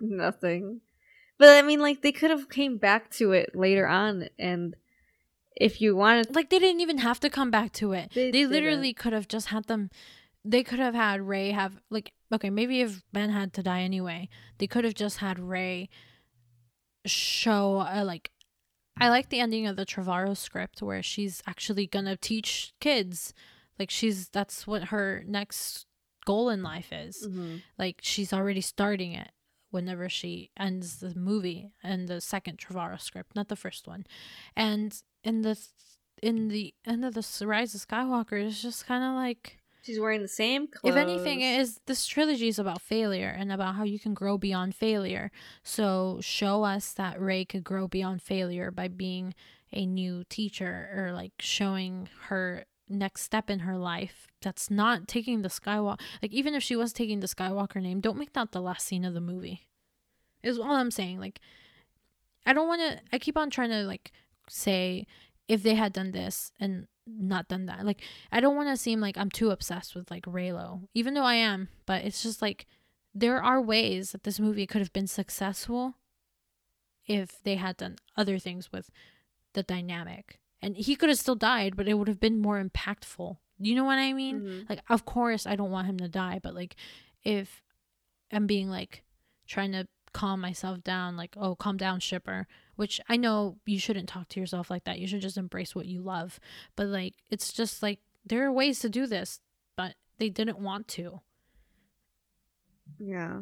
nothing. 0.00 0.80
But 1.38 1.48
I 1.50 1.62
mean, 1.62 1.80
like, 1.80 2.00
they 2.02 2.12
could 2.12 2.30
have 2.30 2.48
came 2.48 2.78
back 2.78 3.10
to 3.12 3.32
it 3.32 3.54
later 3.54 3.86
on, 3.86 4.28
and 4.38 4.74
if 5.54 5.80
you 5.82 5.94
wanted, 5.96 6.34
like 6.34 6.48
they 6.50 6.58
didn't 6.58 6.80
even 6.80 6.98
have 6.98 7.20
to 7.20 7.30
come 7.30 7.50
back 7.50 7.72
to 7.74 7.92
it. 7.92 8.12
They 8.14 8.30
They, 8.30 8.46
literally 8.46 8.94
could 8.94 9.12
have 9.12 9.28
just 9.28 9.48
had 9.48 9.64
them. 9.64 9.90
They 10.44 10.62
could 10.62 10.78
have 10.78 10.94
had 10.94 11.20
Rey 11.22 11.50
have 11.50 11.80
like 11.90 12.12
okay 12.32 12.50
maybe 12.50 12.80
if 12.80 13.02
Ben 13.12 13.30
had 13.30 13.52
to 13.54 13.62
die 13.62 13.82
anyway, 13.82 14.28
they 14.58 14.66
could 14.66 14.84
have 14.84 14.94
just 14.94 15.18
had 15.18 15.38
Rey 15.38 15.88
show 17.04 17.78
uh, 17.80 18.02
like. 18.04 18.30
I 18.98 19.10
like 19.10 19.28
the 19.28 19.40
ending 19.40 19.66
of 19.66 19.76
the 19.76 19.84
Trevorrow 19.84 20.34
script 20.34 20.80
where 20.80 21.02
she's 21.02 21.42
actually 21.46 21.86
gonna 21.86 22.16
teach 22.16 22.72
kids, 22.80 23.34
like 23.78 23.90
she's 23.90 24.30
that's 24.30 24.66
what 24.66 24.84
her 24.84 25.22
next 25.26 25.84
goal 26.24 26.48
in 26.48 26.62
life 26.62 26.90
is. 26.92 27.28
Mhm. 27.28 27.62
Like 27.78 27.98
she's 28.00 28.32
already 28.32 28.62
starting 28.62 29.12
it 29.12 29.32
whenever 29.70 30.08
she 30.08 30.50
ends 30.58 31.00
the 31.00 31.14
movie 31.14 31.72
and 31.82 32.08
the 32.08 32.22
second 32.22 32.56
Trevorrow 32.56 32.98
script, 32.98 33.36
not 33.36 33.48
the 33.48 33.56
first 33.56 33.86
one. 33.86 34.06
And 34.56 34.98
in 35.22 35.42
the 35.42 35.58
in 36.22 36.48
the 36.48 36.72
end 36.86 37.04
of 37.04 37.12
the 37.12 37.46
Rise 37.46 37.74
of 37.74 37.86
Skywalker, 37.86 38.42
it's 38.42 38.62
just 38.62 38.86
kind 38.86 39.04
of 39.04 39.12
like 39.14 39.58
she's 39.86 40.00
wearing 40.00 40.22
the 40.22 40.28
same 40.28 40.66
clothes. 40.66 40.94
if 40.94 40.96
anything, 40.96 41.40
it 41.40 41.60
is 41.60 41.80
this 41.86 42.06
trilogy 42.06 42.48
is 42.48 42.58
about 42.58 42.82
failure 42.82 43.28
and 43.28 43.52
about 43.52 43.76
how 43.76 43.84
you 43.84 43.98
can 43.98 44.12
grow 44.12 44.36
beyond 44.36 44.74
failure. 44.74 45.30
So 45.62 46.18
show 46.20 46.64
us 46.64 46.92
that 46.94 47.20
Rey 47.20 47.44
could 47.44 47.64
grow 47.64 47.86
beyond 47.86 48.20
failure 48.20 48.70
by 48.70 48.88
being 48.88 49.34
a 49.72 49.86
new 49.86 50.24
teacher 50.28 50.90
or 50.94 51.12
like 51.12 51.32
showing 51.38 52.08
her 52.26 52.66
next 52.88 53.22
step 53.22 53.50
in 53.50 53.60
her 53.60 53.76
life 53.76 54.28
that's 54.42 54.70
not 54.70 55.08
taking 55.08 55.42
the 55.42 55.48
Skywalker 55.48 56.00
like 56.22 56.32
even 56.32 56.54
if 56.54 56.62
she 56.62 56.76
was 56.76 56.92
taking 56.92 57.20
the 57.20 57.26
Skywalker 57.28 57.80
name, 57.80 58.00
don't 58.00 58.18
make 58.18 58.32
that 58.32 58.52
the 58.52 58.60
last 58.60 58.86
scene 58.86 59.04
of 59.04 59.14
the 59.14 59.20
movie. 59.20 59.62
Is 60.42 60.58
all 60.58 60.72
I'm 60.72 60.90
saying. 60.90 61.20
Like 61.20 61.40
I 62.44 62.52
don't 62.52 62.68
want 62.68 62.82
to 62.82 63.00
I 63.12 63.18
keep 63.18 63.36
on 63.36 63.50
trying 63.50 63.70
to 63.70 63.82
like 63.84 64.12
say 64.48 65.06
if 65.48 65.62
they 65.62 65.74
had 65.74 65.92
done 65.92 66.10
this 66.10 66.50
and 66.58 66.86
not 67.06 67.48
done 67.48 67.66
that. 67.66 67.84
Like 67.84 68.02
I 68.32 68.40
don't 68.40 68.56
want 68.56 68.68
to 68.68 68.76
seem 68.76 69.00
like 69.00 69.16
I'm 69.16 69.30
too 69.30 69.50
obsessed 69.50 69.94
with 69.94 70.10
like 70.10 70.24
Reylo, 70.24 70.88
even 70.94 71.14
though 71.14 71.22
I 71.24 71.34
am, 71.34 71.68
but 71.86 72.04
it's 72.04 72.22
just 72.22 72.42
like 72.42 72.66
there 73.14 73.42
are 73.42 73.60
ways 73.60 74.12
that 74.12 74.24
this 74.24 74.40
movie 74.40 74.66
could 74.66 74.80
have 74.80 74.92
been 74.92 75.06
successful 75.06 75.94
if 77.06 77.42
they 77.44 77.54
had 77.54 77.76
done 77.76 77.96
other 78.16 78.38
things 78.38 78.72
with 78.72 78.90
the 79.54 79.62
dynamic. 79.62 80.40
And 80.60 80.76
he 80.76 80.96
could 80.96 81.08
have 81.08 81.18
still 81.18 81.36
died, 81.36 81.76
but 81.76 81.86
it 81.86 81.94
would 81.94 82.08
have 82.08 82.20
been 82.20 82.40
more 82.40 82.62
impactful. 82.62 83.36
You 83.58 83.74
know 83.74 83.84
what 83.84 83.98
I 83.98 84.12
mean? 84.12 84.40
Mhm. 84.40 84.68
Like 84.68 84.80
of 84.90 85.04
course 85.04 85.46
I 85.46 85.56
don't 85.56 85.70
want 85.70 85.86
him 85.86 85.98
to 85.98 86.08
die, 86.08 86.40
but 86.42 86.54
like 86.54 86.76
if 87.22 87.62
I'm 88.32 88.46
being 88.46 88.68
like 88.68 89.04
trying 89.46 89.72
to 89.72 89.86
calm 90.12 90.40
myself 90.40 90.82
down, 90.82 91.16
like, 91.16 91.36
oh, 91.36 91.54
calm 91.54 91.76
down, 91.76 92.00
shipper, 92.00 92.46
which 92.76 93.00
I 93.08 93.16
know 93.16 93.56
you 93.66 93.78
shouldn't 93.78 94.08
talk 94.08 94.28
to 94.30 94.40
yourself 94.40 94.70
like 94.70 94.84
that. 94.84 94.98
You 94.98 95.06
should 95.06 95.20
just 95.22 95.36
embrace 95.36 95.74
what 95.74 95.86
you 95.86 96.00
love. 96.02 96.38
But 96.76 96.86
like 96.86 97.14
it's 97.30 97.52
just 97.52 97.82
like 97.82 97.98
there 98.24 98.46
are 98.46 98.52
ways 98.52 98.78
to 98.80 98.88
do 98.88 99.06
this, 99.06 99.40
but 99.76 99.94
they 100.18 100.28
didn't 100.30 100.58
want 100.58 100.88
to. 100.88 101.20
yeah. 102.98 103.40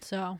So 0.00 0.38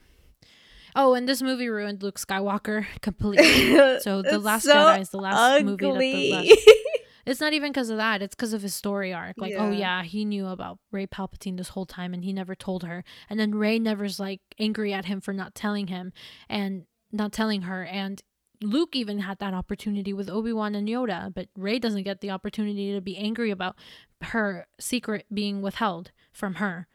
Oh, 0.98 1.12
and 1.14 1.28
this 1.28 1.42
movie 1.42 1.68
ruined 1.68 2.02
Luke 2.02 2.18
Skywalker 2.18 2.86
completely. 3.02 3.44
So 4.00 4.22
the 4.22 4.38
Last 4.38 4.64
so 4.64 4.74
Jedi 4.74 5.00
is 5.00 5.10
the 5.10 5.18
last 5.18 5.64
movie 5.64 5.84
that 5.84 5.98
the 5.98 6.30
last 6.32 6.68
It's 7.26 7.40
not 7.40 7.52
even 7.54 7.72
because 7.72 7.90
of 7.90 7.96
that. 7.96 8.22
It's 8.22 8.36
because 8.36 8.52
of 8.52 8.62
his 8.62 8.72
story 8.72 9.12
arc. 9.12 9.34
Like, 9.36 9.54
oh 9.58 9.72
Yeah. 9.72 9.78
yeah, 9.78 10.02
he 10.04 10.24
knew 10.24 10.46
about 10.46 10.78
Rey 10.92 11.08
Palpatine 11.08 11.56
this 11.56 11.70
whole 11.70 11.84
time, 11.84 12.14
and 12.14 12.22
he 12.24 12.32
never 12.32 12.54
told 12.54 12.84
her. 12.84 13.02
And 13.28 13.38
then 13.40 13.52
Rey 13.52 13.80
never's 13.80 14.20
like 14.20 14.40
angry 14.60 14.92
at 14.92 15.06
him 15.06 15.20
for 15.20 15.32
not 15.34 15.52
telling 15.54 15.88
him 15.88 16.12
and 16.48 16.84
not 17.16 17.32
telling 17.32 17.62
her. 17.62 17.84
And 17.84 18.22
Luke 18.62 18.94
even 18.94 19.20
had 19.20 19.38
that 19.38 19.54
opportunity 19.54 20.12
with 20.12 20.30
Obi 20.30 20.52
Wan 20.52 20.74
and 20.74 20.88
Yoda, 20.88 21.32
but 21.32 21.48
Rey 21.56 21.78
doesn't 21.78 22.04
get 22.04 22.20
the 22.20 22.30
opportunity 22.30 22.92
to 22.92 23.00
be 23.00 23.16
angry 23.16 23.50
about 23.50 23.76
her 24.22 24.66
secret 24.78 25.26
being 25.32 25.62
withheld 25.62 26.10
from 26.32 26.54
her. 26.54 26.86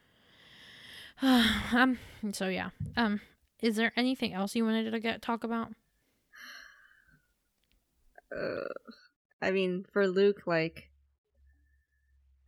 um. 1.22 1.98
So 2.32 2.48
yeah. 2.48 2.70
Um. 2.96 3.20
Is 3.60 3.76
there 3.76 3.92
anything 3.96 4.32
else 4.32 4.56
you 4.56 4.64
wanted 4.64 4.90
to 4.90 4.98
get 4.98 5.22
talk 5.22 5.44
about? 5.44 5.72
Uh, 8.34 8.68
I 9.40 9.50
mean, 9.50 9.84
for 9.92 10.08
Luke, 10.08 10.42
like, 10.46 10.88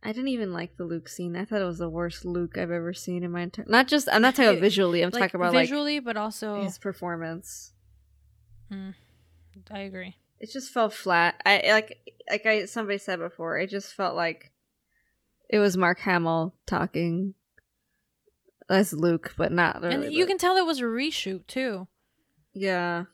I 0.05 0.09
didn't 0.09 0.27
even 0.27 0.53
like 0.53 0.77
the 0.77 0.83
Luke 0.83 1.09
scene. 1.09 1.35
I 1.35 1.45
thought 1.45 1.61
it 1.61 1.65
was 1.65 1.79
the 1.79 1.89
worst 1.89 2.25
Luke 2.25 2.59
I've 2.59 2.69
ever 2.69 2.93
seen 2.93 3.23
in 3.23 3.31
my 3.31 3.41
entire. 3.41 3.65
Not 3.67 3.87
just. 3.87 4.07
I'm 4.11 4.21
not 4.21 4.35
talking 4.35 4.51
about 4.51 4.61
visually. 4.61 5.01
I'm 5.01 5.09
Like 5.09 5.23
talking 5.23 5.41
about 5.41 5.55
like 5.55 5.67
visually, 5.67 5.99
but 5.99 6.15
also 6.15 6.61
his 6.61 6.77
performance. 6.77 7.73
Hmm. 8.71 8.91
I 9.71 9.79
agree. 9.79 10.15
It 10.39 10.51
just 10.51 10.71
felt 10.71 10.93
flat. 10.93 11.41
I 11.43 11.63
like 11.71 11.97
like 12.29 12.45
I 12.45 12.65
somebody 12.65 12.99
said 12.99 13.17
before. 13.17 13.57
It 13.57 13.71
just 13.71 13.95
felt 13.95 14.15
like 14.15 14.51
it 15.49 15.57
was 15.57 15.75
Mark 15.75 15.97
Hamill 16.01 16.53
talking 16.67 17.33
as 18.69 18.93
Luke, 18.93 19.33
but 19.37 19.51
not. 19.51 19.81
Really 19.81 19.95
and 19.95 20.13
you 20.13 20.25
the- 20.25 20.29
can 20.29 20.37
tell 20.37 20.55
it 20.55 20.67
was 20.67 20.81
a 20.81 20.83
reshoot 20.83 21.47
too. 21.47 21.87
Yeah, 22.53 23.05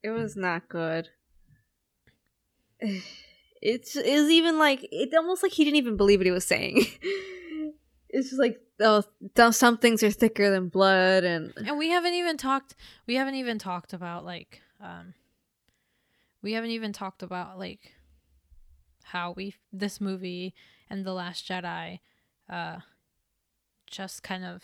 it 0.00 0.10
was 0.10 0.36
not 0.36 0.68
good. 0.68 1.08
It's 3.62 3.96
it 3.96 4.20
was 4.20 4.30
even 4.30 4.58
like 4.58 4.86
it 4.90 5.14
almost 5.14 5.42
like 5.42 5.52
he 5.52 5.64
didn't 5.64 5.76
even 5.76 5.96
believe 5.96 6.20
what 6.20 6.26
he 6.26 6.32
was 6.32 6.46
saying. 6.46 6.86
it's 8.08 8.30
just 8.30 8.40
like 8.40 8.58
oh, 8.80 9.02
some 9.50 9.76
things 9.76 10.02
are 10.02 10.10
thicker 10.10 10.50
than 10.50 10.68
blood, 10.68 11.24
and 11.24 11.52
And 11.56 11.78
we 11.78 11.90
haven't 11.90 12.14
even 12.14 12.36
talked. 12.36 12.74
We 13.06 13.16
haven't 13.16 13.34
even 13.34 13.58
talked 13.58 13.92
about 13.92 14.24
like 14.24 14.62
um. 14.80 15.14
We 16.42 16.54
haven't 16.54 16.70
even 16.70 16.94
talked 16.94 17.22
about 17.22 17.58
like 17.58 17.92
how 19.02 19.32
we 19.36 19.54
this 19.72 20.00
movie 20.00 20.54
and 20.88 21.04
the 21.04 21.12
Last 21.12 21.46
Jedi, 21.46 22.00
uh, 22.48 22.78
just 23.86 24.22
kind 24.22 24.44
of 24.44 24.62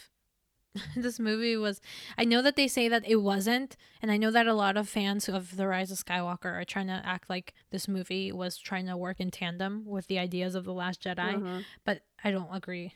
this 0.96 1.18
movie 1.18 1.56
was 1.56 1.80
I 2.18 2.24
know 2.24 2.42
that 2.42 2.56
they 2.56 2.68
say 2.68 2.88
that 2.88 3.06
it 3.08 3.16
wasn't 3.16 3.76
and 4.02 4.10
I 4.10 4.16
know 4.16 4.30
that 4.30 4.46
a 4.46 4.54
lot 4.54 4.76
of 4.76 4.88
fans 4.88 5.28
of 5.28 5.56
The 5.56 5.66
Rise 5.66 5.90
of 5.90 5.98
Skywalker 6.04 6.46
are 6.46 6.64
trying 6.64 6.86
to 6.88 7.02
act 7.04 7.28
like 7.30 7.54
this 7.70 7.86
movie 7.88 8.32
was 8.32 8.56
trying 8.58 8.86
to 8.86 8.96
work 8.96 9.20
in 9.20 9.30
tandem 9.30 9.84
with 9.86 10.06
the 10.06 10.18
ideas 10.18 10.54
of 10.54 10.64
The 10.64 10.72
Last 10.72 11.02
Jedi, 11.02 11.36
Uh-huh. 11.36 11.60
but 11.84 12.02
I 12.24 12.30
don't 12.30 12.54
agree. 12.54 12.94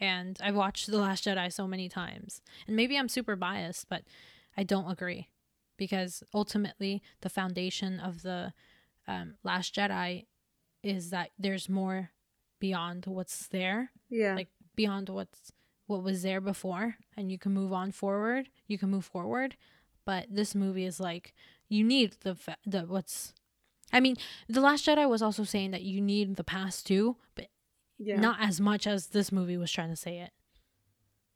And 0.00 0.38
I've 0.42 0.54
watched 0.54 0.86
The 0.86 0.98
Last 0.98 1.24
Jedi 1.24 1.52
so 1.52 1.66
many 1.66 1.88
times. 1.88 2.40
And 2.66 2.76
maybe 2.76 2.96
I'm 2.96 3.08
super 3.08 3.34
biased, 3.36 3.88
but 3.88 4.02
I 4.56 4.62
don't 4.62 4.90
agree 4.90 5.28
because 5.76 6.22
ultimately 6.32 7.02
the 7.20 7.28
foundation 7.28 7.98
of 8.00 8.22
the 8.22 8.52
um, 9.06 9.34
Last 9.42 9.74
Jedi 9.74 10.26
is 10.82 11.10
that 11.10 11.30
there's 11.38 11.68
more 11.68 12.10
beyond 12.60 13.06
what's 13.06 13.46
there 13.48 13.90
Yeah. 14.10 14.34
like 14.34 14.48
beyond 14.76 15.08
what's 15.08 15.52
what 15.88 16.02
was 16.02 16.22
there 16.22 16.40
before 16.40 16.96
and 17.16 17.32
you 17.32 17.38
can 17.38 17.52
move 17.52 17.72
on 17.72 17.90
forward 17.90 18.48
you 18.68 18.78
can 18.78 18.90
move 18.90 19.04
forward 19.04 19.56
but 20.04 20.26
this 20.30 20.54
movie 20.54 20.84
is 20.84 21.00
like 21.00 21.34
you 21.68 21.82
need 21.82 22.14
the 22.20 22.36
the 22.64 22.82
what's 22.82 23.32
i 23.92 23.98
mean 23.98 24.14
the 24.48 24.60
last 24.60 24.86
jedi 24.86 25.08
was 25.08 25.22
also 25.22 25.42
saying 25.42 25.70
that 25.72 25.82
you 25.82 26.00
need 26.00 26.36
the 26.36 26.44
past 26.44 26.86
too 26.86 27.16
but 27.34 27.46
yeah. 27.98 28.20
not 28.20 28.36
as 28.40 28.60
much 28.60 28.86
as 28.86 29.08
this 29.08 29.32
movie 29.32 29.56
was 29.56 29.72
trying 29.72 29.90
to 29.90 29.96
say 29.96 30.18
it 30.18 30.30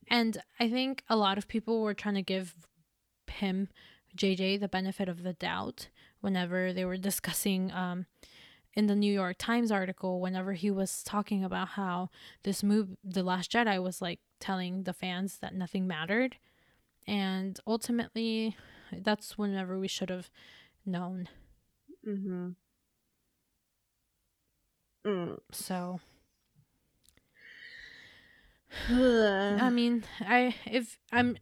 and 0.08 0.38
i 0.60 0.68
think 0.68 1.02
a 1.08 1.16
lot 1.16 1.38
of 1.38 1.48
people 1.48 1.80
were 1.80 1.94
trying 1.94 2.14
to 2.14 2.22
give 2.22 2.54
him 3.26 3.68
jj 4.16 4.60
the 4.60 4.68
benefit 4.68 5.08
of 5.08 5.22
the 5.22 5.32
doubt 5.32 5.88
whenever 6.20 6.74
they 6.74 6.84
were 6.84 6.98
discussing 6.98 7.72
um 7.72 8.04
in 8.74 8.86
the 8.86 8.94
New 8.94 9.12
York 9.12 9.36
Times 9.38 9.70
article 9.70 10.20
whenever 10.20 10.52
he 10.52 10.70
was 10.70 11.02
talking 11.02 11.44
about 11.44 11.68
how 11.68 12.10
this 12.42 12.62
movie 12.62 12.96
The 13.04 13.22
Last 13.22 13.52
Jedi 13.52 13.82
was 13.82 14.00
like 14.00 14.20
telling 14.40 14.84
the 14.84 14.92
fans 14.92 15.38
that 15.38 15.54
nothing 15.54 15.86
mattered 15.86 16.36
and 17.06 17.58
ultimately 17.66 18.56
that's 18.92 19.36
whenever 19.36 19.78
we 19.78 19.88
should 19.88 20.10
have 20.10 20.30
known 20.86 21.28
mm-hmm. 22.06 22.50
Mm. 25.04 25.38
so 25.50 26.00
I 28.88 29.70
mean, 29.70 30.04
I 30.20 30.54
if 30.64 30.98
I'm, 31.12 31.36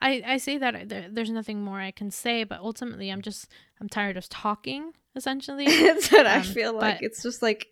I 0.00 0.22
I 0.26 0.36
say 0.38 0.58
that 0.58 0.88
there, 0.88 1.06
there's 1.10 1.30
nothing 1.30 1.62
more 1.62 1.80
I 1.80 1.92
can 1.92 2.10
say, 2.10 2.44
but 2.44 2.60
ultimately, 2.60 3.10
I'm 3.10 3.22
just 3.22 3.48
I'm 3.80 3.88
tired 3.88 4.16
of 4.16 4.28
talking. 4.28 4.92
Essentially, 5.14 5.66
That's 5.66 6.10
what 6.10 6.26
I 6.26 6.36
Um, 6.36 6.42
feel 6.42 6.72
like. 6.74 7.02
It's 7.02 7.22
just 7.22 7.42
like 7.42 7.68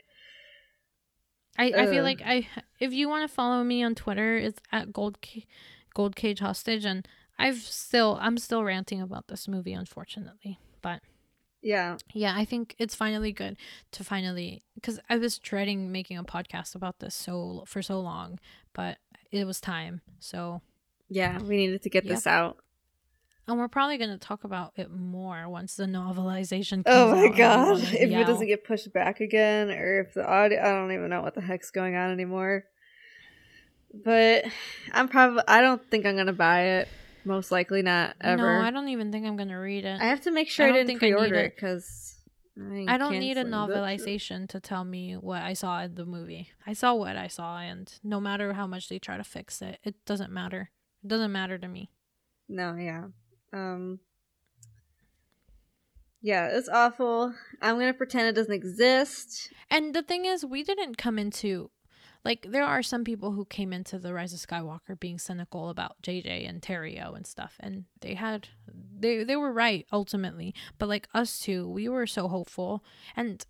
I, 1.59 1.73
I 1.77 1.87
feel 1.87 2.03
like 2.05 2.23
I 2.25 2.47
if 2.79 2.93
you 2.93 3.09
want 3.09 3.29
to 3.29 3.35
follow 3.35 3.63
me 3.65 3.83
on 3.83 3.95
Twitter, 3.95 4.37
it's 4.37 4.59
at 4.73 4.93
gold 4.93 5.19
Ca- 5.23 5.47
gold 5.95 6.17
cage 6.17 6.41
hostage, 6.41 6.85
and 6.85 7.07
I've 7.39 7.59
still 7.59 8.19
I'm 8.21 8.39
still 8.39 8.65
ranting 8.65 9.01
about 9.03 9.29
this 9.29 9.49
movie, 9.49 9.73
unfortunately. 9.73 10.59
But 10.81 11.01
yeah. 11.63 11.99
yeah, 12.15 12.35
I 12.35 12.45
think 12.47 12.75
it's 12.79 12.95
finally 12.95 13.33
good 13.33 13.57
to 13.93 14.05
finally 14.05 14.63
because 14.75 14.99
I 15.11 15.17
was 15.19 15.39
dreading 15.39 15.93
making 15.93 16.17
a 16.17 16.25
podcast 16.25 16.75
about 16.75 17.01
this 17.01 17.15
so 17.15 17.65
for 17.67 17.83
so 17.83 18.01
long, 18.01 18.39
but 18.73 18.99
it 19.31 19.45
was 19.47 19.61
time. 19.61 20.01
So 20.19 20.63
Yeah, 21.09 21.39
we 21.41 21.57
needed 21.57 21.83
to 21.83 21.91
get 21.91 22.07
this 22.07 22.27
out. 22.27 22.59
And 23.51 23.59
we're 23.59 23.69
probably 23.69 23.99
going 23.99 24.11
to 24.11 24.19
talk 24.19 24.45
about 24.45 24.73
it 24.77 24.91
more 24.91 25.49
once 25.49 25.75
the 25.75 25.87
novelization 25.87 26.83
oh 26.87 27.13
comes 27.13 27.13
out. 27.13 27.19
Oh 27.19 27.29
my 27.29 27.37
god. 27.37 27.79
If 27.95 28.11
yell. 28.11 28.23
it 28.23 28.27
doesn't 28.27 28.47
get 28.47 28.65
pushed 28.65 28.93
back 28.93 29.21
again 29.21 29.71
or 29.71 30.01
if 30.01 30.15
the 30.15 30.25
audio 30.25 30.61
I 30.61 30.71
don't 30.71 30.93
even 30.93 31.11
know 31.11 31.23
what 31.23 31.35
the 31.35 31.41
heck's 31.41 31.71
going 31.71 31.97
on 31.97 32.13
anymore. 32.13 32.65
But 33.93 34.45
I'm 34.93 35.09
probably 35.09 35.43
I 35.49 35.61
don't 35.63 35.85
think 35.91 36.07
I'm 36.07 36.17
gonna 36.17 36.33
buy 36.33 36.63
it. 36.63 36.89
Most 37.25 37.51
likely 37.51 37.83
not 37.83 38.15
ever. 38.21 38.61
No, 38.61 38.65
I 38.65 38.71
don't 38.71 38.89
even 38.89 39.13
think 39.13 39.27
I'm 39.27 39.37
going 39.37 39.49
to 39.49 39.57
read 39.57 39.85
it. 39.85 40.01
I 40.01 40.07
have 40.07 40.23
to 40.23 40.31
make 40.31 40.49
sure 40.49 40.67
I 40.67 40.71
I, 40.71 40.73
didn't 40.73 40.87
think 40.87 41.03
I 41.03 41.11
pre-order 41.11 41.35
it. 41.35 41.47
it 41.47 41.57
because 41.57 42.17
I 42.89 42.97
don't 42.97 43.19
need 43.19 43.37
a 43.37 43.45
novelization 43.45 44.49
to 44.49 44.61
tell 44.61 44.85
me 44.85 45.15
what 45.15 45.43
I 45.43 45.53
saw 45.53 45.83
in 45.83 45.97
the 45.97 46.07
movie. 46.07 46.51
I 46.67 46.73
saw 46.73 46.95
what 46.95 47.17
I 47.17 47.29
saw, 47.29 47.59
and 47.59 47.93
no 48.03 48.21
matter 48.21 48.55
how 48.55 48.67
much 48.67 48.89
they 48.89 48.99
try 48.99 49.17
to 49.17 49.25
fix 49.25 49.61
it, 49.61 49.79
it 49.85 49.97
doesn't 50.07 50.33
matter. 50.33 50.71
It 51.05 51.09
doesn't 51.09 51.33
matter 51.33 51.59
to 51.59 51.69
me. 51.69 51.91
No, 52.49 52.75
yeah. 52.75 53.05
Um 53.53 54.01
Yeah, 56.23 56.49
it's 56.49 56.69
awful. 56.69 57.35
I'm 57.63 57.79
gonna 57.79 57.95
pretend 57.95 58.29
it 58.29 58.35
doesn't 58.35 58.53
exist. 58.53 59.53
And 59.71 59.95
the 59.95 60.03
thing 60.03 60.25
is, 60.27 60.45
we 60.45 60.63
didn't 60.63 60.97
come 60.99 61.19
into 61.19 61.71
like 62.23 62.47
there 62.51 62.65
are 62.65 62.83
some 62.83 63.03
people 63.05 63.33
who 63.33 63.47
came 63.47 63.73
into 63.73 63.99
the 63.99 64.13
Rise 64.13 64.35
of 64.35 64.41
Skywalker 64.41 64.99
being 65.01 65.19
cynical 65.19 65.71
about 65.71 65.97
JJ 66.03 66.47
and 66.47 66.61
Terrio 66.61 67.17
and 67.17 67.27
stuff, 67.27 67.57
and 67.61 67.85
they 68.01 68.15
had 68.15 68.49
they 68.99 69.25
they 69.25 69.37
were 69.37 69.53
right 69.53 69.87
ultimately. 69.91 70.55
But 70.79 70.89
like 70.91 71.09
us 71.15 71.39
two, 71.39 71.67
we 71.67 71.89
were 71.89 72.07
so 72.07 72.29
hopeful, 72.29 72.85
and 73.17 73.45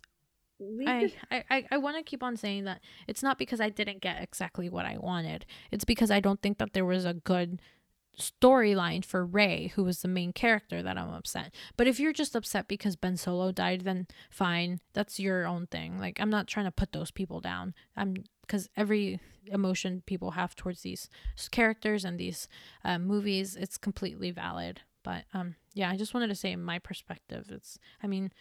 We 0.57 0.87
I 0.87 0.99
could- 1.01 1.13
I 1.29 1.43
I, 1.49 1.65
I 1.71 1.77
want 1.77 1.97
to 1.97 2.03
keep 2.03 2.23
on 2.23 2.37
saying 2.37 2.63
that 2.63 2.79
it's 3.07 3.21
not 3.23 3.37
because 3.37 3.59
I 3.59 3.69
didn't 3.69 3.99
get 4.01 4.21
exactly 4.23 4.69
what 4.69 4.85
I 4.85 4.97
wanted. 4.97 5.45
It's 5.71 5.83
because 5.85 6.09
I 6.09 6.21
don't 6.21 6.41
think 6.41 6.57
that 6.59 6.71
there 6.71 6.85
was 6.85 7.03
a 7.03 7.15
good 7.15 7.59
storyline 8.19 9.03
for 9.03 9.25
Rey, 9.25 9.71
who 9.75 9.83
was 9.83 10.01
the 10.01 10.07
main 10.07 10.33
character, 10.33 10.83
that 10.83 10.97
I'm 10.97 11.13
upset. 11.13 11.53
But 11.77 11.87
if 11.87 11.99
you're 11.99 12.13
just 12.13 12.35
upset 12.35 12.67
because 12.67 12.95
Ben 12.95 13.17
Solo 13.17 13.51
died, 13.51 13.81
then 13.81 14.07
fine, 14.29 14.79
that's 14.93 15.19
your 15.19 15.45
own 15.45 15.67
thing. 15.67 15.99
Like 15.99 16.19
I'm 16.19 16.29
not 16.29 16.47
trying 16.47 16.65
to 16.65 16.71
put 16.71 16.91
those 16.91 17.11
people 17.11 17.39
down. 17.39 17.73
I'm 17.95 18.15
because 18.41 18.67
every 18.75 19.19
emotion 19.47 20.03
people 20.05 20.31
have 20.31 20.55
towards 20.55 20.81
these 20.81 21.09
characters 21.51 22.03
and 22.03 22.19
these 22.19 22.49
uh, 22.83 22.99
movies, 22.99 23.55
it's 23.55 23.77
completely 23.77 24.29
valid. 24.31 24.81
But 25.03 25.23
um, 25.33 25.55
yeah, 25.73 25.89
I 25.89 25.95
just 25.95 26.13
wanted 26.13 26.27
to 26.27 26.35
say 26.35 26.55
my 26.55 26.79
perspective. 26.79 27.45
It's, 27.49 27.79
I 28.03 28.07
mean, 28.07 28.31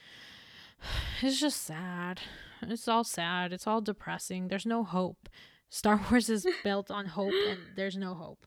it's 1.23 1.40
just 1.40 1.62
sad. 1.62 2.20
It's 2.62 2.89
all 2.89 3.05
sad. 3.05 3.52
It's 3.52 3.66
all 3.66 3.81
depressing. 3.81 4.49
There's 4.49 4.66
no 4.66 4.84
hope. 4.84 5.28
Star 5.68 6.00
Wars 6.10 6.28
is 6.28 6.47
built 6.65 6.90
on 6.90 7.07
hope, 7.07 7.32
and 7.49 7.60
there's 7.76 7.97
no 7.97 8.15
hope. 8.15 8.47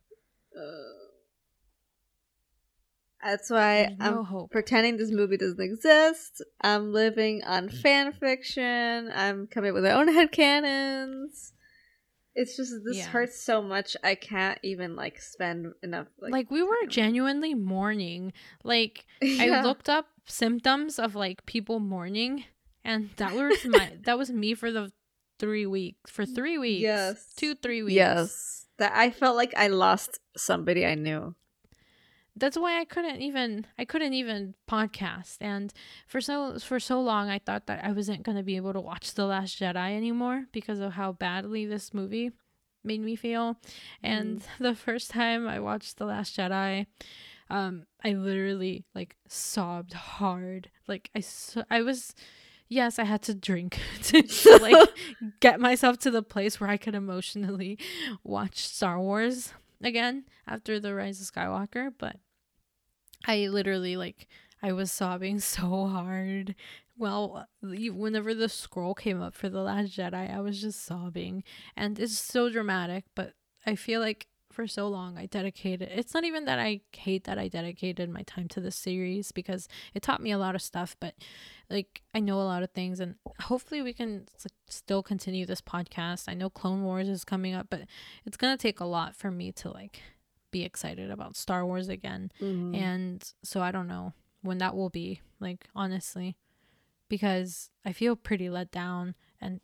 Uh, 0.55 1.02
That's 3.23 3.49
why 3.49 3.85
There's 3.85 3.97
I'm 3.99 4.23
hope. 4.25 4.51
pretending 4.51 4.97
this 4.97 5.11
movie 5.11 5.37
doesn't 5.37 5.61
exist. 5.61 6.43
I'm 6.61 6.91
living 6.91 7.43
on 7.43 7.69
mm. 7.69 7.81
fan 7.81 8.11
fiction. 8.11 9.11
I'm 9.13 9.47
coming 9.47 9.71
up 9.71 9.75
with 9.75 9.85
my 9.85 9.91
own 9.91 10.13
head 10.13 10.31
headcanons. 10.31 11.51
It's 12.35 12.57
just 12.57 12.73
this 12.83 12.97
Yeah. 12.97 13.07
hurts 13.07 13.39
so 13.39 13.61
much 13.61 13.95
I 14.03 14.15
can't 14.15 14.57
even 14.63 14.95
like 14.95 15.21
spend 15.21 15.73
enough 15.83 16.07
like, 16.19 16.31
Like, 16.31 16.51
we 16.51 16.63
were 16.63 16.85
genuinely 16.87 17.53
mourning. 17.53 18.33
Like 18.63 19.05
I 19.21 19.61
looked 19.61 19.87
up 19.87 20.07
symptoms 20.25 20.99
of 20.99 21.15
like 21.15 21.45
people 21.45 21.79
mourning, 21.79 22.45
and 22.83 23.11
that 23.17 23.33
was 23.33 23.65
my 23.65 23.93
that 24.05 24.17
was 24.17 24.31
me 24.31 24.53
for 24.55 24.71
the 24.71 24.91
three 25.39 25.65
weeks 25.65 26.11
for 26.11 26.25
three 26.25 26.57
weeks. 26.57 26.81
Yes. 26.81 27.33
two 27.35 27.55
three 27.55 27.83
weeks. 27.83 27.95
Yes. 27.95 28.65
That 28.79 28.93
I 28.95 29.11
felt 29.11 29.35
like 29.35 29.53
I 29.55 29.67
lost 29.67 30.19
somebody 30.35 30.85
I 30.85 30.95
knew. 30.95 31.35
That's 32.35 32.57
why 32.57 32.79
I 32.79 32.85
couldn't 32.85 33.21
even 33.21 33.65
I 33.77 33.85
couldn't 33.85 34.13
even 34.13 34.55
podcast. 34.69 35.37
And 35.39 35.71
for 36.07 36.19
so 36.19 36.57
for 36.59 36.79
so 36.79 37.01
long 37.01 37.29
I 37.29 37.39
thought 37.39 37.67
that 37.67 37.83
I 37.83 37.91
wasn't 37.91 38.23
going 38.23 38.37
to 38.37 38.43
be 38.43 38.55
able 38.55 38.73
to 38.73 38.81
watch 38.81 39.13
The 39.13 39.25
Last 39.25 39.59
Jedi 39.59 39.95
anymore 39.95 40.45
because 40.51 40.79
of 40.79 40.93
how 40.93 41.11
badly 41.11 41.65
this 41.65 41.93
movie 41.93 42.31
made 42.83 43.01
me 43.01 43.15
feel. 43.15 43.57
And 44.01 44.43
the 44.59 44.75
first 44.75 45.11
time 45.11 45.47
I 45.47 45.59
watched 45.59 45.97
The 45.97 46.05
Last 46.05 46.35
Jedi 46.37 46.87
um 47.49 47.85
I 48.03 48.13
literally 48.13 48.85
like 48.95 49.15
sobbed 49.27 49.93
hard. 49.93 50.69
Like 50.87 51.09
I 51.15 51.19
so- 51.19 51.65
I 51.69 51.81
was 51.83 52.15
yes 52.67 52.97
I 52.97 53.03
had 53.03 53.21
to 53.23 53.35
drink 53.35 53.79
to, 54.03 54.23
to 54.23 54.57
like 54.57 54.89
get 55.39 55.59
myself 55.59 55.99
to 55.99 56.09
the 56.11 56.23
place 56.23 56.59
where 56.59 56.69
I 56.69 56.77
could 56.77 56.95
emotionally 56.95 57.77
watch 58.23 58.57
Star 58.67 58.99
Wars 58.99 59.53
again 59.83 60.23
after 60.47 60.79
the 60.79 60.95
Rise 60.95 61.21
of 61.21 61.31
Skywalker, 61.31 61.91
but 61.97 62.15
I 63.25 63.47
literally 63.47 63.95
like 63.95 64.27
I 64.61 64.71
was 64.71 64.91
sobbing 64.91 65.39
so 65.39 65.87
hard. 65.87 66.55
Well, 66.97 67.47
whenever 67.61 68.33
the 68.33 68.49
scroll 68.49 68.93
came 68.93 69.21
up 69.21 69.33
for 69.33 69.49
the 69.49 69.61
Last 69.61 69.97
Jedi, 69.97 70.33
I 70.33 70.39
was 70.41 70.61
just 70.61 70.85
sobbing, 70.85 71.43
and 71.75 71.99
it's 71.99 72.17
so 72.17 72.49
dramatic. 72.49 73.05
But 73.15 73.33
I 73.65 73.75
feel 73.75 73.99
like 73.99 74.27
for 74.53 74.67
so 74.67 74.87
long 74.87 75.17
I 75.17 75.25
dedicated. 75.25 75.89
It's 75.91 76.13
not 76.13 76.23
even 76.23 76.45
that 76.45 76.59
I 76.59 76.81
hate 76.95 77.23
that 77.23 77.39
I 77.39 77.47
dedicated 77.47 78.09
my 78.09 78.21
time 78.21 78.47
to 78.49 78.61
this 78.61 78.75
series 78.75 79.31
because 79.31 79.67
it 79.95 80.03
taught 80.03 80.21
me 80.21 80.31
a 80.31 80.37
lot 80.37 80.53
of 80.53 80.61
stuff. 80.61 80.95
But 80.99 81.15
like 81.69 82.03
I 82.13 82.19
know 82.19 82.39
a 82.39 82.43
lot 82.43 82.63
of 82.63 82.69
things, 82.71 82.99
and 82.99 83.15
hopefully 83.41 83.81
we 83.81 83.93
can 83.93 84.27
still 84.69 85.01
continue 85.01 85.45
this 85.45 85.61
podcast. 85.61 86.25
I 86.29 86.35
know 86.35 86.49
Clone 86.49 86.83
Wars 86.83 87.09
is 87.09 87.25
coming 87.25 87.55
up, 87.55 87.67
but 87.69 87.81
it's 88.25 88.37
gonna 88.37 88.57
take 88.57 88.79
a 88.79 88.85
lot 88.85 89.15
for 89.15 89.31
me 89.31 89.51
to 89.53 89.71
like 89.71 90.01
be 90.53 90.63
excited 90.63 91.11
about 91.11 91.35
Star 91.35 91.65
Wars 91.65 91.89
again. 91.89 92.31
Mm-hmm. 92.39 92.75
And 92.75 93.33
so 93.43 93.61
I 93.61 93.71
don't 93.71 93.87
know 93.87 94.13
when 94.41 94.59
that 94.59 94.75
will 94.75 94.89
be, 94.89 95.19
like 95.41 95.67
honestly, 95.75 96.37
because 97.09 97.69
I 97.83 97.91
feel 97.91 98.15
pretty 98.15 98.49
let 98.49 98.71
down 98.71 99.15
and 99.41 99.59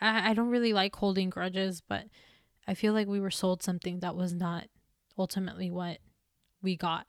I, 0.00 0.30
I 0.30 0.34
don't 0.34 0.48
really 0.48 0.72
like 0.72 0.96
holding 0.96 1.28
grudges, 1.28 1.82
but 1.86 2.04
I 2.66 2.72
feel 2.72 2.94
like 2.94 3.06
we 3.06 3.20
were 3.20 3.30
sold 3.30 3.62
something 3.62 4.00
that 4.00 4.16
was 4.16 4.32
not 4.32 4.68
ultimately 5.18 5.70
what 5.70 5.98
we 6.62 6.76
got. 6.76 7.06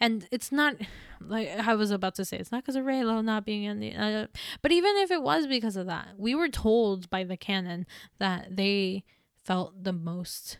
And 0.00 0.26
it's 0.30 0.52
not 0.52 0.76
like 1.20 1.48
I 1.48 1.74
was 1.74 1.90
about 1.90 2.14
to 2.16 2.24
say, 2.24 2.38
it's 2.38 2.52
not 2.52 2.62
because 2.62 2.76
of 2.76 2.84
Reylo 2.84 3.24
not 3.24 3.46
being 3.46 3.64
in 3.64 3.80
the. 3.80 3.94
Uh, 3.94 4.26
but 4.60 4.72
even 4.72 4.96
if 4.96 5.10
it 5.10 5.22
was 5.22 5.46
because 5.46 5.76
of 5.76 5.86
that, 5.86 6.08
we 6.18 6.34
were 6.34 6.48
told 6.48 7.08
by 7.08 7.24
the 7.24 7.36
canon 7.36 7.86
that 8.18 8.56
they 8.56 9.04
felt 9.44 9.82
the 9.82 9.94
most 9.94 10.58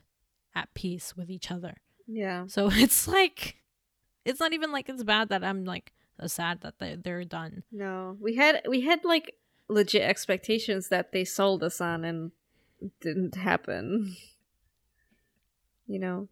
at 0.55 0.73
peace 0.75 1.17
with 1.17 1.31
each 1.31 1.51
other. 1.51 1.77
Yeah. 2.07 2.47
So 2.47 2.69
it's 2.73 3.07
like, 3.07 3.57
it's 4.25 4.41
not 4.41 4.53
even 4.53 4.73
like 4.73 4.89
it's 4.89 5.05
bad 5.05 5.29
that 5.31 5.45
I'm 5.45 5.65
like 5.65 5.93
uh, 6.21 6.29
sad 6.29 6.61
that 6.63 6.79
they, 6.79 6.97
they're 6.97 7.25
done. 7.25 7.63
No, 7.71 8.17
we 8.21 8.35
had 8.37 8.63
we 8.69 8.81
had 8.83 9.05
like 9.05 9.35
legit 9.69 10.03
expectations 10.03 10.89
that 10.89 11.13
they 11.13 11.25
sold 11.25 11.63
us 11.63 11.81
on, 11.81 12.05
and 12.05 12.33
didn't 13.01 13.35
happen. 13.37 14.17
You 15.91 15.99
know. 15.99 16.29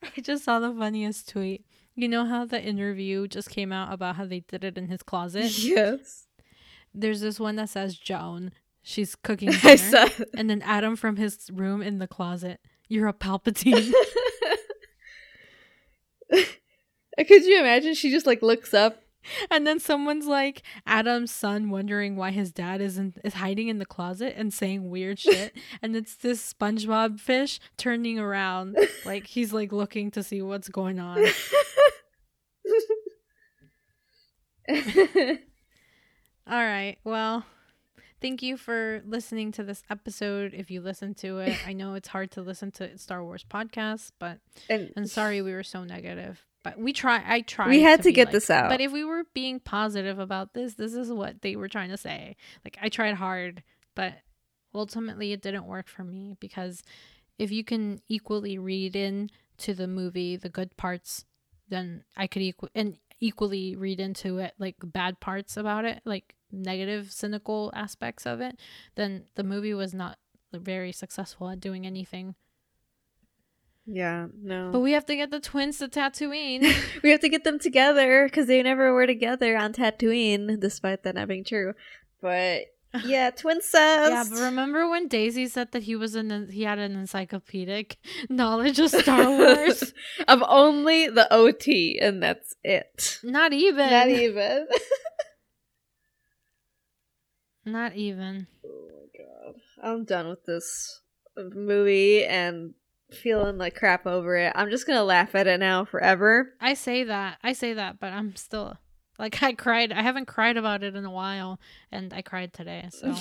I 0.04 0.20
just 0.20 0.44
saw 0.44 0.60
the 0.60 0.72
funniest 0.72 1.28
tweet. 1.28 1.66
You 1.96 2.06
know 2.06 2.24
how 2.24 2.44
the 2.44 2.62
interview 2.62 3.26
just 3.26 3.50
came 3.50 3.72
out 3.72 3.92
about 3.92 4.14
how 4.14 4.24
they 4.24 4.38
did 4.38 4.62
it 4.62 4.78
in 4.78 4.86
his 4.86 5.02
closet? 5.02 5.58
Yes. 5.58 6.28
There's 6.94 7.20
this 7.20 7.40
one 7.40 7.56
that 7.56 7.70
says 7.70 7.98
Joan. 7.98 8.52
She's 8.88 9.14
cooking 9.16 9.50
I 9.64 9.76
saw. 9.76 10.08
and 10.34 10.48
then 10.48 10.62
Adam 10.62 10.96
from 10.96 11.16
his 11.16 11.50
room 11.52 11.82
in 11.82 11.98
the 11.98 12.08
closet. 12.08 12.58
You're 12.88 13.06
a 13.06 13.12
Palpatine. 13.12 13.92
Could 16.32 17.44
you 17.44 17.60
imagine? 17.60 17.92
She 17.92 18.10
just 18.10 18.26
like 18.26 18.40
looks 18.40 18.72
up. 18.72 19.02
and 19.50 19.66
then 19.66 19.78
someone's 19.78 20.26
like 20.26 20.62
Adam's 20.86 21.30
son 21.30 21.68
wondering 21.68 22.16
why 22.16 22.30
his 22.30 22.50
dad 22.50 22.80
isn't 22.80 23.18
is 23.22 23.34
hiding 23.34 23.68
in 23.68 23.76
the 23.78 23.84
closet 23.84 24.32
and 24.38 24.54
saying 24.54 24.88
weird 24.88 25.18
shit. 25.18 25.54
and 25.82 25.94
it's 25.94 26.16
this 26.16 26.54
SpongeBob 26.54 27.20
fish 27.20 27.60
turning 27.76 28.18
around 28.18 28.78
like 29.04 29.26
he's 29.26 29.52
like 29.52 29.70
looking 29.70 30.10
to 30.12 30.22
see 30.22 30.40
what's 30.40 30.70
going 30.70 30.98
on. 30.98 31.26
All 34.70 36.64
right. 36.64 36.96
Well, 37.04 37.44
thank 38.20 38.42
you 38.42 38.56
for 38.56 39.02
listening 39.06 39.52
to 39.52 39.64
this 39.64 39.82
episode. 39.90 40.54
If 40.54 40.70
you 40.70 40.80
listen 40.80 41.14
to 41.16 41.38
it, 41.38 41.56
I 41.66 41.72
know 41.72 41.94
it's 41.94 42.08
hard 42.08 42.30
to 42.32 42.42
listen 42.42 42.70
to 42.72 42.96
Star 42.98 43.22
Wars 43.22 43.44
podcasts, 43.48 44.12
but 44.18 44.38
and 44.68 44.92
and 44.96 45.10
sorry 45.10 45.42
we 45.42 45.52
were 45.52 45.62
so 45.62 45.84
negative. 45.84 46.44
But 46.64 46.78
we 46.78 46.92
try. 46.92 47.22
I 47.26 47.42
tried. 47.42 47.68
We 47.68 47.82
had 47.82 48.02
to 48.02 48.08
be 48.08 48.12
get 48.12 48.26
like- 48.28 48.32
this 48.32 48.50
out. 48.50 48.68
But 48.68 48.80
if 48.80 48.92
we 48.92 49.04
were 49.04 49.24
being 49.32 49.60
positive 49.60 50.18
about 50.18 50.54
this, 50.54 50.74
this 50.74 50.94
is 50.94 51.10
what 51.10 51.42
they 51.42 51.56
were 51.56 51.68
trying 51.68 51.90
to 51.90 51.96
say. 51.96 52.36
Like 52.64 52.78
I 52.82 52.88
tried 52.88 53.14
hard, 53.14 53.62
but 53.94 54.14
ultimately 54.74 55.32
it 55.32 55.42
didn't 55.42 55.66
work 55.66 55.88
for 55.88 56.04
me 56.04 56.36
because 56.40 56.82
if 57.38 57.50
you 57.52 57.64
can 57.64 58.00
equally 58.08 58.58
read 58.58 58.96
in 58.96 59.30
to 59.58 59.74
the 59.74 59.86
movie 59.86 60.36
the 60.36 60.48
good 60.48 60.76
parts, 60.76 61.24
then 61.68 62.04
I 62.16 62.26
could 62.26 62.42
equal 62.42 62.68
and 62.74 62.96
equally 63.20 63.76
read 63.76 64.00
into 64.00 64.38
it 64.38 64.54
like 64.58 64.76
bad 64.82 65.20
parts 65.20 65.56
about 65.56 65.84
it, 65.84 66.00
like 66.04 66.34
negative, 66.52 67.12
cynical 67.12 67.70
aspects 67.74 68.26
of 68.26 68.40
it. 68.40 68.58
Then 68.94 69.24
the 69.34 69.44
movie 69.44 69.74
was 69.74 69.94
not 69.94 70.18
very 70.52 70.92
successful 70.92 71.50
at 71.50 71.60
doing 71.60 71.86
anything. 71.86 72.34
yeah, 73.86 74.26
no. 74.42 74.70
But 74.72 74.80
we 74.80 74.92
have 74.92 75.06
to 75.06 75.16
get 75.16 75.30
the 75.30 75.40
twins 75.40 75.78
to 75.78 75.88
Tatooine. 75.88 76.74
we 77.02 77.10
have 77.10 77.20
to 77.20 77.28
get 77.28 77.44
them 77.44 77.58
together 77.58 78.24
because 78.26 78.46
they 78.46 78.62
never 78.62 78.92
were 78.92 79.06
together 79.06 79.56
on 79.56 79.72
Tatooine, 79.72 80.58
despite 80.60 81.02
that 81.04 81.14
not 81.14 81.28
being 81.28 81.44
true. 81.44 81.74
But 82.20 82.62
yeah, 83.04 83.30
twin 83.30 83.60
subs. 83.60 84.10
yeah, 84.10 84.24
but 84.28 84.40
remember 84.40 84.88
when 84.88 85.08
Daisy 85.08 85.46
said 85.46 85.72
that 85.72 85.82
he 85.82 85.94
was 85.96 86.14
an 86.14 86.48
he 86.50 86.62
had 86.62 86.78
an 86.78 86.96
encyclopedic 86.96 87.98
knowledge 88.30 88.78
of 88.78 88.90
Star 88.90 89.28
Wars? 89.28 89.92
of 90.28 90.42
only 90.48 91.08
the 91.08 91.32
OT, 91.32 91.98
and 92.00 92.22
that's 92.22 92.54
it. 92.64 93.18
Not 93.22 93.52
even. 93.52 93.90
Not 93.90 94.08
even. 94.08 94.66
Not 97.72 97.94
even. 97.94 98.46
oh 98.64 98.88
my 98.90 99.24
god, 99.24 99.54
I'm 99.82 100.04
done 100.04 100.28
with 100.28 100.44
this 100.44 101.00
movie 101.36 102.24
and 102.24 102.74
feeling 103.10 103.58
like 103.58 103.74
crap 103.74 104.06
over 104.06 104.36
it. 104.36 104.52
I'm 104.54 104.70
just 104.70 104.86
gonna 104.86 105.04
laugh 105.04 105.34
at 105.34 105.46
it 105.46 105.60
now 105.60 105.84
forever. 105.84 106.52
I 106.60 106.74
say 106.74 107.04
that. 107.04 107.38
I 107.42 107.52
say 107.52 107.72
that, 107.74 107.98
but 108.00 108.12
I'm 108.12 108.36
still 108.36 108.76
like 109.18 109.42
I 109.42 109.52
cried. 109.52 109.92
I 109.92 110.02
haven't 110.02 110.26
cried 110.26 110.56
about 110.56 110.82
it 110.82 110.94
in 110.94 111.04
a 111.04 111.10
while, 111.10 111.58
and 111.90 112.12
I 112.12 112.22
cried 112.22 112.52
today. 112.52 112.88
So 112.90 113.14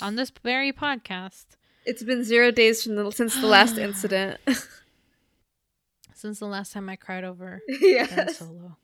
on 0.04 0.16
this 0.16 0.32
very 0.42 0.72
podcast, 0.72 1.46
It's 1.84 2.02
been 2.02 2.24
zero 2.24 2.50
days 2.50 2.82
from 2.82 2.96
the, 2.96 3.10
since 3.10 3.34
the 3.40 3.46
last 3.46 3.78
incident. 3.78 4.40
since 6.14 6.38
the 6.40 6.46
last 6.46 6.72
time 6.72 6.88
I 6.88 6.96
cried 6.96 7.24
over 7.24 7.60
Ben. 7.80 8.28
Solo. 8.34 8.76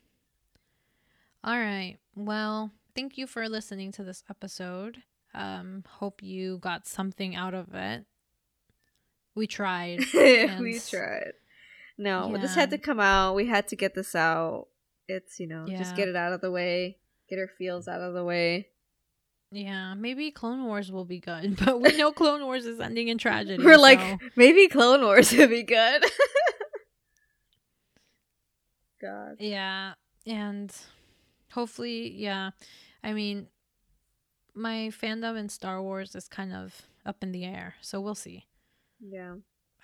All 1.43 1.59
right. 1.59 1.99
Well, 2.15 2.71
thank 2.95 3.19
you 3.19 3.27
for 3.27 3.49
listening 3.49 3.93
to 3.93 4.05
this 4.05 4.23
episode. 4.31 5.03
Um, 5.35 5.85
hope 5.89 6.23
you 6.23 6.59
got 6.59 6.87
something 6.87 7.35
out 7.35 7.55
of 7.55 7.75
it. 7.75 8.05
We 9.35 9.47
tried. 9.47 10.01
we 10.15 10.79
tried. 10.79 11.33
No, 11.99 12.37
this 12.37 12.55
had 12.55 12.71
to 12.71 12.79
come 12.79 13.01
out. 13.01 13.35
We 13.35 13.47
had 13.47 13.69
to 13.69 13.77
get 13.77 13.95
this 13.95 14.15
out. 14.15 14.69
It's, 15.09 15.39
you 15.39 15.47
know, 15.47 15.67
just 15.67 15.97
get 15.97 16.09
it 16.09 16.17
out 16.17 16.33
of 16.33 16.41
the 16.41 16.51
way. 16.51 16.99
Get 17.29 17.39
our 17.39 17.49
feels 17.59 17.89
out 17.89 18.01
of 18.01 18.15
the 18.15 18.25
way. 18.25 18.69
Yeah, 19.51 19.95
maybe 19.95 20.31
Clone 20.33 20.65
Wars 20.65 20.91
will 20.91 21.05
be 21.05 21.21
good, 21.21 21.57
but 21.65 21.81
we 21.81 21.97
know 21.97 22.11
Clone 22.13 22.45
Wars 22.45 22.67
is 22.67 22.81
ending 22.81 23.09
in 23.09 23.19
tragedy. 23.19 23.65
We're 23.65 23.77
like, 23.79 24.01
maybe 24.37 24.67
Clone 24.67 25.03
Wars 25.03 25.33
would 25.33 25.51
be 25.51 25.63
good. 25.63 26.05
God. 29.01 29.37
yeah, 29.39 29.95
and 30.27 30.75
hopefully, 31.53 32.11
yeah. 32.17 32.51
I 33.05 33.13
mean, 33.13 33.49
my 34.55 34.91
fandom 34.91 35.39
in 35.39 35.51
Star 35.51 35.83
Wars 35.83 36.15
is 36.15 36.27
kind 36.27 36.55
of 36.55 36.83
up 37.05 37.23
in 37.23 37.33
the 37.33 37.45
air, 37.45 37.75
so 37.83 38.01
we'll 38.01 38.15
see. 38.15 38.47
Yeah. 38.99 39.35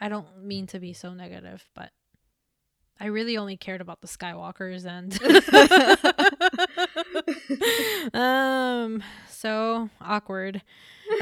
I 0.00 0.08
don't 0.08 0.42
mean 0.42 0.66
to 0.68 0.80
be 0.80 0.94
so 0.94 1.12
negative, 1.12 1.68
but 1.74 1.90
I 2.98 3.06
really 3.06 3.36
only 3.36 3.58
cared 3.58 3.82
about 3.82 4.00
the 4.00 4.08
Skywalkers 4.08 4.86
and 4.86 5.12
um 8.14 9.02
so 9.28 9.90
awkward. 10.00 10.62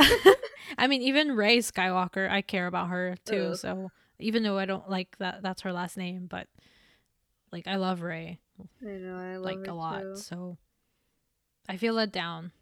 I 0.79 0.87
mean 0.87 1.03
even 1.03 1.33
Rey 1.33 1.59
Skywalker, 1.59 2.31
I 2.31 2.43
care 2.43 2.69
about 2.69 2.91
her 2.91 3.17
too, 3.25 3.51
Ugh. 3.53 3.57
so 3.57 3.91
even 4.21 4.45
though 4.45 4.59
I 4.59 4.67
don't 4.67 4.89
like 4.89 5.19
that 5.19 5.43
that's 5.43 5.63
her 5.63 5.73
last 5.73 5.97
name, 5.97 6.27
but 6.31 6.47
like 7.51 7.67
I 7.67 7.77
love 7.77 8.03
Rey 8.03 8.39
I 8.83 8.91
know. 8.91 9.17
I 9.17 9.37
love 9.37 9.45
like 9.45 9.67
a 9.67 9.73
lot. 9.73 10.03
too. 10.03 10.17
So 10.17 10.59
I 11.69 11.77
feel 11.77 11.95
let 11.95 12.13
down. 12.13 12.53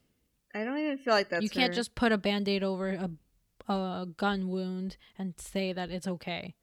I 0.54 0.64
don't 0.64 0.78
even 0.78 0.98
feel 0.98 1.14
like 1.14 1.28
that's 1.28 1.42
you 1.42 1.50
can't 1.50 1.72
her. 1.72 1.76
just 1.76 1.94
put 1.94 2.12
a 2.12 2.18
band-aid 2.18 2.62
over 2.62 2.88
a 2.88 3.10
a 3.68 4.06
gun 4.16 4.48
wound 4.48 4.96
and 5.18 5.34
say 5.38 5.72
that 5.72 5.90
it's 5.90 6.06
okay. 6.06 6.54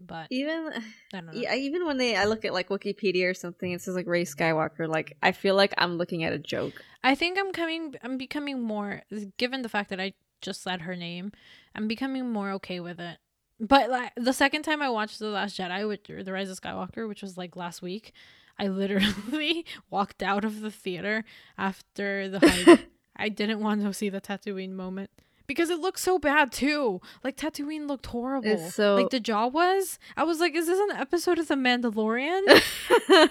But 0.00 0.26
even 0.30 0.72
I 1.12 1.20
don't 1.20 1.26
know. 1.26 1.32
yeah, 1.34 1.54
even 1.54 1.86
when 1.86 1.96
they 1.96 2.16
I 2.16 2.24
look 2.24 2.44
at 2.44 2.52
like 2.52 2.68
Wikipedia 2.68 3.30
or 3.30 3.34
something, 3.34 3.72
it 3.72 3.80
says 3.80 3.94
like 3.94 4.06
Rey 4.06 4.24
Skywalker. 4.24 4.88
Like 4.88 5.16
I 5.22 5.32
feel 5.32 5.54
like 5.54 5.72
I'm 5.78 5.96
looking 5.96 6.24
at 6.24 6.32
a 6.32 6.38
joke. 6.38 6.82
I 7.04 7.14
think 7.14 7.38
I'm 7.38 7.52
coming. 7.52 7.94
I'm 8.02 8.18
becoming 8.18 8.62
more. 8.62 9.02
Given 9.36 9.62
the 9.62 9.68
fact 9.68 9.90
that 9.90 10.00
I 10.00 10.14
just 10.40 10.62
said 10.62 10.82
her 10.82 10.96
name, 10.96 11.32
I'm 11.74 11.88
becoming 11.88 12.30
more 12.30 12.50
okay 12.52 12.80
with 12.80 13.00
it. 13.00 13.18
But 13.60 13.90
like 13.90 14.12
the 14.16 14.32
second 14.32 14.62
time 14.62 14.82
I 14.82 14.90
watched 14.90 15.18
The 15.20 15.28
Last 15.28 15.56
Jedi, 15.56 15.86
which 15.86 16.08
The 16.08 16.32
Rise 16.32 16.50
of 16.50 16.60
Skywalker, 16.60 17.08
which 17.08 17.22
was 17.22 17.38
like 17.38 17.54
last 17.54 17.80
week, 17.80 18.12
I 18.58 18.68
literally 18.68 19.64
walked 19.90 20.22
out 20.22 20.44
of 20.44 20.60
the 20.60 20.70
theater 20.70 21.24
after 21.58 22.28
the 22.28 22.38
hype. 22.66 22.80
I 23.16 23.28
didn't 23.28 23.60
want 23.60 23.82
to 23.82 23.92
see 23.92 24.08
the 24.08 24.20
Tatooine 24.20 24.72
moment 24.72 25.10
because 25.46 25.70
it 25.70 25.80
looked 25.80 26.00
so 26.00 26.18
bad 26.18 26.52
too. 26.52 27.00
Like 27.22 27.36
Tatooine 27.36 27.86
looked 27.86 28.06
horrible. 28.06 28.48
It's 28.48 28.74
so- 28.74 28.96
like 28.96 29.10
the 29.10 29.20
jaw 29.20 29.46
was. 29.48 29.98
I 30.16 30.24
was 30.24 30.40
like, 30.40 30.54
is 30.54 30.66
this 30.66 30.78
an 30.90 30.96
episode 30.96 31.38
of 31.38 31.48
The 31.48 31.54
Mandalorian? 31.54 32.62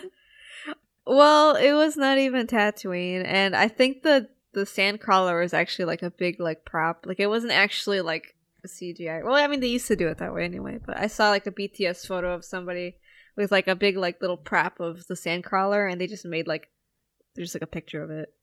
well, 1.05 1.55
it 1.55 1.73
was 1.73 1.97
not 1.97 2.17
even 2.17 2.47
Tatooine, 2.47 3.23
and 3.25 3.55
I 3.55 3.67
think 3.67 4.03
the 4.03 4.29
the 4.53 4.65
sandcrawler 4.65 5.41
was 5.41 5.53
actually 5.53 5.85
like 5.85 6.03
a 6.03 6.11
big 6.11 6.39
like 6.39 6.65
prop. 6.65 7.05
Like 7.05 7.19
it 7.19 7.27
wasn't 7.27 7.53
actually 7.53 8.01
like 8.01 8.35
a 8.63 8.67
CGI. 8.67 9.23
Well, 9.23 9.35
I 9.35 9.47
mean 9.47 9.59
they 9.59 9.67
used 9.67 9.87
to 9.87 9.95
do 9.95 10.07
it 10.07 10.17
that 10.19 10.33
way 10.33 10.43
anyway. 10.45 10.79
But 10.85 10.97
I 10.97 11.07
saw 11.07 11.29
like 11.29 11.47
a 11.47 11.51
BTS 11.51 12.05
photo 12.05 12.33
of 12.33 12.45
somebody 12.45 12.97
with 13.35 13.51
like 13.51 13.67
a 13.67 13.75
big 13.75 13.97
like 13.97 14.21
little 14.21 14.37
prop 14.37 14.79
of 14.79 15.07
the 15.07 15.15
sandcrawler, 15.15 15.91
and 15.91 15.99
they 15.99 16.07
just 16.07 16.25
made 16.25 16.47
like 16.47 16.69
there's 17.35 17.55
like 17.55 17.63
a 17.63 17.67
picture 17.67 18.03
of 18.03 18.11
it, 18.11 18.33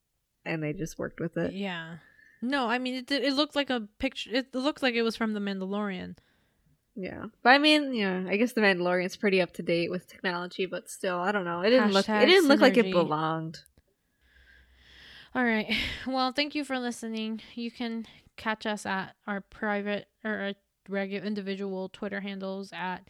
and 0.44 0.62
they 0.62 0.72
just 0.72 0.98
worked 0.98 1.20
with 1.20 1.36
it. 1.36 1.52
Yeah. 1.52 1.96
No, 2.40 2.68
I 2.68 2.78
mean 2.78 2.94
it. 2.94 3.10
It 3.10 3.34
looked 3.34 3.56
like 3.56 3.70
a 3.70 3.88
picture. 3.98 4.30
It 4.32 4.54
looked 4.54 4.82
like 4.82 4.94
it 4.94 5.02
was 5.02 5.16
from 5.16 5.34
The 5.34 5.40
Mandalorian. 5.40 6.16
Yeah, 6.94 7.26
but 7.44 7.50
I 7.50 7.58
mean, 7.58 7.94
yeah, 7.94 8.24
I 8.28 8.36
guess 8.36 8.54
the 8.54 8.60
Mandalorian's 8.60 9.16
pretty 9.16 9.40
up 9.40 9.52
to 9.54 9.62
date 9.62 9.90
with 9.90 10.08
technology, 10.08 10.66
but 10.66 10.90
still, 10.90 11.18
I 11.18 11.30
don't 11.30 11.44
know. 11.44 11.60
It 11.60 11.70
didn't 11.70 11.92
look. 11.92 12.08
It 12.08 12.26
didn't 12.26 12.48
look 12.48 12.60
like 12.60 12.76
it 12.76 12.90
belonged. 12.90 13.60
All 15.34 15.44
right. 15.44 15.72
Well, 16.06 16.32
thank 16.32 16.54
you 16.54 16.64
for 16.64 16.78
listening. 16.78 17.40
You 17.54 17.70
can 17.70 18.06
catch 18.36 18.64
us 18.66 18.86
at 18.86 19.14
our 19.26 19.40
private 19.42 20.08
or 20.24 20.30
our 20.30 20.52
regular 20.88 21.24
individual 21.24 21.88
Twitter 21.90 22.20
handles 22.20 22.70
at 22.72 23.06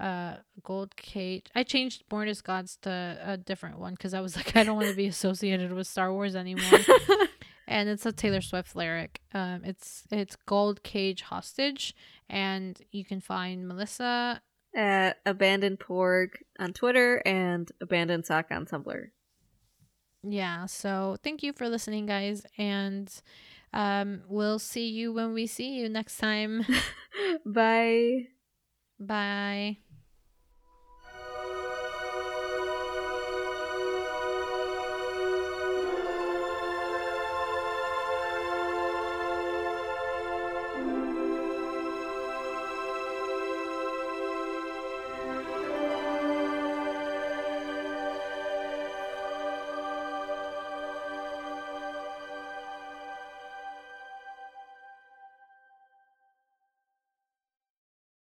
uh 0.00 0.36
gold 0.62 0.96
cage 0.96 1.46
i 1.54 1.62
changed 1.62 2.02
born 2.08 2.28
as 2.28 2.40
gods 2.40 2.76
to 2.82 3.18
a 3.24 3.36
different 3.36 3.78
one 3.78 3.92
because 3.94 4.14
i 4.14 4.20
was 4.20 4.36
like 4.38 4.56
i 4.56 4.64
don't 4.64 4.76
want 4.76 4.88
to 4.88 4.96
be 4.96 5.06
associated 5.06 5.72
with 5.72 5.86
star 5.86 6.12
wars 6.12 6.34
anymore 6.34 6.80
and 7.68 7.88
it's 7.88 8.04
a 8.06 8.12
taylor 8.12 8.40
swift 8.40 8.74
lyric 8.74 9.20
um 9.34 9.62
it's 9.64 10.04
it's 10.10 10.36
gold 10.46 10.82
cage 10.82 11.22
hostage 11.22 11.94
and 12.28 12.80
you 12.90 13.04
can 13.04 13.20
find 13.20 13.68
melissa 13.68 14.40
At 14.74 15.18
Abandoned 15.26 15.78
Porg 15.78 16.30
on 16.58 16.72
Twitter 16.72 17.22
and 17.26 17.70
Abandoned 17.80 18.24
Sock 18.26 18.46
on 18.50 18.64
Tumblr. 18.66 19.04
yeah 20.22 20.66
so 20.66 21.16
thank 21.22 21.42
you 21.42 21.52
for 21.52 21.68
listening 21.68 22.06
guys 22.06 22.44
and 22.56 23.12
um 23.74 24.22
we'll 24.28 24.58
see 24.58 24.88
you 24.88 25.12
when 25.12 25.32
we 25.34 25.46
see 25.46 25.74
you 25.74 25.88
next 25.88 26.16
time 26.18 26.64
Bye. 27.46 28.26
Bye 29.06 29.76